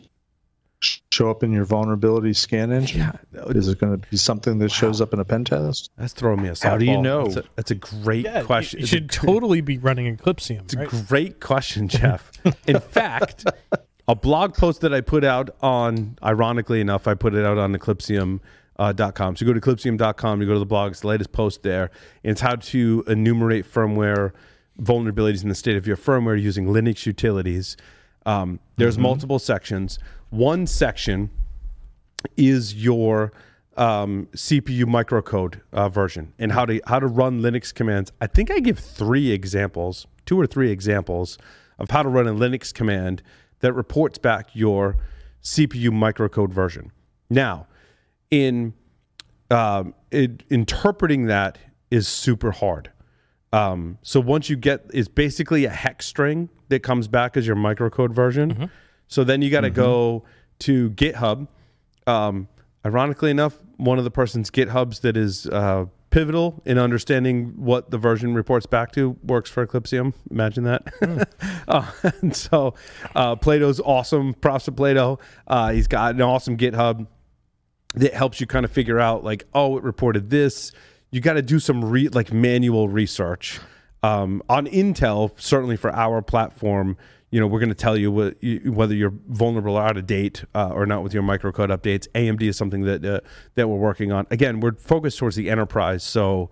show 1.11 1.30
up 1.30 1.43
in 1.43 1.51
your 1.51 1.65
vulnerability 1.65 2.34
scan 2.34 2.72
engine? 2.72 2.99
yeah, 2.99 3.41
Is 3.47 3.68
it 3.68 3.80
going 3.80 3.99
to 3.99 4.07
be 4.10 4.18
something 4.18 4.60
that 4.60 4.69
shows 4.72 5.01
up 5.01 5.14
in 5.14 5.19
a 5.19 5.26
pen 5.26 5.43
test? 5.45 5.89
that's 5.97 6.14
throwing 6.14 6.41
me 6.41 6.49
a 6.49 6.55
How 6.61 6.77
do 6.77 6.85
you 6.85 7.01
know? 7.01 7.23
That's 7.26 7.38
a, 7.38 7.43
that's 7.55 7.72
a 7.72 7.76
great 7.76 8.26
Yeah, 8.26 8.43
question. 8.43 8.80
You, 8.80 8.81
you 8.81 8.84
It's 8.84 8.91
a 8.93 8.95
should 8.95 9.10
totally 9.11 9.61
be 9.61 9.77
running 9.77 10.15
Eclypsium. 10.18 10.61
It's 10.64 10.73
a 10.73 11.03
great 11.07 11.39
question, 11.39 11.88
Jeff. 11.89 12.31
In 12.68 12.80
fact, 12.80 13.45
a 14.07 14.15
blog 14.15 14.55
post 14.55 14.81
that 14.81 14.93
I 14.93 15.01
put 15.01 15.23
out 15.23 15.55
on, 15.61 16.18
ironically 16.23 16.81
enough, 16.81 17.07
I 17.07 17.14
put 17.14 17.34
it 17.34 17.45
out 17.45 17.57
on 17.57 17.73
Eclypsium. 17.76 18.39
Uh, 18.80 18.91
dot 18.91 19.14
com. 19.14 19.35
So 19.35 19.45
you 19.45 19.53
go 19.53 19.60
to 19.60 19.61
eclypsium.com, 19.61 20.41
you 20.41 20.47
go 20.47 20.53
to 20.53 20.60
the 20.60 20.65
blog, 20.65 20.93
it's 20.93 21.01
the 21.01 21.07
latest 21.07 21.31
post 21.31 21.61
there. 21.61 21.91
And 22.23 22.31
it's 22.31 22.41
how 22.41 22.55
to 22.55 23.03
enumerate 23.05 23.72
firmware 23.72 24.31
vulnerabilities 24.81 25.43
in 25.43 25.49
the 25.49 25.55
state 25.55 25.77
of 25.77 25.85
your 25.85 25.95
firmware 25.95 26.41
using 26.41 26.65
Linux 26.65 27.05
utilities. 27.05 27.77
Um, 28.26 28.60
there's 28.77 28.97
multiple 28.97 29.38
sections. 29.38 29.99
One 30.34 30.65
section 30.65 31.30
is 32.35 32.73
your 32.73 33.31
um, 33.77 34.27
CPU 34.35 34.85
microcode 34.85 35.61
uh, 35.72 35.89
version 35.89 36.34
and 36.39 36.51
how 36.51 36.65
to 36.65 36.81
how 36.88 36.99
to 36.99 37.05
run 37.05 37.41
Linux 37.41 37.72
commands. 37.72 38.11
I 38.19 38.26
think 38.26 38.49
I 38.49 38.60
give 38.60 38.80
three 38.80 39.30
examples, 39.30 40.07
two 40.26 40.41
or 40.41 40.47
three 40.47 40.72
examples 40.72 41.38
of 41.77 41.91
how 41.91 42.01
to 42.01 42.10
run 42.10 42.27
a 42.27 42.34
Linux 42.34 42.73
command 42.73 43.22
that 43.60 43.73
reports 43.73 44.18
back 44.18 44.49
your 44.53 44.97
CPU 45.43 45.89
microcode 45.89 46.51
version. 46.51 46.91
Now, 47.30 47.68
in 48.31 48.73
um, 49.51 49.93
it, 50.10 50.41
interpreting 50.49 51.27
that 51.27 51.60
is 51.91 52.07
super 52.07 52.49
hard. 52.49 52.89
Um, 53.51 53.99
so 54.01 54.19
once 54.19 54.49
you 54.49 54.55
get, 54.55 54.89
it's 54.95 55.07
basically 55.07 55.65
a 55.65 55.69
hex 55.69 56.07
string 56.07 56.49
that 56.69 56.81
comes 56.81 57.07
back 57.07 57.38
as 57.38 57.45
your 57.45 57.55
microcode 57.55 58.15
version. 58.15 58.72
So 59.14 59.23
then 59.23 59.44
you 59.44 59.52
got 59.52 59.61
to 59.61 59.69
go 59.69 60.23
to 60.60 60.90
GitHub. 60.90 61.48
Um, 62.07 62.48
ironically 62.84 63.30
enough, 63.30 63.56
one 63.77 63.99
of 63.99 64.06
the 64.06 64.11
person's 64.11 64.49
GitHubs 64.49 65.02
that 65.02 65.15
is 65.15 65.45
uh, 65.45 65.85
pivotal 66.10 66.64
in 66.65 66.80
understanding 66.80 67.53
what 67.56 67.91
the 67.91 67.99
version 67.99 68.34
reports 68.34 68.65
back 68.65 68.91
to 68.94 69.15
works 69.23 69.52
for 69.52 69.68
Eclypsium. 69.68 70.15
Imagine 70.31 70.64
that. 70.64 71.30
uh, 71.68 71.91
and 72.22 72.35
so 72.35 72.73
uh, 73.15 73.35
Plato's 73.35 73.80
awesome. 73.80 74.34
Props 74.34 74.65
to 74.65 74.72
Plato. 74.72 75.19
Uh, 75.45 75.72
he's 75.73 75.88
got 75.88 76.15
an 76.15 76.22
awesome 76.23 76.57
GitHub 76.57 77.06
that 77.94 78.15
helps 78.15 78.41
you 78.41 78.48
kind 78.48 78.65
of 78.65 78.72
figure 78.72 78.99
out 78.99 79.23
like 79.23 79.45
oh 79.53 79.77
it 79.77 79.84
reported 79.84 80.31
this 80.31 80.72
you 81.11 81.22
got 81.22 81.34
to 81.34 81.44
do 81.44 81.60
some 81.60 81.85
re- 81.85 82.07
like 82.07 82.34
manual 82.34 82.90
research 82.90 83.60
um, 84.02 84.41
on 84.49 84.65
intel 84.65 85.30
certainly 85.40 85.77
for 85.77 85.91
our 85.91 86.23
platform 86.23 86.98
you 87.34 87.39
know 87.39 87.47
we're 87.47 87.60
going 87.60 87.69
to 87.69 87.76
tell 87.76 87.97
you, 87.97 88.11
what, 88.11 88.41
you 88.43 88.72
whether 88.72 88.93
you're 88.93 89.14
vulnerable 89.27 89.76
or 89.76 89.81
out 89.81 89.97
of 89.97 90.05
date 90.05 90.45
uh, 90.53 90.69
or 90.69 90.85
not 90.85 91.01
with 91.01 91.15
your 91.15 91.23
microcode 91.23 91.76
updates 91.76 92.07
amd 92.14 92.43
is 92.43 92.55
something 92.55 92.81
that 92.84 93.03
uh, 93.03 93.19
that 93.55 93.68
we're 93.68 93.76
working 93.76 94.11
on 94.11 94.27
again 94.30 94.60
we're 94.60 94.73
focused 94.73 95.18
towards 95.18 95.35
the 95.35 95.49
enterprise 95.49 96.03
so 96.03 96.51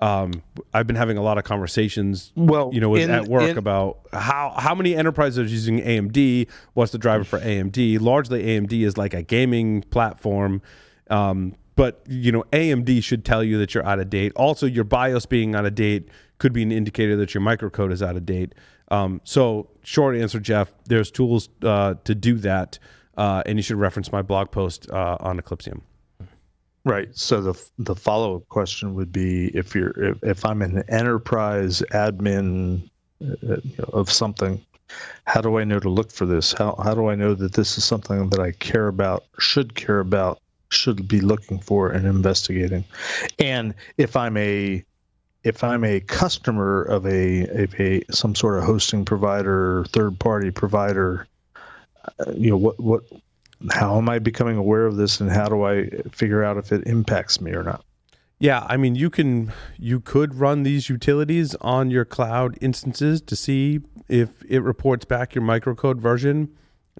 um, 0.00 0.44
I've 0.72 0.86
been 0.86 0.94
having 0.94 1.16
a 1.18 1.22
lot 1.22 1.38
of 1.38 1.44
conversations, 1.44 2.30
Well, 2.36 2.70
you 2.72 2.80
know, 2.80 2.88
with, 2.88 3.02
in- 3.02 3.10
at 3.10 3.26
work 3.26 3.50
in- 3.50 3.58
about 3.58 3.98
how 4.12 4.54
how 4.56 4.72
many 4.72 4.94
enterprises 4.94 5.38
are 5.40 5.42
using 5.50 5.80
AMD. 5.80 6.46
What's 6.74 6.92
the 6.92 6.98
driver 6.98 7.24
for 7.24 7.40
AMD? 7.40 8.00
Largely, 8.00 8.44
AMD 8.44 8.72
is 8.84 8.96
like 8.96 9.12
a 9.12 9.24
gaming 9.24 9.82
platform, 9.90 10.62
um, 11.10 11.56
but 11.74 12.00
you 12.06 12.30
know, 12.30 12.44
AMD 12.52 13.02
should 13.02 13.24
tell 13.24 13.42
you 13.42 13.58
that 13.58 13.74
you're 13.74 13.84
out 13.84 13.98
of 13.98 14.08
date. 14.08 14.30
Also, 14.36 14.66
your 14.66 14.84
BIOS 14.84 15.26
being 15.26 15.56
out 15.56 15.66
of 15.66 15.74
date 15.74 16.06
could 16.38 16.52
be 16.52 16.62
an 16.62 16.70
indicator 16.70 17.16
that 17.16 17.34
your 17.34 17.42
microcode 17.42 17.90
is 17.90 18.00
out 18.00 18.14
of 18.14 18.24
date. 18.24 18.54
Um, 18.90 19.20
so, 19.24 19.68
short 19.82 20.16
answer, 20.16 20.40
Jeff, 20.40 20.70
there's 20.84 21.10
tools 21.10 21.48
uh, 21.62 21.94
to 22.04 22.14
do 22.14 22.36
that, 22.38 22.78
uh, 23.16 23.42
and 23.46 23.58
you 23.58 23.62
should 23.62 23.76
reference 23.76 24.12
my 24.12 24.22
blog 24.22 24.50
post 24.50 24.90
uh, 24.90 25.18
on 25.20 25.38
Eclypsium. 25.38 25.82
Right. 26.84 27.14
So 27.14 27.42
the 27.42 27.68
the 27.78 27.94
follow 27.94 28.36
up 28.36 28.48
question 28.48 28.94
would 28.94 29.12
be 29.12 29.48
if 29.48 29.74
you're 29.74 29.90
if, 30.02 30.22
if 30.22 30.44
I'm 30.46 30.62
an 30.62 30.82
enterprise 30.88 31.82
admin 31.90 32.88
uh, 33.20 33.34
know, 33.46 33.90
of 33.92 34.10
something, 34.10 34.64
how 35.24 35.42
do 35.42 35.58
I 35.58 35.64
know 35.64 35.80
to 35.80 35.88
look 35.90 36.10
for 36.10 36.24
this? 36.24 36.52
How 36.52 36.76
how 36.82 36.94
do 36.94 37.08
I 37.08 37.14
know 37.14 37.34
that 37.34 37.52
this 37.52 37.76
is 37.76 37.84
something 37.84 38.30
that 38.30 38.40
I 38.40 38.52
care 38.52 38.88
about, 38.88 39.24
should 39.38 39.74
care 39.74 40.00
about, 40.00 40.40
should 40.70 41.06
be 41.06 41.20
looking 41.20 41.58
for 41.58 41.90
and 41.90 42.06
investigating? 42.06 42.84
And 43.38 43.74
if 43.98 44.16
I'm 44.16 44.38
a 44.38 44.82
if 45.48 45.64
I'm 45.64 45.82
a 45.82 46.00
customer 46.00 46.82
of 46.82 47.06
a, 47.06 47.46
of 47.62 47.80
a 47.80 48.02
some 48.10 48.34
sort 48.34 48.58
of 48.58 48.64
hosting 48.64 49.06
provider, 49.06 49.86
third 49.88 50.18
party 50.18 50.50
provider, 50.50 51.26
uh, 52.04 52.32
you 52.36 52.50
know 52.50 52.56
what 52.56 52.78
what 52.78 53.02
how 53.72 53.96
am 53.96 54.08
I 54.08 54.18
becoming 54.18 54.56
aware 54.56 54.84
of 54.86 54.96
this, 54.96 55.20
and 55.20 55.30
how 55.30 55.48
do 55.48 55.64
I 55.64 55.88
figure 56.12 56.44
out 56.44 56.58
if 56.58 56.70
it 56.70 56.86
impacts 56.86 57.40
me 57.40 57.52
or 57.52 57.62
not? 57.62 57.82
Yeah, 58.38 58.64
I 58.68 58.76
mean, 58.76 58.94
you 58.94 59.08
can 59.08 59.52
you 59.78 60.00
could 60.00 60.34
run 60.34 60.64
these 60.64 60.90
utilities 60.90 61.54
on 61.56 61.90
your 61.90 62.04
cloud 62.04 62.58
instances 62.60 63.22
to 63.22 63.34
see 63.34 63.80
if 64.08 64.28
it 64.48 64.60
reports 64.62 65.06
back 65.06 65.34
your 65.34 65.42
microcode 65.42 65.98
version. 65.98 66.50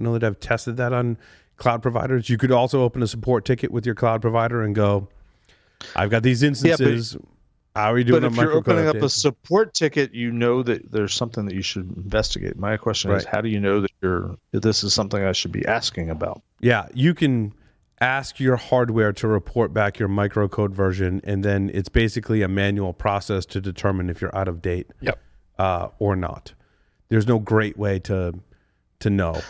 I 0.00 0.04
know 0.04 0.14
that 0.14 0.24
I've 0.24 0.40
tested 0.40 0.78
that 0.78 0.94
on 0.94 1.18
cloud 1.58 1.82
providers. 1.82 2.30
You 2.30 2.38
could 2.38 2.50
also 2.50 2.82
open 2.82 3.02
a 3.02 3.06
support 3.06 3.44
ticket 3.44 3.70
with 3.70 3.84
your 3.84 3.94
cloud 3.94 4.22
provider 4.22 4.62
and 4.62 4.74
go, 4.74 5.08
"I've 5.94 6.10
got 6.10 6.22
these 6.22 6.42
instances. 6.42 7.14
Yeah, 7.14 7.20
how 7.78 7.92
are 7.92 7.98
you 7.98 8.04
doing? 8.04 8.22
But 8.22 8.32
if 8.32 8.36
you're 8.36 8.52
opening 8.52 8.84
update? 8.84 8.96
up 8.96 9.02
a 9.02 9.08
support 9.08 9.74
ticket, 9.74 10.12
you 10.12 10.30
know 10.32 10.62
that 10.62 10.90
there's 10.90 11.14
something 11.14 11.46
that 11.46 11.54
you 11.54 11.62
should 11.62 11.96
investigate. 11.96 12.56
My 12.56 12.76
question 12.76 13.10
right. 13.10 13.18
is, 13.18 13.24
how 13.24 13.40
do 13.40 13.48
you 13.48 13.60
know 13.60 13.80
that 13.80 13.90
you're 14.02 14.36
that 14.50 14.62
this 14.62 14.82
is 14.82 14.92
something 14.92 15.22
I 15.22 15.32
should 15.32 15.52
be 15.52 15.64
asking 15.66 16.10
about? 16.10 16.42
Yeah, 16.60 16.88
you 16.92 17.14
can 17.14 17.54
ask 18.00 18.38
your 18.40 18.56
hardware 18.56 19.12
to 19.12 19.28
report 19.28 19.72
back 19.72 19.98
your 19.98 20.08
microcode 20.08 20.70
version, 20.70 21.20
and 21.24 21.44
then 21.44 21.70
it's 21.72 21.88
basically 21.88 22.42
a 22.42 22.48
manual 22.48 22.92
process 22.92 23.46
to 23.46 23.60
determine 23.60 24.10
if 24.10 24.20
you're 24.20 24.36
out 24.36 24.48
of 24.48 24.60
date 24.60 24.88
yep. 25.00 25.20
uh, 25.58 25.88
or 25.98 26.16
not. 26.16 26.54
There's 27.08 27.26
no 27.26 27.38
great 27.38 27.76
way 27.78 27.98
to 28.00 28.34
to 29.00 29.10
know. 29.10 29.40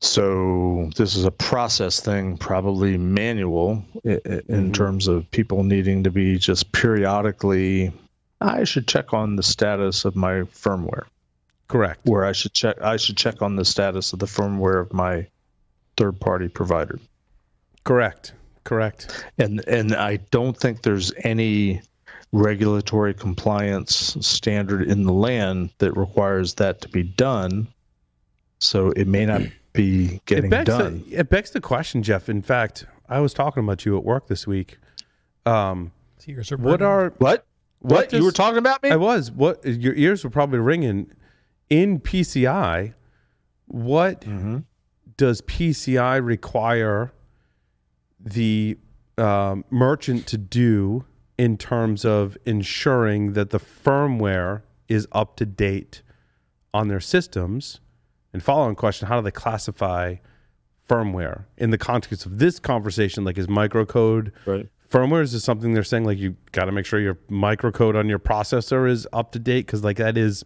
So 0.00 0.90
this 0.96 1.16
is 1.16 1.24
a 1.24 1.30
process 1.30 2.00
thing, 2.00 2.36
probably 2.36 2.96
manual 2.96 3.84
in, 4.04 4.20
mm-hmm. 4.20 4.72
terms 4.72 5.08
of 5.08 5.28
people 5.32 5.64
needing 5.64 6.04
to 6.04 6.10
be 6.10 6.38
just 6.38 6.70
periodically. 6.72 7.92
I 8.40 8.62
should 8.62 8.86
check 8.86 9.12
on 9.12 9.34
the 9.34 9.42
status 9.42 10.04
of 10.04 10.14
my 10.14 10.42
firmware. 10.42 11.06
Correct. 11.66 12.00
Where 12.04 12.24
I 12.24 12.32
should 12.32 12.54
check. 12.54 12.80
I 12.80 12.96
should 12.96 13.16
check 13.16 13.42
on 13.42 13.56
the 13.56 13.64
status 13.64 14.12
of 14.12 14.20
the 14.20 14.26
firmware 14.26 14.80
of 14.80 14.92
my 14.92 15.26
third-party 15.96 16.48
provider. 16.48 16.98
Correct. 17.84 18.32
Correct. 18.64 19.24
And 19.38 19.66
and 19.66 19.94
I 19.94 20.16
don't 20.30 20.56
think 20.56 20.82
there's 20.82 21.12
any 21.24 21.82
regulatory 22.32 23.14
compliance 23.14 24.16
standard 24.20 24.82
in 24.82 25.02
the 25.04 25.12
land 25.12 25.70
that 25.78 25.96
requires 25.96 26.54
that 26.54 26.80
to 26.82 26.88
be 26.88 27.02
done. 27.02 27.66
So 28.60 28.90
it 28.92 29.06
may 29.06 29.26
not 29.26 29.42
be 29.72 30.20
getting 30.26 30.52
it 30.52 30.64
done. 30.64 31.04
The, 31.08 31.16
it 31.16 31.28
begs 31.28 31.50
the 31.50 31.60
question, 31.60 32.02
Jeff. 32.02 32.28
In 32.28 32.42
fact, 32.42 32.86
I 33.08 33.20
was 33.20 33.32
talking 33.32 33.62
about 33.62 33.84
you 33.84 33.96
at 33.96 34.04
work 34.04 34.28
this 34.28 34.46
week. 34.46 34.78
Um, 35.46 35.92
ears 36.26 36.52
are 36.52 36.56
what 36.56 36.82
are 36.82 37.14
what? 37.18 37.46
What, 37.80 37.92
what 37.92 38.08
does, 38.08 38.18
you 38.18 38.24
were 38.24 38.32
talking 38.32 38.58
about 38.58 38.82
me? 38.82 38.90
I 38.90 38.96
was. 38.96 39.30
What 39.30 39.64
your 39.64 39.94
ears 39.94 40.24
were 40.24 40.30
probably 40.30 40.58
ringing. 40.58 41.12
In 41.70 42.00
PCI, 42.00 42.94
what 43.66 44.22
mm-hmm. 44.22 44.58
does 45.16 45.42
PCI 45.42 46.24
require 46.24 47.12
the 48.18 48.78
um, 49.16 49.64
merchant 49.70 50.26
to 50.28 50.38
do 50.38 51.04
in 51.36 51.56
terms 51.56 52.04
of 52.04 52.36
ensuring 52.44 53.34
that 53.34 53.50
the 53.50 53.60
firmware 53.60 54.62
is 54.88 55.06
up 55.12 55.36
to 55.36 55.46
date 55.46 56.02
on 56.74 56.88
their 56.88 57.00
systems? 57.00 57.80
And 58.32 58.42
follow-on 58.42 58.74
question, 58.74 59.08
how 59.08 59.16
do 59.16 59.24
they 59.24 59.30
classify 59.30 60.16
firmware 60.88 61.44
in 61.56 61.70
the 61.70 61.78
context 61.78 62.26
of 62.26 62.38
this 62.38 62.58
conversation? 62.58 63.24
Like 63.24 63.38
is 63.38 63.46
microcode 63.46 64.32
right. 64.46 64.68
firmware? 64.90 65.22
Is 65.22 65.32
this 65.32 65.44
something 65.44 65.74
they're 65.74 65.84
saying 65.84 66.04
like 66.04 66.18
you 66.18 66.36
got 66.52 66.66
to 66.66 66.72
make 66.72 66.86
sure 66.86 67.00
your 67.00 67.16
microcode 67.30 67.96
on 67.96 68.08
your 68.08 68.18
processor 68.18 68.88
is 68.88 69.06
up 69.12 69.32
to 69.32 69.38
date? 69.38 69.66
Because 69.66 69.84
like 69.84 69.96
that 69.96 70.16
is, 70.16 70.44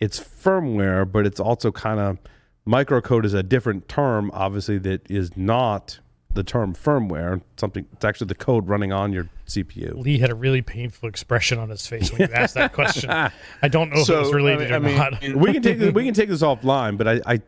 it's 0.00 0.20
firmware, 0.20 1.10
but 1.10 1.26
it's 1.26 1.40
also 1.40 1.70
kind 1.72 2.00
of 2.00 2.18
microcode 2.66 3.24
is 3.24 3.34
a 3.34 3.42
different 3.42 3.88
term, 3.88 4.30
obviously 4.34 4.78
that 4.78 5.10
is 5.10 5.36
not 5.36 6.00
the 6.34 6.42
term 6.42 6.74
firmware. 6.74 7.40
Something 7.56 7.86
it's 7.92 8.04
actually 8.04 8.28
the 8.28 8.34
code 8.34 8.68
running 8.68 8.92
on 8.92 9.12
your 9.12 9.28
CPU. 9.46 9.96
Lee 10.02 10.18
had 10.18 10.30
a 10.30 10.34
really 10.34 10.62
painful 10.62 11.08
expression 11.08 11.58
on 11.58 11.68
his 11.68 11.86
face 11.86 12.10
when 12.12 12.22
you 12.22 12.34
asked 12.34 12.54
that 12.54 12.72
question. 12.72 13.10
I 13.10 13.68
don't 13.68 13.90
know 13.90 14.02
so, 14.02 14.14
if 14.14 14.18
it 14.18 14.22
was 14.22 14.34
related 14.34 14.72
I 14.72 14.78
mean, 14.78 14.94
or 14.94 15.10
not. 15.10 15.22
we 15.34 15.52
can 15.52 15.62
take 15.62 15.78
this, 15.78 15.92
we 15.92 16.04
can 16.04 16.14
take 16.14 16.28
this 16.28 16.42
offline, 16.42 16.96
but 16.96 17.08
I, 17.08 17.20
I 17.26 17.40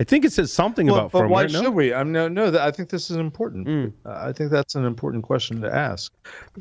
I 0.00 0.04
think 0.04 0.24
it 0.24 0.32
says 0.32 0.52
something 0.52 0.88
well, 0.88 0.96
about 0.96 1.12
but 1.12 1.22
firmware. 1.22 1.30
Why 1.30 1.42
no? 1.44 1.62
should 1.62 1.74
we? 1.74 1.94
I 1.94 2.02
mean, 2.02 2.12
no, 2.12 2.28
no. 2.28 2.58
I 2.58 2.72
think 2.72 2.88
this 2.88 3.10
is 3.10 3.16
important. 3.16 3.68
Mm. 3.68 3.92
Uh, 4.04 4.28
I 4.28 4.32
think 4.32 4.50
that's 4.50 4.74
an 4.74 4.84
important 4.84 5.22
question 5.22 5.60
to 5.60 5.72
ask. 5.72 6.12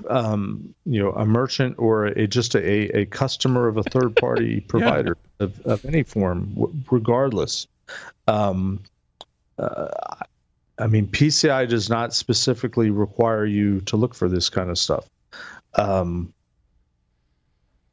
Um, 0.07 0.73
you 0.85 1.01
know, 1.01 1.11
a 1.13 1.25
merchant 1.25 1.75
or 1.79 2.05
a 2.05 2.27
just 2.27 2.53
a, 2.55 2.95
a 2.95 3.05
customer 3.07 3.67
of 3.67 3.77
a 3.77 3.83
third 3.83 4.15
party 4.17 4.59
provider 4.67 5.17
yeah. 5.39 5.45
of, 5.45 5.59
of 5.61 5.85
any 5.85 6.03
form, 6.03 6.83
regardless. 6.91 7.67
Um, 8.27 8.83
uh, 9.57 9.87
I 10.79 10.87
mean, 10.87 11.07
PCI 11.07 11.67
does 11.69 11.89
not 11.89 12.13
specifically 12.13 12.89
require 12.89 13.45
you 13.45 13.81
to 13.81 13.97
look 13.97 14.15
for 14.15 14.27
this 14.27 14.49
kind 14.49 14.69
of 14.69 14.77
stuff. 14.77 15.07
Um, 15.75 16.33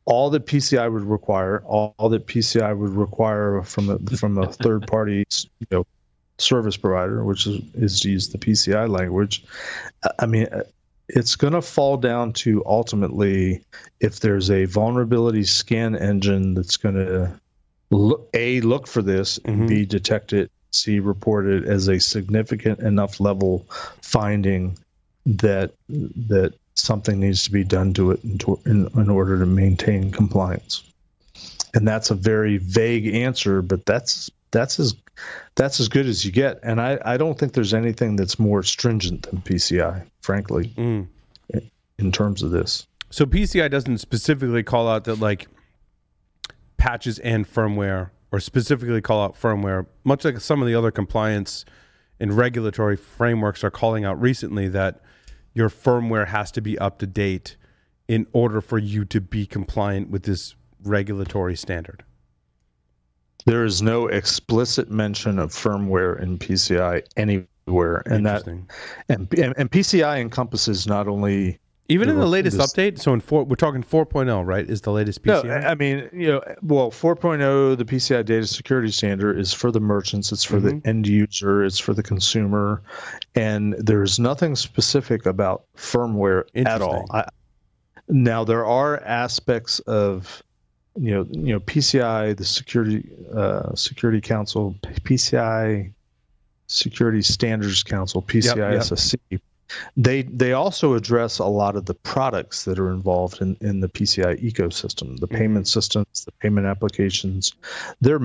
all 0.07 0.31
that 0.31 0.47
PCI 0.47 0.91
would 0.91 1.03
require, 1.03 1.63
all, 1.67 1.95
all, 1.99 2.09
that 2.09 2.27
PCI 2.27 2.77
would 2.77 2.91
require 2.91 3.63
from 3.63 3.91
a 3.91 4.17
from 4.17 4.39
a 4.39 4.51
third 4.53 4.87
party, 4.87 5.25
you 5.61 5.67
know, 5.71 5.87
service 6.39 6.77
provider, 6.77 7.25
which 7.25 7.47
is 7.47 7.63
is 7.75 8.01
to 8.01 8.11
use 8.11 8.29
the 8.29 8.39
PCI 8.39 8.89
language. 8.89 9.45
I 10.19 10.27
mean, 10.27 10.49
it's 11.09 11.37
going 11.37 11.53
to 11.53 11.63
fall 11.63 11.97
down 11.97 12.33
to 12.33 12.63
ultimately 12.67 13.63
if 14.01 14.21
there's 14.21 14.51
a 14.51 14.65
vulnerability 14.65 15.45
scan 15.45 15.97
engine 15.97 16.55
that's 16.55 16.77
going 16.77 16.95
to 16.95 17.39
look, 17.91 18.29
a 18.35 18.61
look 18.63 18.87
for 18.87 19.03
this 19.03 19.39
and 19.45 19.57
mm-hmm. 19.57 19.67
b 19.67 19.85
detect 19.85 20.33
it 20.33 20.51
see 20.71 21.01
reported 21.01 21.65
as 21.67 21.89
a 21.89 21.99
significant 21.99 22.81
enough 22.81 23.21
level 23.21 23.67
finding 24.03 24.79
that 25.27 25.73
that 25.89 26.55
something 26.75 27.21
needs 27.21 27.45
to 27.45 27.53
be 27.53 27.65
done 27.65 27.93
to 27.95 28.13
it 28.13 28.25
in, 28.25 28.39
in, 28.67 28.89
in, 28.99 29.11
order 29.11 29.39
to 29.39 29.47
maintain 29.47 30.11
compliance. 30.11 30.83
And 31.75 31.87
that's 31.87 32.11
a 32.11 32.15
very 32.15 32.59
vague 32.59 33.07
answer, 33.15 33.63
but 33.63 33.85
that's 33.85 34.31
that's 34.51 34.81
as 34.81 34.95
that's 35.55 35.81
as 35.81 35.89
good 35.89 36.07
as 36.07 36.25
you 36.25 36.33
get. 36.33 36.59
And 36.63 36.81
I, 36.81 36.99
I 37.05 37.17
don't 37.17 37.39
think 37.39 37.53
there's 37.53 37.75
anything 37.75 38.17
that's 38.17 38.39
more 38.39 38.63
stringent 38.63 39.23
than 39.23 39.41
PCI, 39.43 40.07
frankly, 40.23 40.69
mm. 40.77 41.07
in 41.99 42.13
terms 42.13 42.43
of 42.43 42.51
this. 42.51 42.87
So 43.11 43.27
PCI 43.27 43.71
doesn't 43.71 43.99
specifically 43.99 44.63
call 44.63 44.89
out 44.89 45.05
that 45.05 45.21
like 45.21 45.49
patches 46.77 47.19
and 47.19 47.47
firmware 47.47 48.11
or 48.33 48.41
specifically 48.41 49.01
call 49.01 49.25
out 49.25 49.41
firmware, 49.41 49.87
much 50.05 50.25
like 50.25 50.41
some 50.41 50.63
of 50.63 50.69
the 50.69 50.75
other 50.75 50.91
compliance 50.91 51.65
and 52.19 52.37
regulatory 52.37 52.97
frameworks 52.97 53.65
are 53.65 53.71
calling 53.71 54.05
out 54.05 54.21
recently 54.21 54.69
that 54.69 55.01
your 55.55 55.69
firmware 55.69 56.29
has 56.29 56.51
to 56.53 56.61
be 56.61 56.79
up 56.79 56.99
to 56.99 57.07
date 57.07 57.57
in 58.09 58.27
order 58.33 58.61
for 58.61 58.79
you 58.79 59.05
to 59.05 59.21
be 59.21 59.47
compliant 59.47 60.11
with 60.11 60.25
this 60.25 60.55
regulatory 60.83 61.57
standard. 61.57 62.05
There 63.47 63.65
is 63.65 63.81
no 63.81 64.07
explicit 64.07 64.91
mention 64.91 65.39
of 65.39 65.51
firmware 65.51 66.21
in 66.21 66.39
PCI 66.39 67.03
anywhere, 67.17 68.03
and 68.07 68.27
that 68.27 68.47
and, 68.47 68.69
and, 69.09 69.55
and 69.57 69.71
PCI 69.71 70.21
encompasses 70.21 70.87
not 70.87 71.09
only 71.09 71.59
even 71.91 72.09
in 72.09 72.19
the 72.19 72.27
latest 72.27 72.57
this, 72.57 72.73
update, 72.73 73.01
so 73.01 73.13
in 73.13 73.21
four, 73.21 73.45
we're 73.45 73.57
talking 73.57 73.83
4.0, 73.83 74.47
right? 74.47 74.69
Is 74.69 74.83
the 74.83 74.93
latest 74.93 75.23
PCI? 75.23 75.45
No, 75.45 75.55
I 75.55 75.75
mean, 75.75 76.09
you 76.13 76.29
know, 76.29 76.43
well, 76.63 76.91
4.0, 76.91 77.77
the 77.77 77.85
PCI 77.85 78.25
data 78.25 78.47
security 78.47 78.91
standard 78.91 79.39
is 79.39 79.53
for 79.53 79.71
the 79.71 79.81
merchants, 79.81 80.31
it's 80.33 80.45
for 80.45 80.59
mm-hmm. 80.59 80.79
the 80.81 80.89
end 80.89 81.07
user, 81.07 81.65
it's 81.65 81.79
for 81.79 81.93
the 81.93 82.03
consumer, 82.03 82.83
and 83.35 83.75
there's 83.75 84.19
nothing 84.19 84.55
specific 84.55 85.27
about 85.27 85.65
firmware 85.77 86.45
at 86.55 86.81
all. 86.81 87.07
I, 87.11 87.25
now 88.09 88.45
there 88.45 88.65
are 88.65 89.01
aspects 89.01 89.81
of 89.81 90.43
you 90.97 91.13
know, 91.15 91.27
you 91.31 91.53
know, 91.53 91.61
PCI, 91.61 92.37
the 92.37 92.45
security 92.45 93.09
uh, 93.35 93.75
security 93.75 94.21
council, 94.21 94.75
PCI 94.83 95.93
Security 96.67 97.23
Standards 97.23 97.83
Council, 97.83 98.23
PCI 98.23 98.45
yep, 98.45 98.57
yep. 98.57 98.81
SSC 98.81 99.41
they 99.97 100.23
they 100.23 100.53
also 100.53 100.95
address 100.95 101.39
a 101.39 101.47
lot 101.47 101.77
of 101.77 101.87
the 101.87 101.95
products 101.95 102.65
that 102.65 102.79
are 102.79 102.91
involved 102.91 103.41
in, 103.41 103.57
in 103.61 103.81
the 103.81 103.89
PCI 103.89 104.43
ecosystem, 104.43 105.19
the 105.19 105.27
mm-hmm. 105.27 105.37
payment 105.37 105.69
systems, 105.69 106.25
the 106.25 106.33
payment 106.33 106.67
applications. 106.67 107.55
There, 108.01 108.21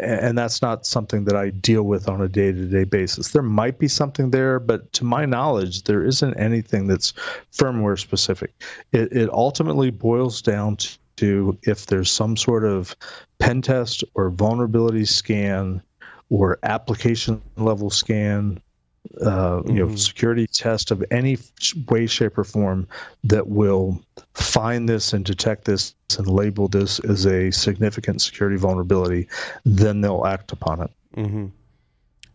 and 0.00 0.36
that's 0.36 0.62
not 0.62 0.86
something 0.86 1.24
that 1.24 1.36
I 1.36 1.50
deal 1.50 1.82
with 1.82 2.08
on 2.08 2.20
a 2.20 2.28
day 2.28 2.52
to 2.52 2.66
day 2.66 2.84
basis. 2.84 3.32
There 3.32 3.42
might 3.42 3.78
be 3.78 3.88
something 3.88 4.30
there, 4.30 4.58
but 4.58 4.92
to 4.94 5.04
my 5.04 5.26
knowledge, 5.26 5.84
there 5.84 6.04
isn't 6.04 6.34
anything 6.34 6.86
that's 6.86 7.12
firmware 7.52 7.98
specific. 7.98 8.52
It, 8.92 9.12
it 9.12 9.30
ultimately 9.30 9.90
boils 9.90 10.42
down 10.42 10.78
to 11.16 11.58
if 11.62 11.86
there's 11.86 12.10
some 12.10 12.36
sort 12.36 12.64
of 12.64 12.94
pen 13.38 13.62
test 13.62 14.04
or 14.14 14.30
vulnerability 14.30 15.04
scan 15.04 15.82
or 16.30 16.58
application 16.62 17.40
level 17.56 17.90
scan 17.90 18.60
uh, 19.22 19.62
you 19.66 19.74
know 19.74 19.94
security 19.94 20.46
test 20.46 20.90
of 20.90 21.04
any 21.10 21.38
way 21.88 22.06
shape 22.06 22.36
or 22.38 22.44
form 22.44 22.86
that 23.24 23.48
will 23.48 24.00
find 24.34 24.88
this 24.88 25.12
and 25.12 25.24
detect 25.24 25.64
this 25.64 25.94
and 26.18 26.26
label 26.26 26.68
this 26.68 26.98
as 27.00 27.26
a 27.26 27.50
significant 27.50 28.20
security 28.22 28.56
vulnerability 28.56 29.28
then 29.64 30.00
they'll 30.00 30.26
act 30.26 30.52
upon 30.52 30.80
it 30.80 30.90
Mm-hmm. 31.16 31.46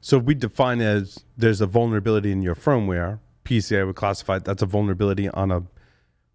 So 0.01 0.17
we 0.17 0.33
define 0.33 0.81
as 0.81 1.23
there's 1.37 1.61
a 1.61 1.67
vulnerability 1.67 2.31
in 2.31 2.41
your 2.41 2.55
firmware, 2.55 3.19
PCI 3.45 3.85
would 3.85 3.95
classify 3.95 4.37
it, 4.37 4.45
that's 4.45 4.61
a 4.61 4.65
vulnerability 4.65 5.29
on 5.29 5.51
a 5.51 5.63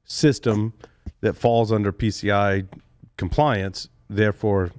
system 0.05 0.73
that 1.21 1.35
falls 1.35 1.73
under 1.73 1.93
PCI 1.93 2.67
compliance. 3.17 3.89
Therefore, 4.09 4.71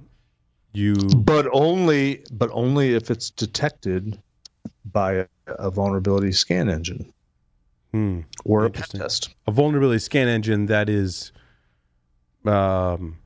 you 0.72 0.94
but 0.94 1.46
only 1.52 2.24
but 2.32 2.50
only 2.52 2.94
if 2.94 3.10
it's 3.10 3.30
detected 3.30 4.18
by 4.92 5.26
a, 5.46 5.70
vulnerability 5.70 6.32
scan 6.32 6.68
engine 6.68 7.12
hmm, 7.92 8.20
or 8.44 8.64
a 8.64 8.70
pen 8.70 8.84
test 8.94 9.34
a 9.46 9.50
vulnerability 9.50 9.98
scan 9.98 10.28
engine 10.28 10.66
that 10.66 10.88
is 10.88 11.32
um, 12.44 13.18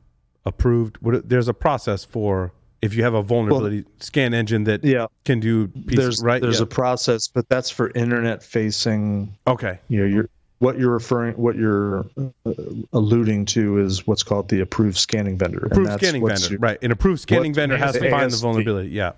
approved. 0.44 0.98
There's 1.02 1.48
a 1.48 1.54
process 1.54 2.04
for 2.04 2.52
if 2.80 2.94
you 2.94 3.04
have 3.04 3.14
a 3.14 3.22
vulnerability 3.22 3.84
scan 4.00 4.34
engine 4.34 4.64
that 4.64 4.84
yeah 4.84 5.06
can 5.24 5.38
do 5.40 5.68
PC, 5.68 5.96
there's 5.96 6.22
right. 6.22 6.42
there's 6.42 6.58
Yeah. 6.58 6.64
a 6.64 6.66
process 6.66 7.28
but 7.28 7.48
that's 7.48 7.70
for 7.70 7.90
internet 7.94 8.42
facing 8.42 9.36
okay. 9.46 9.78
you 9.88 10.00
know 10.00 10.06
you're 10.06 10.28
what 10.58 10.78
you're 10.78 10.90
referring 10.90 11.34
what 11.34 11.54
you're 11.56 12.04
uh, 12.18 12.52
alluding 12.92 13.44
to 13.46 13.78
is 13.78 14.06
what's 14.06 14.22
called 14.24 14.48
the 14.48 14.60
approved 14.60 14.96
scanning 14.96 15.38
vendor 15.38 15.58
and 15.58 15.72
Approved 15.72 15.90
that's 15.90 16.02
scanning 16.02 16.26
vendor, 16.26 16.48
your- 16.50 16.58
right? 16.58 16.82
An 16.82 16.90
approved 16.90 17.20
scanning 17.20 17.54
vendor 17.54 17.76
has 17.76 17.94
to 17.94 18.10
find 18.10 18.30
the 18.30 18.36
vulnerability. 18.36 18.90
Yeah. 18.90 19.12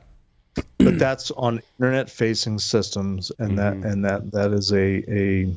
But 0.79 0.99
that's 0.99 1.31
on 1.33 1.61
internet 1.79 2.11
facing 2.11 2.59
systems 2.59 3.33
and 3.39 3.59
that 3.59 3.77
and 3.85 4.05
that 4.05 4.31
that 4.33 4.53
is 4.53 4.73
a 4.73 5.03
a 5.13 5.55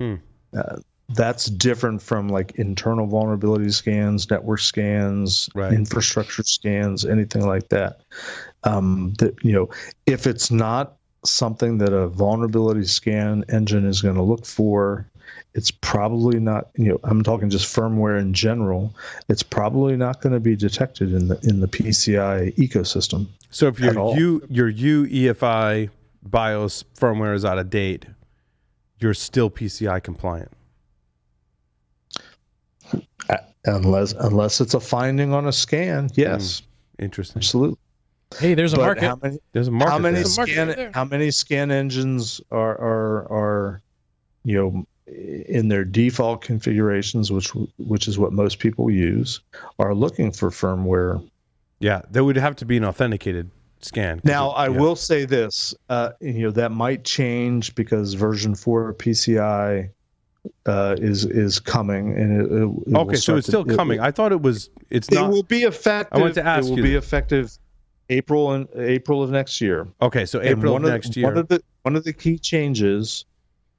Hmm. 0.00 0.14
uh, 0.56 0.76
that's 1.14 1.46
different 1.46 2.00
from 2.00 2.28
like 2.28 2.52
internal 2.52 3.06
vulnerability 3.06 3.70
scans 3.70 4.30
network 4.30 4.60
scans 4.60 5.48
Right. 5.54 5.72
infrastructure 5.72 6.42
scans 6.42 7.04
anything 7.04 7.46
like 7.46 7.68
that 7.68 8.00
um 8.64 9.12
that 9.18 9.34
you 9.44 9.52
know 9.52 9.68
if 10.06 10.26
it's 10.26 10.50
not 10.50 10.96
something 11.24 11.78
that 11.78 11.92
a 11.92 12.08
vulnerability 12.08 12.84
scan 12.84 13.44
engine 13.48 13.84
is 13.84 14.02
going 14.02 14.14
to 14.16 14.22
look 14.22 14.44
for 14.46 15.06
it's 15.54 15.70
probably 15.70 16.38
not 16.40 16.68
you 16.76 16.88
know 16.88 16.98
i'm 17.04 17.22
talking 17.22 17.50
just 17.50 17.74
firmware 17.74 18.18
in 18.20 18.32
general 18.32 18.94
it's 19.28 19.42
probably 19.42 19.96
not 19.96 20.20
going 20.20 20.32
to 20.32 20.40
be 20.40 20.56
detected 20.56 21.12
in 21.12 21.28
the 21.28 21.38
in 21.42 21.60
the 21.60 21.68
pci 21.68 22.54
ecosystem 22.56 23.26
So 23.50 23.66
if 23.68 23.78
your 23.78 23.98
all. 23.98 24.16
U 24.16 24.42
your 24.48 24.68
U 24.68 25.04
EFI 25.06 25.90
BIOS 26.24 26.84
firmware 26.98 27.34
is 27.34 27.44
out 27.44 27.58
of 27.58 27.68
date, 27.68 28.06
you're 29.00 29.12
still 29.14 29.50
PCI 29.50 30.02
compliant. 30.02 30.50
unless 33.66 34.12
unless 34.12 34.60
it's 34.60 34.74
a 34.74 34.80
finding 34.80 35.32
on 35.32 35.46
a 35.46 35.52
scan 35.52 36.08
yes 36.14 36.60
hmm, 36.98 37.04
Interesting. 37.04 37.38
absolutely 37.40 37.78
Hey, 38.38 38.54
there's 38.54 38.72
a 38.72 38.76
but 38.76 38.82
market. 38.82 39.04
how 39.04 39.18
many 39.22 39.38
There's 39.52 39.68
a 39.68 39.70
market. 39.70 39.92
how 39.92 39.98
many 39.98 40.14
there. 40.14 40.22
There's 40.22 40.36
a 40.36 40.40
market 40.40 40.52
scan 40.54 40.68
right 40.68 40.94
how 40.94 41.04
many 41.04 41.30
scan 41.30 41.70
engines 41.70 42.40
are 42.50 42.76
are 42.78 43.32
are 43.32 43.82
you 44.44 44.56
know 44.56 44.86
in 45.06 45.68
their 45.68 45.84
default 45.84 46.42
configurations 46.42 47.32
which 47.32 47.48
which 47.78 48.06
is 48.06 48.18
what 48.18 48.32
most 48.32 48.58
people 48.60 48.90
use 48.90 49.40
are 49.78 49.94
looking 49.94 50.30
for 50.30 50.48
firmware 50.50 51.26
Yeah, 51.80 52.02
there 52.10 52.22
would 52.24 52.36
have 52.36 52.54
to 52.56 52.64
be 52.64 52.76
an 52.76 52.84
authenticated 52.84 53.50
scan. 53.80 54.20
now 54.22 54.50
it- 54.50 54.54
i 54.54 54.68
yeah. 54.68 54.78
will 54.78 54.94
say 54.96 55.24
this 55.24 55.74
uh 55.88 56.10
you 56.20 56.42
know 56.44 56.50
that 56.52 56.70
might 56.70 57.04
change 57.04 57.74
because 57.74 58.14
version 58.14 58.54
4 58.54 58.94
pci 58.94 59.88
uh 60.66 60.96
is 60.98 61.24
is 61.24 61.58
coming 61.58 62.16
and 62.16 62.42
it, 62.42 62.52
it, 62.52 62.92
it 62.92 62.96
Okay, 62.96 63.16
so 63.16 63.36
it's 63.36 63.46
still 63.48 63.68
it- 63.68 63.76
coming. 63.76 63.98
I 64.00 64.10
thought 64.10 64.32
it 64.32 64.42
was. 64.42 64.70
It's 64.90 65.08
it 65.08 65.14
not. 65.14 65.30
will 65.30 65.42
be 65.44 65.62
effective 65.62 66.18
I 66.18 66.20
wanted 66.20 66.34
to 66.34 66.46
ask 66.46 66.66
it 66.66 66.70
will 66.70 66.76
you 66.78 66.82
be 66.84 66.92
that. 66.92 66.98
effective 66.98 67.52
april 68.10 68.52
and 68.52 68.68
april 68.76 69.22
of 69.22 69.30
next 69.30 69.60
year 69.60 69.88
Okay, 70.00 70.26
so 70.26 70.40
April 70.42 70.76
of 70.76 70.84
of- 70.84 70.90
next 70.90 71.16
year. 71.16 71.26
One 71.26 71.38
of 71.38 71.48
the 71.48 71.60
one 71.82 71.96
of 71.96 72.04
the 72.04 72.12
key 72.12 72.38
changes 72.38 73.24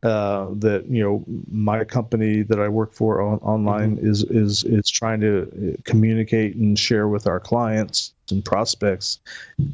uh, 0.03 0.47
that 0.55 0.85
you 0.89 1.01
know 1.01 1.23
my 1.49 1.83
company 1.83 2.41
that 2.43 2.59
I 2.59 2.67
work 2.67 2.93
for 2.93 3.21
on, 3.21 3.39
online 3.39 3.97
Mm-hmm. 3.97 4.07
is 4.07 4.23
is 4.25 4.63
is 4.65 4.89
trying 4.89 5.21
to 5.21 5.73
uh, 5.77 5.81
communicate 5.83 6.55
and 6.55 6.77
share 6.77 7.07
with 7.07 7.25
our 7.25 7.39
clients 7.39 8.13
and 8.29 8.43
prospects. 8.43 9.19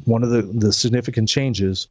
One 0.04 0.22
of 0.22 0.30
the, 0.30 0.42
the 0.42 0.72
significant 0.72 1.28
changes 1.28 1.88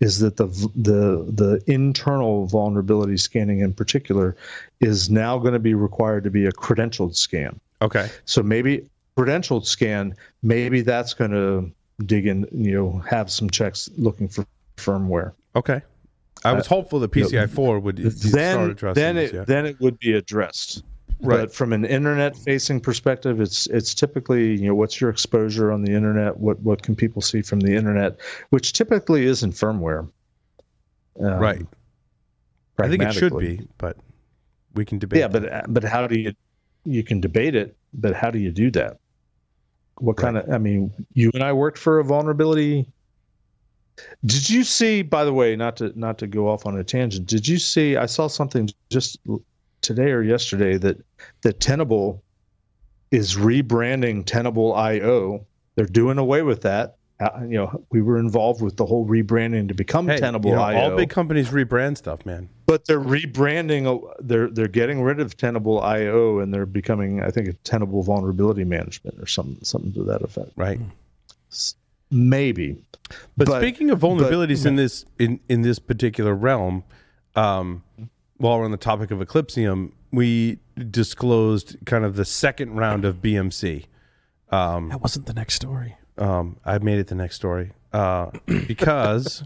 is 0.00 0.18
that 0.20 0.36
the 0.36 0.46
the 0.74 1.24
the 1.30 1.62
internal 1.66 2.46
vulnerability 2.46 3.16
scanning 3.16 3.60
in 3.60 3.72
particular 3.72 4.36
is 4.80 5.10
now 5.10 5.38
going 5.38 5.54
to 5.54 5.58
be 5.58 5.74
required 5.74 6.24
to 6.24 6.30
be 6.30 6.46
a 6.46 6.52
credentialed 6.52 7.14
scan. 7.14 7.60
okay. 7.80 8.08
So 8.24 8.42
maybe 8.42 8.88
credentialed 9.16 9.66
scan, 9.66 10.14
maybe 10.42 10.80
that's 10.80 11.14
going 11.14 11.32
to 11.32 11.70
dig 12.06 12.26
in, 12.26 12.46
you 12.52 12.72
know, 12.72 12.98
have 13.08 13.30
some 13.30 13.50
checks 13.50 13.90
looking 13.96 14.28
for 14.28 14.46
firmware. 14.76 15.32
Okay. 15.54 15.82
I 16.44 16.52
was 16.52 16.66
hopeful 16.66 16.98
that 17.00 17.10
PCI 17.10 17.48
four 17.48 17.78
would 17.80 17.96
d- 17.96 18.10
start 18.10 18.34
Uh, 18.34 18.36
Then, 18.36 18.70
addressing 18.70 18.94
then 19.02 19.14
this. 19.16 19.30
it 19.30 19.34
yeah. 19.36 19.44
then 19.44 19.66
it 19.66 19.80
would 19.80 19.98
be 19.98 20.12
addressed. 20.14 20.82
Right. 21.20 21.42
But 21.42 21.54
from 21.54 21.72
an 21.72 21.84
internet 21.84 22.36
facing 22.36 22.80
perspective, 22.80 23.40
it's 23.40 23.68
it's 23.68 23.94
typically 23.94 24.56
you 24.56 24.66
know 24.66 24.74
what's 24.74 25.00
your 25.00 25.08
exposure 25.08 25.70
on 25.70 25.82
the 25.84 25.92
internet, 25.92 26.36
what 26.38 26.58
what 26.60 26.82
can 26.82 26.96
people 26.96 27.22
see 27.22 27.42
from 27.42 27.60
the 27.60 27.74
internet, 27.76 28.18
which 28.50 28.72
typically 28.72 29.26
isn't 29.26 29.52
firmware. 29.52 30.08
Um, 31.20 31.38
right. 31.38 31.66
I 32.78 32.88
think 32.88 33.02
it 33.02 33.12
should 33.12 33.38
be, 33.38 33.68
but 33.78 33.96
we 34.74 34.84
can 34.84 34.98
debate. 34.98 35.20
Yeah, 35.20 35.28
that. 35.28 35.64
but 35.66 35.74
but 35.74 35.84
how 35.84 36.06
do 36.08 36.18
you 36.18 36.32
you 36.84 37.04
can 37.04 37.20
debate 37.20 37.54
it, 37.54 37.76
but 37.94 38.14
how 38.14 38.30
do 38.32 38.40
you 38.40 38.50
do 38.50 38.70
that? 38.72 38.98
What 39.98 40.16
kind 40.16 40.36
of 40.38 40.50
I 40.50 40.58
mean, 40.58 40.90
you 41.12 41.30
and 41.34 41.44
I 41.44 41.52
worked 41.52 41.78
for 41.78 42.00
a 42.00 42.04
vulnerability. 42.04 42.88
Did 44.24 44.48
you 44.50 44.64
see 44.64 45.02
by 45.02 45.24
the 45.24 45.32
way, 45.32 45.54
not 45.56 45.76
to 45.78 45.92
not 45.98 46.18
to 46.18 46.26
go 46.26 46.48
off 46.48 46.66
on 46.66 46.78
a 46.78 46.84
tangent, 46.84 47.26
did 47.26 47.46
you 47.46 47.58
see 47.58 47.96
I 47.96 48.06
saw 48.06 48.26
something 48.26 48.70
just 48.90 49.18
today 49.82 50.10
or 50.12 50.22
yesterday 50.22 50.76
that 50.78 50.98
that 51.42 51.60
Tenable 51.60 52.22
is 53.10 53.36
rebranding 53.36 54.24
Tenable 54.24 54.74
IO. 54.74 55.46
They're 55.74 55.86
doing 55.86 56.18
away 56.18 56.42
with 56.42 56.62
that. 56.62 56.96
Uh, 57.20 57.40
you 57.42 57.56
know, 57.58 57.84
we 57.90 58.02
were 58.02 58.18
involved 58.18 58.62
with 58.62 58.76
the 58.76 58.86
whole 58.86 59.06
rebranding 59.06 59.68
to 59.68 59.74
become 59.74 60.08
hey, 60.08 60.18
Tenable 60.18 60.50
you 60.50 60.56
know, 60.56 60.62
IO 60.62 60.90
all 60.90 60.96
big 60.96 61.10
companies 61.10 61.50
rebrand 61.50 61.96
stuff, 61.96 62.24
man. 62.26 62.48
but 62.66 62.84
they're 62.86 62.98
rebranding 63.00 63.86
uh, 63.86 64.14
they're 64.20 64.48
they're 64.48 64.66
getting 64.66 65.02
rid 65.02 65.20
of 65.20 65.36
tenable 65.36 65.80
io 65.82 66.38
and 66.40 66.52
they're 66.52 66.66
becoming 66.66 67.22
i 67.22 67.30
think 67.30 67.46
a 67.48 67.52
tenable 67.64 68.02
vulnerability 68.02 68.64
management 68.64 69.16
or 69.20 69.26
something 69.26 69.62
something 69.62 69.92
to 69.92 70.02
that 70.04 70.22
effect 70.22 70.50
Right. 70.56 70.80
S- 72.12 72.18
maybe 72.18 72.76
But, 73.36 73.46
But- 73.48 73.60
speaking 73.60 73.90
of 73.90 74.00
vulnerabilities 74.00 74.66
in 74.66 74.76
this 74.76 75.04
in, 75.18 75.40
in 75.48 75.62
this 75.62 75.78
particular 75.78 76.34
realm, 76.34 76.84
um, 77.34 77.82
while 78.36 78.58
we're 78.58 78.64
on 78.64 78.70
the 78.70 78.76
topic 78.76 79.10
of 79.10 79.18
Eclypsium, 79.18 79.92
we 80.12 80.58
disclosed 80.90 81.76
kind 81.86 82.04
of 82.04 82.16
the 82.16 82.24
second 82.24 82.74
round 82.76 83.04
of 83.04 83.20
BMC. 83.22 83.84
Um, 84.50 84.88
That 84.90 85.00
wasn't 85.00 85.26
the 85.26 85.34
next 85.34 85.54
story. 85.54 85.96
Um, 86.18 86.56
I 86.64 86.78
made 86.78 86.98
it 86.98 87.06
the 87.06 87.14
next 87.14 87.36
story 87.36 87.72
uh, 87.92 88.30
because, 88.46 89.44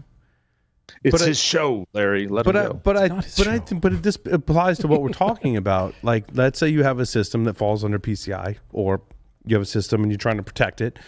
it's 1.03 1.11
But 1.13 1.21
I- 1.21 1.27
his 1.27 1.39
show 1.39 1.87
larry 1.93 2.27
let 2.27 2.43
but 2.45 2.55
him 2.55 2.61
I, 2.61 2.65
go 2.67 2.73
but 2.73 2.97
I, 2.97 3.07
but 3.09 3.17
I, 3.47 3.57
show. 3.57 3.59
think- 3.65 3.81
but 3.81 3.93
it, 3.93 4.03
this 4.03 4.17
applies 4.31 4.79
to 4.79 4.87
what 4.87 5.01
we're 5.01 5.09
talking 5.09 5.55
about. 5.63 5.93
Like, 6.03 6.25
let's 6.33 6.59
say 6.59 6.67
you 6.69 6.83
have 6.83 6.99
a 6.99 7.05
system 7.05 7.43
that 7.45 7.55
falls 7.57 7.83
under 7.83 7.99
PCI, 7.99 8.57
or 8.73 9.01
you 9.45 9.55
have 9.55 9.63
a 9.63 9.65
system 9.65 10.01
and 10.03 10.11
you're 10.11 10.17
trying 10.17 10.37
to 10.37 10.43
protect 10.43 10.81
it. 10.81 10.99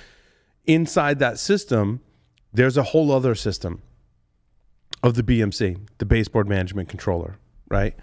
Inside 0.69 1.17
that 1.17 1.39
system, 1.39 1.99
there's 2.53 2.77
a 2.77 2.83
whole 2.83 3.11
other 3.11 3.33
system 3.33 3.81
of 5.01 5.15
the 5.15 5.23
BMC, 5.23 5.79
the 5.97 6.05
baseboard 6.05 6.47
management 6.47 6.89
controller, 6.89 7.39
right? 7.69 7.95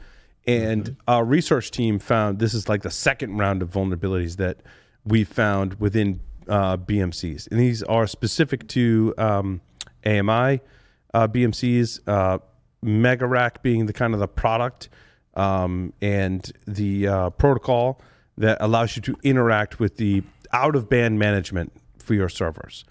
And 0.48 0.96
our 1.06 1.24
research 1.24 1.70
team 1.70 2.00
found 2.00 2.40
this 2.40 2.54
is 2.54 2.68
like 2.68 2.82
the 2.82 2.90
second 2.90 3.38
round 3.38 3.62
of 3.62 3.70
vulnerabilities 3.70 4.36
that 4.38 4.62
we 5.04 5.22
found 5.22 5.74
within 5.74 6.18
uh, 6.48 6.76
BMCs, 6.76 7.48
and 7.52 7.60
these 7.60 7.84
are 7.84 8.08
specific 8.08 8.66
to 8.66 9.14
um, 9.16 9.60
AMI 10.04 10.60
uh, 11.14 11.28
BMCs, 11.28 12.00
uh, 12.08 12.38
MegaRAC 12.84 13.62
being 13.62 13.86
the 13.86 13.92
kind 13.92 14.12
of 14.12 14.18
the 14.18 14.26
product 14.26 14.88
um, 15.34 15.92
and 16.02 16.50
the 16.66 17.06
uh, 17.06 17.30
protocol 17.30 18.00
that 18.36 18.58
allows 18.60 18.96
you 18.96 19.02
to 19.02 19.16
interact 19.22 19.78
with 19.78 19.98
the 19.98 20.24
out 20.52 20.74
of 20.74 20.88
band 20.88 21.16
management 21.20 21.72
for 22.06 22.14
your 22.14 22.28
servers. 22.28 22.84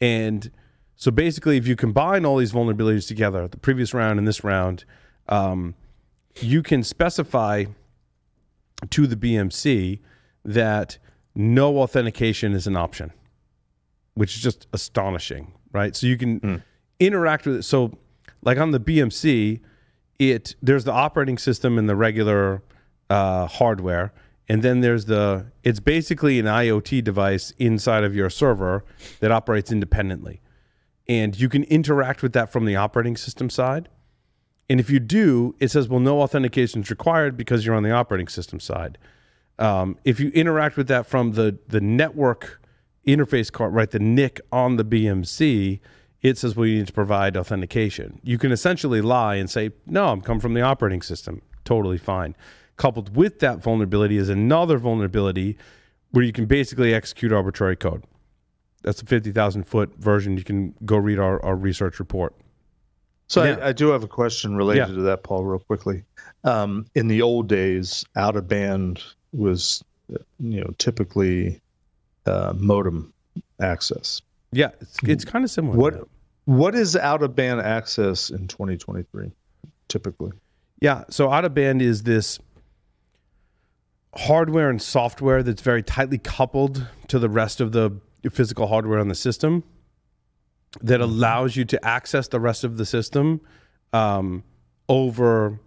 And 0.00 0.50
so 0.96 1.10
basically, 1.10 1.56
if 1.56 1.66
you 1.66 1.76
combine 1.76 2.24
all 2.24 2.36
these 2.36 2.52
vulnerabilities 2.52 3.06
together, 3.06 3.46
the 3.48 3.58
previous 3.58 3.94
round 3.94 4.18
and 4.18 4.26
this 4.26 4.42
round, 4.42 4.84
um, 5.28 5.74
you 6.40 6.62
can 6.62 6.82
specify 6.82 7.64
to 8.90 9.06
the 9.06 9.16
BMC 9.16 10.00
that 10.44 10.98
no 11.34 11.78
authentication 11.78 12.52
is 12.52 12.66
an 12.66 12.76
option, 12.76 13.12
which 14.14 14.36
is 14.36 14.42
just 14.42 14.66
astonishing, 14.72 15.52
right? 15.72 15.94
So 15.94 16.06
you 16.06 16.16
can 16.16 16.62
interact 16.98 17.46
with 17.46 17.56
it. 17.56 17.62
So, 17.62 17.98
like 18.42 18.58
on 18.58 18.70
the 18.70 18.80
BMC, 18.80 19.60
it 20.18 20.56
there's 20.62 20.84
the 20.84 20.92
operating 20.92 21.38
system 21.38 21.78
and 21.78 21.88
the 21.88 21.96
regular 21.96 22.62
uh, 23.10 23.46
hardware, 23.46 24.12
and 24.48 24.62
then 24.62 24.80
there's 24.80 25.06
the 25.06 25.46
it's 25.62 25.80
basically 25.80 26.38
an 26.38 26.46
IoT 26.46 27.02
device 27.02 27.52
inside 27.58 28.04
of 28.04 28.14
your 28.14 28.30
server 28.30 28.84
that 29.20 29.32
operates 29.32 29.72
independently, 29.72 30.40
and 31.08 31.38
you 31.38 31.48
can 31.48 31.64
interact 31.64 32.22
with 32.22 32.32
that 32.34 32.52
from 32.52 32.64
the 32.64 32.76
operating 32.76 33.16
system 33.16 33.50
side. 33.50 33.88
And 34.68 34.80
if 34.80 34.90
you 34.90 34.98
do, 34.98 35.54
it 35.60 35.70
says, 35.70 35.88
well, 35.88 36.00
no 36.00 36.20
authentication 36.22 36.82
is 36.82 36.90
required 36.90 37.36
because 37.36 37.64
you're 37.64 37.76
on 37.76 37.84
the 37.84 37.92
operating 37.92 38.26
system 38.26 38.58
side. 38.58 38.98
Um, 39.58 39.96
if 40.04 40.18
you 40.18 40.30
interact 40.30 40.76
with 40.76 40.88
that 40.88 41.06
from 41.06 41.32
the 41.32 41.58
the 41.68 41.80
network 41.80 42.60
interface 43.06 43.50
card, 43.50 43.72
right, 43.72 43.90
the 43.90 44.00
NIC 44.00 44.40
on 44.52 44.76
the 44.76 44.84
BMC, 44.84 45.80
it 46.22 46.38
says, 46.38 46.56
well, 46.56 46.66
you 46.66 46.78
need 46.78 46.88
to 46.88 46.92
provide 46.92 47.36
authentication. 47.36 48.20
You 48.22 48.38
can 48.38 48.50
essentially 48.50 49.00
lie 49.00 49.36
and 49.36 49.48
say, 49.48 49.70
no, 49.86 50.08
I'm 50.08 50.20
come 50.20 50.40
from 50.40 50.54
the 50.54 50.62
operating 50.62 51.02
system. 51.02 51.42
Totally 51.64 51.98
fine. 51.98 52.34
Coupled 52.76 53.16
with 53.16 53.38
that 53.40 53.62
vulnerability 53.62 54.16
is 54.18 54.28
another 54.28 54.76
vulnerability 54.78 55.56
where 56.10 56.24
you 56.24 56.32
can 56.32 56.46
basically 56.46 56.92
execute 56.94 57.32
arbitrary 57.32 57.76
code. 57.76 58.04
That's 58.82 59.00
a 59.02 59.06
50,000 59.06 59.64
foot 59.64 59.94
version. 59.96 60.36
You 60.36 60.44
can 60.44 60.74
go 60.84 60.96
read 60.96 61.18
our, 61.18 61.42
our 61.44 61.56
research 61.56 61.98
report. 61.98 62.34
So 63.28 63.42
Yeah. 63.42 63.56
I, 63.56 63.68
I 63.68 63.72
do 63.72 63.88
have 63.88 64.04
a 64.04 64.08
question 64.08 64.56
related 64.56 64.88
Yeah. 64.88 64.94
to 64.94 65.00
that, 65.02 65.22
Paul, 65.24 65.44
real 65.44 65.58
quickly. 65.58 66.04
Um, 66.44 66.86
in 66.94 67.08
the 67.08 67.22
old 67.22 67.48
days, 67.48 68.04
out 68.14 68.36
of 68.36 68.46
band 68.46 69.02
was, 69.32 69.82
you 70.08 70.60
know, 70.60 70.72
typically 70.78 71.60
uh, 72.26 72.52
modem 72.56 73.12
access. 73.60 74.20
Yeah, 74.52 74.70
it's, 74.80 74.98
it's 75.02 75.24
kind 75.24 75.44
of 75.44 75.50
similar. 75.50 75.76
What 75.76 76.08
what 76.44 76.76
is 76.76 76.94
out 76.94 77.22
of 77.24 77.34
band 77.34 77.60
access 77.60 78.30
in 78.30 78.46
2023? 78.46 79.32
Typically, 79.88 80.30
Yeah. 80.80 81.02
So 81.10 81.30
out 81.32 81.44
of 81.44 81.52
band 81.54 81.82
is 81.82 82.04
this 82.04 82.38
hardware 84.16 84.70
and 84.70 84.80
software 84.80 85.42
that's 85.42 85.62
very 85.62 85.82
tightly 85.82 86.18
coupled 86.18 86.86
to 87.08 87.18
the 87.18 87.28
rest 87.28 87.60
of 87.60 87.72
the 87.72 88.00
physical 88.30 88.66
hardware 88.66 88.98
on 88.98 89.08
the 89.08 89.14
system 89.14 89.62
that 90.82 91.00
allows 91.00 91.56
you 91.56 91.64
to 91.64 91.84
access 91.84 92.28
the 92.28 92.40
rest 92.40 92.64
of 92.64 92.76
the 92.76 92.84
system 92.84 93.40
um, 93.92 94.42
over 94.88 95.60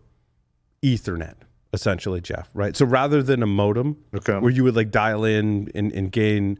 Ethernet, 0.83 1.35
essentially, 1.73 2.21
Jeff. 2.21 2.49
Right. 2.53 2.75
So 2.75 2.85
rather 2.85 3.23
than 3.23 3.43
a 3.43 3.47
modem 3.47 3.97
okay. 4.13 4.37
where 4.37 4.51
you 4.51 4.63
would 4.63 4.75
like 4.75 4.91
dial 4.91 5.23
in 5.23 5.69
and, 5.73 5.91
and 5.93 6.11
gain, 6.11 6.59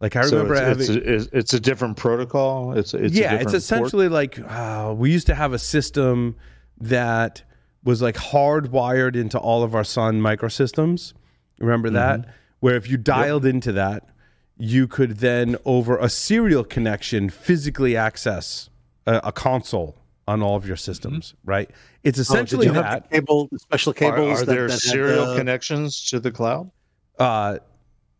like 0.00 0.16
I 0.16 0.22
So 0.22 0.36
remember 0.36 0.54
it's, 0.54 0.88
having. 0.88 1.02
it's, 1.08 1.26
a, 1.26 1.38
it's, 1.38 1.54
a 1.54 1.60
different 1.60 1.96
protocol. 1.96 2.72
It's 2.72 2.94
it's 2.94 3.14
yeah, 3.14 3.34
it's 3.34 3.44
port? 3.44 3.54
essentially 3.54 4.08
like 4.08 4.38
uh, 4.38 4.94
we 4.96 5.10
used 5.10 5.26
to 5.26 5.34
have 5.34 5.52
a 5.52 5.58
system 5.58 6.36
that 6.80 7.42
was 7.82 8.00
like 8.00 8.16
hardwired 8.16 9.16
into 9.16 9.38
all 9.38 9.62
of 9.62 9.74
our 9.74 9.84
Sun 9.84 10.20
microsystems. 10.20 11.12
Remember 11.60 11.90
that? 11.90 12.34
Where 12.60 12.76
if 12.76 12.88
you 12.90 12.96
dialed 12.96 13.44
into 13.46 13.72
that, 13.72 14.08
you 14.56 14.86
could 14.86 15.18
then 15.18 15.56
over 15.64 15.96
a 15.98 16.08
serial 16.08 16.64
connection 16.64 17.30
physically 17.30 17.96
access 17.96 18.68
a, 19.06 19.20
a 19.24 19.32
console 19.32 19.96
on 20.28 20.42
all 20.42 20.56
of 20.56 20.66
your 20.66 20.76
systems. 20.76 21.34
Right? 21.44 21.70
It's 22.04 22.18
Oh, 22.18 22.22
did 22.22 22.22
essentially 22.22 22.66
you 22.66 22.72
have 22.74 22.84
that. 22.84 23.10
the 23.10 23.16
cable, 23.16 23.48
the 23.50 23.58
special 23.58 23.92
cables 23.92 24.42
are 24.42 24.44
that, 24.44 24.52
there 24.52 24.68
that 24.68 24.78
serial 24.78 25.26
the- 25.26 25.36
connections 25.36 26.04
to 26.10 26.20
the 26.20 26.30
cloud? 26.30 26.70
Uh, 27.18 27.58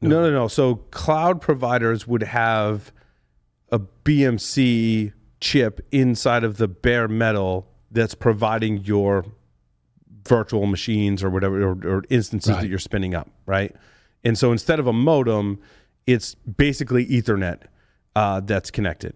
no, 0.03 0.23
no, 0.23 0.31
no. 0.31 0.49
So 0.49 0.77
cloud 0.77 1.41
providers 1.41 2.07
would 2.07 2.23
have 2.23 2.93
a 3.71 3.79
BMC 3.79 5.13
chip 5.41 5.87
inside 5.93 6.43
of 6.45 6.57
the 6.57 6.69
bare 6.69 7.09
metal 7.09 7.67
that's 7.91 8.15
providing 8.15 8.79
your 8.85 9.25
virtual 10.31 10.67
machines 10.67 11.23
or 11.25 11.29
whatever 11.29 11.61
or, 11.63 11.77
or 11.85 12.05
instances 12.09 12.57
that 12.57 12.69
you're 12.69 12.79
spinning 12.79 13.15
up, 13.15 13.29
right? 13.47 13.75
And 14.23 14.39
so 14.39 14.53
instead 14.53 14.79
of 14.79 14.87
a 14.87 14.93
modem, 14.93 15.59
it's 16.07 16.37
basically 16.37 17.05
Ethernet 17.07 17.63
uh, 18.15 18.41
that's 18.41 18.71
connected. 18.71 19.15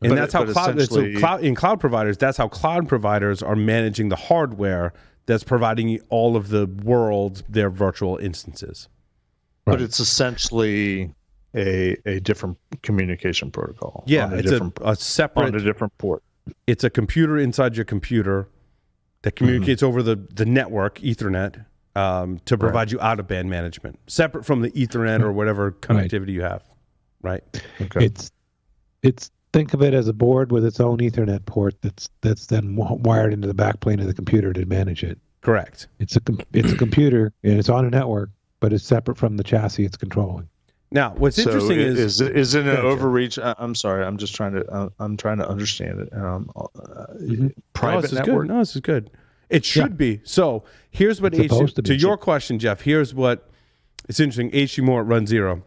And 0.00 0.10
But- 0.10 0.14
that's 0.14 0.32
how 0.32 0.44
cloud, 0.44 0.80
so 0.80 1.12
cloud 1.18 1.42
in 1.42 1.54
cloud 1.54 1.80
providers. 1.80 2.16
That's 2.16 2.38
how 2.38 2.48
cloud 2.48 2.88
providers 2.88 3.42
are 3.42 3.56
managing 3.56 4.08
the 4.08 4.16
hardware 4.16 4.92
that's 5.26 5.44
providing 5.44 5.98
all 6.10 6.36
of 6.36 6.48
the 6.48 6.66
world 6.66 7.42
their 7.48 7.70
virtual 7.70 8.16
instances. 8.18 8.88
But 9.64 9.80
it's 9.80 9.98
essentially 9.98 11.14
a 11.56 11.96
a 12.06 12.20
different 12.20 12.58
communication 12.82 13.50
protocol. 13.50 14.04
Yeah, 14.06 14.30
a 14.30 14.36
it's 14.36 14.52
a, 14.52 14.72
a 14.82 14.88
on 14.88 14.96
separate. 14.96 15.54
a 15.56 15.60
different 15.60 15.96
port. 15.98 16.22
it's 16.66 16.84
a 16.84 16.90
computer 16.90 17.38
inside 17.38 17.74
your 17.76 17.86
computer 17.86 18.48
that 19.24 19.36
communicates 19.36 19.82
over 19.82 20.02
the 20.02 20.16
the 20.34 20.44
network 20.44 20.98
Ethernet 21.00 21.64
um, 21.96 22.40
to 22.44 22.58
provide 22.58 22.92
you 22.92 23.00
out 23.00 23.18
of 23.18 23.26
band 23.26 23.48
management, 23.48 23.98
separate 24.06 24.44
from 24.44 24.60
the 24.60 24.70
Ethernet 24.72 25.22
or 25.22 25.32
whatever 25.32 25.72
connectivity 25.72 26.30
you 26.30 26.42
have. 26.42 26.62
Right. 27.22 27.42
Okay. 27.80 28.04
It's 28.04 28.30
it's 29.02 29.30
think 29.52 29.72
of 29.72 29.82
it 29.82 29.94
as 29.94 30.08
a 30.08 30.12
board 30.12 30.52
with 30.52 30.64
its 30.64 30.78
own 30.78 30.98
Ethernet 30.98 31.46
port 31.46 31.74
that's 31.80 32.10
that's 32.20 32.46
then 32.46 32.76
wired 32.76 33.32
into 33.32 33.48
the 33.48 33.54
backplane 33.54 33.98
of 34.00 34.06
the 34.06 34.14
computer 34.14 34.52
to 34.52 34.66
manage 34.66 35.02
it. 35.02 35.18
Correct. 35.40 35.88
It's 35.98 36.16
a 36.16 36.20
com- 36.20 36.40
it's 36.52 36.72
a 36.72 36.76
computer 36.76 37.32
and 37.42 37.58
it's 37.58 37.70
on 37.70 37.86
a 37.86 37.90
network, 37.90 38.30
but 38.60 38.74
it's 38.74 38.84
separate 38.84 39.16
from 39.16 39.38
the 39.38 39.44
chassis 39.44 39.86
it's 39.86 39.96
controlling. 39.96 40.48
Now, 40.94 41.12
what's 41.18 41.36
so 41.36 41.42
interesting 41.42 41.78
is, 41.80 41.98
is 41.98 42.20
is 42.20 42.54
it 42.54 42.66
an 42.66 42.76
Go 42.76 42.82
overreach? 42.88 43.38
I, 43.38 43.54
I'm 43.58 43.74
sorry. 43.74 44.04
I'm 44.04 44.16
just 44.16 44.34
trying 44.34 44.52
to 44.54 44.64
uh, 44.70 44.88
I'm 45.00 45.16
trying 45.16 45.38
to 45.38 45.48
understand 45.48 46.00
it. 46.00 46.12
Um, 46.14 46.48
uh, 46.56 46.62
Mhm. 47.20 47.38
no, 47.40 47.50
private 47.74 48.02
this 48.02 48.12
is 48.12 48.18
network. 48.20 48.46
good. 48.46 48.54
No, 48.54 48.58
this 48.60 48.74
is 48.76 48.80
good. 48.80 49.10
It 49.50 49.64
should 49.64 49.98
be. 49.98 50.20
So 50.24 50.64
here's 50.90 51.20
what 51.20 51.34
It's 51.34 51.42
H- 51.44 51.50
supposed 51.50 51.76
to 51.76 51.82
to, 51.82 51.94
your 51.96 52.16
question, 52.16 52.58
Jeff. 52.60 52.80
Here's 52.82 53.12
what 53.12 53.50
it's 54.08 54.20
interesting. 54.20 54.50
HD 54.52 54.82
Moore 54.84 55.02
at 55.02 55.06
runZero. 55.08 55.62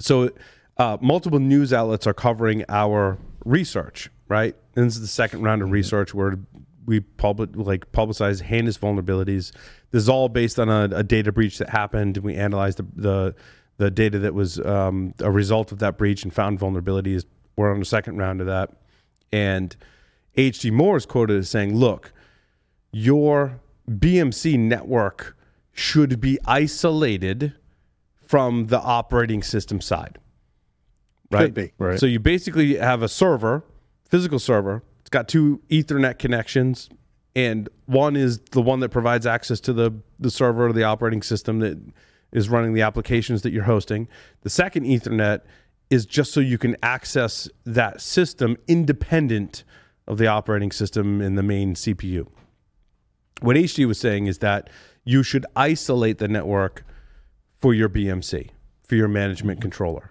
So 0.00 0.30
uh, 0.76 0.96
multiple 1.00 1.38
news 1.40 1.72
outlets 1.72 2.06
are 2.06 2.14
covering 2.14 2.64
our 2.68 3.18
research, 3.44 4.10
right? 4.28 4.54
And 4.76 4.86
this 4.86 4.94
is 4.96 5.00
the 5.00 5.06
second 5.06 5.42
round 5.42 5.60
Mm-hmm. 5.62 5.68
of 5.68 5.72
research 5.72 6.14
where 6.14 6.38
we 6.86 7.00
public 7.00 7.50
like 7.54 7.90
publicize 7.92 8.42
heinous 8.42 8.78
vulnerabilities. 8.78 9.52
This 9.90 10.02
is 10.02 10.08
all 10.08 10.28
based 10.28 10.58
on 10.58 10.68
a, 10.68 10.88
a 10.96 11.02
data 11.02 11.32
breach 11.32 11.58
that 11.58 11.70
happened. 11.70 12.16
and 12.16 12.24
We 12.24 12.34
analyzed 12.34 12.78
the 12.78 12.86
the, 12.96 13.34
the 13.78 13.90
data 13.90 14.18
that 14.18 14.34
was 14.34 14.60
um, 14.60 15.14
a 15.20 15.30
result 15.30 15.72
of 15.72 15.78
that 15.78 15.96
breach 15.96 16.24
and 16.24 16.34
found 16.34 16.60
vulnerabilities. 16.60 17.24
We're 17.56 17.72
on 17.72 17.78
the 17.78 17.86
second 17.86 18.18
round 18.18 18.40
of 18.40 18.46
that, 18.46 18.70
and 19.32 19.74
H.D. 20.36 20.70
Moore 20.72 20.96
is 20.96 21.06
quoted 21.06 21.38
as 21.38 21.48
saying, 21.48 21.76
"Look, 21.76 22.12
your 22.92 23.60
BMC 23.88 24.58
network 24.58 25.36
should 25.72 26.20
be 26.20 26.38
isolated 26.44 27.54
from 28.20 28.66
the 28.66 28.80
operating 28.80 29.42
system 29.42 29.80
side." 29.80 30.18
Right. 31.30 31.44
Right. 31.78 32.00
So 32.00 32.06
you 32.06 32.18
basically 32.18 32.76
have 32.76 33.02
a 33.02 33.08
server, 33.08 33.62
physical 34.08 34.38
server. 34.38 34.82
It's 35.00 35.10
got 35.10 35.28
two 35.28 35.60
Ethernet 35.70 36.18
connections, 36.18 36.88
and 37.36 37.68
one 37.86 38.16
is 38.16 38.40
the 38.50 38.62
one 38.62 38.80
that 38.80 38.88
provides 38.88 39.26
access 39.26 39.60
to 39.60 39.72
the 39.72 39.92
the 40.18 40.30
server 40.30 40.68
or 40.68 40.72
the 40.72 40.84
operating 40.84 41.22
system 41.22 41.60
that 41.60 41.78
is 42.32 42.48
running 42.48 42.74
the 42.74 42.82
applications 42.82 43.42
that 43.42 43.52
you're 43.52 43.64
hosting. 43.64 44.08
The 44.42 44.50
second 44.50 44.84
Ethernet 44.84 45.40
is 45.90 46.04
just 46.04 46.32
so 46.32 46.40
you 46.40 46.58
can 46.58 46.76
access 46.82 47.48
that 47.64 48.00
system 48.00 48.56
independent 48.66 49.64
of 50.06 50.18
the 50.18 50.26
operating 50.26 50.70
system 50.70 51.20
in 51.20 51.34
the 51.34 51.42
main 51.42 51.74
CPU. 51.74 52.26
What 53.40 53.56
HD 53.56 53.86
was 53.86 53.98
saying 53.98 54.26
is 54.26 54.38
that 54.38 54.68
you 55.04 55.22
should 55.22 55.46
isolate 55.56 56.18
the 56.18 56.28
network 56.28 56.84
for 57.56 57.72
your 57.72 57.88
BMC, 57.88 58.50
for 58.84 58.94
your 58.94 59.08
management 59.08 59.60
controller. 59.60 60.10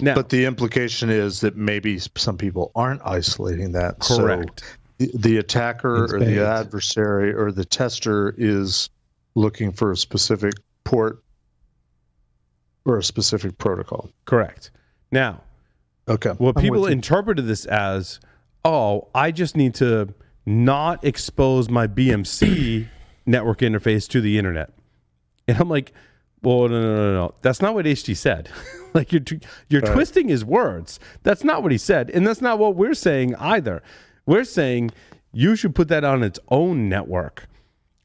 Now- 0.00 0.14
but 0.14 0.30
the 0.30 0.46
implication 0.46 1.10
is 1.10 1.40
that 1.40 1.56
maybe 1.56 1.98
some 1.98 2.38
people 2.38 2.72
aren't 2.74 3.02
isolating 3.04 3.72
that. 3.72 3.98
Correct. 3.98 4.60
So 4.60 4.66
the, 4.98 5.10
the 5.14 5.36
attacker 5.38 6.04
or 6.14 6.18
the 6.18 6.46
adversary 6.46 7.34
or 7.34 7.52
the 7.52 7.64
tester 7.64 8.34
is 8.38 8.88
looking 9.34 9.72
for 9.72 9.92
a 9.92 9.96
specific 9.96 10.54
port 10.84 11.22
or 12.84 12.98
a 12.98 13.02
specific 13.02 13.58
protocol. 13.58 14.10
Correct. 14.24 14.70
Now, 15.10 15.42
Okay. 16.08 16.30
what 16.30 16.56
I'm 16.56 16.62
people 16.62 16.86
interpreted 16.86 17.46
this 17.46 17.64
as, 17.66 18.18
oh, 18.64 19.08
I 19.14 19.30
just 19.30 19.56
need 19.56 19.74
to 19.76 20.14
not 20.44 21.04
expose 21.04 21.68
my 21.70 21.86
BMC 21.86 22.86
network 23.26 23.58
interface 23.60 24.08
to 24.08 24.20
the 24.20 24.36
internet. 24.38 24.70
And 25.46 25.58
I'm 25.58 25.68
like, 25.68 25.92
well, 26.42 26.68
no, 26.68 26.80
no, 26.80 26.94
no, 26.96 27.12
no. 27.14 27.34
That's 27.42 27.62
not 27.62 27.74
what 27.74 27.84
HD 27.86 28.16
said. 28.16 28.48
like 28.94 29.12
you're 29.12 29.20
tw- 29.20 29.44
you're 29.68 29.80
twisting 29.80 30.28
his 30.28 30.44
words. 30.44 30.98
That's 31.22 31.44
not 31.44 31.62
what 31.62 31.70
he 31.70 31.78
said, 31.78 32.10
and 32.10 32.26
that's 32.26 32.40
not 32.40 32.58
what 32.58 32.74
we're 32.74 32.94
saying 32.94 33.36
either. 33.36 33.80
We're 34.26 34.44
saying 34.44 34.90
you 35.32 35.54
should 35.56 35.74
put 35.74 35.86
that 35.88 36.02
on 36.04 36.22
its 36.24 36.40
own 36.48 36.88
network 36.88 37.46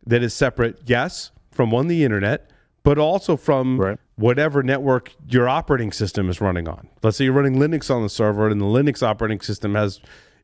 that 0.05 0.21
is 0.23 0.33
separate, 0.35 0.79
yes, 0.85 1.31
from 1.51 1.71
one 1.71 1.87
the 1.87 2.03
internet, 2.03 2.49
but 2.87 2.97
also 2.97 3.35
from 3.35 3.77
Right. 3.77 3.97
whatever 4.15 4.63
network 4.63 5.11
your 5.27 5.49
operating 5.49 5.91
system 5.91 6.29
is 6.29 6.39
running 6.39 6.69
on. 6.69 6.87
Let's 7.03 7.17
say 7.17 7.25
you're 7.25 7.33
running 7.33 7.55
Linux 7.57 7.93
on 7.93 8.01
the 8.01 8.07
server, 8.07 8.47
and 8.47 8.61
the 8.61 8.65
Linux 8.65 9.03
operating 9.03 9.41
system 9.41 9.75
has 9.75 9.99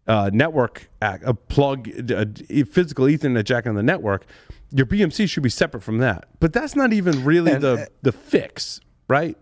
uh, 0.07 0.29
network 0.33 0.89
ac- 1.01 1.23
a 1.23 1.33
plug, 1.33 1.87
a 1.87 2.27
a 2.49 2.63
physical 2.63 3.05
Ethernet 3.05 3.45
jack 3.45 3.65
on 3.65 3.75
the 3.75 3.81
network. 3.83 4.25
Your 4.71 4.85
BMC 4.85 5.29
should 5.29 5.43
be 5.43 5.49
separate 5.49 5.83
from 5.83 5.99
that, 5.99 6.25
but 6.41 6.51
that's 6.51 6.75
not 6.75 6.91
even 6.91 7.23
really 7.23 7.53
And, 7.53 7.63
the 7.63 7.73
uh, 7.73 7.85
the 8.01 8.11
fix, 8.11 8.81
right? 9.07 9.37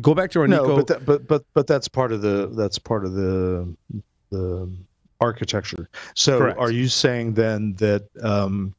Go 0.00 0.12
back 0.12 0.32
to 0.32 0.40
our 0.40 0.48
No, 0.48 0.62
Nico. 0.62 0.76
but 0.78 0.86
that, 0.88 1.06
but 1.06 1.28
but 1.28 1.44
but 1.54 1.68
that's 1.68 1.86
part 1.86 2.10
of 2.10 2.20
the 2.22 2.48
that's 2.52 2.80
part 2.80 3.04
of 3.04 3.12
the 3.14 3.76
the 4.30 4.68
architecture. 5.20 5.88
So 6.16 6.38
Correct. 6.38 6.58
are 6.58 6.72
you 6.72 6.88
saying 6.88 7.34
then 7.34 7.74
that 7.74 8.08
um, 8.20 8.74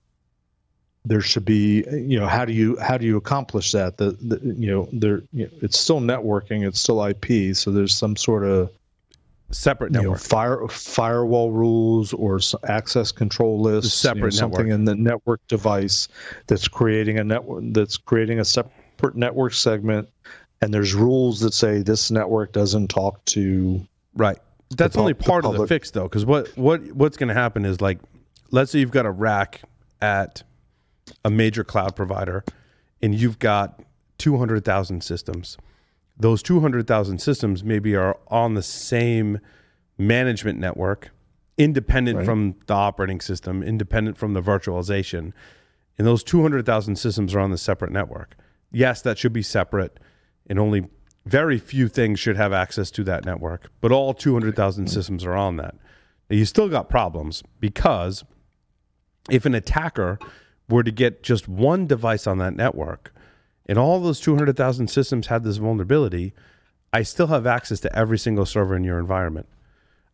there 1.06 1.22
should 1.22 1.45
be 1.45 1.83
you 1.91 2.19
know 2.19 2.27
how 2.27 2.45
do 2.45 2.53
you 2.53 2.77
how 2.80 2.98
do 2.98 3.06
you 3.06 3.17
accomplish 3.17 3.72
that? 3.73 3.98
The, 3.98 4.11
the 4.11 4.40
you 4.56 4.72
know 4.72 4.90
there 4.93 5.22
you 5.33 5.45
know, 5.45 5.51
it's 5.61 5.80
still 5.80 5.99
networking, 5.99 6.65
it's 6.65 6.80
still 6.80 7.03
IP, 7.03 7.56
so 7.56 7.72
there's 7.72 7.93
some 7.93 8.15
sort 8.15 8.43
of 8.45 8.72
separate 9.51 9.91
you 9.91 9.98
know, 9.98 10.01
network. 10.01 10.19
fire 10.19 10.67
firewall 10.67 11.51
rules 11.51 12.14
or 12.14 12.40
access 12.67 13.11
control 13.11 13.61
lists, 13.61 14.03
you 14.03 14.14
know, 14.14 14.30
something 14.30 14.69
network. 14.69 14.80
in 14.80 14.85
the 14.85 14.95
network 14.95 15.48
device 15.48 16.07
that's 16.48 16.67
creating 16.67 17.19
a 17.19 17.23
network 17.23 17.64
that's 17.67 17.98
creating 17.98 18.40
a 18.40 18.45
separate 18.45 19.15
network 19.15 19.53
segment, 19.53 20.07
and 20.61 20.73
there's 20.73 20.93
rules 20.93 21.40
that 21.41 21.53
say 21.53 21.82
this 21.82 22.11
network 22.11 22.53
doesn't 22.53 22.88
talk 22.88 23.23
to. 23.25 23.85
Right. 24.15 24.38
That's 24.77 24.95
only 24.95 25.14
part 25.14 25.45
of 25.45 25.56
the 25.56 25.67
fix, 25.67 25.91
though, 25.91 26.03
because 26.03 26.25
what 26.25 26.48
what 26.57 26.82
what's 26.93 27.17
going 27.17 27.27
to 27.27 27.35
happen 27.35 27.65
is 27.65 27.82
like, 27.82 27.99
let's 28.51 28.72
say 28.72 28.80
you've 28.80 28.91
got 28.91 29.06
a 29.06 29.11
rack 29.11 29.61
at 30.01 30.43
a 31.24 31.30
major 31.30 31.64
cloud 31.64 31.95
provider, 31.95 32.43
and 33.01 33.14
you've 33.16 33.40
got 33.40 33.82
two 34.17 34.38
hundred 34.38 34.64
thousand 34.66 35.03
systems. 35.03 35.58
Those 36.17 36.43
two 36.43 36.59
hundred 36.59 36.88
thousand 36.88 37.19
systems 37.19 37.64
maybe 37.64 37.95
are 37.95 38.17
on 38.27 38.53
the 38.53 38.64
same 38.64 39.40
management 39.98 40.59
network, 40.59 41.09
independent 41.58 42.17
Right. 42.17 42.25
from 42.25 42.56
the 42.67 42.74
operating 42.74 43.19
system, 43.22 43.64
independent 43.64 44.17
from 44.17 44.33
the 44.33 44.42
virtualization, 44.42 45.33
and 45.98 46.08
those 46.08 46.24
two 46.24 46.42
hundred 46.42 46.66
thousand 46.66 46.98
systems 46.98 47.33
are 47.35 47.40
on 47.40 47.51
the 47.51 47.58
separate 47.58 47.92
network. 47.92 48.35
Yes, 48.72 49.01
that 49.03 49.17
should 49.17 49.33
be 49.33 49.43
separate, 49.43 50.00
and 50.48 50.58
only 50.59 50.88
very 51.25 51.58
few 51.58 51.88
things 51.88 52.19
should 52.19 52.35
have 52.35 52.51
access 52.51 52.92
to 52.92 53.03
that 53.06 53.24
network, 53.24 53.72
but 53.80 53.93
all 53.93 54.14
200,000 54.14 54.88
systems 54.88 55.24
are 55.24 55.35
on 55.35 55.56
that. 55.56 55.74
Now, 56.30 56.35
you 56.35 56.43
still 56.43 56.67
got 56.67 56.90
problems 56.90 57.43
because 57.61 58.25
if 59.30 59.45
an 59.45 59.56
attacker 59.56 60.19
were 60.74 60.84
to 60.84 60.92
get 60.92 61.24
just 61.24 61.48
one 61.48 61.88
device 61.88 62.27
on 62.27 62.40
that 62.40 62.56
network 62.56 63.14
and 63.68 63.77
all 63.77 64.00
those 64.02 64.19
200,000 64.19 64.88
systems 64.90 65.27
had 65.27 65.43
this 65.43 65.58
vulnerability, 65.58 66.34
I 66.92 67.03
still 67.03 67.27
have 67.27 67.48
access 67.48 67.80
to 67.82 67.95
every 67.98 68.18
single 68.19 68.45
server 68.45 68.76
in 68.76 68.84
your 68.84 69.00
environment. 69.00 69.48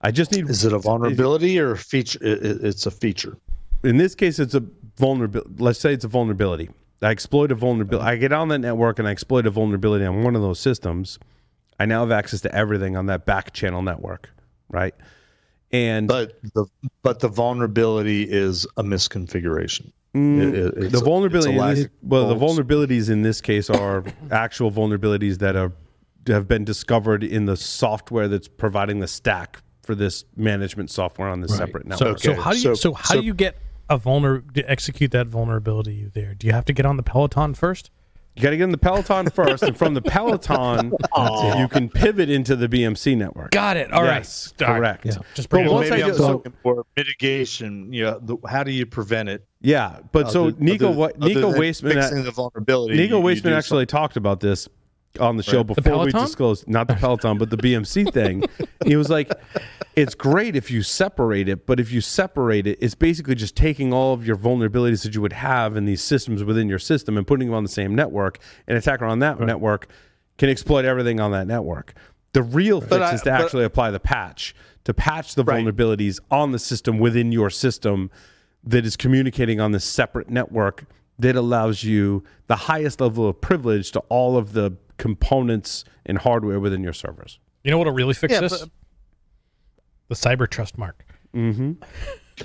I 0.02 0.12
just 0.12 0.32
need 0.32 0.50
Is 0.50 0.64
it 0.66 0.74
a 0.74 0.80
vulnerability 0.80 1.60
or 1.60 1.72
a 1.72 1.78
feature? 1.78 2.20
It, 2.22 2.46
it- 2.46 2.64
it's 2.64 2.86
a 2.86 2.92
feature. 2.92 3.38
in 3.84 3.98
this 3.98 4.14
case, 4.16 4.38
it's 4.40 4.54
a 4.54 4.64
vulnerability. 4.98 5.50
Let's 5.58 5.80
say 5.80 5.94
it's 5.94 6.06
a 6.06 6.10
vulnerability. 6.10 6.70
I 7.02 7.12
exploit 7.12 7.52
a 7.52 7.56
vulnerability. 7.56 8.06
I 8.08 8.18
get 8.18 8.34
on 8.34 8.50
that 8.50 8.60
network 8.60 9.00
and 9.00 9.08
I 9.08 9.12
exploit 9.12 9.48
a 9.48 9.50
vulnerability 9.50 10.06
on 10.06 10.24
one 10.24 10.36
of 10.36 10.42
those 10.42 10.60
systems. 10.60 11.18
I 11.80 11.86
now 11.86 12.02
have 12.02 12.12
access 12.12 12.42
to 12.42 12.54
everything 12.54 12.98
on 12.98 13.06
that 13.06 13.26
back 13.26 13.54
channel 13.54 13.82
network, 13.82 14.30
right? 14.70 14.94
And 15.72 16.08
But 16.10 16.34
the 16.54 16.66
but 17.04 17.20
the 17.20 17.30
vulnerability 17.30 18.24
is 18.24 18.66
a 18.76 18.84
misconfiguration. 18.84 19.92
Mm, 20.16 20.42
It- 20.42 20.56
it- 20.86 20.92
the 20.92 21.00
vulnerability, 21.00 21.56
it's 21.56 21.64
a 21.64 21.76
this, 21.84 21.88
well, 22.02 22.28
the 22.28 22.36
vulnerabilities 22.36 23.10
in 23.10 23.22
this 23.22 23.42
case 23.42 23.70
are 23.70 24.04
actual 24.32 24.72
vulnerabilities 24.72 25.38
that 25.40 25.56
are 25.56 25.72
have 26.28 26.48
been 26.48 26.64
discovered 26.66 27.24
in 27.24 27.46
the 27.46 27.56
software 27.58 28.28
that's 28.28 28.48
providing 28.48 29.00
the 29.00 29.08
stack 29.08 29.62
for 29.82 29.96
this 29.96 30.26
management 30.36 30.92
software 30.92 31.28
on 31.30 31.42
this 31.42 31.56
separate 31.56 31.88
network. 31.88 32.20
so 32.20 32.32
Okay, 32.32 32.42
how 32.42 32.52
do 32.52 32.58
you 32.58 32.62
so, 32.62 32.74
so- 32.76 32.94
how 32.94 33.14
so- 33.16 33.22
do 33.22 33.26
you 33.26 33.34
get 33.34 33.58
a 33.90 33.98
vulner 33.98 34.54
to 34.54 34.70
execute 34.70 35.10
that 35.12 35.28
vulnerability 35.28 36.10
there? 36.14 36.36
Do 36.36 36.46
you 36.46 36.54
have 36.54 36.66
to 36.66 36.74
get 36.74 36.86
on 36.86 36.98
the 36.98 37.04
Peloton 37.04 37.56
first? 37.56 37.90
You 38.36 38.44
got 38.44 38.52
to 38.52 38.58
get 38.58 38.64
in 38.66 38.72
the 38.72 38.78
Peloton 38.78 39.30
first, 39.32 39.64
and 39.64 39.76
from 39.76 39.96
the 39.96 40.02
Peloton, 40.04 40.94
you 41.58 41.68
can 41.68 41.90
pivot 41.90 42.30
into 42.30 42.56
the 42.56 42.70
BMC 42.70 43.18
network. 43.18 43.50
Got 43.52 43.76
it. 43.78 43.92
All 43.92 44.04
right. 44.04 44.18
yes, 44.18 44.54
All 44.62 44.68
right. 44.68 44.78
correct. 44.78 45.06
Yeah. 45.08 45.12
Just 45.34 45.50
But 45.50 45.58
bring 45.58 45.66
it 45.66 45.72
once. 45.72 45.90
Maybe 45.90 46.04
I 46.04 46.06
I'm 46.06 46.12
do- 46.12 46.18
so- 46.18 46.34
talking 46.34 46.54
for 46.62 46.86
mitigation. 46.96 47.92
You 47.92 48.04
know, 48.04 48.20
the, 48.22 48.38
how 48.48 48.64
do 48.64 48.72
you 48.72 48.86
prevent 48.86 49.30
it? 49.30 49.46
Yeah, 49.62 50.00
but 50.12 50.32
so 50.32 50.48
Other- 50.48 50.56
Nico, 50.60 50.88
other- 50.90 50.98
what 50.98 51.20
Nico 51.20 51.52
Waisman, 51.52 51.98
uh, 51.98 52.02
fixing 52.02 52.24
the 52.24 52.32
vulnerability. 52.32 52.96
Nico 52.96 53.20
you- 53.20 53.30
you 53.30 53.36
Waisman 53.36 53.44
do 53.44 53.54
actually 53.56 53.86
talked 53.86 54.16
about 54.16 54.40
this 54.40 54.70
on 55.20 55.36
the 55.38 55.44
show 55.44 55.58
Right. 55.58 55.68
The 55.76 55.82
before 55.82 56.06
we 56.06 56.12
disclosed, 56.12 56.68
not 56.68 56.88
the 56.88 56.94
Peloton, 57.02 57.38
but 57.38 57.50
the 57.50 57.58
BMC 57.58 58.06
thing. 58.06 58.44
he 58.86 58.96
was 58.96 59.10
like, 59.10 59.30
"It's 59.96 60.16
great 60.16 60.56
if 60.56 60.72
you 60.72 60.82
separate 60.82 61.50
it, 61.50 61.66
but 61.66 61.80
if 61.80 61.92
you 61.92 62.00
separate 62.00 62.68
it, 62.68 62.78
it's 62.80 62.96
basically 62.96 63.36
just 63.36 63.56
taking 63.56 63.92
all 63.92 64.14
of 64.14 64.26
your 64.26 64.38
vulnerabilities 64.38 65.04
that 65.04 65.14
you 65.16 65.22
would 65.22 65.34
have 65.34 65.76
in 65.76 65.84
these 65.86 66.02
systems 66.02 66.44
within 66.44 66.70
your 66.70 66.80
system 66.80 67.18
and 67.18 67.28
putting 67.28 67.48
them 67.48 67.56
on 67.56 67.64
the 67.64 67.70
same 67.70 67.94
network. 67.96 68.38
An 68.68 68.78
attacker 68.78 69.04
on 69.06 69.20
that 69.20 69.40
network 69.42 69.88
can 70.38 70.48
exploit 70.50 70.86
everything 70.86 71.20
on 71.20 71.32
that 71.32 71.48
network. 71.48 71.94
The 72.32 72.44
real 72.44 72.80
fix 72.80 72.94
I- 73.02 73.14
is 73.16 73.22
to 73.24 73.32
actually 73.32 73.66
apply 73.66 73.92
the 73.92 74.00
patch 74.00 74.56
to 74.86 74.94
patch 74.94 75.36
the 75.36 75.44
Right. 75.44 75.66
vulnerabilities 75.66 76.20
on 76.32 76.54
the 76.54 76.60
system 76.60 76.98
within 77.00 77.32
your 77.34 77.50
system 77.50 78.10
that 78.70 78.86
is 78.86 78.96
communicating 78.96 79.60
on 79.60 79.72
this 79.72 79.84
separate 79.84 80.30
network 80.30 80.86
that 81.18 81.36
allows 81.36 81.84
you 81.84 82.24
the 82.48 82.56
highest 82.56 83.02
level 83.02 83.28
of 83.28 83.42
privilege 83.42 83.92
to 83.92 84.00
all 84.10 84.38
of 84.38 84.54
the 84.54 84.72
components 84.98 85.84
and 86.06 86.18
hardware 86.20 86.60
within 86.60 86.82
your 86.84 86.94
servers. 86.94 87.40
You 87.64 87.72
know 87.72 87.78
what'll 87.78 87.94
really 87.94 88.14
fix 88.14 88.34
Yeah, 88.34 88.42
this? 88.42 88.60
but- 88.62 88.70
the 90.08 90.16
cyber 90.16 90.50
trust 90.50 90.78
mark. 90.78 91.06
Mm-hmm. 91.36 91.74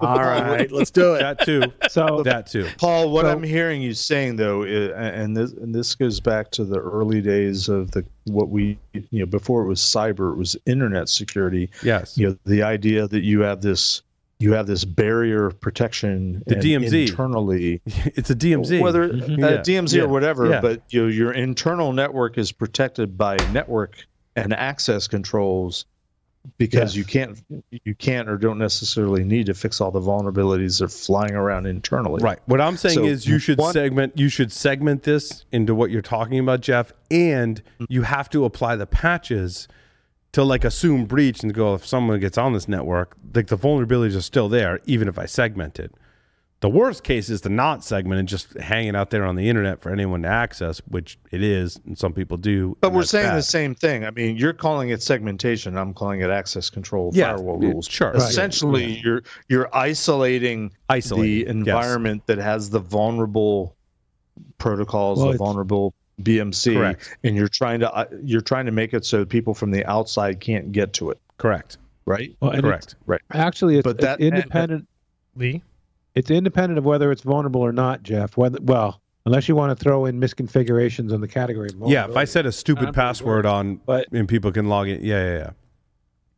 All 0.00 0.18
right, 0.18 0.70
let's 0.72 0.90
do 0.90 1.14
it. 1.14 1.20
That 1.20 1.40
too. 1.44 1.62
So 1.90 2.22
that 2.24 2.46
too. 2.46 2.66
Paul, 2.78 3.10
what 3.10 3.24
So- 3.24 3.30
I'm 3.32 3.42
hearing 3.42 3.80
you 3.80 3.94
saying 3.94 4.36
though, 4.36 4.62
i- 4.64 4.66
and 5.08 5.34
this 5.36 5.52
and 5.52 5.74
this 5.74 5.94
goes 5.94 6.20
back 6.20 6.50
to 6.52 6.64
the 6.64 6.78
early 6.78 7.20
days 7.22 7.68
of 7.70 7.90
the 7.92 8.04
what 8.24 8.48
we 8.50 8.78
you 8.92 9.20
know 9.20 9.26
before 9.26 9.62
it 9.62 9.66
was 9.66 9.80
cyber, 9.80 10.32
it 10.32 10.36
was 10.36 10.56
internet 10.66 11.08
security. 11.08 11.70
Yes. 11.82 12.18
You 12.18 12.28
know, 12.30 12.38
the 12.44 12.62
idea 12.62 13.06
that 13.08 13.22
you 13.22 13.40
have 13.40 13.62
this 13.62 14.02
you 14.38 14.52
have 14.52 14.66
this 14.66 14.84
barrier 14.84 15.46
of 15.46 15.58
protection 15.60 16.42
The 16.46 16.56
DMZ. 16.56 17.08
internally, 17.08 17.80
It's 17.86 18.30
a 18.30 18.34
DMZ. 18.34 18.80
whether 18.80 19.04
uh, 19.04 19.16
Yeah. 19.16 19.62
DMZ 19.62 19.96
Yeah. 19.96 20.02
or 20.04 20.08
whatever, 20.08 20.46
Yeah. 20.50 20.60
but 20.60 20.82
you 20.90 21.02
know, 21.02 21.08
your 21.08 21.32
internal 21.32 21.92
network 21.92 22.36
is 22.38 22.52
protected 22.52 23.16
by 23.16 23.36
network 23.52 24.06
and 24.34 24.52
access 24.52 25.08
controls 25.08 25.86
because 26.58 26.94
Yes. 26.94 26.96
you 26.96 27.04
can't 27.04 27.44
you 27.84 27.94
can't 27.94 28.28
or 28.28 28.36
don't 28.36 28.58
necessarily 28.58 29.24
need 29.24 29.46
to 29.46 29.54
fix 29.54 29.80
all 29.80 29.90
the 29.90 30.00
vulnerabilities 30.00 30.78
that 30.78 30.84
are 30.84 30.88
flying 30.88 31.34
around 31.34 31.66
internally. 31.66 32.22
Right. 32.22 32.38
What 32.46 32.60
I'm 32.60 32.76
saying 32.76 32.94
So 32.94 33.04
is 33.04 33.26
you 33.26 33.38
should 33.40 33.58
one- 33.58 33.72
segment 33.72 34.12
you 34.18 34.28
should 34.28 34.52
segment 34.52 35.02
this 35.04 35.44
into 35.50 35.74
what 35.74 35.90
you're 35.90 36.02
talking 36.02 36.38
about, 36.38 36.60
Jeff, 36.60 36.92
and 37.10 37.60
you 37.88 38.02
have 38.02 38.28
to 38.30 38.44
apply 38.44 38.76
the 38.76 38.86
patches 38.86 39.66
to 40.36 40.44
like 40.44 40.64
assume 40.66 41.06
breach 41.06 41.42
and 41.42 41.54
go 41.54 41.72
if 41.74 41.86
someone 41.86 42.20
gets 42.20 42.36
on 42.36 42.52
this 42.52 42.68
network, 42.68 43.16
like 43.34 43.46
the 43.46 43.56
vulnerabilities 43.56 44.14
are 44.14 44.20
still 44.20 44.50
there, 44.50 44.80
even 44.84 45.08
if 45.08 45.18
I 45.18 45.24
segment 45.24 45.80
it. 45.80 45.94
The 46.60 46.68
worst 46.68 47.04
case 47.04 47.30
is 47.30 47.40
to 47.42 47.48
not 47.48 47.82
segment 47.82 48.18
and 48.18 48.28
just 48.28 48.52
hang 48.58 48.86
it 48.86 48.94
out 48.94 49.08
there 49.08 49.24
on 49.24 49.36
the 49.36 49.48
internet 49.48 49.80
for 49.80 49.90
anyone 49.90 50.20
to 50.24 50.28
access, 50.28 50.82
which 50.88 51.18
it 51.30 51.42
is, 51.42 51.80
and 51.86 51.96
some 51.98 52.12
people 52.12 52.36
do. 52.36 52.76
But 52.82 52.92
we're 52.92 53.04
saying 53.04 53.28
bad. 53.28 53.36
the 53.38 53.42
same 53.44 53.74
thing. 53.74 54.04
I 54.04 54.10
mean, 54.10 54.36
you're 54.36 54.52
calling 54.52 54.90
it 54.90 55.02
segmentation. 55.02 55.74
I'm 55.78 55.94
calling 55.94 56.20
it 56.20 56.28
access 56.28 56.68
control 56.68 57.12
Yeah, 57.14 57.34
firewall 57.34 57.58
yeah, 57.62 57.70
rules. 57.70 57.86
sure. 57.86 58.12
Right. 58.12 58.16
Essentially, 58.16 59.00
you're 59.02 59.22
you're 59.48 59.74
isolating, 59.74 60.70
Isolating, 60.90 61.60
the 61.60 61.66
yes. 61.66 61.74
environment 61.74 62.26
that 62.26 62.36
has 62.36 62.68
the 62.68 62.80
vulnerable 62.80 63.74
protocols, 64.58 65.18
Well, 65.18 65.32
the 65.32 65.38
vulnerable 65.38 65.94
BMC, 66.22 66.74
Correct. 66.74 67.16
and 67.24 67.36
you're 67.36 67.48
trying 67.48 67.80
to 67.80 67.92
uh, 67.92 68.06
you're 68.22 68.40
trying 68.40 68.66
to 68.66 68.72
make 68.72 68.94
it 68.94 69.04
so 69.04 69.24
people 69.24 69.54
from 69.54 69.70
the 69.70 69.84
outside 69.86 70.40
can't 70.40 70.72
get 70.72 70.92
to 70.94 71.10
it. 71.10 71.20
Correct. 71.38 71.78
Right. 72.06 72.34
well, 72.40 72.52
and 72.52 72.62
Correct. 72.62 72.94
Right. 73.06 73.20
actually, 73.32 73.76
it's, 73.78 73.84
But 73.84 73.96
it's 73.96 74.04
that- 74.04 74.20
independent. 74.20 74.86
Lee? 75.34 75.62
It's 76.14 76.30
independent 76.30 76.78
of 76.78 76.84
whether 76.86 77.12
it's 77.12 77.20
vulnerable 77.22 77.60
or 77.60 77.72
not, 77.72 78.02
Jeff. 78.02 78.36
Whether 78.38 78.58
well, 78.62 79.00
unless 79.26 79.48
you 79.48 79.56
want 79.56 79.76
to 79.76 79.82
throw 79.84 80.06
in 80.06 80.18
misconfigurations 80.18 81.12
on 81.12 81.20
the 81.20 81.28
category. 81.28 81.68
Of 81.68 81.74
Yeah, 81.74 81.80
if 81.80 81.88
I 81.88 81.96
vulnerability. 82.06 82.26
set 82.30 82.46
a 82.46 82.52
stupid 82.52 82.94
password 82.94 83.44
on 83.44 83.80
But- 83.84 84.06
and 84.12 84.26
people 84.26 84.50
can 84.52 84.68
log 84.68 84.88
in, 84.88 85.04
yeah, 85.04 85.24
yeah, 85.26 85.38
yeah. 85.38 85.50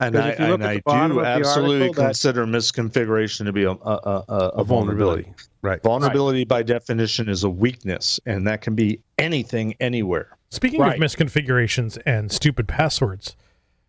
And 0.01 0.15
'Cause 0.15 0.25
I, 0.25 0.29
if 0.31 0.39
you 0.39 0.45
look 0.47 0.55
and 0.55 0.63
at 0.63 0.69
I 0.71 0.75
the 0.77 0.83
bottom 0.83 1.13
do 1.13 1.21
of 1.21 1.27
absolutely 1.27 1.81
article, 1.89 1.95
that- 2.03 2.07
consider 2.09 2.47
misconfiguration 2.47 3.45
to 3.47 3.53
be 3.53 3.65
a, 3.65 3.71
a, 3.73 3.75
a, 3.75 4.25
a, 4.29 4.35
A 4.59 4.65
vulnerability. 4.65 5.33
Right. 5.61 5.83
Vulnerability 5.83 6.45
by 6.45 6.63
definition 6.63 7.29
is 7.29 7.43
a 7.43 7.51
weakness, 7.51 8.21
and 8.25 8.47
that 8.47 8.61
can 8.63 8.75
be 8.77 9.01
anything, 9.19 9.75
anywhere. 9.81 10.37
Speaking 10.51 10.81
Right. 10.81 10.95
of 10.95 11.01
misconfigurations 11.03 11.99
and 12.07 12.31
stupid 12.31 12.69
passwords, 12.69 13.35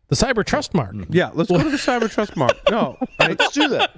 the 0.07 0.15
cyber 0.15 0.43
trust 0.43 0.73
mark. 0.73 0.93
Mm-hmm. 0.95 1.13
Yeah, 1.13 1.29
let's 1.35 1.51
go 1.51 1.59
to 1.61 1.69
the 1.69 1.77
cyber 1.77 2.09
trust 2.09 2.35
mark. 2.35 2.57
No, 2.71 2.97
I, 3.19 3.27
Let's 3.29 3.51
do 3.51 3.67
that. 3.69 3.91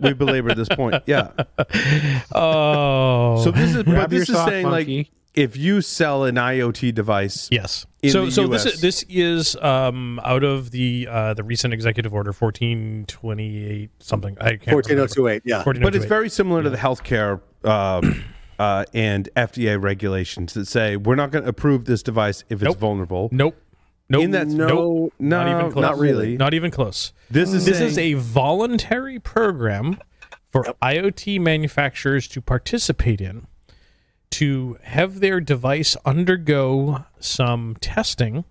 we 0.00 0.12
belabored 0.12 0.56
this 0.56 0.68
point. 0.68 1.02
Yeah. 1.06 1.30
Oh, 2.32 3.42
So 3.42 3.50
this 3.50 3.74
is 3.74 3.82
but 3.84 4.10
this 4.10 4.28
is 4.28 4.36
saying 4.44 4.68
monkey. 4.68 4.98
like 4.98 5.10
if 5.34 5.56
you 5.56 5.80
sell 5.80 6.24
an 6.24 6.34
IoT 6.36 6.94
device, 6.94 7.48
yes. 7.50 7.86
in 8.02 8.10
so 8.10 8.26
the 8.26 8.30
so 8.32 8.46
this 8.46 8.66
is 8.66 8.80
this 8.80 9.04
is 9.08 9.56
um 9.56 10.20
out 10.24 10.44
of 10.44 10.70
the 10.70 11.08
uh 11.10 11.34
the 11.34 11.42
recent 11.42 11.72
executive 11.72 12.12
order 12.12 12.32
fourteen 12.32 13.04
twenty 13.06 13.64
eight 13.64 13.90
something. 13.98 14.36
I 14.40 14.56
can't 14.56 14.64
Fourteen 14.70 14.92
oh 14.98 15.02
remember. 15.02 15.14
two 15.14 15.28
eight. 15.28 15.42
Yeah. 15.44 15.62
but 15.64 15.94
it's 15.94 16.04
very 16.04 16.28
similar 16.28 16.62
to 16.62 16.70
the 16.70 16.76
healthcare 16.76 17.40
um, 17.64 18.24
uh, 18.58 18.84
and 18.92 19.28
FDA 19.36 19.80
regulations 19.80 20.52
that 20.54 20.66
say 20.66 20.96
we're 20.96 21.14
not 21.14 21.30
going 21.30 21.44
to 21.44 21.48
approve 21.50 21.84
this 21.86 22.02
device 22.02 22.44
if 22.48 22.60
it's 22.60 22.64
Nope. 22.64 22.78
vulnerable. 22.78 23.28
Nope. 23.32 23.56
Nope. 24.08 24.22
In 24.24 24.30
that 24.32 24.46
No, 24.48 24.66
nope. 24.66 25.12
no, 25.18 25.44
not 25.44 25.48
even 25.48 25.72
close. 25.72 25.82
not 25.82 25.98
really. 25.98 26.36
Not 26.36 26.52
even 26.52 26.70
close. 26.70 27.14
This 27.30 27.52
is 27.54 27.64
This 27.64 27.78
saying, 27.78 27.90
is 27.92 27.98
a 27.98 28.12
voluntary 28.14 29.18
program 29.18 29.98
for 30.50 30.64
IoT 30.82 31.40
manufacturers 31.40 32.28
to 32.28 32.42
participate 32.42 33.22
in 33.22 33.46
to 34.32 34.78
have 34.82 35.20
their 35.20 35.40
device 35.40 35.96
undergo 36.04 37.04
some 37.20 37.76
testing 37.80 38.44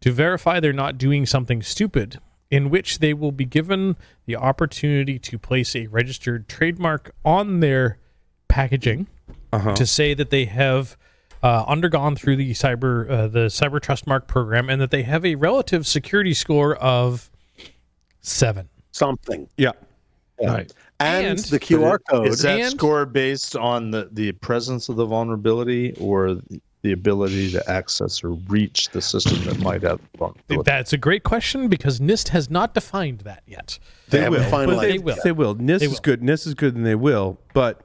to 0.00 0.12
verify 0.12 0.60
they're 0.60 0.72
not 0.72 0.98
doing 0.98 1.26
something 1.26 1.62
stupid, 1.62 2.20
in 2.50 2.70
which 2.70 2.98
they 3.00 3.12
will 3.14 3.32
be 3.32 3.44
given 3.44 3.96
the 4.26 4.36
opportunity 4.36 5.18
to 5.18 5.38
place 5.38 5.74
a 5.74 5.86
registered 5.88 6.48
trademark 6.48 7.12
on 7.24 7.60
their 7.60 7.98
packaging 8.48 9.06
Uh-huh. 9.52 9.74
to 9.74 9.86
say 9.86 10.14
that 10.14 10.30
they 10.30 10.44
have 10.44 10.96
uh, 11.42 11.64
undergone 11.66 12.14
through 12.16 12.36
the 12.36 12.50
cyber 12.52 13.08
uh, 13.10 13.28
the 13.28 13.46
cyber 13.46 13.80
trust 13.80 14.06
mark 14.06 14.26
program 14.26 14.68
and 14.70 14.80
that 14.80 14.90
they 14.90 15.02
have 15.02 15.24
a 15.24 15.34
relative 15.34 15.86
security 15.86 16.34
score 16.34 16.74
of 16.76 17.30
seven. 18.20 18.68
Something. 18.92 19.48
yeah. 19.56 19.72
Right. 20.42 20.72
And, 21.00 21.26
And- 21.26 21.38
the 21.38 21.60
QR 21.60 21.98
code. 22.08 22.28
Is 22.28 22.40
that 22.42 22.58
And- 22.60 22.70
score 22.70 23.04
based 23.06 23.56
on 23.56 23.90
the, 23.90 24.08
the 24.12 24.32
presence 24.32 24.88
of 24.88 24.96
the 24.96 25.04
vulnerability 25.06 25.92
or 26.00 26.34
the, 26.34 26.60
the 26.82 26.92
ability 26.92 27.50
to 27.52 27.70
access 27.70 28.22
or 28.24 28.30
reach 28.48 28.90
the 28.90 29.02
system 29.02 29.42
that 29.44 29.58
might 29.60 29.82
have 29.82 30.00
the 30.12 30.18
vulnerability? 30.18 30.62
That's 30.64 30.92
a 30.92 30.98
great 30.98 31.22
question 31.22 31.68
because 31.68 32.00
NIST 32.00 32.28
has 32.28 32.48
not 32.50 32.72
defined 32.74 33.20
that 33.20 33.42
yet. 33.46 33.78
They 34.08 34.18
They 34.18 34.24
haven't 34.24 34.44
will. 34.44 34.50
finalized 34.50 34.80
they, 34.80 34.92
They 34.92 34.98
will. 34.98 35.16
They 35.24 35.32
will. 35.32 35.54
NIST 35.56 35.80
They 35.80 35.86
is 35.86 36.00
good. 36.00 36.22
NIST 36.22 36.46
is 36.46 36.54
good, 36.54 36.74
and 36.76 36.86
they 36.86 36.94
will. 36.94 37.38
But 37.52 37.82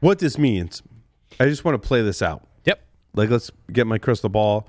what 0.00 0.18
this 0.20 0.38
means, 0.38 0.82
I 1.40 1.46
just 1.46 1.64
want 1.64 1.80
to 1.80 1.86
play 1.88 2.02
this 2.02 2.22
out. 2.22 2.46
Yep. 2.66 2.80
Like, 3.14 3.30
let's 3.30 3.50
get 3.72 3.86
my 3.86 3.98
crystal 3.98 4.28
ball. 4.28 4.68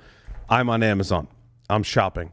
I'm 0.49 0.69
on 0.69 0.81
Amazon. 0.81 1.27
I'm 1.69 1.83
shopping. 1.83 2.31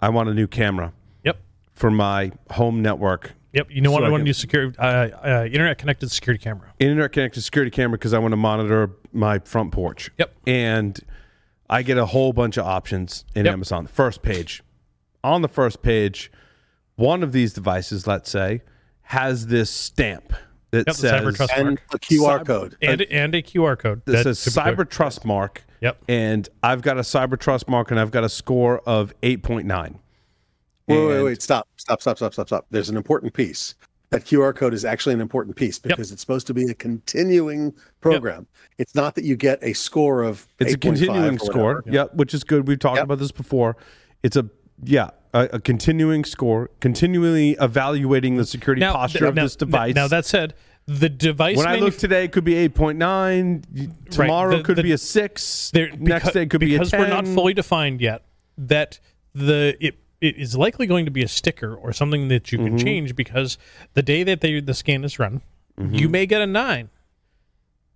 I 0.00 0.08
want 0.08 0.28
a 0.28 0.34
new 0.34 0.46
camera 0.48 0.92
Yep. 1.24 1.38
for 1.74 1.90
my 1.90 2.32
home 2.50 2.82
network, 2.82 3.32
Yep. 3.52 3.68
You 3.70 3.80
know 3.82 3.90
what? 3.92 4.02
I 4.02 4.06
I 4.06 4.10
want 4.10 4.22
to 4.22 4.24
do 4.24 4.32
secure 4.32 4.72
uh, 4.78 4.82
uh, 4.82 5.44
internet 5.46 5.78
connected 5.78 6.10
security 6.10 6.42
camera. 6.42 6.72
internet 6.78 7.12
connected 7.12 7.42
security 7.42 7.70
camera, 7.70 7.98
because 7.98 8.14
I 8.14 8.18
want 8.18 8.32
to 8.32 8.36
monitor 8.36 8.90
my 9.12 9.38
front 9.40 9.72
porch. 9.72 10.10
Yep. 10.18 10.34
And 10.46 10.98
I 11.68 11.82
get 11.82 11.98
a 11.98 12.06
whole 12.06 12.32
bunch 12.32 12.56
of 12.56 12.64
options 12.66 13.24
in 13.34 13.44
Yep. 13.44 13.52
Amazon. 13.52 13.86
First 13.86 14.22
page. 14.22 14.62
On 15.24 15.42
the 15.42 15.48
first 15.48 15.82
page, 15.82 16.32
one 16.96 17.22
of 17.22 17.32
these 17.32 17.52
devices, 17.52 18.06
let's 18.06 18.30
say, 18.30 18.62
has 19.02 19.46
this 19.48 19.70
stamp 19.70 20.32
that 20.70 20.86
Yep, 20.86 20.96
says 20.96 21.12
Cyber 21.12 21.34
Trust 21.36 21.52
and 21.54 21.66
mark. 21.68 21.80
the 21.90 21.98
QR 21.98 22.38
Cyber- 22.40 22.46
code. 22.46 22.76
and 22.80 23.02
and 23.02 23.34
a 23.34 23.42
QR 23.42 23.76
code 23.78 24.02
that 24.06 24.12
That 24.12 24.22
says 24.24 24.38
Cyber 24.38 24.76
good. 24.78 24.90
Trust 24.90 25.24
Mark. 25.26 25.64
Yep. 25.82 26.02
And 26.08 26.48
I've 26.62 26.80
got 26.80 26.96
a 26.96 27.00
Cyber 27.02 27.38
Trust 27.38 27.68
Mark 27.68 27.90
and 27.90 28.00
I've 28.00 28.10
got 28.10 28.24
a 28.24 28.28
score 28.28 28.80
of 28.86 29.12
8.9. 29.22 29.98
Wait, 30.88 31.06
wait, 31.06 31.22
wait, 31.22 31.42
stop, 31.42 31.68
stop, 31.82 32.00
stop, 32.00 32.16
stop, 32.16 32.32
stop, 32.32 32.48
stop. 32.48 32.66
There's 32.70 32.88
an 32.88 32.96
important 32.96 33.34
piece. 33.34 33.74
That 34.10 34.24
QR 34.26 34.54
code 34.54 34.74
is 34.74 34.84
actually 34.84 35.14
an 35.14 35.20
important 35.22 35.56
piece 35.56 35.78
because 35.78 36.12
it's 36.12 36.20
supposed 36.20 36.46
to 36.48 36.54
be 36.54 36.64
a 36.64 36.74
continuing 36.74 37.72
program. 38.02 38.46
It's 38.78 38.94
not 38.94 39.14
that 39.14 39.24
you 39.24 39.36
get 39.36 39.58
a 39.62 39.72
score 39.72 40.22
of. 40.22 40.46
It's 40.58 40.74
a 40.74 40.78
continuing 40.78 41.38
score. 41.38 41.76
whatever. 41.76 41.82
Yep, 41.90 42.14
which 42.16 42.34
is 42.34 42.44
good. 42.44 42.68
We've 42.68 42.78
talked 42.78 42.96
Yep. 42.98 43.04
about 43.04 43.18
this 43.18 43.32
before. 43.32 43.76
It's 44.22 44.36
a 44.36 44.48
yeah, 44.84 45.10
a, 45.32 45.48
a 45.54 45.60
continuing 45.60 46.24
score, 46.24 46.68
continually 46.80 47.52
evaluating 47.60 48.36
the 48.36 48.44
security 48.44 48.80
Now, 48.80 48.92
posture 48.94 49.20
th- 49.20 49.28
of 49.30 49.34
now, 49.34 49.42
this 49.44 49.56
device. 49.56 49.94
Now 49.94 50.08
that 50.08 50.26
said, 50.26 50.54
the 50.86 51.08
device 51.08 51.56
when 51.56 51.66
I 51.68 51.76
manuf- 51.76 51.80
look 51.80 51.96
today, 51.96 52.24
it 52.24 52.32
could 52.32 52.44
be 52.44 52.54
8.9. 52.68 54.10
Tomorrow 54.10 54.58
the- 54.58 54.62
could 54.62 54.76
the- 54.76 54.82
be 54.82 54.92
a 54.92 54.98
6. 54.98 55.70
there, 55.70 55.90
Next 55.98 56.26
becau- 56.26 56.32
day 56.32 56.46
could 56.46 56.60
be 56.60 56.74
a 56.74 56.78
10. 56.78 56.84
because 56.84 56.92
we're 57.00 57.08
not 57.08 57.26
fully 57.28 57.54
defined 57.54 58.00
yet. 58.02 58.24
That 58.58 58.98
the 59.34 59.76
it, 59.80 59.94
it 60.22 60.36
is 60.38 60.56
likely 60.56 60.86
going 60.86 61.04
to 61.04 61.10
be 61.10 61.22
a 61.22 61.28
sticker 61.28 61.74
or 61.74 61.92
something 61.92 62.28
that 62.28 62.50
you 62.52 62.58
Mm-hmm. 62.58 62.76
can 62.76 62.86
change 62.86 63.16
because 63.16 63.58
the 63.94 64.02
day 64.02 64.22
that 64.22 64.40
they 64.40 64.60
the 64.60 64.72
scan 64.74 65.04
is 65.04 65.18
run, 65.18 65.42
Mm-hmm. 65.78 65.94
you 65.94 66.08
may 66.08 66.26
get 66.26 66.40
a 66.40 66.46
nine. 66.46 66.88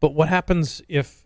But 0.01 0.15
what 0.15 0.29
happens 0.29 0.83
if 0.89 1.25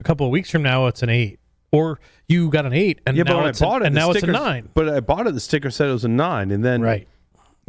a 0.00 0.04
couple 0.04 0.26
of 0.26 0.30
weeks 0.32 0.50
from 0.50 0.62
now 0.62 0.86
it's 0.86 1.02
an 1.02 1.08
eight, 1.08 1.38
or 1.72 1.98
you 2.28 2.48
got 2.50 2.66
an 2.66 2.72
eight 2.72 3.00
and 3.06 3.16
yeah, 3.16 3.22
but 3.24 3.32
now 3.32 3.40
I 3.40 3.48
it's 3.48 3.60
an- 3.60 3.66
bought 3.68 3.82
it, 3.82 3.86
and 3.86 3.94
now 3.94 4.10
it's 4.10 4.22
a 4.22 4.26
nine? 4.26 4.68
But 4.74 4.88
I 4.88 5.00
bought 5.00 5.26
it, 5.26 5.34
the 5.34 5.40
sticker 5.40 5.70
said 5.70 5.88
it 5.88 5.92
was 5.92 6.04
a 6.04 6.08
9. 6.08 6.50
And 6.50 6.64
then 6.64 6.82
Right. 6.82 7.08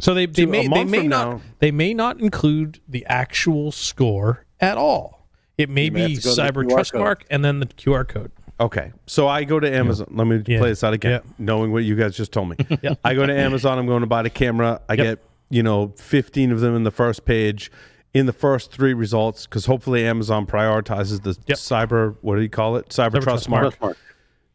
So 0.00 0.14
they, 0.14 0.26
they 0.26 0.46
may 0.46 0.68
they 0.68 0.84
may 0.84 1.06
not 1.08 1.28
now- 1.30 1.40
they 1.58 1.70
may 1.72 1.92
not 1.94 2.20
include 2.20 2.80
the 2.88 3.04
actual 3.06 3.72
score 3.72 4.44
at 4.60 4.76
all. 4.78 5.26
It 5.56 5.68
may 5.68 5.90
may 5.90 6.06
be 6.06 6.14
have 6.14 6.22
to 6.22 6.28
go 6.28 6.34
to 6.34 6.36
the 6.36 6.42
cyber 6.62 6.68
trust 6.68 6.94
mark 6.94 7.24
and 7.30 7.44
then 7.44 7.58
the 7.60 7.66
QR 7.66 8.06
code. 8.06 8.30
Okay, 8.60 8.92
so 9.06 9.28
I 9.28 9.44
go 9.44 9.60
to 9.60 9.72
Amazon. 9.72 10.08
Let 10.10 10.26
me 10.26 10.42
Yeah. 10.46 10.58
play 10.58 10.70
this 10.70 10.82
out 10.82 10.92
again, 10.92 11.10
Yeah. 11.12 11.20
knowing 11.38 11.70
what 11.72 11.84
you 11.84 11.94
guys 11.94 12.16
just 12.16 12.32
told 12.32 12.48
me. 12.50 12.56
Yeah. 12.82 12.94
I 13.04 13.14
go 13.14 13.24
to 13.24 13.32
Amazon. 13.36 13.78
I'm 13.78 13.86
going 13.86 14.00
to 14.00 14.06
buy 14.08 14.22
the 14.22 14.30
camera. 14.30 14.80
I 14.88 14.94
Yep. 14.94 15.04
get 15.04 15.24
you 15.50 15.62
know 15.62 15.92
15 15.96 16.50
of 16.52 16.60
them 16.60 16.74
in 16.74 16.82
the 16.84 16.90
first 16.90 17.24
page. 17.24 17.70
In 18.14 18.26
the 18.26 18.32
first 18.32 18.72
three 18.72 18.94
results, 18.94 19.46
because 19.46 19.66
hopefully 19.66 20.04
Amazon 20.06 20.46
prioritizes 20.46 21.22
the 21.22 21.36
Yep. 21.46 21.58
cyber. 21.58 22.16
What 22.22 22.36
do 22.36 22.42
you 22.42 22.48
call 22.48 22.76
it? 22.76 22.88
Cyber, 22.88 23.10
Cyber 23.10 23.12
trust 23.12 23.24
trust 23.24 23.48
mark. 23.50 23.62
Trust 23.62 23.80
mark. 23.82 23.96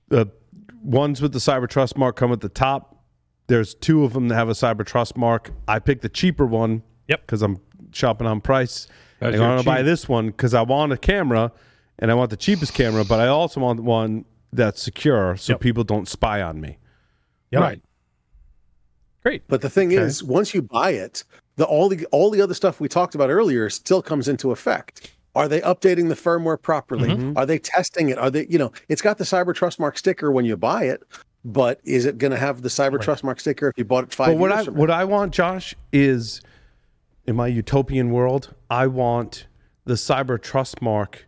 The 0.10 0.28
ones 0.84 1.22
with 1.22 1.32
the 1.34 1.40
cyber 1.40 1.70
trust 1.70 1.98
mark 1.98 2.16
come 2.16 2.32
at 2.34 2.42
the 2.42 2.50
top. 2.50 2.98
There's 3.48 3.74
two 3.76 4.04
of 4.04 4.14
them 4.14 4.28
that 4.30 4.36
have 4.36 4.50
a 4.50 4.54
cyber 4.54 4.86
trust 4.86 5.16
mark. 5.16 5.52
I 5.68 5.80
pick 5.80 6.02
the 6.02 6.10
cheaper 6.10 6.46
one. 6.46 6.82
Yep. 7.08 7.22
Because 7.22 7.42
I'm 7.42 7.58
shopping 7.92 8.28
on 8.28 8.42
price. 8.42 8.88
That's 9.20 9.36
I'm 9.36 9.40
your 9.42 9.50
going 9.52 9.60
to 9.60 9.66
buy 9.66 9.82
this 9.82 10.10
one 10.10 10.28
because 10.28 10.54
I 10.54 10.62
want 10.64 10.92
a 10.92 10.98
camera 10.98 11.52
and 12.00 12.12
I 12.12 12.14
want 12.14 12.30
the 12.30 12.38
cheapest 12.38 12.74
camera, 12.74 13.04
but 13.06 13.20
I 13.20 13.28
also 13.28 13.60
want 13.60 13.82
one 13.82 14.26
that's 14.52 14.82
secure 14.82 15.36
so 15.38 15.54
Yep. 15.54 15.60
people 15.62 15.84
don't 15.84 16.08
spy 16.08 16.42
on 16.42 16.60
me. 16.62 16.78
Yep. 17.52 17.62
Right. 17.62 17.82
Great. 19.24 19.44
But 19.48 19.62
the 19.62 19.70
thing 19.70 19.94
Okay. 19.94 20.02
is, 20.02 20.24
once 20.24 20.54
you 20.54 20.62
buy 20.62 20.92
it, 20.92 21.24
the 21.56 21.66
all 21.66 21.88
the 21.88 22.06
all 22.12 22.30
the 22.30 22.42
other 22.42 22.54
stuff 22.54 22.80
we 22.80 22.88
talked 22.90 23.16
about 23.16 23.30
earlier 23.30 23.70
still 23.70 24.02
comes 24.02 24.28
into 24.28 24.52
effect. 24.52 25.12
Are 25.36 25.48
they 25.48 25.62
updating 25.62 26.10
the 26.10 26.16
firmware 26.16 26.62
properly? 26.62 27.10
Mm-hmm. 27.10 27.38
Are 27.38 27.46
they 27.46 27.58
testing 27.58 28.10
it? 28.10 28.18
Are 28.20 28.30
they, 28.30 28.46
you 28.48 28.60
know, 28.60 28.72
it's 28.90 29.02
got 29.02 29.18
the 29.18 29.24
Cyber 29.24 29.56
Trust 29.56 29.80
Mark 29.80 29.98
sticker 29.98 30.32
when 30.32 30.46
you 30.46 30.56
buy 30.56 30.84
it, 30.84 31.02
but 31.44 31.80
is 31.84 32.06
it 32.06 32.20
going 32.20 32.30
to 32.32 32.38
have 32.38 32.62
the 32.62 32.70
Cyber 32.70 33.02
Trust 33.02 33.24
Mark 33.24 33.40
sticker 33.40 33.70
if 33.70 33.74
you 33.78 33.84
bought 33.86 34.04
it 34.04 34.14
five 34.14 34.28
But 34.28 34.38
what 34.38 34.52
years 34.52 34.68
I 34.68 34.72
what? 34.72 34.92
I 34.92 35.04
want, 35.06 35.34
Josh, 35.34 35.74
is 35.92 36.42
in 37.26 37.36
my 37.36 37.48
utopian 37.48 38.12
world, 38.12 38.54
I 38.70 38.86
want 38.88 39.48
the 39.86 39.94
cyber 39.96 40.40
trust 40.42 40.82
mark. 40.82 41.26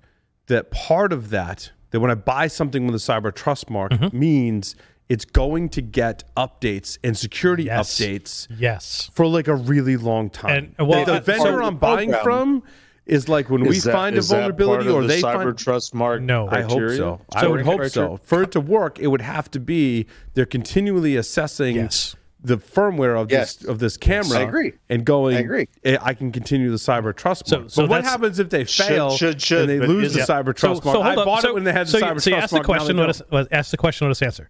That 0.48 0.72
part 0.72 1.12
of 1.14 1.30
that, 1.32 1.72
that 1.92 2.00
when 2.00 2.12
I 2.12 2.16
buy 2.16 2.48
something 2.48 2.86
with 2.86 2.96
a 2.96 3.00
cyber 3.00 3.34
trust 3.34 3.70
mark, 3.70 3.92
Mm-hmm. 3.92 4.18
means 4.18 4.76
it's 5.10 5.26
going 5.26 5.70
to 5.70 5.82
get 5.82 6.24
updates 6.36 6.98
and 7.04 7.16
security 7.18 7.64
Yes. 7.64 8.00
updates 8.00 8.48
Yes. 8.58 9.10
for 9.14 9.26
like 9.28 9.48
a 9.48 9.56
really 9.56 9.98
long 9.98 10.30
time. 10.30 10.74
And- 10.80 10.88
well, 10.88 11.06
the, 11.06 11.14
the 11.14 11.18
uh, 11.18 11.22
vendor 11.22 11.52
part 11.52 11.64
I'm 11.64 11.78
buying 11.78 12.12
program- 12.12 12.62
from 12.62 12.64
is 13.06 13.30
like 13.30 13.52
when 13.52 13.64
we 13.64 13.78
that- 13.80 13.92
find 13.92 14.18
a 14.18 14.22
vulnerability 14.22 14.86
part 14.86 14.88
of 14.88 14.96
or 14.96 15.02
the 15.04 15.08
they 15.08 15.22
cyber 15.22 15.44
find 15.44 15.58
trust 15.58 15.94
mark. 15.94 16.22
No. 16.24 16.48
I 16.48 16.62
hope 16.62 16.70
criteria? 16.72 16.98
so. 16.98 17.22
I 17.36 17.46
would 17.48 17.62
hope 17.62 17.78
Criteria? 17.82 17.90
so. 18.18 18.20
For 18.24 18.42
it 18.42 18.52
to 18.54 18.60
work, 18.60 18.98
it 19.00 19.08
would 19.08 19.22
have 19.22 19.50
to 19.52 19.60
be 19.60 20.08
they're 20.34 20.46
continually 20.48 21.16
assessing 21.16 21.76
Yes. 21.76 22.16
The 22.46 22.58
firmware 22.58 23.20
of 23.22 23.32
Yes. 23.32 23.56
this 23.56 23.68
of 23.70 23.80
this 23.80 23.98
camera. 23.98 24.40
I 24.40 24.42
agree. 24.44 24.74
And 24.90 25.04
going, 25.06 25.38
I 25.38 25.40
agree. 25.40 25.68
"Eh, 25.84 25.98
I 26.02 26.14
can 26.14 26.32
continue 26.32 26.70
the 26.70 26.78
cyber 26.78 27.16
trust 27.16 27.48
So- 27.48 27.60
mark. 27.60 27.70
so 27.72 27.84
but 27.84 27.90
what 27.90 28.04
happens 28.04 28.40
if 28.40 28.50
they 28.50 28.64
fail 28.66 29.12
should- 29.12 29.42
should, 29.42 29.70
and 29.70 29.82
they 29.82 29.88
lose 29.88 30.08
is- 30.08 30.14
the 30.14 30.20
yeah. 30.20 30.26
cyber 30.26 30.56
trust 30.56 30.86
mark? 30.86 30.96
So 30.96 31.02
I 31.02 31.16
up. 31.16 31.26
bought 31.26 31.42
so, 31.42 31.50
it 31.50 31.54
when 31.56 31.64
they 31.64 31.74
had 31.74 31.88
the 31.88 31.92
so, 31.92 32.00
cyber 32.00 32.22
so 32.22 32.30
you 32.30 32.36
trust 32.38 32.44
ask 32.44 32.50
the 32.52 32.56
mark. 32.58 32.68
now 32.68 32.74
question. 32.76 32.96
they 32.96 33.02
Let 33.02 33.10
us, 33.10 33.22
well, 33.32 33.48
ask 33.52 33.72
the 33.72 33.78
question. 33.78 34.08
Let 34.08 34.12
us 34.12 34.22
answer. 34.22 34.50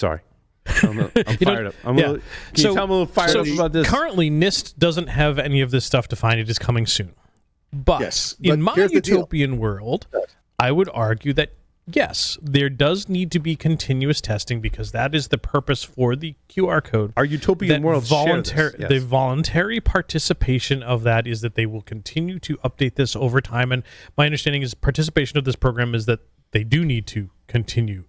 Sorry. 0.00 0.20
I'm, 0.82 0.98
a- 0.98 1.10
I'm 1.26 1.36
fired 1.36 1.66
up. 1.66 1.74
I'm 1.84 1.98
yeah. 1.98 2.04
a 2.04 2.06
little, 2.08 2.22
can 2.54 2.64
you 2.68 2.74
tell 2.74 2.86
me 2.86 2.94
a 2.94 2.96
little 2.98 3.06
fired 3.06 3.30
so 3.30 3.40
up 3.42 3.46
about 3.46 3.72
this? 3.72 3.86
Currently, 3.88 4.30
NIST 4.30 4.78
doesn't 4.78 5.08
have 5.08 5.38
any 5.38 5.60
of 5.60 5.70
this 5.70 5.84
stuff 5.84 6.08
defined. 6.08 6.40
It 6.40 6.48
is 6.48 6.58
coming 6.58 6.86
soon. 6.86 7.14
But, 7.72 8.00
Yes, 8.00 8.36
in 8.40 8.62
my 8.62 8.72
here's 8.74 8.90
deal. 8.92 9.16
utopian 9.16 9.58
world, 9.58 10.06
I 10.58 10.70
would 10.72 10.88
argue 10.94 11.32
that 11.34 11.50
yes, 11.92 12.38
there 12.40 12.70
does 12.70 13.08
need 13.08 13.30
to 13.32 13.38
be 13.38 13.56
continuous 13.56 14.20
testing 14.20 14.60
because 14.60 14.92
that 14.92 15.14
is 15.14 15.28
the 15.28 15.38
purpose 15.38 15.84
for 15.84 16.16
the 16.16 16.34
QR 16.48 16.82
code. 16.82 17.12
Our 17.16 17.24
utopian 17.24 17.82
world 17.82 18.04
voluntary 18.04 18.74
yes. 18.78 18.88
the 18.88 19.00
voluntary 19.00 19.80
participation 19.80 20.82
of 20.82 21.02
that 21.02 21.26
is 21.26 21.40
that 21.42 21.54
they 21.54 21.66
will 21.66 21.82
continue 21.82 22.38
to 22.40 22.56
update 22.58 22.94
this 22.94 23.14
over 23.14 23.40
time 23.40 23.72
and 23.72 23.82
my 24.16 24.26
understanding 24.26 24.62
is 24.62 24.74
participation 24.74 25.38
of 25.38 25.44
this 25.44 25.56
program 25.56 25.94
is 25.94 26.06
that 26.06 26.20
they 26.52 26.64
do 26.64 26.84
need 26.84 27.06
to 27.08 27.30
continue 27.46 28.04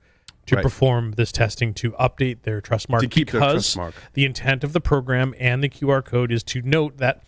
to 0.45 0.55
Right. 0.57 0.61
perform 0.63 1.13
this 1.13 1.31
testing 1.31 1.73
to 1.73 1.91
update 1.93 2.43
their 2.43 2.61
trust 2.61 2.87
mark 2.87 3.01
To 3.01 3.07
keep 3.07 3.31
their 3.31 3.41
because 3.41 3.53
trust 3.73 3.77
mark. 3.77 3.95
the 4.13 4.25
intent 4.25 4.63
of 4.63 4.73
the 4.73 4.79
program 4.81 5.33
and 5.39 5.63
the 5.63 5.69
QR 5.69 6.05
code 6.05 6.31
is 6.31 6.43
to 6.43 6.61
note 6.61 6.97
that 6.97 7.23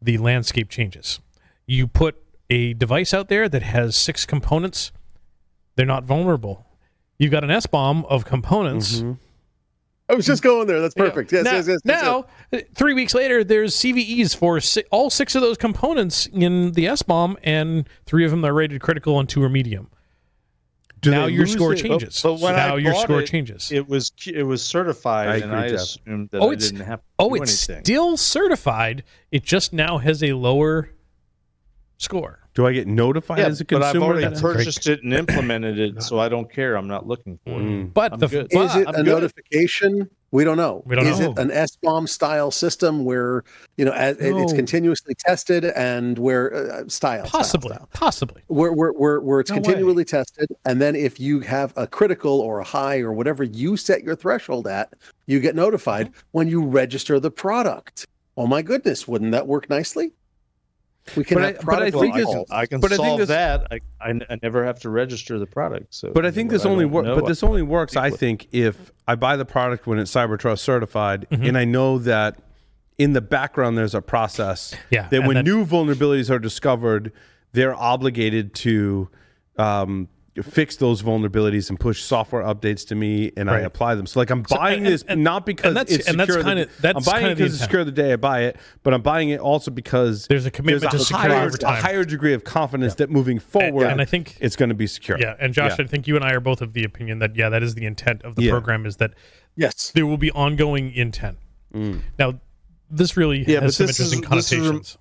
the 0.00 0.18
landscape 0.18 0.68
changes. 0.70 1.18
You 1.66 1.88
put 1.88 2.14
a 2.48 2.74
device 2.74 3.12
out 3.12 3.28
there 3.28 3.48
that 3.48 3.62
has 3.64 3.96
six 3.96 4.24
components, 4.24 4.92
they're 5.76 5.86
not 5.86 6.04
vulnerable. 6.04 6.66
You've 7.18 7.30
got 7.32 7.44
an 7.44 7.50
SBOM 7.50 8.04
of 8.06 8.24
components. 8.24 8.98
Mm-hmm. 8.98 9.12
I 10.08 10.14
was 10.14 10.26
just 10.26 10.42
going 10.42 10.66
there. 10.66 10.80
That's 10.82 10.94
perfect. 10.94 11.32
Yes, 11.32 11.44
now, 11.44 11.52
yes, 11.52 11.66
yes, 11.66 11.78
yes, 11.84 12.02
now 12.02 12.24
three 12.74 12.92
weeks 12.92 13.14
later, 13.14 13.42
there's 13.42 13.74
CVEs 13.74 14.36
for 14.36 14.60
si- 14.60 14.84
all 14.90 15.08
six 15.08 15.34
of 15.34 15.40
those 15.40 15.56
components 15.56 16.26
in 16.26 16.72
the 16.72 16.84
SBOM, 16.86 17.36
and 17.42 17.88
three 18.04 18.24
of 18.24 18.30
them 18.30 18.44
are 18.44 18.52
rated 18.52 18.82
critical 18.82 19.18
and 19.18 19.26
two 19.28 19.42
are 19.42 19.48
medium. 19.48 19.88
Do 21.00 21.10
now 21.10 21.24
your 21.26 21.46
score 21.46 21.72
it? 21.72 21.76
changes. 21.78 22.20
But 22.22 22.40
when 22.40 22.54
now 22.56 22.74
I 22.76 22.78
your 22.78 22.94
score 22.96 23.20
it, 23.20 23.26
changes. 23.28 23.70
It 23.72 23.88
was 23.88 24.12
it 24.26 24.42
was 24.42 24.62
certified, 24.62 25.28
I 25.28 25.36
and 25.36 25.54
I 25.54 25.68
Jeff. 25.68 25.80
assumed 25.80 26.30
that 26.30 26.40
Oh, 26.42 26.50
I 26.50 26.52
it's- 26.52 26.70
didn't 26.70 26.86
have 26.86 27.00
to 27.00 27.04
oh, 27.18 27.28
do 27.36 27.42
it's 27.42 27.68
anything. 27.68 27.84
still 27.84 28.16
certified. 28.18 29.04
It 29.30 29.42
just 29.44 29.72
now 29.72 29.98
has 29.98 30.22
a 30.22 30.32
lower 30.34 30.90
score. 31.98 32.40
Do 32.54 32.66
I 32.66 32.72
get 32.72 32.86
notified 32.86 33.38
yeah, 33.38 33.46
as 33.46 33.60
a 33.60 33.64
consumer? 33.64 33.90
but? 33.92 33.96
I've 33.96 34.02
already 34.02 34.28
that- 34.34 34.40
purchased 34.40 34.86
it 34.86 35.02
and 35.02 35.12
implemented 35.12 35.78
it, 35.78 36.02
so 36.02 36.20
I 36.20 36.28
don't 36.28 36.50
care. 36.50 36.76
I'm 36.76 36.86
not 36.86 37.06
looking 37.06 37.38
for 37.44 37.50
it. 37.50 37.64
Mm. 37.64 37.92
But 37.92 38.12
I'm 38.12 38.18
the 38.20 38.28
good. 38.28 38.46
Is 38.52 38.76
it 38.76 38.86
I'm 38.88 38.94
a 38.94 38.98
good. 38.98 39.06
notification? 39.06 40.08
We 40.30 40.42
don't 40.44 40.56
know. 40.56 40.82
We 40.86 40.96
don't 40.96 41.06
is 41.06 41.20
know. 41.20 41.30
it 41.32 41.38
an 41.38 41.50
SBOM 41.50 42.08
style 42.08 42.50
system 42.50 43.04
where 43.04 43.42
you 43.76 43.84
know 43.84 43.92
as, 43.92 44.16
it- 44.18 44.36
it's 44.36 44.52
continuously 44.52 45.14
tested 45.16 45.64
and 45.64 46.16
where 46.18 46.54
uh, 46.54 46.88
style 46.88 47.24
style, 47.24 47.26
possibly, 47.26 47.74
style. 47.74 47.88
possibly. 47.92 48.42
where 48.46 48.72
where 48.72 48.92
where, 48.92 49.20
where 49.20 49.40
it's 49.40 49.50
No 49.50 49.56
way. 49.56 49.62
continually 49.62 50.04
tested, 50.04 50.48
and 50.64 50.80
then 50.80 50.94
if 50.96 51.18
you 51.18 51.40
have 51.40 51.72
a 51.76 51.86
critical 51.88 52.40
or 52.40 52.60
a 52.60 52.64
high 52.64 52.98
or 53.00 53.12
whatever 53.12 53.42
you 53.42 53.76
set 53.76 54.02
your 54.04 54.14
threshold 54.16 54.66
at, 54.68 54.92
you 55.26 55.40
get 55.40 55.54
notified 55.56 56.12
when 56.32 56.48
you 56.48 56.64
register 56.64 57.18
the 57.18 57.30
product. 57.32 58.06
Oh 58.36 58.46
my 58.46 58.62
goodness, 58.62 59.06
wouldn't 59.08 59.32
that 59.32 59.46
work 59.48 59.68
nicely? 59.70 60.12
We 61.16 61.24
can 61.24 61.36
But 61.38 61.56
have 61.56 61.68
I- 61.68 61.72
but 61.72 61.82
I 61.82 61.90
think 61.90 62.14
Well, 62.14 62.24
I, 62.24 62.24
can, 62.24 62.44
I 62.50 62.66
can 62.66 62.80
but 62.80 62.92
I 62.92 62.96
think 62.96 63.18
this- 63.18 63.28
that. 63.28 63.66
I, 63.70 63.80
I, 64.00 64.20
I 64.30 64.38
never 64.42 64.64
have 64.64 64.80
to 64.80 64.90
register 64.90 65.38
the 65.38 65.46
product. 65.46 65.94
So, 65.94 66.10
But 66.12 66.24
I 66.24 66.30
think 66.30 66.50
this 66.50 66.64
I 66.64 66.70
only 66.70 66.86
works. 66.86 67.08
But 67.08 67.26
this 67.26 67.42
only 67.42 67.62
works, 67.62 67.96
I 67.96 68.10
think, 68.10 68.48
if 68.52 68.90
I 69.06 69.14
buy 69.14 69.36
the 69.36 69.44
product 69.44 69.86
when 69.86 69.98
it's 69.98 70.12
CyberTrust 70.12 70.60
certified, 70.60 71.26
Mm-hmm. 71.30 71.44
and 71.44 71.58
I 71.58 71.64
know 71.64 71.98
that 71.98 72.38
in 72.96 73.12
the 73.12 73.20
background 73.20 73.76
there's 73.76 73.94
a 73.94 74.00
process 74.02 74.74
Yeah, 74.90 75.08
that 75.08 75.22
when 75.26 75.34
then- 75.34 75.44
new 75.44 75.64
vulnerabilities 75.66 76.30
are 76.30 76.38
discovered, 76.38 77.12
they're 77.52 77.74
obligated 77.74 78.54
to 78.56 79.08
um, 79.58 80.08
fix 80.42 80.74
those 80.76 81.00
vulnerabilities 81.02 81.70
and 81.70 81.78
push 81.78 82.02
software 82.02 82.42
updates 82.42 82.84
to 82.88 82.96
me, 82.96 83.30
and 83.36 83.48
I 83.48 83.60
apply 83.60 83.94
them. 83.94 84.04
So, 84.06 84.18
like, 84.18 84.30
I'm 84.30 84.42
buying 84.42 84.78
and- 84.78 84.86
this 84.86 85.04
and- 85.06 85.22
not 85.22 85.46
because 85.46 85.68
and 85.68 85.76
that's- 85.76 85.94
it's 85.96 86.08
and 86.08 86.18
that's 86.18 86.32
secure. 86.32 86.42
the- 86.42 86.50
kinda- 86.62 86.68
that's 86.80 86.96
I'm 86.96 87.12
buying 87.12 87.26
it 87.30 87.36
because 87.36 87.54
it's 87.54 87.62
secure 87.62 87.84
the 87.84 87.92
day 87.92 88.12
I 88.14 88.16
buy 88.16 88.42
it, 88.42 88.56
but 88.82 88.92
I'm 88.92 89.02
buying 89.02 89.30
it 89.30 89.38
also 89.38 89.70
because 89.70 90.26
There's 90.26 90.44
a 90.44 90.50
commitment 90.50 90.90
there's 90.90 91.02
to 91.02 91.14
security 91.14 91.34
higher, 91.34 91.46
over 91.46 91.56
time. 91.56 91.72
a 91.74 91.80
higher 91.80 92.04
degree 92.04 92.32
of 92.34 92.42
confidence 92.42 92.94
that 92.96 93.10
moving 93.10 93.38
forward, 93.38 93.86
and 93.86 94.00
I 94.00 94.04
think- 94.04 94.36
it's 94.40 94.56
going 94.56 94.70
to 94.70 94.74
be 94.74 94.88
secure. 94.88 95.18
Yeah, 95.20 95.36
and 95.38 95.54
Josh, 95.54 95.78
Yeah. 95.78 95.84
I 95.84 95.88
think 95.88 96.08
you 96.08 96.16
and 96.16 96.24
I 96.24 96.32
are 96.32 96.40
both 96.40 96.60
of 96.60 96.72
the 96.72 96.82
opinion 96.82 97.20
that 97.20 97.36
yeah, 97.36 97.48
that 97.48 97.62
is 97.62 97.74
the 97.76 97.86
intent 97.86 98.22
of 98.22 98.34
the 98.34 98.42
Yeah. 98.44 98.50
program 98.50 98.86
is 98.86 98.96
that 98.96 99.12
yes. 99.54 99.92
there 99.94 100.04
will 100.06 100.16
be 100.18 100.32
ongoing 100.32 100.90
intent. 100.92 101.38
Mm. 101.72 102.00
Now, 102.18 102.40
this 102.90 103.16
really 103.16 103.44
Yeah, 103.46 103.60
has 103.60 103.76
some 103.76 103.86
this 103.86 104.00
is- 104.00 104.12
interesting 104.12 104.36
this 104.36 104.50
is 104.52 104.58
rem- 104.58 104.64
connotations. 104.68 104.98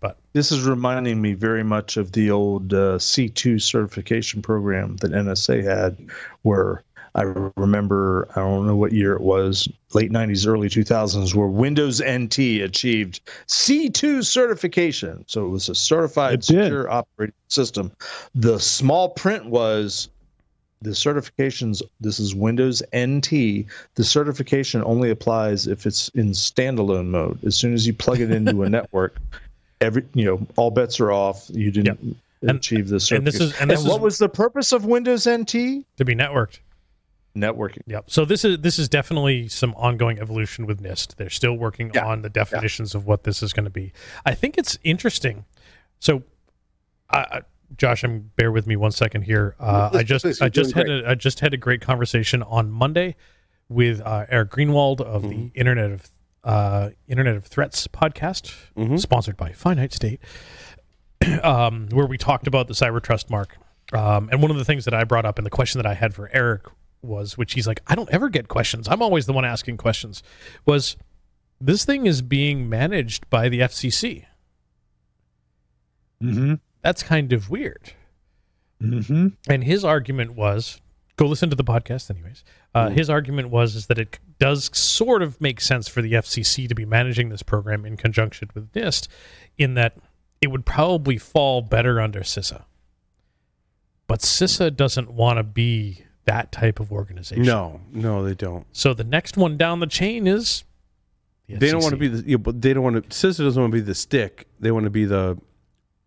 But 0.00 0.16
This 0.32 0.52
is 0.52 0.62
reminding 0.62 1.20
me 1.20 1.34
very 1.34 1.62
much 1.62 1.96
of 1.96 2.12
the 2.12 2.30
old 2.30 2.72
uh, 2.72 2.98
C2 2.98 3.60
certification 3.60 4.42
program 4.42 4.96
that 4.98 5.12
NSA 5.12 5.64
had, 5.64 5.96
where 6.42 6.82
I 7.14 7.22
remember, 7.56 8.28
I 8.36 8.40
don't 8.40 8.66
know 8.66 8.76
what 8.76 8.92
year 8.92 9.14
it 9.14 9.22
was, 9.22 9.66
late 9.94 10.12
90s, 10.12 10.46
early 10.46 10.68
2000s, 10.68 11.34
where 11.34 11.46
Windows 11.46 12.02
NT 12.02 12.38
achieved 12.62 13.20
C2 13.46 14.24
certification. 14.24 15.24
So 15.26 15.46
it 15.46 15.48
was 15.48 15.70
a 15.70 15.74
certified 15.74 16.44
secure 16.44 16.90
operating 16.90 17.34
system. 17.48 17.90
The 18.34 18.60
small 18.60 19.08
print 19.08 19.46
was 19.46 20.10
the 20.82 20.90
certifications 20.90 21.80
this 22.00 22.20
is 22.20 22.34
windows 22.34 22.82
nt 22.94 23.30
the 23.30 24.04
certification 24.04 24.84
only 24.84 25.10
applies 25.10 25.66
if 25.66 25.86
it's 25.86 26.08
in 26.10 26.28
standalone 26.32 27.06
mode 27.06 27.42
as 27.44 27.56
soon 27.56 27.72
as 27.72 27.86
you 27.86 27.94
plug 27.94 28.20
it 28.20 28.30
into 28.30 28.62
a 28.62 28.68
network 28.76 29.16
every 29.80 30.04
you 30.14 30.24
know 30.24 30.46
all 30.56 30.70
bets 30.70 31.00
are 31.00 31.12
off 31.12 31.46
you 31.52 31.70
didn't 31.70 32.00
And- 32.42 32.58
achieve 32.58 32.88
this. 32.88 33.10
and 33.10 33.24
certification 33.24 33.24
this 33.24 33.40
is- 33.40 33.60
and 33.60 33.70
this 33.70 33.80
and 33.80 33.88
what 33.88 33.96
is- 33.96 34.02
was 34.02 34.18
the 34.18 34.28
purpose 34.28 34.72
of 34.72 34.84
windows 34.84 35.26
nt 35.26 35.50
to 35.96 36.04
be 36.04 36.14
networked. 36.14 36.58
networking 37.36 37.82
Yep. 37.86 38.04
So 38.10 38.24
this 38.24 38.44
is 38.44 38.58
this 38.60 38.78
is 38.78 38.88
definitely 38.88 39.48
some 39.48 39.74
ongoing 39.74 40.18
evolution 40.18 40.64
with 40.66 40.80
NIST. 40.82 41.16
They're 41.16 41.28
still 41.30 41.54
working 41.54 41.90
Yeah. 41.94 42.06
on 42.06 42.22
the 42.22 42.30
definitions 42.30 42.94
of 42.94 43.06
what 43.06 43.24
this 43.24 43.42
is 43.42 43.52
going 43.52 43.64
to 43.64 43.70
be. 43.70 43.92
I 44.24 44.34
think 44.34 44.56
it's 44.56 44.78
interesting. 44.84 45.44
So, 45.98 46.22
I, 47.10 47.18
I, 47.18 47.40
Josh, 47.76 48.04
I'm 48.04 48.30
bear 48.36 48.50
with 48.52 48.66
me 48.66 48.76
one 48.76 48.92
second 48.92 49.22
here. 49.22 49.54
Uh, 49.60 49.90
I 49.92 50.02
just 50.02 50.24
I 50.40 50.48
just 50.48 50.72
had 50.74 50.86
doing 50.86 51.04
a, 51.04 51.10
I 51.10 51.14
just 51.14 51.40
had 51.40 51.52
a 51.52 51.56
great 51.58 51.80
conversation 51.82 52.42
on 52.42 52.70
Monday 52.70 53.16
with 53.68 54.00
uh, 54.00 54.24
Eric 54.30 54.50
Greenwald 54.50 55.00
of 55.00 55.22
the 55.28 55.50
Internet 55.54 55.90
of 55.90 56.10
uh, 56.46 56.90
Internet 57.08 57.36
of 57.36 57.44
Threats 57.44 57.88
podcast, 57.88 58.54
sponsored 58.98 59.36
by 59.36 59.52
Finite 59.52 59.92
State, 59.92 60.20
um, 61.42 61.88
where 61.90 62.06
we 62.06 62.16
talked 62.16 62.46
about 62.46 62.68
the 62.68 62.74
cyber 62.74 63.02
trust 63.02 63.28
mark. 63.28 63.58
Um, 63.92 64.28
and 64.30 64.40
one 64.40 64.50
of 64.50 64.56
the 64.56 64.64
things 64.64 64.84
that 64.84 64.94
I 64.94 65.04
brought 65.04 65.26
up 65.26 65.38
and 65.38 65.44
the 65.44 65.50
question 65.50 65.78
that 65.80 65.86
I 65.86 65.94
had 65.94 66.14
for 66.14 66.30
Eric 66.32 66.66
was, 67.02 67.36
which 67.36 67.54
he's 67.54 67.66
like, 67.66 67.80
I 67.86 67.94
don't 67.94 68.10
ever 68.10 68.28
get 68.28 68.48
questions. 68.48 68.88
I'm 68.88 69.02
always 69.02 69.26
the 69.26 69.32
one 69.32 69.44
asking 69.44 69.76
questions. 69.76 70.22
Was 70.64 70.96
this 71.60 71.84
thing 71.84 72.06
is 72.06 72.22
being 72.22 72.68
managed 72.68 73.28
by 73.28 73.48
the 73.48 73.60
FCC? 73.60 74.24
Mm-hmm. 76.22 76.54
That's 76.82 77.02
kind 77.02 77.32
of 77.32 77.50
weird. 77.50 77.92
Mm-hmm. 78.82 79.28
And 79.48 79.64
his 79.64 79.84
argument 79.84 80.34
was, 80.34 80.80
go 81.16 81.26
listen 81.26 81.50
to 81.50 81.56
the 81.56 81.64
podcast, 81.64 82.10
anyways. 82.10 82.44
Uh, 82.76 82.90
His 82.90 83.08
argument 83.08 83.48
was 83.50 83.74
is 83.74 83.86
that 83.86 83.98
it 83.98 84.18
does 84.38 84.70
sort 84.76 85.22
of 85.22 85.40
make 85.40 85.60
sense 85.60 85.88
for 85.88 86.02
the 86.02 86.12
FCC 86.12 86.68
to 86.68 86.74
be 86.74 86.84
managing 86.84 87.30
this 87.30 87.42
program 87.42 87.86
in 87.86 87.96
conjunction 87.96 88.50
with 88.54 88.70
NIST, 88.72 89.08
in 89.56 89.74
that 89.74 89.96
it 90.42 90.48
would 90.48 90.66
probably 90.66 91.16
fall 91.16 91.62
better 91.62 92.00
under 92.00 92.20
CISA. 92.20 92.64
But 94.06 94.20
CISA 94.20 94.76
doesn't 94.76 95.10
want 95.10 95.38
to 95.38 95.42
be 95.42 96.04
that 96.26 96.52
type 96.52 96.78
of 96.80 96.92
organization. 96.92 97.44
No, 97.44 97.80
no, 97.92 98.22
they 98.24 98.34
don't. 98.34 98.66
So 98.72 98.92
the 98.94 99.04
next 99.04 99.36
one 99.36 99.56
down 99.56 99.80
the 99.80 99.86
chain 99.86 100.26
is 100.26 100.64
the 101.48 101.56
They 101.56 101.70
don't 101.70 101.80
want 101.82 101.92
to 101.94 101.98
be 101.98 102.08
the. 102.08 102.28
Yeah, 102.30 102.36
but 102.36 102.60
they 102.60 102.74
don't 102.74 102.82
want 102.84 102.96
to. 102.96 103.02
CISA 103.08 103.38
doesn't 103.38 103.60
want 103.62 103.72
to 103.72 103.76
be 103.78 103.80
the 103.80 103.94
stick. 103.94 104.46
They 104.60 104.70
want 104.70 104.84
to 104.84 104.90
be 104.90 105.04
the. 105.06 105.38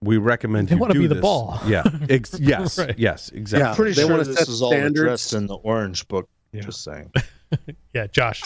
We 0.02 0.18
recommend 0.18 0.70
They 0.70 0.76
you 0.76 0.80
wanna 0.82 0.94
do 0.94 1.02
be 1.02 1.08
the 1.08 1.16
ball. 1.16 1.60
Yeah. 1.66 1.84
Ex- 2.10 2.40
yes. 2.40 2.78
Right. 2.78 2.98
Yes. 2.98 3.30
Exactly. 3.30 3.68
Yeah. 3.70 3.76
pretty 3.76 3.92
They 3.94 4.02
sure 4.04 4.12
wanna 4.12 4.24
this 4.24 4.38
set 4.38 4.48
is 4.48 4.62
all 4.62 4.72
standards. 4.72 5.00
addressed 5.00 5.34
in 5.34 5.48
the 5.48 5.56
orange 5.56 6.08
book 6.08 6.30
Yeah. 6.52 6.62
just 6.62 6.84
saying 6.84 7.12
Yeah, 7.94 8.08
Josh. 8.08 8.44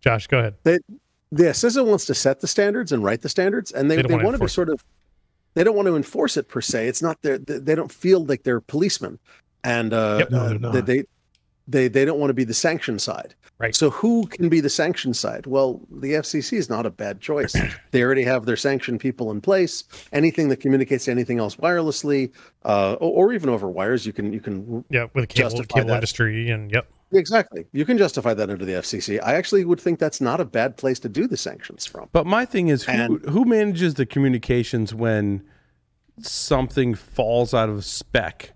Josh, 0.00 0.26
go 0.26 0.38
ahead. 0.38 0.54
They, 0.62 0.78
the 1.30 1.44
CISA 1.44 1.84
wants 1.84 2.06
to 2.06 2.14
set 2.14 2.40
the 2.40 2.46
standards 2.46 2.92
and 2.92 3.02
write 3.04 3.22
the 3.22 3.28
standards, 3.28 3.72
and 3.72 3.90
they, 3.90 3.96
They 3.96 4.02
they, 4.02 4.14
wanna 4.14 4.38
to 4.38 4.44
be 4.44 4.48
sort 4.48 4.68
of. 4.68 4.82
They 5.54 5.64
don't 5.64 5.74
want 5.74 5.86
to 5.88 5.96
enforce 5.96 6.36
it 6.36 6.48
per 6.48 6.60
se. 6.60 6.88
It's 6.88 7.02
not 7.02 7.20
their. 7.22 7.38
They 7.38 7.74
don't 7.74 7.92
feel 7.92 8.24
like 8.24 8.44
they're 8.44 8.60
policemen, 8.60 9.18
and 9.64 9.92
uh, 9.92 10.18
Yep. 10.20 10.30
No, 10.30 10.38
uh, 10.38 10.48
they're 10.70 10.82
they, 10.82 11.00
they 11.00 11.04
they 11.68 11.86
they 11.86 12.04
don't 12.04 12.18
want 12.18 12.30
to 12.30 12.34
be 12.34 12.44
the 12.44 12.54
sanction 12.54 12.98
side. 12.98 13.34
Right. 13.58 13.74
So 13.74 13.90
who 13.90 14.26
can 14.26 14.48
be 14.48 14.60
the 14.60 14.70
sanction 14.70 15.12
side? 15.14 15.46
Well, 15.46 15.80
the 15.90 16.12
FCC 16.12 16.58
is 16.58 16.70
not 16.70 16.86
a 16.86 16.90
bad 16.90 17.20
choice. 17.20 17.54
they 17.90 18.02
already 18.02 18.22
have 18.22 18.46
their 18.46 18.56
sanction 18.56 18.98
people 18.98 19.30
in 19.32 19.40
place. 19.40 19.84
Anything 20.12 20.48
that 20.48 20.58
communicates 20.58 21.06
to 21.06 21.10
anything 21.10 21.38
else 21.40 21.56
wirelessly, 21.56 22.32
uh, 22.64 22.94
or, 22.94 23.26
or 23.28 23.32
even 23.32 23.50
over 23.50 23.68
wires, 23.68 24.06
you 24.06 24.12
can 24.12 24.32
you 24.32 24.40
can 24.40 24.84
Yeah, 24.90 25.06
with 25.12 25.24
the 25.24 25.26
cable, 25.26 25.50
Justify 25.50 25.74
cable 25.80 25.88
that. 25.88 25.94
industry 25.96 26.50
and 26.50 26.70
yep. 26.70 26.88
exactly 27.12 27.66
you 27.72 27.84
can 27.84 27.98
justify 27.98 28.32
that 28.34 28.48
under 28.48 28.64
the 28.64 28.72
FCC. 28.72 29.20
I 29.22 29.34
actually 29.34 29.64
would 29.64 29.80
think 29.80 29.98
that's 29.98 30.20
not 30.20 30.40
a 30.40 30.44
bad 30.44 30.76
place 30.76 30.98
to 31.00 31.08
do 31.08 31.26
the 31.26 31.36
sanctions 31.36 31.84
from. 31.84 32.08
But 32.12 32.26
my 32.26 32.44
thing 32.44 32.68
is, 32.68 32.84
who, 32.84 32.92
And- 32.92 33.24
who 33.28 33.44
manages 33.44 33.94
the 33.94 34.06
communications 34.06 34.94
when 34.94 35.42
something 36.20 36.94
falls 36.94 37.54
out 37.54 37.68
of 37.68 37.84
spec? 37.84 38.52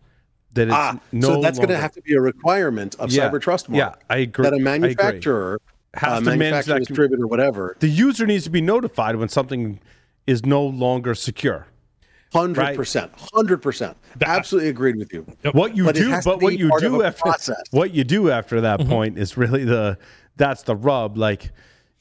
That 0.54 0.68
it's 0.68 0.74
Ah, 0.76 1.00
no 1.12 1.28
so 1.28 1.40
that's 1.40 1.58
going 1.58 1.70
to 1.70 1.76
have 1.78 1.92
to 1.92 2.02
be 2.02 2.14
a 2.14 2.20
requirement 2.20 2.94
of 2.96 3.10
Yeah, 3.10 3.28
cyber 3.30 3.40
trust 3.40 3.68
mark. 3.68 3.78
Yeah, 3.78 4.14
I 4.14 4.18
agree. 4.18 4.42
that 4.44 4.52
a 4.54 4.58
manufacturer, 4.58 5.60
has 5.94 6.12
uh, 6.12 6.18
to 6.18 6.24
manage 6.24 6.38
manufacturer, 6.38 6.64
that. 6.74 6.78
com- 6.78 6.84
distributor, 6.84 7.26
whatever. 7.26 7.76
the 7.80 7.88
user 7.88 8.26
needs 8.26 8.44
to 8.44 8.50
be 8.50 8.60
notified 8.60 9.16
when 9.16 9.28
something 9.28 9.80
is 10.26 10.44
no 10.44 10.62
longer 10.62 11.14
secure. 11.14 11.66
Hundred 12.34 12.76
percent, 12.76 13.12
hundred 13.34 13.58
percent. 13.58 13.94
Absolutely 14.24 14.70
agreed 14.70 14.96
with 14.96 15.12
you. 15.12 15.26
What 15.52 15.76
you 15.76 15.84
But 15.84 15.94
do, 15.96 16.18
but 16.24 16.40
what 16.40 16.58
you 16.58 16.70
do 16.80 17.02
after 17.02 17.20
process. 17.20 17.62
what 17.72 17.92
you 17.92 18.04
do 18.04 18.30
after 18.30 18.60
that 18.62 18.80
point 18.86 19.18
is 19.18 19.36
really 19.36 19.64
the 19.64 19.98
that's 20.36 20.62
the 20.62 20.74
rub. 20.74 21.18
Like, 21.18 21.50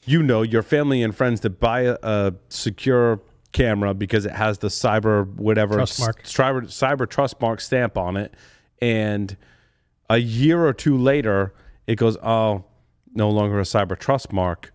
you 0.06 0.22
know, 0.22 0.40
your 0.40 0.62
family 0.62 1.02
and 1.02 1.14
friends 1.14 1.40
that 1.40 1.60
buy 1.60 1.82
a, 1.82 1.96
a 2.02 2.34
secure 2.48 3.20
camera 3.52 3.94
because 3.94 4.24
it 4.26 4.32
has 4.32 4.58
the 4.58 4.68
cyber 4.68 5.26
whatever 5.36 5.74
Trust 5.74 6.00
mark. 6.00 6.20
s- 6.24 6.32
cyber 6.32 6.62
cyber 6.64 7.08
trust 7.08 7.40
mark 7.40 7.60
stamp 7.60 7.96
on 7.98 8.16
it, 8.16 8.34
and 8.80 9.36
a 10.10 10.18
year 10.18 10.64
or 10.66 10.72
two 10.72 10.96
later, 10.96 11.54
it 11.86 11.96
goes, 11.96 12.16
oh, 12.22 12.64
no 13.14 13.30
longer 13.30 13.58
a 13.60 13.62
cyber 13.64 13.98
trust 13.98 14.32
mark. 14.32 14.72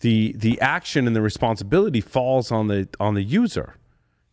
The 0.00 0.32
the 0.36 0.60
action 0.60 1.06
and 1.06 1.16
the 1.16 1.22
responsibility 1.22 2.00
falls 2.00 2.52
on 2.52 2.68
the 2.68 2.88
on 3.00 3.14
the 3.14 3.22
user 3.22 3.74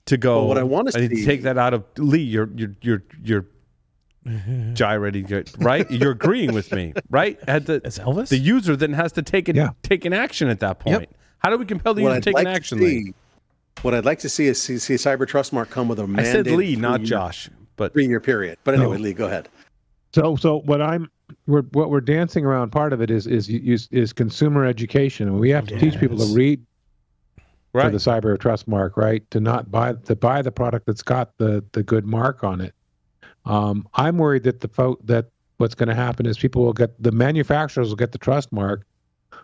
to 0.06 0.18
go. 0.18 0.40
Well, 0.40 0.48
what 0.50 0.58
I 0.60 0.64
wanna 0.64 0.92
need 1.00 1.10
to 1.10 1.16
see- 1.16 1.26
take 1.26 1.42
that 1.44 1.58
out 1.58 1.74
of 1.74 1.84
Lee. 1.98 2.20
You're 2.22 2.50
you're 2.56 2.76
you're 2.82 3.04
you're 3.24 3.46
gyrating, 4.74 5.28
right? 5.60 5.90
You're 5.90 6.12
agreeing 6.12 6.54
with 6.54 6.72
me, 6.72 6.94
right? 7.10 7.40
At 7.48 7.66
the 7.66 7.76
It's 7.84 8.00
Elvis? 8.00 8.30
the 8.30 8.38
user 8.38 8.76
then 8.76 8.94
has 8.94 9.12
to 9.14 9.22
take 9.22 9.50
it 9.50 9.56
Yeah. 9.56 9.70
take 9.84 10.06
an 10.06 10.14
action 10.14 10.50
at 10.50 10.60
that 10.60 10.80
point. 10.80 11.10
How 11.40 11.50
do 11.52 11.58
we 11.58 11.66
compel 11.66 11.94
the 11.94 12.02
What 12.02 12.10
user 12.10 12.18
I'd 12.18 12.24
to 12.24 12.30
take 12.30 12.34
like 12.36 12.46
an 12.48 12.52
to 12.52 12.56
action? 12.56 13.14
Lee? 13.76 13.82
see, 13.82 13.88
what 13.88 13.94
I'd 13.94 14.06
like 14.06 14.20
to 14.20 14.30
see 14.30 14.48
is 14.48 14.62
see, 14.62 14.78
see 14.78 14.96
Cyber 14.96 15.28
Trust 15.28 15.54
Mark 15.54 15.70
come 15.70 15.88
with 15.88 16.00
a 16.00 16.08
mandate. 16.08 16.26
I 16.26 16.32
said 16.32 16.48
Lee, 16.48 16.76
not 16.76 17.02
Josh, 17.02 17.50
but 17.76 17.94
Three 17.94 18.08
year 18.08 18.20
period. 18.20 18.58
But 18.64 18.76
anyway, 18.76 18.98
No. 18.98 19.04
Lee, 19.04 19.14
go 19.14 19.26
ahead. 19.26 19.50
So, 20.14 20.36
so 20.36 20.60
what 20.62 20.82
I'm, 20.82 21.10
we're, 21.46 21.64
what 21.74 21.90
we're 21.90 22.02
dancing 22.02 22.46
around. 22.46 22.72
Part 22.72 22.94
of 22.94 23.02
it 23.02 23.12
is 23.12 23.28
is 23.28 23.50
is, 23.50 23.88
is 23.92 24.14
consumer 24.14 24.66
education, 24.66 25.28
and 25.28 25.40
we 25.40 25.50
have 25.50 25.68
to 25.68 25.80
teach 25.80 26.00
people 26.00 26.18
to 26.18 26.24
Yes. 26.24 26.36
read 26.36 26.66
for 27.74 27.90
the 27.90 27.98
cyber 27.98 28.40
trust 28.40 28.68
mark, 28.68 28.96
right? 28.96 29.30
To 29.32 29.42
not 29.42 29.70
buy 29.70 29.94
to 30.06 30.16
buy 30.16 30.42
the 30.42 30.52
product 30.52 30.86
that's 30.86 31.04
got 31.04 31.38
the 31.38 31.64
the 31.74 31.84
good 31.84 32.06
mark 32.06 32.44
on 32.44 32.62
it. 32.62 32.74
Um, 33.46 33.88
I'm 33.96 34.18
worried 34.18 34.44
that 34.44 34.62
the 34.62 34.70
folk 34.70 35.00
that 35.06 35.26
what's 35.58 35.76
going 35.76 35.90
to 35.90 35.96
happen 35.96 36.26
is 36.26 36.38
people 36.38 36.64
will 36.64 36.74
get 36.74 37.02
the 37.02 37.12
manufacturers 37.12 37.90
will 37.90 37.96
get 37.98 38.12
the 38.14 38.18
trust 38.18 38.52
mark, 38.54 38.86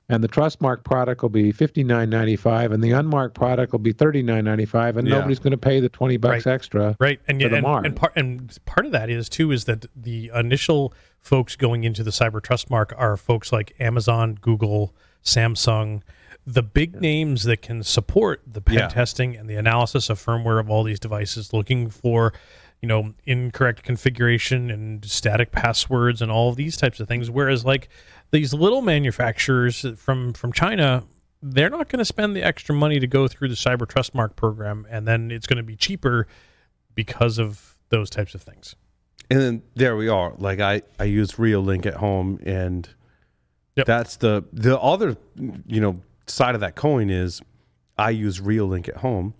and 0.10 0.24
the 0.24 0.28
trust 0.28 0.61
mark 0.61 0.84
product 0.84 1.22
will 1.22 1.30
be 1.30 1.52
fifty 1.52 1.84
nine 1.84 2.10
ninety 2.10 2.36
five, 2.36 2.72
and 2.72 2.84
the 2.84 2.92
unmarked 2.92 3.36
product 3.36 3.72
will 3.72 3.80
be 3.80 3.94
thirty 3.94 4.22
nine 4.24 4.44
ninety 4.45 4.66
five, 4.66 4.98
and 4.98 5.08
Yeah. 5.08 5.16
nobody's 5.16 5.40
going 5.40 5.52
to 5.52 5.58
pay 5.58 5.80
the 5.80 5.90
twenty 5.90 6.18
bucks 6.18 6.45
Right. 6.45 6.53
extra. 6.53 6.95
Right, 7.00 7.20
and 7.28 7.40
yeah, 7.42 7.48
and, 7.48 7.61
mark. 7.64 7.86
and 7.86 7.95
part 7.95 8.14
and 8.16 8.58
part 8.66 8.86
of 8.86 8.92
that 8.92 9.10
is 9.10 9.30
too 9.30 9.52
is 9.52 9.66
that 9.66 9.86
the 9.95 10.32
initial 10.36 10.94
folks 11.20 11.56
going 11.56 11.84
into 11.84 12.03
the 12.03 12.11
cyber 12.11 12.42
trust 12.42 12.70
mark 12.70 12.94
are 12.98 13.16
folks 13.18 13.52
like 13.53 13.74
Amazon, 13.80 14.38
Google, 14.42 14.94
Samsung, 15.24 16.02
the 16.45 16.64
big 16.64 17.00
names 17.00 17.44
that 17.44 17.61
can 17.61 17.84
support 17.84 18.42
the 18.52 18.61
pen 18.61 18.78
Yeah. 18.80 18.88
testing 18.88 19.36
and 19.38 19.48
the 19.50 19.56
analysis 19.56 20.10
of 20.10 20.20
firmware 20.20 20.60
of 20.60 20.70
all 20.70 20.84
these 20.84 21.00
devices, 21.00 21.53
looking 21.53 21.90
for 21.90 22.34
you 22.82 22.88
know 22.88 23.14
incorrect 23.28 23.84
configuration 23.84 24.72
and 24.72 25.06
static 25.06 25.52
passwords 25.52 26.20
and 26.20 26.32
all 26.32 26.50
of 26.50 26.56
these 26.56 26.76
types 26.76 27.00
of 27.00 27.08
things. 27.08 27.30
Whereas 27.30 27.64
like 27.64 27.88
these 28.32 28.53
little 28.53 28.82
manufacturers 28.82 29.85
from 29.98 30.34
from 30.34 30.51
China. 30.53 31.03
They're 31.43 31.69
not 31.72 31.90
going 31.90 31.98
to 32.00 32.06
spend 32.06 32.35
the 32.35 32.43
extra 32.43 32.76
money 32.76 33.00
to 33.00 33.08
go 33.08 33.27
through 33.27 33.48
the 33.48 33.56
Cyber 33.56 33.88
Trust 33.88 34.14
Mark 34.14 34.35
program, 34.35 34.85
and 34.90 35.08
then 35.08 35.32
it's 35.32 35.48
going 35.48 35.58
to 35.58 35.64
be 35.64 35.76
cheaper 35.76 36.27
because 36.93 37.40
of 37.40 37.76
those 37.90 38.10
types 38.10 38.35
of 38.35 38.42
things. 38.43 38.76
and 39.30 39.40
then 39.40 39.64
there 39.76 39.95
we 39.95 40.08
are. 40.08 40.34
Like 40.38 40.60
I, 40.60 40.82
I 41.00 41.06
use 41.06 41.34
Reolink 41.34 41.85
at 41.85 41.95
home, 41.95 42.40
and 42.45 42.88
Yep. 43.77 43.85
that's 43.88 44.18
the 44.18 44.43
the 44.53 44.77
other 44.80 45.16
you 45.66 45.80
know 45.82 46.01
side 46.27 46.56
of 46.56 46.61
that 46.61 46.76
coin 46.76 47.10
is 47.10 47.42
I 47.98 48.10
use 48.11 48.40
Reolink 48.40 48.88
at 48.90 48.98
home. 48.98 49.34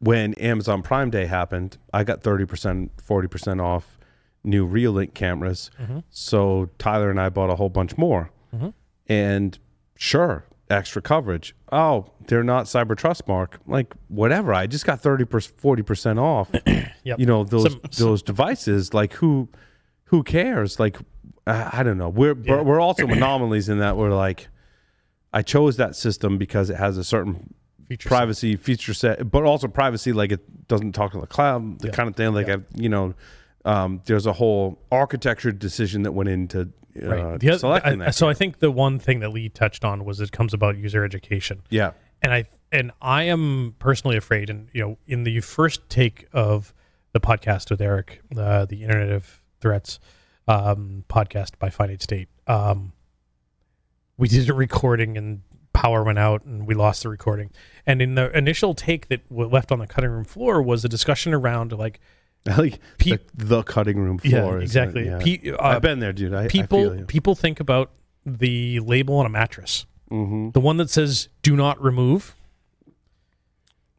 When 0.00 0.34
Amazon 0.34 0.82
Prime 0.82 1.08
Day 1.10 1.26
happened, 1.26 1.78
I 1.92 2.04
got 2.04 2.22
thirty 2.22 2.44
percent, 2.44 2.90
forty 3.00 3.28
percent 3.28 3.60
off 3.60 3.96
new 4.44 4.68
Reolink 4.68 5.14
cameras. 5.14 5.70
Mm-hmm. 5.80 6.00
So 6.10 6.68
Tyler 6.78 7.10
and 7.10 7.20
I 7.20 7.28
bought 7.30 7.50
a 7.50 7.56
whole 7.56 7.70
bunch 7.70 7.96
more, 7.98 8.30
mm-hmm. 8.54 8.68
and 9.08 9.58
sure, 9.96 10.44
extra 10.70 11.02
coverage. 11.02 11.54
Oh, 11.72 12.06
they're 12.26 12.44
not 12.44 12.66
Cyber 12.66 12.96
Trust 12.96 13.26
Mark. 13.26 13.58
Like 13.66 13.94
whatever. 14.08 14.52
I 14.54 14.66
just 14.66 14.84
got 14.86 15.00
thirty 15.00 15.24
percent, 15.24 15.58
forty 15.60 15.82
percent 15.82 16.18
off 16.18 16.50
Yep. 17.04 17.18
you 17.18 17.26
know 17.26 17.44
those 17.44 17.72
Some- 17.72 17.80
those 17.98 18.22
devices 18.22 18.94
like 18.94 19.12
who 19.14 19.48
who 20.04 20.22
cares 20.22 20.78
like 20.80 20.96
i, 21.46 21.80
I 21.80 21.82
don't 21.82 21.98
know 21.98 22.08
we're 22.08 22.32
we're- 22.34 22.62
we're 22.62 22.80
also 22.80 23.06
anomalies 23.08 23.68
in 23.68 23.78
that 23.80 23.96
we're 23.98 24.14
like 24.14 24.48
i 25.32 25.42
chose 25.42 25.76
that 25.76 25.96
system 25.96 26.38
because 26.38 26.70
it 26.70 26.76
has 26.76 26.96
a 26.96 27.04
certain 27.04 27.52
Feature 27.88 28.08
privacy 28.08 28.56
feature 28.56 28.94
set 28.94 29.30
but 29.30 29.42
also 29.44 29.68
privacy 29.68 30.14
like 30.14 30.32
it 30.32 30.66
doesn't 30.68 30.92
talk 30.92 31.12
to 31.12 31.20
the 31.20 31.26
cloud 31.26 31.80
the 31.80 31.88
Yeah. 31.88 31.92
kind 31.94 32.08
of 32.08 32.16
thing 32.16 32.32
like 32.32 32.48
I, 32.48 32.56
you 32.74 32.88
know 32.88 33.12
um, 33.64 34.02
there's 34.06 34.26
a 34.26 34.32
whole 34.32 34.78
architecture 34.92 35.52
decision 35.52 36.02
that 36.02 36.12
went 36.12 36.28
into 36.28 36.70
uh, 37.02 37.06
Right. 37.08 37.40
The 37.40 37.58
selecting 37.58 38.00
I- 38.02 38.04
that 38.06 38.14
so 38.14 38.28
I 38.28 38.34
think 38.34 38.58
the 38.60 38.70
one 38.70 38.98
thing 38.98 39.20
that 39.20 39.30
Lee 39.30 39.48
touched 39.48 39.84
on 39.84 40.04
was 40.04 40.20
it 40.20 40.30
comes 40.32 40.54
about 40.54 40.76
user 40.76 41.04
education, 41.04 41.62
yeah 41.70 41.92
and 42.22 42.32
I 42.32 42.44
and 42.72 42.90
I 43.00 43.24
am 43.24 43.74
personally 43.78 44.16
afraid, 44.16 44.50
and 44.50 44.68
you 44.72 44.82
know, 44.82 44.98
in 45.06 45.24
the 45.24 45.40
first 45.40 45.88
take 45.88 46.26
of 46.32 46.72
the 47.12 47.20
podcast 47.20 47.70
with 47.70 47.80
Eric, 47.80 48.20
uh, 48.36 48.64
the 48.64 48.82
Internet 48.82 49.10
of 49.10 49.42
Threats 49.60 50.00
um, 50.48 51.04
podcast 51.08 51.58
by 51.58 51.70
Finite 51.70 52.02
State, 52.02 52.28
um, 52.46 52.92
we 54.16 54.28
did 54.28 54.48
a 54.50 54.54
recording 54.54 55.16
and 55.16 55.42
power 55.72 56.02
went 56.04 56.18
out 56.18 56.44
and 56.44 56.66
we 56.66 56.74
lost 56.74 57.02
the 57.02 57.08
recording. 57.08 57.50
And 57.86 58.00
in 58.00 58.14
the 58.14 58.36
initial 58.36 58.74
take 58.74 59.08
that 59.08 59.30
left 59.30 59.70
on 59.72 59.78
the 59.80 59.86
cutting 59.86 60.10
room 60.10 60.24
floor 60.24 60.62
was 60.62 60.84
a 60.84 60.88
discussion 60.88 61.34
around 61.34 61.72
like 61.72 62.00
like 62.58 62.78
Pe- 62.98 63.10
the, 63.12 63.20
the 63.34 63.62
cutting 63.62 63.98
room 63.98 64.18
floor 64.18 64.58
isn't 64.58 64.62
exactly. 64.62 65.06
yeah. 65.06 65.18
Pe- 65.22 65.50
uh, 65.52 65.56
i've 65.60 65.82
been 65.82 65.98
there 65.98 66.12
dude 66.12 66.34
I, 66.34 66.44
I 66.44 66.48
people 66.48 66.78
feel 66.78 66.96
you. 66.98 67.04
people 67.06 67.34
think 67.34 67.58
about 67.60 67.90
the 68.26 68.80
label 68.80 69.16
on 69.16 69.26
a 69.26 69.30
mattress, 69.30 69.86
Mhm. 70.10 70.52
the 70.52 70.60
one 70.60 70.76
that 70.78 70.90
says 70.90 71.28
"Do 71.42 71.56
not 71.56 71.82
remove." 71.82 72.34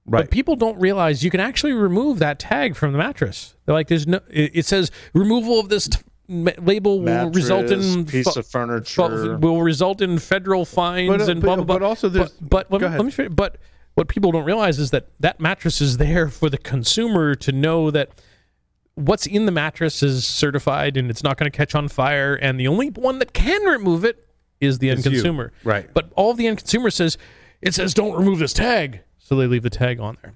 right 0.06 0.22
But 0.24 0.32
people 0.32 0.56
don't 0.56 0.80
realize 0.80 1.24
you 1.24 1.32
can 1.32 1.40
actually 1.40 1.74
remove 1.74 2.20
that 2.20 2.40
tag 2.40 2.76
from 2.76 2.92
the 2.92 2.98
mattress. 2.98 3.56
They're 3.66 3.74
like, 3.74 3.88
"There's 3.88 4.08
no." 4.08 4.20
It, 4.30 4.52
it 4.56 4.66
says 4.66 4.92
removal 5.14 5.60
of 5.60 5.70
this 5.70 5.88
t- 5.88 6.00
ma- 6.28 6.52
label 6.60 7.02
will 7.02 7.30
result 7.32 7.72
in 7.72 8.06
piece 8.06 8.32
fu- 8.32 8.40
of 8.40 8.48
furniture. 8.48 9.38
will 9.38 9.62
result 9.62 10.02
in 10.02 10.20
federal 10.20 10.66
fines 10.66 11.10
But, 11.10 11.22
uh, 11.22 11.32
and 11.32 11.42
but- 11.42 11.46
blah 11.48 11.56
blah 11.56 11.64
blah. 11.66 11.76
but 11.80 11.84
also 11.86 12.10
there's- 12.10 12.32
but, 12.42 12.70
but 12.70 12.82
let, 12.82 12.92
me, 12.92 12.98
let 12.98 13.06
me 13.06 13.12
finish. 13.12 13.34
But 13.34 13.58
what 13.96 14.08
people 14.08 14.32
don't 14.32 14.46
realize 14.46 14.78
is 14.80 14.92
that 14.92 15.08
that 15.20 15.40
mattress 15.40 15.82
is 15.82 15.98
there 15.98 16.30
for 16.30 16.50
the 16.50 16.58
consumer 16.58 17.34
to 17.36 17.52
know 17.52 17.90
that 17.92 18.10
what's 18.96 19.26
in 19.26 19.46
the 19.46 19.52
mattress 19.52 20.02
is 20.02 20.26
certified 20.26 20.98
and 20.98 21.10
it's 21.10 21.24
not 21.24 21.38
going 21.38 21.50
to 21.52 21.56
catch 21.56 21.76
on 21.76 21.88
fire. 21.88 22.34
And 22.36 22.60
the 22.60 22.68
only 22.68 22.90
one 22.90 23.20
that 23.20 23.34
can 23.34 23.62
remove 23.64 24.04
it 24.04 24.28
is 24.60 24.80
the 24.80 24.90
end 24.90 25.00
It's 25.00 25.06
you. 25.08 25.12
consumer. 25.14 25.52
Right. 25.64 25.94
But 25.94 26.12
all 26.16 26.34
the 26.34 26.48
end 26.48 26.58
consumer 26.60 26.90
says 26.90 27.18
it 27.62 27.74
says 27.74 27.94
don't 27.94 28.18
remove 28.18 28.40
this 28.40 28.54
tag, 28.54 29.02
so 29.20 29.36
they 29.36 29.48
leave 29.48 29.64
the 29.64 29.70
tag 29.70 30.00
on 30.00 30.18
there. 30.22 30.34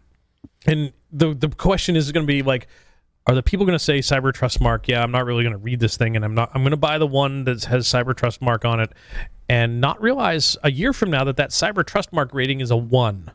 And 0.65 0.93
the 1.11 1.33
the 1.33 1.49
question 1.49 1.95
is 1.95 2.11
going 2.11 2.25
to 2.25 2.31
be 2.31 2.41
like, 2.41 2.67
are 3.27 3.35
the 3.35 3.43
people 3.43 3.65
going 3.65 3.77
to 3.77 3.83
say 3.83 3.99
Cyber 3.99 4.33
Trust 4.33 4.59
Mark? 4.59 4.88
Yeah, 4.88 5.03
I'm 5.03 5.11
not 5.11 5.25
really 5.25 5.43
going 5.43 5.53
to 5.53 5.57
read 5.59 5.79
this 5.79 5.95
thing, 5.97 6.15
and 6.15 6.25
I'm 6.25 6.35
not. 6.35 6.51
I'm 6.53 6.61
going 6.61 6.71
to 6.71 6.77
buy 6.77 6.97
the 6.97 7.07
one 7.07 7.43
that 7.45 7.63
has 7.65 7.88
Cyber 7.88 8.15
Trust 8.15 8.41
Mark 8.41 8.65
on 8.65 8.79
it, 8.79 8.91
and 9.47 9.79
not 9.79 10.01
realize 10.01 10.57
a 10.63 10.71
year 10.71 10.91
from 10.91 11.11
now 11.11 11.23
that 11.23 11.38
that 11.38 11.51
Cyber 11.51 11.85
Trust 11.85 12.11
Mark 12.11 12.33
rating 12.33 12.59
is 12.59 12.71
a 12.71 12.77
one 12.77 13.31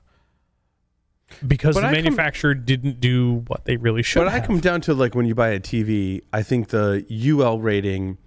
because 1.46 1.74
But 1.74 1.82
the 1.82 1.86
I 1.88 1.94
come- 1.94 2.02
manufacturer 2.04 2.54
didn't 2.54 3.00
do 3.00 3.44
what 3.46 3.64
they 3.64 3.76
really 3.76 4.02
should. 4.02 4.20
But 4.24 4.28
I 4.28 4.40
come 4.40 4.60
down 4.60 4.80
to 4.82 4.94
like 4.94 5.14
when 5.14 5.26
you 5.26 5.34
buy 5.34 5.48
a 5.50 5.60
TV, 5.60 6.22
I 6.32 6.42
think 6.42 6.68
the 6.68 7.04
UL 7.10 7.60
rating, 7.60 8.18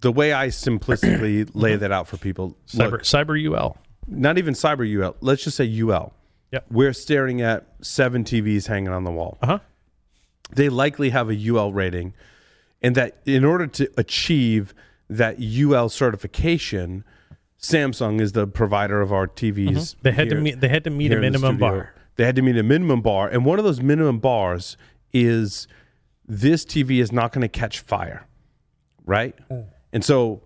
the 0.00 0.12
way 0.12 0.32
I 0.32 0.48
simplistically 0.48 1.48
lay 1.54 1.76
that 1.76 1.92
out 1.92 2.08
for 2.08 2.16
people, 2.16 2.56
cyber 2.68 2.90
look, 2.92 3.02
cyber 3.02 3.52
UL. 3.54 3.76
not 4.06 4.38
even 4.38 4.54
cyber 4.54 4.86
UL, 4.88 5.16
let's 5.20 5.44
just 5.44 5.56
say 5.56 5.80
UL. 5.80 6.12
Yep. 6.52 6.66
We're 6.70 6.92
staring 6.92 7.40
at 7.42 7.66
seven 7.82 8.22
TVs 8.24 8.66
hanging 8.68 8.88
on 8.90 9.04
the 9.04 9.10
wall. 9.10 9.38
Uh 9.42 9.46
huh. 9.46 9.58
They 10.54 10.68
likely 10.68 11.10
have 11.10 11.28
a 11.28 11.34
UL 11.34 11.72
rating, 11.72 12.14
and 12.80 12.94
that 12.94 13.16
in 13.26 13.44
order 13.44 13.66
to 13.66 13.90
achieve 13.96 14.72
that 15.10 15.38
UL 15.40 15.88
certification, 15.88 17.04
Samsung 17.60 18.20
is 18.20 18.30
the 18.32 18.46
provider 18.46 19.00
of 19.00 19.12
our 19.12 19.26
TVs. 19.26 19.96
They 20.02 20.12
had 20.12 20.28
to 20.30 20.36
meet. 20.36 20.60
They 20.60 20.68
had 20.68 20.84
to 20.84 20.90
meet 20.90 21.10
a 21.12 21.16
minimum 21.18 21.58
bar. 21.58 21.94
They 22.16 22.24
had 22.24 22.36
to 22.36 22.42
meet 22.42 22.56
a 22.56 22.62
minimum 22.62 23.02
bar, 23.02 23.28
and 23.28 23.44
one 23.44 23.58
of 23.58 23.64
those 23.64 23.80
minimum 23.80 24.18
bars 24.18 24.76
is 25.12 25.68
this 26.26 26.64
TV 26.64 27.00
is 27.00 27.12
not 27.12 27.32
going 27.32 27.42
to 27.42 27.48
catch 27.48 27.80
fire, 27.80 28.26
right? 29.04 29.34
Hmm. 29.48 29.60
And 29.92 30.04
so 30.04 30.42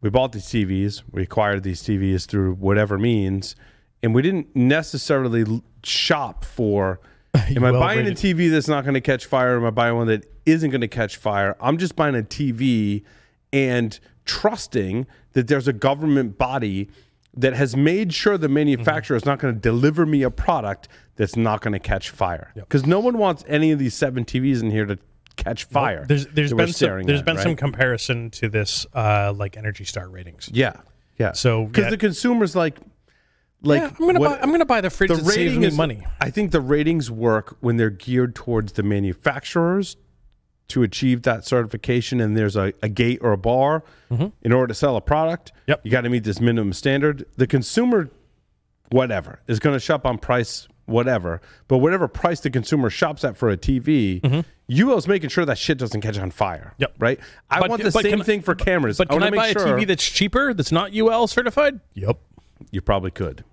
we 0.00 0.10
bought 0.10 0.32
these 0.32 0.46
TVs, 0.46 1.02
we 1.10 1.22
acquired 1.22 1.62
these 1.62 1.82
TVs 1.82 2.26
through 2.26 2.54
whatever 2.54 2.98
means, 2.98 3.56
and 4.02 4.14
we 4.14 4.22
didn't 4.22 4.54
necessarily 4.54 5.62
shop 5.82 6.44
for. 6.44 7.00
Am 7.34 7.64
I 7.64 7.72
Well 7.72 7.80
buying 7.80 8.06
a. 8.06 8.10
TV 8.10 8.50
that's 8.50 8.68
not 8.68 8.84
going 8.84 8.94
to 8.94 9.00
catch 9.00 9.26
fire? 9.26 9.54
Or 9.54 9.56
am 9.58 9.66
I 9.66 9.70
buying 9.70 9.96
one 9.96 10.06
that 10.06 10.24
isn't 10.46 10.70
going 10.70 10.80
to 10.80 10.88
catch 10.88 11.16
fire? 11.16 11.56
I'm 11.60 11.76
just 11.76 11.94
buying 11.94 12.14
a 12.14 12.22
TV 12.22 13.04
and 13.52 13.98
trusting 14.24 15.06
that 15.32 15.48
there's 15.48 15.68
a 15.68 15.72
government 15.72 16.38
body 16.38 16.88
that 17.38 17.54
has 17.54 17.76
made 17.76 18.12
sure 18.12 18.36
the 18.36 18.48
manufacturer 18.48 19.16
is 19.16 19.24
not 19.24 19.38
going 19.38 19.54
to 19.54 19.60
deliver 19.60 20.04
me 20.04 20.22
a 20.22 20.30
product 20.30 20.88
that's 21.14 21.36
not 21.36 21.60
going 21.60 21.72
to 21.72 21.78
catch 21.78 22.10
fire. 22.10 22.50
Because 22.54 22.84
no 22.84 22.98
one 22.98 23.16
wants 23.16 23.44
any 23.46 23.70
of 23.70 23.78
these 23.78 23.94
seven 23.94 24.24
TVs 24.24 24.60
in 24.60 24.70
here 24.70 24.84
to 24.86 24.98
catch 25.36 25.64
fire. 25.64 26.04
There's 26.04 26.26
there's 26.26 26.52
been 26.52 26.72
some, 26.72 27.04
there's 27.04 27.20
at, 27.20 27.26
been 27.26 27.38
some 27.38 27.54
comparison 27.54 28.30
to 28.30 28.48
this 28.48 28.86
uh, 28.92 29.32
like 29.34 29.56
Energy 29.56 29.84
Star 29.84 30.08
ratings. 30.08 30.50
yeah, 30.52 30.80
yeah. 31.16 31.32
So, 31.32 31.66
because 31.66 31.84
yeah. 31.84 31.90
the 31.90 31.96
consumer's 31.96 32.56
like, 32.56 32.76
like 33.62 33.82
yeah, 33.82 33.90
I'm 33.98 34.06
gonna 34.06 34.18
what- 34.18 34.40
buy 34.40 34.42
I'm 34.42 34.50
gonna 34.50 34.66
buy 34.66 34.80
the 34.80 34.90
fridge 34.90 35.10
the 35.10 35.22
rating 35.22 35.62
is 35.62 35.76
money. 35.76 36.04
I 36.20 36.30
think 36.30 36.50
the 36.50 36.60
ratings 36.60 37.08
work 37.08 37.56
when 37.60 37.76
they're 37.76 37.88
geared 37.88 38.34
towards 38.34 38.72
the 38.72 38.82
manufacturers 38.82 39.96
to 40.68 40.82
achieve 40.82 41.22
that 41.22 41.44
certification, 41.44 42.20
and 42.20 42.36
there's 42.36 42.56
a, 42.56 42.72
a 42.82 42.88
gate 42.88 43.18
or 43.22 43.32
a 43.32 43.38
bar 43.38 43.82
in 44.10 44.52
order 44.52 44.66
to 44.68 44.74
sell 44.74 44.96
a 44.96 45.00
product. 45.00 45.52
Mm-hmm. 45.52 45.70
Yep. 45.70 45.80
you 45.84 45.90
got 45.90 46.00
to 46.02 46.08
meet 46.10 46.24
this 46.24 46.40
minimum 46.40 46.72
standard. 46.72 47.24
The 47.36 47.46
consumer, 47.46 48.10
whatever, 48.90 49.40
is 49.46 49.58
going 49.60 49.74
to 49.74 49.80
shop 49.80 50.06
on 50.06 50.18
price, 50.18 50.68
whatever. 50.86 51.40
But 51.68 51.78
whatever 51.78 52.08
price 52.08 52.40
the 52.40 52.50
consumer 52.50 52.90
shops 52.90 53.24
at 53.24 53.36
for 53.36 53.50
a 53.50 53.56
TV, 53.56 54.44
UL's 54.70 55.08
making 55.08 55.30
sure 55.30 55.44
that 55.44 55.58
shit 55.58 55.78
doesn't 55.78 56.00
catch 56.00 56.18
on 56.18 56.30
fire. 56.30 56.72
Mm-hmm. 56.74 56.82
Yep. 56.82 56.94
right. 56.98 57.20
I 57.50 57.60
But- 57.60 57.70
want 57.70 57.82
the 57.82 57.92
same 57.92 58.20
I- 58.20 58.24
thing 58.24 58.42
for 58.42 58.54
cameras. 58.54 58.98
But 58.98 59.08
can 59.10 59.22
I 59.22 59.30
make 59.30 59.38
buy 59.40 59.48
a 59.48 59.54
TV 59.54 59.86
that's 59.86 60.04
cheaper 60.04 60.52
that's 60.54 60.72
not 60.72 60.94
UL 60.94 61.26
certified? 61.26 61.80
Yep. 61.94 62.18
you 62.70 62.80
probably 62.80 63.10
could, 63.10 63.44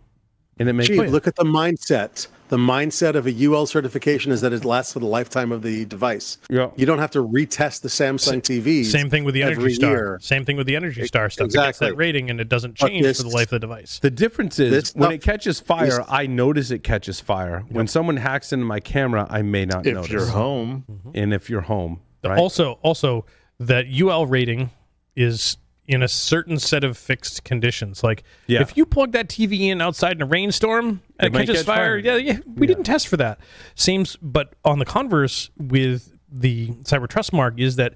and 0.60 0.70
it 0.70 0.74
makes 0.74 0.88
Gee, 0.90 1.02
look 1.02 1.28
at 1.28 1.36
the 1.36 1.44
mindset. 1.44 2.28
The 2.48 2.58
mindset 2.58 3.16
of 3.16 3.26
a 3.26 3.32
UL 3.32 3.66
certification 3.66 4.32
is 4.32 4.42
that 4.42 4.54
it 4.54 4.64
lasts 4.64 4.94
for 4.94 5.00
the 5.00 5.08
lifetime 5.08 5.52
of 5.52 5.64
the 5.64 5.84
device. 5.86 6.38
Yeah. 6.48 6.70
You 6.76 6.86
don't 6.86 7.00
have 7.00 7.10
to 7.12 7.24
retest 7.24 7.82
the 7.82 7.88
Samsung 7.90 8.40
TVs. 8.40 8.86
Same 8.86 9.10
thing 9.10 9.24
with 9.24 9.34
the 9.34 9.42
Energy 9.42 9.74
Star. 9.74 9.90
year. 9.90 10.20
Same 10.22 10.46
thing 10.46 10.56
with 10.56 10.68
the 10.68 10.76
Energy 10.76 11.08
Star 11.08 11.28
stuff. 11.32 11.46
It 11.46 11.54
gets 11.54 11.56
exactly. 11.56 11.88
that 11.90 11.96
rating 11.96 12.30
and 12.30 12.40
it 12.40 12.48
doesn't 12.48 12.76
change 12.76 13.04
this- 13.04 13.18
for 13.18 13.24
the 13.24 13.30
life 13.30 13.46
of 13.48 13.50
the 13.50 13.60
device. 13.60 13.98
The 13.98 14.12
difference 14.12 14.60
is 14.60 14.70
This 14.72 14.94
when 14.96 15.08
stuff- 15.10 15.14
it 15.14 15.22
catches 15.24 15.60
fire, 15.60 15.88
this- 15.88 16.00
I 16.08 16.28
notice 16.28 16.70
it 16.70 16.84
catches 16.84 17.20
fire. 17.20 17.64
When 17.70 17.88
someone 17.88 18.18
hacks 18.18 18.54
into 18.54 18.66
my 18.66 18.80
camera, 18.80 19.26
I 19.28 19.42
may 19.42 19.66
not 19.66 19.88
If 19.88 19.96
notice. 19.96 20.12
If 20.12 20.14
you're 20.14 20.26
home, 20.28 20.86
and 21.16 21.34
if 21.34 21.50
you're 21.50 21.62
home, 21.62 22.00
right? 22.24 22.38
Also, 22.38 22.78
also 22.84 23.26
that 23.60 23.88
UL 23.88 24.28
rating 24.28 24.70
is 25.16 25.58
in 25.88 26.02
a 26.02 26.08
certain 26.08 26.58
set 26.58 26.84
of 26.84 26.98
fixed 26.98 27.44
conditions. 27.44 28.04
Like 28.04 28.24
Yeah. 28.48 28.62
if 28.62 28.76
you 28.76 28.86
plug 28.86 29.12
that 29.12 29.28
TV 29.30 29.70
in 29.70 29.82
outside 29.82 30.14
in 30.14 30.22
a 30.22 30.26
rainstorm 30.26 31.02
and 31.20 31.36
It 31.36 31.40
it, 31.42 31.46
catches 31.46 31.58
catch 31.58 31.66
fire, 31.66 32.02
fire. 32.02 32.18
yeah, 32.18 32.34
yeah, 32.34 32.40
we 32.56 32.66
didn't 32.68 32.86
test 32.86 33.08
for 33.08 33.18
that. 33.18 33.40
Seems, 33.76 34.16
but 34.22 34.54
on 34.64 34.80
the 34.80 34.86
converse 34.86 35.52
with 35.58 36.12
the 36.32 36.70
Cyber 36.84 37.08
Trust 37.08 37.34
Mark 37.34 37.60
is 37.60 37.76
that 37.76 37.94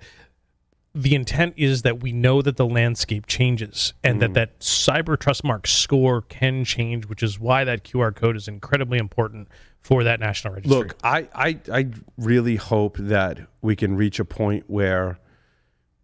the 0.93 1.13
intent 1.15 1.53
is 1.57 1.83
that 1.83 2.01
we 2.01 2.11
know 2.11 2.41
that 2.41 2.57
the 2.57 2.65
landscape 2.65 3.25
changes 3.27 3.93
and 4.03 4.17
Mm. 4.17 4.19
that 4.21 4.33
that 4.33 4.59
cyber 4.59 5.17
trust 5.19 5.43
mark 5.43 5.67
score 5.67 6.23
can 6.23 6.65
change 6.65 7.05
which 7.05 7.21
is 7.21 7.39
why 7.39 7.63
that 7.63 7.83
qr 7.83 8.13
code 8.15 8.35
is 8.35 8.47
incredibly 8.47 8.97
important 8.97 9.47
for 9.79 10.03
that 10.03 10.19
national 10.19 10.55
registry 10.55 10.75
Look, 10.79 10.95
I, 11.03 11.27
I 11.35 11.59
I 11.71 11.87
really 12.17 12.55
hope 12.55 12.97
that 12.97 13.39
we 13.61 13.75
can 13.75 13.95
reach 13.97 14.19
a 14.19 14.25
point 14.25 14.63
where 14.67 15.19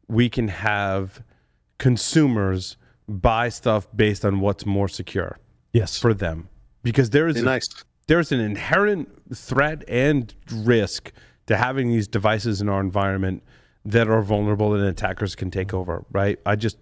we 0.07 0.29
can 0.29 0.49
have 0.49 1.23
consumers 1.77 2.77
buy 3.07 3.49
stuff 3.49 3.87
based 3.95 4.25
on 4.25 4.39
what's 4.39 4.65
more 4.65 4.87
secure 4.87 5.37
yes 5.73 5.97
for 5.97 6.13
them, 6.13 6.49
because 6.83 7.09
there 7.11 7.27
is 7.27 7.37
a, 7.37 7.43
nice. 7.43 7.67
there's 8.07 8.31
an 8.31 8.39
inherent 8.39 9.09
threat 9.35 9.83
and 9.87 10.33
risk 10.51 11.11
to 11.47 11.57
having 11.57 11.89
these 11.89 12.07
devices 12.07 12.61
in 12.61 12.69
our 12.69 12.79
environment 12.79 13.43
that 13.83 14.07
are 14.07 14.21
vulnerable 14.21 14.73
and 14.73 14.83
attackers 14.83 15.35
can 15.35 15.51
take 15.51 15.73
over. 15.73 16.03
Right? 16.11 16.39
I 16.45 16.55
just 16.55 16.77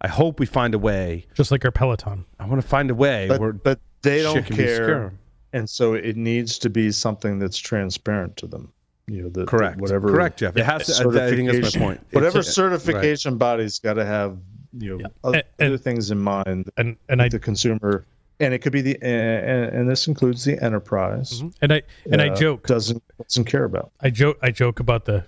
I 0.00 0.08
hope 0.08 0.38
we 0.38 0.46
find 0.46 0.74
a 0.74 0.78
way. 0.78 1.26
just 1.34 1.50
like 1.50 1.64
our 1.64 1.72
peloton 1.72 2.24
I 2.38 2.46
want 2.46 2.60
to 2.60 2.68
find 2.68 2.90
a 2.90 2.94
way 2.94 3.28
where 3.28 3.52
but 3.52 3.64
but 3.64 3.80
they 4.02 4.22
don't 4.22 4.44
care, 4.44 5.12
and 5.52 5.68
so 5.68 5.94
it 5.94 6.16
needs 6.16 6.58
to 6.60 6.70
be 6.70 6.92
something 6.92 7.38
that's 7.38 7.58
transparent 7.58 8.36
to 8.36 8.46
them. 8.46 8.72
You 9.06 9.24
know, 9.24 9.28
that 9.30 9.48
Correct. 9.48 9.78
whatever 9.80 10.08
Correct, 10.08 10.38
Jeff. 10.38 10.56
It 10.56 10.64
has 10.64 10.86
to. 10.86 10.92
I 10.92 10.96
think 10.96 11.12
that's 11.12 11.12
my 11.12 11.44
certification- 11.52 11.80
point. 11.82 12.00
Whatever 12.12 12.38
It's- 12.38 12.54
certification 12.54 13.36
body's 13.38 13.78
got 13.78 13.94
to 13.94 14.04
have 14.04 14.38
you 14.78 14.98
know 14.98 15.08
other, 15.22 15.42
And- 15.58 15.68
other 15.68 15.78
things 15.78 16.10
in 16.10 16.18
mind 16.18 16.70
and 16.76 16.96
and 17.08 17.22
i 17.22 17.28
the 17.28 17.38
consumer, 17.38 18.06
and 18.40 18.52
it 18.54 18.58
could 18.60 18.72
be 18.72 18.80
the 18.80 18.98
and, 19.02 19.74
and 19.76 19.88
this 19.90 20.08
includes 20.08 20.44
the 20.44 20.60
enterprise. 20.62 21.42
and 21.62 21.72
i 21.72 21.82
and 22.10 22.20
i 22.22 22.28
uh, 22.30 22.34
joke 22.34 22.66
doesn't 22.66 23.02
doesn't 23.22 23.44
care 23.44 23.64
about. 23.64 23.92
I 24.00 24.10
joke 24.10 24.38
I 24.42 24.50
joke 24.50 24.80
about 24.80 25.04
the 25.04 25.24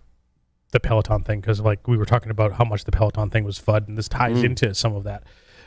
the 0.72 0.80
Peloton 0.80 1.22
thing 1.22 1.40
because 1.40 1.60
like 1.60 1.86
we 1.86 1.96
were 1.96 2.04
talking 2.06 2.30
about 2.30 2.52
how 2.52 2.64
much 2.64 2.84
the 2.84 2.92
Peloton 2.92 3.30
thing 3.30 3.44
was 3.44 3.58
FUD, 3.58 3.86
and 3.88 3.96
this 3.96 4.08
ties 4.08 4.42
into 4.42 4.74
some 4.74 4.94
of 4.96 5.04
that. 5.04 5.22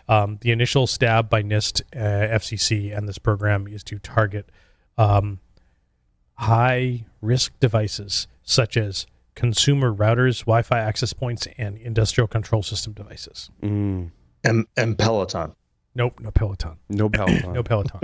Um, 0.09 0.39
the 0.41 0.51
initial 0.51 0.87
stab 0.87 1.29
by 1.29 1.41
NIST, 1.43 1.81
uh, 1.95 1.99
FCC, 2.35 2.91
and 2.97 3.07
this 3.07 3.17
program 3.19 3.67
is 3.67 3.83
to 3.85 3.99
target 3.99 4.49
um, 4.97 5.39
high 6.39 7.05
risk 7.21 7.51
devices 7.59 8.27
such 8.43 8.77
as 8.77 9.05
consumer 9.35 9.93
routers, 9.93 10.39
Wi-Fi 10.41 10.79
access 10.79 11.13
points, 11.13 11.47
and 11.57 11.77
industrial 11.77 12.27
control 12.27 12.63
system 12.63 12.93
devices. 12.93 13.49
Mm, 13.61 14.11
And 14.43 14.65
and 14.77 14.97
Peloton. 14.97 15.53
Nope, 15.95 16.19
no 16.21 16.31
Peloton, 16.31 16.77
no 16.89 17.09
Peloton. 17.17 17.53
no 17.53 17.63
Peloton. 17.63 17.99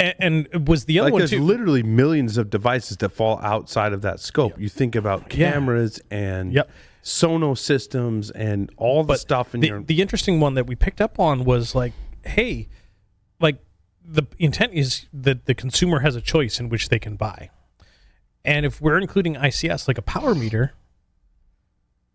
and, 0.00 0.46
and 0.54 0.68
was 0.68 0.86
the 0.86 0.98
other 0.98 1.06
like 1.06 1.12
one 1.12 1.20
there's 1.20 1.30
too? 1.30 1.42
literally 1.42 1.82
millions 1.82 2.36
of 2.38 2.50
devices 2.50 2.96
that 2.98 3.10
fall 3.10 3.38
outside 3.42 3.92
of 3.92 4.02
that 4.02 4.18
scope. 4.20 4.58
You 4.58 4.68
think 4.68 4.94
about 4.96 5.22
Yeah. 5.32 5.50
cameras 5.52 6.00
and 6.10 6.52
Yep. 6.52 6.70
Sonos 7.04 7.58
systems 7.58 8.30
and 8.32 8.70
all 8.76 9.04
the 9.04 9.16
stuff 9.16 9.54
in 9.54 9.60
the, 9.60 9.68
your 9.68 9.82
the 9.82 10.00
interesting 10.02 10.40
one 10.40 10.54
that 10.54 10.66
we 10.66 10.74
picked 10.74 11.00
up 11.00 11.20
on 11.20 11.44
was 11.44 11.74
like, 11.74 11.92
hey, 12.24 12.66
like 13.40 13.58
the 14.08 14.22
intent 14.38 14.72
is 14.74 15.06
that 15.12 15.46
the 15.46 15.54
consumer 15.54 16.00
has 16.00 16.14
a 16.16 16.20
choice 16.20 16.60
in 16.60 16.68
which 16.68 16.88
they 16.88 16.98
can 16.98 17.16
buy. 17.16 17.50
And 18.44 18.64
if 18.64 18.80
we're 18.80 18.98
including 18.98 19.34
ICS 19.34 19.88
like 19.88 19.98
a 19.98 20.02
power 20.02 20.34
meter, 20.34 20.72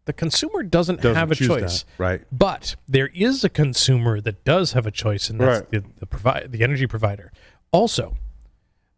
the 0.05 0.13
consumer 0.13 0.63
doesn't, 0.63 1.01
doesn't 1.01 1.15
have 1.15 1.31
a 1.31 1.35
choice. 1.35 1.83
that, 1.83 2.03
right? 2.03 2.21
But 2.31 2.75
there 2.87 3.07
is 3.13 3.43
a 3.43 3.49
consumer 3.49 4.19
that 4.21 4.43
does 4.43 4.71
have 4.73 4.87
a 4.87 4.91
choice, 4.91 5.29
and 5.29 5.39
that's 5.39 5.59
Right. 5.61 5.71
the 5.71 5.83
the, 5.99 6.05
provi- 6.05 6.47
the 6.47 6.63
energy 6.63 6.87
provider. 6.87 7.31
Also, 7.71 8.17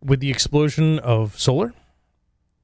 with 0.02 0.20
the 0.20 0.30
explosion 0.30 1.00
of 1.00 1.38
solar, 1.40 1.74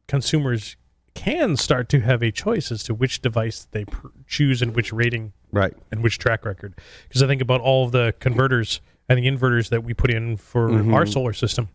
consumers 0.08 0.76
can 1.16 1.58
start 1.58 1.90
to 1.90 2.00
have 2.02 2.22
a 2.22 2.32
choice 2.32 2.72
as 2.72 2.84
to 2.84 2.94
which 2.94 3.22
device 3.22 3.68
they 3.72 3.84
pr- 3.86 4.08
choose 4.28 4.62
and 4.62 4.74
which 4.76 4.94
rating 4.94 5.34
Right. 5.52 5.74
and 5.92 6.02
which 6.04 6.18
track 6.18 6.46
record. 6.46 6.76
Because 7.08 7.22
I 7.24 7.28
think 7.28 7.42
about 7.42 7.60
all 7.62 7.86
of 7.86 7.92
the 7.92 8.14
converters 8.20 8.80
and 9.10 9.20
the 9.20 9.28
inverters 9.28 9.70
that 9.70 9.84
we 9.84 9.94
put 9.94 10.12
in 10.12 10.38
for 10.38 10.70
Mm-hmm. 10.70 10.94
our 10.94 11.06
solar 11.06 11.34
system. 11.34 11.68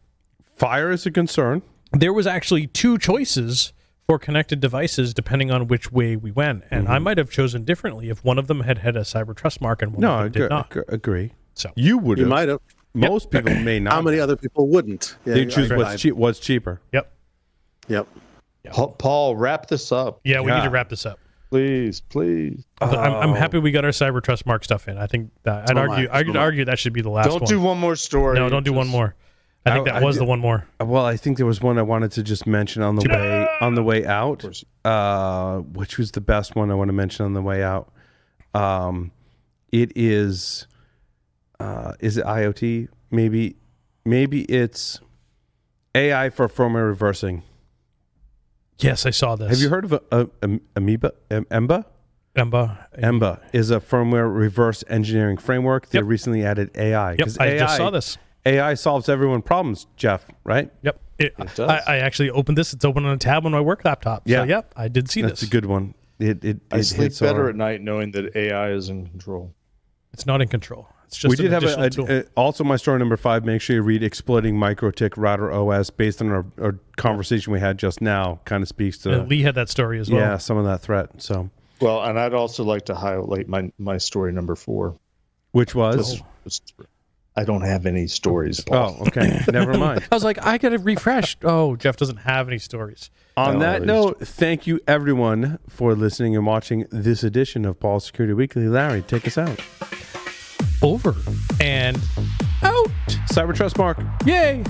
Fire 0.57 0.91
is 0.91 1.05
a 1.05 1.11
concern. 1.11 1.63
There 1.93 2.13
was 2.13 2.27
actually 2.27 2.69
two 2.69 2.97
choices 2.97 3.73
for 4.07 4.19
connected 4.19 4.61
devices 4.61 5.13
depending 5.15 5.51
on 5.51 5.67
which 5.67 5.91
way 5.91 6.15
we 6.17 6.31
went, 6.31 6.65
and 6.71 6.89
I 6.89 6.99
might 6.99 7.19
have 7.19 7.31
chosen 7.31 7.65
differently 7.65 8.09
if 8.11 8.25
one 8.25 8.39
of 8.39 8.47
them 8.47 8.61
had 8.61 8.79
had 8.79 8.97
a 8.97 9.01
cyber 9.01 9.35
trust 9.35 9.61
mark 9.61 9.83
and 9.83 9.93
one 9.93 10.01
No, 10.03 10.13
of 10.13 10.19
them 10.19 10.27
agree. 10.27 10.43
did 10.43 10.51
not. 10.51 10.71
agree- 10.71 10.85
agree. 10.89 11.33
So 11.55 11.71
You 11.77 11.99
would 11.99 12.19
You 12.19 12.27
might 12.27 12.49
have. 12.49 12.61
Most 12.95 13.31
people 13.31 13.55
may 13.57 13.81
not. 13.81 13.93
How 13.95 14.03
many 14.03 14.21
other 14.21 14.37
people 14.37 14.69
wouldn't? 14.69 15.17
Yeah, 15.25 15.35
They 15.35 15.47
choose 15.47 15.71
what's 15.73 15.91
I- 15.91 15.97
cheap. 15.97 16.15
What's 16.15 16.39
cheaper. 16.39 16.81
Yep. 16.93 17.13
Yep. 17.89 18.07
Paul, 18.99 19.37
wrap 19.37 19.67
this 19.67 19.91
up, 19.93 20.21
Yeah, 20.25 20.41
we 20.41 20.51
Yeah. 20.51 20.59
need 20.59 20.65
to 20.65 20.71
wrap 20.71 20.89
this 20.89 21.05
up. 21.05 21.19
Please, 21.55 22.01
please. 22.01 22.65
But 22.81 22.99
I'm, 22.99 23.31
I'm 23.31 23.35
happy 23.37 23.59
we 23.61 23.71
got 23.71 23.85
our 23.85 23.93
cyber 23.93 24.21
trust 24.21 24.45
mark 24.45 24.65
stuff 24.65 24.89
in. 24.89 24.99
I 24.99 25.07
think 25.07 25.31
that 25.45 25.63
I'd 25.63 25.69
So 25.69 25.79
am 25.83 25.91
argue 25.91 26.09
I. 26.11 26.19
I'd 26.19 26.27
So 26.33 26.37
argue 26.39 26.65
that 26.65 26.81
should 26.81 26.93
be 26.93 27.01
the 27.01 27.11
last 27.11 27.27
one. 27.27 27.33
Don't 27.35 27.43
one. 27.43 27.49
do 27.51 27.61
one 27.61 27.79
more 27.79 27.95
story. 27.97 28.35
no, 28.39 28.49
don't 28.49 28.65
do 28.65 28.73
one 28.73 28.87
Just- 28.87 28.93
more. 28.93 29.15
I 29.67 29.73
think 29.73 29.89
I- 29.89 29.93
that 29.93 30.03
I 30.03 30.05
was 30.05 30.17
did- 30.17 30.23
the 30.23 30.25
one 30.27 30.41
more. 30.41 30.67
Well, 30.81 31.07
I 31.07 31.17
think 31.17 31.37
there 31.37 31.47
was 31.47 31.61
one 31.63 31.79
I 31.79 31.83
wanted 31.83 32.11
to 32.13 32.23
just 32.25 32.45
mention 32.47 32.83
on 32.83 32.97
the 32.97 33.09
way 33.09 33.49
on 33.61 33.77
the 33.77 33.83
way 33.85 34.05
out, 34.05 34.41
course. 34.43 34.65
uh, 34.85 35.59
which 35.61 35.97
was 35.97 36.11
the 36.11 36.21
best 36.21 36.57
one 36.57 36.71
I 36.73 36.75
want 36.75 36.89
to 36.89 36.93
mention 36.93 37.25
on 37.25 37.33
the 37.35 37.41
way 37.43 37.63
out. 37.63 37.91
Um, 38.53 39.13
it 39.73 39.93
is, 39.95 40.67
uh, 41.61 41.93
is 42.01 42.17
it 42.19 42.25
IoT? 42.27 42.89
Maybe, 43.13 43.57
maybe 44.05 44.43
it's 44.43 45.01
AI 45.95 46.29
for 46.31 46.49
firmware 46.49 46.87
reversing. 46.89 47.43
Yes, 48.79 49.07
I 49.07 49.11
saw 49.11 49.37
this. 49.37 49.51
Have 49.51 49.61
you 49.61 49.69
heard 49.69 49.85
of 49.85 49.93
a, 49.93 50.01
a, 50.11 50.29
a, 50.43 50.61
Amoeba? 50.77 51.13
Em- 51.31 51.45
Emba? 51.47 51.85
Emba? 52.37 52.87
Emba 52.99 53.41
is 53.53 53.71
a 53.71 53.79
firmware 53.79 54.35
reverse 54.35 54.83
engineering 54.89 55.37
framework. 55.37 55.89
They 55.91 55.99
Yep. 56.01 56.07
recently 56.09 56.45
added 56.45 56.71
AI 56.75 57.13
Yep, 57.13 57.29
I 57.39 57.59
just 57.59 57.77
saw 57.77 57.91
this. 57.91 58.19
AI 58.45 58.75
solves 58.75 59.09
everyone 59.09 59.43
problems. 59.43 59.87
Jeff, 59.97 60.27
right? 60.43 60.71
Yep. 60.83 61.01
It, 61.19 61.37
does. 61.55 61.61
I, 61.61 61.81
I 61.87 61.97
actually 61.99 62.31
opened 62.31 62.59
this. 62.59 62.73
It's 62.73 62.85
open 62.85 63.05
on 63.07 63.13
a 63.15 63.17
tab 63.17 63.47
on 63.47 63.53
my 63.53 63.61
work 63.61 63.85
laptop. 63.85 64.23
Yeah. 64.27 64.39
So, 64.41 64.45
yep, 64.49 64.73
I 64.77 64.89
did 64.89 65.09
see 65.09 65.23
this. 65.23 65.31
That's 65.31 65.41
this. 65.43 65.49
a 65.49 65.53
good 65.53 65.67
one. 65.67 65.95
It 66.19 66.45
it, 66.45 66.61
I 66.73 66.79
it 66.79 66.85
sleep 66.85 67.03
hits 67.03 67.21
better 67.21 67.45
our- 67.45 67.49
at 67.51 67.57
night 67.57 67.81
knowing 67.81 68.11
that 68.13 68.35
AI 68.37 68.71
is 68.73 68.89
in 68.89 69.07
control. 69.07 69.55
It's 70.13 70.27
not 70.27 70.43
in 70.43 70.49
control. 70.49 70.89
It's 71.15 71.23
just 71.23 71.39
we 71.39 71.47
an 71.47 71.51
did 71.51 71.53
have 71.53 71.63
additional 71.63 71.85
a, 71.87 71.91
tool. 71.91 72.11
a, 72.11 72.21
a- 72.21 72.25
also 72.37 72.65
my 72.65 72.77
story 72.77 72.99
number 72.99 73.17
five. 73.17 73.45
Make 73.45 73.61
sure 73.61 73.77
you 73.77 73.83
read 73.83 74.03
"Exploiting 74.03 74.57
MikroTik 74.57 75.15
Router 75.17 75.53
OS" 75.53 75.91
based 75.91 76.21
on 76.21 76.31
our, 76.31 76.45
our 76.61 76.79
conversation 76.97 77.53
we 77.53 77.61
had 77.61 77.79
just 77.79 78.01
now. 78.01 78.41
Kind 78.45 78.63
of 78.63 78.69
speaks 78.69 78.99
to 78.99 79.21
And 79.21 79.29
Lee 79.29 79.43
had 79.43 79.55
that 79.55 79.69
story 79.69 79.99
as 80.01 80.11
well. 80.11 80.21
yeah 80.21 80.37
some 80.39 80.57
of 80.57 80.65
that 80.65 80.81
threat. 80.81 81.23
So 81.23 81.51
Well, 81.81 82.03
and 82.03 82.19
I'd 82.19 82.35
also 82.35 82.65
like 82.65 82.87
to 82.87 82.95
highlight 82.95 83.49
my 83.49 83.71
my 83.79 83.99
story 83.99 84.33
number 84.33 84.57
four. 84.57 84.97
which 85.53 85.75
was 85.75 86.21
Just- 86.45 86.75
I 87.37 87.43
don't 87.45 87.63
have 87.63 87.85
any 87.85 88.07
stories. 88.07 88.61
Paul. 88.61 88.97
Oh, 89.01 89.07
okay. 89.09 89.41
Never 89.53 89.77
mind. 89.77 90.07
I 90.13 90.15
was 90.15 90.23
like, 90.23 90.45
I 90.47 90.57
gotta 90.57 90.79
refresh. 90.79 91.37
Oh, 91.43 91.75
Jeff 91.75 91.97
doesn't 91.97 92.19
have 92.19 92.47
any 92.47 92.59
stories. 92.59 93.11
On 93.37 93.55
No, 93.55 93.59
that 93.61 93.83
it's- 93.83 93.87
note, 93.89 94.19
thank 94.21 94.69
you 94.69 94.79
everyone 94.87 95.59
for 95.69 95.97
listening 95.97 96.37
and 96.37 96.47
watching 96.47 96.87
this 96.93 97.25
edition 97.25 97.65
of 97.65 97.81
Paul 97.81 97.99
Security 97.99 98.35
Weekly. 98.35 98.69
Larry, 98.69 99.03
take 99.03 99.27
us 99.27 99.37
out. 99.37 99.61
Over 100.85 101.15
and 101.61 101.97
out. 102.63 102.89
Cyber 103.33 103.55
Trust 103.57 103.79
Mark. 103.79 103.99
Yay. 104.27 104.63